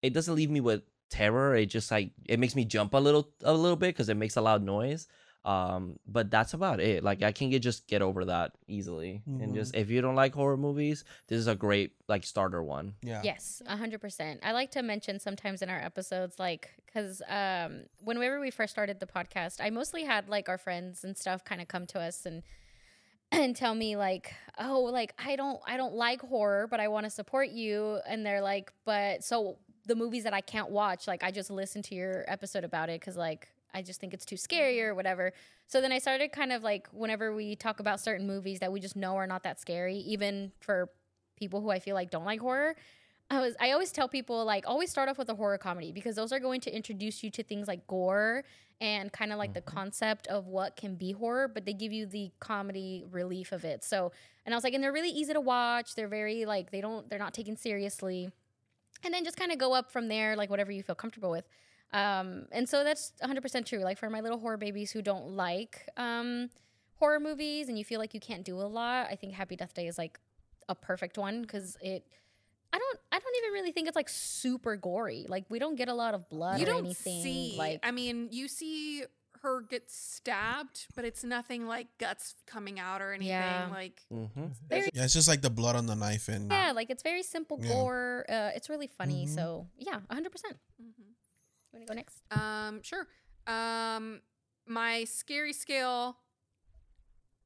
it 0.02 0.14
doesn't 0.14 0.36
leave 0.36 0.50
me 0.50 0.60
with 0.60 0.82
terror. 1.10 1.56
It 1.56 1.68
just 1.68 1.92
like 1.92 2.12
it 2.26 2.40
makes 2.40 2.56
me 2.56 2.66
jump 2.66 2.94
a 2.94 2.98
little, 2.98 3.30
a 3.44 3.54
little 3.54 3.76
bit 3.76 3.90
because 3.90 4.10
it 4.10 4.18
makes 4.18 4.38
a 4.38 4.42
loud 4.42 4.64
noise. 4.64 5.08
Um, 5.44 5.98
but 6.08 6.30
that's 6.30 6.54
about 6.54 6.80
it. 6.80 7.04
Like 7.04 7.24
I 7.24 7.32
can 7.32 7.50
get 7.50 7.62
just 7.62 7.88
get 7.88 8.02
over 8.02 8.26
that 8.26 8.52
easily. 8.68 9.24
And 9.26 9.56
just 9.56 9.76
if 9.76 9.90
you 9.90 10.02
don't 10.02 10.16
like 10.16 10.36
horror 10.36 10.58
movies, 10.58 11.04
this 11.28 11.40
is 11.40 11.48
a 11.48 11.56
great 11.56 11.94
like 12.08 12.24
starter 12.24 12.64
one. 12.64 12.94
Yeah. 13.02 13.22
Yes, 13.24 13.62
a 13.66 13.76
hundred 13.76 14.02
percent. 14.02 14.42
I 14.44 14.52
like 14.52 14.72
to 14.72 14.84
mention 14.84 15.20
sometimes 15.20 15.62
in 15.62 15.70
our 15.70 15.80
episodes, 15.80 16.38
like, 16.38 16.70
because 16.86 17.22
um, 17.28 17.84
whenever 18.00 18.40
we 18.40 18.52
first 18.52 18.72
started 18.72 19.00
the 19.00 19.08
podcast, 19.08 19.58
I 19.60 19.72
mostly 19.72 20.04
had 20.04 20.30
like 20.30 20.48
our 20.48 20.60
friends 20.60 21.04
and 21.04 21.18
stuff 21.18 21.44
kind 21.44 21.60
of 21.62 21.68
come 21.68 21.88
to 21.88 22.00
us 22.00 22.26
and 22.26 22.44
and 23.32 23.56
tell 23.56 23.74
me 23.74 23.96
like, 23.96 24.34
oh, 24.60 24.82
like 24.82 25.14
I 25.18 25.36
don't, 25.36 25.60
I 25.66 25.78
don't 25.78 25.96
like 25.96 26.22
horror, 26.22 26.68
but 26.70 26.80
I 26.80 26.88
want 26.90 27.06
to 27.06 27.10
support 27.10 27.50
you, 27.50 28.00
and 28.08 28.24
they're 28.26 28.42
like, 28.42 28.72
but 28.86 29.24
so 29.24 29.58
the 29.88 29.96
movies 29.96 30.26
that 30.26 30.34
I 30.34 30.42
can't 30.42 30.70
watch, 30.70 31.08
like 31.08 31.24
I 31.24 31.32
just 31.32 31.50
listened 31.50 31.86
to 31.86 31.96
your 31.96 32.26
episode 32.28 32.64
about 32.64 32.90
it 32.90 33.00
because 33.00 33.18
like 33.18 33.48
I 33.74 33.82
just 33.82 34.00
think 34.00 34.14
it's 34.14 34.26
too 34.26 34.38
scary 34.38 34.82
or 34.82 34.94
whatever. 34.94 35.34
So 35.68 35.82
then 35.82 35.92
I 35.92 36.00
started 36.00 36.32
kind 36.32 36.52
of 36.52 36.64
like 36.64 36.88
whenever 36.92 37.34
we 37.34 37.56
talk 37.56 37.80
about 37.80 38.00
certain 38.00 38.28
movies 38.28 38.60
that 38.60 38.72
we 38.72 38.80
just 38.80 38.96
know 38.96 39.16
are 39.16 39.28
not 39.28 39.44
that 39.44 39.60
scary, 39.60 39.98
even 39.98 40.52
for 40.60 40.90
people 41.38 41.62
who 41.62 41.70
I 41.70 41.80
feel 41.80 41.96
like 41.96 42.12
don't 42.12 42.26
like 42.26 42.40
horror. 42.40 42.76
I 43.30 43.40
was 43.40 43.56
I 43.62 43.72
always 43.72 43.92
tell 43.92 44.10
people 44.10 44.44
like 44.44 44.66
always 44.68 44.92
start 44.92 45.08
off 45.08 45.18
with 45.18 45.30
a 45.30 45.36
horror 45.36 45.58
comedy 45.58 45.94
because 45.94 46.16
those 46.18 46.34
are 46.34 46.40
going 46.40 46.60
to 46.62 46.76
introduce 46.76 47.24
you 47.24 47.32
to 47.32 47.44
things 47.44 47.68
like 47.68 47.88
gore 47.88 48.44
and 48.82 49.14
kind 49.14 49.32
of 49.32 49.38
like 49.38 49.54
the 49.54 49.62
mm-hmm. 49.62 49.78
concept 49.78 50.28
of 50.28 50.48
what 50.48 50.76
can 50.76 50.96
be 50.96 51.14
horror, 51.14 51.48
but 51.48 51.66
they 51.66 51.74
give 51.74 51.94
you 51.94 52.06
the 52.06 52.32
comedy 52.40 53.06
relief 53.10 53.52
of 53.52 53.64
it. 53.64 53.84
So, 53.84 54.12
and 54.46 54.54
I 54.54 54.58
was 54.58 54.64
like, 54.64 54.74
and 54.74 54.84
they're 54.84 54.92
really 54.92 55.12
easy 55.12 55.34
to 55.34 55.40
watch. 55.40 55.96
They're 55.96 56.10
very 56.10 56.46
like 56.46 56.72
they 56.72 56.82
don't 56.82 57.10
they're 57.10 57.20
not 57.20 57.34
taken 57.34 57.56
seriously, 57.56 58.30
and 59.04 59.14
then 59.14 59.24
just 59.24 59.38
kind 59.38 59.52
of 59.52 59.58
go 59.58 59.74
up 59.74 59.92
from 59.92 60.10
there, 60.10 60.36
like 60.36 60.50
whatever 60.50 60.72
you 60.72 60.84
feel 60.84 60.96
comfortable 60.96 61.32
with. 61.32 61.46
Um, 61.94 62.46
and 62.52 62.68
so 62.70 62.84
that's 62.84 63.14
100% 63.24 63.66
true. 63.66 63.80
Like 63.80 63.98
for 63.98 64.10
my 64.10 64.22
little 64.22 64.40
horror 64.40 64.58
babies 64.58 64.92
who 64.92 65.02
don't 65.02 65.32
like 65.36 65.90
um, 65.98 66.50
horror 66.96 67.20
movies 67.20 67.68
and 67.70 67.78
you 67.78 67.84
feel 67.84 68.00
like 68.00 68.14
you 68.14 68.20
can't 68.20 68.44
do 68.46 68.60
a 68.60 68.64
lot, 68.68 69.08
I 69.10 69.16
think 69.16 69.34
Happy 69.34 69.56
Death 69.56 69.74
Day 69.74 69.88
is 69.88 69.98
like 69.98 70.20
a 70.70 70.76
perfect 70.76 71.18
one 71.18 71.42
because 71.42 71.78
it. 71.82 72.06
I 72.74 72.78
don't. 72.78 73.00
I 73.12 73.20
don't 73.20 73.36
even 73.44 73.52
really 73.52 73.74
think 73.74 73.90
it's 73.90 73.98
like 73.98 74.08
super 74.08 74.78
gory. 74.78 75.26
Like 75.28 75.44
we 75.50 75.60
don't 75.60 75.76
get 75.76 75.90
a 75.90 75.94
lot 75.94 76.14
of 76.14 76.30
blood 76.30 76.58
you 76.60 76.64
or 76.66 76.70
don't 76.70 76.86
anything. 76.86 77.22
see. 77.24 77.56
like 77.58 77.82
I 77.84 77.92
mean, 77.92 78.30
you 78.32 78.48
see 78.48 79.04
her 79.42 79.62
get 79.62 79.92
stabbed, 79.92 80.86
but 80.96 81.04
it's 81.04 81.24
nothing 81.26 81.68
like 81.68 81.88
guts 81.98 82.36
coming 82.46 82.80
out 82.80 83.02
or 83.02 83.12
anything. 83.12 83.28
Yeah. 83.28 83.68
Like 83.70 84.02
Mm-hmm. 84.14 84.46
very 84.70 84.90
Yeah, 84.94 85.04
it's 85.04 85.14
just 85.14 85.28
like 85.28 85.42
the 85.42 85.50
blood 85.50 85.76
on 85.76 85.86
the 85.86 85.96
knife 85.96 86.30
and 86.30 86.50
yeah, 86.50 86.72
like 86.74 86.90
it's 86.90 87.04
very 87.04 87.24
simple 87.24 87.60
Yeah. 87.62 87.68
gore. 87.74 88.26
Uh, 88.30 88.52
it's 88.56 88.70
really 88.70 88.88
funny. 88.88 89.26
Mhm. 89.26 89.36
So 89.36 89.68
yeah, 89.78 90.00
100. 90.08 90.32
percent 90.32 90.58
mhm. 90.82 91.11
You 91.74 91.80
want 91.80 91.88
to 91.88 91.94
go 91.94 91.96
next? 91.96 92.22
Um, 92.32 92.82
sure. 92.84 93.08
Um, 93.48 94.22
my 94.68 95.04
scary 95.06 95.54
scale, 95.54 96.18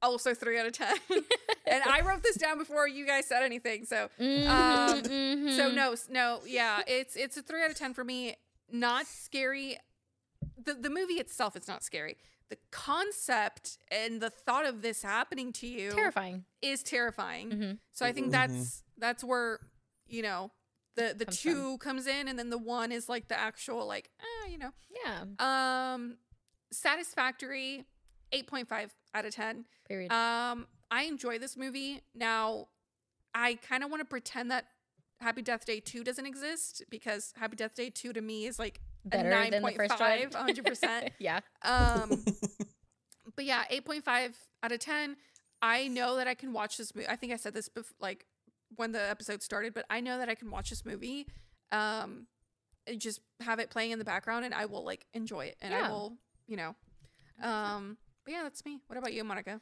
also 0.02 0.34
three 0.34 0.60
out 0.60 0.65
of 0.68 0.73
ten. 0.73 0.95
and 1.68 1.84
I 1.84 2.02
wrote 2.02 2.23
this 2.23 2.35
down 2.35 2.57
before 2.57 2.88
you 2.88 3.06
guys 3.06 3.26
said 3.27 3.43
anything. 3.43 3.85
So, 3.85 4.03
um, 4.19 5.02
Mhm, 5.02 5.56
so 5.56 5.72
no, 5.72 5.95
no, 6.10 6.41
yeah, 6.45 6.81
it's 6.88 7.15
it's 7.15 7.38
a 7.38 7.41
three 7.41 7.64
out 7.64 7.72
of 7.72 7.77
ten 7.77 7.93
for 7.93 8.03
me. 8.03 8.35
Not 8.72 9.07
scary. 9.07 9.77
The 10.64 10.73
the 10.73 10.89
movie 10.89 11.15
itself 11.15 11.56
is 11.56 11.68
not 11.68 11.84
scary. 11.84 12.18
The 12.49 12.57
concept 12.72 13.77
and 13.89 14.22
the 14.22 14.30
thought 14.30 14.65
of 14.65 14.81
this 14.84 15.02
happening 15.02 15.52
to 15.53 15.68
you 15.68 15.91
terrifying. 15.91 16.45
is 16.61 16.84
terrifying. 16.84 17.49
Mhm. 17.49 17.77
So 17.91 18.06
I 18.06 18.11
think 18.11 18.27
Mhm. 18.27 18.31
that's 18.31 18.84
that's 18.97 19.23
where 19.23 19.60
you 20.07 20.22
know 20.22 20.52
the 20.95 21.13
the 21.17 21.26
Comes 21.26 21.39
from. 21.41 21.51
two 21.53 21.77
comes 21.80 22.07
in, 22.07 22.27
and 22.27 22.38
then 22.39 22.49
the 22.49 22.57
one 22.57 22.91
is 22.91 23.07
like 23.09 23.27
the 23.27 23.39
actual 23.39 23.85
like 23.85 24.09
eh, 24.19 24.49
you 24.51 24.57
know 24.57 24.72
Yeah. 25.05 25.93
um, 25.93 26.17
satisfactory, 26.72 27.85
eight 28.31 28.47
point 28.47 28.67
five 28.67 28.93
out 29.13 29.26
of 29.26 29.34
ten. 29.34 29.65
Period. 29.88 30.11
Um, 30.11 30.67
I 30.91 31.03
enjoy 31.03 31.39
this 31.39 31.57
movie. 31.57 32.01
Now, 32.13 32.67
I 33.34 33.55
kind 33.55 33.84
of 33.84 33.89
want 33.89 34.01
to 34.01 34.05
pretend 34.05 34.51
that 34.51 34.65
Happy 35.19 35.41
Death 35.41 35.65
Day 35.65 35.80
two 35.80 36.03
doesn't 36.03 36.26
exist 36.26 36.84
because 36.89 37.34
Happy 37.38 37.55
Death 37.55 37.76
Day 37.76 37.89
two 37.89 38.13
to 38.13 38.22
me 38.22 38.45
is 38.45 38.59
like 38.59 38.80
Better 39.03 39.27
a 39.27 39.31
nine 39.31 39.51
than 39.51 39.61
the 39.61 39.65
point 39.67 39.77
first 39.77 39.97
five, 39.97 40.34
hundred 40.34 40.65
percent. 40.65 41.11
yeah. 41.19 41.39
Um, 41.63 42.23
but 43.35 43.45
yeah, 43.45 43.63
eight 43.69 43.85
point 43.85 44.03
five 44.03 44.38
out 44.63 44.72
of 44.72 44.80
ten. 44.80 45.17
I 45.61 45.88
know 45.88 46.17
that 46.17 46.27
I 46.27 46.35
can 46.35 46.53
watch 46.53 46.77
this 46.77 46.93
movie. 46.93 47.07
I 47.07 47.15
think 47.15 47.34
I 47.34 47.38
said 47.38 47.53
this 47.53 47.69
bef- 47.69 47.93
like 47.99 48.26
when 48.76 48.92
the 48.92 49.02
episode 49.02 49.44
started, 49.44 49.74
but 49.74 49.86
I 49.90 50.00
know 50.00 50.18
that 50.18 50.30
I 50.30 50.36
can 50.36 50.50
watch 50.52 50.70
this 50.70 50.86
movie. 50.86 51.28
Um, 51.72 52.28
and 52.88 53.02
just 53.02 53.20
have 53.40 53.60
it 53.60 53.70
playing 53.70 53.92
in 53.92 54.00
the 54.00 54.06
background, 54.06 54.46
and 54.46 54.54
I 54.54 54.66
will 54.66 54.86
like 54.86 55.06
enjoy 55.14 55.46
it, 55.46 55.58
and 55.62 55.74
I 55.74 55.90
will, 55.90 56.14
you 56.48 56.56
know. 56.56 56.76
Um, 57.42 57.98
but 58.24 58.34
yeah, 58.34 58.44
that's 58.44 58.64
me. 58.66 58.80
What 58.88 58.98
about 58.98 59.14
you, 59.14 59.24
Monica? 59.24 59.60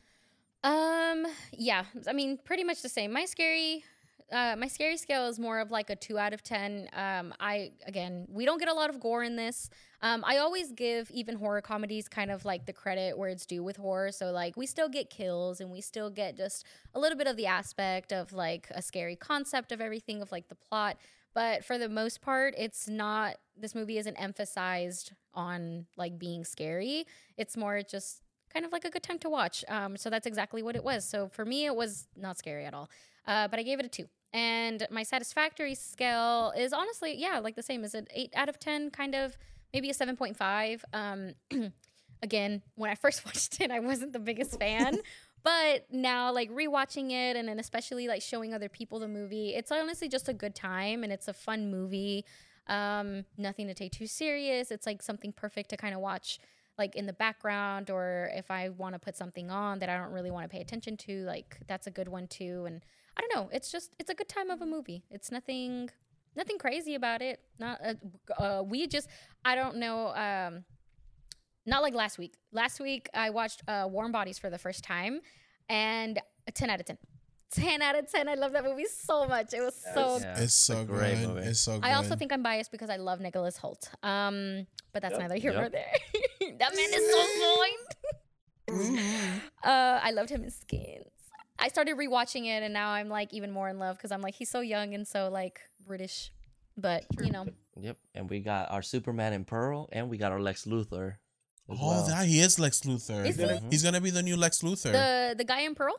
Um. 0.64 1.26
Yeah. 1.52 1.86
I 2.08 2.14
mean, 2.14 2.38
pretty 2.44 2.64
much 2.64 2.82
the 2.82 2.90
same. 2.90 3.12
My 3.12 3.26
scary, 3.26 3.84
uh, 4.32 4.56
my 4.58 4.68
scary 4.68 4.98
scale 4.98 5.28
is 5.28 5.40
more 5.40 5.60
of 5.60 5.72
like 5.72 5.90
a 5.90 5.96
two 5.96 6.18
out 6.18 6.34
of 6.34 6.44
ten. 6.44 6.90
Um. 6.94 7.34
I 7.40 7.72
again, 7.86 8.28
we 8.30 8.46
don't 8.46 8.60
get 8.60 8.70
a 8.70 8.74
lot 8.74 8.90
of 8.90 9.00
gore 9.00 9.24
in 9.24 9.36
this. 9.36 9.70
Um. 10.02 10.24
I 10.26 10.38
always 10.38 10.72
give 10.72 11.10
even 11.12 11.36
horror 11.36 11.62
comedies 11.62 12.08
kind 12.08 12.32
of 12.32 12.46
like 12.46 12.66
the 12.66 12.74
credit 12.74 13.18
where 13.18 13.30
it's 13.30 13.46
due 13.46 13.64
with 13.64 13.78
horror. 13.78 14.12
So 14.12 14.32
like 14.32 14.56
we 14.58 14.66
still 14.66 14.90
get 14.90 15.10
kills 15.10 15.60
and 15.62 15.72
we 15.72 15.82
still 15.82 16.10
get 16.10 16.38
just 16.38 16.66
a 16.94 17.00
little 17.00 17.18
bit 17.18 17.28
of 17.28 17.38
the 17.38 17.48
aspect 17.48 18.14
of 18.14 18.34
like 18.34 18.68
a 18.72 18.82
scary 18.82 19.16
concept 19.16 19.72
of 19.72 19.82
everything 19.82 20.22
of 20.22 20.32
like 20.32 20.48
the 20.50 20.56
plot. 20.56 20.98
But 21.34 21.66
for 21.66 21.78
the 21.78 21.90
most 21.90 22.22
part, 22.22 22.54
it's 22.58 22.88
not. 22.88 23.38
This 23.60 23.76
movie 23.76 23.98
isn't 23.98 24.16
emphasized 24.16 25.14
on 25.34 25.86
like 25.98 26.18
being 26.20 26.44
scary. 26.44 27.06
It's 27.38 27.58
more 27.58 27.82
just 27.82 28.22
kind 28.54 28.66
of 28.66 28.72
like 28.72 28.86
a 28.86 28.90
good 28.90 29.04
time 29.04 29.18
to 29.20 29.30
watch. 29.30 29.66
Um, 29.68 29.98
so 29.98 30.10
that's 30.10 30.28
exactly 30.28 30.62
what 30.62 30.76
it 30.76 30.84
was. 30.84 31.04
So 31.06 31.28
for 31.28 31.44
me, 31.44 31.66
it 31.66 31.76
was 31.76 32.08
not 32.16 32.38
scary 32.38 32.66
at 32.66 32.74
all. 32.74 32.90
Uh, 33.26 33.48
but 33.48 33.60
I 33.60 33.64
gave 33.64 33.80
it 33.80 33.86
a 33.86 33.90
two. 33.90 34.08
And 34.34 34.88
my 34.90 35.04
satisfactory 35.04 35.76
scale 35.76 36.54
is 36.58 36.74
honestly, 36.74 37.16
yeah, 37.16 37.40
like 37.40 37.56
the 37.56 37.64
same 37.64 37.84
as 37.84 37.94
an 37.94 38.08
eight 38.14 38.34
out 38.36 38.50
of 38.50 38.60
10, 38.60 38.90
kind 38.90 39.14
of 39.14 39.38
maybe 39.74 39.90
a 39.90 39.94
7.5. 39.94 40.82
Um, 40.92 41.34
again, 42.24 42.64
when 42.76 42.90
I 42.90 42.96
first 42.96 43.26
watched 43.26 43.62
it, 43.62 43.70
I 43.70 43.80
wasn't 43.80 44.14
the 44.14 44.20
biggest 44.20 44.60
fan. 44.60 45.00
But 45.44 45.88
now, 45.92 46.32
like 46.32 46.50
rewatching 46.52 47.12
it 47.12 47.36
and 47.36 47.50
then 47.50 47.60
especially 47.60 48.08
like 48.08 48.22
showing 48.22 48.54
other 48.54 48.70
people 48.70 49.00
the 49.00 49.10
movie, 49.10 49.54
it's 49.54 49.74
honestly 49.74 50.08
just 50.08 50.30
a 50.30 50.34
good 50.34 50.56
time 50.56 51.04
and 51.04 51.12
it's 51.12 51.28
a 51.28 51.34
fun 51.34 51.70
movie. 51.70 52.24
Um, 52.68 53.26
nothing 53.38 53.68
to 53.68 53.74
take 53.74 53.92
too 53.92 54.08
serious. 54.08 54.72
It's 54.72 54.86
like 54.86 55.02
something 55.02 55.34
perfect 55.34 55.70
to 55.72 55.78
kind 55.78 55.94
of 55.94 56.00
watch 56.00 56.40
like 56.78 56.96
in 56.96 57.06
the 57.06 57.14
background 57.14 57.90
or 57.90 58.32
if 58.34 58.50
I 58.50 58.70
want 58.70 58.96
to 58.96 59.00
put 59.00 59.18
something 59.18 59.52
on 59.52 59.80
that 59.80 59.90
I 59.90 59.98
don't 59.98 60.14
really 60.14 60.32
want 60.32 60.46
to 60.46 60.50
pay 60.50 60.62
attention 60.62 60.96
to, 60.98 61.24
like 61.26 61.58
that's 61.68 61.88
a 61.88 61.92
good 61.92 62.08
one 62.08 62.28
too. 62.28 62.64
And 62.66 62.82
I 63.18 63.22
don't 63.22 63.36
know, 63.36 63.50
it's 63.52 63.72
just 63.72 63.96
it's 64.00 64.10
a 64.10 64.16
good 64.16 64.30
time 64.30 64.50
of 64.50 64.62
a 64.62 64.66
movie. 64.66 65.04
It's 65.12 65.32
nothing 65.32 65.90
nothing 66.36 66.58
crazy 66.58 66.96
about 66.96 67.22
it. 67.22 67.40
Not 67.60 67.80
uh, 67.86 67.94
uh, 68.42 68.64
we 68.64 68.88
just 68.88 69.08
I 69.46 69.56
don't 69.56 69.78
know. 69.78 70.08
Um, 70.16 70.66
not 71.66 71.82
like 71.82 71.94
last 71.94 72.18
week. 72.18 72.34
Last 72.52 72.80
week 72.80 73.10
I 73.14 73.30
watched 73.30 73.62
uh, 73.68 73.88
Warm 73.90 74.12
Bodies 74.12 74.38
for 74.40 74.50
the 74.50 74.58
first 74.58 74.84
time, 74.84 75.22
and 75.70 76.20
a 76.48 76.52
ten 76.52 76.70
out 76.70 76.80
of 76.80 76.86
ten. 76.86 76.98
10 77.52 77.84
out 77.84 77.96
of 77.96 78.12
10. 78.12 78.28
I 78.28 78.34
love 78.34 78.52
that 78.54 78.64
movie 78.64 78.86
so 78.92 79.28
much. 79.28 79.54
It 79.54 79.62
was 79.62 79.76
so 79.94 80.18
Yeah, 80.20 80.40
It's 80.40 80.56
so 80.56 80.82
a 80.82 80.86
great 80.86 81.20
good. 81.20 81.28
movie. 81.28 81.42
It's 81.50 81.60
so 81.60 81.74
good. 81.80 81.86
I 81.88 81.94
also 81.94 82.16
think 82.16 82.34
I'm 82.34 82.42
biased 82.42 82.72
because 82.72 82.90
I 82.90 82.96
love 82.96 83.20
Nicholas 83.20 83.60
Hoult. 83.60 83.90
Um, 84.02 84.66
but 84.92 85.04
that's 85.04 85.12
Yep. 85.12 85.22
neither 85.22 85.36
here 85.36 85.54
nor 85.54 85.62
Yep. 85.70 85.72
there. 85.72 85.92
that 86.58 86.76
man 86.76 86.90
is 86.96 87.12
so 87.12 88.80
fine. 88.98 89.40
uh, 89.64 90.00
I 90.02 90.10
loved 90.12 90.32
him 90.32 90.44
in 90.44 90.50
Skins. 90.50 91.06
I 91.60 91.68
started 91.68 91.98
rewatching 91.98 92.46
it, 92.46 92.64
and 92.64 92.74
now 92.74 92.90
I'm 92.90 93.10
like 93.10 93.34
even 93.34 93.52
more 93.52 93.70
in 93.70 93.80
love 93.80 93.98
because 93.98 94.12
I'm 94.12 94.22
like 94.22 94.36
he's 94.36 94.50
so 94.50 94.62
young 94.62 94.94
and 94.94 95.08
so 95.08 95.30
like 95.30 95.60
British. 95.86 96.32
But 96.76 97.06
you 97.22 97.32
know, 97.32 97.46
Yep. 97.80 97.98
And 98.14 98.30
we 98.30 98.40
got 98.40 98.72
our 98.72 98.82
Superman 98.82 99.34
in 99.34 99.46
Pearl, 99.46 99.90
and 99.92 100.10
we 100.10 100.18
got 100.18 100.32
our 100.32 100.40
Lex 100.40 100.66
Luthor. 100.66 101.16
Oh, 101.70 101.78
well. 101.80 102.08
that 102.08 102.28
he 102.28 102.40
is 102.40 102.60
Lex 102.60 102.82
Luthor. 102.82 103.26
Is 103.26 103.38
he? 103.38 103.44
Mm-hmm. 103.44 103.70
He's 103.70 103.84
gonna 103.84 104.02
be 104.02 104.10
the 104.10 104.22
new 104.22 104.38
Lex 104.38 104.62
Luthor. 104.62 104.92
the 104.92 105.36
the 105.38 105.44
guy 105.44 105.62
in 105.62 105.76
Pearl. 105.76 105.96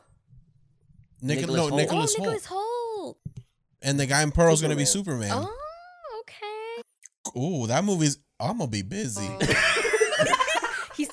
Nichol- 1.21 1.53
Nicholas 1.53 1.57
no, 1.57 1.67
Hoult. 1.67 1.77
Nicholas 1.77 2.15
oh, 2.17 2.21
Hoult. 2.21 2.25
Nicholas 2.25 2.45
Hoult. 2.47 3.17
And 3.81 3.99
the 3.99 4.05
guy 4.05 4.23
in 4.23 4.31
Pearl's 4.31 4.61
gonna 4.61 4.75
be 4.75 4.85
Superman. 4.85 5.31
Oh, 5.33 6.21
okay. 6.21 7.39
Ooh, 7.39 7.67
that 7.67 7.83
movie's. 7.83 8.19
I'm 8.39 8.57
gonna 8.57 8.69
be 8.69 8.81
busy. 8.81 9.23
He 9.23 9.29
oh. 9.41 9.81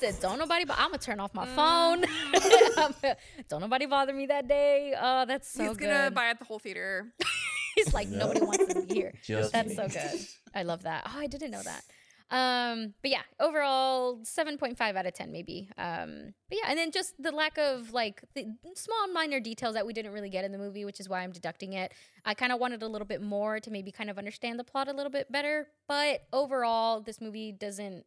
said, 0.03 0.19
"Don't 0.21 0.39
nobody, 0.39 0.65
but 0.65 0.77
I'm 0.79 0.89
gonna 0.89 0.97
turn 0.99 1.19
off 1.19 1.33
my 1.33 1.45
Mm. 1.47 1.55
phone. 1.55 3.13
Don't 3.49 3.61
nobody 3.61 3.85
bother 3.85 4.13
me 4.13 4.25
that 4.27 4.47
day. 4.47 4.93
Oh, 4.99 5.25
that's 5.25 5.49
so 5.49 5.59
good. 5.59 5.67
He's 5.69 5.77
good. 5.77 5.87
gonna 5.87 6.11
buy 6.11 6.27
at 6.27 6.39
the 6.39 6.45
whole 6.45 6.59
theater. 6.59 7.13
He's 7.75 7.93
like, 7.93 8.07
nobody 8.09 8.41
wants 8.41 8.65
to 8.67 8.81
be 8.81 8.93
here. 8.93 9.13
Just 9.23 9.51
That's 9.51 9.69
me. 9.69 9.75
so 9.75 9.87
good. 9.87 10.19
I 10.53 10.61
love 10.63 10.83
that. 10.83 11.03
Oh, 11.07 11.17
I 11.19 11.25
didn't 11.27 11.49
know 11.51 11.61
that. 11.63 11.83
Um, 12.29 12.93
but 13.01 13.11
yeah, 13.11 13.21
overall, 13.39 14.19
seven 14.23 14.57
point 14.57 14.77
five 14.77 14.95
out 14.95 15.05
of 15.05 15.13
ten, 15.13 15.31
maybe. 15.31 15.69
Um, 15.77 16.33
but 16.49 16.57
yeah, 16.57 16.65
and 16.69 16.77
then 16.79 16.91
just 16.91 17.13
the 17.21 17.31
lack 17.31 17.57
of 17.57 17.91
like 17.91 18.23
the 18.33 18.45
small 18.75 19.07
minor 19.13 19.39
details 19.39 19.73
that 19.75 19.85
we 19.85 19.93
didn't 19.93 20.13
really 20.13 20.29
get 20.29 20.43
in 20.45 20.51
the 20.51 20.57
movie, 20.57 20.83
which 20.85 20.99
is 20.99 21.07
why 21.09 21.21
I'm 21.21 21.31
deducting 21.31 21.73
it. 21.73 21.93
I 22.25 22.33
kind 22.33 22.51
of 22.51 22.59
wanted 22.59 22.81
a 22.81 22.87
little 22.87 23.05
bit 23.07 23.21
more 23.21 23.59
to 23.59 23.69
maybe 23.71 23.91
kind 23.91 24.09
of 24.09 24.17
understand 24.17 24.59
the 24.59 24.63
plot 24.63 24.87
a 24.87 24.93
little 24.93 25.11
bit 25.11 25.31
better. 25.31 25.67
But 25.87 26.21
overall, 26.31 27.01
this 27.01 27.21
movie 27.21 27.51
doesn't 27.51 28.05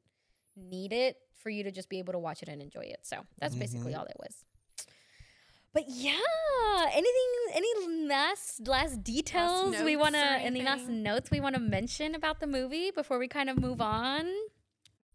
need 0.56 0.93
it 0.93 1.16
for 1.37 1.51
you 1.51 1.63
to 1.65 1.71
just 1.71 1.89
be 1.89 1.99
able 1.99 2.13
to 2.13 2.19
watch 2.19 2.43
it 2.43 2.49
and 2.49 2.61
enjoy 2.63 2.81
it. 2.83 3.01
So 3.03 3.19
that's 3.39 3.55
basically 3.55 3.95
all 3.95 4.05
it 4.05 4.17
was. 4.19 4.45
But 5.73 5.85
yeah, 5.89 6.17
anything, 6.93 7.33
any 7.53 8.07
last 8.09 8.67
last 8.67 9.05
details 9.05 9.77
we 9.85 9.95
want 9.97 10.15
to, 10.15 10.21
or 10.23 10.37
any 10.39 10.63
last 10.63 10.89
notes 10.89 11.31
we 11.31 11.39
want 11.41 11.55
to 11.55 11.61
mention 11.61 12.15
about 12.15 12.41
the 12.41 12.47
movie 12.47 12.91
before 12.91 13.19
we 13.19 13.29
kind 13.29 13.51
of 13.51 13.59
move 13.61 13.81
on? 13.83 14.27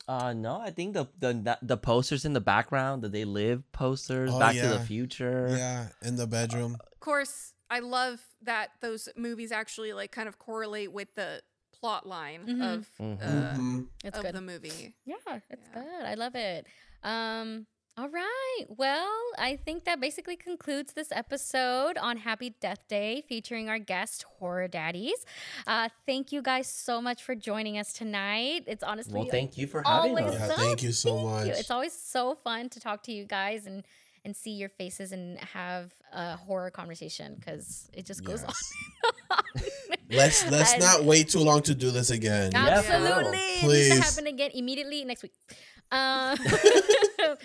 Uh 0.07 0.33
no, 0.33 0.59
I 0.59 0.69
think 0.71 0.93
the 0.93 1.07
the 1.19 1.57
the 1.63 1.77
posters 1.77 2.25
in 2.25 2.33
the 2.33 2.41
background, 2.41 3.01
the 3.01 3.09
They 3.09 3.25
Live 3.25 3.63
posters, 3.71 4.29
Oh, 4.33 4.39
Back 4.39 4.55
to 4.55 4.67
the 4.67 4.79
Future. 4.79 5.47
yeah, 5.57 5.87
in 6.03 6.15
the 6.15 6.27
bedroom. 6.27 6.77
Of 6.91 6.99
course, 6.99 7.53
I 7.69 7.79
love 7.79 8.19
that 8.43 8.69
those 8.81 9.09
movies 9.15 9.51
actually 9.51 9.93
like 9.93 10.11
kind 10.11 10.27
of 10.27 10.37
correlate 10.37 10.91
with 10.91 11.13
the 11.15 11.41
plot 11.81 12.07
line 12.07 12.45
Mhm. 12.45 12.73
of 12.73 12.87
uh, 12.99 13.03
Mhm. 13.03 13.87
It's 14.03 14.17
of 14.17 14.23
good. 14.23 14.35
the 14.35 14.41
movie. 14.41 14.93
Yeah, 15.05 15.15
it's 15.49 15.67
Yeah. 15.73 15.81
good. 15.81 16.05
I 16.05 16.13
love 16.13 16.35
it. 16.35 16.67
Um, 17.03 17.65
all 17.97 18.07
right. 18.07 18.65
Well, 18.69 19.11
I 19.37 19.57
think 19.57 19.83
that 19.85 19.99
basically 19.99 20.35
concludes 20.37 20.93
this 20.93 21.11
episode 21.11 21.97
on 21.97 22.17
Happy 22.17 22.51
Death 22.61 22.87
Day 22.87 23.21
featuring 23.27 23.67
our 23.67 23.79
guest, 23.79 24.23
Horror 24.39 24.67
Daddies. 24.67 25.25
Uh, 25.67 25.89
thank 26.05 26.31
you 26.31 26.41
guys 26.41 26.67
so 26.67 27.01
much 27.01 27.21
for 27.23 27.35
joining 27.35 27.77
us 27.77 27.91
tonight. 27.93 28.63
It's 28.67 28.83
honestly 28.83 29.13
Well, 29.19 29.27
thank 29.29 29.57
you 29.57 29.67
for 29.67 29.81
having 29.83 30.17
us. 30.19 30.33
Yeah, 30.35 30.47
so- 30.47 30.55
thank 30.55 30.83
you 30.83 30.91
so 30.93 31.09
thank 31.09 31.21
you. 31.45 31.51
much. 31.51 31.59
It's 31.59 31.71
always 31.71 31.93
so 31.93 32.35
fun 32.35 32.69
to 32.69 32.79
talk 32.79 33.03
to 33.03 33.11
you 33.11 33.25
guys 33.25 33.65
and 33.65 33.83
and 34.23 34.35
see 34.37 34.51
your 34.51 34.69
faces 34.69 35.11
and 35.11 35.39
have 35.39 35.95
a 36.13 36.37
horror 36.37 36.69
conversation 36.69 37.33
because 37.39 37.89
it 37.91 38.05
just 38.05 38.23
goes 38.23 38.43
Yes. 38.43 38.73
on. 39.31 39.43
Let's 40.11 40.49
let's 40.51 40.73
And- 40.73 40.81
not 40.81 41.03
wait 41.03 41.29
too 41.29 41.39
long 41.39 41.61
to 41.63 41.75
do 41.75 41.91
this 41.91 42.09
again. 42.09 42.51
Yeah, 42.53 42.81
for 42.81 42.91
real. 42.97 43.07
Absolutely. 43.07 43.37
It 43.37 43.41
needs 43.41 43.61
to 43.61 43.65
Please. 43.67 43.99
happen 43.99 44.27
again 44.27 44.51
immediately 44.53 45.05
next 45.05 45.23
week. 45.23 45.33
Uh, 45.91 46.37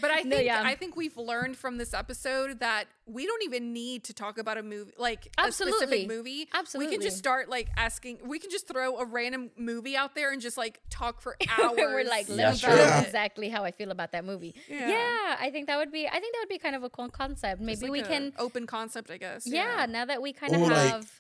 But 0.01 0.11
I 0.11 0.17
think 0.23 0.27
No, 0.29 0.39
yeah. 0.39 0.63
I 0.65 0.75
think 0.75 0.97
we've 0.97 1.17
learned 1.17 1.57
from 1.57 1.77
this 1.79 1.93
episode 1.95 2.61
that 2.61 2.85
we 3.07 3.27
don't 3.27 3.43
even 3.43 3.73
need 3.73 4.05
to 4.05 4.15
talk 4.15 4.39
about 4.39 4.57
a 4.57 4.63
movie 4.63 4.93
like 4.99 5.27
a 5.39 5.43
Absolutely. 5.43 5.79
specific 5.87 6.09
movie. 6.09 6.49
Absolutely, 6.55 6.91
We 6.91 6.97
can 6.97 7.03
just 7.03 7.19
start 7.19 7.49
like 7.49 7.69
asking. 7.77 8.19
We 8.25 8.39
can 8.39 8.51
just 8.51 8.67
throw 8.69 8.99
a 8.99 9.05
random 9.05 9.51
movie 9.57 9.97
out 9.97 10.15
there 10.15 10.33
and 10.33 10.41
just 10.41 10.57
like 10.57 10.81
talk 10.91 11.21
for 11.21 11.37
hours. 11.59 11.77
We're 11.77 12.05
like, 12.05 12.29
let 12.29 12.39
Yeah, 12.39 12.51
me 12.53 12.57
sure. 12.57 12.71
tell 12.71 12.79
Yeah. 12.79 13.03
exactly 13.03 13.49
how 13.49 13.65
I 13.65 13.71
feel 13.73 13.91
about 13.91 14.13
that 14.13 14.25
movie. 14.25 14.55
Yeah. 14.69 14.89
Yeah. 14.89 15.37
I 15.41 15.51
think 15.53 15.67
that 15.67 15.77
would 15.79 15.93
be. 15.93 16.07
I 16.07 16.13
think 16.21 16.35
that 16.35 16.41
would 16.41 16.49
be 16.49 16.59
kind 16.59 16.75
of 16.77 16.83
a 16.85 16.91
cool 16.91 17.09
concept. 17.09 17.61
Maybe 17.61 17.83
like 17.83 17.91
we 17.93 18.03
can. 18.03 18.33
open 18.39 18.67
concept, 18.67 19.11
I 19.11 19.19
guess. 19.19 19.47
Yeah, 19.47 19.87
Now 19.89 20.05
that 20.05 20.23
we 20.23 20.33
kind 20.33 20.55
of 20.55 20.63
Ooh, 20.63 20.67
like, 20.69 20.91
have. 20.91 21.11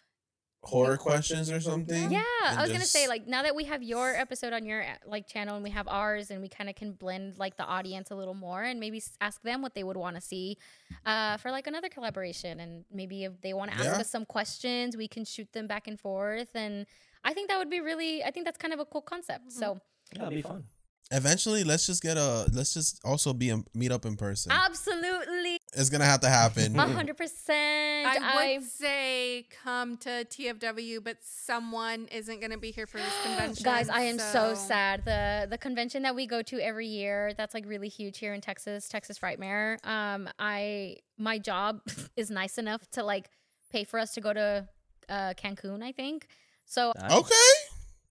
Horror 0.66 0.96
questions 0.96 1.50
or 1.50 1.60
something. 1.60 2.10
yeah, 2.10 2.22
I 2.44 2.60
was 2.60 2.70
gonna 2.72 2.84
say 2.84 3.08
like 3.08 3.26
now 3.26 3.42
that 3.42 3.54
we 3.54 3.64
have 3.64 3.82
your 3.82 4.14
episode 4.14 4.52
on 4.52 4.64
your 4.66 4.84
like 5.06 5.26
channel 5.26 5.54
and 5.54 5.62
we 5.64 5.70
have 5.70 5.86
ours 5.88 6.30
and 6.30 6.42
we 6.42 6.48
kind 6.48 6.68
of 6.68 6.74
can 6.76 6.92
blend 6.92 7.38
like 7.38 7.56
the 7.56 7.64
audience 7.64 8.10
a 8.10 8.14
little 8.14 8.34
more 8.34 8.62
and 8.62 8.80
maybe 8.80 9.02
ask 9.20 9.40
them 9.42 9.62
what 9.62 9.74
they 9.74 9.84
would 9.84 9.96
want 9.96 10.16
to 10.16 10.20
see 10.20 10.58
uh, 11.04 11.36
for 11.38 11.50
like 11.50 11.66
another 11.66 11.88
collaboration 11.88 12.60
and 12.60 12.84
maybe 12.92 13.24
if 13.24 13.40
they 13.42 13.52
want 13.54 13.70
to 13.70 13.76
ask 13.76 13.84
Yeah. 13.86 14.00
us 14.00 14.10
some 14.10 14.24
questions 14.24 14.96
we 14.96 15.08
can 15.08 15.24
shoot 15.24 15.52
them 15.52 15.66
back 15.66 15.86
and 15.88 15.98
forth 16.00 16.50
and 16.54 16.86
I 17.24 17.32
think 17.34 17.48
that 17.48 17.58
would 17.58 17.70
be 17.70 17.80
really 17.80 18.22
I 18.24 18.30
think 18.30 18.44
that's 18.46 18.58
kind 18.58 18.72
of 18.74 18.80
a 18.80 18.84
cool 18.84 19.02
concept. 19.02 19.52
So 19.52 19.80
Yeah, 20.12 20.22
that'd 20.24 20.34
be 20.36 20.42
fun. 20.42 20.64
Eventually, 21.12 21.62
let's 21.62 21.86
just 21.86 22.02
get 22.02 22.16
a. 22.16 22.48
Let's 22.52 22.74
just 22.74 23.00
also 23.04 23.32
be 23.32 23.50
in, 23.50 23.64
meet 23.74 23.92
up 23.92 24.04
in 24.04 24.16
person. 24.16 24.50
absolutely, 24.50 25.58
it's 25.72 25.88
gonna 25.88 26.04
have 26.04 26.20
to 26.20 26.28
happen. 26.28 26.76
a 26.76 26.88
hundred 26.88 27.16
percent. 27.16 28.08
I 28.08 28.56
would 28.56 28.64
say 28.68 29.46
come 29.62 29.96
to 29.98 30.24
TFW, 30.24 31.02
but 31.04 31.18
someone 31.22 32.08
isn't 32.10 32.40
going 32.40 32.50
to 32.50 32.58
be 32.58 32.72
here 32.72 32.86
for 32.86 32.98
this 32.98 33.12
convention. 33.24 33.62
Guys, 33.62 33.88
I 33.88 34.02
am 34.02 34.18
so 34.18 34.54
sad. 34.54 35.04
The 35.04 35.46
the 35.48 35.58
convention 35.58 36.02
that 36.02 36.14
we 36.16 36.26
go 36.26 36.42
to 36.42 36.58
every 36.58 36.88
year, 36.88 37.32
that's 37.36 37.54
like 37.54 37.66
really 37.66 37.88
huge 37.88 38.18
here 38.18 38.34
in 38.34 38.40
Texas, 38.40 38.88
Texas 38.88 39.16
Frightmare. 39.18 39.84
Um, 39.86 40.28
I 40.40 40.96
my 41.18 41.38
job 41.38 41.80
is 42.16 42.30
nice 42.30 42.58
enough 42.58 42.88
to 42.92 43.04
like 43.04 43.30
pay 43.70 43.84
for 43.84 43.98
us 44.00 44.12
to 44.14 44.20
go 44.20 44.32
to 44.32 44.68
uh 45.08 45.34
Cancun, 45.34 45.84
I 45.84 45.92
think. 45.92 46.26
So 46.64 46.92
Nice. 46.98 47.12
okay. 47.12 47.52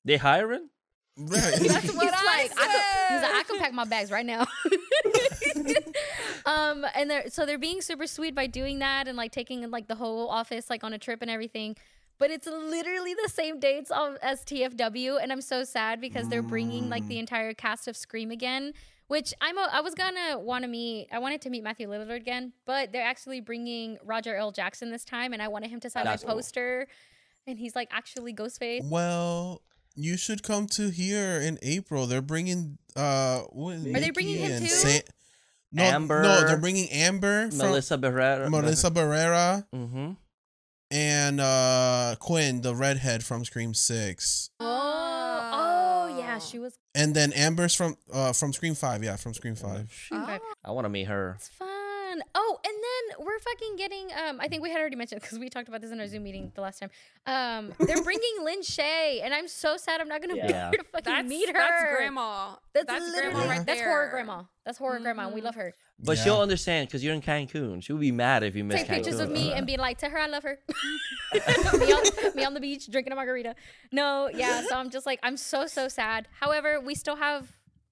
They 0.06 0.16
hiring? 0.18 0.70
Right. 1.18 1.54
he's 1.58 1.94
what 1.94 2.14
I 2.14 2.24
like, 2.26 2.52
I 2.58 2.68
could, 2.68 3.16
he's 3.16 3.22
like, 3.22 3.34
I 3.34 3.44
can 3.48 3.60
pack 3.60 3.74
my 3.74 3.86
bags 3.86 4.12
right 4.12 4.26
now. 4.26 4.46
um, 6.46 6.86
and 6.94 7.10
they're 7.10 7.30
so 7.30 7.46
they're 7.46 7.58
being 7.58 7.82
super 7.82 8.06
sweet 8.06 8.36
by 8.36 8.48
doing 8.48 8.80
that 8.80 9.08
and 9.08 9.18
like 9.18 9.32
taking 9.32 9.70
like 9.72 9.88
the 9.88 9.96
whole 9.96 10.30
office 10.30 10.70
like 10.70 10.84
on 10.84 10.94
a 10.94 10.98
trip 10.98 11.22
and 11.22 11.32
everything. 11.32 11.76
But 12.18 12.32
it's 12.32 12.48
literally 12.48 13.14
the 13.14 13.30
same 13.30 13.60
dates 13.60 13.92
as 14.22 14.46
TFW, 14.46 15.22
and 15.22 15.34
I'm 15.34 15.42
so 15.42 15.66
sad 15.66 16.00
because 16.00 16.30
they're 16.30 16.42
bringing 16.42 16.90
like 16.90 17.06
the 17.08 17.20
entire 17.20 17.54
cast 17.54 17.88
of 17.88 17.98
Scream 17.98 18.32
again. 18.32 18.74
Which 19.08 19.36
I'm 19.40 19.58
a, 19.58 19.70
I 19.72 19.82
was 19.82 19.94
gonna 19.94 20.40
want 20.40 20.64
to 20.64 20.68
meet. 20.68 21.10
I 21.12 21.20
wanted 21.20 21.42
to 21.42 21.50
meet 21.50 21.64
Matthew 21.64 21.88
Lillard 21.88 22.16
again, 22.16 22.54
but 22.66 22.92
they're 22.92 23.06
actually 23.06 23.40
bringing 23.40 23.98
Roger 24.04 24.36
L. 24.36 24.52
Jackson 24.52 24.92
this 24.92 25.06
time, 25.06 25.32
and 25.32 25.42
I 25.42 25.48
wanted 25.48 25.70
him 25.70 25.80
to 25.82 25.90
sign 25.90 26.06
That's 26.06 26.24
my 26.24 26.30
cool. 26.30 26.38
poster. 26.38 26.88
And 27.46 27.60
he's 27.60 27.76
like 27.76 27.90
actually 27.92 28.34
Ghostface. 28.34 28.90
well, 28.90 29.62
you 29.96 30.18
should 30.18 30.44
come 30.44 30.68
to 30.68 30.90
here 30.90 31.40
in 31.42 31.58
April. 31.62 32.06
They're 32.08 32.22
bringing. 32.22 32.78
Uh, 32.96 33.40
what, 33.52 33.76
Are 33.76 33.80
they 34.00 34.10
bringing 34.12 34.38
him 34.38 34.52
and 34.52 34.68
too? 34.68 35.00
no, 35.72 35.84
Amber. 35.84 36.22
No, 36.24 36.46
they're 36.48 36.58
bringing 36.60 36.90
Amber 36.90 37.50
Melissa 37.54 37.98
Barrera. 37.98 38.50
Melissa 38.50 38.90
Barrera 38.92 39.66
Mm-hmm. 39.74 40.12
and 40.92 41.42
uh 41.42 42.16
Quinn, 42.20 42.62
the 42.62 42.74
redhead 42.76 43.24
from 43.24 43.44
Scream 43.44 43.74
Six, 43.74 44.50
Oh, 44.62 44.66
oh 46.12 46.18
yeah, 46.18 46.40
she 46.40 46.60
was. 46.60 46.78
and 46.94 47.14
then 47.14 47.34
Amber's 47.34 47.76
from 47.76 47.98
uh 48.14 48.32
from 48.34 48.54
Scream 48.54 48.76
Five. 48.76 49.04
Yeah, 49.04 49.18
from 49.18 49.34
Scream 49.34 49.56
Five. 49.56 49.92
Okay. 50.12 50.40
I 50.64 50.72
want 50.72 50.86
to 50.86 50.90
meet 50.90 51.08
her. 51.08 51.34
It's 51.38 51.50
fun. 51.50 51.68
Oh, 52.36 52.60
and 52.66 52.74
then 52.74 53.26
we're 53.26 53.40
fucking 53.40 53.76
getting. 53.78 54.08
Um, 54.28 54.40
I 54.42 54.48
think 54.48 54.62
we 54.64 54.70
had 54.72 54.80
already 54.80 54.96
mentioned 54.96 55.22
because 55.22 55.40
we 55.40 55.50
talked 55.50 55.68
about 55.68 55.82
this 55.82 55.92
in 55.92 56.00
our 56.00 56.08
Zoom 56.08 56.24
meeting 56.24 56.52
the 56.56 56.62
last 56.62 56.80
time. 56.80 56.90
Um, 57.26 57.74
they're 57.80 58.04
bringing 58.04 58.36
Lin 58.44 58.62
Shaye, 58.62 59.22
and 59.24 59.34
I'm 59.34 59.48
so 59.48 59.78
sad 59.78 60.02
I'm 60.02 60.08
not 60.08 60.22
gonna 60.22 60.34
be 60.34 60.40
Yeah. 60.40 60.70
here 60.72 60.80
to 60.80 60.84
fucking 60.86 61.14
That's, 61.14 61.28
meet 61.28 61.48
her. 61.48 61.54
that's 61.54 61.96
grandma. 61.96 62.56
That's, 62.74 62.86
That's, 62.88 63.06
literally 63.06 63.36
grandma 63.36 63.50
right 63.50 63.56
there. 63.58 63.66
that's 63.66 63.80
there. 63.80 63.90
horror 63.90 64.10
grandma. 64.10 64.44
That's 64.66 64.78
horror 64.78 65.00
grandma. 65.00 65.30
We 65.30 65.42
love 65.42 65.56
her. 65.56 65.74
But 66.00 66.18
Yeah. 66.18 66.24
she'll 66.24 66.42
understand 66.42 66.88
because 66.90 67.04
you're 67.04 67.14
in 67.14 67.22
Cancun. 67.22 67.82
She'll 67.84 67.98
be 67.98 68.12
mad 68.12 68.44
if 68.44 68.56
you 68.56 68.64
miss 68.64 68.82
Take 68.82 68.88
Cancun. 68.90 68.96
pictures 68.96 69.20
of 69.20 69.30
me 69.32 69.54
and 69.56 69.66
be 69.66 69.78
like, 69.78 69.98
"To 70.00 70.10
her, 70.10 70.18
I 70.20 70.28
love 70.28 70.44
her." 70.44 70.60
me, 71.34 71.92
on, 71.94 72.36
me 72.36 72.44
on 72.46 72.54
the 72.54 72.60
beach 72.60 72.88
drinking 72.92 73.14
a 73.14 73.16
margarita. 73.16 73.56
No, 73.92 74.30
yeah. 74.34 74.64
So 74.68 74.76
I'm 74.76 74.90
just 74.90 75.06
like, 75.06 75.20
I'm 75.24 75.38
so 75.38 75.68
so 75.68 75.88
sad. 75.88 76.28
However, 76.40 76.80
we 76.80 76.96
still 76.96 77.16
have 77.16 77.52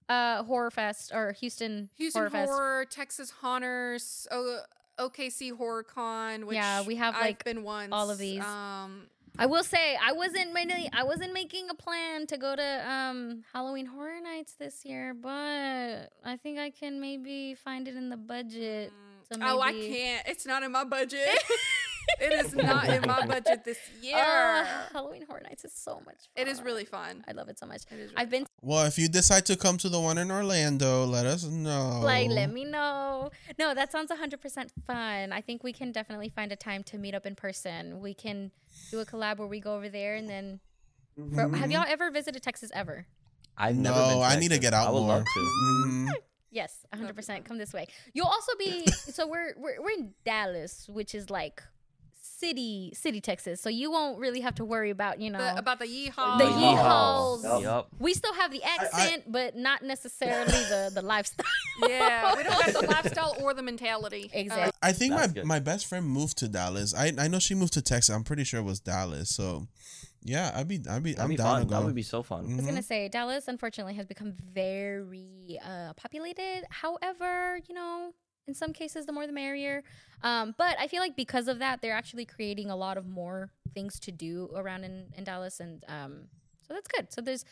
uh 0.09 0.43
horror 0.43 0.71
fest 0.71 1.11
or 1.13 1.31
Houston, 1.33 1.89
Houston 1.97 2.19
horror 2.27 2.45
Horror, 2.45 2.83
fest. 2.85 2.95
Texas 2.97 3.31
Haunters, 3.41 4.27
o- 4.31 4.59
OKC 4.99 5.51
Horror 5.55 5.83
Con. 5.83 6.45
Which 6.45 6.55
Yeah, 6.55 6.83
we 6.83 6.95
have, 6.97 7.15
I've 7.15 7.21
like, 7.21 7.43
been 7.43 7.63
once. 7.63 7.89
all 7.91 8.09
of 8.09 8.17
these. 8.17 8.41
Um, 8.43 9.07
I 9.39 9.47
will 9.47 9.63
say 9.63 9.97
I 9.99 10.11
wasn't 10.11 10.53
making 10.53 10.89
I 10.93 11.03
wasn't 11.03 11.33
making 11.33 11.69
a 11.69 11.73
plan 11.73 12.27
to 12.27 12.37
go 12.37 12.55
to 12.55 12.89
um 12.91 13.43
Halloween 13.51 13.87
Horror 13.87 14.21
Nights 14.21 14.53
this 14.53 14.85
year, 14.85 15.13
but 15.15 15.29
I 16.23 16.37
think 16.41 16.59
I 16.59 16.69
can 16.69 17.01
maybe 17.01 17.55
find 17.55 17.87
it 17.87 17.95
in 17.95 18.09
the 18.09 18.17
budget. 18.17 18.91
So 19.31 19.39
Oh, 19.41 19.59
I 19.61 19.71
can't. 19.71 20.27
It's 20.27 20.45
not 20.45 20.61
in 20.63 20.71
my 20.71 20.83
budget. 20.83 21.27
it 22.19 22.45
is 22.45 22.55
not 22.69 22.87
in 22.89 23.01
my 23.05 23.25
budget 23.25 23.63
this 23.63 23.77
ah, 23.89 24.01
year. 24.01 24.15
Oh, 24.17 24.85
Halloween 24.93 25.25
Horror 25.27 25.41
Nights 25.43 25.65
is 25.65 25.73
so 25.73 26.01
much 26.05 26.15
fun. 26.15 26.35
it 26.35 26.47
is 26.47 26.61
really 26.61 26.85
fun. 26.85 27.23
I 27.27 27.31
love 27.31 27.49
it 27.49 27.59
so 27.59 27.65
much. 27.65 27.83
It 27.91 27.99
is 27.99 28.11
really 28.11 28.13
I've 28.17 28.29
been 28.29 28.45
Well, 28.61 28.85
if 28.85 28.97
you 28.97 29.07
decide 29.07 29.45
to 29.47 29.57
come 29.57 29.77
to 29.79 29.89
the 29.89 29.99
one 29.99 30.17
in 30.17 30.31
Orlando, 30.31 31.05
let 31.05 31.25
us 31.25 31.43
know. 31.43 32.01
like, 32.03 32.29
let 32.29 32.51
me 32.51 32.65
know. 32.65 33.31
No, 33.59 33.73
that 33.73 33.91
sounds 33.91 34.11
100% 34.11 34.69
fun. 34.85 35.31
I 35.31 35.41
think 35.41 35.63
we 35.63 35.73
can 35.73 35.91
definitely 35.91 36.29
find 36.29 36.51
a 36.51 36.55
time 36.55 36.83
to 36.83 36.97
meet 36.97 37.15
up 37.15 37.25
in 37.25 37.35
person. 37.35 37.99
We 38.01 38.13
can 38.13 38.51
do 38.91 38.99
a 38.99 39.05
collab 39.05 39.37
where 39.37 39.47
we 39.47 39.59
go 39.59 39.75
over 39.75 39.89
there 39.89 40.15
and 40.15 40.29
then. 40.29 40.59
For, 41.15 41.41
have 41.41 41.51
mm-hmm. 41.51 41.71
y'all 41.71 41.85
ever 41.87 42.09
visited 42.09 42.41
Texas 42.41 42.71
ever? 42.73 43.05
I've 43.57 43.75
never 43.75 43.99
been. 43.99 44.09
No, 44.17 44.21
I 44.23 44.39
need 44.39 44.49
to 44.49 44.57
get 44.57 44.73
out 44.73 44.87
I 44.87 44.91
would 44.91 45.01
more. 45.01 45.19
Mm-hmm. 45.19 46.05
love 46.07 46.15
to. 46.15 46.21
Yes, 46.53 46.85
100%. 46.93 47.45
Come 47.45 47.57
this 47.57 47.73
way. 47.73 47.87
You'll 48.13 48.27
also 48.27 48.53
be 48.57 48.85
so 48.87 49.27
we're 49.27 49.53
we're 49.57 49.81
we're 49.81 49.91
in 49.91 50.13
Dallas, 50.23 50.87
which 50.87 51.15
is 51.15 51.29
like 51.29 51.63
city 52.39 52.91
city 52.95 53.21
Texas. 53.21 53.61
So 53.61 53.69
you 53.69 53.91
won't 53.91 54.19
really 54.19 54.41
have 54.41 54.55
to 54.55 54.65
worry 54.65 54.89
about, 54.89 55.19
you 55.19 55.29
know, 55.29 55.39
The- 55.39 55.57
about 55.57 55.79
the 55.79 55.85
yeehaw. 55.85 56.37
the 56.37 56.43
yeehaws. 56.45 57.43
yeehaws. 57.43 57.61
Yup. 57.61 57.87
We 57.99 58.13
still 58.13 58.33
have 58.33 58.51
the 58.51 58.63
accent, 58.63 59.31
but 59.31 59.55
not 59.55 59.83
necessarily 59.83 60.51
the 60.51 60.91
the 60.93 61.01
lifestyle. 61.01 61.45
Yeah, 61.89 62.35
we 62.35 62.43
don't 62.43 62.53
have 62.61 62.73
the 62.73 62.85
lifestyle 62.87 63.35
or 63.41 63.53
the 63.55 63.63
mentality. 63.63 64.29
Uh, 64.33 64.37
Exactly. 64.43 64.79
I 64.83 64.91
think 64.93 65.13
my 65.13 65.27
good. 65.27 65.45
my 65.45 65.59
best 65.59 65.87
friend 65.87 66.05
moved 66.05 66.37
to 66.39 66.47
Dallas. 66.47 66.93
I 66.93 67.13
I 67.17 67.27
know 67.27 67.39
she 67.39 67.55
moved 67.55 67.73
to 67.73 67.81
Texas. 67.81 68.13
I'm 68.13 68.23
pretty 68.23 68.43
sure 68.43 68.59
it 68.59 68.63
was 68.63 68.79
Dallas. 68.79 69.29
So, 69.35 69.67
yeah, 70.21 70.51
I'd 70.53 70.67
be 70.67 70.75
I'd 70.87 71.01
be 71.01 71.13
That'd 71.13 71.23
I'm 71.23 71.29
be 71.29 71.35
down 71.37 71.47
fun. 71.47 71.61
to 71.61 71.65
go. 71.67 71.75
That 71.79 71.85
would 71.85 71.95
be 71.95 72.03
so 72.03 72.21
fun. 72.21 72.51
I 72.51 72.55
was 72.57 72.65
gonna 72.65 72.83
say 72.83 73.09
Dallas, 73.09 73.47
unfortunately, 73.47 73.95
has 73.95 74.05
become 74.05 74.33
very 74.53 75.59
uh, 75.65 75.93
populated. 75.93 76.63
However, 76.69 77.59
you 77.67 77.73
know, 77.73 78.13
in 78.47 78.53
some 78.53 78.73
cases, 78.73 79.05
the 79.05 79.11
more 79.11 79.25
the 79.27 79.33
merrier. 79.33 79.83
Um, 80.21 80.55
but 80.57 80.75
I 80.79 80.87
feel 80.87 80.99
like 80.99 81.15
because 81.15 81.47
of 81.47 81.59
that, 81.59 81.81
they're 81.81 81.93
actually 81.93 82.25
creating 82.25 82.69
a 82.69 82.75
lot 82.75 82.97
of 82.97 83.07
more 83.07 83.49
things 83.73 83.99
to 84.01 84.11
do 84.11 84.49
around 84.55 84.83
in, 84.83 85.07
in 85.17 85.23
Dallas, 85.23 85.59
and 85.59 85.83
um, 85.87 86.27
so 86.67 86.73
that's 86.73 86.87
good. 86.87 87.11
So 87.11 87.21
there's 87.21 87.45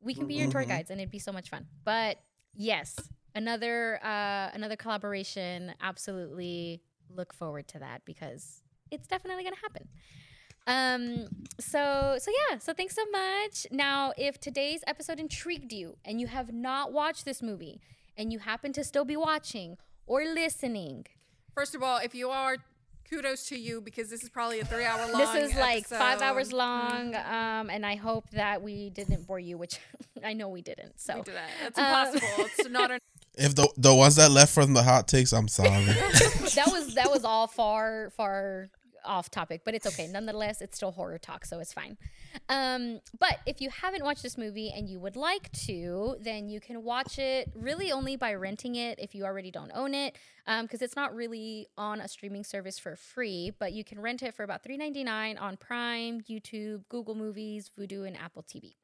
we 0.00 0.14
can 0.14 0.26
be 0.26 0.34
your 0.34 0.50
tour 0.50 0.64
guides, 0.64 0.90
and 0.90 1.00
it'd 1.00 1.10
be 1.10 1.18
so 1.18 1.32
much 1.32 1.48
fun. 1.48 1.66
But 1.84 2.18
yes, 2.54 2.96
another 3.34 4.00
uh, 4.04 4.50
another 4.54 4.76
collaboration. 4.76 5.74
Absolutely 5.80 6.82
look 7.14 7.34
forward 7.34 7.68
to 7.68 7.78
that 7.78 8.02
because 8.04 8.62
it's 8.90 9.06
definitely 9.06 9.44
gonna 9.44 9.56
happen. 9.62 9.88
Um, 10.66 11.26
so 11.58 12.16
so 12.18 12.30
yeah, 12.50 12.58
so 12.58 12.72
thanks 12.72 12.94
so 12.94 13.04
much. 13.10 13.66
Now, 13.70 14.12
if 14.16 14.38
today's 14.38 14.82
episode 14.86 15.18
intrigued 15.18 15.72
you 15.72 15.96
and 16.04 16.20
you 16.20 16.28
have 16.28 16.52
not 16.52 16.92
watched 16.92 17.24
this 17.24 17.42
movie 17.42 17.80
and 18.16 18.32
you 18.32 18.38
happen 18.38 18.72
to 18.74 18.84
still 18.84 19.04
be 19.04 19.16
watching 19.16 19.76
or 20.06 20.24
listening, 20.24 21.06
First 21.54 21.74
of 21.74 21.82
all, 21.82 21.98
if 21.98 22.14
you 22.14 22.30
are, 22.30 22.56
kudos 23.10 23.46
to 23.48 23.58
you 23.58 23.82
because 23.82 24.08
this 24.08 24.22
is 24.22 24.30
probably 24.30 24.60
a 24.60 24.64
three 24.64 24.84
hour 24.86 25.06
long. 25.12 25.18
this 25.20 25.50
is 25.52 25.58
like 25.58 25.86
five 25.86 26.22
hours 26.22 26.50
long. 26.50 27.14
Um, 27.14 27.68
and 27.68 27.84
I 27.84 27.96
hope 27.96 28.30
that 28.30 28.62
we 28.62 28.88
didn't 28.88 29.26
bore 29.26 29.38
you, 29.38 29.58
which 29.58 29.78
I 30.24 30.32
know 30.32 30.48
we 30.48 30.62
didn't. 30.62 30.98
So 30.98 31.16
We 31.16 31.22
did 31.24 31.34
that. 31.34 31.50
It's 31.66 31.78
Um, 31.78 31.84
impossible. 31.84 32.44
it's 32.58 32.68
not 32.80 32.90
an 32.90 32.98
If 33.36 33.54
the 33.54 33.68
the 33.76 33.94
ones 33.94 34.16
that 34.16 34.30
left 34.30 34.54
from 34.54 34.72
the 34.72 34.82
hot 34.82 35.08
takes, 35.08 35.32
I'm 35.34 35.48
sorry. 35.48 35.84
that 35.84 36.68
was 36.72 36.94
that 36.94 37.10
was 37.10 37.22
all 37.24 37.46
far 37.46 38.10
far 38.16 38.70
off 39.04 39.30
topic 39.30 39.62
but 39.64 39.74
it's 39.74 39.86
okay. 39.86 40.06
Nonetheless 40.06 40.60
it's 40.60 40.76
still 40.76 40.92
horror 40.92 41.18
talk 41.18 41.44
so 41.44 41.60
it's 41.60 41.72
fine. 41.72 41.96
Um 42.48 43.00
but 43.18 43.38
if 43.46 43.60
you 43.60 43.70
haven't 43.70 44.04
watched 44.04 44.22
this 44.22 44.38
movie 44.38 44.72
and 44.74 44.88
you 44.88 44.98
would 45.00 45.16
like 45.16 45.50
to 45.66 46.16
then 46.20 46.48
you 46.48 46.60
can 46.60 46.82
watch 46.82 47.18
it 47.18 47.50
really 47.54 47.92
only 47.92 48.16
by 48.16 48.34
renting 48.34 48.76
it 48.76 48.98
if 48.98 49.14
you 49.14 49.24
already 49.24 49.50
don't 49.50 49.70
own 49.74 49.94
it 49.94 50.16
because 50.62 50.82
it's 50.82 50.96
not 50.96 51.14
really 51.14 51.68
on 51.76 52.00
a 52.00 52.08
streaming 52.08 52.44
service 52.44 52.78
for 52.78 52.96
free 52.96 53.52
but 53.58 53.72
you 53.72 53.84
can 53.84 54.00
rent 54.00 54.22
it 54.22 54.34
for 54.34 54.42
about 54.42 54.62
$3.99 54.64 55.40
on 55.40 55.56
prime 55.56 56.20
youtube 56.22 56.82
google 56.88 57.14
movies 57.14 57.70
vudu 57.78 58.06
and 58.06 58.16
apple 58.16 58.42
tv 58.42 58.74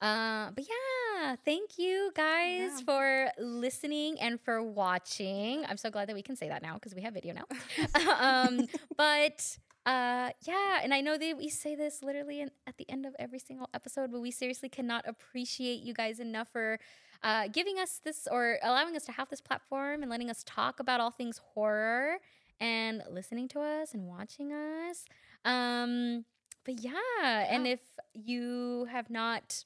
uh, 0.00 0.50
but 0.54 0.64
yeah, 0.68 1.36
thank 1.44 1.78
you 1.78 2.10
guys 2.14 2.78
Yeah. 2.78 2.84
for 2.84 3.30
listening 3.38 4.18
and 4.20 4.40
for 4.40 4.62
watching. 4.62 5.64
I'm 5.68 5.76
so 5.76 5.90
glad 5.90 6.08
that 6.08 6.14
we 6.14 6.22
can 6.22 6.36
say 6.36 6.48
that 6.48 6.62
now 6.62 6.74
because 6.74 6.94
we 6.94 7.02
have 7.02 7.14
video 7.14 7.34
now. 7.34 7.46
um, 8.20 8.66
but 8.96 9.58
uh, 9.86 10.30
yeah, 10.46 10.80
and 10.82 10.92
I 10.94 11.00
know 11.00 11.16
that 11.18 11.36
we 11.36 11.48
say 11.48 11.74
this 11.74 12.02
literally 12.02 12.40
in, 12.40 12.50
at 12.66 12.76
the 12.76 12.88
end 12.90 13.06
of 13.06 13.14
every 13.18 13.38
single 13.38 13.68
episode, 13.74 14.12
but 14.12 14.20
we 14.20 14.30
seriously 14.30 14.68
cannot 14.68 15.04
appreciate 15.08 15.80
you 15.82 15.94
guys 15.94 16.20
enough 16.20 16.48
for 16.52 16.78
uh, 17.22 17.48
giving 17.48 17.78
us 17.78 18.00
this 18.04 18.28
or 18.30 18.58
allowing 18.62 18.94
us 18.96 19.04
to 19.04 19.12
have 19.12 19.28
this 19.28 19.40
platform 19.40 20.02
and 20.02 20.10
letting 20.10 20.30
us 20.30 20.42
talk 20.44 20.78
about 20.80 21.00
all 21.00 21.10
things 21.10 21.40
horror 21.54 22.18
and 22.60 23.02
listening 23.10 23.48
to 23.48 23.60
us 23.60 23.94
and 23.94 24.04
watching 24.06 24.52
us. 24.52 25.04
Um, 25.44 26.24
but 26.64 26.80
yeah, 26.80 27.46
and 27.50 27.66
if 27.66 27.80
you 28.14 28.86
have 28.90 29.08
not 29.10 29.64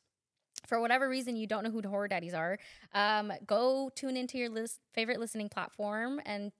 for 0.73 0.81
whatever 0.81 1.07
reason 1.07 1.37
you 1.37 1.47
don't 1.47 1.65
know 1.65 1.71
who 1.71 1.83
the 1.83 1.89
horror 1.91 2.09
daddies 2.09 2.33
are, 2.33 2.57
um, 2.95 3.31
go 3.47 3.91
tune 3.95 4.17
into 4.17 4.39
your 4.39 4.49
list, 4.49 4.81
favorite 4.95 5.21
listening 5.21 5.51
platform 5.51 6.19
and 6.25 6.51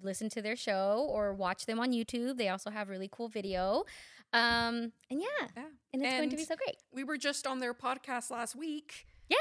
listen 0.00 0.30
to 0.30 0.40
their 0.40 0.56
show 0.56 1.06
or 1.10 1.34
watch 1.34 1.66
them 1.66 1.78
on 1.78 1.92
YouTube. 1.92 2.38
They 2.38 2.48
also 2.48 2.70
have 2.70 2.88
really 2.88 3.10
cool 3.12 3.28
video. 3.28 3.84
Um, 4.32 4.92
and 5.10 5.20
yeah, 5.20 5.48
Yeah. 5.54 5.64
and 5.92 6.02
it's 6.02 6.16
going 6.16 6.30
to 6.30 6.36
be 6.36 6.44
so 6.44 6.56
great. 6.56 6.76
We 6.94 7.04
were 7.04 7.18
just 7.18 7.46
on 7.46 7.58
their 7.58 7.74
podcast 7.74 8.30
last 8.30 8.56
week. 8.56 9.04
Yeah. 9.28 9.36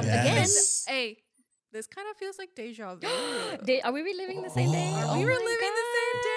Um, 0.00 0.04
Yes. 0.04 0.84
Again, 0.88 0.96
hey, 0.96 1.16
this 1.70 1.86
kind 1.86 2.08
of 2.10 2.16
feels 2.16 2.36
like 2.36 2.56
deja 2.56 2.96
vu. 2.96 3.06
Did, 3.64 3.84
are 3.84 3.92
we 3.92 4.02
reliving 4.02 4.42
the 4.42 4.50
same 4.50 4.72
day? 4.72 4.90
Are 4.94 5.04
Oh 5.06 5.12
we 5.18 5.24
my 5.24 5.30
reliving 5.30 5.46
the 5.46 5.54
same 5.60 5.74
day? 5.74 5.87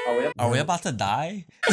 Are 0.08 0.18
we 0.18 0.32
Are 0.40 0.50
we 0.52 0.60
about 0.60 0.84
to 0.84 0.92
die? 0.92 1.46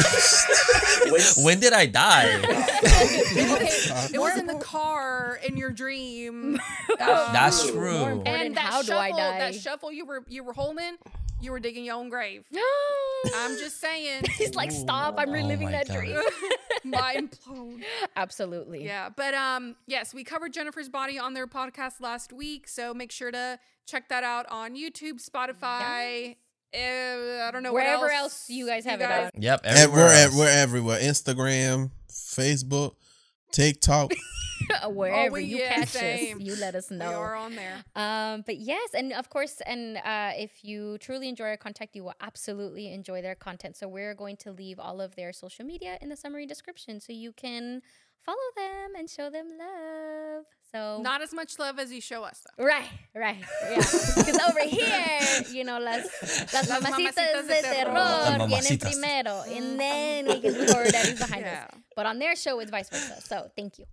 When- 1.09 1.45
when 1.45 1.59
did 1.59 1.73
I 1.73 1.85
die? 1.85 2.41
Okay, 2.79 3.67
it 4.13 4.19
was 4.19 4.37
in 4.37 4.47
the 4.47 4.55
car 4.59 5.39
in 5.45 5.57
your 5.57 5.71
dream. 5.71 6.59
That's 6.97 7.63
Um, 7.65 7.71
true. 7.71 7.95
Important, 7.95 8.27
And 8.27 8.57
that 8.57 8.61
how 8.71 8.81
do 8.81 8.87
shuffle, 8.87 9.01
I 9.01 9.09
die? 9.11 9.39
that 9.39 9.55
shuffle 9.55 9.91
you 9.91 10.05
were 10.05 10.23
you 10.27 10.43
were 10.43 10.53
holding, 10.53 10.95
you 11.41 11.51
were 11.51 11.59
digging 11.59 11.83
your 11.85 11.95
own 11.95 12.09
grave. 12.09 12.45
No. 12.51 12.61
I'm 13.35 13.57
just 13.57 13.79
saying, 13.81 14.23
He's 14.37 14.55
like, 14.55 14.71
stop! 14.71 15.15
I'm 15.17 15.29
Oh 15.29 15.33
reliving 15.33 15.67
my 15.67 15.71
that 15.71 15.87
God. 15.87 15.97
dream. 15.97 16.19
mind 16.85 17.37
blown. 17.45 17.83
Absolutely. 18.15 18.85
Yeah, 18.85 19.09
but 19.09 19.33
um, 19.33 19.75
yes, 19.87 20.13
we 20.13 20.23
covered 20.23 20.53
Jennifer's 20.53 20.89
body 20.89 21.17
on 21.19 21.33
their 21.33 21.47
podcast 21.47 21.99
last 22.01 22.31
week, 22.31 22.67
so 22.67 22.93
make 22.93 23.11
sure 23.11 23.31
to 23.31 23.59
check 23.85 24.07
that 24.09 24.23
out 24.23 24.45
on 24.49 24.75
YouTube, 24.75 25.19
Spotify. 25.23 26.35
Uh, 26.73 26.77
I 27.47 27.49
don't 27.51 27.63
know 27.63 27.73
Wherever 27.73 28.03
what 28.03 28.13
else 28.13 28.49
you 28.49 28.67
guys 28.67 28.85
have 28.85 28.99
it 29.01 29.03
guys- 29.09 29.31
on. 29.35 29.41
Yep. 29.41 29.61
Everywhere. 29.63 30.05
we're, 30.05 30.11
else. 30.13 30.35
we're 30.35 30.49
everywhere. 30.49 30.99
Instagram, 30.99 31.91
Facebook, 32.09 32.93
TikTok. 33.51 34.11
Wherever 34.87 35.33
we- 35.33 35.45
you 35.45 35.57
yeah, 35.57 35.73
catch 35.73 35.87
same. 35.89 36.37
us, 36.37 36.43
you 36.43 36.55
let 36.57 36.75
us 36.75 36.91
know. 36.91 37.07
We 37.07 37.13
know. 37.13 37.19
are 37.19 37.35
on 37.35 37.55
there. 37.55 37.83
Um, 37.95 38.43
but 38.45 38.57
yes, 38.57 38.89
and 38.93 39.13
of 39.13 39.29
course, 39.29 39.61
and 39.65 39.97
uh, 39.97 40.31
if 40.35 40.63
you 40.63 40.97
truly 40.99 41.27
enjoy 41.27 41.45
our 41.45 41.57
content, 41.57 41.89
you 41.93 42.03
will 42.03 42.13
absolutely 42.21 42.93
enjoy 42.93 43.21
their 43.23 43.35
content. 43.35 43.75
So 43.77 43.87
we're 43.87 44.13
going 44.13 44.37
to 44.37 44.51
leave 44.51 44.79
all 44.79 45.01
of 45.01 45.15
their 45.15 45.33
social 45.33 45.65
media 45.65 45.97
in 46.01 46.09
the 46.09 46.15
summary 46.17 46.45
description, 46.45 46.99
so 47.01 47.13
you 47.13 47.31
can 47.31 47.81
follow 48.25 48.37
them 48.55 48.91
and 48.97 49.09
show 49.09 49.29
them 49.29 49.47
love. 49.57 50.45
So 50.71 51.01
Not 51.01 51.23
as 51.23 51.33
much 51.33 51.57
love 51.57 51.79
as 51.79 51.91
you 51.91 51.99
show 51.99 52.23
us, 52.23 52.45
though. 52.45 52.63
right, 52.63 52.85
right, 53.15 53.43
yeah. 53.71 53.77
Because 53.77 54.39
over 54.47 54.59
here, 54.61 55.19
you 55.51 55.63
know, 55.63 55.79
las 55.79 56.05
las 56.21 56.53
Las 56.53 56.69
mamacitas 56.69 57.15
mamacitas 57.15 57.47
de 57.47 57.55
de 57.55 57.61
terror. 57.61 57.73
terror 57.85 57.93
Las 57.93 58.37
vienen 58.37 58.49
mamacitas. 58.77 58.91
primero, 58.91 59.41
and 59.47 59.79
then 59.79 60.27
we 60.27 60.39
can 60.41 60.53
do 60.53 60.71
horror 60.71 60.85
daddies 60.91 61.17
behind 61.19 61.41
Yeah. 61.45 61.65
us. 61.73 61.79
But 61.95 62.05
on 62.05 62.19
their 62.19 62.35
show, 62.35 62.59
it's 62.59 62.69
vice 62.69 62.87
versa. 62.89 63.19
So 63.21 63.49
thank 63.57 63.79
you. 63.79 63.85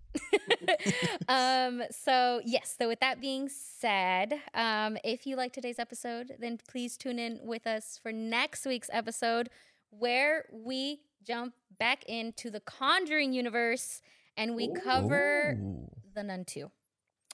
um, 1.28 1.82
so 1.90 2.40
yes. 2.44 2.74
So 2.78 2.88
with 2.88 3.00
that 3.00 3.20
being 3.20 3.48
said, 3.48 4.34
um, 4.54 4.98
if 5.02 5.26
you 5.26 5.36
like 5.36 5.52
today's 5.52 5.78
episode, 5.78 6.32
then 6.38 6.58
please 6.68 6.96
tune 6.96 7.18
in 7.18 7.40
with 7.42 7.66
us 7.66 7.98
for 8.02 8.12
next 8.12 8.66
week's 8.66 8.90
episode, 8.92 9.48
where 9.90 10.44
we 10.52 11.00
jump 11.22 11.54
back 11.78 12.04
into 12.04 12.50
the 12.50 12.60
Conjuring 12.60 13.32
universe 13.32 14.00
and 14.36 14.54
we 14.54 14.72
cover 14.72 15.56
Ooh. 15.58 15.90
the 16.14 16.22
Nun 16.22 16.44
Two, 16.44 16.70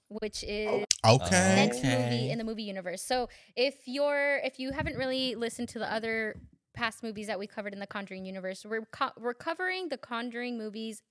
which 0.09 0.45
is 0.45 0.85
oh, 1.05 1.19
oh. 1.21 1.27
Okay. 1.27 1.55
next 1.57 1.83
movie 1.83 2.31
in 2.31 2.39
the 2.39 2.45
movie 2.45 2.63
universe. 2.63 3.03
So 3.03 3.29
if 3.57 3.77
you're 3.87 4.39
if 4.45 4.59
you 4.59 4.73
haven't 4.73 4.97
really 4.97 5.35
listened 5.35 5.69
to 5.71 5.79
the 5.79 5.93
other 5.93 6.41
past 6.75 7.03
movies 7.03 7.27
that 7.27 7.39
we 7.39 7.47
covered 7.47 7.73
in 7.73 7.81
the 7.81 7.87
Conjuring 7.87 8.25
universe, 8.25 8.65
we're 8.65 8.87
co- 8.93 9.13
we're 9.19 9.35
covering 9.35 9.89
the 9.89 9.99
Conjuring 9.99 10.57
movies 10.59 11.03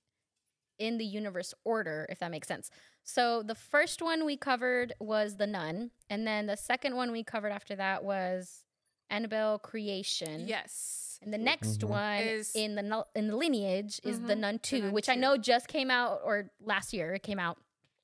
in 0.78 0.98
the 0.98 1.04
universe 1.04 1.54
order, 1.64 2.06
if 2.10 2.18
that 2.18 2.30
makes 2.30 2.48
sense. 2.48 2.70
So 3.04 3.42
the 3.42 3.54
first 3.54 4.02
one 4.02 4.24
we 4.24 4.36
covered 4.36 4.92
was 4.98 5.36
The 5.36 5.46
Nun, 5.46 5.90
and 6.08 6.26
then 6.26 6.46
the 6.46 6.56
second 6.56 6.96
one 6.96 7.12
we 7.12 7.22
covered 7.22 7.52
after 7.52 7.76
that 7.76 8.02
was 8.02 8.64
Annabelle 9.10 9.58
Creation. 9.58 10.46
Yes. 10.48 11.11
And 11.22 11.32
the 11.32 11.38
next 11.38 11.80
Mhm. 11.80 11.88
one 11.88 12.18
Is- 12.22 12.54
in 12.54 12.74
the 12.74 12.82
nu- 12.82 13.04
in 13.14 13.28
the 13.28 13.36
lineage 13.36 14.00
is 14.04 14.20
The 14.20 14.34
Mhm, 14.34 14.38
Nun 14.38 14.58
Two, 14.58 14.80
Nun 14.82 14.92
which 14.92 15.08
I 15.08 15.14
know 15.14 15.36
just 15.36 15.68
came 15.68 15.90
out 15.90 16.20
or 16.24 16.50
last 16.60 16.92
year 16.92 17.14
it 17.14 17.22
came 17.22 17.38
out. 17.38 17.58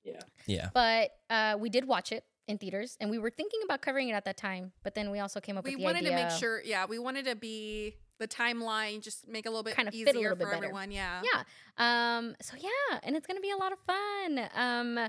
Yeah. 0.05 0.21
Yeah. 0.47 0.71
But 0.73 1.19
uh, 1.29 1.57
we 1.59 1.69
did 1.69 1.85
watch 1.87 2.13
it 2.13 2.25
in 2.47 2.57
theaters, 2.59 2.97
and 3.01 3.11
we 3.11 3.19
were 3.19 3.31
thinking 3.31 3.61
about 3.65 3.83
covering 3.83 4.09
it 4.09 4.13
at 4.13 4.25
that 4.25 4.37
time. 4.39 4.73
But 4.83 4.95
then 4.95 5.11
we 5.11 5.19
also 5.19 5.41
came 5.41 5.59
up 5.59 5.65
We 5.65 5.77
with 5.77 5.81
the 5.81 5.87
idea. 5.89 5.89
We 5.89 5.95
wanted 6.07 6.07
idea. 6.15 6.27
to 6.29 6.33
make 6.33 6.41
sure, 6.41 6.63
yeah, 6.63 6.87
we 6.87 6.99
wanted 6.99 7.25
to 7.27 7.35
be 7.37 7.97
the 8.19 8.27
timeline, 8.29 9.03
just 9.03 9.29
make 9.29 9.45
it 9.45 9.49
a 9.49 9.51
little 9.51 9.63
bit 9.63 9.77
Kinda 9.77 9.91
fit 9.93 9.99
a 9.99 10.11
easier 10.11 10.23
little 10.23 10.37
bit 10.37 10.45
for 10.45 10.51
better. 10.53 10.65
everyone. 10.65 10.91
Yeah. 10.91 11.23
Yeah. 11.25 11.45
Um. 11.77 12.37
So 12.41 12.57
yeah, 12.57 13.01
and 13.03 13.17
it's 13.17 13.27
gonna 13.27 13.41
be 13.41 13.51
a 13.51 13.57
lot 13.57 13.73
of 13.73 13.79
fun. 13.81 14.49
Um. 14.55 15.09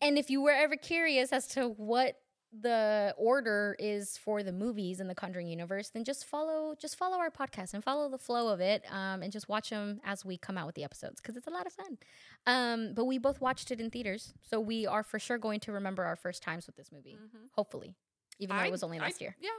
And 0.00 0.16
if 0.18 0.30
you 0.30 0.40
were 0.40 0.50
ever 0.52 0.76
curious 0.76 1.32
as 1.32 1.46
to 1.48 1.68
what 1.68 2.18
the 2.60 3.14
order 3.16 3.74
is 3.78 4.18
for 4.18 4.42
the 4.42 4.52
movies 4.52 5.00
in 5.00 5.08
the 5.08 5.14
Conjuring 5.14 5.48
universe, 5.48 5.88
then 5.90 6.04
just 6.04 6.24
follow 6.26 6.74
just 6.78 6.96
follow 6.96 7.16
our 7.18 7.30
podcast 7.30 7.72
and 7.74 7.82
follow 7.82 8.08
the 8.10 8.18
flow 8.18 8.48
of 8.48 8.60
it, 8.60 8.84
um, 8.90 9.22
and 9.22 9.32
just 9.32 9.48
watch 9.48 9.70
them 9.70 10.00
as 10.04 10.24
we 10.24 10.36
come 10.36 10.58
out 10.58 10.66
with 10.66 10.74
the 10.74 10.84
episodes 10.84 11.20
because 11.20 11.36
it's 11.36 11.46
a 11.46 11.50
lot 11.50 11.66
of 11.66 11.72
fun. 11.72 11.98
Um, 12.46 12.92
but 12.94 13.06
we 13.06 13.18
both 13.18 13.40
watched 13.40 13.70
it 13.70 13.80
in 13.80 13.90
theaters, 13.90 14.34
so 14.42 14.60
we 14.60 14.86
are 14.86 15.02
for 15.02 15.18
sure 15.18 15.38
going 15.38 15.60
to 15.60 15.72
remember 15.72 16.04
our 16.04 16.16
first 16.16 16.42
times 16.42 16.66
with 16.66 16.76
this 16.76 16.92
movie. 16.92 17.16
Mhm. 17.20 17.48
Hopefully, 17.52 17.94
even 18.38 18.56
though 18.56 18.62
I- 18.62 18.66
it 18.66 18.70
was 18.72 18.82
only 18.82 18.98
I- 18.98 19.02
last 19.02 19.20
year. 19.20 19.34
Yeah. 19.40 19.50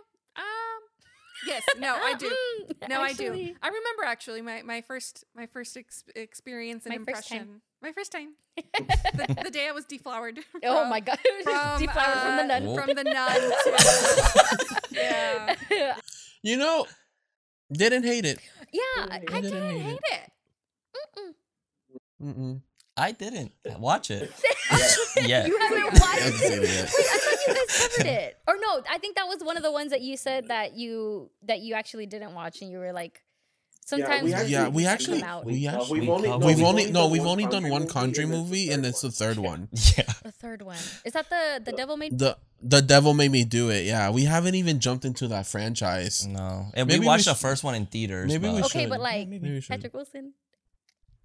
Yes. 1.46 1.64
No, 1.80 1.94
I 1.96 2.14
do. 2.16 2.28
Mm, 2.30 2.90
No, 2.90 3.02
I 3.02 3.14
do. 3.14 3.32
I 3.62 3.68
remember 3.68 4.04
actually 4.06 4.42
my, 4.42 4.62
my 4.64 4.82
first 4.82 5.24
my 5.36 5.46
first 5.48 5.76
ex- 5.78 6.04
experience 6.16 6.86
and 6.86 6.92
My 6.98 7.04
first 7.14 7.28
time. 7.30 7.38
impression. 7.40 7.62
My 7.82 7.92
first 7.92 8.12
time. 8.12 8.34
the, 8.56 9.44
the 9.46 9.50
day 9.52 9.68
I 9.68 9.72
was 9.72 9.86
deflowered. 9.86 10.40
Oh 10.64 10.80
from- 10.82 10.90
my 10.90 11.00
god! 11.00 11.20
From, 11.44 11.80
Deflowered 11.82 12.20
from 12.20 12.36
the 12.38 12.44
uh, 12.44 12.60
nun. 12.60 12.76
From 12.76 12.90
the 12.96 13.04
nun. 13.04 13.42
To, 13.64 15.58
yeah. 15.72 15.96
You 16.44 16.58
know, 16.58 16.86
didn't 17.72 18.04
hate 18.04 18.26
it. 18.26 18.40
Yeah, 18.72 18.82
Didn't 19.06 19.12
I 19.12 19.16
I 19.38 19.42
didn't 19.42 19.42
Didn't 19.44 19.80
hate 19.80 19.82
hate 19.82 20.00
it. 20.12 20.32
Mm-mm. 22.22 22.34
Mm-mm. 22.36 22.62
I 22.96 23.12
didn't 23.12 23.52
watch 23.80 24.12
it. 24.12 24.32
Yeah. 24.72 25.26
Yeah. 25.28 25.46
You 25.46 25.58
haven't 25.60 25.84
watched 26.00 26.42
it? 26.42 26.62
Wait. 26.62 26.80
I 26.80 26.86
thought 26.88 27.48
you 27.48 27.54
guys 27.54 27.88
covered 27.98 28.08
it. 28.10 28.38
Or 28.48 28.56
no, 28.60 28.82
I 28.90 28.98
think 28.98 29.16
that 29.18 29.28
was 29.28 29.44
one 29.44 29.58
of 29.58 29.64
the 29.64 29.72
ones 29.72 29.92
that 29.92 30.02
you 30.02 30.18
said 30.18 30.48
that 30.48 30.74
you 30.76 31.30
that 31.44 31.60
you 31.60 31.76
actually 31.76 32.06
didn't 32.08 32.34
watch, 32.34 32.62
and 32.62 32.72
you 32.72 32.80
were 32.80 32.94
like, 32.94 33.22
sometimes 33.86 34.24
we 34.24 34.34
actually- 34.34 34.52
Yeah, 34.52 34.68
we 34.70 34.86
actually- 34.88 35.22
come 35.22 35.46
we 35.46 35.68
actually- 35.68 36.00
uh, 36.00 36.08
we've 36.08 36.10
only, 36.10 36.30
no, 36.30 36.38
no, 36.40 36.46
we've 36.48 36.56
we've 36.58 36.66
only 36.66 36.92
no, 36.92 37.08
we've 37.10 37.22
done 37.22 37.28
only 37.28 37.46
done 37.46 37.70
one 37.70 37.88
Conjuring 37.88 38.30
movie, 38.30 38.72
and 38.72 38.86
it's 38.86 39.02
the 39.02 39.12
third 39.12 39.38
one. 39.38 39.68
Yeah. 39.98 40.06
the 40.24 40.32
third 40.32 40.62
one 40.64 40.78
is 41.06 41.14
that 41.14 41.30
the 41.30 41.62
the 41.64 41.74
devil 41.74 41.98
made. 41.98 42.18
The 42.18 42.38
the 42.62 42.82
devil 42.82 43.14
made 43.14 43.32
me 43.32 43.44
do 43.44 43.70
it. 43.70 43.86
Yeah, 43.86 44.10
we 44.10 44.24
haven't 44.24 44.56
even 44.56 44.80
jumped 44.80 45.04
into 45.06 45.28
that 45.28 45.46
franchise. 45.46 46.26
No. 46.26 46.72
And 46.74 46.88
Maybe 46.88 47.00
we 47.00 47.00
we 47.02 47.08
watched 47.08 47.26
the 47.26 47.36
first 47.36 47.64
one 47.64 47.76
in 47.76 47.86
theaters. 47.86 48.28
Maybe 48.32 48.48
we 48.50 48.62
but 48.62 48.66
okay, 48.68 48.86
but 48.88 49.00
like 49.02 49.28
Maybe 49.28 49.52
we 49.52 49.62
should. 49.62 49.70
Patrick 49.70 49.94
Wilson, 49.94 50.34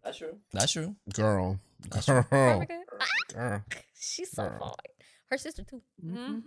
That's 0.04 0.18
true. 0.18 0.38
that's 0.52 0.72
true. 0.72 0.96
Girl, 1.12 1.58
That's 1.90 2.06
girl, 2.06 2.24
Veronica, 2.30 2.74
ah, 3.00 3.06
girl. 3.32 3.62
she's 3.98 4.30
so 4.30 4.42
Girl. 4.44 4.58
fine. 4.58 4.94
Her 5.30 5.38
sister 5.38 5.64
too. 5.64 5.82
Mhm. 6.04 6.42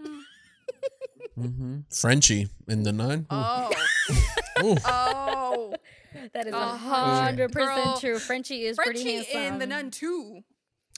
hmm 1.36 1.80
Frenchie 1.94 2.50
in 2.68 2.84
the 2.84 2.92
nun. 2.92 3.26
Oh. 3.30 3.70
Oh. 4.86 5.74
That 6.34 6.46
is 6.48 6.54
a 6.54 6.58
Uh-huh. 6.58 7.16
hundred 7.22 7.52
percent 7.52 8.00
true. 8.00 8.20
Frenchie 8.20 8.64
is 8.66 8.78
pretty 8.78 9.02
Frenchie 9.04 9.16
handsome. 9.32 9.54
in 9.54 9.60
the 9.60 9.66
nun 9.66 9.90
too. 9.92 10.44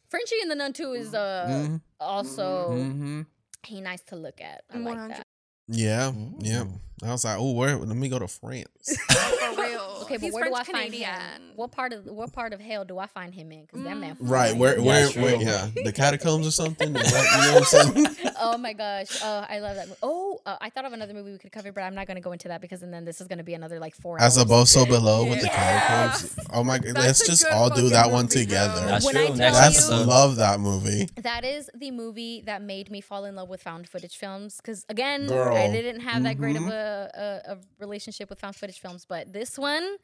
Frenchie 0.09 0.35
in 0.41 0.49
the 0.49 0.55
nun 0.55 0.73
too 0.73 0.91
is 0.93 1.13
uh 1.13 1.45
Mhm. 1.49 1.81
also 1.99 2.67
hmm 2.69 3.21
he 3.65 3.79
nice 3.79 4.01
to 4.07 4.15
look 4.17 4.41
at. 4.41 4.63
I 4.73 4.77
like 4.79 4.97
that. 5.09 5.27
Yeah, 5.67 6.11
yeah. 6.39 6.65
I 7.03 7.11
was 7.11 7.23
like, 7.23 7.37
oh, 7.39 7.51
where? 7.53 7.77
Let 7.77 7.95
me 7.95 8.09
go 8.09 8.19
to 8.19 8.27
France. 8.27 8.97
For 9.07 9.61
real. 9.61 9.92
Okay, 10.03 10.15
but 10.15 10.21
He's 10.21 10.33
where 10.33 10.43
do 10.45 10.53
I 10.53 10.63
French 10.63 10.67
find 10.67 10.93
him? 10.93 11.03
Canadian. 11.03 11.51
What 11.55 11.71
part 11.71 11.93
of 11.93 12.05
what 12.05 12.31
part 12.33 12.53
of 12.53 12.59
hell 12.59 12.85
do 12.85 12.97
I 12.97 13.07
find 13.07 13.33
him 13.33 13.51
in? 13.51 13.61
Because 13.61 13.83
that 13.83 13.97
man. 13.97 14.15
right? 14.19 14.51
fine. 14.51 14.59
Where? 14.59 14.79
Yeah, 14.79 15.07
Where? 15.09 15.35
yeah, 15.41 15.69
the 15.83 15.91
catacombs 15.95 16.47
or 16.47 16.51
something. 16.51 16.95
Is 16.95 17.11
that, 17.11 17.35
you 17.35 17.47
know 17.47 17.59
what 17.59 17.97
I'm 17.97 18.05
saying? 18.15 18.33
oh 18.39 18.57
my 18.57 18.73
gosh! 18.73 19.17
Oh, 19.23 19.45
I 19.49 19.59
love 19.59 19.75
that. 19.75 19.87
Movie. 19.87 19.99
Oh, 20.03 20.39
uh, 20.45 20.57
I 20.61 20.69
thought 20.69 20.85
of 20.85 20.93
another 20.93 21.13
movie 21.13 21.31
we 21.31 21.37
could 21.37 21.51
cover, 21.51 21.71
but 21.71 21.81
I'm 21.81 21.95
not 21.95 22.07
going 22.07 22.15
to 22.15 22.21
go 22.21 22.31
into 22.31 22.47
that 22.47 22.61
because 22.61 22.83
and 22.83 22.93
then 22.93 23.05
this 23.05 23.21
is 23.21 23.27
going 23.27 23.37
to 23.37 23.43
be 23.43 23.53
another 23.53 23.79
like 23.79 23.95
four. 23.95 24.19
As 24.21 24.37
hours. 24.37 24.45
above, 24.45 24.67
so 24.69 24.85
below 24.85 25.25
with 25.25 25.41
the 25.41 25.47
catacombs. 25.49 26.35
Oh 26.51 26.63
my! 26.63 26.77
god, 26.79 26.95
That's 26.95 27.05
Let's 27.19 27.27
just 27.27 27.45
all 27.45 27.69
do 27.69 27.89
that 27.89 28.11
one 28.11 28.23
movie, 28.25 28.33
bro. 28.35 28.41
together. 28.43 28.85
That's 28.87 29.05
When 29.05 29.15
true. 29.15 29.25
I 29.25 29.31
That's 29.31 29.89
you- 29.89 29.95
love 29.95 30.35
that 30.37 30.59
movie. 30.59 31.07
That 31.17 31.45
is 31.45 31.69
the 31.75 31.91
movie 31.91 32.41
that 32.45 32.61
made 32.61 32.89
me 32.91 33.01
fall 33.01 33.25
in 33.25 33.35
love 33.35 33.49
with 33.49 33.61
found 33.61 33.87
footage 33.87 34.17
films. 34.17 34.57
Because 34.57 34.85
again, 34.89 35.31
I 35.31 35.69
didn't 35.71 36.01
have 36.01 36.23
that 36.23 36.37
great 36.37 36.55
of 36.55 36.63
Mhm. 36.63 36.71
a, 36.71 37.41
a, 37.47 37.51
a 37.53 37.57
relationship 37.79 38.29
with 38.29 38.39
found 38.39 38.55
footage 38.55 38.79
films, 38.79 39.05
but 39.07 39.31
this 39.33 39.57
one 39.57 39.97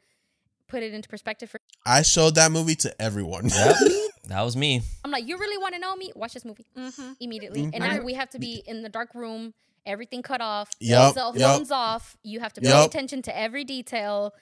put 0.70 0.82
it 0.82 0.94
into 0.94 1.08
perspective 1.08 1.50
for. 1.50 1.60
I 1.84 2.02
showed 2.02 2.34
that 2.36 2.50
movie 2.52 2.76
to 2.76 3.02
everyone. 3.02 3.48
Yep. 3.54 3.76
that 4.28 4.42
was 4.42 4.56
me. 4.56 4.82
I'm 5.04 5.10
like, 5.10 5.26
you 5.26 5.36
really 5.38 5.58
want 5.58 5.74
to 5.74 5.80
know 5.80 5.96
me? 5.96 6.12
Watch 6.14 6.34
this 6.34 6.44
movie 6.44 6.66
Mm-hmm. 6.76 7.12
immediately. 7.20 7.62
Mhm. 7.62 7.70
And 7.74 7.84
now 7.84 8.00
we 8.02 8.14
have 8.14 8.30
to 8.30 8.38
be 8.38 8.62
in 8.66 8.82
the 8.82 8.88
dark 8.88 9.14
room, 9.14 9.54
everything 9.86 10.22
cut 10.22 10.40
off, 10.40 10.70
Yup, 10.78 11.14
cell 11.14 11.36
yup. 11.36 11.56
phones 11.56 11.70
off. 11.70 12.16
You 12.22 12.38
have 12.40 12.52
to 12.54 12.60
pay 12.60 12.68
Yup. 12.68 12.86
attention 12.88 13.22
to 13.22 13.36
every 13.36 13.64
detail. 13.64 14.32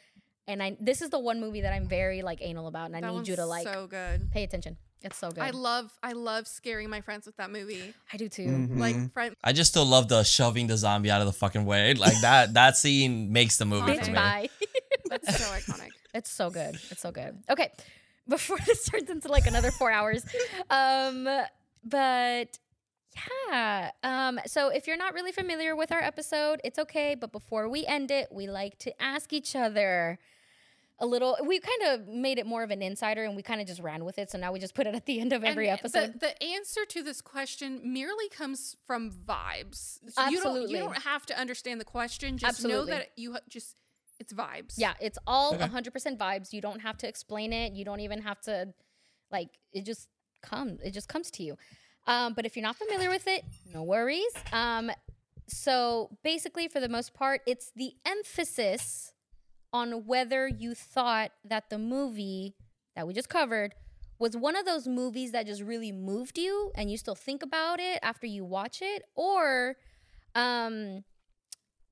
And 0.47 0.63
I, 0.63 0.77
this 0.81 1.01
is 1.03 1.11
the 1.11 1.19
one 1.19 1.41
movie 1.41 1.61
that 1.63 1.73
I'm 1.73 1.87
very 1.89 2.23
like 2.23 2.41
anal 2.43 2.67
about, 2.69 2.87
and 2.87 2.97
I 2.97 3.01
That 3.01 3.13
need 3.13 3.29
you 3.29 3.37
to 3.37 3.47
like 3.47 3.67
so 3.67 3.87
good. 3.87 4.31
pay 4.33 4.45
attention. 4.45 4.77
It's 5.01 5.17
so 5.17 5.31
good. 5.31 5.45
I 5.45 5.51
love 5.51 5.91
I 6.03 6.13
love 6.13 6.49
scaring 6.49 6.91
my 6.91 7.01
friends 7.03 7.25
with 7.25 7.37
that 7.37 7.51
movie. 7.53 7.95
I 8.13 8.17
do 8.17 8.29
too. 8.29 8.47
Mhm. 8.49 8.79
Like 8.81 9.13
friend 9.13 9.37
I 9.45 9.53
just 9.53 9.71
still 9.71 9.87
love 9.87 10.09
the 10.09 10.25
shoving 10.25 10.67
the 10.67 10.77
zombie 10.77 11.11
out 11.11 11.21
of 11.21 11.27
the 11.29 11.33
fucking 11.33 11.65
way. 11.67 11.95
Like 11.95 12.21
that 12.23 12.55
that 12.55 12.77
scene 12.77 13.31
makes 13.33 13.59
the 13.59 13.65
movie 13.65 13.93
Bitch, 13.93 14.07
for 14.07 14.11
me. 14.11 14.15
bye. 14.17 14.49
that's 15.09 15.39
so 15.39 15.45
iconic. 15.53 15.91
It's 16.15 16.31
so 16.31 16.51
good. 16.51 16.79
It's 16.91 17.01
so 17.01 17.11
good. 17.11 17.43
Okay. 17.51 17.71
Before 18.29 18.59
this 18.67 18.85
turns 18.87 19.11
into 19.11 19.29
like 19.29 19.47
another 19.47 19.71
four 19.71 19.91
hours. 19.91 20.25
Um, 20.71 21.29
but 21.85 22.59
yeah. 23.51 23.91
Um, 24.03 24.41
so 24.47 24.69
if 24.69 24.87
you're 24.87 24.97
not 24.97 25.15
really 25.15 25.33
familiar 25.33 25.75
with 25.75 25.93
our 25.93 26.03
episode, 26.03 26.61
it's 26.65 26.79
okay. 26.79 27.15
But 27.15 27.33
before 27.33 27.69
we 27.69 27.87
end 27.87 28.11
it, 28.11 28.29
we 28.31 28.47
like 28.47 28.79
to 28.81 29.03
ask 29.03 29.33
each 29.33 29.57
other 29.57 30.19
a 31.01 31.07
little 31.07 31.37
we 31.47 31.61
kind 31.61 31.83
of 31.95 32.09
made 32.09 32.39
it 32.39 32.47
more 32.47 32.65
of 32.65 32.71
an 32.73 32.83
insider 32.83 33.23
and 33.23 33.37
we 33.37 33.43
kind 33.43 33.61
of 33.61 33.67
just 33.67 33.81
ran 33.81 34.05
with 34.05 34.19
it. 34.19 34.31
So 34.31 34.39
now 34.39 34.53
we 34.53 34.59
just 34.59 34.75
put 34.75 34.87
it 34.87 34.95
at 34.95 35.07
the 35.07 35.21
end 35.21 35.33
of 35.33 35.45
every 35.45 35.69
And 35.69 35.79
episode. 35.79 36.15
The, 36.15 36.19
the 36.19 36.43
answer 36.43 36.85
to 36.87 37.03
this 37.03 37.21
question 37.21 37.81
merely 37.85 38.29
comes 38.29 38.77
from 38.87 39.13
vibes. 39.13 39.99
So 40.09 40.29
You 40.29 40.39
don't, 40.39 40.47
Absolutely. 40.47 40.73
you 40.73 40.79
don't 40.79 41.03
have 41.03 41.25
to 41.27 41.39
understand 41.39 41.81
the 41.81 41.85
question. 41.85 42.37
Just 42.37 42.65
know 42.65 42.85
that 42.87 43.11
you 43.17 43.37
just 43.49 43.77
it's 44.21 44.33
vibes. 44.33 44.75
Yeah, 44.77 44.95
it's 45.01 45.19
all 45.27 45.55
Okay. 45.55 45.65
100% 45.65 46.19
vibes. 46.19 46.53
You 46.53 46.61
don't 46.61 46.81
have 46.81 46.97
to 46.99 47.09
explain 47.09 47.53
it. 47.53 47.73
You 47.73 47.85
don't 47.85 48.01
even 48.01 48.23
have 48.23 48.41
to 48.43 48.73
like 49.31 49.51
it 49.73 49.85
just 49.85 50.09
comes. 50.43 50.81
It 50.83 50.93
just 50.93 51.09
comes 51.09 51.31
to 51.33 51.43
you. 51.43 51.57
Um, 52.07 52.33
but 52.35 52.47
if 52.47 52.57
you're 52.57 52.63
not 52.63 52.77
familiar 52.77 53.11
with 53.11 53.27
it, 53.27 53.45
no 53.73 53.83
worries. 53.83 54.33
Um, 54.53 54.91
so 55.47 56.17
basically, 56.25 56.69
for 56.69 56.81
the 56.81 56.89
most 56.89 57.13
part, 57.15 57.43
it's 57.47 57.71
the 57.77 57.93
emphasis 58.07 59.13
on 59.73 60.07
whether 60.07 60.49
you 60.49 60.75
thought 60.75 61.31
that 61.45 61.69
the 61.71 61.79
movie 61.79 62.55
that 62.97 63.07
we 63.07 63.13
just 63.13 63.29
covered 63.29 63.75
was 64.19 64.37
one 64.37 64.57
of 64.57 64.65
those 64.65 64.89
movies 64.89 65.33
that 65.33 65.47
just 65.47 65.63
really 65.63 65.93
moved 65.93 66.39
you 66.39 66.73
and 66.75 66.91
you 66.91 66.97
still 66.97 67.15
think 67.15 67.43
about 67.43 67.79
it 67.79 67.99
after 68.03 68.27
you 68.27 68.45
watch 68.45 68.81
it 68.83 69.03
or 69.15 69.77
um 70.35 71.05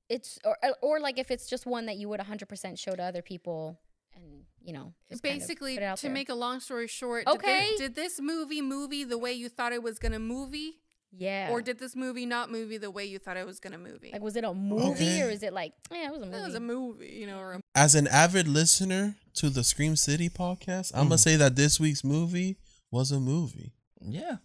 it's 0.09 0.39
or 0.45 0.57
uh, 0.63 0.71
or 0.81 0.99
like 0.99 1.17
if 1.19 1.31
it's 1.31 1.47
just 1.47 1.65
one 1.65 1.85
that 1.87 1.97
you 1.97 2.07
would 2.09 2.19
100% 2.19 2.79
show 2.79 2.91
to 2.95 3.03
other 3.03 3.21
people 3.21 3.79
and 4.15 4.43
you 4.61 4.73
know 4.73 4.93
just 5.09 5.21
kind 5.23 5.35
of 5.35 5.39
Basically, 5.41 5.75
put 5.75 5.83
it 5.83 5.85
out 5.85 5.97
to 5.97 6.03
there. 6.03 6.13
make 6.13 6.29
a 6.29 6.35
long 6.35 6.59
story 6.59 6.87
short, 6.87 7.25
did 7.25 7.41
thi- 7.41 7.47
Okay. 7.47 7.69
did 7.77 7.95
this 7.95 8.19
movie 8.19 8.61
movie 8.61 9.03
the 9.03 9.17
way 9.17 9.33
you 9.33 9.49
thought 9.49 9.73
it 9.73 9.83
was 9.83 9.99
gonna 9.99 10.19
movie, 10.19 10.79
yeah 11.11 11.49
or 11.51 11.61
did 11.61 11.79
this 11.79 11.95
movie 11.95 12.25
not 12.25 12.51
movie 12.51 12.77
the 12.77 12.91
way 12.91 13.05
you 13.05 13.19
thought 13.19 13.37
it 13.37 13.45
was 13.45 13.59
gonna 13.59 13.77
movie? 13.77 14.09
like 14.13 14.21
was 14.21 14.35
it 14.35 14.43
a 14.43 14.53
movie 14.53 14.91
Okay. 14.91 15.21
or 15.21 15.29
is 15.29 15.43
it 15.43 15.53
like 15.53 15.73
yeah 15.91 16.07
it 16.07 16.11
was 16.11 16.21
a 16.21 16.25
movie 16.25 16.37
it 16.37 16.45
was 16.45 16.55
a 16.55 16.59
movie, 16.59 17.07
you 17.19 17.27
know, 17.27 17.39
or 17.39 17.53
a 17.53 17.59
As 17.75 17.95
an 17.95 18.07
avid 18.07 18.47
listener 18.47 19.15
to 19.35 19.49
the 19.49 19.63
Scream 19.63 19.95
City 19.95 20.29
podcast, 20.29 20.91
I'm 20.93 21.05
gonna 21.05 21.15
mm. 21.15 21.19
say 21.19 21.35
that 21.35 21.55
this 21.55 21.79
week's 21.79 22.03
movie 22.03 22.57
was 22.91 23.11
a 23.11 23.19
movie. 23.19 23.73
Yeah. 24.01 24.37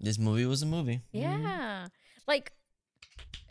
This 0.00 0.18
movie 0.18 0.46
was 0.46 0.62
a 0.62 0.66
movie. 0.66 1.00
yeah 1.12 1.88
like 2.26 2.52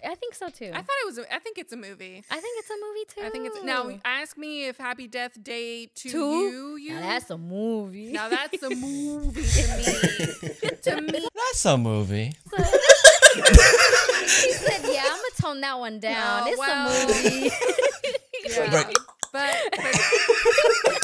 I 0.05 0.15
think 0.15 0.33
so 0.35 0.49
too 0.49 0.71
I 0.73 0.77
thought 0.81 0.95
it 1.03 1.05
was. 1.05 1.17
A, 1.19 1.33
I 1.33 1.39
think 1.39 1.57
it's 1.57 1.73
a 1.73 1.77
movie. 1.77 2.23
I 2.29 2.39
think 2.39 2.59
it's 2.59 2.69
a 2.69 2.73
movie 2.73 3.05
too 3.07 3.21
I 3.25 3.29
think 3.29 3.47
it's 3.47 3.63
now. 3.63 3.89
Ask 4.05 4.37
me 4.37 4.67
if 4.67 4.77
Happy 4.77 5.07
Death 5.07 5.41
Day 5.43 5.87
to 5.87 6.09
Two? 6.09 6.31
you. 6.37 6.75
You 6.77 6.93
Now 6.95 7.01
that's 7.01 7.29
a 7.29 7.37
movie 7.37 8.11
now 8.11 8.29
that's 8.29 8.63
a 8.63 8.69
movie 8.75 9.41
to 9.43 9.67
me. 9.77 10.69
to 10.83 11.01
me, 11.01 11.27
That's 11.35 11.65
a 11.65 11.77
movie. 11.77 12.33
he 13.35 14.53
said 14.53 14.81
yeah 14.91 15.03
I'm 15.05 15.17
gonna 15.17 15.41
tone 15.41 15.61
that 15.61 15.77
one 15.79 15.99
down 15.99 16.45
No, 16.45 16.51
it's 16.51 16.59
well- 16.59 16.89
a 16.89 17.07
movie 17.07 17.51
yeah. 18.47 18.75
Right. 18.75 18.95
but, 19.31 19.57
but 19.71 19.83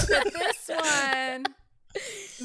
but 0.10 0.34
this 0.34 0.70
one, 0.70 1.46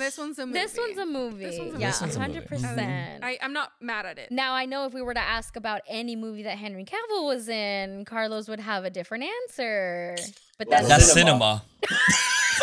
This 0.01 0.19
one's 0.19 0.39
a 0.39 0.47
movie. 0.47 0.59
This 0.59 0.77
one's 0.77 0.99
a 0.99 1.07
movie. 1.07 1.45
This 1.45 1.59
one's 1.59 1.75
a 1.75 1.79
yeah, 1.79 1.87
This 1.89 2.01
one's 2.01 2.17
a 2.17 2.19
movie. 2.19 2.33
hundred 2.33 2.49
percent. 2.49 3.25
I, 3.25 3.39
I'm 3.43 3.53
not 3.53 3.73
mad 3.81 4.07
at 4.07 4.19
it. 4.19 4.31
Now 4.31 4.55
I 4.55 4.65
know 4.67 4.87
if 4.87 4.93
we 4.95 5.03
were 5.03 5.15
to 5.15 5.21
ask 5.21 5.57
about 5.57 5.83
any 5.89 6.17
movie 6.17 6.43
that 6.45 6.59
Henry 6.59 6.85
Cavill 6.85 7.27
was 7.27 7.49
in, 7.49 8.05
Carlos 8.05 8.49
would 8.49 8.61
have 8.61 8.85
a 8.85 8.91
different 8.91 9.25
answer. 9.25 10.17
But 10.59 10.69
that's, 10.71 10.89
That's 10.89 11.13
Cinema. 11.13 11.63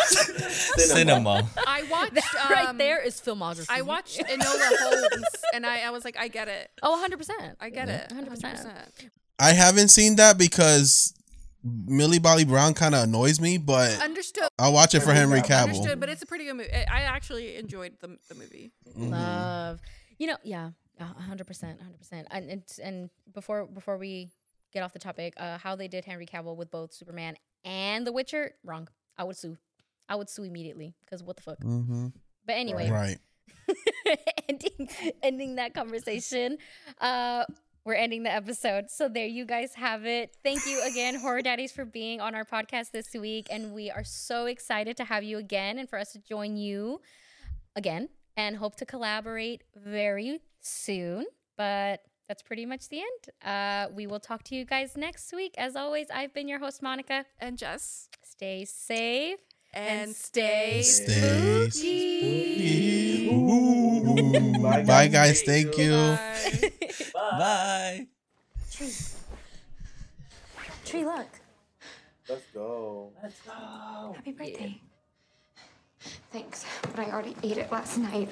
cinema. 0.06 0.50
Cinema. 0.78 1.46
I 1.66 1.84
watched 1.90 2.14
that 2.14 2.46
right 2.50 2.68
um, 2.68 2.78
there 2.78 3.02
is 3.02 3.20
filmography. 3.20 3.66
I 3.68 3.82
watched 3.82 4.18
Enola 4.18 4.76
Holmes, 4.78 5.24
and 5.54 5.66
I, 5.66 5.80
I 5.82 5.90
was 5.90 6.04
like, 6.04 6.16
I 6.18 6.28
get 6.28 6.48
it. 6.48 6.70
Oh, 6.82 6.92
100 6.92 7.16
percent. 7.16 7.56
I 7.60 7.70
get 7.70 7.88
it. 7.88 8.08
100%. 8.10 8.28
100%. 8.40 9.10
I 9.40 9.52
haven't 9.52 9.88
seen 9.88 10.16
that 10.16 10.38
because 10.38 11.14
Millie 11.64 12.18
Bobby 12.20 12.44
Brown 12.44 12.74
kind 12.74 12.94
of 12.94 13.04
annoys 13.04 13.40
me, 13.40 13.58
but 13.58 14.00
Understood. 14.00 14.48
I'll 14.58 14.72
watch 14.72 14.94
it 14.94 15.00
for 15.00 15.12
Henry 15.12 15.40
Cavill. 15.40 15.64
Understood, 15.64 16.00
but 16.00 16.08
it's 16.08 16.22
a 16.22 16.26
pretty 16.26 16.44
good 16.44 16.54
movie. 16.54 16.72
I 16.72 16.84
I 16.88 17.00
actually 17.02 17.56
enjoyed 17.56 17.94
the, 18.00 18.16
the 18.28 18.34
movie. 18.34 18.70
Mhm. 18.96 19.10
Love. 19.10 19.80
You 20.18 20.28
know, 20.28 20.36
yeah, 20.44 20.70
hundred 21.00 21.46
percent, 21.46 21.80
hundred 21.82 21.98
percent. 21.98 22.28
And 22.30 22.50
it's 22.50 22.78
and 22.78 23.10
before 23.34 23.66
before 23.66 23.98
we 23.98 24.30
get 24.72 24.82
off 24.82 24.92
the 24.92 24.98
topic, 24.98 25.34
uh, 25.36 25.58
how 25.58 25.74
they 25.76 25.88
did 25.88 26.04
Henry 26.04 26.26
Cavill 26.26 26.56
with 26.56 26.70
both 26.70 26.92
Superman 26.92 27.36
and 27.64 28.06
The 28.06 28.12
Witcher, 28.12 28.54
wrong. 28.64 28.88
I 29.16 29.24
would 29.24 29.36
sue. 29.36 29.56
I 30.08 30.16
would 30.16 30.28
sue 30.30 30.44
immediately 30.44 30.94
because 31.04 31.22
what 31.22 31.36
the 31.36 31.42
fuck. 31.42 31.58
Mm-hmm. 31.60 32.08
But 32.46 32.52
anyway, 32.52 32.88
Right. 32.90 33.18
ending 34.48 34.88
ending 35.22 35.56
that 35.56 35.74
conversation. 35.74 36.58
Uh 37.00 37.44
we're 37.88 37.94
ending 37.94 38.22
the 38.22 38.30
episode. 38.30 38.90
So 38.90 39.08
there 39.08 39.26
you 39.26 39.46
guys 39.46 39.72
have 39.72 40.04
it. 40.04 40.36
Thank 40.44 40.66
you 40.66 40.82
again, 40.86 41.14
Horror 41.14 41.40
Daddies, 41.40 41.72
for 41.72 41.86
being 41.86 42.20
on 42.20 42.34
our 42.34 42.44
podcast 42.44 42.90
this 42.90 43.14
week. 43.14 43.46
And 43.50 43.72
we 43.72 43.90
are 43.90 44.04
so 44.04 44.44
excited 44.44 44.98
to 44.98 45.04
have 45.04 45.24
you 45.24 45.38
again 45.38 45.78
and 45.78 45.88
for 45.88 45.98
us 45.98 46.12
to 46.12 46.18
join 46.18 46.58
you 46.58 47.00
again 47.74 48.10
and 48.36 48.56
hope 48.56 48.76
to 48.76 48.84
collaborate 48.84 49.64
very 49.74 50.40
soon. 50.60 51.24
But 51.56 52.02
that's 52.28 52.42
pretty 52.42 52.66
much 52.66 52.90
the 52.90 52.98
end. 52.98 53.32
Uh, 53.42 53.88
we 53.94 54.06
will 54.06 54.20
talk 54.20 54.42
to 54.44 54.54
you 54.54 54.66
guys 54.66 54.94
next 54.94 55.32
week. 55.32 55.54
As 55.56 55.74
always, 55.74 56.08
I've 56.12 56.34
been 56.34 56.46
your 56.46 56.58
host, 56.58 56.82
Monica. 56.82 57.24
And 57.40 57.56
Jess. 57.56 58.10
Stay 58.22 58.66
safe 58.66 59.38
And 59.72 60.14
stay 60.14 60.82
Stay 60.82 61.70
spooky. 61.70 63.07
Ooh. 63.34 64.52
Bye, 64.62 64.82
Bye, 64.82 65.08
guys. 65.08 65.42
guys. 65.42 65.42
Thank 65.42 65.74
Thank 65.74 65.78
you. 65.78 65.92
you. 65.92 67.10
Bye. 67.14 67.38
Bye. 67.38 68.06
Tree. 68.70 68.92
Tree, 70.84 71.04
look. 71.04 71.26
Let's 72.28 72.44
go. 72.52 73.12
Let's 73.22 73.40
go. 73.40 74.12
Happy 74.14 74.32
birthday. 74.32 74.80
Thanks, 76.30 76.64
but 76.82 76.98
I 77.00 77.10
already 77.10 77.34
ate 77.42 77.58
it 77.58 77.72
last 77.72 77.98
night. 77.98 78.28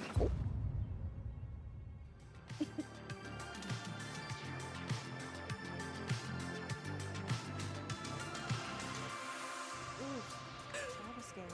That 10.73 11.17
was 11.17 11.25
scary. 11.27 11.47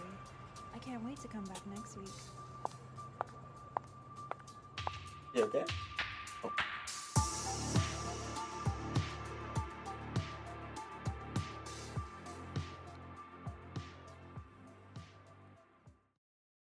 I 0.74 0.78
can't 0.78 1.04
wait 1.04 1.20
to 1.20 1.28
come 1.28 1.44
back 1.44 1.64
next 1.74 1.96
week. 1.96 2.08
You 5.32 5.44
okay? 5.44 5.64